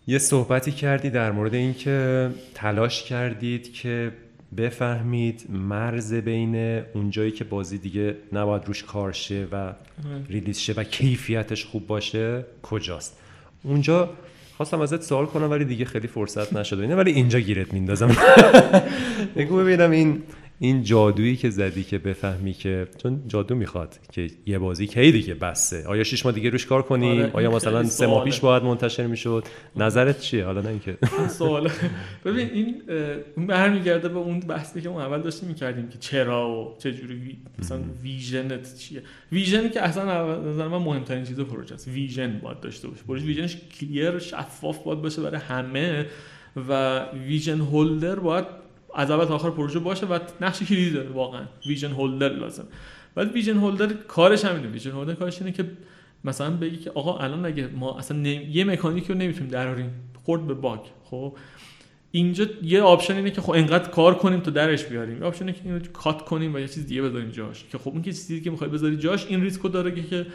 یه 0.07 0.17
صحبتی 0.17 0.71
کردی 0.71 1.09
در 1.09 1.31
مورد 1.31 1.53
اینکه 1.53 2.29
تلاش 2.53 3.03
کردید 3.03 3.73
که 3.73 4.11
بفهمید 4.57 5.45
مرز 5.49 6.13
بین 6.13 6.55
اونجایی 6.93 7.31
که 7.31 7.43
بازی 7.43 7.77
دیگه 7.77 8.15
نباید 8.33 8.65
روش 8.65 8.83
کار 8.83 9.11
شه 9.11 9.47
و 9.51 9.73
ریلیز 10.29 10.59
شه 10.59 10.73
و 10.73 10.83
کیفیتش 10.83 11.65
خوب 11.65 11.87
باشه 11.87 12.45
کجاست. 12.63 13.19
اونجا 13.63 14.09
خواستم 14.57 14.81
ازت 14.81 15.01
سوال 15.01 15.25
کنم 15.25 15.51
ولی 15.51 15.65
دیگه 15.65 15.85
خیلی 15.85 16.07
فرصت 16.07 16.53
نشد 16.53 16.79
ولی 16.79 17.11
اینجا 17.11 17.39
گیرت 17.39 17.73
میندازم. 17.73 18.15
بگو 19.35 19.57
ببینم 19.57 19.91
این 19.91 20.23
این 20.63 20.83
جادویی 20.83 21.35
که 21.35 21.49
زدی 21.49 21.83
که 21.83 21.97
بفهمی 21.97 22.53
که 22.53 22.87
چون 22.97 23.23
جادو 23.27 23.55
می‌خواد 23.55 23.99
که 24.11 24.27
یه 24.45 24.59
بازی 24.59 24.87
کی 24.87 25.11
دیگه 25.11 25.33
بسته. 25.33 25.87
آیا 25.87 26.03
شش 26.03 26.25
ماه 26.25 26.35
دیگه 26.35 26.49
روش 26.49 26.65
کار 26.65 26.81
کنیم 26.81 27.21
آره، 27.21 27.31
آیا 27.33 27.51
مثلا 27.51 27.83
سه 27.83 28.07
ماه. 28.07 28.23
پیش 28.25 28.39
باید 28.39 28.63
منتشر 28.63 29.07
می‌شد؟ 29.07 29.43
نظرت 29.75 30.19
چیه؟ 30.19 30.45
حالا 30.45 30.61
نه 30.61 30.69
اینکه. 30.69 30.97
سوال 31.39 31.69
ببین 32.25 32.49
این 32.49 32.81
اون 33.37 33.47
برمیگرده 33.47 34.09
به 34.09 34.17
اون 34.17 34.39
بحثی 34.39 34.81
که 34.81 34.89
اون 34.89 35.01
اول 35.01 35.21
داشتیم 35.21 35.49
می‌کردیم 35.49 35.89
که 35.89 35.97
چرا 35.97 36.49
و 36.49 36.75
چه 36.79 36.91
جوری 36.91 37.37
مثلا 37.59 37.79
ویژنت 38.03 38.77
چیه. 38.77 39.01
ویژن 39.31 39.69
که 39.69 39.81
اصلا 39.81 40.39
نظر 40.41 40.67
من 40.67 40.77
مهمترین 40.77 41.23
چیز 41.23 41.39
پروژه 41.39 41.73
است. 41.73 41.87
ویژن 41.87 42.39
باید 42.43 42.59
داشته 42.59 42.87
باشه. 42.87 43.01
پروژه 43.07 43.25
ویژنش 43.25 43.57
کلیر 43.79 44.19
شفاف 44.19 44.83
باید 44.83 45.01
باشه 45.01 45.21
برای 45.21 45.41
همه 45.41 46.05
و 46.69 46.99
vision 47.27 47.59
holder 47.59 48.15
باید 48.15 48.62
از 48.95 49.11
اول 49.11 49.25
تا 49.25 49.35
آخر 49.35 49.49
پروژه 49.49 49.79
باشه 49.79 50.05
و 50.05 50.19
نقش 50.41 50.63
کلیدی 50.63 50.91
داره 50.91 51.09
واقعا. 51.09 51.41
vision 51.67 51.91
holder 51.91 52.29
لازم. 52.29 52.65
بعد 53.15 53.31
vision 53.31 53.57
holder 53.57 53.87
کارش 53.87 54.45
همینه. 54.45 54.67
vision 54.67 54.91
holder 54.91 55.13
کارش 55.13 55.39
اینه 55.41 55.51
که 55.51 55.65
مثلا 56.23 56.49
بگی 56.49 56.77
که 56.77 56.91
آقا 56.91 57.17
الان 57.17 57.45
اگه 57.45 57.67
ما 57.67 57.97
اصلا 57.97 58.17
نمی- 58.17 58.49
یه 58.51 58.63
mechanic 58.63 59.05
رو 59.05 59.15
نمی‌تونیم 59.15 59.49
دراریم 59.49 59.89
خورد 60.23 60.47
به 60.47 60.53
bug. 60.53 60.79
خب؟ 61.03 61.37
اینجا 62.11 62.45
یه 62.63 62.81
option 62.81 63.15
اینه 63.15 63.31
که 63.31 63.41
خب 63.41 63.51
انقدر 63.51 63.89
کار 63.89 64.15
کنیم 64.15 64.39
تا 64.39 64.51
درش 64.51 64.83
بیاریم. 64.83 65.17
یه 65.17 65.23
option 65.23 65.45
اینه 65.45 65.57
که 65.57 65.65
اینو 65.65 65.79
cut 65.93 66.21
کنیم 66.21 66.55
و 66.55 66.59
یه 66.59 66.67
چیز 66.67 66.87
دیگه 66.87 67.01
بذاریم 67.01 67.29
جاش. 67.29 67.65
که 67.71 67.77
خب 67.77 67.89
اون 67.89 68.01
چیزی 68.01 68.41
که 68.41 68.51
می‌خوای 68.51 68.69
بذاری 68.69 68.97
جاش 68.97 69.25
این 69.27 69.41
ریسکو 69.41 69.69
داره 69.69 70.03
که 70.03 70.25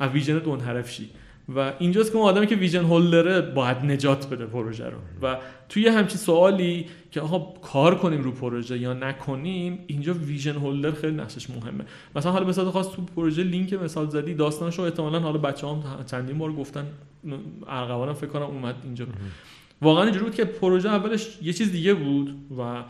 از 0.00 0.10
vision 0.10 0.43
ت 0.43 0.48
منحرف 0.48 0.90
شی. 0.90 1.10
و 1.54 1.72
اینجاست 1.78 2.12
که 2.12 2.18
اون 2.18 2.28
آدمی 2.28 2.46
که 2.46 2.56
ویژن 2.56 2.84
هولدره 2.84 3.40
باید 3.40 3.76
نجات 3.76 4.30
بده 4.30 4.46
پروژه 4.46 4.86
رو. 4.86 4.98
و 5.22 5.36
توی 5.68 5.88
همچین 5.88 6.16
سوالی 6.16 6.86
که 7.10 7.20
آقا 7.20 7.60
کار 7.60 7.98
کنیم 7.98 8.22
رو 8.22 8.32
پروژه 8.32 8.78
یا 8.78 8.92
نکنیم 8.92 9.78
اینجا 9.86 10.14
ویژن 10.14 10.54
هولدر 10.54 10.90
خیلی 10.90 11.16
نقشش 11.16 11.50
مهمه. 11.50 11.84
مثلا 12.16 12.32
حالا 12.32 12.46
مثلا 12.46 12.70
خاص 12.70 12.90
تو 12.90 13.02
پروژه 13.02 13.42
لینک 13.42 13.72
مثال 13.72 14.10
زدی 14.10 14.34
داستانشو 14.34 14.82
احتمالاً 14.82 15.20
حالا 15.20 15.38
بچه‌هام 15.38 16.04
چندین 16.10 16.38
بار 16.38 16.52
گفتن 16.52 16.86
ارغوانم 17.68 18.14
فکر 18.14 18.30
کنم 18.30 18.42
اومد 18.42 18.74
اینجا. 18.84 19.06
واقعا 19.82 20.04
اینجوری 20.04 20.24
بود 20.24 20.34
که 20.34 20.44
پروژه 20.44 20.88
اولش 20.88 21.38
یه 21.42 21.52
چیز 21.52 21.72
دیگه 21.72 21.94
بود 21.94 22.34
و 22.58 22.82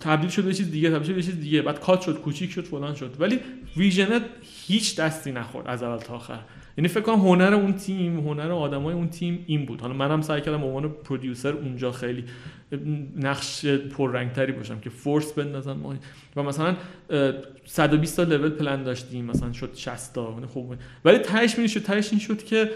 تبدیل 0.00 0.30
شد 0.30 0.44
به 0.44 0.54
چیز 0.54 0.70
دیگه 0.70 0.90
تبدیل 0.90 1.06
شد 1.06 1.14
به 1.14 1.22
چیز 1.22 1.40
دیگه 1.40 1.62
بعد 1.62 1.80
کات 1.80 2.00
شد 2.00 2.20
کوچیک 2.20 2.50
شد 2.50 2.64
فلان 2.64 2.94
شد. 2.94 3.16
ولی 3.18 3.40
vision 3.76 4.15
ت 4.15 4.22
هیچ 4.66 4.96
دستی 4.96 5.32
نخورد 5.32 5.66
از 5.66 5.82
اول 5.82 5.98
تا 5.98 6.14
آخر. 6.14 6.38
یعنی 6.78 6.88
فکر 6.88 7.00
کنم 7.00 7.20
هنر 7.20 7.54
اون 7.54 7.72
تیم 7.72 8.20
هنر 8.20 8.52
آدمای 8.52 8.94
اون 8.94 9.08
تیم 9.08 9.44
این 9.46 9.66
بود. 9.66 9.80
حالا 9.80 9.94
منم 9.94 10.22
سعی 10.22 10.40
کردم 10.40 10.64
عنوان 10.64 10.88
producer 10.88 11.52
اونجا 11.52 11.92
خیلی 11.92 12.24
نقش 13.16 13.66
پررنگتری 13.66 14.52
باشم 14.52 14.80
که 14.80 14.90
force 14.90 15.32
بندازم. 15.32 15.98
و 16.36 16.42
مثلا 16.42 16.76
اه، 17.10 17.32
120 17.64 18.16
تا 18.16 18.22
level 18.22 18.50
plan 18.50 18.82
داشتیم. 18.82 19.24
مثلا 19.24 19.52
شد 19.52 19.70
60 19.74 20.14
تا. 20.14 20.30
یعنی 20.34 20.46
خوب 20.46 20.74
ولی 21.04 21.18
تهش 21.18 21.58
می 21.58 21.68
شد 21.68 21.82
تهش 21.82 22.08
این 22.10 22.20
شد 22.20 22.44
که 22.44 22.70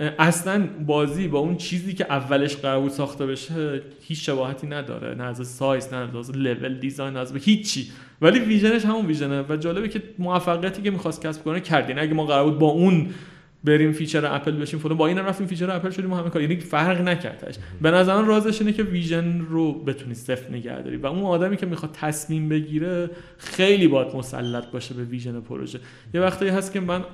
اصلا 0.00 0.68
بازی 0.86 1.28
با 1.28 1.38
اون 1.38 1.56
چیزی 1.56 1.94
که 1.94 2.06
اولش 2.10 2.56
قرار 2.56 2.80
بود 2.80 2.90
ساخته 2.90 3.26
بشه 3.26 3.82
هیچ 4.02 4.26
شباهتی 4.26 4.66
نداره. 4.66 5.14
نه 5.14 5.24
از 5.24 5.48
سایز 5.48 5.94
نه 5.94 6.18
از 6.18 6.36
level 6.36 6.78
design 6.78 7.16
از 7.16 7.36
هیچی. 7.36 7.90
ولی 8.22 8.38
vision 8.38 8.73
ش 8.73 8.84
همون 8.84 9.06
vision 9.06 9.33
ه. 9.33 9.42
و 9.48 9.56
جالبه 9.56 9.88
که 9.88 10.02
موفقیتی 10.18 10.82
که 10.82 10.90
می‌خواست 10.90 11.26
کسب 11.26 11.44
کنه 11.44 11.60
کرد 11.60 11.88
یعنی 11.88 12.00
اگه 12.00 12.14
ما 12.14 12.26
قرار 12.26 12.44
بود 12.44 12.58
با 12.58 12.66
اون 12.66 13.10
بریم 13.64 13.92
feature 13.92 14.34
اپل 14.34 14.52
بشیم 14.52 14.78
فلان. 14.78 14.96
با 14.96 15.06
این 15.06 15.18
رفتیم 15.18 15.46
feature 15.46 15.70
اپل 15.70 15.90
شدیم 15.90 16.12
و 16.12 16.16
همه 16.16 16.30
کار 16.30 16.42
یعنی 16.42 16.56
فرق 16.56 17.00
نکردش 17.00 17.54
به 17.82 17.90
نظر 17.90 18.22
رازش 18.22 18.60
اینه 18.60 18.72
که 18.72 18.82
vision 18.82 19.40
رو 19.40 19.72
بتونی 19.72 20.14
صفر 20.14 20.50
نگه 20.50 20.82
داری. 20.82 20.96
و 20.96 21.06
اون 21.06 21.22
آدمی 21.22 21.56
که 21.56 21.66
می‌خواد 21.66 21.92
تصمیم 21.92 22.48
بگیره 22.48 23.10
خیلی 23.38 23.88
باید 23.88 24.16
مسلط 24.16 24.70
باشه 24.70 24.94
به 24.94 25.04
vision 25.04 25.40
پروژه. 25.40 25.80
یه 26.14 26.20
وقتی 26.20 26.48
هست 26.48 26.72
که 26.72 26.80
من 26.80 27.04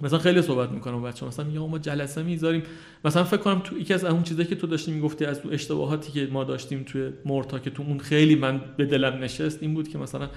مثلا 0.00 0.18
خیلی 0.18 0.42
صحبت 0.42 0.70
می‌کنم 0.70 1.02
بچه 1.02 1.26
مثلا 1.26 1.44
میگم 1.44 1.60
ما 1.60 1.78
جلسه 1.78 2.22
می‌ذاریم. 2.22 2.62
مثلا 3.04 3.24
فکر 3.24 3.40
کنم 3.40 3.60
تو 3.64 3.78
یکی 3.78 3.94
از 3.94 4.04
اون 4.04 4.22
چیزایی 4.22 4.48
که 4.48 4.54
تو 4.54 4.66
داشتی 4.66 4.92
می‌گفتی 4.92 5.24
از 5.24 5.40
اشتباهاتی 5.50 6.12
که 6.12 6.28
ما 6.32 6.44
داشتیم 6.44 6.82
توی 6.86 7.10
مورتا 7.24 7.58
که 7.58 7.70
تو 7.70 7.82
اون 7.82 7.98
خیلی 7.98 8.34
من 8.34 8.60
به 8.76 8.84
دلم 8.84 9.22
نشست 9.22 9.62
این 9.62 9.74
بود 9.74 9.88
که 9.88 9.98
مثلا 9.98 10.28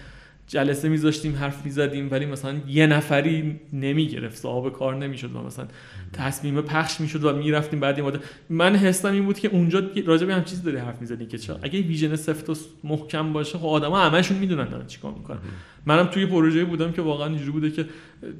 جلسه 0.47 0.89
میذاشتیم 0.89 1.35
حرف 1.35 1.65
می‌زدیم 1.65 2.11
ولی 2.11 2.25
مثلا 2.25 2.55
یه 2.67 2.87
نفری 2.87 3.59
نمی‌گرفت 3.73 4.37
صاحب 4.37 4.73
کار 4.73 4.95
نمی‌شد 4.95 5.35
و 5.35 5.41
مثلا 5.41 5.67
تصمیم 6.13 6.61
پخش 6.61 7.01
می‌شد 7.01 7.23
و 7.23 7.37
می‌رفتیم 7.37 7.79
بعد 7.79 7.99
این 7.99 8.19
من 8.49 8.75
حسم 8.75 9.11
این 9.11 9.25
بود 9.25 9.39
که 9.39 9.47
اونجا 9.47 9.83
راجع 10.05 10.25
به 10.25 10.35
هم 10.35 10.43
چیز 10.43 10.63
داری 10.63 10.77
حرف 10.77 11.01
می‌زدی 11.01 11.25
که 11.25 11.37
چرا؟ 11.37 11.59
اگه 11.61 11.81
ویژن 11.81 12.15
سفت 12.15 12.49
و 12.49 12.55
محکم 12.83 13.33
باشه 13.33 13.57
خب 13.57 13.65
آدما 13.65 13.99
همشون 13.99 14.37
می‌دونن 14.37 14.69
دارن 14.69 14.87
چیکار 14.87 15.13
می‌کنن. 15.13 15.39
منم 15.85 16.05
توی 16.05 16.25
پروژه 16.25 16.65
بودم 16.65 16.91
که 16.91 17.01
واقعا 17.01 17.27
اینجوری 17.27 17.51
بوده 17.51 17.71
که 17.71 17.85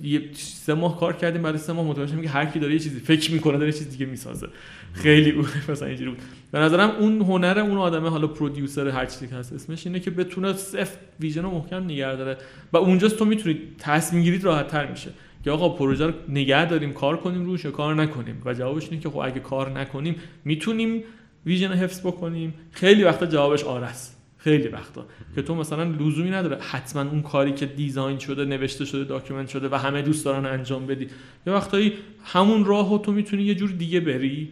یه 0.04 0.22
سه 0.34 0.74
ماه 0.74 1.00
کار 1.00 1.14
کردیم 1.14 1.42
بعد 1.42 1.58
سه 1.58 1.74
ماه 1.74 1.86
متوجه 1.86 2.22
که 2.22 2.30
هر 2.30 2.46
کی 2.46 2.60
داره 2.60 2.74
یه 2.74 2.80
چیزی 2.80 3.00
فکر 3.00 3.32
می‌کنه 3.32 3.58
داره 3.58 3.72
چیز 3.72 3.90
دیگه 3.90 4.06
می‌سازه. 4.06 4.48
خیلی 4.94 5.32
بود 5.32 5.48
مثلا 5.70 5.88
اینجوری 5.88 6.10
بود. 6.10 6.20
به 6.52 6.60
نظرم 6.60 6.90
اون 6.90 7.22
هنر 7.22 7.60
اون 7.60 7.78
آدمه 7.78 8.10
حالا 8.10 8.28
پرودیوسر 8.28 8.88
هر 8.88 9.06
چیزی 9.06 9.28
که 9.28 9.36
هست 9.36 9.54
اسمش 9.54 9.88
اینه 9.88 10.00
که 10.00 10.12
بتونه 10.12 10.54
سفت 10.54 11.00
ویژن 11.20 11.42
رو 11.42 11.52
محکم 11.52 11.84
نگه 11.84 12.16
داره. 12.16 12.38
و 12.74 12.78
اونجاست 12.78 13.18
تو 13.18 13.26
می‌تونی 13.26 13.60
تصمیم 13.80 14.24
گیریت 14.24 14.46
راحت 14.46 14.68
تر 14.68 14.92
میشه. 14.92 15.10
که 15.44 15.52
آقا 15.52 15.70
پروژه 15.70 16.06
رو 16.06 16.14
نگه 16.30 16.66
داریم 16.66 16.94
کار 16.94 17.18
کنیم 17.18 17.46
روش 17.46 17.66
یا 17.66 17.72
کار 17.72 17.96
نکنیم. 17.96 18.42
و 18.46 18.54
جوابش 18.54 18.90
اینه 18.90 19.04
که 19.04 19.10
خب 19.10 19.18
اگه 19.18 19.40
کار 19.40 19.70
نکنیم 19.80 20.16
می‌تونیم 20.46 21.04
vision 21.46 21.68
رو 21.68 21.76
حفظ 21.76 22.00
بکنیم. 22.00 22.54
خیلی 22.72 23.04
وقتا 23.04 23.26
جوابش 23.26 23.64
آره 23.64 23.86
است. 23.86 24.13
خیلی 24.44 24.68
وقتا. 24.68 25.06
که 25.36 25.42
تو 25.42 25.56
مثلا 25.56 25.84
لزومی 25.84 26.30
نداره. 26.30 26.58
حتما 26.62 27.02
اون 27.02 27.22
کاری 27.22 27.52
که 27.52 27.66
design 27.66 28.20
شده 28.20 28.46
نوشته 28.46 28.86
شده 28.86 29.04
document 29.04 29.48
شده 29.48 29.70
و 29.70 29.76
همه 29.76 30.02
دوست 30.02 30.26
دارن 30.26 30.46
انجام 30.46 30.88
بدی. 30.88 31.08
یه 31.48 31.54
وقتایی 31.54 31.94
همون 32.24 32.66
راهو 32.66 32.98
تو 32.98 33.12
می‌تونی 33.12 33.44
یه 33.44 33.56
جور 33.56 33.70
دیگه 33.70 34.00
بری. 34.00 34.52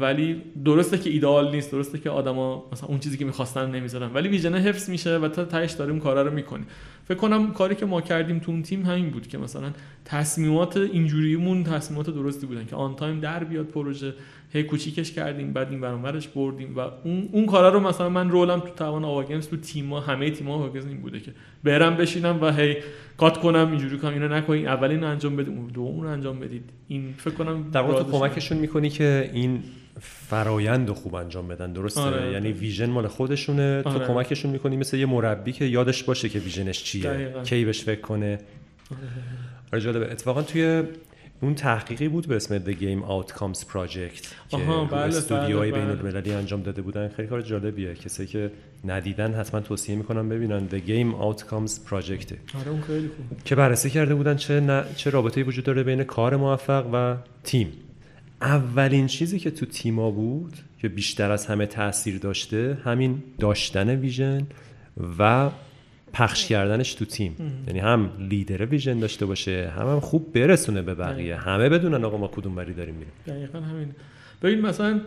ولی 0.00 0.42
درسته 0.64 0.98
که 0.98 1.10
ایدئال 1.10 1.50
نیست. 1.50 1.72
درسته 1.72 1.98
که 1.98 2.10
آدما 2.10 2.68
مثلا 2.72 2.88
اون 2.88 2.98
چیزی 2.98 3.18
که 3.18 3.24
می‌خواستن 3.24 3.70
نمی‌ذارن. 3.70 4.10
ولی 4.14 4.28
vision 4.28 4.54
حفظ 4.54 4.90
میشه 4.90 5.18
و 5.18 5.28
تا 5.28 5.44
تهش 5.44 5.72
داریم 5.72 6.00
کارا 6.00 6.22
رو 6.22 6.30
می‌کنیم. 6.30 6.66
فکر 7.04 7.18
کنم 7.18 7.52
کاری 7.52 7.74
که 7.74 7.86
ما 7.86 8.00
کردیم 8.00 8.38
تو 8.38 8.52
اون 8.52 8.62
تیم 8.62 8.86
همین 8.86 9.10
بود 9.10 9.26
که 9.26 9.38
مثلا 9.38 9.70
تصمیمات 10.04 10.76
اینجوریمون 10.76 11.64
تصمیمات 11.64 12.10
درستی 12.10 12.46
بودن 12.46 12.66
که 12.66 12.76
آن 12.76 12.96
تایم 12.96 13.20
در 13.20 13.44
بیاد 13.44 13.66
پروژه. 13.66 14.14
هی 14.52 14.62
کوچیکش 14.62 15.12
کردیم 15.12 15.52
بعد 15.52 15.70
این 15.70 15.80
برانورش 15.80 16.28
بردیم 16.28 16.76
و 16.76 16.80
اون 16.80 17.28
اون 17.32 17.46
کارا 17.46 17.68
رو 17.68 17.80
مثلا 17.80 18.08
من 18.08 18.30
رولم 18.30 18.60
تو 18.60 18.68
توان 18.68 19.04
آواگمز 19.04 19.48
تو 19.48 19.56
تیم‌ها 19.56 20.00
همه 20.00 20.30
تیم‌ها 20.30 20.54
آواگمز 20.54 20.86
این 20.86 21.00
بوده 21.00 21.20
که 21.20 21.32
برم 21.64 21.96
بشینم 21.96 22.38
و 22.42 22.52
هی 22.52 22.76
کات 23.16 23.38
کنم 23.38 23.68
اینجوری 23.70 23.98
کنم 23.98 24.12
اینو 24.12 24.28
نکنین 24.28 24.68
اول 24.68 24.90
اینو 24.90 25.06
انجام 25.06 25.36
بدید 25.36 25.48
اون 25.48 25.66
دوم 25.66 26.00
رو 26.00 26.08
انجام 26.08 26.40
بدید 26.40 26.64
این 26.88 27.14
فکر 27.18 27.34
کنم 27.34 27.70
در 27.72 27.80
واقع 27.80 28.02
تو. 28.02 28.10
کمکشون 28.10 28.58
می‌کنی 28.58 28.90
که 28.90 29.30
این 29.32 29.62
فرایند 30.00 30.88
رو 30.88 30.94
خوب 30.94 31.14
انجام 31.14 31.48
بدن 31.48 31.72
درسته 31.72 32.00
آره. 32.00 32.32
یعنی 32.32 32.52
ویژن 32.52 32.90
مال 32.90 33.06
خودشونه 33.06 33.82
تو 33.82 33.90
آره. 33.90 34.06
کمکشون 34.06 34.50
می‌کنی 34.50 34.76
مثل 34.76 34.96
یه 34.96 35.06
مربی 35.06 35.52
که 35.52 35.64
یادش 35.64 36.02
باشه 36.02 36.28
که 36.28 36.38
ویژنش 36.38 36.84
چیه 36.84 37.02
دقیقاً. 37.02 37.42
کی 37.42 37.64
بهش 37.64 37.84
فکر 37.84 38.00
کنه 38.00 38.38
آره 39.72 39.82
جالبه 39.82 40.12
اتفاقا 40.12 40.42
توی 40.42 40.82
اون 41.42 41.54
تحقیقی 41.54 42.08
بود 42.08 42.26
به 42.26 42.36
اسم 42.36 42.58
The 42.58 42.76
Game 42.76 43.08
Outcomes 43.08 43.58
Project 43.58 44.26
که 44.48 44.56
آها، 44.56 44.82
رو 44.82 44.86
بله، 44.86 45.00
استودیوهای 45.00 45.72
بله، 45.72 45.80
بین 45.80 45.94
بله. 45.94 46.06
المللی 46.06 46.32
انجام 46.32 46.62
داده 46.62 46.82
بودن. 46.82 47.08
خیلی 47.08 47.28
کار 47.28 47.42
جالبیه. 47.42 47.94
کسایی 47.94 48.28
که 48.28 48.50
ندیدن 48.84 49.34
حتما 49.34 49.60
توصیه 49.60 49.96
می‌کنم 49.96 50.28
ببینن 50.28 50.68
The 50.68 50.88
Game 50.88 51.22
Outcomes 51.22 51.70
Project. 51.70 52.34
آره 52.58 52.68
اون 52.70 52.80
خیلی 52.80 53.08
خوب. 53.08 53.42
که 53.44 53.54
بررسی 53.54 53.90
کرده 53.90 54.14
بودن 54.14 54.36
چه 54.36 54.60
ن... 54.60 54.84
چه 54.96 55.10
رابطه‌ای 55.10 55.46
وجود 55.46 55.64
داره 55.64 55.82
بین 55.82 56.04
کار 56.04 56.36
موفق 56.36 56.86
و 56.92 57.16
تیم. 57.44 57.72
اولین 58.40 59.06
چیزی 59.06 59.38
که 59.38 59.50
تو 59.50 59.66
تیما 59.66 60.10
بود 60.10 60.52
که 60.78 60.88
بیشتر 60.88 61.30
از 61.30 61.46
همه 61.46 61.66
تاثیر 61.66 62.18
داشته 62.18 62.78
همین 62.84 63.22
داشتن 63.38 63.88
ویژن 63.88 64.46
و 65.18 65.50
پخش 66.12 66.46
کردنش 66.46 66.94
تو 66.94 67.04
تیم. 67.04 67.36
یعنی 67.66 67.78
هم 67.78 68.10
leader 68.30 68.66
vision 68.66 68.98
داشته 68.98 69.26
باشه 69.26 69.72
هم, 69.76 69.86
هم 69.86 70.00
خوب 70.00 70.32
برسونه 70.32 70.82
به 70.82 70.94
بقیه. 70.94 71.36
همه 71.36 71.68
بدونن 71.68 72.04
آقا 72.04 72.16
ما 72.16 72.28
کدوم 72.28 72.54
بری 72.54 72.74
داریم 72.74 72.94
میریم. 72.94 73.12
دقیقا 73.26 73.60
همین. 73.60 73.88
ببین 74.42 74.60
مثلا 74.60 75.00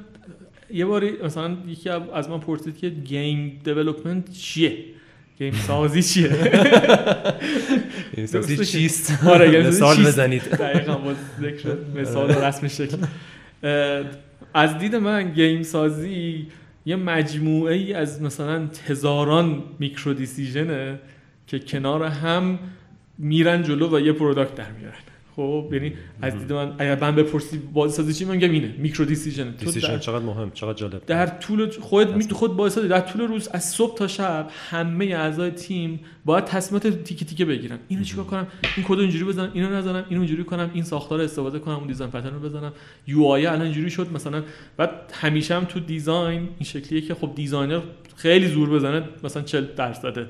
یه 0.69 0.85
باری 0.85 1.11
مثلا 1.23 1.57
یکی 1.67 1.89
از 1.89 2.29
من 2.29 2.39
پرسید 2.39 2.77
که 2.77 2.89
game 2.89 3.61
development 3.63 4.31
چیه؟ 4.31 4.77
گیم 5.39 5.53
سازی 5.53 6.03
چیه؟ 6.03 6.29
گیم 8.15 8.25
سازی 8.25 8.65
چیست؟ 8.65 9.25
آره، 9.27 9.67
مثال؟ 9.67 9.95
بزنید. 9.97 10.41
دقیقا 10.59 10.95
با 10.95 11.13
ذکر 11.41 11.75
مثال 12.01 12.29
و 12.29 12.33
رسم 12.45 12.67
شکل. 12.67 12.97
از 14.53 14.77
دید 14.77 14.95
من 14.95 15.31
گیم 15.33 15.63
سازی 15.63 16.47
یه 16.85 16.95
مجموعه 16.95 17.75
ای 17.75 17.93
از 17.93 18.21
مثلا 18.21 18.69
هزاران 18.87 19.63
micro 19.79 20.13
decision 20.13 20.90
ه 20.90 20.99
که 21.47 21.59
کنار 21.59 22.03
هم 22.03 22.59
میرن 23.17 23.63
جلو 23.63 23.95
و 23.95 23.99
یه 23.99 24.13
product 24.13 24.55
در 24.55 24.71
میارن. 24.71 25.12
خب 25.35 25.69
یعنی 25.71 25.93
از 26.21 26.37
دید 26.37 26.53
من 26.53 26.73
اگر 26.79 26.99
من 27.01 27.15
بپرسی 27.15 27.57
بازی 27.73 27.95
سازی 27.95 28.13
چی 28.13 28.25
من 28.25 28.35
میگم 28.35 28.51
اینه 28.51 28.75
micro 28.77 29.05
decision 29.05 29.51
decision 29.51 29.87
در- 29.87 29.97
چقدر 29.99 30.25
مهم 30.25 30.51
چقدر 30.51 30.73
جالب. 30.73 31.05
در 31.05 31.25
طول 31.27 31.69
خودت 31.69 32.09
می 32.09 32.23
خود 32.29 32.55
باعث 32.55 32.77
در 32.77 32.99
طول 32.99 33.21
روز 33.21 33.47
از 33.47 33.65
صبح 33.69 33.97
تا 33.97 34.07
شب 34.07 34.47
همه 34.69 35.05
اعضای 35.05 35.51
تیم 35.51 35.99
باید 36.25 36.45
تصمیمات 36.45 36.87
تیکه 36.87 37.25
تیکه 37.25 37.45
بگیرن. 37.45 37.79
اینو 37.87 38.03
چیکار 38.03 38.25
کنم؟ 38.25 38.47
این 38.77 38.85
کد 38.85 38.99
اینجوری 38.99 39.23
بزنم 39.23 39.51
اینو 39.53 39.69
نزنم 39.69 40.05
اینو 40.09 40.21
اینجوری 40.21 40.43
کنم 40.43 40.71
این 40.73 40.83
ساختار 40.83 41.17
رو 41.19 41.23
استفاده 41.25 41.59
کنم 41.59 41.75
اون 41.75 41.87
design 41.87 42.11
pattern 42.11 42.33
رو 42.33 42.39
بزنم. 42.39 42.73
UI 43.07 43.45
الان 43.45 43.61
اینجوری 43.61 43.89
شد 43.89 44.07
مثلا 44.13 44.43
بعد 44.77 44.89
همیشه 45.13 45.55
هم 45.55 45.65
تو 45.65 45.79
design 45.79 46.39
این 46.41 46.63
شکلیه 46.63 47.01
که 47.01 47.13
خب 47.15 47.31
designer 47.35 47.81
خیلی 48.15 48.47
زور 48.47 48.69
بزنه 48.69 49.03
مثلا 49.23 49.43
40 49.43 49.65
درصد 49.75 50.27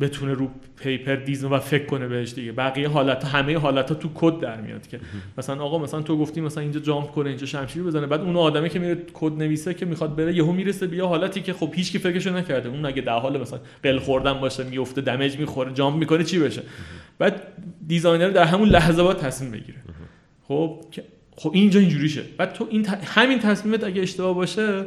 بتونه 0.00 0.34
رو 0.34 0.50
paper 0.76 1.16
design 1.16 1.52
و 1.52 1.58
فکر 1.58 1.84
کنه 1.84 2.08
بهش 2.08 2.32
دیگه. 2.34 2.52
بقیه 2.52 2.88
حالت 2.88 3.24
همه 3.24 3.58
حالت 3.58 3.88
ها 3.88 3.94
تو 3.94 4.10
کد 4.14 4.40
در 4.40 4.60
میاد 4.60 4.86
که. 4.86 5.00
مثلا 5.38 5.62
آقا 5.62 5.78
مثلا 5.78 6.02
تو 6.02 6.18
گفتی 6.18 6.40
مثلا 6.40 6.62
اینجا 6.62 6.80
jump 6.80 7.10
کنه 7.10 7.28
اینجا 7.28 7.46
شمشیر 7.46 7.82
بزنه. 7.82 8.06
بعد 8.06 8.20
اون 8.20 8.36
آدمی 8.36 8.68
که 8.68 8.78
میره 8.78 8.98
کد 9.14 9.32
نویسه 9.32 9.74
که 9.74 9.86
می‌خواد 9.86 10.16
بره 10.16 10.36
یهو 10.36 10.52
می‌رسه 10.52 10.86
به 10.86 11.06
حالتی 11.06 11.40
که 11.40 11.52
خب 11.52 11.72
هیچ 11.74 11.92
کی 11.92 11.98
فکرشو 11.98 12.36
نکرده. 12.36 12.68
اون 12.68 12.86
اگه 12.86 13.02
در 13.02 13.18
حال 13.18 13.40
مثلا 13.40 13.60
قل 13.82 13.98
خوردن 13.98 14.32
باشه 14.32 14.64
میفته 14.64 15.00
damage 15.00 15.38
می‌خوره 15.38 15.72
jump 15.72 15.96
می‌کنه 15.96 16.24
چی 16.24 16.38
بشه؟ 16.38 16.62
بعد 17.18 17.42
designer 17.86 18.28
در 18.28 18.44
همون 18.44 18.68
لحظه 18.68 19.02
باید 19.02 19.16
تصمیم 19.16 19.50
بگیره. 19.50 19.78
خب 20.48 20.84
خب 21.36 21.50
اینجا 21.54 21.80
اینجوریشه. 21.80 22.22
بعد 22.38 22.52
تو 22.52 22.68
این 22.70 22.82
ت- 22.82 22.88
همین 23.04 23.38
تصمیمت 23.38 23.84
اگه 23.84 24.02
اشتباه 24.02 24.34
باشه 24.34 24.84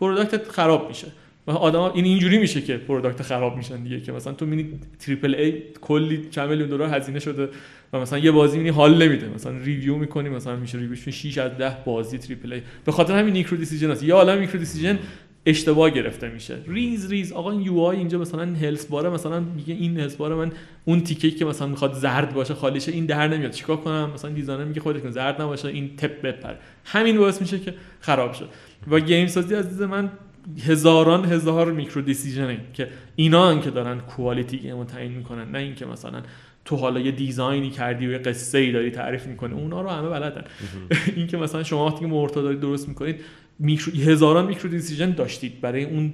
product 0.00 0.42
ت 0.42 0.48
خراب 0.48 0.88
میشه. 0.88 1.06
و 1.48 1.50
آدم 1.50 1.80
این 1.80 2.04
اینجوری 2.04 2.38
میشه 2.38 2.60
که 2.60 2.76
product 2.76 3.22
خراب 3.22 3.56
میشن 3.56 3.82
دیگه 3.82 4.00
که 4.00 4.12
مثلا 4.12 4.32
تو 4.32 4.46
می‌بینی 4.46 4.80
triple 4.98 5.34
A 5.34 5.62
کلی 5.80 6.28
چند 6.30 6.48
میلیون 6.48 6.68
دلار 6.68 6.94
هزینه 6.94 7.18
شده 7.18 7.48
و 7.92 8.00
مثلا 8.00 8.18
یه 8.18 8.30
بازی 8.30 8.56
می‌بینی 8.56 8.76
حال 8.76 9.02
نمیده. 9.02 9.28
مثلا 9.34 9.52
review 9.58 9.96
می‌کنی 9.96 10.28
مثلا 10.28 10.56
میشه 10.56 10.78
review 10.78 11.01
ش 11.01 11.08
6 11.08 11.38
از 11.38 11.58
10 11.58 11.76
بازی 11.84 12.18
triple 12.18 12.52
A 12.52 12.62
به 12.84 12.92
خاطر 12.92 13.18
همین 13.18 13.32
micro 13.32 13.56
decision 13.56 13.90
هاست. 13.90 14.02
یه 14.02 14.14
عالم 14.14 14.38
micro 14.38 14.58
decision 14.58 14.98
اشتباه 15.46 15.90
گرفته 15.90 16.28
میشه. 16.28 16.58
ریز 16.66 17.10
ریز. 17.10 17.32
آقا 17.32 17.50
این 17.50 17.60
UI 17.60 17.96
اینجا 17.96 18.18
مثلا 18.18 18.42
health 18.42 18.86
bar 18.86 19.04
ه 19.04 19.10
مثلا 19.10 19.40
میگه 19.40 19.74
این 19.74 20.00
health 20.00 20.16
bar 20.16 20.30
ه 20.30 20.34
من 20.34 20.52
اون 20.84 21.00
تیکه 21.00 21.30
که 21.30 21.44
مثلا 21.44 21.66
می‌خواد 21.68 21.94
زرد 21.94 22.34
باشه 22.34 22.54
خالیشه 22.54 22.92
این 22.92 23.06
در 23.06 23.28
نمیاد. 23.28 23.50
چیکار 23.50 23.76
کنم؟ 23.76 24.10
مثلا 24.14 24.30
دیزاینر 24.30 24.64
میگه 24.64 24.80
خودت 24.80 25.02
کن 25.02 25.10
زرد 25.10 25.42
نباشه 25.42 25.68
این 25.68 25.96
تپ 25.96 26.22
بپر 26.22 26.54
همین 26.84 27.18
باعث 27.18 27.40
میشه 27.40 27.58
که 27.58 27.74
خراب 28.00 28.32
شد 28.32 28.48
و 28.90 29.00
گیم 29.00 29.26
سازی 29.26 29.54
از 29.54 29.68
دید 29.78 29.82
من 29.88 30.10
هزاران 30.66 31.24
هزار 31.24 31.72
میکرو 31.72 32.02
دیسیژنه 32.02 32.60
که 32.72 32.88
اینا 33.16 33.50
هن 33.50 33.60
که 33.60 33.70
دارن 33.70 34.00
کوالیتی 34.00 34.58
گیم 34.58 34.78
رو 34.78 34.84
تعیین 34.84 35.12
می‌کنن 35.12 35.50
نه 35.50 35.58
اینکه 35.58 35.86
مثلا 35.86 36.22
تو 36.64 36.76
حالا 36.76 37.00
یه 37.00 37.10
دیزاینی 37.10 37.70
کردی 37.70 38.06
و 38.06 38.10
یه 38.10 38.18
قصه 38.18 38.58
ای 38.58 38.72
داری 38.72 38.90
تعریف 38.90 39.26
می‌کنه 39.26 39.54
اونا 39.54 39.80
رو 39.80 39.88
همه 39.88 40.08
بلدن. 40.08 40.44
این 41.16 41.26
که 41.26 41.36
مثلا 41.36 41.62
شما 41.62 41.86
وقتی 41.86 42.00
که 42.00 42.06
مورتا 42.06 42.42
دارید 42.42 42.60
درست 42.60 42.88
می‌کنید 42.88 43.20
میکرو 43.58 43.92
هزاران 43.92 44.46
میکرو 44.46 44.70
دیسیژن 44.70 45.10
داشتید. 45.10 45.60
برای 45.60 45.84
اون 45.84 46.12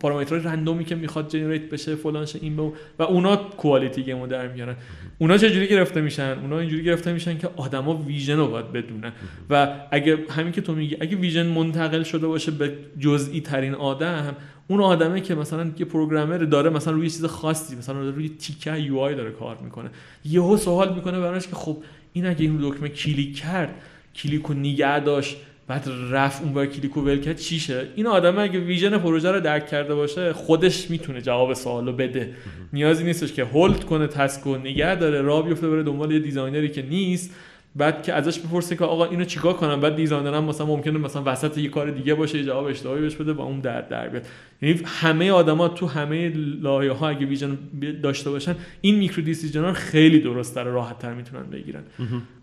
پارامترهای 0.00 0.44
random 0.44 0.78
ی 0.78 0.84
که 0.84 0.94
می‌خواد 0.94 1.28
generate 1.28 1.70
بشه 1.70 1.94
فلان 1.94 2.26
این 2.40 2.56
به. 2.56 2.72
و 2.98 3.02
اونا 3.02 3.36
quality 3.36 4.02
game 4.02 4.21
و 4.21 4.26
در 4.26 4.48
میارن. 4.48 4.76
اونا 5.18 5.38
چجوری 5.38 5.68
گرفته 5.68 6.00
میشن؟ 6.00 6.38
اونا 6.42 6.58
اینجوری 6.58 6.84
گرفته 6.84 7.12
میشن 7.12 7.38
که 7.38 7.48
آدما 7.56 7.96
vision 7.96 8.36
رو 8.36 8.48
باید 8.48 8.72
بدونن. 8.72 9.12
و 9.50 9.68
اگه 9.90 10.18
همین 10.30 10.52
که 10.52 10.60
تو 10.60 10.74
میگی 10.74 10.96
اگه 11.00 11.16
vision 11.16 11.46
منتقل 11.46 12.02
شده 12.02 12.26
باشه 12.26 12.50
به 12.50 12.72
جزئی 12.98 13.40
ترین 13.40 13.74
آدم 13.74 14.36
اون 14.68 14.80
آدمه 14.80 15.20
که 15.20 15.34
مثلا 15.34 15.70
یه 15.78 15.86
programmer 15.86 16.38
داره 16.38 16.70
مثلا 16.70 16.92
روی 16.92 17.10
چیز 17.10 17.24
خاصی 17.24 17.76
مثلا 17.76 18.10
روی 18.10 18.28
تیکه 18.28 18.76
UI 18.78 19.14
داره 19.14 19.30
کار 19.30 19.58
می‌کنه. 19.64 19.90
یهو 20.24 20.56
سوال 20.56 20.94
می‌کنه 20.94 21.20
براش 21.20 21.48
که 21.48 21.56
خب 21.56 21.76
این 22.12 22.26
اگه 22.26 22.40
این 22.40 22.58
دکمه 22.62 22.88
کلیک 22.88 23.36
کرد 23.36 23.74
کلیک 24.14 24.42
رو 24.42 24.54
نگه 24.54 25.00
داشت 25.00 25.36
بعد 25.68 25.88
رفت 26.10 26.42
اون 26.42 26.66
کلیک 26.66 26.96
و 26.96 27.00
ول 27.00 27.20
کرد 27.20 27.36
چیشه 27.36 27.88
این 27.94 28.06
آدم 28.06 28.38
اگه 28.38 28.60
vision 28.60 28.98
پروژه 28.98 29.30
رو 29.32 29.40
درک 29.40 29.66
کرده 29.66 29.94
باشه 29.94 30.32
خودش 30.32 30.90
می‌تونه 30.90 31.20
جواب 31.20 31.54
سوالو 31.54 31.92
بده. 31.92 32.34
نیازی 32.72 33.04
نیستش 33.04 33.32
که 33.32 33.44
hold 33.44 33.84
کنه 33.84 34.06
task 34.06 34.46
و 34.46 34.56
نگه 34.56 34.94
داره 34.94 35.22
راه 35.22 35.48
بیفته 35.48 35.68
بره 35.68 35.82
دنبال 35.82 36.12
یه 36.12 36.18
designer 36.18 36.62
ی 36.62 36.68
که 36.68 36.82
نیست. 36.82 37.34
بعد 37.76 38.02
که 38.02 38.12
ازش 38.12 38.38
بپرسه 38.38 38.76
که 38.76 38.84
آقا 38.84 39.04
اینو 39.04 39.24
چیکار 39.24 39.52
کنم؟ 39.52 39.80
بعد 39.80 39.96
designer 39.96 40.34
هم 40.34 40.44
مثلا 40.44 40.66
ممکنه 40.66 40.98
مثلا 40.98 41.22
وسط 41.26 41.58
یه 41.58 41.68
کار 41.68 41.90
دیگه 41.90 42.14
باشه 42.14 42.38
یه 42.38 42.44
جواب 42.44 42.66
اشتباهی 42.66 43.00
بهش 43.00 43.14
بده 43.14 43.32
و 43.32 43.40
اون 43.40 43.60
در 43.60 43.80
در 43.80 44.08
بیاد. 44.08 44.26
یعنی 44.62 44.80
همه 44.84 45.30
آدما 45.30 45.68
تو 45.68 45.86
همه 45.86 46.28
لایه 46.62 46.92
ها 46.92 47.08
اگه 47.08 47.26
vision 47.26 47.58
داشته 48.02 48.30
باشن 48.30 48.54
این 48.80 48.94
micro 48.94 49.22
decision 49.22 49.64
ها 49.64 49.72
خیلی 49.72 50.20
درست 50.20 50.58
راحت 50.58 50.98
تر 50.98 51.14
می‌تونن 51.14 51.50
بگیرن. 51.50 51.82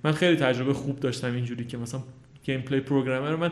من 0.04 0.12
خیلی 0.12 0.36
تجربه 0.36 0.74
خوب 0.74 1.00
داشتم 1.00 1.34
اینجوری 1.34 1.66
که 1.66 1.78
مثلا 1.78 2.02
gameplay 2.44 2.80
programmer 2.80 3.36
من 3.36 3.52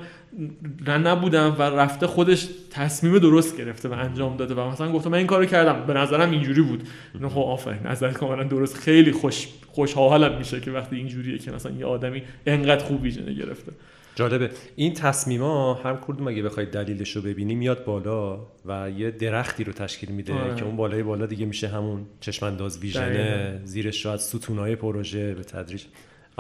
نه 0.88 0.98
نبودم 0.98 1.56
و 1.60 1.62
رفته 1.62 2.08
خودش 2.08 2.48
تصمیم 2.72 3.20
درست 3.20 3.58
گرفته 3.58 3.90
و 3.90 3.94
انجام 3.94 4.38
داده 4.38 4.54
و 4.56 4.70
مثلا 4.70 4.92
گفته 4.92 5.10
من 5.10 5.18
این 5.18 5.28
کارو 5.28 5.46
کردم. 5.46 5.86
به 5.86 5.94
نظرم 5.94 6.32
اینجوری 6.32 6.62
بود. 6.62 6.88
نه 7.22 7.30
خب 7.30 7.40
آفرین. 7.40 7.88
نظر 7.88 8.12
کاملا 8.12 8.44
درست. 8.44 8.78
خیلی 8.78 9.12
خوش 9.12 9.48
خوشحالم 9.68 10.38
میشه 10.38 10.60
که 10.60 10.72
وقتی 10.72 10.96
اینجوریه 10.96 11.38
که 11.38 11.52
مثلا 11.52 11.72
یه 11.72 11.86
آدمی 11.86 12.24
انقدر 12.46 12.86
خوب 12.86 13.02
vision 13.02 13.34
گرفته. 13.34 13.72
جالبه. 14.16 14.50
این 14.76 14.94
تصمیما 14.94 15.74
هر 15.74 15.96
کدوم 15.96 16.28
اگه 16.28 16.44
بخواید 16.44 16.72
دلیلش 16.72 17.16
رو 17.16 17.22
ببینی 17.22 17.56
میاد 17.56 17.86
بالا 17.86 18.40
و 18.66 18.90
یه 18.98 19.12
درختی 19.12 19.64
رو 19.64 19.74
تشکیل 19.74 20.10
میده 20.12 20.34
آره. 20.34 20.56
که 20.56 20.66
اون 20.66 20.76
بالای 20.76 21.04
بالا 21.04 21.26
دیگه 21.26 21.46
میشه 21.46 21.68
همون 21.68 22.06
چشمانداز 22.20 22.80
vision 22.80 22.99
ه. 22.99 23.06
دقیقاً. 23.06 23.66
زیرش 23.66 24.04
شاید 24.04 24.20
ستونای 24.20 24.76
پروژه 24.76 25.34
به 25.34 25.44
تدریج 25.44 25.84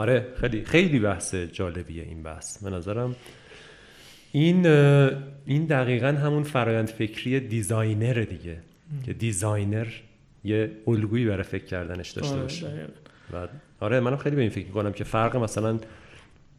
آره 0.01 0.27
خیلی 0.35 0.65
خیلی 0.65 0.99
بحث 0.99 1.35
جالبیه 1.35 2.03
این 2.03 2.23
بحث. 2.23 2.63
به 2.63 2.69
نظرم 2.69 3.15
این 4.31 4.65
این 5.45 5.65
دقیقا 5.65 6.07
همون 6.07 6.43
فرایند 6.43 6.87
فکری 6.87 7.39
designer 7.39 8.13
دیگه 8.13 8.57
که 9.05 9.13
designer 9.13 9.87
یه 10.43 10.71
الگویی 10.87 11.25
برای 11.25 11.43
فکر 11.43 11.65
کردنش 11.65 12.11
داشته 12.11 12.33
آره، 12.33 12.41
باشه. 12.41 12.87
و 13.33 13.47
آره 13.79 13.99
منم 13.99 14.17
خیلی 14.17 14.35
به 14.35 14.41
این 14.41 14.51
فکر 14.51 14.65
می‌کنم 14.65 14.93
که 14.93 15.03
فرق 15.03 15.35
مثلا 15.35 15.79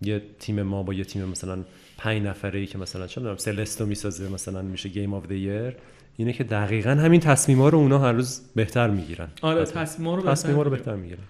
یه 0.02 0.22
تیم 0.38 0.62
ما 0.62 0.82
با 0.82 0.94
یه 0.94 1.04
تیم 1.04 1.24
مثلا 1.24 1.58
پنج 1.98 2.22
نفره 2.22 2.60
ای 2.60 2.66
که 2.66 2.78
مثلا 2.78 3.06
چه 3.06 3.20
می‌دونم 3.20 3.36
Celeste 3.36 3.80
و 3.80 3.86
می‌سازه 3.86 4.28
مثلا 4.28 4.62
میشه 4.62 4.88
game 4.88 5.14
of 5.14 5.30
the 5.30 5.50
year 5.50 5.76
اینه 6.16 6.32
که 6.32 6.44
دقیقا 6.44 6.90
همین 6.90 7.20
تصمیما 7.20 7.68
رو 7.68 7.78
اونا 7.78 7.98
هر 7.98 8.12
روز 8.12 8.40
بهتر 8.54 8.90
می‌گیرن. 8.90 9.28
آره 9.42 9.64
تصمیما 9.64 10.16
رو 10.62 10.70
بهتر 10.70 10.94
می‌گیرن. 10.94 11.22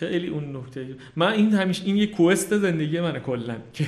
خیلی 0.00 0.28
اون 0.28 0.56
نکته. 0.56 0.86
من 1.16 1.32
این 1.32 1.54
همیشه 1.54 1.84
این 1.84 1.96
یه 1.96 2.06
کوست 2.06 2.58
زندگی 2.58 3.00
منه 3.00 3.20
کلا 3.20 3.56
که 3.72 3.86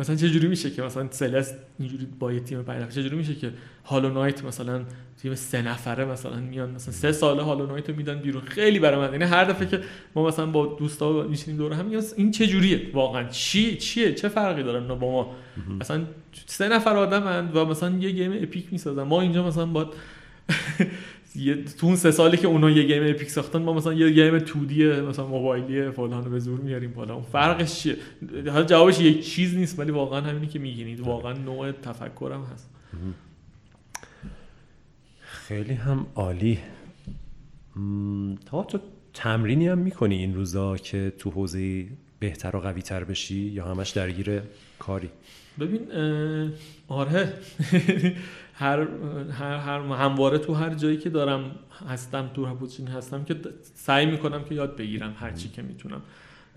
مثلا 0.00 0.16
چه 0.16 0.28
جوری 0.28 0.48
میشه 0.48 0.70
که 0.70 0.82
مثلا 0.82 1.08
سلست 1.10 1.54
اینجوری 1.78 2.06
با 2.18 2.32
یه 2.32 2.40
تیم 2.40 2.62
پنج 2.62 2.82
نفره 2.82 2.92
چه 2.92 3.02
جوری 3.02 3.16
میشه 3.16 3.34
که 3.34 3.52
هالو 3.84 4.08
نایت 4.08 4.44
مثلا 4.44 4.84
تیم 5.22 5.34
سه 5.34 5.62
نفره 5.62 6.04
مثلا 6.04 6.36
میان 6.36 6.70
مثلا 6.70 6.92
سه 6.92 7.12
ساله 7.12 7.42
هالو 7.42 7.66
نایت 7.66 7.90
رو 7.90 7.96
میدن 7.96 8.18
بیرون. 8.18 8.42
خیلی 8.42 8.78
برای 8.78 9.00
من 9.00 9.12
یعنی 9.12 9.24
هر 9.24 9.44
دفعه 9.44 9.66
که 9.66 9.80
ما 10.14 10.26
مثلا 10.26 10.46
با 10.46 10.66
دوستا 10.66 11.22
میشینیم 11.22 11.56
دور 11.56 11.72
هم 11.72 11.84
میگن 11.86 12.02
این 12.16 12.30
چه 12.30 12.46
جوریه 12.46 12.90
واقعا 12.94 13.24
چی 13.28 13.76
چیه؟ 13.76 14.14
چه 14.14 14.28
فرقی 14.28 14.62
داره 14.62 14.80
با 14.80 15.10
ما؟ 15.10 15.34
مثلا 15.80 16.04
سه 16.46 16.68
نفر 16.68 16.96
آدمن 16.96 17.48
و 17.54 17.64
مثلا 17.64 17.98
یه 17.98 18.10
گیم 18.10 18.32
اپیک 18.32 18.72
می‌سازن. 18.72 19.02
ما 19.02 19.20
اینجا 19.20 19.46
مثلا 19.46 19.66
با 19.66 19.90
یه 21.36 21.64
تو 21.64 21.86
اون 21.86 21.96
سه 21.96 22.10
سالی 22.10 22.36
که 22.36 22.46
اونا 22.46 22.70
یه 22.70 22.82
گیم 22.82 23.14
اپیک 23.14 23.30
ساختن 23.30 23.62
ما 23.62 23.72
مثلا 23.72 23.92
یه 23.92 24.10
گیم 24.10 24.38
2 24.38 24.64
دی 24.64 25.00
مثلا 25.00 25.26
موبایلی 25.26 25.90
فلان 25.90 26.24
رو 26.24 26.30
به 26.30 26.38
زور 26.38 26.60
میاریم 26.60 26.92
بالا. 26.92 27.14
اون 27.14 27.24
فرقش 27.32 27.74
چیه؟ 27.80 27.96
حالا 28.46 28.64
جوابش 28.64 29.00
یک 29.00 29.26
چیز 29.26 29.54
نیست 29.56 29.78
ولی 29.78 29.90
واقعا 29.90 30.20
همینی 30.20 30.46
که 30.46 30.58
میگینید. 30.58 31.00
واقعا 31.00 31.32
نوع 31.32 31.72
تفکرم 31.72 32.44
هست. 32.44 32.70
خیلی 35.20 35.74
هم 35.74 36.06
عالی. 36.14 36.58
تا 38.46 38.62
تو 38.62 38.78
تمرینی 39.14 39.68
هم 39.68 39.78
می‌کنی 39.78 40.14
این 40.14 40.34
روزا 40.34 40.76
که 40.76 41.12
تو 41.18 41.30
حوزه 41.30 41.86
بهتر 42.18 42.56
و 42.56 42.60
قوی 42.60 42.82
تر 42.82 43.04
بشی 43.04 43.34
یا 43.34 43.64
همش 43.64 43.90
درگیر 43.90 44.40
کاری؟ 44.78 45.08
ببین 45.60 45.80
آره. 46.88 47.32
هر 48.54 48.86
هر 49.30 49.56
هر 49.56 49.80
همواره 49.80 50.38
تو 50.38 50.54
هر 50.54 50.74
جایی 50.74 50.96
که 50.96 51.10
دارم 51.10 51.50
هستم 51.88 52.30
تو 52.34 52.44
هر 52.44 52.54
position 52.54 52.86
ی 52.86 52.90
هستم 52.90 53.24
که 53.24 53.36
سعی 53.74 54.06
می‌کنم 54.06 54.44
که 54.44 54.54
یاد 54.54 54.76
بگیرم 54.76 55.14
هر 55.18 55.32
چی 55.32 55.48
که 55.48 55.62
می‌تونم. 55.62 56.02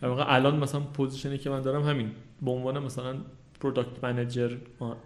در 0.02 0.08
واقع 0.08 0.24
الان 0.28 0.56
مثلا 0.56 0.82
position 0.82 1.31
ی 1.31 1.38
که 1.38 1.50
من 1.50 1.62
دارم 1.62 1.84
همین. 1.84 2.12
به 2.42 2.52
عنوان 2.52 2.80
مثلا 2.84 3.16
product 3.60 4.04
manager 4.04 4.52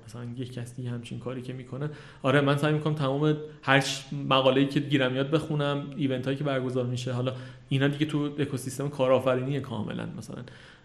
مثلا 0.05 0.23
یک 0.37 0.53
کسی 0.53 0.87
همچین 0.87 1.19
کاری 1.19 1.41
که 1.41 1.53
می‌کنه. 1.53 1.89
آره 2.23 2.41
من 2.41 2.57
سعی 2.57 2.73
می‌کنم 2.73 2.93
تمام 2.93 3.37
هر 3.61 3.83
مقاله‌ای 4.29 4.67
که 4.67 4.79
گیرم 4.79 5.15
یاد 5.15 5.31
بخونم 5.31 5.85
event 5.95 6.25
هایی 6.25 6.37
که 6.37 6.43
برگزار 6.43 6.85
میشه. 6.85 7.13
حالا 7.13 7.33
اینا 7.69 7.87
دیگه 7.87 8.05
تو 8.05 8.29
اکوسیستم 8.39 8.89
کارآفرینی 8.89 9.59
کاملا 9.59 10.07
مثلا. 10.17 10.43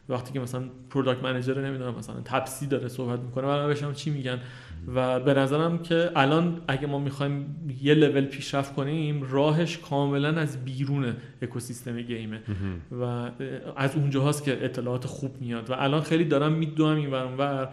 وقتی 0.09 0.32
که 0.32 0.40
مثلا 0.40 0.62
product 0.90 1.22
manager 1.22 1.66
نمی‌دونم 1.66 1.94
مثلا 1.94 2.16
تپسی 2.24 2.66
داره 2.66 2.89
صحبت 2.89 3.20
می‌کنه 3.20 3.47
من 3.47 3.66
بهشم 3.66 3.93
چی 3.93 4.10
میگن؟ 4.10 4.40
و 4.94 5.20
به 5.20 5.34
نظرم 5.34 5.78
که 5.78 6.10
الان 6.16 6.60
اگه 6.68 6.86
ما 6.86 6.98
می‌خوایم 6.98 7.56
یه 7.82 7.94
لول 7.94 8.24
پیشرفت 8.24 8.74
کنیم 8.74 9.22
راهش 9.30 9.78
کاملا 9.78 10.28
از 10.28 10.64
بیرون 10.64 11.16
اکوسیستم 11.42 12.01
game 12.01 12.27
ه. 12.27 12.40
و 13.01 13.30
از 13.76 13.96
اونجا 13.96 14.22
هاست 14.22 14.44
که 14.44 14.64
اطلاعات 14.64 15.06
خوب 15.06 15.40
میاد. 15.40 15.70
و 15.70 15.72
الان 15.72 16.01
خیلی 16.01 16.24
دارم 16.24 16.52
میدوام 16.52 16.96
این 16.96 17.10
ور 17.10 17.68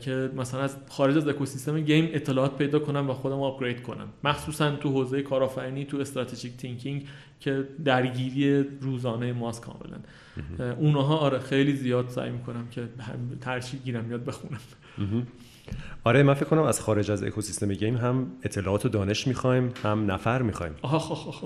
که 0.00 0.30
مثلا 0.36 0.60
از 0.60 0.76
خارج 0.88 1.16
از 1.16 1.28
اکوسیستم 1.28 1.80
game 1.80 2.08
اطلاعات 2.12 2.58
پیدا 2.58 2.78
کنم 2.78 3.10
و 3.10 3.14
خودم 3.14 3.40
upgrade 3.40 3.82
کنم. 3.82 4.08
مخصوصا 4.24 4.76
تو 4.76 4.92
حوزه 4.92 5.22
کارآفرینی 5.22 5.84
تو 5.84 5.96
strategic 5.96 6.56
thinking 6.56 7.06
که 7.40 7.64
درگیری 7.84 8.64
روزانه 8.80 9.32
ماست 9.32 9.62
کاملا. 9.62 9.96
اونها 10.74 11.16
آره 11.16 11.38
خیلی 11.38 11.72
زیاد 11.72 12.08
سعی 12.08 12.30
می‌کنم 12.30 12.68
که 12.70 12.88
ترشی 13.40 13.78
گیرم 13.78 14.10
یاد 14.10 14.24
بخونم. 14.24 14.60
آره 16.04 16.22
من 16.22 16.34
فکر 16.34 16.44
کنم 16.44 16.62
از 16.62 16.80
خارج 16.80 17.10
از 17.10 17.22
اکوسیستم 17.22 17.72
گیم 17.72 17.96
هم 17.96 18.26
اطلاعات 18.42 18.86
و 18.86 18.88
دانش 18.88 19.26
می‌خوایم 19.26 19.72
هم 19.82 20.10
نفر 20.10 20.42
می‌خوایم. 20.42 20.72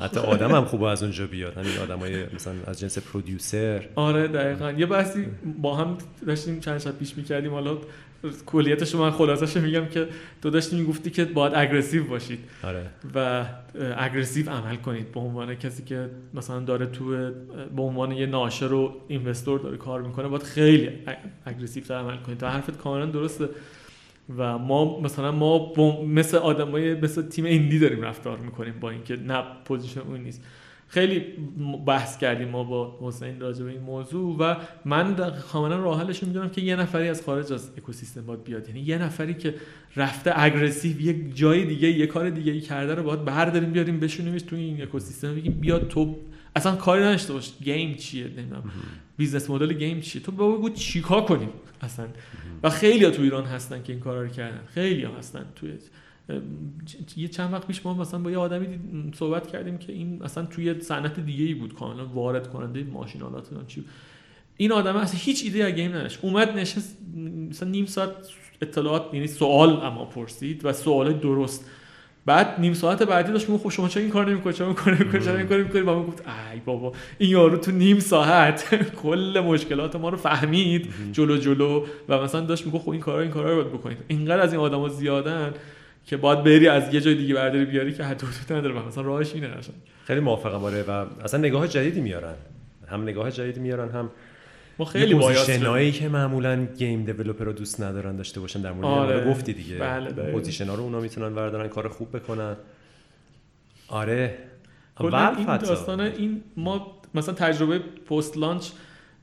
حتی 0.02 0.20
آدم 0.20 0.50
هم 0.50 0.64
خوبه 0.64 0.88
از 0.88 1.02
اونجا 1.02 1.26
بیاد. 1.26 1.56
همین 1.56 1.78
آدمای 1.82 2.24
مثلا 2.34 2.54
از 2.66 2.80
جنس 2.80 2.98
پرودیوسر. 2.98 3.86
آره 3.94 4.28
دقیقا. 4.28 4.72
یه 4.72 4.86
بحثی 4.86 5.26
با 5.62 5.76
هم 5.76 5.98
داشتیم 6.26 6.60
چند 6.60 6.78
شب 6.78 6.98
پیش 6.98 7.16
می‌کردیم. 7.16 7.50
حالا 7.50 7.78
کلیتش 8.46 8.94
من 8.94 9.10
خلاصش 9.10 9.56
میگم 9.56 9.86
که 9.86 10.08
تو 10.42 10.50
داشتی 10.50 10.76
می‌گفتی 10.80 11.10
که 11.10 11.24
باید 11.24 11.52
اگریسیو 11.56 12.04
باشید. 12.04 12.38
آره. 12.62 12.86
و 13.14 13.44
aggressive 13.96 14.50
عمل 14.50 14.76
کنید 14.76 15.12
به 15.12 15.20
عنوان 15.20 15.54
کسی 15.54 15.82
که 15.82 16.10
مثلا 16.34 16.60
داره 16.60 16.86
تو 16.86 17.30
به 17.76 17.82
عنوان 17.82 18.12
یه 18.12 18.26
ناشر 18.26 18.72
و 18.72 18.92
investor 19.08 19.60
داره 19.60 19.76
کار 19.76 20.02
می‌کنه 20.02 20.28
باید 20.28 20.42
خیلی 20.42 20.90
aggressive 21.46 21.92
عمل 21.92 22.16
کنید. 22.16 22.38
تا 22.38 22.48
حرفت 22.48 22.78
کاملا 22.78 23.06
درسته. 23.06 23.48
و 24.36 24.58
ما 24.58 25.00
مثلا 25.00 25.32
ما 25.32 25.72
مثل 26.04 26.36
آدمای 26.36 26.94
مثل 26.94 27.22
تیم 27.22 27.44
indie 27.44 27.78
داریم 27.78 28.02
رفتار 28.02 28.38
می‌کنیم 28.38 28.74
با 28.80 28.90
اینکه 28.90 29.16
نه 29.16 29.42
position 29.64 30.00
اون 30.00 30.20
نیست. 30.20 30.42
خیلی 30.88 31.24
بحث 31.86 32.18
کردیم 32.18 32.48
ما 32.48 32.64
با 32.64 32.98
حسین 33.00 33.40
راجع 33.40 33.64
به 33.64 33.70
این 33.70 33.80
موضوع 33.80 34.36
و 34.38 34.56
من 34.84 35.32
کاملا 35.52 35.76
راه 35.76 36.00
حلش 36.00 36.22
می‌دونم 36.22 36.48
که 36.48 36.60
یه 36.60 36.76
نفری 36.76 37.08
از 37.08 37.22
خارج 37.22 37.52
از 37.52 37.70
اکوسیستم 37.78 38.26
باید 38.26 38.44
بیاد. 38.44 38.68
یعنی 38.68 38.80
یه 38.80 38.98
نفری 38.98 39.34
که 39.34 39.54
رفته 39.96 40.32
aggressive 40.34 41.00
یک 41.00 41.36
جای 41.36 41.64
دیگه 41.64 41.88
یه 41.88 42.06
کار 42.06 42.30
دیگه 42.30 42.52
ای 42.52 42.60
کرده 42.60 42.94
رو 42.94 43.02
باید 43.02 43.24
برداریم 43.24 43.70
بیاریم 43.70 44.00
بشونیمش 44.00 44.42
تو 44.42 44.56
این 44.56 44.82
اکوسیستم. 44.82 45.34
بگیم 45.34 45.52
بیاد 45.52 45.88
تو 45.88 46.16
اصلا 46.56 46.76
کاری 46.76 47.02
نداشته 47.02 47.32
باش. 47.32 47.52
game 47.64 47.94
چیه؟ 47.94 48.24
نمی‌دونم. 48.24 48.70
business 49.16 49.50
model 49.50 49.72
game 49.72 50.00
چیه؟ 50.00 50.22
تو 50.22 50.32
بابا 50.32 50.56
بگو 50.56 50.70
چیکار 50.70 51.24
کنیم؟ 51.24 51.48
اصلا 51.84 52.06
و 52.62 52.70
خیلی 52.70 53.04
ها 53.04 53.10
تو 53.10 53.22
ایران 53.22 53.44
هستن 53.44 53.82
که 53.82 53.92
این 53.92 54.02
کارا 54.02 54.22
رو 54.22 54.28
کردن. 54.28 54.60
خیلی 54.66 55.02
ها 55.04 55.16
هستن 55.16 55.44
توی 55.56 55.72
یه 57.16 57.28
چند 57.28 57.52
وقت 57.52 57.66
پیش 57.66 57.86
ما 57.86 57.94
مثلا 57.94 58.20
با 58.20 58.30
یه 58.30 58.38
آدمی 58.38 58.78
صحبت 59.14 59.46
کردیم 59.46 59.78
که 59.78 59.92
این 59.92 60.22
اصلا 60.22 60.46
توی 60.46 60.80
صنعت 60.80 61.20
دیگه 61.20 61.44
ای 61.44 61.54
بود 61.54 61.74
کاملا 61.74 62.06
وارد 62.06 62.50
کننده 62.50 62.84
ماشین‌آلات 62.84 63.66
چی 63.66 63.84
این 64.56 64.72
آدم 64.72 64.96
اصلا 64.96 65.20
هیچ 65.22 65.44
ایده 65.44 65.64
از 65.64 65.72
game 65.72 65.94
نداشت. 65.94 66.18
اومد 66.22 66.50
نشست 66.58 66.98
مثلا 67.50 67.68
نیم 67.68 67.86
ساعت 67.86 68.10
اطلاعات 68.62 69.14
یعنی 69.14 69.26
سوال 69.26 69.70
اما 69.70 70.04
پرسید 70.04 70.64
و 70.64 70.72
سوال 70.72 71.12
درست. 71.12 71.70
بعد 72.26 72.54
نیم 72.58 72.74
ساعت 72.74 73.02
بعدی 73.02 73.32
داشت 73.32 73.48
می‌گفت 73.48 73.64
خب 73.64 73.70
شما 73.70 73.88
چرا 73.88 74.02
این 74.02 74.10
کار 74.10 74.30
نمی‌کنید 74.30 74.56
چرا 74.56 74.74
چرا 75.20 75.36
این 75.36 75.46
کار 75.46 75.58
نمی‌کنید 75.58 75.88
و 75.88 75.94
من 76.00 76.06
گفت 76.06 76.22
ای 76.52 76.60
بابا 76.60 76.92
این 77.18 77.30
یارو 77.30 77.56
تو 77.56 77.70
نیم 77.70 77.98
ساعت 77.98 78.74
کل 79.02 79.42
مشکلات 79.46 79.96
ما 79.96 80.08
رو 80.08 80.16
فهمید. 80.16 80.88
جلو 81.12 81.36
جلو. 81.36 81.86
و 82.08 82.22
مثلا 82.22 82.40
داشت 82.40 82.66
می‌گفت 82.66 82.84
خب 82.84 82.90
این 82.90 83.00
کارا 83.00 83.20
این 83.20 83.30
کارا 83.30 83.50
رو 83.50 83.62
باید 83.62 83.72
بکنید. 83.72 83.98
اینقدر 84.08 84.40
از 84.40 84.52
این 84.52 84.62
آدما 84.62 84.88
زیادن 84.88 85.54
که 86.06 86.16
باید 86.16 86.44
بری 86.44 86.68
از 86.68 86.94
یه 86.94 87.00
جای 87.00 87.14
دیگه 87.14 87.34
برداری 87.34 87.64
بیاری 87.64 87.94
که 87.94 88.04
حدود 88.04 88.28
نداره. 88.50 88.86
مثلا 88.86 89.04
راهش 89.04 89.34
اینه 89.34 89.48
خیلی 90.04 90.20
موافقم 90.20 90.64
آره. 90.64 90.82
و 90.82 91.04
اصلا 91.24 91.40
نگاه 91.40 91.68
جدیدی 91.68 92.00
میارن. 92.00 92.34
هم 92.88 93.02
نگاه 93.02 93.30
جدیدی 93.30 93.60
میارن 93.60 93.88
هم 93.90 94.10
ما 94.78 94.84
خیلی 94.84 95.14
position 95.14 95.77
ایی 95.77 95.92
که 95.92 96.08
معمولا 96.08 96.64
game 96.64 97.04
developer 97.04 97.44
رو 97.44 97.52
دوست 97.52 97.80
ندارن 97.80 98.16
داشته 98.16 98.40
باشن 98.40 98.62
در 98.62 98.72
مورد 98.72 98.86
آره. 98.86 99.30
گفتی 99.30 99.52
دیگه. 99.52 99.78
بله 99.78 100.32
position 100.32 100.68
ها 100.68 100.74
رو 100.74 100.82
اونا 100.82 101.00
می‌تونن 101.00 101.34
بردارن 101.34 101.68
کار 101.68 101.88
خوب 101.88 102.16
بکنن. 102.16 102.56
آره. 103.88 104.38
این 105.00 105.56
داستان 105.56 106.00
این 106.00 106.42
ما 106.56 107.00
مثلا 107.14 107.34
تجربه 107.34 107.78
post 107.78 108.36
launch 108.38 108.68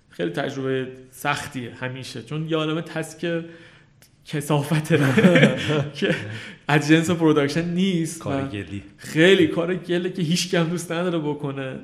خیلی 0.10 0.32
تجربه 0.32 0.88
سختیه 1.12 1.74
همیشه 1.76 2.24
چون 2.24 2.50
یه 2.50 2.58
عالمه 2.58 2.82
task 2.82 3.44
کثافت 4.26 4.94
که 5.98 6.16
از 6.68 6.88
جنس 6.88 7.10
production 7.10 7.66
نیست 7.66 8.20
کار 8.20 8.48
گلی. 8.48 8.84
خیلی 8.98 9.48
کار 9.48 9.76
گله 9.76 10.10
که 10.10 10.22
هیچ 10.22 10.52
کم 10.52 10.64
دوست 10.64 10.92
نداره 10.92 11.20
بکنه. 11.20 11.80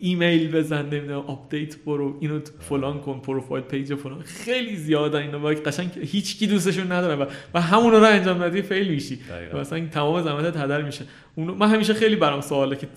ایمیل 0.00 0.50
بزن 0.50 0.86
نمی‌دونم 0.86 1.20
update 1.20 1.76
برو 1.84 2.16
اینو 2.20 2.40
فلان 2.60 3.00
کن 3.00 3.20
profile 3.20 3.64
page 3.64 3.94
فلان. 3.94 4.22
خیلی 4.22 4.76
زیاده 4.76 5.18
اینا 5.18 5.38
با 5.38 5.48
قشنگ 5.48 5.90
هیچ 6.02 6.38
کی 6.38 6.46
دوستشون 6.46 6.92
نداره 6.92 7.24
و, 7.24 7.26
و 7.54 7.60
همون 7.60 7.92
رو 7.92 8.02
انجام 8.04 8.42
ندی 8.42 8.62
fail 8.62 8.88
میشی. 8.88 9.18
مثلا 9.54 9.86
تمام 9.86 10.22
زحمتت 10.22 10.56
هدر 10.56 10.82
میشه. 10.82 11.04
اون 11.34 11.50
من 11.50 11.68
همیشه 11.68 11.94
خیلی 11.94 12.16
برام 12.16 12.40
سواله 12.40 12.76
که 12.76 12.88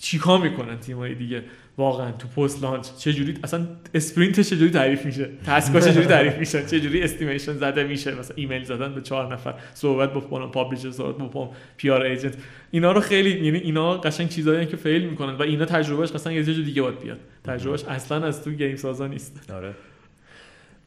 چیکار 0.00 0.38
می‌کنن 0.38 0.78
تیمای 0.78 1.14
دیگه؟ 1.14 1.42
واقعا 1.78 2.12
تو 2.12 2.28
post 2.28 2.62
launch 2.62 2.86
چه 2.98 3.12
جوری 3.12 3.34
اصلا 3.44 3.66
sprint 3.94 4.40
چه 4.40 4.56
جوری 4.56 4.70
تعریف 4.70 5.06
میشه؟ 5.06 5.28
task 5.46 5.73
ا 5.73 5.80
چه 5.80 5.92
جوری 5.92 6.06
تعریف 6.06 6.38
میشه 6.38 6.66
چه 6.66 6.80
جوری 6.80 7.02
estimation 7.02 7.52
زده 7.52 7.84
میشه؟ 7.84 8.14
مثلا 8.14 8.36
ایمیل 8.36 8.64
زدن 8.64 8.94
به 8.94 9.00
چهار 9.00 9.32
نفر 9.32 9.54
صحبت 9.74 10.12
با 10.12 10.20
فلان 10.20 10.50
publisher 10.50 10.90
صحبت 10.90 11.32
با 11.32 11.50
PR 11.76 12.02
agent. 12.02 12.36
اینا 12.70 12.92
رو 12.92 13.00
خیلی 13.00 13.30
یعنی 13.44 13.58
اینا 13.58 13.94
قشنگ 13.94 14.28
چیزایی 14.28 14.66
که 14.66 14.76
fail 14.76 15.02
می‌کنن 15.02 15.34
و 15.34 15.42
اینا 15.42 15.64
تجربهش 15.64 16.12
قشنگ 16.12 16.36
یه 16.36 16.44
جای 16.44 16.62
دیگه 16.62 16.82
باید 16.82 17.00
بیاد. 17.00 17.18
تجربهش 17.44 17.84
اصلا 17.84 18.26
از 18.26 18.44
تو 18.44 18.50
game 18.50 18.76
سازا 18.76 19.06
نیست. 19.06 19.50
آره. 19.52 19.74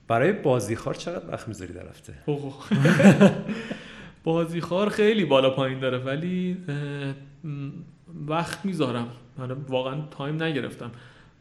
برای 0.07 0.31
بازیخوار 0.31 0.95
چقدر 0.95 1.29
وقت 1.31 1.47
می‌ذاری 1.47 1.73
در 1.73 1.87
هفته؟ 1.89 2.13
بازیخوار 4.23 4.89
خیلی 4.89 5.25
بالا 5.25 5.49
پایین 5.49 5.79
داره 5.79 5.97
ولی 5.97 6.57
وقت 8.27 8.65
می‌ذارم. 8.65 9.07
من 9.37 9.51
واقعا 9.51 10.01
time 10.11 10.43
نگرفتم. 10.43 10.91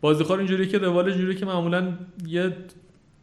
بازیخوار 0.00 0.38
اینجوری 0.38 0.68
که 0.68 0.78
روال 0.78 1.08
اینجوری 1.08 1.34
که 1.34 1.46
معمولا 1.46 1.98
یه 2.26 2.56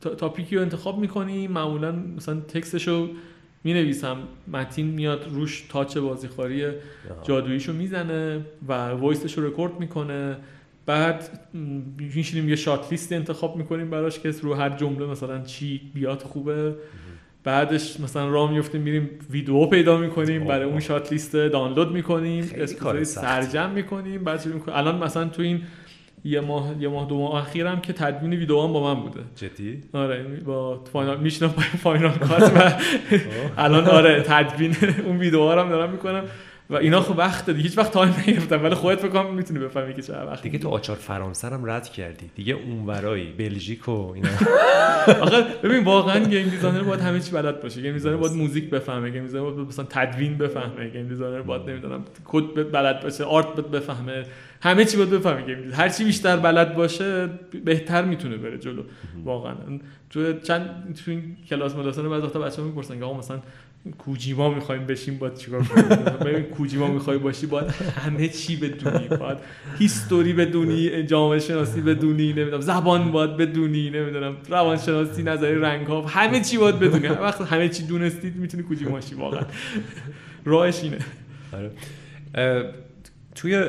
topic 0.02 0.47
ی 0.47 0.56
رو 0.56 0.62
انتخاب 0.62 1.00
می‌کنی 1.00 1.48
معمولا 1.48 1.92
مثلا 1.92 2.40
text 2.40 2.80
شو 2.80 3.10
می 3.64 3.74
نویسم 3.74 4.18
متین 4.48 4.88
میاد 4.88 5.28
روش 5.30 5.66
تاچ 5.70 5.98
بازیخواری 5.98 6.72
جادوییشو 7.24 7.74
می‌زنه 7.74 8.46
و 8.68 8.74
وایسش 8.90 9.38
رو 9.38 9.48
رکورد 9.48 9.80
می‌کنه. 9.80 10.38
بعد 10.86 11.40
میشینیم 11.98 12.50
یه 12.50 12.56
شات 12.56 12.92
لیست 12.92 13.12
انتخاب 13.12 13.56
می‌کنیم 13.56 13.90
براش 13.90 14.20
که 14.20 14.32
رو 14.42 14.54
هر 14.54 14.70
جمله 14.70 15.06
مثلا 15.06 15.44
چی 15.44 15.82
بیاد 15.94 16.22
خوبه. 16.22 16.76
بعدش 17.44 17.99
مثلا 17.99 18.28
راه 18.30 18.52
میفتیم 18.52 18.82
میریم 18.82 19.10
ویدیو 19.30 19.66
پیدا 19.66 19.98
می‌کنیم 19.98 20.45
برای 20.45 20.66
اون 20.66 20.80
شات 20.80 21.11
لیست 21.11 21.36
دانلود 21.36 21.91
می‌کنیم 21.91 22.52
اسکوری 22.56 23.06
سرجم 23.06 23.70
می‌کنیم 23.70 24.24
بعد 24.24 24.48
الان 24.68 25.03
مثلا 25.03 25.26
تو 25.26 25.41
این 25.41 25.61
یه 26.24 26.41
ماه 26.41 26.74
یه 26.80 26.88
ماه 26.88 27.07
دو 27.07 27.18
ماه 27.18 27.41
اخیرم 27.41 27.82
که 27.82 27.94
تدوین 27.94 28.34
ویدیو 28.34 28.61
هم 28.61 28.73
با 28.73 28.94
من 28.94 29.02
بوده. 29.02 29.20
جدی؟ 29.36 29.81
آره 29.94 30.23
با 30.23 30.84
فاینال 30.94 31.20
میشنم 31.20 31.47
با 31.47 31.62
فاینال 31.62 32.12
کات 32.12 32.41
و 32.55 32.73
الان 33.64 33.86
آره 33.86 34.22
تدوین 34.22 34.76
اون 35.05 35.18
ویدیو 35.18 35.49
هم 35.52 35.70
دارم 35.70 35.89
می‌کنم. 35.89 36.23
و 36.70 36.76
اینا 36.76 37.02
خب 37.02 37.18
وقت 37.18 37.46
دادی 37.46 37.62
هیچ 37.62 37.78
وقت 37.78 37.91
time 37.91 38.15
نگرفتم 38.28 38.64
ولی 38.64 38.76
خودت 38.76 39.10
کنم 39.10 39.34
می‌تونی 39.34 39.60
بفهمی 39.60 39.94
که 39.94 40.02
چه 40.02 40.14
وقت 40.14 40.44
دیگه 40.44 40.60
تو 40.60 40.70
آچار 40.70 40.96
فرانسه 40.96 41.48
هم 41.48 41.70
رد 41.70 41.89
کردی 41.89 42.31
دیگه 42.36 42.54
اون 42.54 42.86
ورایی 42.86 43.31
بلژیک 43.31 43.89
و 43.89 44.12
اینا 44.12 44.30
آخه 45.22 45.41
ببین 45.64 45.84
واقعا 45.84 46.26
game 46.26 46.49
designer 46.49 46.84
باید 46.84 46.99
همه 46.99 47.20
چی 47.20 47.31
بلد 47.31 47.62
باشه 47.62 47.81
game 47.81 47.94
designer 47.94 48.18
باید 48.18 48.34
موزیک 48.34 48.70
بفهمه 48.70 49.10
game 49.10 49.23
designer 49.23 49.49
باید 49.49 49.68
مثلا 49.68 49.86
تدوین 49.89 50.38
بفهمه 50.38 50.89
game 50.89 51.07
designer 51.07 51.41
باید 51.41 51.70
نمی‌دونم 51.70 52.06
کد 52.26 52.72
بلد 52.72 53.04
باشه 53.04 53.23
art 53.23 53.56
بفهمه 53.56 54.26
همه 54.62 54.86
چی 54.86 54.98
باید 54.98 55.10
بفهمه 55.10 55.41
game 55.41 55.73
هر 55.73 55.89
چی 55.89 56.04
بیشتر 56.04 56.38
بلد 56.38 56.76
باشه 56.76 57.30
بهتر 57.65 58.06
می‌تونه 58.06 58.38
بره 58.38 58.57
جلو 58.57 58.84
واقعا 59.23 59.56
تو 60.10 60.34
چند 60.39 60.99
تو 61.06 61.12
این 61.12 61.38
کلاس 61.49 61.76
مدرسه 61.76 62.02
بعضی 62.02 62.26
وقتا 62.26 62.39
بچه‌ها 62.39 62.68
می‌پرسن 62.68 62.99
که 62.99 63.06
آقا 63.06 63.18
مثلا 63.18 63.39
کوجیما 63.98 64.49
می‌خوایم 64.54 64.86
بشیم 64.86 65.18
باید 65.18 65.36
چیکار 65.36 65.64
کنیم؟ 65.64 65.88
ببین 66.26 66.44
کوجیما 66.44 66.88
می‌خوای 66.88 67.18
باشی 67.18 67.46
باید 67.46 67.68
همه 67.72 68.28
چی 68.28 68.56
بدونی 68.58 69.08
باید 69.08 69.38
هیستوری 69.80 70.34
بدونی 70.34 71.04
جامعه 71.04 71.40
شناسی 71.40 71.82
بدونی 71.82 72.34
نمی‌دونم 72.34 72.62
زبان 72.62 73.12
باید 73.12 73.38
بدونی 73.38 73.90
نمی‌دونم 73.90 74.38
روان 74.49 74.78
شناسی 74.78 75.24
نظری 75.24 75.56
رنگ 75.56 75.88
ها 75.88 76.02
همه 76.02 76.41
چی 76.41 76.58
باید 76.58 76.80
بدونی. 76.80 77.08
وقت 77.08 77.41
همه 77.41 77.70
چی 77.70 77.84
دونستید 77.84 78.36
می‌تونی 78.36 78.64
کوجیما 78.64 79.02
شی 79.02 79.16
واقعا. 79.16 79.44
راهش 80.46 80.84
اینه. 80.84 80.99
آره. 81.54 82.74
توی 83.36 83.64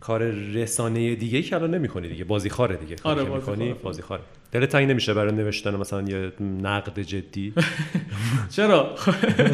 کار 0.00 0.22
رسانه 0.30 1.14
دیگه 1.14 1.42
که 1.42 1.56
الان 1.56 1.74
نمی‌کنی 1.74 2.08
دیگه. 2.08 2.24
بازی 2.24 2.50
خاره 2.50 2.76
دیگه. 2.76 2.96
آره 3.02 3.24
بازی, 3.24 3.72
بازی 3.72 4.02
خاره 4.02 4.22
دلت 4.52 4.68
تنگ 4.68 4.90
نمیشه 4.90 5.14
برای 5.14 5.32
نوشتن 5.32 5.76
مثلا 5.76 6.02
یه 6.02 6.32
نقد 6.62 7.00
جدی؟ 7.00 7.54
چرا؟ 8.56 8.94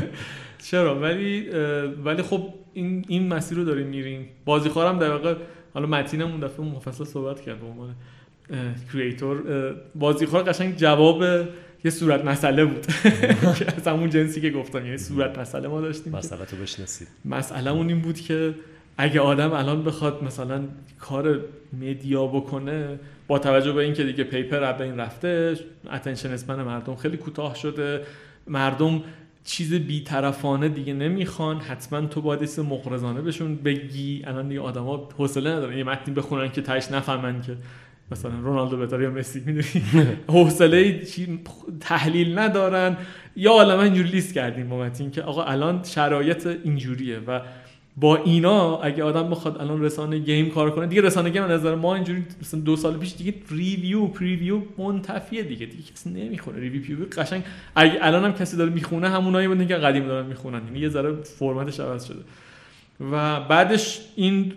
چرا؟ 0.71 1.01
ولی 1.01 1.49
ولی 2.05 2.23
خب 2.23 2.55
این 2.73 3.05
این 3.09 3.29
مسیر 3.29 3.59
رو 3.59 3.65
داریم 3.65 3.87
میریم. 3.87 4.29
بازی 4.45 4.69
خارم 4.69 4.99
در 4.99 5.11
واقع 5.11 5.35
حالا 5.75 5.87
متینم 5.87 6.41
دفعه 6.41 6.67
مفصل 6.67 7.05
صحبت 7.05 7.41
کرد 7.41 7.61
به 7.61 7.67
عنوان 7.67 7.95
کریئتور 8.93 9.43
بازی 9.95 10.27
خار 10.27 10.43
قشنگ 10.43 10.77
جواب 10.77 11.23
یه 11.85 11.91
صورت 11.91 12.25
مسئله 12.25 12.65
بود. 12.65 12.87
از 13.77 13.89
همون 13.89 14.11
جنسی 14.11 14.41
که 14.41 14.51
گفتم 14.51 14.87
یه 14.87 14.97
صورت 14.97 15.39
مسئله 15.39 15.69
ما 15.69 15.81
داشتیم 15.81 16.13
مسئله 16.13 16.45
تو 16.45 16.57
بشناسید 16.57 17.09
مسئله 17.25 17.71
اون 17.71 17.89
این 17.89 18.01
بود 18.01 18.21
که 18.21 18.55
اگه 18.99 19.21
آدم 19.21 19.53
الان 19.53 19.85
بخواد 19.85 20.25
مثلا 20.25 20.61
کار 20.99 21.41
media 21.81 22.27
بکنه 22.27 22.99
با 23.27 23.39
توجه 23.39 23.73
به 23.73 23.83
اینکه 23.83 24.05
دیگه 24.05 24.25
paper 24.25 24.63
از 24.63 24.81
این 24.81 24.97
رفته 24.97 25.55
attention 25.93 26.31
span 26.31 26.63
مردم 26.63 26.95
خیلی 26.95 27.17
کوتاه 27.17 27.55
شده. 27.55 28.01
مردم 28.47 29.03
چیز 29.45 29.75
بیطرفانه 29.75 30.69
دیگه 30.69 30.93
نمی‌خوان. 30.93 31.61
حتما 31.61 32.01
تو 32.01 32.21
باید 32.21 32.43
اسم 32.43 32.63
مغرضانه 32.63 33.21
بهشون 33.21 33.57
بگی. 33.57 34.23
الان 34.27 34.49
دیگه 34.49 34.61
آدما 34.61 35.09
حوصله 35.19 35.51
ندارن. 35.51 35.79
یه 35.79 35.85
متنی 35.85 36.15
بخونن 36.15 36.51
که 36.51 36.63
تهش 36.63 36.93
نفهمن 36.93 37.41
که 37.41 37.57
مثلا 38.11 38.33
رونالدو 38.43 38.77
بهتره 38.77 39.05
یا 39.05 39.11
مسی 39.11 39.43
می‌دونی؟ 39.47 39.85
حوصله 40.29 41.03
تحلیل 41.81 42.39
ندارن. 42.39 42.97
یه 43.37 43.51
عالمه 43.51 43.83
اینجوری 43.83 44.09
لیست 44.09 44.35
کردیم 44.35 44.69
با 44.69 44.79
متین 44.79 45.11
که 45.11 45.23
آقا 45.23 45.45
الان 45.45 45.83
شرایط 45.85 46.47
اینجوریه 46.65 47.19
و 47.19 47.41
با 47.97 48.17
اینا 48.17 48.77
اگه 48.77 49.05
آدم 49.05 49.31
بخواد 49.31 49.61
الان 49.61 49.83
رسانه 49.83 50.19
game 50.19 50.51
کار 50.51 50.71
کنه 50.71 50.87
دیگه 50.87 51.03
رسانه 51.03 51.31
game 51.31 51.43
نظر 51.43 51.75
ما 51.75 51.95
اینجوری 51.95 52.25
مثلا 52.41 52.61
دو 52.61 52.77
سال 52.77 52.97
پیش 52.97 53.15
دیگه 53.15 53.35
review 53.51 54.07
preview 54.07 54.61
منتفیه 54.79 55.43
دیگه 55.43 55.67
دیگه 55.67 55.83
کسی 55.93 56.11
نمی‌خونه. 56.11 56.59
review 56.61 56.97
قشنگ. 57.19 57.43
اگه 57.75 57.99
الان 58.01 58.25
هم 58.25 58.33
کسی 58.33 58.57
داره 58.57 58.71
می‌خونه 58.71 59.09
همونایی 59.09 59.49
بودن 59.49 59.67
که 59.67 59.75
قدیم 59.75 60.07
دارن 60.07 60.27
می‌خونن. 60.27 60.65
یعنی 60.67 60.79
یه 60.79 60.89
ذره 60.89 61.13
فرمتش 61.23 61.81
عوض 61.81 62.05
شده. 62.05 62.21
و 63.13 63.41
بعدش 63.41 64.01
این 64.17 64.53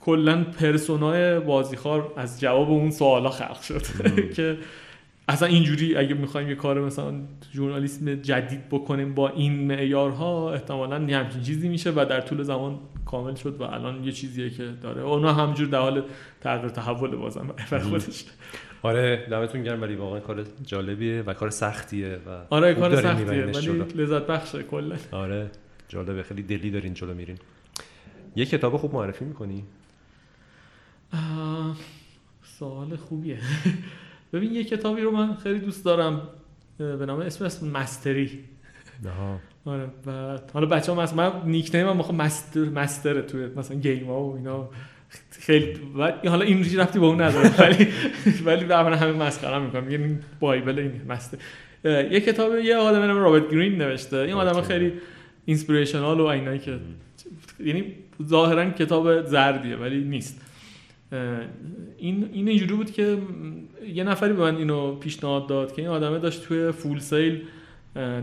کلا 0.00 0.44
پرسونای 0.44 1.40
بازیخوار 1.40 2.12
از 2.16 2.40
جواب 2.40 2.70
اون 2.70 2.90
سوالا 2.90 3.30
خلق 3.30 3.60
شد. 3.60 3.82
که 4.36 4.58
اصلا 5.30 5.48
اینجوری 5.48 5.96
اگه 5.96 6.14
می‌خوایم 6.14 6.48
یه 6.48 6.54
کار 6.54 6.80
مثلا 6.80 7.14
ژورنالیسم 7.52 8.14
جدید 8.14 8.68
بکنیم 8.68 9.14
با 9.14 9.28
این 9.28 9.66
معیارها 9.66 10.52
احتمالا 10.52 11.10
یه 11.10 11.18
همچین 11.18 11.42
چیزی 11.42 11.68
میشه 11.68 11.90
و 11.90 12.06
در 12.10 12.20
طول 12.20 12.42
زمان 12.42 12.78
کامل 13.06 13.34
شد 13.34 13.60
و 13.60 13.62
الان 13.62 14.04
یه 14.04 14.12
چیزیه 14.12 14.50
که 14.50 14.72
داره. 14.82 15.02
اونا 15.02 15.32
همجور 15.32 15.66
در 15.68 15.78
حال 15.78 16.02
تغییر 16.40 16.68
تحول 16.68 17.16
بازم 17.16 17.54
برای 17.70 17.84
خودش. 17.84 18.24
آره 18.82 19.26
دمتون 19.30 19.62
گرم 19.62 19.82
ولی 19.82 19.94
واقعا 19.94 20.20
کار 20.20 20.44
جالبیه 20.66 21.22
و 21.22 21.34
کار 21.34 21.50
سختیه 21.50 22.18
و 22.26 22.54
آره 22.54 22.74
کار 22.74 23.02
سختیه 23.02 23.44
ولی 23.44 23.84
لذت 23.94 24.26
بخشه 24.26 24.62
کلا. 24.62 24.96
آره 25.12 25.50
جالبه 25.88 26.22
خیلی 26.22 26.42
دلی 26.42 26.70
دارین 26.70 26.94
جلو 26.94 27.14
میرین. 27.14 27.36
یه 28.36 28.44
کتاب 28.44 28.76
خوب 28.76 28.94
معرفی 28.94 29.24
می‌کنی؟ 29.24 29.64
سوال 32.42 32.96
خوبیه. 32.96 33.38
ببین 34.32 34.52
یه 34.52 34.64
کتابی 34.64 35.02
رو 35.02 35.10
من 35.10 35.34
خیلی 35.34 35.58
دوست 35.58 35.84
دارم 35.84 36.22
به 36.78 37.06
نام 37.06 37.20
اسم 37.20 37.44
اسم 37.44 37.68
مستری. 37.68 38.38
آره 39.64 39.86
و 40.06 40.38
حالا 40.52 40.66
بچه 40.66 40.92
ها 40.92 41.14
من 41.16 41.32
nickname 41.44 41.88
هم 41.88 42.16
master 42.16 42.60
master 42.60 43.20
توی 43.20 43.46
مثلا 43.56 43.76
game 43.76 44.06
ها 44.06 44.22
و 44.22 44.36
اینا. 44.36 44.68
خیلی 45.30 45.80
و 45.98 46.12
حالا 46.28 46.44
این 46.44 46.58
ربطی 46.58 46.98
به 46.98 47.06
اون 47.06 47.20
نداره 47.20 47.50
ولی 47.62 47.88
ولی 48.44 48.64
به 48.64 48.76
همه 48.76 49.12
مسخره 49.12 49.58
می‌کنم. 49.58 49.84
میگم 49.84 50.02
این 50.02 50.20
Bible 50.40 50.78
این 50.78 50.92
master 51.08 51.38
یه 51.84 52.20
کتاب 52.20 52.58
یه 52.58 52.76
آدم 52.76 53.02
نام 53.02 53.18
رابرت 53.18 53.50
گرین 53.50 53.82
نوشته. 53.82 54.16
این 54.16 54.34
آدم 54.34 54.62
خیلی 54.62 54.92
inspirational 55.44 56.20
و 56.20 56.24
اینایی 56.24 56.58
که 56.58 56.78
یعنی 57.64 57.84
ظاهرا 58.22 58.70
کتاب 58.70 59.26
زردیه 59.26 59.76
ولی 59.76 60.04
نیست. 60.04 60.40
این 61.98 62.28
این 62.32 62.48
اینجوری 62.48 62.74
بود 62.74 62.90
که 62.90 63.18
یه 63.94 64.04
نفری 64.04 64.32
به 64.32 64.42
من 64.42 64.56
اینو 64.56 64.94
پیشنهاد 64.94 65.46
داد 65.46 65.72
که 65.74 65.82
این 65.82 65.90
آدمه 65.90 66.18
داشت 66.18 66.42
توی 66.42 66.72
Full 66.72 66.98
Sail 66.98 67.42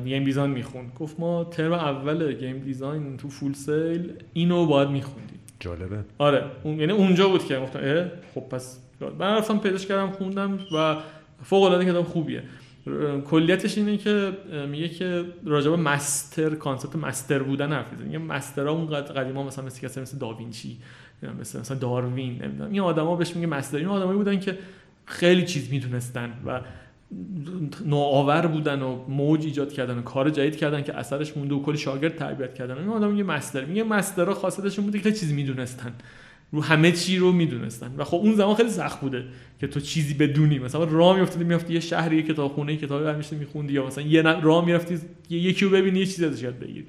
game 0.04 0.24
design 0.24 0.52
می‌خوند. 0.52 0.92
گفت 1.00 1.20
ما 1.20 1.44
ترم 1.44 1.74
اول 1.74 2.34
game 2.34 2.60
design 2.60 3.18
تو 3.18 3.30
Full 3.30 3.54
Sail 3.54 4.14
اینو 4.34 4.66
باید 4.66 4.90
میخوندیم. 4.90 5.40
جالبه. 5.60 5.98
آره 6.18 6.44
اون 6.64 6.80
یعنی 6.80 6.92
اونجا 6.92 7.30
بود 7.30 7.46
که 7.46 7.60
گفتم 7.60 8.12
خب 8.36 8.42
پس 8.42 8.80
من 9.20 9.38
رفتم 9.38 9.60
پیداش 9.60 9.86
کردم 9.86 10.12
خوندم 10.12 10.60
و 10.76 10.98
فوق 11.44 11.64
العاده 11.64 11.86
کتاب 11.86 12.06
خوبیه. 12.06 12.44
کلیتش 13.26 13.78
اینه 13.78 13.98
که 13.98 14.32
میگه 14.70 14.90
که 14.90 15.26
راجب 15.46 15.72
master 15.72 16.56
concept 16.56 16.96
master 16.96 17.44
بودن 17.44 17.74
حرف 17.74 17.92
می‌زنه. 17.92 18.08
میگه 18.08 18.18
master 18.18 18.64
ها 18.64 18.72
اون 18.72 18.86
قدیما 18.86 19.44
مثلا 19.44 19.66
مثل 19.66 19.82
کسی 19.82 20.02
مثل 20.02 20.18
داوینچی. 20.18 20.78
مثل 21.40 21.60
مثلا 21.60 21.78
داروین 21.78 22.44
نمی‌دونم. 22.44 22.72
این 22.72 22.80
آدما 22.80 23.16
بهش 23.16 23.36
میگه 23.36 23.48
master. 23.48 23.78
این 23.78 23.88
آدمایی 23.88 24.18
بودن 24.18 24.40
که 24.40 24.58
خیلی 25.06 25.46
چیز 25.46 25.72
می‌دونستن 25.72 26.34
و 26.46 26.62
نوآور 27.86 28.48
بودن 28.48 28.82
و 28.82 29.06
موج 29.10 29.46
ایجاد 29.46 29.74
کردن 29.74 29.98
و 29.98 30.02
کار 30.02 30.30
جدید 30.30 30.56
کردن 30.56 30.84
که 30.84 30.98
اثرش 30.98 31.38
مونده 31.38 31.56
و 31.56 31.62
کلی 31.62 31.78
شاگرد 31.78 32.16
تربیت 32.16 32.54
کردن. 32.54 32.78
این 32.78 32.90
آدم 32.90 33.12
میگه 33.12 33.24
مستر. 33.24 33.66
میگه 33.66 33.84
مسترها 33.84 34.34
خاصیتشون 34.34 34.86
بوده 34.86 35.00
که 35.00 35.12
چیزی 35.12 35.36
می‌دونستن. 35.36 35.94
رو 36.52 36.64
همه 36.64 36.92
چی 36.92 37.18
رو 37.18 37.32
می‌دونستن. 37.32 37.94
و 37.98 38.04
خب 38.04 38.18
اون 38.18 38.36
زمان 38.36 38.56
خیلی 38.56 38.70
سخت 38.70 39.02
بوده 39.02 39.26
که 39.60 39.68
تو 39.68 39.80
چیزی 39.80 40.14
بدونی. 40.14 40.60
مثلا 40.60 40.84
راه 40.84 41.16
میافتادی 41.16 41.44
میافتی 41.44 41.74
یه 41.74 41.80
شهری 41.80 42.16
یه 42.16 42.24
کتابخونه 42.24 42.78
کتابی 42.78 43.04
برمیشته 43.04 43.36
میخوندی 43.36 43.74
یا 43.74 43.88
مثلا 43.88 44.04
یه 44.04 44.22
راه 44.22 44.66
می‌رفتی 44.66 45.00
یکی 45.30 45.66
رو 45.66 45.72
ببینی 45.72 46.00
یه 46.00 46.06
چیزی 46.06 46.26
ازش 46.26 46.42
یاد 46.42 46.60
بگیری. 46.60 46.86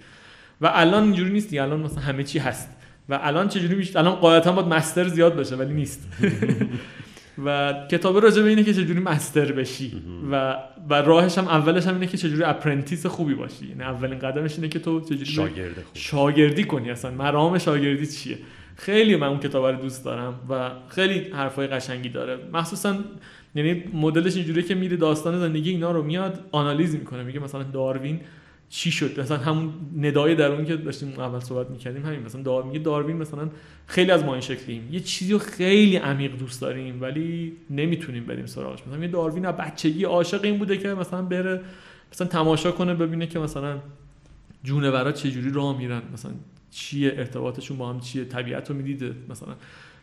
و 0.61 0.71
الان 0.75 1.03
اینجوری 1.03 1.31
نیست 1.31 1.55
الان 1.55 1.81
مثلا 1.81 2.01
همه 2.01 2.25
چی 2.25 2.39
هست. 2.39 2.69
و 3.09 3.19
الان 3.23 3.49
چجوری 3.49 3.75
میشه؟ 3.75 3.99
الان 3.99 4.15
قاعدتا 4.15 4.53
باید 4.53 4.69
مستر 4.69 5.09
زیاد 5.09 5.37
باشه 5.37 5.57
ولی 5.57 5.75
نیست. 5.75 6.09
و 7.45 7.75
کتاب 7.91 8.23
راجع 8.23 8.43
به 8.43 8.49
اینه 8.49 8.65
که 8.65 8.75
چجوری 8.75 9.01
مستر 9.01 9.53
بشی. 9.53 10.03
و 10.31 10.57
و 10.91 10.95
راهش 10.95 11.39
هم 11.39 11.49
اولش 11.49 11.87
هم 11.87 11.95
اینه 11.95 12.07
که 12.07 12.17
چجوری 12.17 12.43
apprentice 12.43 13.07
خوبی 13.07 13.35
باشی. 13.35 13.67
یعنی 13.67 13.83
اولین 13.83 14.19
قدمش 14.19 14.55
اینه 14.55 14.69
که 14.69 14.79
تو 14.79 15.01
چجوری 15.01 15.25
شاگرد 15.25 15.85
شاگردی 15.95 16.65
کنی 16.65 16.91
اصلا. 16.91 17.11
مرام 17.11 17.59
شاگردی 17.59 18.07
چیه؟ 18.07 18.39
خیلی 18.77 19.17
من 19.17 19.27
اون 19.27 19.39
کتاب 19.39 19.67
رو 19.67 19.83
دوست 19.83 20.05
دارم 20.05 20.35
و 20.49 20.71
خیلی 20.89 21.31
حرفای 21.31 21.67
قشنگی 21.67 22.09
داره. 22.09 22.39
مخصوصا 22.53 22.97
یعنی 23.55 23.85
مدلش 23.95 24.37
اینجوریه 24.37 24.63
که 24.63 24.75
میره 24.75 24.97
داستان 24.97 25.39
زندگی 25.39 25.71
اینا 25.71 25.93
رو 25.93 26.03
میاد 26.03 26.45
آنالیز 26.53 26.95
می‌کنه. 26.95 27.23
میگه 27.23 27.41
مثلا 27.41 27.63
داروین 27.63 28.21
چی 28.71 28.91
شد؟ 28.91 29.21
مثلا 29.21 29.37
همون 29.37 29.73
ندای 29.99 30.35
درون 30.35 30.65
که 30.65 30.77
داشتیم 30.77 31.21
اول 31.21 31.41
صحبت 31.41 31.71
می‌کردیم 31.71 32.07
همین 32.07 32.21
مثلا 32.21 32.43
دار 32.43 32.63
میگه 32.63 32.79
داروین 32.79 33.17
مثلا 33.17 33.49
خیلی 33.87 34.11
از 34.11 34.25
ما 34.25 34.33
این 34.33 34.41
شکلیم. 34.41 34.89
یه 34.93 35.01
چیزی 35.01 35.33
رو 35.33 35.39
خیلی 35.39 35.97
عمیق 35.97 36.39
دوست 36.39 36.61
داریم 36.61 37.03
ولی 37.03 37.53
نمی‌تونیم 37.71 38.25
بریم 38.25 38.47
سراغش. 38.47 38.87
مثلا 38.87 38.99
یه 38.99 39.09
داروین 39.09 39.47
از 39.47 39.57
بچگی 39.57 40.05
عاشق 40.05 40.45
این 40.45 40.59
بوده 40.59 40.77
که 40.77 40.89
مثلا 40.89 41.23
بره 41.23 41.61
مثلا 42.13 42.27
تماشا 42.27 42.73
کنه 42.73 42.95
ببینه 42.95 43.27
که 43.27 43.39
مثلا 43.39 43.79
جونورا 44.65 45.13
چه 45.13 45.31
جوری 45.31 45.51
راه 45.53 45.79
میرن. 45.79 46.03
مثلا 46.13 46.33
چیه 46.71 47.13
ارتباطشون 47.17 47.79
با 47.79 47.89
هم 47.91 48.01
چیه 48.01 48.25
طبیعت 48.25 48.71
رو 48.71 48.77
می‌دیده 48.77 49.15
مثلا. 49.29 49.55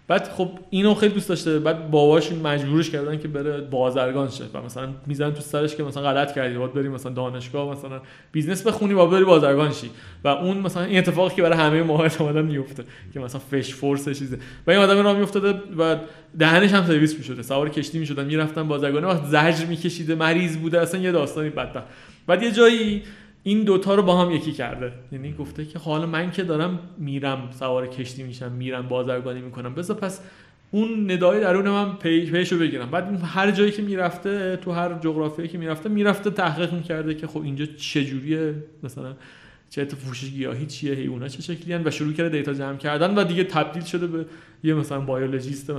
بعد 0.07 0.27
خب 0.27 0.49
اینو 0.69 0.93
خیلی 0.93 1.13
دوست 1.13 1.29
داشته. 1.29 1.59
بعد 1.59 1.91
باباش 1.91 2.31
مجبورش 2.31 2.89
کردن 2.89 3.19
که 3.19 3.27
بره 3.27 3.61
بازرگان 3.61 4.29
شه. 4.29 4.43
و 4.53 4.61
مثلا 4.61 4.89
میزن 5.05 5.31
تو 5.31 5.41
سرش 5.41 5.75
که 5.75 5.83
مثلا 5.83 6.03
غلط 6.03 6.35
کردی. 6.35 6.57
باید 6.57 6.73
بری 6.73 6.89
مثلا 6.89 7.11
دانشگاه 7.11 7.71
مثلا 7.71 8.01
business 8.31 8.67
بخونی 8.67 8.93
و 8.93 9.05
بری 9.05 9.23
بازرگان 9.23 9.71
شی. 9.71 9.89
و 10.23 10.27
اون 10.27 10.57
مثلا 10.57 10.83
این 10.83 10.97
اتفاقی 10.97 11.35
که 11.35 11.41
برای 11.41 11.57
همه 11.57 11.83
ما 11.83 12.03
احتمالاً 12.03 12.41
میفته 12.41 12.83
که 13.13 13.19
مثلا 13.19 13.41
فش 13.51 13.73
force 13.73 14.09
چیزه. 14.09 14.37
و 14.67 14.71
این 14.71 14.79
آدم 14.79 15.03
راه 15.03 15.17
میافتاده 15.17 15.61
و 15.77 15.95
دهنش 16.39 16.73
هم 16.73 16.85
سرویس 16.85 17.17
می‌شده. 17.17 17.41
سوار 17.41 17.69
کشتی 17.69 17.99
می‌شدن 17.99 18.25
می‌رفتن 18.25 18.67
بازرگانی 18.67 19.05
وقت 19.05 19.25
زجر 19.25 19.65
میکشیده 19.65 20.15
مریض 20.15 20.57
بوده. 20.57 20.81
اصلا 20.81 21.01
یه 21.01 21.11
داستانی 21.11 21.49
بدتر 21.49 21.83
بعد 22.27 22.43
یه 22.43 22.51
جایی 22.51 23.03
این 23.47 23.63
دوتا 23.63 23.95
رو 23.95 24.03
با 24.03 24.21
هم 24.21 24.31
یکی 24.31 24.51
کرده. 24.51 24.91
یعنی 25.11 25.33
گفته 25.33 25.65
که 25.65 25.79
حالا 25.79 26.05
من 26.05 26.31
که 26.31 26.43
دارم 26.43 26.79
میرم 26.97 27.49
سوار 27.59 27.87
کشتی 27.87 28.23
میشم 28.23 28.51
میرم 28.51 28.87
بازرگانی 28.87 29.41
می‌کنم. 29.41 29.75
بذار 29.75 29.97
پس 29.97 30.21
اون 30.71 31.11
ندای 31.11 31.39
درون 31.39 31.69
من 31.69 31.95
پی 31.95 32.31
پیشو 32.31 32.57
بگیرم. 32.57 32.91
بعد 32.91 33.21
هر 33.23 33.51
جایی 33.51 33.71
که 33.71 33.81
می‌رفته 33.81 34.57
تو 34.57 34.71
هر 34.71 34.93
جغرافیایی 34.93 35.51
که 35.51 35.57
می‌رفته 35.57 35.89
می‌رفته 35.89 36.29
تحقیق 36.29 36.73
می‌کرده 36.73 37.15
که 37.15 37.27
خب 37.27 37.41
اینجا 37.41 37.65
چجوریه 37.65 38.55
مثلا 38.83 39.13
چه 39.69 39.81
اتفاقی 39.81 40.29
گیاهی 40.29 40.65
چیه 40.65 40.93
حیونا 40.93 41.27
چه 41.27 41.41
شکلی 41.41 41.73
و 41.73 41.91
شروع 41.91 42.13
کرده 42.13 42.37
دیتا 42.37 42.53
جمع 42.53 42.77
کردن 42.77 43.15
و 43.15 43.23
دیگه 43.23 43.43
تبدیل 43.43 43.83
شده 43.83 44.07
به 44.07 44.25
یه 44.63 44.73
مثلا 44.73 44.99
بیولوژیست 44.99 45.73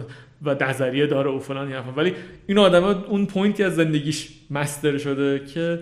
و 0.44 0.54
نظریه 0.60 1.06
داره 1.06 1.30
و 1.30 1.38
فلان 1.38 1.72
ولی 1.96 2.12
این 2.46 2.58
آدم 2.58 2.84
اون 2.84 3.26
پوینتی 3.26 3.62
از 3.62 3.76
زندگیش 3.76 4.28
مستر 4.50 4.98
شده 4.98 5.44
که 5.54 5.80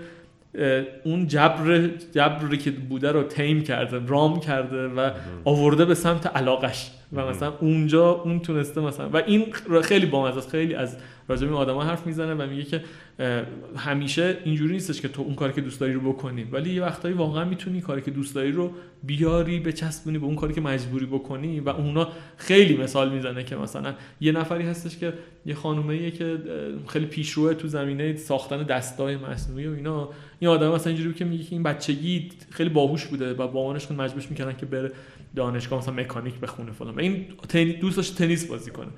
اون 1.04 1.26
جبر 1.26 1.90
جبری 2.12 2.58
که 2.58 2.70
بوده 2.70 3.12
رو 3.12 3.22
تیم 3.22 3.62
کرده 3.62 4.00
رام 4.06 4.40
کرده 4.40 4.88
و 4.88 5.10
آورده 5.44 5.84
به 5.84 5.94
سمت 5.94 6.26
علاقش. 6.26 6.90
و 7.12 7.26
مثلا 7.26 7.52
اونجا 7.60 8.10
اون 8.10 8.40
تونسته 8.40 8.80
مثلا 8.80 9.08
و 9.08 9.16
این 9.16 9.52
خیلی 9.82 10.06
بامزه 10.06 10.38
است. 10.38 10.50
خیلی 10.50 10.74
از 10.74 10.96
راجع 11.28 11.46
به 11.46 11.54
آدما 11.54 11.84
حرف 11.84 12.06
می‌زنه 12.06 12.34
و 12.34 12.46
میگه 12.46 12.62
که 12.62 12.84
همیشه 13.76 14.38
اینجوری 14.44 14.72
نیستش 14.72 15.00
که 15.00 15.08
تو 15.08 15.22
اون 15.22 15.34
کاری 15.34 15.52
که 15.52 15.60
دوست 15.60 15.80
داری 15.80 15.92
رو 15.92 16.12
بکنی. 16.12 16.44
ولی 16.44 16.74
یه 16.74 16.82
وقتایی 16.82 17.14
واقعا 17.14 17.44
می‌تونی 17.44 17.80
کاری 17.80 18.02
که 18.02 18.10
دوست 18.10 18.34
داری 18.34 18.52
رو 18.52 18.72
بیاری 19.02 19.60
به 19.60 19.72
چسبونی 19.72 20.18
به 20.18 20.26
اون 20.26 20.36
کاری 20.36 20.54
که 20.54 20.60
مجبوری 20.60 21.06
بکنی 21.06 21.60
و 21.60 21.68
اونا 21.68 22.08
خیلی 22.36 22.76
مثال 22.76 23.12
می‌زنه 23.12 23.44
که 23.44 23.56
مثلا 23.56 23.94
یه 24.20 24.32
نفری 24.32 24.64
هستش 24.64 24.98
که 24.98 25.12
یه 25.46 25.54
خانومه 25.54 26.10
که 26.10 26.38
خیلی 26.86 27.06
پیشروه 27.06 27.54
تو 27.54 27.68
زمینه 27.68 28.16
ساختن 28.16 28.62
دستای 28.62 29.16
مصنوعی 29.16 29.66
و 29.66 29.74
اینا. 29.74 30.08
این 30.40 30.50
آدم 30.50 30.72
مثلا 30.72 30.92
اینجوری 30.92 31.14
که 31.14 31.24
میگه 31.24 31.44
که 31.44 31.52
این 31.52 31.62
بچگی 31.62 32.28
خیلی 32.50 32.70
باهوش 32.70 33.06
بوده 33.06 33.34
و 33.34 33.36
بابانش 33.36 33.90
مجبورش 33.90 34.30
می‌کردن 34.30 34.56
که 34.56 34.66
بره 34.66 34.92
دانشگاه 35.36 35.78
مثلا 35.78 35.94
مکانیک 35.94 36.34
بخونه 36.34 36.72
فلان. 36.72 36.98
این 36.98 37.26
دوست 37.80 37.96
داشت 37.96 38.18
تنیس 38.18 38.46
بازی 38.46 38.70
کنه. 38.70 38.88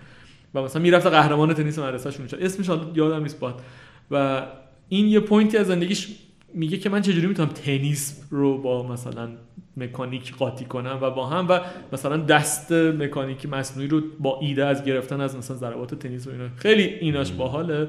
و 0.56 0.64
مثلا 0.64 0.82
می‌رفت 0.82 1.06
قهرمان 1.06 1.54
تنیس 1.54 1.78
مدرسه‌شون 1.78 2.22
می‌شد. 2.22 2.38
اسمش 2.40 2.78
یادم 2.94 3.22
نیست 3.22 3.40
باد 3.40 3.62
و 4.10 4.46
این 4.88 5.06
یه 5.06 5.20
پوینتی 5.20 5.56
از 5.56 5.66
زندگیش 5.66 6.08
میگه 6.54 6.78
که 6.78 6.88
من 6.88 7.02
چجوری 7.02 7.26
می‌تونم 7.26 7.48
تنیس 7.48 8.22
رو 8.30 8.58
با 8.58 8.88
مثلا 8.88 9.28
مکانیک 9.76 10.34
قاطی 10.36 10.64
کنم 10.64 10.98
و 11.02 11.10
با 11.10 11.26
هم 11.26 11.46
و 11.48 11.60
مثلا 11.92 12.16
دست 12.16 12.72
مکانیکی 12.72 13.48
مصنوعی 13.48 13.88
رو 13.88 14.00
با 14.20 14.38
ایده 14.40 14.64
از 14.64 14.84
گرفتن 14.84 15.20
از 15.20 15.36
مثلا 15.36 15.56
ضربات 15.56 15.94
تنیس 15.94 16.26
و 16.26 16.30
اینا. 16.30 16.48
خیلی 16.56 16.82
ایناش 16.82 17.32
باحاله. 17.32 17.88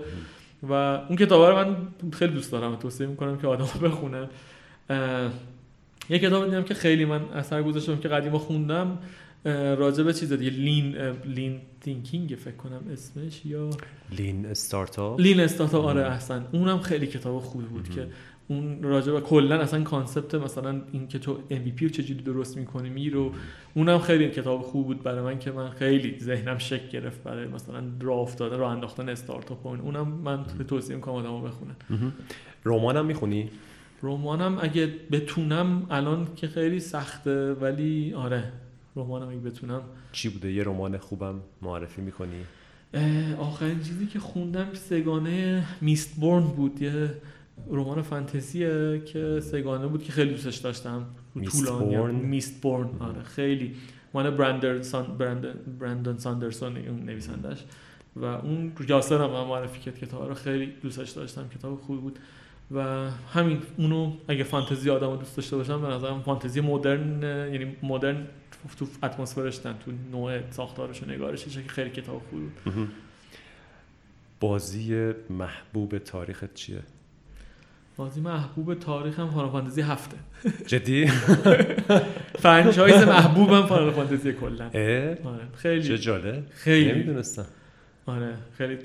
و 0.69 0.73
اون 0.73 1.15
کتاب 1.15 1.41
رو 1.41 1.55
من 1.55 1.75
خیلی 2.13 2.33
دوست 2.33 2.51
دارم 2.51 2.75
توصیه 2.75 3.07
می‌کنم 3.07 3.37
که 3.37 3.47
آدم 3.47 3.67
بخونه. 3.83 4.29
یه 6.09 6.19
کتاب 6.19 6.45
دیدم 6.45 6.63
که 6.63 6.73
خیلی 6.73 7.05
من 7.05 7.21
اثر 7.35 7.63
گذاشتم 7.63 7.97
که 7.97 8.07
قدیما 8.07 8.39
خوندم. 8.39 8.97
راجع 9.77 10.03
به 10.03 10.13
چیز 10.13 10.33
دیگه 10.33 10.51
lean 10.51 10.95
lean 11.25 11.59
thinking 11.81 12.29
فکر 12.29 12.55
کنم 12.55 12.81
اسمش 12.91 13.45
یا؟ 13.45 13.69
Lean 14.17 14.45
Startup 14.45 15.19
Lean 15.19 15.39
Startup 15.39 15.85
آره 15.85 16.05
احسن. 16.05 16.47
اونم 16.51 16.79
خیلی 16.79 17.07
کتاب 17.07 17.39
خوبی 17.39 17.65
بود 17.65 17.89
که 17.89 18.07
اون 18.47 18.83
راجع 18.83 19.11
به 19.11 19.21
کلا 19.21 19.59
اصلا 19.59 19.83
concept 19.83 20.35
مثلا 20.35 20.81
این 20.91 21.07
که 21.07 21.19
تیم 21.19 21.73
رو 21.81 21.89
چجوری 21.89 22.21
درست 22.21 22.57
می‌کنی 22.57 22.89
میرو 22.89 23.31
اونم 23.73 23.99
خیلی 23.99 24.29
کتاب 24.29 24.61
خوب 24.61 24.85
بود 24.85 25.03
برای 25.03 25.21
من 25.21 25.39
که 25.39 25.51
من 25.51 25.69
خیلی 25.69 26.19
ذهنم 26.19 26.57
شکل 26.57 26.89
گرفت 26.89 27.23
برای 27.23 27.47
مثلا 27.47 27.83
راه 28.01 28.19
افتاده 28.19 28.57
راه 28.57 28.71
انداختن 28.71 29.09
استارتاپ 29.09 29.67
اون 29.67 29.79
اونم 29.79 30.07
من 30.07 30.45
توصیه 30.67 30.95
می‌کنم 30.95 31.15
آدمو 31.15 31.41
بخونن. 31.41 31.75
رمانم 32.65 33.05
می‌خونی؟ 33.05 33.49
رمانم 34.03 34.57
اگه 34.61 34.93
بتونم 35.11 35.85
الان 35.89 36.27
که 36.35 36.47
خیلی 36.47 36.79
سخته 36.79 37.53
ولی 37.53 38.13
آره. 38.13 38.51
رمانم 38.97 39.29
اگه 39.29 39.39
بتونم. 39.39 39.81
چی 40.11 40.29
بوده؟ 40.29 40.51
یه 40.51 40.63
رمان 40.63 40.97
خوبم 40.97 41.35
معرفی 41.61 42.01
می‌کنی؟ 42.01 42.41
آخرین 43.39 43.83
چیزی 43.83 44.05
که 44.05 44.19
خوندم 44.19 44.73
سه‌گانه 44.73 45.65
Mistborn 45.81 46.43
بود. 46.43 46.81
یه 46.81 47.13
رمان 47.71 48.01
فانتزیه 48.01 49.01
که 49.05 49.39
سگانه 49.39 49.87
بود 49.87 50.03
که 50.03 50.11
خیلی 50.11 50.31
دوستش 50.31 50.57
داشتم. 50.57 51.05
طولانی 51.51 52.15
میست 52.15 52.61
بورن 52.61 52.89
آره 52.99 53.23
خیلی. 53.23 53.75
مال 54.13 54.31
برندر 54.31 54.81
سان 54.81 55.17
برندن 55.79 56.17
ساندرسون 56.17 56.77
اون 56.77 57.05
نویسندش 57.05 57.63
و 58.15 58.25
اون 58.25 58.71
یاسر 58.89 59.21
هم 59.21 59.29
معرفی 59.29 59.79
کرد 59.79 59.99
کتاب 59.99 60.27
رو 60.27 60.33
خیلی 60.33 60.73
دوستش 60.81 61.09
داشتم. 61.09 61.49
کتاب 61.55 61.81
خوبی 61.81 61.99
بود. 61.99 62.19
و 62.71 63.09
همین 63.33 63.57
اونو 63.77 64.13
اگه 64.27 64.43
فانتزی 64.43 64.89
آدم 64.89 65.15
دوست 65.15 65.37
داشته 65.37 65.57
باشم 65.57 65.81
به 65.81 65.87
نظرم 65.87 66.21
فانتزی 66.21 66.61
مدرن 66.61 67.21
یعنی 67.53 67.75
مدرن 67.83 68.27
تو 68.79 68.87
اتمسفرش 69.03 69.57
تو 69.57 69.73
نوع 70.11 70.51
ساختارش 70.51 71.03
و 71.03 71.05
نگارش 71.05 71.45
که 71.45 71.61
خیلی 71.67 71.89
کتاب 71.89 72.21
خوبی 72.29 72.45
بود. 72.65 72.89
بازی 74.39 75.13
محبوب 75.29 75.97
تاریخت 75.97 76.53
چیه؟ 76.53 76.79
بازی 77.97 78.21
محبوب 78.21 78.73
تاریخ 78.73 79.19
هم 79.19 79.29
Final 79.29 79.49
Fantasy 79.49 79.81
هفته. 79.81 80.17
جدی؟ 80.67 81.07
franchise 82.43 83.03
محبوبم 83.03 83.65
Final 83.65 83.91
Fantasy 83.91 84.33
کلا. 84.33 84.65
آره 84.65 85.17
خیلی. 85.55 85.83
چه 85.83 85.97
جالبه 85.97 86.43
خیلی. 86.49 86.91
نمی‌دونستم. 86.91 87.45
آره 88.07 88.33
خیلی 88.57 88.77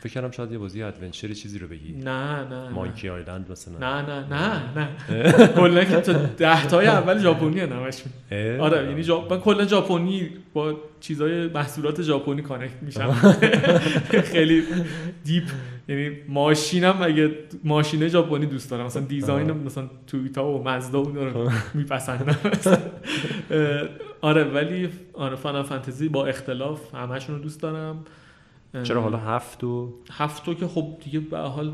فکر 0.00 0.12
کردم 0.12 0.30
شاید 0.30 0.52
یه 0.52 0.58
بازی 0.58 0.82
adventure 0.82 1.29
ی 1.29 1.34
چیزی 1.34 1.58
رو 1.58 1.68
بگی. 1.68 1.92
نه 1.92 2.48
نه 2.48 2.68
Monkey 2.68 3.08
Island 3.08 3.50
مثلا. 3.50 4.02
نه 4.02 4.08
نه 4.08 4.26
نه 4.28 4.62
نه. 4.76 5.46
کلا 5.56 5.84
که 5.84 6.00
تو 6.00 6.12
ده 6.12 6.66
تای 6.66 6.86
اول 6.86 7.18
ژاپنی 7.18 7.60
همشون 7.60 8.12
آره 8.60 8.90
یعنی 8.90 9.12
من 9.30 9.40
کلا 9.40 9.66
ژاپنی 9.66 10.30
با 10.54 10.80
چیزای 11.00 11.48
محصولات 11.48 12.02
ژاپنی 12.02 12.42
connect 12.42 12.82
میشم. 12.82 13.12
خیلی 14.32 14.62
deep 15.24 15.44
یعنی 15.88 16.10
ماشینم 16.28 17.02
اگه 17.02 17.30
ماشین 17.64 18.08
ژاپنی 18.08 18.46
دوست 18.46 18.70
دارم. 18.70 18.86
مثلا 18.86 19.02
design 19.02 19.50
مثلا 19.50 19.90
تویوتا 20.06 20.46
و 20.46 20.64
مزدا 20.68 21.02
و 21.02 21.18
رو 21.18 21.50
میپسندم. 21.74 22.36
آره 24.20 24.44
ولی 24.44 24.88
آره 25.12 25.36
Final 25.36 25.62
Fantasy 25.62 26.08
با 26.08 26.26
اختلاف 26.26 26.94
همشون 26.94 27.36
رو 27.36 27.42
دوست 27.42 27.60
دارم. 27.60 28.04
چرا 28.82 29.02
حالا 29.02 29.18
هفت 29.18 29.64
و 29.64 29.94
هفتو 30.10 30.54
که 30.54 30.66
خب 30.66 30.96
دیگه 31.04 31.20
به 31.20 31.38
حال 31.38 31.72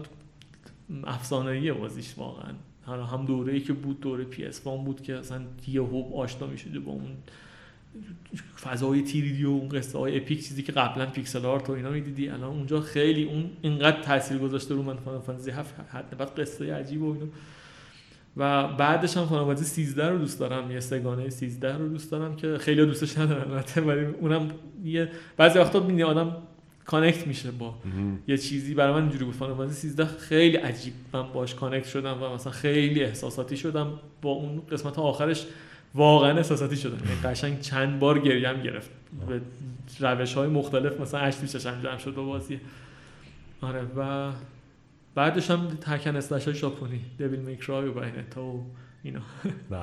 افسانه‌ایه 1.05 1.73
بازیش 1.73 2.15
واقعا. 2.17 2.53
حالا 2.87 3.05
هم 3.05 3.25
دوره‌ای 3.25 3.61
که 3.61 3.73
بود 3.73 4.01
دوره 4.01 4.25
PS 4.25 4.61
بود 4.61 5.03
که 5.03 5.17
اصلا 5.17 5.41
یهو 5.69 6.17
آشنا 6.17 6.47
می‌شده 6.47 6.81
با 6.81 6.93
اون 6.93 7.17
فضای 8.61 9.03
3D 9.03 9.45
و 9.45 9.49
اون 9.49 9.69
قصه 9.69 9.99
های 9.99 10.17
epic 10.17 10.49
چیزی 10.49 10.63
که 10.63 10.73
قبلا 10.73 11.07
pixel 11.07 11.47
art 11.47 11.71
و 11.71 11.73
اینا 11.73 11.91
می‌دیدی. 11.91 12.29
الان 12.29 12.51
اونجا 12.51 12.81
خیلی 12.81 13.25
اون 13.25 13.51
اینقدر 13.63 14.03
تاثیر 14.03 14.39
گذاشته 14.39 14.75
رو 14.75 14.83
من 14.83 14.97
فانتزی 14.97 15.51
هفت 15.51 15.75
حد 15.91 16.17
بعد 16.19 16.41
قصه 16.41 16.75
عجیب 16.75 17.03
و 17.03 17.13
اینا. 17.13 17.27
و 18.37 18.69
بعدش 18.69 19.17
هم 19.17 19.27
فانتزی 19.27 19.65
13 19.65 20.09
رو 20.09 20.19
دوست 20.19 20.41
دارم. 20.41 20.71
یه 20.71 20.81
سه‌گانه 20.81 21.31
13 21.31 21.77
رو 21.77 21.89
دوست 21.89 22.11
دارم 22.11 22.37
که 22.37 22.59
خیلی 22.59 22.87
دوستش 22.87 23.19
ندارن 23.19 23.51
البته 23.51 23.81
ولی 23.81 24.05
اونم 24.05 24.51
یه 24.85 25.09
بعضی 25.37 25.59
وقتا 25.59 25.81
می‌بینی 25.81 26.03
آدم 26.03 26.37
connect 26.85 27.27
میشه 27.27 27.51
با 27.51 27.75
یه 28.29 28.39
چیزی. 28.39 28.75
برای 28.75 28.93
من 28.93 29.03
اینجوری 29.03 29.25
بود. 29.25 29.35
فانتزی 29.35 29.89
13 29.89 30.05
خیلی 30.05 30.57
عجیب. 30.57 30.93
من 31.13 31.33
باش 31.33 31.55
connect 31.55 31.89
شدم 31.89 32.23
و 32.23 32.35
مثلا 32.35 32.53
خیلی 32.53 33.05
احساساتی 33.05 33.57
شدم 33.57 33.93
با 34.23 34.31
اون 34.31 34.63
قسمت 34.71 34.99
آخرش 34.99 35.47
واقعا 35.95 36.37
احساساتی 36.37 36.77
شدم. 36.77 36.99
یعنی 37.09 37.21
قشنگ 37.25 37.61
چند 37.61 37.99
بار 37.99 38.19
گریم 38.19 38.63
گرفت. 38.63 38.91
به 39.29 39.41
روش 40.01 40.35
های 40.35 40.49
مختلف 40.49 41.01
مثلا 41.01 41.21
اش 41.21 41.37
توش 41.37 41.57
جمع 41.57 41.99
شد 41.99 42.15
با 42.15 42.25
بازی. 42.25 42.61
آره 43.61 43.83
و 43.97 44.31
بعدش 45.15 45.51
هم 45.51 45.69
تکن 45.69 46.17
اسلش 46.17 46.45
های 46.45 46.55
ژاپنی 46.55 47.01
دیویل 47.19 47.41
میکرای 47.41 47.89
و 47.89 47.93
باینتا 47.93 48.43
و 48.45 48.67
اینا. 49.03 49.21
نه. 49.71 49.83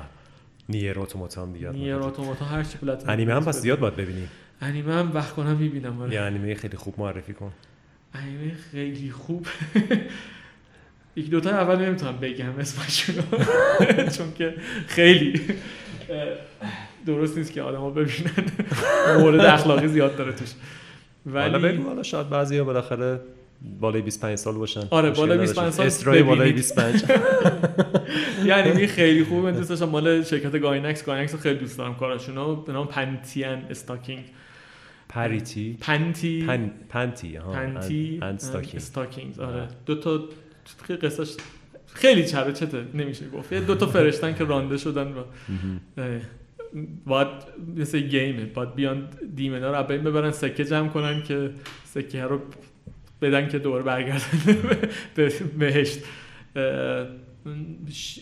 نیر 0.68 1.00
اتوماتا 1.00 1.42
هم 1.42 1.52
دیگه. 1.52 1.70
نیر 1.70 1.94
اتوماتا 1.96 2.44
هر 2.44 2.62
چی 2.62 2.78
پلتفرم 2.78 3.10
انیمه 3.10 3.34
هم 3.34 3.44
پس 3.44 3.56
زیاد 3.60 3.78
باید 3.78 3.96
ببینی. 3.96 4.28
انیمه 4.60 4.94
هم 4.94 5.10
وقت 5.14 5.32
کنم 5.34 5.56
می‌بینم 5.56 6.02
آره. 6.02 6.12
یه 6.14 6.20
انیمه 6.20 6.54
خیلی 6.54 6.76
خوب 6.76 6.94
معرفی 6.98 7.32
کن. 7.32 7.52
انیمه 8.14 8.52
خیلی 8.72 9.10
خوب. 9.10 9.46
یک 11.16 11.30
دوتا 11.30 11.50
اول 11.50 11.76
نمی‌تونم 11.86 12.16
بگم 12.16 12.58
اسمشون 12.58 13.14
چون 14.16 14.32
که 14.32 14.54
خیلی. 14.86 15.40
درست 17.06 17.38
نیست 17.38 17.52
که 17.52 17.62
آدما 17.62 17.90
ببینن. 17.90 18.30
مورد 19.18 19.40
اخلاقی 19.40 19.88
زیاد 19.88 20.16
داره 20.16 20.32
توش. 20.32 20.48
ولی 21.26 21.50
حالا 21.50 21.58
بگو 21.58 21.82
حالا 21.82 22.02
شاید 22.02 22.28
بعضیا 22.28 22.64
بالاخره 22.64 23.20
بالای 23.80 24.02
25 24.02 24.38
سال 24.38 24.54
باشن. 24.54 24.82
آره 24.90 25.10
بالای 25.10 25.38
25 25.38 25.72
سال 25.72 25.86
استرای 25.86 26.22
بالای 26.22 26.52
25 26.52 27.02
یعنی 28.44 28.70
این 28.70 28.86
خیلی 28.86 29.24
خوبه. 29.24 29.40
من 29.40 29.56
دوست 29.58 29.68
داشتم 29.68 29.88
مال 29.88 30.22
شرکت 30.22 30.60
Gainax. 30.60 31.04
Gainax 31.04 31.34
خیلی 31.34 31.58
دوست 31.58 31.78
دارم 31.78 31.94
کاراشونو 31.94 32.56
به 32.56 32.72
نام 32.72 32.86
Panty 32.86 33.31
and 33.31 33.58
Stocking. 33.70 34.24
Pretty. 35.08 35.76
Panty. 35.80 36.46
پن 36.46 36.70
Panty 36.88 37.36
ها 37.36 37.52
Panty. 37.52 38.20
استاکینگ 38.76 39.40
آره. 39.40 39.68
دو 39.86 39.94
تا 39.94 40.20
قصهش 41.02 41.36
خیلی 41.94 42.24
چره 42.24 42.52
چته 42.52 42.84
نمیشه 42.94 43.28
گفت. 43.28 43.54
دو 43.54 43.74
تا 43.74 43.86
فرشتن 43.86 44.34
که 44.34 44.44
رانده 44.44 44.76
شدن 44.76 45.06
و 45.12 45.22
باید 47.06 47.28
مثل 47.76 48.00
گیمه. 48.00 48.44
باید 48.44 48.74
بیان 48.74 49.08
دیمنا 49.36 49.80
رو 49.80 49.86
بین 49.86 50.04
ببرن 50.04 50.30
سکه 50.30 50.64
جمع 50.64 50.88
کنن 50.88 51.22
که 51.22 51.50
سکه 51.84 52.22
رو 52.22 52.40
بدن 53.22 53.48
که 53.48 53.58
دور 53.58 53.82
برگردن 53.82 54.24
به 55.14 55.32
بهشت. 55.58 55.98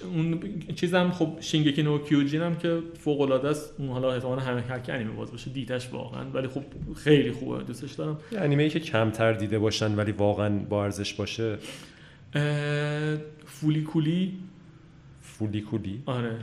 اون 0.05 0.41
چیزم 0.75 1.11
خب 1.11 1.37
شینگکی 1.41 1.83
نو 1.83 1.99
کیوجین 1.99 2.43
هم 2.43 2.57
که 2.57 2.83
فوق 2.99 3.21
العاده 3.21 3.49
است. 3.49 3.75
اون 3.79 3.89
حالا 3.89 4.13
احتمال 4.13 4.39
همه 4.39 4.61
هر 4.61 4.79
که 4.79 4.93
انیمه 4.93 5.13
باز 5.13 5.31
باشه 5.31 5.51
دیدش 5.51 5.93
واقعا. 5.93 6.31
ولی 6.31 6.49
خب 6.49 6.63
خیلی 6.97 7.33
خوبه 7.33 7.65
دوستش 7.65 7.93
دارم. 7.93 8.19
انیمه 8.33 8.63
ای 8.63 8.69
که 8.69 8.81
کمتر 8.81 9.33
دیده 9.33 9.59
باشن 9.59 9.95
ولی 9.95 10.13
واقعا 10.13 10.59
با 10.59 10.85
ارزش 10.85 11.15
باشه؟ 11.15 11.59
Fooly 13.47 13.83
Cooly 13.83 14.39
Fooly 15.23 15.61
Cooly 15.61 16.03
آره. 16.07 16.37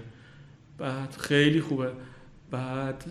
بعد 0.77 1.11
خیلی 1.11 1.61
خوبه. 1.61 1.92
بعد 2.51 3.03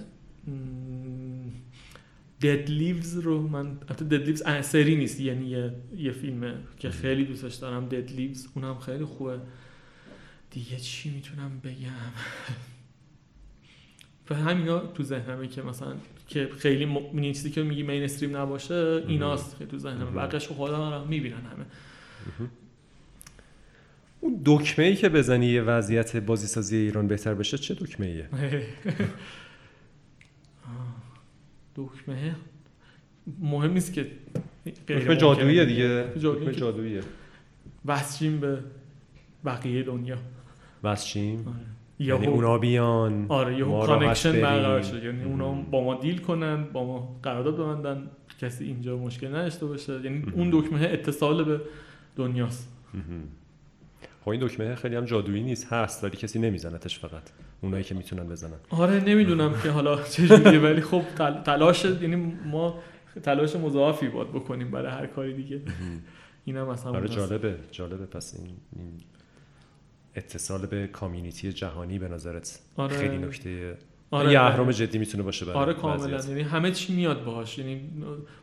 Dead 2.43 2.71
Leaves 2.71 3.19
رو 3.19 3.49
من 3.49 3.67
البته 3.67 4.05
Dead 4.05 4.15
Leaves 4.15 4.43
سری 4.63 4.97
نیست 4.97 5.21
یعنی 5.21 5.47
یه, 5.47 5.75
یه 5.97 6.13
فیلمه 6.13 6.55
که 6.79 6.91
خیلی 6.91 7.25
دوستش 7.25 7.55
دارم. 7.55 7.89
Dead 7.89 8.11
Leaves 8.11 8.49
اونم 8.55 8.79
خیلی 8.79 9.05
خوبه. 9.05 9.39
دیگه 10.51 10.77
چی 10.77 11.11
می‌تونم 11.11 11.61
بگم؟ 11.65 11.91
و 14.31 14.35
همینا 14.35 14.79
تو 14.79 15.03
ذهنمه 15.03 15.49
که 15.49 15.63
مثلا 15.63 15.95
که 16.29 16.49
خیلی 16.59 16.87
م... 16.87 17.23
چیزی 17.23 17.51
که 17.51 17.63
میگی 17.63 17.83
مین 17.83 18.03
استریم 18.03 18.37
نباشه 18.37 19.03
ایناست 19.09 19.59
که 19.59 19.67
تو 19.67 19.79
ذهنمه. 19.79 20.11
بقیش 20.11 20.49
خودم 20.49 21.07
می‌بینن 21.09 21.37
همه. 21.37 21.65
اون 24.21 24.41
دکمه 24.45 24.85
ای 24.85 24.97
که 24.97 25.09
بزنی 25.09 25.47
یه 25.47 25.63
وضعیت 25.63 26.17
بازی 26.17 26.47
سازی 26.47 26.77
ایران 26.77 27.07
بهتر 27.07 27.35
بشه 27.35 27.59
چه 27.59 27.75
دکمه 27.75 28.07
ایه؟ 28.07 28.29
دکمه. 31.77 32.35
مهم 33.41 33.73
نیست 33.73 33.93
که 33.93 34.07
دکمه 34.89 35.17
جادوییه 35.17 35.65
دیگه. 35.65 36.05
دکمه 36.23 36.53
جادوییه. 36.53 37.01
وسچیم 37.85 38.41
به 38.41 38.59
بقیه 39.45 39.83
دنیا. 39.83 40.17
وصل 40.83 41.07
شیم 41.07 41.39
آره. 41.49 41.57
یعنی 41.99 42.27
اونا 42.27 42.59
بیان. 42.59 43.27
آره 43.29 43.59
یه 43.59 43.65
connection 43.65 44.33
برقرار 44.33 44.83
شد 44.83 45.05
یعنی 45.05 45.23
اونا 45.25 45.53
با 45.53 45.85
ما 45.85 45.95
deal 45.95 46.19
کنن 46.19 46.65
با 46.65 46.87
ما 46.87 47.21
قرارداد 47.23 47.57
ببندن. 47.57 48.11
کسی 48.41 48.65
اینجا 48.65 48.97
مشکل 48.97 49.29
نداشته 49.29 49.67
باشه. 49.67 49.93
یعنی 49.93 50.25
اون 50.33 50.51
دکمه 50.53 50.81
اتصال 50.81 51.45
به 51.45 51.61
دنیاست. 52.17 52.73
خب 54.25 54.29
این 54.29 54.47
دکمه 54.47 54.75
خیلی 54.75 54.97
هم 54.97 55.05
جادویی 55.05 55.43
نیست 55.43 55.73
هست 55.73 56.05
ولی 56.05 56.17
کسی 56.17 56.39
نمیزنتش 56.39 56.99
فقط. 56.99 57.31
اونایی 57.65 57.85
که 57.85 57.95
می‌تونن 57.95 58.29
بزنن. 58.29 58.57
آره 58.71 59.01
نمی‌دونم 59.01 59.61
که 59.63 59.71
حالا 59.71 60.03
چجوریه 60.03 60.59
ولی 60.59 60.81
خب 60.81 61.03
تلاش 61.45 61.85
یعنی 61.85 62.17
ما 62.45 62.79
تلاش 63.23 63.57
مضاعفی 63.57 64.09
باید 64.09 64.29
بکنیم 64.29 64.71
برای 64.71 64.93
هر 64.93 65.07
کاری 65.07 65.35
دیگه. 65.35 65.61
اینم 66.45 66.69
مثلا 66.69 66.93
آره 66.93 67.09
جالبه 67.09 67.57
جالبه. 67.71 68.07
پس 68.07 68.35
این, 68.39 68.57
این 68.77 68.93
اتصال 70.15 70.67
به 70.67 70.87
کامیونیتی 70.87 71.53
جهانی 71.53 71.99
به 71.99 72.09
نظرت 72.09 72.61
آره. 72.77 72.97
خیلی 72.97 73.19
نکته 73.19 73.79
آره 74.11 74.33
یه 74.33 74.41
اهرام 74.41 74.71
جدی 74.71 74.99
می‌تونه 74.99 75.23
باشه 75.23 75.47
برای 75.47 75.59
آره 75.59 75.75
کاملا. 75.75 76.21
یعنی 76.21 76.41
همه 76.43 76.71
چی 76.71 76.95
میاد 76.95 77.25
باهاش. 77.25 77.59
یعنی 77.59 77.81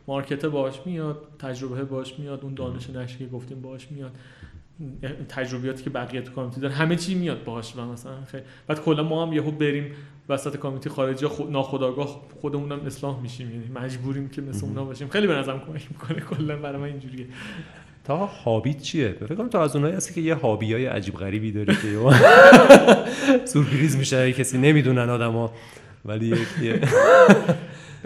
مارکت 0.06 0.46
باهاش 0.46 0.80
میاد 0.86 1.26
تجربه 1.38 1.84
باهاش 1.84 2.18
میاد 2.18 2.40
اون 2.42 2.54
دانش 2.54 2.90
نشری 2.90 3.18
که 3.18 3.26
گفتیم 3.26 3.60
باهاش 3.60 3.88
میاد. 3.90 4.12
تجربیاتی 5.28 5.84
که 5.84 5.90
بقیه 5.90 6.20
تو 6.20 6.32
کامیونیتی 6.32 6.60
دارن 6.60 6.74
همه 6.74 6.96
چی 6.96 7.14
میاد 7.14 7.44
باهاش 7.44 7.76
و 7.76 7.80
مثلا 7.80 8.12
خیلی 8.26 8.42
بعد 8.66 8.80
کلا 8.80 9.02
ما 9.02 9.26
هم 9.26 9.32
یهو 9.32 9.50
بریم 9.50 9.92
وسط 10.28 10.56
کامیونیتی 10.56 10.90
خارجی 10.90 11.26
خود 11.26 11.50
ناخودآگاه 11.50 12.20
خودمون 12.40 12.72
هم 12.72 12.80
اصلاح 12.86 13.20
میشیم. 13.20 13.50
یعنی 13.50 13.64
مجبوریم 13.74 14.28
که 14.28 14.42
مثل 14.42 14.66
اونا 14.66 14.84
باشیم. 14.84 15.08
خیلی 15.08 15.26
به 15.26 15.34
نظرم 15.34 15.60
کمک 15.60 15.86
می‌کنه 15.90 16.20
کلا 16.20 16.56
برای 16.56 16.78
من 16.78 16.86
اینجوریه. 16.86 17.26
تا 18.04 18.26
هابیت 18.26 18.82
چیه؟ 18.82 19.12
فکر 19.12 19.34
کنم 19.34 19.48
تو 19.48 19.58
از 19.58 19.76
اونایی 19.76 19.94
هستی 19.94 20.14
که 20.14 20.20
یه 20.20 20.34
هابیای 20.34 20.86
عجیب 20.86 21.14
غریبی 21.14 21.52
داری 21.52 21.74
که 21.74 21.98
سورپرایز 23.52 23.96
میشه 23.96 24.32
کسی 24.32 24.58
نمی‌دونن 24.58 25.10
آدما 25.10 25.52
ولی 26.04 26.34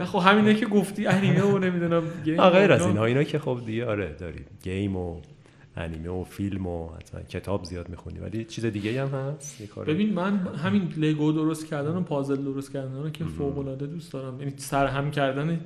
خب 0.05 0.19
همینه 0.19 0.55
که 0.55 0.67
گفتی 0.67 1.07
انیمه 1.07 1.43
و 1.43 1.59
نمی‌دونم 1.59 2.03
گیم 2.25 2.51
غیر 2.51 2.73
از 2.73 2.87
اینا. 2.87 3.05
اینا. 3.05 3.23
که 3.23 3.39
خب 3.39 3.61
دیگه 3.67 3.87
آره 3.87 4.17
داری 4.21 4.45
گیم 4.63 4.97
و 4.97 5.21
انیمه 5.77 6.09
و 6.09 6.25
فیلم 6.25 6.67
و 6.67 6.89
حتما 6.89 7.21
کتاب 7.21 7.65
زیاد 7.65 7.89
می‌خونی. 7.89 8.19
ولی 8.19 8.45
چیز 8.45 8.65
دیگه 8.65 9.03
هم 9.07 9.09
هست؟ 9.09 9.63
ببین 9.87 10.13
من 10.13 10.37
همین 10.37 10.93
لگو 10.97 11.33
درست 11.33 11.67
کردن 11.67 11.97
و 11.97 12.01
پازل 12.01 12.37
درست 12.37 12.73
کردن 12.73 13.11
که 13.13 13.25
فوق 13.25 13.59
العاده 13.59 13.87
دوست 13.87 14.13
دارم. 14.13 14.41
یعنی 14.41 14.53
سر 14.57 14.87
هم 14.87 15.11
کردن 15.11 15.61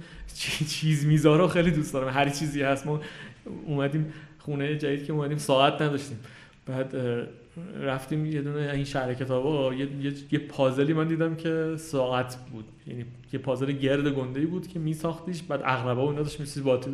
چیز 0.68 1.06
میذارا 1.06 1.48
خیلی 1.48 1.70
دوست 1.70 1.92
دارم. 1.92 2.14
هر 2.14 2.28
چیزی 2.28 2.62
هست. 2.62 2.86
ما 2.86 3.00
اومدیم 3.66 4.12
خونه 4.38 4.76
جدید 4.76 5.04
که 5.04 5.12
اومدیم 5.12 5.38
ساعت 5.38 5.82
نداشتیم. 5.82 6.18
بعد 6.66 6.96
رفتیم 7.80 8.26
یه 8.26 8.42
دونه 8.42 8.70
این 8.74 8.84
شهر 8.84 9.14
کتابا 9.14 9.74
یه, 9.74 9.88
یه،, 10.02 10.12
یه 10.32 10.38
پازلی 10.38 10.92
من 10.92 11.08
دیدم 11.08 11.34
که 11.34 11.74
ساعت 11.76 12.36
بود. 12.36 12.64
یعنی 12.86 13.04
یه 13.32 13.38
پازل 13.38 13.72
گرد 13.72 14.08
گنده 14.08 14.46
بود 14.46 14.66
که 14.66 14.78
می 14.78 14.94
ساختیش 14.94 15.42
بعد 15.42 15.60
اغربا 15.64 16.02
اون 16.02 16.14
داشت 16.14 16.40
میسی 16.40 16.60
باطل 16.60 16.90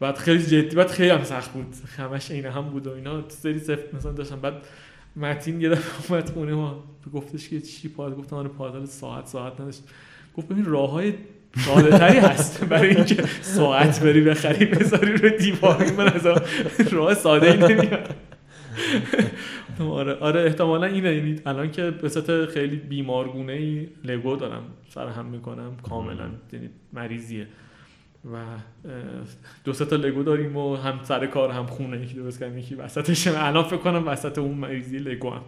بعد 0.00 0.16
خیلی 0.16 0.42
جدی 0.42 0.76
بعد 0.76 0.88
خیلی 0.88 1.10
هم 1.10 1.24
سخت 1.24 1.52
بود. 1.52 1.74
همش 1.96 2.30
این 2.30 2.44
هم 2.44 2.62
بود 2.62 2.86
و 2.86 2.90
اینا. 2.90 3.28
سری 3.28 3.58
سفت 3.58 3.94
مثلا 3.94 4.12
داشتم. 4.12 4.40
بعد 4.40 4.54
متین 5.16 5.60
یه 5.60 5.68
دفعه 5.68 6.10
اومد 6.10 6.30
خونه 6.30 6.54
ما. 6.54 6.84
گفتش 7.14 7.48
که 7.48 7.60
چی 7.60 7.88
پاز 7.88 8.14
گفتم 8.14 8.36
آره 8.36 8.48
پازل 8.48 8.84
ساعت 8.84 9.26
ساعت 9.26 9.60
نداشت. 9.60 9.82
گفت 10.36 10.48
ببین 10.48 10.64
راه 10.64 10.90
های 10.90 11.14
ساده 11.56 11.98
تری 11.98 12.18
هست. 12.18 12.64
برای 12.64 12.96
اینکه 12.96 13.22
ساعت 13.40 14.02
بری 14.02 14.20
بخری 14.20 14.66
بذاری 14.66 15.12
رو 15.12 15.28
دیوار. 15.28 15.92
من 15.98 16.08
از 16.08 16.26
راه 16.92 17.14
ساده 17.14 17.50
ای 17.50 17.56
نمیاد 17.56 18.14
آره. 19.80 20.14
آره 20.14 20.40
احتمالا 20.40 20.86
اینه. 20.86 21.14
یعنی 21.14 21.40
الان 21.46 21.70
که 21.70 21.90
به 21.90 22.46
خیلی 22.46 22.76
بیمارگونه 22.76 23.52
ای 23.52 23.88
لگو 24.04 24.36
دارم. 24.36 24.62
سر 24.88 25.08
هم 25.08 25.26
می‌کنم 25.26 25.76
کاملا. 25.82 26.30
یعنی 26.52 26.70
مریضیه. 26.92 27.46
و 28.32 28.36
دو 29.64 29.72
تا 29.72 29.96
لگو 29.96 30.22
داریم 30.22 30.56
و 30.56 30.76
هم 30.76 31.00
سر 31.02 31.26
کار 31.26 31.50
هم 31.50 31.66
خونه 31.66 32.00
یکی 32.02 32.14
درست 32.14 32.40
کردیم 32.40 32.58
یکی 32.58 32.74
وسطش. 32.74 33.26
الان 33.26 33.64
فکر 33.64 33.76
کنم 33.76 34.08
وسط 34.08 34.38
اون 34.38 34.54
مریضی 34.54 34.98
لگو 34.98 35.30
هم. 35.30 35.42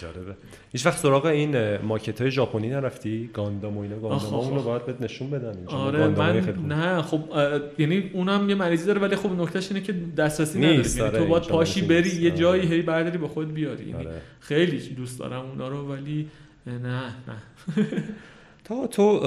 جالبه. 0.00 0.34
هیچ 0.72 0.86
وقت 0.86 0.98
سراغ 0.98 1.26
این 1.26 1.76
ماکت 1.76 2.20
های 2.20 2.30
ژاپنی 2.30 2.68
نرفتی؟ 2.68 3.30
گاندام 3.34 3.78
و 3.78 3.80
اینا 3.80 3.98
گاندام 3.98 4.34
اون 4.34 4.56
رو 4.56 4.62
باید 4.62 4.86
بهت 4.86 5.02
نشون 5.02 5.30
بدن. 5.30 5.66
آره 5.66 6.08
من 6.08 6.54
نه 6.68 7.02
خب 7.02 7.20
یعنی 7.78 8.10
اونم 8.12 8.48
یه 8.48 8.54
مریضی 8.54 8.86
داره 8.86 9.00
ولی 9.00 9.16
خب 9.16 9.32
نکتهش 9.32 9.72
اینه 9.72 9.82
که 9.82 9.94
دسترسی 10.16 10.58
نداری. 10.58 10.74
یعنی 10.76 11.00
آره، 11.00 11.18
تو 11.18 11.26
باید 11.26 11.42
پاشی 11.42 11.82
بری 11.82 12.10
یه 12.10 12.30
جایی 12.30 12.62
آره. 12.62 12.70
هی 12.70 12.82
برداری 12.82 13.18
با 13.18 13.28
خود 13.28 13.54
بیاری. 13.54 13.84
یعنی 13.84 14.06
آره. 14.06 14.20
خیلی 14.40 14.78
دوست 14.94 15.18
دارم 15.18 15.46
اونا 15.46 15.68
رو 15.68 15.92
ولی 15.92 16.28
نه 16.66 16.78
نه. 16.78 17.12
تا 18.64 18.86
تو 18.86 19.20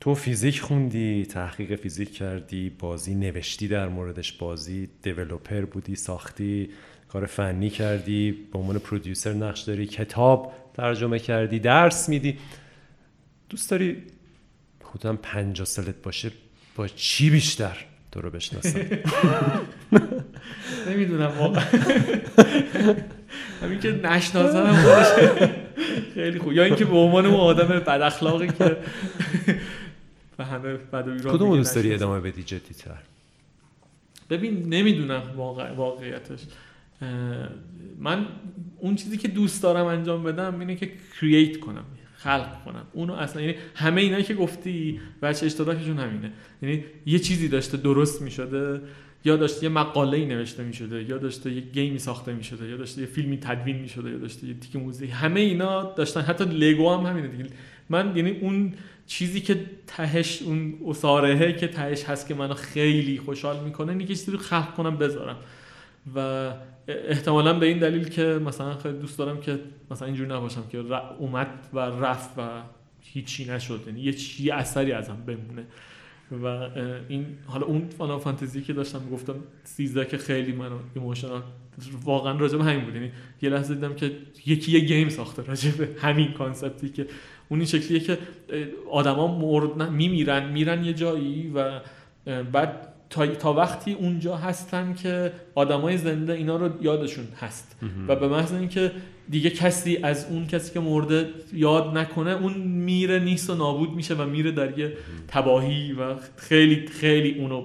تو 0.00 0.14
فیزیک 0.14 0.60
خوندی 0.60 1.26
تحقیق 1.26 1.74
فیزیک 1.74 2.14
کردی 2.14 2.70
بازی 2.70 3.14
نوشتی 3.14 3.68
در 3.68 3.88
موردش 3.88 4.32
بازی 4.32 4.88
دیولوپر 5.02 5.64
بودی 5.64 5.96
ساختی 5.96 6.70
کار 7.08 7.26
فنی 7.26 7.70
کردی 7.70 8.32
به 8.52 8.58
عنوان 8.58 8.78
پرودیوسر 8.78 9.32
نقش 9.32 9.60
داری 9.60 9.86
کتاب 9.86 10.52
ترجمه 10.74 11.18
کردی 11.18 11.58
درس 11.58 12.08
میدی. 12.08 12.38
دوست 13.48 13.70
داری 13.70 14.02
خودم 14.82 15.18
پنجاه 15.22 15.66
سالت 15.66 16.02
باشه 16.02 16.30
با 16.76 16.88
چی 16.88 17.30
بیشتر 17.30 17.76
تو 18.12 18.20
رو 18.20 18.30
بشناسم؟ 18.30 18.78
نمی‌دونم 20.88 21.32
واقعا. 21.38 21.64
همین 23.62 23.80
که 23.80 23.92
نشناسم 23.92 24.72
خودش 24.72 25.06
خیلی 26.14 26.38
خوب. 26.38 26.52
یا 26.52 26.64
اینکه 26.64 26.84
به 26.84 26.96
عنوان 26.96 27.26
اون 27.26 27.40
آدم 27.40 27.66
بد 27.66 27.88
اخلاقی 27.88 28.46
که 28.46 28.76
و 30.40 30.44
همه 30.44 30.74
بدوی 30.74 31.18
را 31.22 31.32
کدوم 31.32 31.56
دوست 31.56 31.74
داری 31.74 31.94
ادامه 31.94 32.20
بدی 32.20 32.42
جدی 32.42 32.74
تر؟ 32.74 32.98
ببین 34.30 34.74
نمی‌دونم 34.74 35.22
واقع... 35.36 35.72
واقعیتش. 35.72 36.40
من 37.98 38.26
اون 38.78 38.94
چیزی 38.94 39.16
که 39.16 39.28
دوست 39.28 39.62
دارم 39.62 39.86
انجام 39.86 40.22
بدم 40.22 40.60
اینه 40.60 40.76
که 40.76 40.90
کرییت 41.20 41.60
کنم 41.60 41.84
خلق 42.16 42.64
کنم. 42.64 42.86
اونو 42.92 43.12
اصلا 43.12 43.42
یعنی 43.42 43.54
همه 43.74 44.00
اینا 44.00 44.20
که 44.20 44.34
گفتی 44.34 45.00
بچه 45.22 45.46
اشتراکشون 45.46 45.98
همینه. 45.98 46.32
یعنی 46.62 46.84
یه 47.06 47.18
چیزی 47.18 47.48
داشته 47.48 47.76
درست 47.76 48.22
می‌شده 48.22 48.80
یا 49.24 49.36
داشته 49.36 49.62
یه 49.62 49.68
مقاله 49.68 50.16
ای 50.16 50.26
نوشته 50.26 50.64
می‌شده 50.64 51.02
یا 51.02 51.18
داشته 51.18 51.52
یه 51.52 51.60
گیمی 51.60 51.98
ساخته 51.98 52.32
می‌شده 52.32 52.68
یا 52.68 52.76
داشته 52.76 53.00
یه 53.00 53.06
فیلمی 53.06 53.36
تدوین 53.36 53.76
می‌شده 53.76 54.10
یا 54.10 54.18
داشته 54.18 54.46
یه 54.46 54.54
تیک 54.54 54.76
موزیک. 54.76 55.10
همه 55.12 55.40
اینا 55.40 55.92
داشتن. 55.92 56.20
حتی 56.20 56.44
لگو 56.44 56.94
هم 56.94 57.06
همینه 57.06 57.28
دیگه. 57.28 57.50
من 57.88 58.16
یعنی 58.16 58.30
اون 58.30 58.74
چیزی 59.10 59.40
که 59.40 59.60
تهش 59.86 60.42
اون 60.42 60.74
اصارهه 60.86 61.52
که 61.52 61.68
تهش 61.68 62.04
هست 62.04 62.28
که 62.28 62.34
منو 62.34 62.54
خیلی 62.54 63.18
خوشحال 63.18 63.64
می‌کنه 63.64 63.92
اینه 63.92 64.04
که 64.04 64.14
چیزی 64.14 64.32
رو 64.32 64.38
خلق 64.38 64.74
کنم 64.74 64.96
بذارم. 64.96 65.36
و 66.14 66.50
احتمالا 66.88 67.58
به 67.58 67.66
این 67.66 67.78
دلیل 67.78 68.08
که 68.08 68.22
مثلا 68.22 68.76
خیلی 68.76 68.98
دوست 68.98 69.18
دارم 69.18 69.40
که 69.40 69.60
مثلا 69.90 70.06
اینجوری 70.06 70.30
نباشم 70.30 70.64
که 70.72 70.78
اومد 71.18 71.68
و 71.72 71.78
رفت 71.78 72.30
و 72.38 72.62
هیچی 73.00 73.44
نشد. 73.44 73.80
یعنی 73.86 74.00
یه 74.00 74.12
چی 74.12 74.50
اثری 74.50 74.92
ازم 74.92 75.16
بمونه. 75.26 75.66
و 76.42 76.46
این 77.08 77.26
حالا 77.46 77.66
اون 77.66 77.88
فانا 77.98 78.18
فانتزی 78.18 78.62
که 78.62 78.72
داشتم 78.72 79.08
گفتم 79.12 79.34
13 79.64 80.04
که 80.04 80.18
خیلی 80.18 80.52
منو 80.52 80.78
ایموشنال 80.94 81.42
واقعا 82.04 82.38
راجع 82.38 82.58
به 82.58 82.64
همین 82.64 82.84
بود. 82.84 82.94
یعنی 82.94 83.12
یه 83.42 83.50
لحظه 83.50 83.74
دیدم 83.74 83.94
که 83.94 84.12
یکی 84.46 84.72
یه 84.72 84.80
game 84.80 85.08
ساخته 85.08 85.42
راجع 85.42 85.70
به 85.70 85.88
همین 86.00 86.32
concept 86.32 86.81
ی 86.81 86.88
که 86.88 87.06
اون 87.50 87.60
این 87.60 87.68
شکلیه 87.68 88.00
که 88.00 88.18
آدما 88.90 89.38
مرد 89.38 89.90
میمیرن 89.90 90.52
میرن 90.52 90.84
یه 90.84 90.92
جایی 90.92 91.52
و 91.54 91.80
بعد 92.52 92.88
تا, 93.10 93.26
تا 93.26 93.52
وقتی 93.52 93.92
اونجا 93.92 94.36
هستن 94.36 94.94
که 94.94 95.32
آدمای 95.54 95.96
زنده 95.96 96.32
اینا 96.32 96.56
رو 96.56 96.84
یادشون 96.84 97.28
هست. 97.40 97.76
و 98.08 98.16
به 98.16 98.28
محض 98.28 98.52
اینکه 98.52 98.92
دیگه 99.30 99.50
کسی 99.50 99.96
از 100.02 100.26
اون 100.30 100.46
کسی 100.46 100.72
که 100.72 100.80
مرده 100.80 101.28
یاد 101.52 101.98
نکنه 101.98 102.30
اون 102.30 102.54
میره 102.62 103.18
نیست 103.18 103.50
و 103.50 103.54
نابود 103.54 103.90
میشه 103.90 104.14
و 104.14 104.26
میره 104.26 104.52
در 104.52 104.78
یه 104.78 104.96
تباهی 105.28 105.92
و 105.92 106.14
خیلی 106.36 106.86
خیلی 106.86 107.38
اونو 107.38 107.64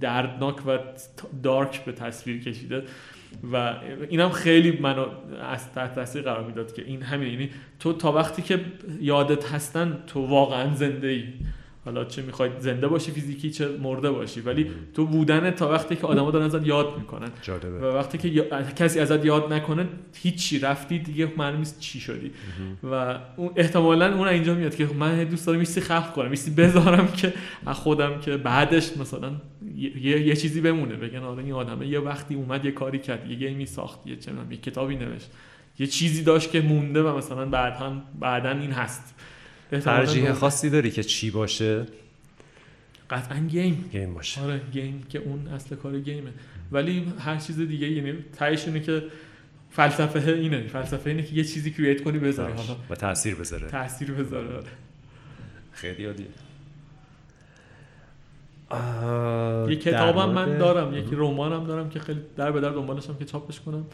دردناک 0.00 0.66
و 0.66 0.78
دارک 1.42 1.84
به 1.84 1.92
تصویر 1.92 2.42
کشیده. 2.42 2.82
و 3.52 3.74
اینم 4.08 4.30
خیلی 4.30 4.78
منو 4.80 5.06
از 5.50 5.72
تحت 5.72 5.94
تاثیر 5.94 6.22
قرار 6.22 6.44
می‌داد 6.44 6.72
که 6.72 6.82
این 6.82 7.02
همین 7.02 7.32
یعنی 7.32 7.50
تو 7.80 7.92
تا 7.92 8.12
وقتی 8.12 8.42
که 8.42 8.60
یادت 9.00 9.52
هستن 9.52 10.02
تو 10.06 10.26
واقعا 10.26 10.74
زنده 10.74 11.08
ای 11.08 11.24
حالا 11.88 12.04
چه 12.04 12.22
می‌خواید 12.22 12.52
زنده 12.58 12.88
باشی 12.88 13.10
فیزیکی 13.12 13.50
چه 13.50 13.68
مرده 13.82 14.10
باشی. 14.10 14.40
ولی 14.40 14.70
تو 14.94 15.06
بودن 15.06 15.50
تا 15.50 15.70
وقتی 15.70 15.96
که 15.96 16.06
آدما 16.06 16.30
دارن 16.30 16.44
ازت 16.44 16.66
یاد 16.66 16.98
می‌کنن. 16.98 17.28
جالبه. 17.42 17.68
و 17.68 17.84
وقتی 17.84 18.18
که 18.18 18.48
کسی 18.76 19.00
ازت 19.00 19.24
یاد 19.24 19.52
نکنه 19.52 19.88
هیچی 20.14 20.58
رفتی 20.58 20.98
دیگه 20.98 21.32
معلوم 21.36 21.58
نیست 21.58 21.80
چی 21.80 22.00
شدی. 22.00 22.30
و 22.82 23.18
اون 23.36 23.50
احتمالا 23.56 24.16
اون 24.16 24.28
اینجا 24.28 24.54
میاد 24.54 24.74
که 24.74 24.88
من 24.98 25.24
دوست 25.24 25.46
دارم 25.46 25.58
میسی 25.58 25.80
خلق 25.80 26.12
کنم 26.12 26.30
میسی 26.30 26.50
بذارم 26.50 27.08
که 27.16 27.32
خودم 27.66 28.20
که 28.20 28.36
بعدش 28.36 28.96
مثلا 28.96 29.30
یه, 29.76 30.26
یه 30.26 30.36
چیزی 30.36 30.60
بمونه. 30.60 30.96
بگن 30.96 31.18
آره 31.18 31.44
این 31.44 31.52
آدمه 31.52 31.86
یه 31.86 32.00
وقتی 32.00 32.34
اومد 32.34 32.64
یه 32.64 32.70
کاری 32.70 32.98
کرد 32.98 33.30
یه 33.30 33.36
game 33.36 33.60
ی 33.60 33.66
ساخت 33.66 34.06
یه 34.06 34.16
چه 34.16 34.30
یه 34.50 34.56
کتابی 34.56 34.96
نوشت. 34.96 35.30
یه 35.78 35.86
چیزی 35.86 36.22
داشت 36.24 36.50
که 36.50 36.60
مونده 36.60 37.02
و 37.02 37.16
مثلا 37.16 37.46
بعدا 37.46 37.92
بعدا 38.20 38.50
این 38.50 38.70
هست. 38.70 39.14
ترجیح 39.70 40.32
خاصی 40.32 40.70
داری 40.70 40.90
که 40.90 41.02
چی 41.02 41.30
باشه؟ 41.30 41.86
قطعا 43.10 43.38
game. 43.38 43.88
game 43.92 44.14
باشه. 44.14 44.40
آره 44.40 44.60
game 44.72 45.02
که 45.08 45.18
اون 45.18 45.48
اصل 45.48 45.76
کار 45.76 46.00
game 46.00 46.20
ه. 46.20 46.30
ولی 46.72 47.12
هر 47.18 47.36
چیز 47.36 47.58
دیگه 47.58 47.88
یعنی 47.90 48.24
تهش 48.36 48.66
اینه 48.66 48.80
که 48.80 49.02
فلسفه 49.70 50.32
اینه. 50.32 50.66
فلسفه 50.66 51.10
اینه 51.10 51.22
که 51.22 51.34
یه 51.34 51.44
چیزی 51.44 51.70
create 51.70 52.02
کنی 52.02 52.18
بذاری 52.18 52.52
حالا 52.52 52.76
و 52.90 52.94
تاثیر 52.94 53.34
بذاره. 53.34 53.68
تاثیر 53.68 54.12
بذاره. 54.12 54.64
خیلی 55.72 56.04
عالیه. 56.04 56.26
یه 59.68 59.76
کتابم 59.76 60.30
من 60.30 60.58
دارم 60.58 60.94
یکی 60.94 61.16
رمانم 61.16 61.64
دارم 61.64 61.88
که 61.88 61.98
خیلی 61.98 62.20
در 62.36 62.52
به 62.52 62.60
در 62.60 62.70
دنبالشم 62.70 63.16
که 63.16 63.24
چاپش 63.24 63.60
کنم. 63.60 63.86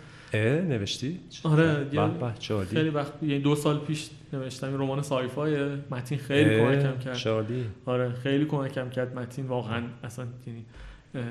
نوشتی؟ 0.69 1.21
آره 1.45 1.85
به 1.85 2.65
خیلی 2.65 2.89
وقت 2.89 3.13
یعنی 3.23 3.39
دو 3.39 3.55
سال 3.55 3.79
پیش 3.79 4.11
نوشتم 4.33 4.67
این 4.67 4.79
رمان 4.79 5.03
سایفای 5.03 5.67
متین 5.91 6.19
خیلی 6.19 6.61
کمکم 6.61 6.99
کرد. 6.99 7.15
شادی 7.15 7.65
آره 7.87 8.13
خیلی 8.13 8.45
کمکم 8.45 8.91
کرد 8.91 9.19
متین 9.19 9.47
واقعا 9.47 9.83
اصلا 10.05 10.27
یعنی 10.47 10.65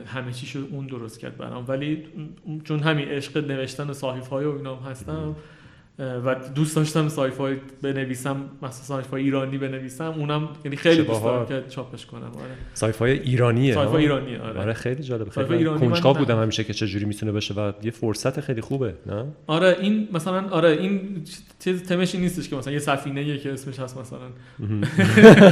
همه 0.06 0.32
چیشو 0.32 0.60
اون 0.72 0.88
درست 0.88 1.20
کرد 1.20 1.38
برام. 1.38 1.66
ولی 1.68 2.04
چون 2.64 2.80
همین 2.80 3.08
عشق 3.08 3.38
نوشتن 3.38 3.90
و 3.90 3.94
صحیفه 3.94 4.36
و 4.36 4.56
اینا 4.58 4.76
هستم 4.76 5.36
و 6.00 6.36
دوست 6.56 6.76
داشتم 6.76 7.10
sci-fi 7.10 7.58
بنویسم 7.82 8.36
مثلا 8.62 8.72
sci-fi 8.72 9.24
ایرانی 9.24 9.58
بنویسم. 9.58 10.14
اونم 10.18 10.50
یعنی 10.66 10.78
خیلی 10.78 11.04
دوست 11.04 11.24
دارم 11.24 11.46
که 11.46 11.64
چاپش 11.70 12.06
کنم. 12.06 12.22
آره. 12.22 12.52
sci-fi 12.74 13.20
ایرانیه 13.20 13.74
sci-fi 13.74 14.02
ایرانی 14.02 14.36
آره. 14.36 14.60
آره 14.60 14.74
خیلی 14.74 15.04
جالبه. 15.04 15.32
خیلی 15.32 15.66
کنجکاو 15.66 16.18
بودم 16.18 16.42
همیشه 16.42 16.64
که 16.64 16.74
چه 16.74 16.88
جوری 16.88 17.06
می‌تونه 17.06 17.32
باشه 17.32 17.54
و 17.54 17.72
یه 17.84 17.92
فرصت 17.92 18.40
خیلی 18.40 18.62
خوبه 18.62 18.94
نه؟ 19.06 19.26
آره 19.48 19.78
این 19.82 20.08
مثلا 20.14 20.50
آره 20.50 20.70
این 20.70 21.24
چیز 21.60 21.84
تمش 21.84 22.16
نیستش 22.16 22.50
که 22.50 22.56
مثلا 22.56 22.74
یه 22.74 22.80
سفینه 22.80 23.38
که 23.38 23.54
اسمش 23.54 23.80
هست 23.80 23.98
مثلا. 23.98 24.20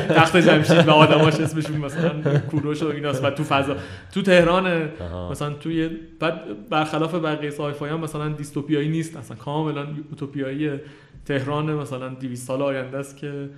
تخت 0.20 0.38
جمشید 0.38 0.88
و 0.88 0.92
آدماش 0.92 1.34
اسمشون 1.34 1.78
مثلا 1.78 2.40
کوروش 2.40 2.84
و 2.84 2.88
ایناست 2.88 3.24
و 3.24 3.30
تو 3.30 3.44
فضا. 3.44 3.76
تو 4.14 4.22
تهران 4.22 4.90
مثلا 5.32 5.54
توی 5.54 5.90
بعد 6.20 6.70
برخلاف 6.70 7.16
بقیه 7.16 7.50
سایفای 7.50 7.94
مثلا 7.94 8.30
دیستوپیایی 8.30 8.90
نیست 8.90 9.18
اصلا 9.18 9.38
کاملا 9.38 9.88
اوتوپیایی 10.32 10.80
تهران 11.26 11.74
مثلا 11.74 12.10
200 12.10 12.48
سال 12.48 12.62
آینده 12.62 12.98
است 12.98 13.18
که 13.18 13.50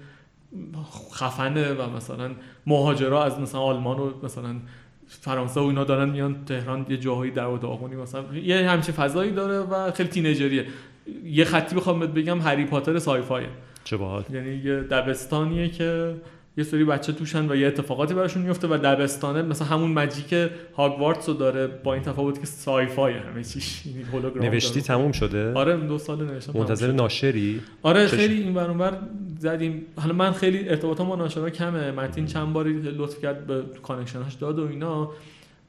خفنه 1.14 1.74
و 1.74 1.90
مثلا 1.96 2.32
مهاجرا 2.68 3.24
از 3.24 3.40
مثلا 3.40 3.62
آلمان 3.62 4.00
و 4.00 4.12
مثلا 4.24 4.56
فرانسه 5.08 5.60
و 5.60 5.64
اینا 5.64 5.84
دارن 5.84 6.10
میان 6.10 6.46
تهران 6.46 6.86
یه 6.90 6.98
جاهایی 6.98 7.32
در 7.32 7.48
و 7.48 7.58
داغونی 7.58 7.96
مثلا. 7.96 8.38
یه 8.38 8.70
همچه 8.70 8.92
فضایی 8.92 9.32
داره 9.32 9.58
و 9.58 9.92
خیلی 9.92 10.10
تینیجریه. 10.10 10.66
یه 11.26 11.46
خطی 11.46 11.76
بخوام 11.76 12.00
بگم 12.00 12.42
هری 12.42 12.66
پاتر 12.66 13.00
سایفایه. 13.00 13.48
چه 13.84 13.98
باحال. 13.98 14.24
یعنی 14.34 14.56
یه 14.56 14.76
دبستانیه 14.76 15.70
که 15.70 16.16
یه 16.58 16.64
سری 16.64 16.84
بچه 16.84 17.14
توشن 17.14 17.52
و 17.52 17.56
یه 17.56 17.68
اتفاقاتی 17.68 18.14
براشون 18.14 18.42
میفته 18.42 18.68
و 18.68 18.78
دبستانه 18.78 19.42
مثلا 19.42 19.68
همون 19.68 19.92
مجیک 19.92 20.50
هاگوارتس 20.78 21.30
رو 21.30 21.36
داره 21.36 21.68
با 21.68 21.94
این 21.94 22.04
تفاوت 22.04 22.40
که 22.40 22.46
sci-fi 22.46 23.14
همه 23.14 23.44
چیش 23.44 23.84
یعنی 23.86 24.48
نوشتی 24.48 24.82
تموم 24.82 25.12
شده؟ 25.12 25.54
آره 25.54 25.78
دو 25.78 25.98
سال 25.98 26.26
نوشتم 26.26 26.60
منتظر 26.60 26.92
ناشری؟ 26.92 27.62
آره 27.82 28.08
خیلی 28.08 28.42
این 28.42 28.56
ور 28.56 28.70
اونور 28.70 28.98
زدیم. 29.40 29.86
حالا 29.96 30.14
من 30.14 30.32
خیلی 30.32 30.70
ارتباطم 30.70 31.04
با 31.04 31.16
ناشرا 31.16 31.50
کمه. 31.50 31.92
متین 31.92 32.26
چند 32.26 32.54
باری 32.54 32.74
لطف 32.74 33.22
کرد 33.22 33.48
به 33.48 33.64
connection 33.84 34.26
اش 34.26 34.34
داد 34.34 34.60
و 34.60 34.68
اینا. 34.68 35.12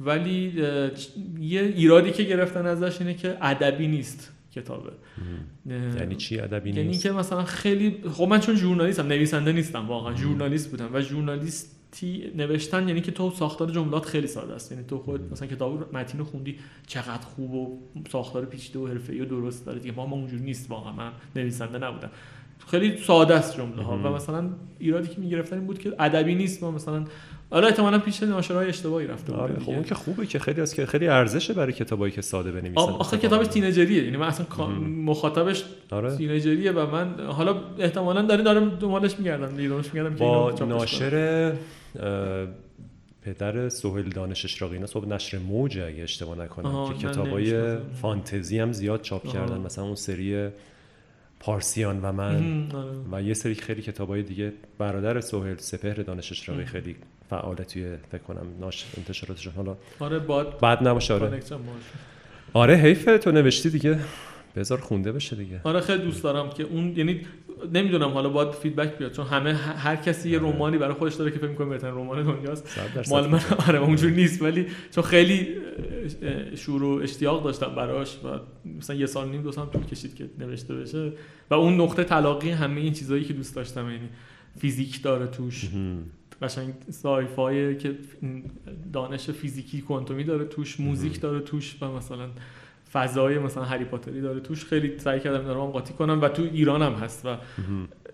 ولی 0.01 0.53
یه 1.41 1.61
ایرادی 1.61 2.11
که 2.11 2.23
گرفتن 2.23 2.67
ازش 2.67 3.01
اینه 3.01 3.15
که 3.15 3.37
ادبی 3.41 3.89
نیست. 3.89 4.34
کتابه. 4.55 4.93
یعنی 5.67 6.17
چی 6.17 6.41
ادبی 6.41 6.71
یعنی 6.71 6.85
نیست؟ 6.85 7.03
که 7.03 7.13
مثلا 7.13 7.45
خیلی 7.45 7.97
خب 8.13 8.25
من 8.25 8.41
چون 8.41 8.55
ژورنالیستم 8.55 9.07
نویسنده 9.07 9.53
نیستم 9.53 9.89
واقعا 9.89 10.15
ژورنالیست 10.15 10.71
بودم 10.71 10.89
و 10.93 11.01
ژورنالیستی 11.01 12.33
نوشتن 12.37 12.89
یعنی 12.89 13.01
که 13.01 13.13
تو 13.13 13.31
ساختار 13.31 13.71
جملات 13.71 14.07
خیلی 14.07 14.27
ساده 14.27 14.55
است. 14.55 14.73
یعنی 14.73 14.85
تو 14.85 14.99
خود 14.99 15.33
مثلا 15.33 15.49
کتاب 15.49 15.97
متین 15.97 16.21
رو 16.21 16.27
خوندی 16.27 16.59
چقدر 16.87 17.27
خوب 17.27 17.55
و 17.55 17.79
ساختار 18.11 18.45
پیچیده 18.45 18.79
و 18.79 18.87
حرفه‌ای 18.87 19.21
و 19.21 19.25
درست 19.25 19.67
داره 19.67 19.79
دیگه. 19.79 19.95
ما 19.95 20.03
اونجوری 20.03 20.43
نیست 20.43 20.71
واقعا 20.71 20.93
من 20.93 21.13
نویسنده 21.37 21.79
نبودم. 21.79 22.11
خیلی 22.67 22.97
ساده 22.97 23.35
است 23.35 23.57
جمله 23.57 23.83
ها 23.83 23.97
و 23.97 24.15
مثلا 24.17 24.51
ایرادی 24.79 25.09
که 25.09 25.21
می‌گرفتن 25.21 25.57
این 25.57 25.67
بود 25.67 25.79
که 25.79 25.93
ادبی 25.99 26.35
نیست. 26.35 26.63
ما 26.63 26.71
مثلا 26.71 27.05
حالا 27.55 27.67
احتمالاً 27.67 27.99
پیش 27.99 28.23
ناشرای 28.23 28.69
اشتباهی 28.69 29.07
رفته 29.07 29.33
بود 29.33 29.41
آره 29.41 29.59
خب 29.59 29.71
اون 29.71 29.83
که 29.83 29.95
خوبه 29.95 30.27
که 30.27 30.39
خیلی 30.39 30.61
از 30.61 30.75
که 30.75 30.87
خیلی 30.87 31.09
ارزشه 31.09 31.55
برای 31.55 31.73
کتابایی 31.73 32.13
که 32.13 32.23
ساده 32.23 32.53
بنویسن 32.53 32.81
آخه 32.81 33.17
کتابش 33.17 33.47
تینیجریه. 33.47 34.05
یعنی 34.05 34.17
من 34.17 34.27
اصلا 34.27 34.67
مخاطبش 34.81 35.65
آره. 35.91 36.17
تینیجریه 36.17 36.73
و 36.73 36.91
من 36.91 37.27
حالا 37.27 37.57
احتمالاً 37.79 38.23
داره 38.23 38.43
دارم 38.43 38.69
دنبالش 38.69 39.19
میگردم 39.19 39.57
لیدونش 39.57 39.95
میگردم 39.95 40.17
با 40.17 40.51
ناشر 40.51 41.53
پدر 43.23 43.69
سهیل 43.69 44.09
دانش 44.09 44.45
اشراقی 44.45 44.75
اینا 44.75 44.87
صبح 44.87 45.09
نشر 45.09 45.39
موج 45.39 45.79
اگه 45.79 46.03
اشتباه 46.03 46.39
نکنم 46.39 46.89
که 46.89 47.09
کتابای 47.09 47.77
فانتزی 48.03 48.59
هم 48.59 48.73
زیاد 48.73 49.03
چاپ 49.03 49.33
کردن 49.33 49.61
مثلا 49.61 49.85
اون 49.85 49.95
سری 49.95 50.49
پارسیان 51.41 52.01
و 52.03 52.13
من 52.13 52.67
آره. 52.75 52.91
و 53.13 53.23
یه 53.23 53.35
سری 53.35 53.55
خیلی 53.55 53.83
کتابای 53.83 54.23
دیگه. 54.23 54.53
برادر 54.79 55.21
سهیل 55.21 55.57
سپهر 55.57 55.95
دانش 55.95 56.33
اشراقی 56.33 56.65
خیلی 56.65 56.97
فعال 57.31 57.57
توی 57.57 57.97
فکر 58.13 58.23
کنم 58.23 58.47
ناش 58.61 58.87
انتشاراتشون 58.97 59.53
حالا 59.57 59.77
آره 59.99 60.19
باد 60.19 60.61
بعد 60.61 60.89
نباشه 60.89 61.15
آره. 61.15 61.41
آره 62.53 62.75
حیفه. 62.77 63.19
تو 63.19 63.33
نوشتی 63.33 63.71
دیگه. 63.71 63.99
بذار 64.57 64.79
خونده 64.79 65.13
بشه 65.13 65.37
دیگه. 65.37 65.61
آره 65.65 65.81
خیلی 65.81 66.03
دوست 66.03 66.23
دارم 66.23 66.51
که 66.51 66.63
اون 66.63 66.97
یعنی 66.97 67.21
نمی‌دونم 67.73 68.11
حالا 68.11 68.29
باید 68.29 68.51
فیدبک 68.51 68.99
بیاد 68.99 69.13
چون 69.13 69.27
همه 69.27 69.55
هر 69.55 69.97
کسی 69.97 70.31
یه 70.31 70.39
رومانی 70.39 70.79
برای 70.79 70.95
خودش 70.95 71.15
داره 71.15 71.31
که 71.31 71.39
فکر 71.39 71.49
می‌کنه 71.49 71.67
بهترین 71.67 71.95
رمان 71.95 72.23
دنیاست. 72.23 72.79
مال 73.11 73.29
من 73.29 73.41
آره 73.69 73.79
اونجور 73.79 74.11
نیست 74.11 74.43
ولی 74.43 74.67
چون 74.91 75.05
خیلی 75.05 75.49
شور 76.57 76.83
و 76.83 77.01
اشتیاق 77.03 77.45
داشتم 77.45 77.75
براش 77.75 78.17
و 78.25 78.29
مثلا 78.79 78.97
یه 78.97 79.07
سال 79.07 79.29
نیم 79.29 79.43
دو 79.43 79.53
سال 79.53 79.67
طول 79.67 79.85
کشید 79.85 80.15
که 80.15 80.31
نوشته 80.39 80.75
بشه. 80.75 81.13
و 81.51 81.55
اون 81.55 81.81
نقطه 81.81 82.05
تلاقی 82.05 82.51
همه 82.51 82.81
این 82.81 82.93
چیزایی 82.93 83.25
که 83.25 83.33
دوست 83.33 83.57
داشتم 83.57 83.91
یعنی 83.91 84.09
فیزیک 84.59 85.03
داره 85.03 85.27
توش. 85.27 85.69
قشنگ 86.43 86.75
سایفای 86.91 87.77
که 87.77 87.95
دانش 88.93 89.31
فیزیکی 89.31 89.81
کوانتومی 89.81 90.25
داره 90.25 90.45
توش 90.45 90.81
موزیک 90.81 91.21
داره 91.21 91.41
توش 91.41 91.77
و 91.83 91.89
مثلا 91.89 92.29
فضای 92.93 93.39
مثلا 93.39 93.65
هری 93.65 93.85
پاتری 93.85 94.21
داره 94.21 94.41
توش. 94.41 94.65
خیلی 94.65 94.99
سعی 94.99 95.21
کردم 95.21 95.45
دارم 95.45 95.67
قاطی 95.67 95.95
کنم 95.95 96.19
و 96.23 96.29
تو 96.29 96.43
ایران 96.43 96.83
هم 96.83 96.93
هست 96.93 97.27
و 97.27 97.37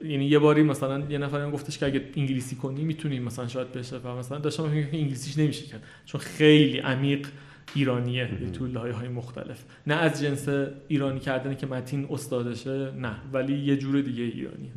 یعنی 0.05 0.25
یه 0.25 0.39
باری 0.39 0.63
مثلا 0.63 1.03
یه 1.11 1.19
نفر 1.19 1.51
گفتش 1.51 1.79
که 1.79 1.87
اگه 1.87 2.05
انگلیسی 2.17 2.57
کنی 2.57 2.85
می‌تونی 2.85 3.21
مثلا 3.21 3.49
شاید 3.49 3.73
بشه 3.73 3.97
و 3.97 4.17
مثلا 4.17 4.39
داشتم 4.39 4.63
انگلیسیش 4.63 5.39
نمیشه 5.39 5.67
کرد 5.67 5.83
چون 6.05 6.21
خیلی 6.21 6.79
عمیق 6.79 7.29
ایرانیه 7.75 8.31
تو 8.53 8.67
لایه 8.67 8.95
های 8.95 9.09
مختلف. 9.09 9.65
نه 9.87 9.95
از 9.95 10.23
جنس 10.23 10.49
ایرانی 10.89 11.21
کردنی 11.21 11.57
که 11.57 11.67
متین 11.67 12.07
استادشه 12.11 12.93
نه. 12.97 13.17
ولی 13.33 13.59
یه 13.59 13.77
جور 13.77 14.01
دیگه 14.01 14.23
ایرانیه. 14.23 14.71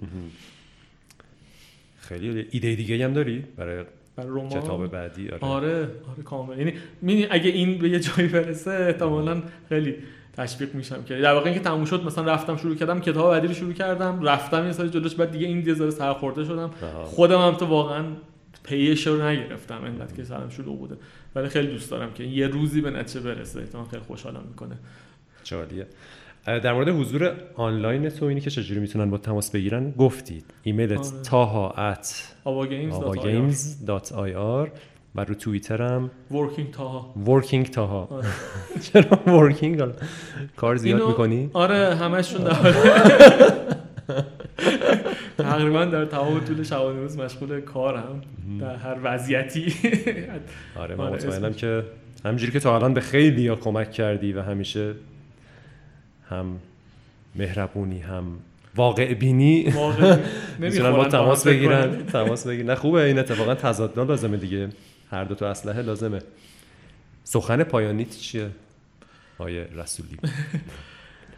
خیلی 2.03 2.47
ایده 2.51 2.75
دیگه 2.75 3.05
هم 3.05 3.13
داری 3.13 3.43
برای 3.57 3.85
برای 4.15 4.29
رمان؟ 4.29 4.49
کتاب 4.49 4.87
بعدی؟ 4.87 5.29
آره, 5.29 5.43
آره 5.45 5.77
آره 5.81 6.23
کامل. 6.23 6.57
یعنی 6.57 6.73
می‌بینی 7.01 7.27
اگه 7.31 7.49
این 7.49 7.77
به 7.77 7.89
یه 7.89 7.99
جایی 7.99 8.27
برسه 8.27 8.71
احتمالاً 8.71 9.41
خیلی 9.69 9.95
تشویق 10.33 10.75
میشم 10.75 11.03
که 11.03 11.17
در 11.17 11.33
واقع 11.33 11.45
اینکه 11.45 11.59
تموم 11.59 11.85
شد 11.85 12.03
مثلا 12.03 12.33
رفتم 12.33 12.57
شروع 12.57 12.75
کردم 12.75 12.99
کتاب 12.99 13.31
بعدی 13.31 13.47
رو 13.47 13.53
شروع 13.53 13.73
کردم 13.73 14.21
رفتم 14.21 14.65
یه 14.65 14.71
سری 14.71 14.89
جلوش 14.89 15.15
بعد 15.15 15.31
دیگه 15.31 15.47
این 15.47 15.59
دیگه 15.59 15.73
ذره 15.73 15.89
سرخورده 15.89 16.45
شدم. 16.45 16.71
خودم 17.03 17.39
هم 17.39 17.53
تو 17.53 17.65
واقعا 17.65 18.05
پیش 18.63 19.07
رو 19.07 19.27
نگرفتم 19.27 19.83
اینقدر 19.83 20.15
که 20.15 20.23
سرم 20.23 20.49
شلوغ 20.49 20.77
بوده. 20.77 20.97
ولی 21.35 21.47
خیلی 21.47 21.67
دوست 21.67 21.91
دارم 21.91 22.13
که 22.13 22.23
یه 22.23 22.47
روزی 22.47 22.81
به 22.81 22.91
نتیجه 22.91 23.19
برسه. 23.19 23.59
احتمال 23.59 23.85
خیلی 23.85 24.01
خوشحالم 24.01 24.43
می‌کنه. 24.49 24.77
اه، 25.43 25.85
در 26.45 26.73
مورد 26.73 26.89
حضور 26.89 27.31
آنلاین 27.55 28.09
تو 28.09 28.25
اینی 28.25 28.41
که 28.41 28.49
چجوری 28.49 28.79
می‌تونن 28.79 29.09
با 29.09 29.17
تماس 29.17 29.51
بگیرن 29.51 29.91
گفتید. 29.91 30.45
ایمیلت 30.63 30.99
آره. 30.99 31.21
تاها 31.23 31.93
at 31.93 32.07
آوا 32.43 32.65
گیمز 32.65 33.77
avagames.ir 33.85 34.69
و 35.15 35.23
رو 35.23 35.35
توییتر 35.35 35.81
هم 35.81 36.11
working 36.31 36.71
تاها. 36.71 37.13
working 37.25 37.69
تاها. 37.69 38.07
آره. 38.11 38.27
چرا 38.93 39.19
حالا 39.25 39.93
کار 40.55 40.75
زیاد 40.75 41.07
می‌کنی؟ 41.07 41.49
آره 41.53 41.95
همشون 41.95 42.43
در 42.43 42.53
تقریبا 45.37 45.85
در 45.85 46.05
تمام 46.05 46.39
طول 46.39 46.63
شبانه 46.63 46.99
روز 46.99 47.17
مشغول 47.17 47.61
کارم 47.61 48.21
در 48.59 48.75
هر 48.75 48.97
وضعیتی. 49.03 49.73
آره 50.75 50.95
من 50.95 51.03
آره، 51.03 51.13
مطمئنم. 51.13 51.53
که 51.53 51.83
همینجوری 52.25 52.51
که 52.51 52.59
تا 52.59 52.75
الان 52.75 52.93
به 52.93 53.01
خیلی 53.01 53.55
کمک 53.55 53.91
کردی 53.91 54.33
و 54.33 54.41
همیشه 54.41 54.93
هم 56.33 56.59
مهربونی 57.35 57.99
هم 57.99 58.25
واقع 58.75 59.13
بینی. 59.13 59.73
می‌تونن 60.59 60.91
با 60.91 61.05
تماس 61.05 61.47
بگیرن. 61.47 62.05
تماس 62.05 62.47
بگیرن. 62.47 62.69
نه 62.69 62.75
خوبه 62.75 63.03
این 63.03 63.19
اتفاقا 63.19 63.55
تضادنا 63.55 64.03
لازمه 64.03 64.37
دیگه. 64.37 64.69
هر 65.11 65.23
دو 65.23 65.35
تا 65.35 65.49
اسلحه 65.49 65.81
لازمه. 65.81 66.19
سخن 67.23 67.63
پایانیت 67.63 68.17
چیه؟ 68.17 68.49
آیه 69.37 69.67
رسولی. 69.75 70.17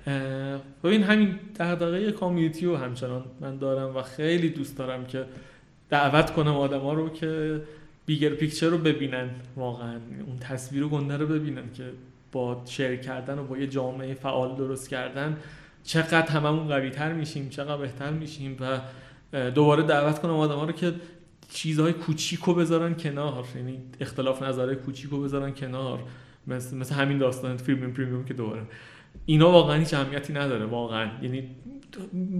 اه، 0.07 0.59
ببین 0.83 1.03
همین 1.03 1.40
دغدغه 1.59 2.11
کامیونیتی 2.11 2.65
رو 2.65 2.77
همچنان 2.77 3.25
من 3.41 3.57
دارم 3.57 3.98
و 3.98 4.01
خیلی 4.01 4.49
دوست 4.49 4.77
دارم 4.77 5.06
که 5.06 5.25
دعوت 5.90 6.33
کنم 6.33 6.56
آدما 6.56 6.93
رو 6.93 7.09
که 7.09 7.61
بیگر 8.06 8.30
پیکچر 8.30 8.67
رو 8.67 8.77
ببینن 8.77 9.30
واقعا 9.56 9.99
اون 10.27 10.40
تصویر 10.40 10.88
گنده 10.88 11.17
رو 11.17 11.27
ببینن 11.27 11.74
که 11.74 11.83
با 12.35 12.61
شیر 12.65 12.95
کردن 12.95 13.39
و 13.39 13.43
با 13.43 13.57
یه 13.57 13.67
جامعه 13.67 14.14
فعال 14.14 14.55
درست 14.55 14.89
کردن 14.89 15.38
چقدر 15.83 16.31
هممون 16.31 16.67
قوی 16.67 16.89
تر 16.89 17.14
میشیم 17.14 17.49
چقدر 17.49 17.77
بهتر 17.77 18.09
میشیم 18.09 18.57
و 18.59 18.80
دوباره 19.51 19.83
دعوت 19.83 20.19
کنم 20.19 20.33
آدما 20.33 20.64
رو 20.64 20.72
که 20.72 20.93
چیزهای 21.49 21.93
کوچیک 21.93 22.39
رو 22.39 22.53
بذارن 22.53 22.93
کنار. 22.93 23.45
یعنی 23.55 23.80
اختلاف 24.01 24.43
نظرهای 24.43 24.75
کوچیک 24.75 25.09
رو 25.09 25.22
بذارن 25.22 25.53
کنار. 25.53 25.99
مثل, 26.47 26.77
مثل 26.77 26.95
همین 26.95 27.17
داستان 27.17 27.57
فیلم 27.57 27.93
پریمیوم 27.93 28.25
که 28.25 28.33
دوباره. 28.33 28.61
اینا 29.25 29.51
واقعا 29.51 29.80
هیچ 29.80 29.93
اهمیتی 29.93 30.33
نداره 30.33 30.65
واقعا. 30.65 31.09
یعنی 31.22 31.49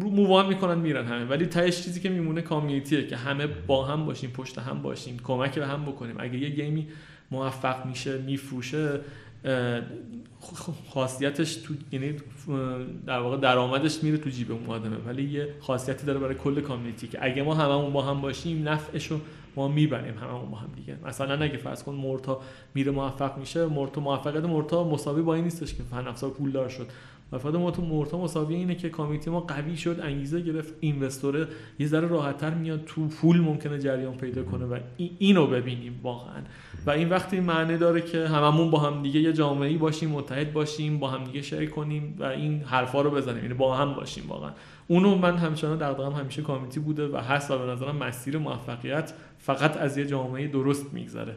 مووان 0.02 0.48
می‌کنن 0.48 0.78
میرن 0.78 1.06
همه. 1.06 1.26
ولی 1.26 1.46
تهش 1.46 1.82
چیزی 1.82 2.00
که 2.00 2.10
میمونه 2.10 2.42
کامیونیتیه 2.42 3.08
که 3.08 3.16
همه 3.16 3.48
با 3.48 3.86
هم 3.86 4.06
باشیم 4.06 4.30
پشت 4.30 4.58
هم 4.58 4.82
باشیم 4.82 5.20
کمک 5.24 5.60
به 5.60 5.68
هم 5.68 5.86
بکنیم. 5.86 6.16
اگه 6.20 6.38
یه 6.38 6.50
گیمی 6.50 6.88
موفق 7.32 7.86
میشه 7.86 8.18
میفروشه 8.18 9.00
خاصیتش 10.90 11.56
تو 11.56 11.74
یعنی 11.92 12.16
در 13.08 13.20
واقع 13.20 13.38
درآمدش 13.38 14.04
میره 14.04 14.18
تو 14.18 14.30
جیب 14.30 14.52
اون 14.52 14.66
آدمه. 14.68 14.98
ولی 14.98 15.24
یه 15.24 15.48
خاصیتی 15.60 16.06
داره 16.06 16.20
برای 16.20 16.36
کل 16.36 16.62
کامیونیتی 16.62 17.08
که 17.08 17.18
اگه 17.22 17.44
ما 17.44 17.56
هممون 17.56 17.94
با 17.94 18.02
هم 18.02 18.22
باشیم 18.22 18.70
نفعشو 18.70 19.20
ما 19.56 19.68
می‌بریم 19.68 20.18
هممون 20.18 20.52
با 20.52 20.58
هم 20.58 20.70
دیگه. 20.76 20.98
مثلا 21.06 21.44
اگه 21.44 21.58
فرض 21.58 21.84
کن 21.84 21.94
مورتا 21.94 22.42
میره 22.74 22.92
موفق 22.92 23.38
میشه 23.38 23.66
مورتا 23.66 24.02
موفقیت 24.02 24.44
مورتا 24.44 24.84
مساوی 24.84 25.22
با 25.22 25.36
این 25.36 25.44
نیستش 25.44 25.74
که 25.74 25.84
فن 25.84 26.08
افزار 26.08 26.30
پولدار 26.30 26.70
شد. 26.70 26.88
موفقیت 27.34 27.56
مورتا 27.56 27.82
مورتا 27.82 28.18
مساوی 28.22 28.56
اینه 28.56 28.76
که 28.76 28.90
کامیونیتی 28.90 29.30
ما 29.30 29.40
قوی 29.40 29.78
شد 29.78 30.00
انگیزه 30.04 30.42
گرفت 30.42 30.74
اینوستوره 30.80 31.48
یه 31.80 31.88
ذره 31.88 32.08
راحتتر 32.08 32.54
میاد 32.54 32.84
تو 32.86 33.08
پول 33.08 33.40
ممکنه 33.42 33.80
جریان 33.80 34.18
پیدا 34.18 34.44
کنه 34.44 34.66
و 34.66 34.78
این- 34.98 35.12
اینو 35.20 35.48
ببینیم 35.48 36.00
واقعا. 36.04 36.42
و 36.86 36.90
این 36.92 37.10
وقتی 37.10 37.40
معنی 37.40 37.78
داره 37.78 38.02
که 38.02 38.28
هممون 38.28 38.72
با 38.72 38.80
هم 38.80 39.02
دیگه 39.02 39.20
یه 39.20 39.34
جامعه 39.34 39.78
باشیم 39.78 40.10
متحد 40.10 40.54
باشیم 40.54 41.00
با 41.00 41.10
هم 41.10 41.24
دیگه 41.24 41.42
شریک 41.42 41.70
کنیم 41.72 42.16
و 42.20 42.24
این 42.24 42.62
حرفا 42.62 43.02
رو 43.02 43.12
بزنیم 43.12 43.42
یعنی 43.42 43.54
با 43.54 43.78
هم 43.78 43.94
باشیم 43.94 44.24
واقعا. 44.28 44.52
اونو 44.88 45.16
من 45.16 45.38
همچنان 45.38 45.78
دغدغه‌ام 45.78 46.14
همیشه 46.14 46.42
کامیونیتی 46.42 46.80
بوده 46.80 47.08
و 47.08 47.18
هست 47.18 47.52
و 47.52 47.58
به 47.58 47.72
نظرم 47.72 47.96
مسیر 47.96 48.38
موفقیت 48.38 49.14
فقط 49.40 49.78
از 49.78 49.98
یه 49.98 50.06
جامعه 50.06 50.48
درست 50.48 50.94
میگذره. 50.94 51.36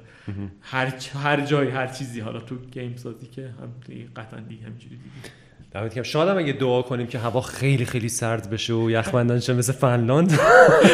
هر 0.61 0.87
هر 1.23 1.41
جایی 1.47 1.71
هر 1.71 1.87
چیزی 1.87 2.21
حالا 2.21 2.41
تو 2.41 2.57
گیم 2.71 2.97
سازی 2.97 3.27
که 3.27 3.43
هم 3.43 3.97
قطعا 4.17 4.41
دیگه 4.41 4.63
همینجوری 4.65 4.97
دیگه. 4.97 5.31
دمت 5.73 5.95
گرم. 5.95 6.03
شاید 6.03 6.29
هم 6.29 6.39
اگه 6.39 6.53
دعا 6.53 6.83
کنیم 6.83 7.07
که 7.07 7.19
هوا 7.19 7.41
خیلی 7.41 7.85
خیلی 7.85 8.09
سرد 8.09 8.51
بشه 8.51 8.73
و 8.75 8.91
یخبندان 8.91 9.41
شه 9.41 9.53
مثل 9.53 9.73
فنلاند. 9.73 10.39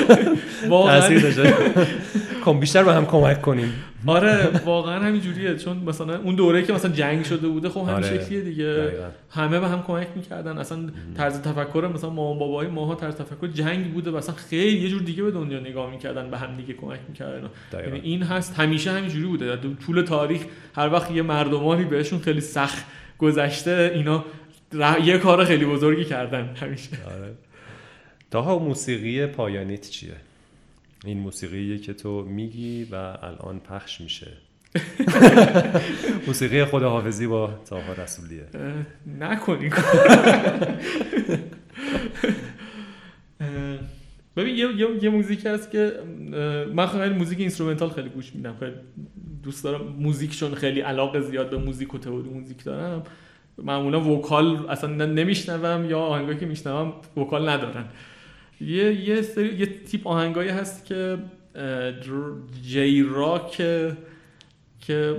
واقعا. 0.69 1.21
کم 2.45 2.61
بیشتر 2.61 2.85
به 2.85 2.95
هم 2.95 3.07
کمک 3.07 3.43
کنیم. 3.43 3.73
آره 4.07 4.51
واقعا 4.65 5.01
همینجوریه. 5.01 5.57
چون 5.57 5.77
مثلا 5.77 6.19
اون 6.19 6.35
دوره 6.35 6.63
که 6.63 6.73
مثلا 6.73 6.91
جنگ 6.91 7.25
شده 7.25 7.49
بوده 7.49 7.69
خب 7.69 7.81
همین 7.81 7.95
آره. 7.95 8.19
شکلیه 8.19 8.41
دیگه. 8.41 8.65
دقیقاً. 8.65 9.05
همه 9.31 9.61
به 9.61 9.69
هم 9.69 9.83
کمک 9.83 10.09
می‌کردن. 10.17 10.59
اصلا 10.59 10.79
طرز 11.17 11.43
تفکر 11.43 11.91
مثلا 11.95 12.11
مامان 12.11 12.39
بابای 12.39 12.67
ماها 12.67 12.95
طرز 12.95 13.15
تفکر 13.15 13.47
جنگ 13.47 13.93
بوده 13.93 14.11
و 14.11 14.17
اصلا 14.17 14.35
خیلی 14.35 14.79
یه 14.79 14.89
جور 14.89 15.03
دیگه 15.03 15.23
به 15.23 15.31
دنیا 15.31 15.61
نگاه 15.61 15.91
می‌کردن 15.91 16.31
به 16.31 16.39
هم 16.39 16.57
دیگه 16.57 16.75
کمک 16.75 17.01
می‌کردن. 17.09 17.49
یعنی 17.73 18.01
این 18.01 18.23
هست. 18.23 18.55
همیشه 18.59 18.91
همینجوری 18.91 19.27
بوده. 19.27 19.47
در 19.47 19.63
طول 19.87 20.03
تاریخ 20.03 20.41
هر 20.77 20.93
وقت 20.93 21.11
یه 21.11 21.23
مردمانی 21.23 21.85
بهشون 21.85 22.19
خیلی 22.19 22.41
سخت 22.41 22.85
گذشته 23.19 23.93
اینا 23.95 24.25
ر- 24.75 25.01
یه 25.05 25.19
کار 25.19 25.45
خیلی 25.45 25.65
بزرگی 25.65 26.05
کردن 26.05 26.55
همیشه. 26.57 26.91
آره. 27.07 27.33
تاها 28.31 28.59
موسیقی 28.59 29.27
پایانیت 29.27 29.91
چیه؟ 29.91 30.13
این 31.05 31.19
موسیقیه 31.19 31.79
که 31.79 31.95
تو 31.95 32.23
میگی 32.23 32.85
و 32.85 32.95
الان 32.95 33.59
پخش 33.61 34.01
میشه. 34.01 34.33
موسیقی 36.27 36.65
خداحافظی 36.65 37.27
با 37.27 37.55
تاها 37.67 37.93
رسولیه. 37.93 38.45
نکنی 39.21 39.71
ببین 44.37 44.57
یه, 44.57 44.67
یه, 44.77 44.87
یه 45.05 45.11
موزیک 45.11 45.47
هست 45.47 45.71
که 45.71 45.93
من 46.75 46.87
خیلی 46.87 47.15
موزیک 47.15 47.39
instrumental 47.41 47.91
خیلی 47.91 48.09
گوش 48.09 48.35
میدم. 48.35 48.57
خیلی 48.61 48.73
دوست 49.43 49.65
دارم 49.65 49.81
موزیکشون 49.99 50.55
خیلی 50.55 50.81
علاقه 50.81 51.21
زیاد 51.21 51.51
به 51.51 51.57
موزیک 51.59 51.95
و 51.95 51.99
تئوری 51.99 52.29
موزیک 52.29 52.65
دارم. 52.65 53.03
معمولا 53.59 54.01
vocal 54.01 54.67
اصلا 54.71 55.07
نمیشنوم 55.07 55.91
یا 55.91 55.99
آهنگایی 56.01 56.39
که 56.39 56.47
میشنوم 56.47 56.93
vocal 57.17 57.49
ندارن. 57.49 57.85
یه 58.61 59.09
یه 59.09 59.23
سری 59.23 59.55
یه 59.57 59.67
تیپ 59.67 60.07
آهنگایی 60.07 60.51
هست 60.51 60.87
که 60.87 61.19
J-rock 62.63 63.57
که 64.81 65.17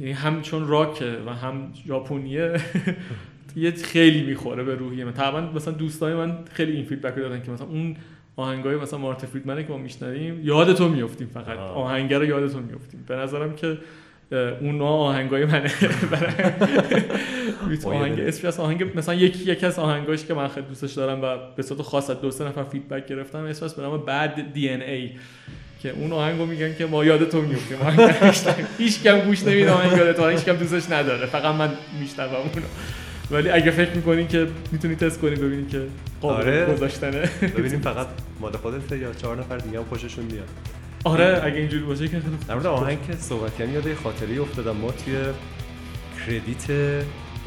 یعنی 0.00 0.12
هم 0.12 0.42
چون 0.42 0.68
راکه 0.68 1.18
و 1.26 1.34
هم 1.34 1.72
ژاپنیه 1.86 2.52
یه 3.56 3.70
خیلی 3.70 4.22
می‌خوره 4.22 4.64
به 4.64 4.74
روحیه 4.74 5.04
من. 5.04 5.12
تقریبا 5.12 5.52
مثلا 5.52 5.74
دوستای 5.74 6.14
من 6.14 6.38
خیلی 6.52 6.72
این 6.72 6.84
feedback 6.84 7.14
رو 7.14 7.22
دادن 7.22 7.42
که 7.42 7.50
مثلا 7.50 7.66
اون 7.66 7.96
آهنگای 8.36 8.76
مثلا 8.76 8.98
مارتی 8.98 9.26
فریدمنه 9.26 9.62
که 9.64 9.68
ما 9.68 9.78
میشنویم 9.78 10.40
یاد 10.44 10.76
تو 10.76 10.88
میفتیم 10.88 11.26
فقط. 11.26 11.58
آه. 11.58 11.76
آهنگ 11.76 12.14
رو 12.14 12.24
یاد 12.24 12.50
تو 12.52 12.60
میفتیم 12.60 13.04
به 13.08 13.16
نظرم 13.16 13.54
که 13.56 13.78
اونا 14.60 14.88
آهنگای 14.88 15.44
منه. 15.44 15.70
آهنگ. 17.84 18.16
دل. 18.16 18.28
اسمی 18.28 18.48
از 18.48 18.60
آهنگ 18.60 18.98
مثلا 18.98 19.14
یکی 19.14 19.52
یکی 19.52 19.66
از 19.66 19.78
آهنگاش 19.78 20.24
که 20.24 20.34
من 20.34 20.48
خیلی 20.48 20.66
دوستش 20.66 20.92
دارم 20.92 21.22
و 21.22 21.36
به 21.56 21.62
صورت 21.62 21.82
خاص 21.82 22.10
از 22.10 22.20
دو 22.20 22.30
سه 22.30 22.44
نفر 22.44 22.64
feedback 22.64 23.06
گرفتم 23.06 23.38
اسم 23.38 23.64
از 23.64 23.74
به 23.74 23.82
نام 23.82 24.04
Bad 24.04 24.52
DNA 24.52 25.10
که 25.82 25.90
اون 25.90 26.12
آهنگو 26.12 26.46
میگن 26.46 26.74
که 26.74 26.86
ما 26.86 27.04
یاد 27.04 27.28
تو 27.28 27.38
آهنگ 27.82 28.00
نمی‌شنویم. 28.00 28.66
هیچ 28.78 29.02
کم 29.02 29.20
گوش 29.20 29.42
نمیده 29.42 29.70
آهنگ 29.70 29.98
یاد 29.98 30.16
تو 30.16 30.28
هیچ 30.28 30.44
کم 30.44 30.56
دوستش 30.56 30.90
نداره. 30.90 31.26
فقط 31.26 31.54
من 31.54 31.70
میشنوم 32.00 32.34
اونو. 32.34 32.66
ولی 33.30 33.50
اگه 33.50 33.70
فکر 33.70 33.90
می‌کنین 33.90 34.28
که 34.28 34.46
می‌تونی 34.72 34.94
تست 34.94 35.20
کنی 35.20 35.36
ببینید 35.36 35.68
که 35.68 35.82
قابل 36.20 36.36
آره. 36.36 36.74
گذاشتنه. 36.74 37.30
ببینیم 37.42 37.80
فقط 37.80 38.06
مال 38.40 38.52
خودت 38.52 38.92
یا 38.92 39.12
چهار 39.12 39.38
نفر 39.38 39.58
دیگه 39.58 39.78
هم 39.78 39.84
خوششون 39.84 40.24
میاد. 40.24 40.48
آره 41.04 41.40
اگه 41.44 41.56
اینجوری 41.56 41.84
باشه 41.84 42.08
که 42.08 42.20
خیلی 42.20 42.36
در 42.48 42.54
مورد 42.54 42.66
آهنگ 42.66 42.98
که 43.06 43.12
صحبت 43.12 43.56
کردن 43.56 43.72
یاد 43.72 43.86
یه 43.86 43.94
خاطره 43.94 44.40
افتادم. 44.40 44.76
ما 44.76 44.90
توی 44.90 45.14
کردیت 46.26 46.66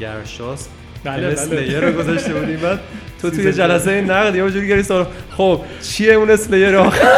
گرشاس. 0.00 0.68
بله، 1.04 1.34
بله. 1.34 1.80
رو 1.80 1.92
گذاشته 1.92 2.34
بودیم. 2.34 2.56
بعد 2.56 2.80
تو 3.22 3.30
توی 3.36 3.52
جلسه 3.52 4.00
نقد 4.00 4.36
یه 4.36 4.50
جوری 4.50 4.68
گری 4.68 4.82
سوال 4.82 5.06
خب 5.36 5.60
چیه 5.82 6.12
اون 6.12 6.30
اسلیر 6.30 6.76
آخر؟ 6.76 7.04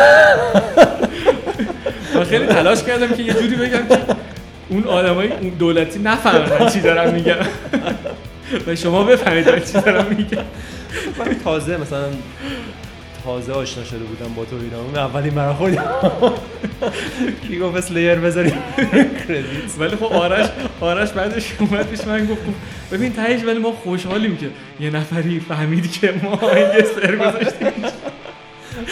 من 2.14 2.24
خیلی 2.24 2.46
تلاش 2.46 2.82
کردم 2.82 3.08
که 3.08 3.22
یه 3.22 3.34
جوری 3.34 3.56
بگم 3.56 3.86
که 3.88 3.98
اون 4.68 4.84
آدمای 4.84 5.32
اون 5.32 5.48
دولتی 5.48 5.98
نفهمن 5.98 6.58
من 6.60 6.68
چی 6.68 6.80
دارم 6.80 7.14
میگم 7.14 7.36
و 8.66 8.76
شما 8.76 9.04
بفهمید 9.04 9.64
چی 9.64 9.72
دارم 9.72 10.06
میگم 10.06 10.44
من 11.18 11.36
تازه 11.44 11.76
مثلا 11.76 12.08
تازه 13.24 13.52
آشنا 13.52 13.84
شده 13.84 13.98
بودم 13.98 14.34
با 14.34 14.44
تو 14.44 14.56
اینا. 14.56 14.80
اون 14.82 14.96
اولین 14.96 15.34
مرا 15.34 15.54
خودم 15.54 15.84
کی 17.48 17.58
گفت 17.58 17.76
اسلیر 17.76 18.14
بذاری؟ 18.14 18.50
کردیت 19.28 19.44
ولی 19.78 19.96
خب 19.96 20.04
آرش 20.04 20.48
آرش 20.80 21.10
بعدش 21.10 21.52
اومد 21.58 21.88
پیش 21.88 22.06
من 22.06 22.26
گفت 22.26 22.40
ببین 22.92 23.12
تهش 23.12 23.44
ولی 23.44 23.58
ما 23.58 23.72
خوشحالیم 23.72 24.36
که 24.36 24.50
یه 24.80 24.90
نفری 24.90 25.40
فهمیدی 25.40 25.88
که 25.88 26.14
ما 26.22 26.38
یه 26.58 26.84
سر 26.94 27.16
گذاشتیم. 27.16 27.68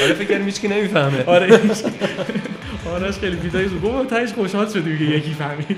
آره 0.02 0.14
فکر 0.14 0.36
کنم 0.38 0.46
هیچ 0.46 0.60
کی 0.60 0.68
نمی‌فهمه. 0.68 1.24
آره 1.26 1.60
آرش 2.86 3.14
خیلی 3.18 3.36
بیدایی 3.36 3.68
بود 3.68 3.82
گفت 3.92 4.10
تهش 4.10 4.32
خوشحال 4.32 4.68
شدیم 4.68 4.98
که 4.98 5.04
یکی 5.04 5.34
فهمید. 5.34 5.76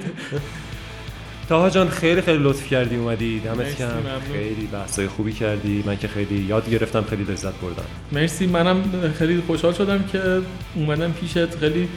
تاها 1.52 1.70
جان 1.70 1.88
خیلی 1.88 2.20
خیلی 2.20 2.42
لطف 2.42 2.66
کردی 2.66 2.96
اومدی 2.96 3.40
دمت 3.40 3.78
کم 3.78 3.88
خیلی 4.32 4.68
بحثای 4.72 5.06
خوبی 5.06 5.32
کردی. 5.32 5.84
من 5.86 5.96
که 5.96 6.08
خیلی 6.08 6.40
یاد 6.48 6.70
گرفتم 6.70 7.04
خیلی 7.10 7.24
لذت 7.24 7.52
بردم. 7.54 7.84
مرسی 8.12 8.46
منم 8.46 8.82
خیلی 9.18 9.42
خوشحال 9.46 9.72
شدم 9.72 10.04
که 10.12 10.40
اومدم 10.74 11.12
پیشت. 11.12 11.58
خیلی 11.58 11.88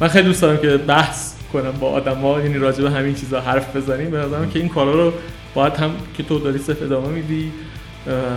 من 0.00 0.08
خیلی 0.08 0.24
دوست 0.24 0.42
دارم 0.42 0.56
که 0.56 0.76
بحث 0.76 1.34
کنم 1.52 1.72
با 1.80 1.90
آدما 1.90 2.40
یعنی 2.40 2.58
راجع 2.58 2.82
به 2.82 2.90
همین 2.90 3.14
چیزا 3.14 3.40
حرف 3.40 3.76
بزنیم. 3.76 4.10
به 4.10 4.18
نظرم 4.18 4.50
که 4.50 4.58
این 4.58 4.68
کارا 4.68 4.92
رو 4.94 5.12
باید 5.54 5.72
هم 5.72 5.90
که 6.16 6.22
تو 6.22 6.38
داری 6.38 6.58
صرف 6.58 6.82
ادامه 6.82 7.08
میدی. 7.08 7.52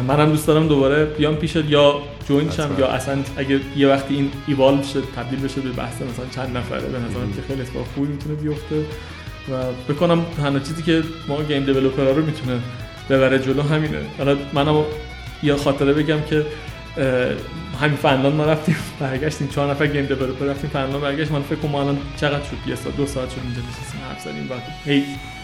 منم 0.07 0.29
دوست 0.29 0.47
دارم 0.47 0.67
دوباره 0.67 1.05
بیام 1.05 1.35
پیشت 1.35 1.69
یا 1.69 2.01
join 2.29 2.51
شم 2.51 2.75
یا 2.79 2.87
اصلا 2.87 3.17
اگه 3.37 3.59
یه 3.77 3.87
وقتی 3.87 4.15
این 4.15 4.31
ایوالو 4.47 4.83
شد 4.83 5.03
تبدیل 5.15 5.39
بشه 5.39 5.61
به 5.61 5.69
بحث 5.69 5.95
مثلا 5.95 6.25
چند 6.35 6.57
نفره. 6.57 6.81
به 6.81 6.97
نظرم 6.97 7.33
که 7.35 7.41
خیلی 7.47 7.61
اتفاق 7.61 7.85
خوبی 7.95 8.07
می‌تونه 8.07 8.35
بیفته. 8.35 8.85
و 9.51 9.53
بکنم 9.93 10.25
تنها 10.37 10.59
چیزی 10.59 10.83
که 10.83 11.03
ما 11.27 11.43
game 11.43 11.65
developer 11.65 12.07
ها 12.07 12.11
رو 12.11 12.25
می‌تونه 12.25 12.59
ببره 13.09 13.39
جلو 13.39 13.61
همینه. 13.61 14.01
حالا 14.17 14.37
منم 14.53 14.83
یه 15.43 15.55
خاطره 15.55 15.93
بگم 15.93 16.21
که 16.21 16.45
همین 17.81 17.97
فنلاند 17.97 18.35
ما 18.35 18.45
رفتیم 18.45 18.75
برگشتیم 18.99 19.47
چهار 19.47 19.71
نفر 19.71 19.87
game 19.87 20.05
developer 20.05 20.45
رفتیم 20.45 20.69
فنلاند 20.69 21.01
برگشت. 21.01 21.31
من 21.31 21.41
فکر 21.41 21.59
کنم 21.59 21.75
الان 21.75 21.97
چقدر 22.15 22.43
شد؟ 22.43 22.69
یه 22.69 22.75
ساعت 22.75 22.97
دو 22.97 23.05
ساعت 23.05 23.29
شد 23.29 23.39
اینجا 23.43 23.61
نشستیم 23.61 24.01
حرف 24.09 24.21
زدیم 24.21 24.51
و 24.51 24.53
هی 24.89 25.03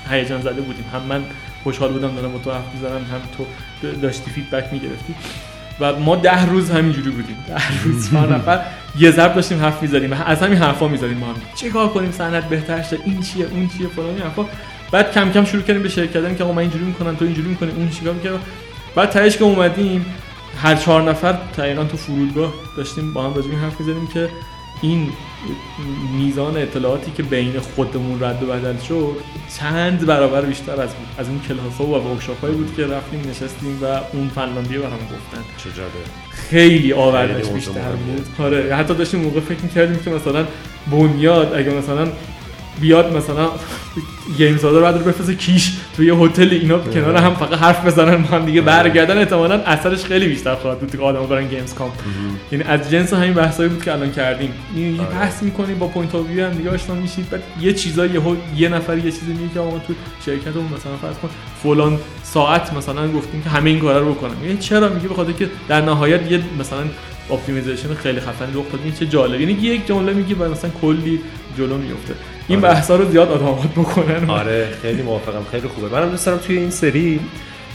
هیجان 0.10 0.42
زده 0.42 0.62
بودیم. 0.62 0.86
هم 0.94 1.02
من 1.02 1.24
خوشحال 1.64 1.92
بودم 1.92 2.16
دارم 2.16 2.32
با 2.32 2.40
تو 2.40 2.52
حرف 2.52 2.74
می‌زنم 2.74 2.92
هم 2.92 3.22
تو 3.38 3.46
داشتی 4.02 4.32
فیدبک 4.32 4.74
می‌گرفتی. 4.74 5.16
و 5.80 6.00
ما 6.00 6.16
ده 6.16 6.46
روز 6.46 6.72
همینجوری 6.72 7.10
بودیم. 7.10 7.38
ده 7.48 7.84
روز 7.84 8.10
چهار 8.10 8.36
نفر. 8.36 8.60
یه 9.00 9.12
ضرب 9.12 9.36
داشتیم 9.36 9.60
حرف 9.60 9.82
می‌زدیم. 9.82 10.14
از 10.14 10.42
همین 10.42 10.58
حرفا 10.58 10.88
می‌زدیم 10.88 11.18
ما 11.18 11.26
هم. 11.26 11.36
چه 11.56 11.70
کار 11.70 11.88
کنیم؟ 11.88 12.12
صنعت 12.12 12.50
بهتر 12.50 12.82
شه 12.82 12.98
این 13.06 13.22
چیه 13.22 13.46
اون 13.46 13.70
چیه 13.78 13.88
فلان 13.88 14.18
حرفا. 14.18 14.46
بعد 14.92 15.12
کم 15.12 15.32
کم 15.32 15.46
شروع 15.46 15.64
کردیم 15.64 15.84
به 15.84 15.90
شرکت 15.90 16.14
کردن 16.14 16.36
که 16.36 16.44
آقا 16.44 16.54
من 16.54 16.62
اینجوری 16.62 16.86
می‌کنم 16.86 17.16
تو 17.16 17.26
اینجوری 17.26 17.50
می‌کنی 17.50 17.72
اون 17.72 17.90
چیکار 17.90 18.14
می‌کنه. 18.14 18.32
بعد 18.96 19.10
تهش 19.10 19.38
که 19.38 19.44
اومدیم 19.44 20.06
هر 20.62 20.76
چهار 20.76 21.02
نفر 21.02 21.38
تقریبا 21.58 21.84
تو 21.84 21.98
فرودگاه 21.98 22.54
داشتیم 22.78 23.14
با 23.14 23.24
هم 23.24 23.34
راجع 23.34 23.50
حرف 23.50 23.80
می‌زدیم 23.80 24.08
که 24.08 24.30
این 24.82 25.10
میزان 26.18 26.58
اطلاعاتی 26.58 27.12
که 27.12 27.24
بین 27.24 27.60
خودمون 27.60 28.24
رد 28.24 28.44
و 28.44 28.46
بدل 28.46 28.78
شد 28.78 29.16
چند 29.60 30.06
برابر 30.06 30.42
بیشتر 30.42 30.82
از 30.82 30.90
بود 30.90 31.08
از 31.18 31.28
اون 31.30 31.42
کلاس 31.48 31.78
ها 31.78 31.86
و 31.86 31.94
workshop 31.96 32.42
هایی 32.42 32.56
بود 32.56 32.76
که 32.76 32.88
رفتیم 32.88 33.20
نشستیم 33.30 33.80
و 33.82 33.86
اون 34.14 34.28
فنلاندی 34.36 34.78
برام 34.78 35.00
گفتن. 35.00 35.44
چه 35.58 35.70
خیلی 36.30 36.94
آوردش 36.94 37.48
بیشتر 37.48 37.92
بود. 37.92 38.46
آره 38.46 38.76
حتی 38.76 38.94
داشتیم 38.94 39.20
موقع 39.20 39.40
فکر 39.40 39.62
می‌کردیم 39.62 40.00
که 40.00 40.10
مثلا 40.10 40.46
بنیاد 40.92 41.54
اگه 41.54 41.70
مثلا 41.70 42.08
بیاد 42.82 43.18
مثلا 43.18 43.50
game 44.38 44.58
سازا 44.58 44.78
رو 44.78 44.84
بعد 44.84 45.06
بفرسته 45.06 45.36
کیش 45.36 45.72
توی 45.96 46.06
یه 46.06 46.16
هتل 46.16 46.50
اینا 46.52 46.80
کنار 46.80 47.16
هم 47.16 47.36
فقط 47.36 47.60
حرف 47.60 47.86
بزنن 47.86 48.16
ما 48.16 48.28
هم 48.28 48.46
دیگه 48.46 48.62
برگردن 48.62 49.18
احتمالاً 49.18 49.56
اثرش 49.56 50.04
خیلی 50.04 50.28
بیشتر 50.28 50.56
خواهد 50.56 50.80
بود 50.80 50.92
که 50.92 50.98
آدم‌ها 50.98 51.26
برن 51.26 51.48
Gamescom 51.48 51.92
یعنی 52.52 52.64
از 52.64 52.92
جنس 52.92 53.14
همین 53.14 53.34
بحثایی 53.34 53.70
بود 53.70 53.84
که 53.84 53.94
الان 53.94 54.12
کردیم. 54.12 54.54
یعنی 54.76 54.96
یه 54.96 55.02
آره. 55.02 55.10
بحث 55.10 55.44
می‌کنیم 55.44 55.80
با 55.80 55.88
point 55.88 56.16
of 56.16 56.30
هم 56.30 56.50
دیگه 56.50 56.70
آشنا 56.70 56.96
میشید 56.96 57.30
بعد 57.30 57.44
یه 57.62 57.74
چیزایی 57.74 58.12
یه, 58.12 58.22
یه 58.58 58.70
نفر 58.70 58.98
یه 58.98 59.12
چیزی 59.12 59.34
میگه 59.34 59.54
که 59.54 59.60
ما 59.60 59.82
تو 59.88 59.94
شرکتمون 60.26 60.66
مثلا 60.66 60.98
فرض 61.02 61.18
کن 61.18 61.30
فلان 61.64 62.00
ساعت 62.24 62.74
مثلا 62.74 63.12
گفتیم 63.12 63.42
که 63.42 63.50
همه 63.50 63.70
این 63.70 63.80
کارا 63.80 64.00
رو 64.00 64.14
بکنم. 64.14 64.36
یعنی 64.44 64.58
چرا 64.58 64.90
میگه؟ 64.90 65.08
بخاطر 65.08 65.32
که 65.32 65.50
در 65.68 65.82
نهایت 65.82 66.32
یه 66.32 66.42
مثلا 66.60 66.80
optimization 67.32 67.94
خیلی 67.94 68.20
خفن 68.20 68.48
رخ 68.54 68.66
داد. 68.72 68.94
چه 69.00 69.06
جالب 69.06 69.42
یعنی 69.42 69.54
یک 69.54 69.88
جمله 69.88 70.14
میگی 70.14 70.34
و 70.34 70.50
مثلا 70.50 70.70
کلی 70.82 71.20
جلو 71.58 71.78
میفته 71.78 72.14
این 72.48 72.66
آره. 72.66 72.74
بحثا 72.74 72.96
رو 72.96 73.12
زیاد 73.12 73.32
آدمات 73.32 73.68
بکنن. 73.68 74.30
آره 74.30 74.70
خیلی 74.82 75.02
موافقم 75.02 75.46
خیلی 75.52 75.68
خوبه. 75.68 75.88
منم 75.90 76.10
دوست 76.10 76.26
دارم 76.26 76.38
توی 76.38 76.58
این 76.58 76.70
سری 76.70 77.20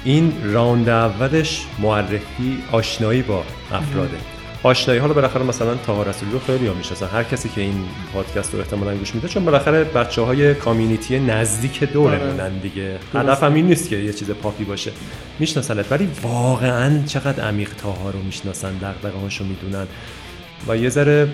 این 0.04 0.32
راوند 0.44 0.88
اولش 0.88 1.66
معرفی 1.78 2.58
آشنایی 2.72 3.22
با 3.22 3.44
افراده 3.72 4.16
آشنایی 4.62 5.00
حالا 5.00 5.12
بالاخره 5.12 5.42
مثلا 5.42 5.74
تاها 5.74 6.02
رسولی 6.02 6.32
رو 6.32 6.38
خیلی 6.38 6.68
می‌شناسن 6.68 7.06
هر 7.06 7.22
کسی 7.22 7.48
که 7.48 7.60
این 7.60 7.84
پادکست 8.14 8.54
رو 8.54 8.60
احتمالاً 8.60 8.96
گوش 8.96 9.14
میده 9.14 9.28
چون 9.28 9.44
بالاخره 9.44 9.84
بچه 9.84 10.22
های 10.22 10.54
کامیونیتی 10.54 11.18
نزدیک 11.18 11.84
دورمونن 11.84 12.40
آره. 12.40 12.50
دیگه 12.62 12.98
هدف 13.14 13.42
هم 13.42 13.54
این 13.54 13.66
نیست 13.66 13.88
که 13.88 13.96
یه 13.96 14.12
چیز 14.12 14.30
پاپی 14.30 14.64
باشه. 14.64 14.90
میشناسنت 15.38 15.92
ولی 15.92 16.08
واقعا 16.22 17.02
چقدر 17.06 17.44
عمیق 17.44 17.70
تاها 17.74 18.10
رو 18.10 18.18
می‌شناسن 18.22 18.72
دغدغه 18.72 19.18
هاشو 19.18 19.44
می‌دونن. 19.44 19.86
و 20.68 20.76
یه 20.76 20.88
ذره 20.88 21.28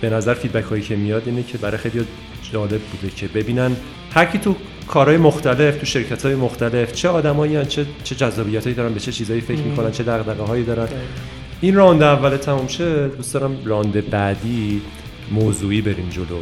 به 0.00 0.10
نظر 0.10 0.34
فیدبک 0.34 0.64
هایی 0.64 0.82
که 0.82 0.96
میاد 0.96 1.22
اینه 1.26 1.42
که 1.42 1.58
برای 1.58 1.78
خیلی 1.78 2.06
جالب 2.52 2.80
بوده 2.80 3.14
که 3.16 3.28
ببینن 3.28 3.76
هر 4.14 4.24
کی 4.24 4.38
تو 4.38 4.56
کارهای 4.88 5.16
مختلف 5.16 5.76
تو 5.76 5.86
شرکت 5.86 6.26
های 6.26 6.34
مختلف 6.34 6.92
چه 6.92 7.08
آدمایی 7.08 7.66
چه 7.66 7.86
چه 8.04 8.14
جذابیتایی 8.14 8.74
دارن 8.74 8.94
به 8.94 9.00
چه 9.00 9.12
چیزایی 9.12 9.40
فکر 9.40 9.60
می‌کنن 9.60 9.90
چه 9.90 10.02
دغدغه 10.02 10.42
هایی 10.42 10.64
دارن 10.64 10.88
این 11.60 11.74
راند 11.74 12.02
اول 12.02 12.36
تموم 12.36 12.68
شه 12.68 13.08
دوست 13.08 13.34
دارم 13.34 13.56
راند 13.64 14.10
بعدی 14.10 14.82
موضوعی 15.30 15.80
بریم 15.80 16.08
جلو 16.08 16.38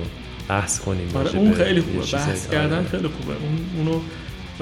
بحث 0.48 0.80
کنیم 0.80 1.08
آره 1.14 1.36
اون 1.36 1.52
خیلی 1.52 1.80
خوبه. 1.80 1.98
بحث 2.12 2.50
کردن 2.50 2.84
خیلی 2.84 3.08
خوبه. 3.08 3.32
اون 3.32 3.86
اونو 3.86 4.00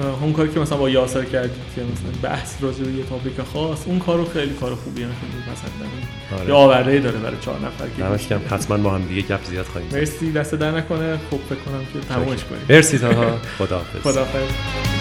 اون 0.05 0.33
کاری 0.33 0.51
که 0.51 0.59
مثلا 0.59 0.77
با 0.77 0.89
یاسر 0.89 1.23
کردید 1.25 1.51
که 1.75 1.81
مثلا 1.81 2.29
بحث 2.29 2.63
راجع 2.63 2.83
به 2.83 2.91
یه 2.91 3.03
تاپیک 3.03 3.41
خاص 3.53 3.79
اون 3.85 3.99
کارو 3.99 4.25
خیلی 4.25 4.53
کار 4.53 4.75
خوبیه 4.75 5.05
خیلی 5.05 5.43
مثلا 5.51 6.39
آره. 6.39 6.47
یه 6.47 6.53
آورده 6.53 6.99
داره 6.99 7.17
برای 7.17 7.37
چهار 7.41 7.59
نفر 7.59 8.17
که 8.17 8.25
کم 8.29 8.55
حتما 8.55 8.77
با 8.77 8.89
هم 8.89 9.01
دیگه 9.01 9.21
گپ 9.21 9.45
زیاد 9.45 9.65
خواهیم 9.65 9.89
مرسی. 9.93 10.31
دست 10.31 10.55
در 10.55 10.71
نکنه. 10.71 11.19
خوب 11.29 11.41
فکر 11.49 11.59
کنم 11.59 11.85
که 11.93 12.07
تمومش 12.13 12.43
کنیم. 12.43 12.61
مرسی 12.69 12.97
تا 12.97 13.37
خداحافظ. 13.57 14.01
خداحافظ. 14.03 14.98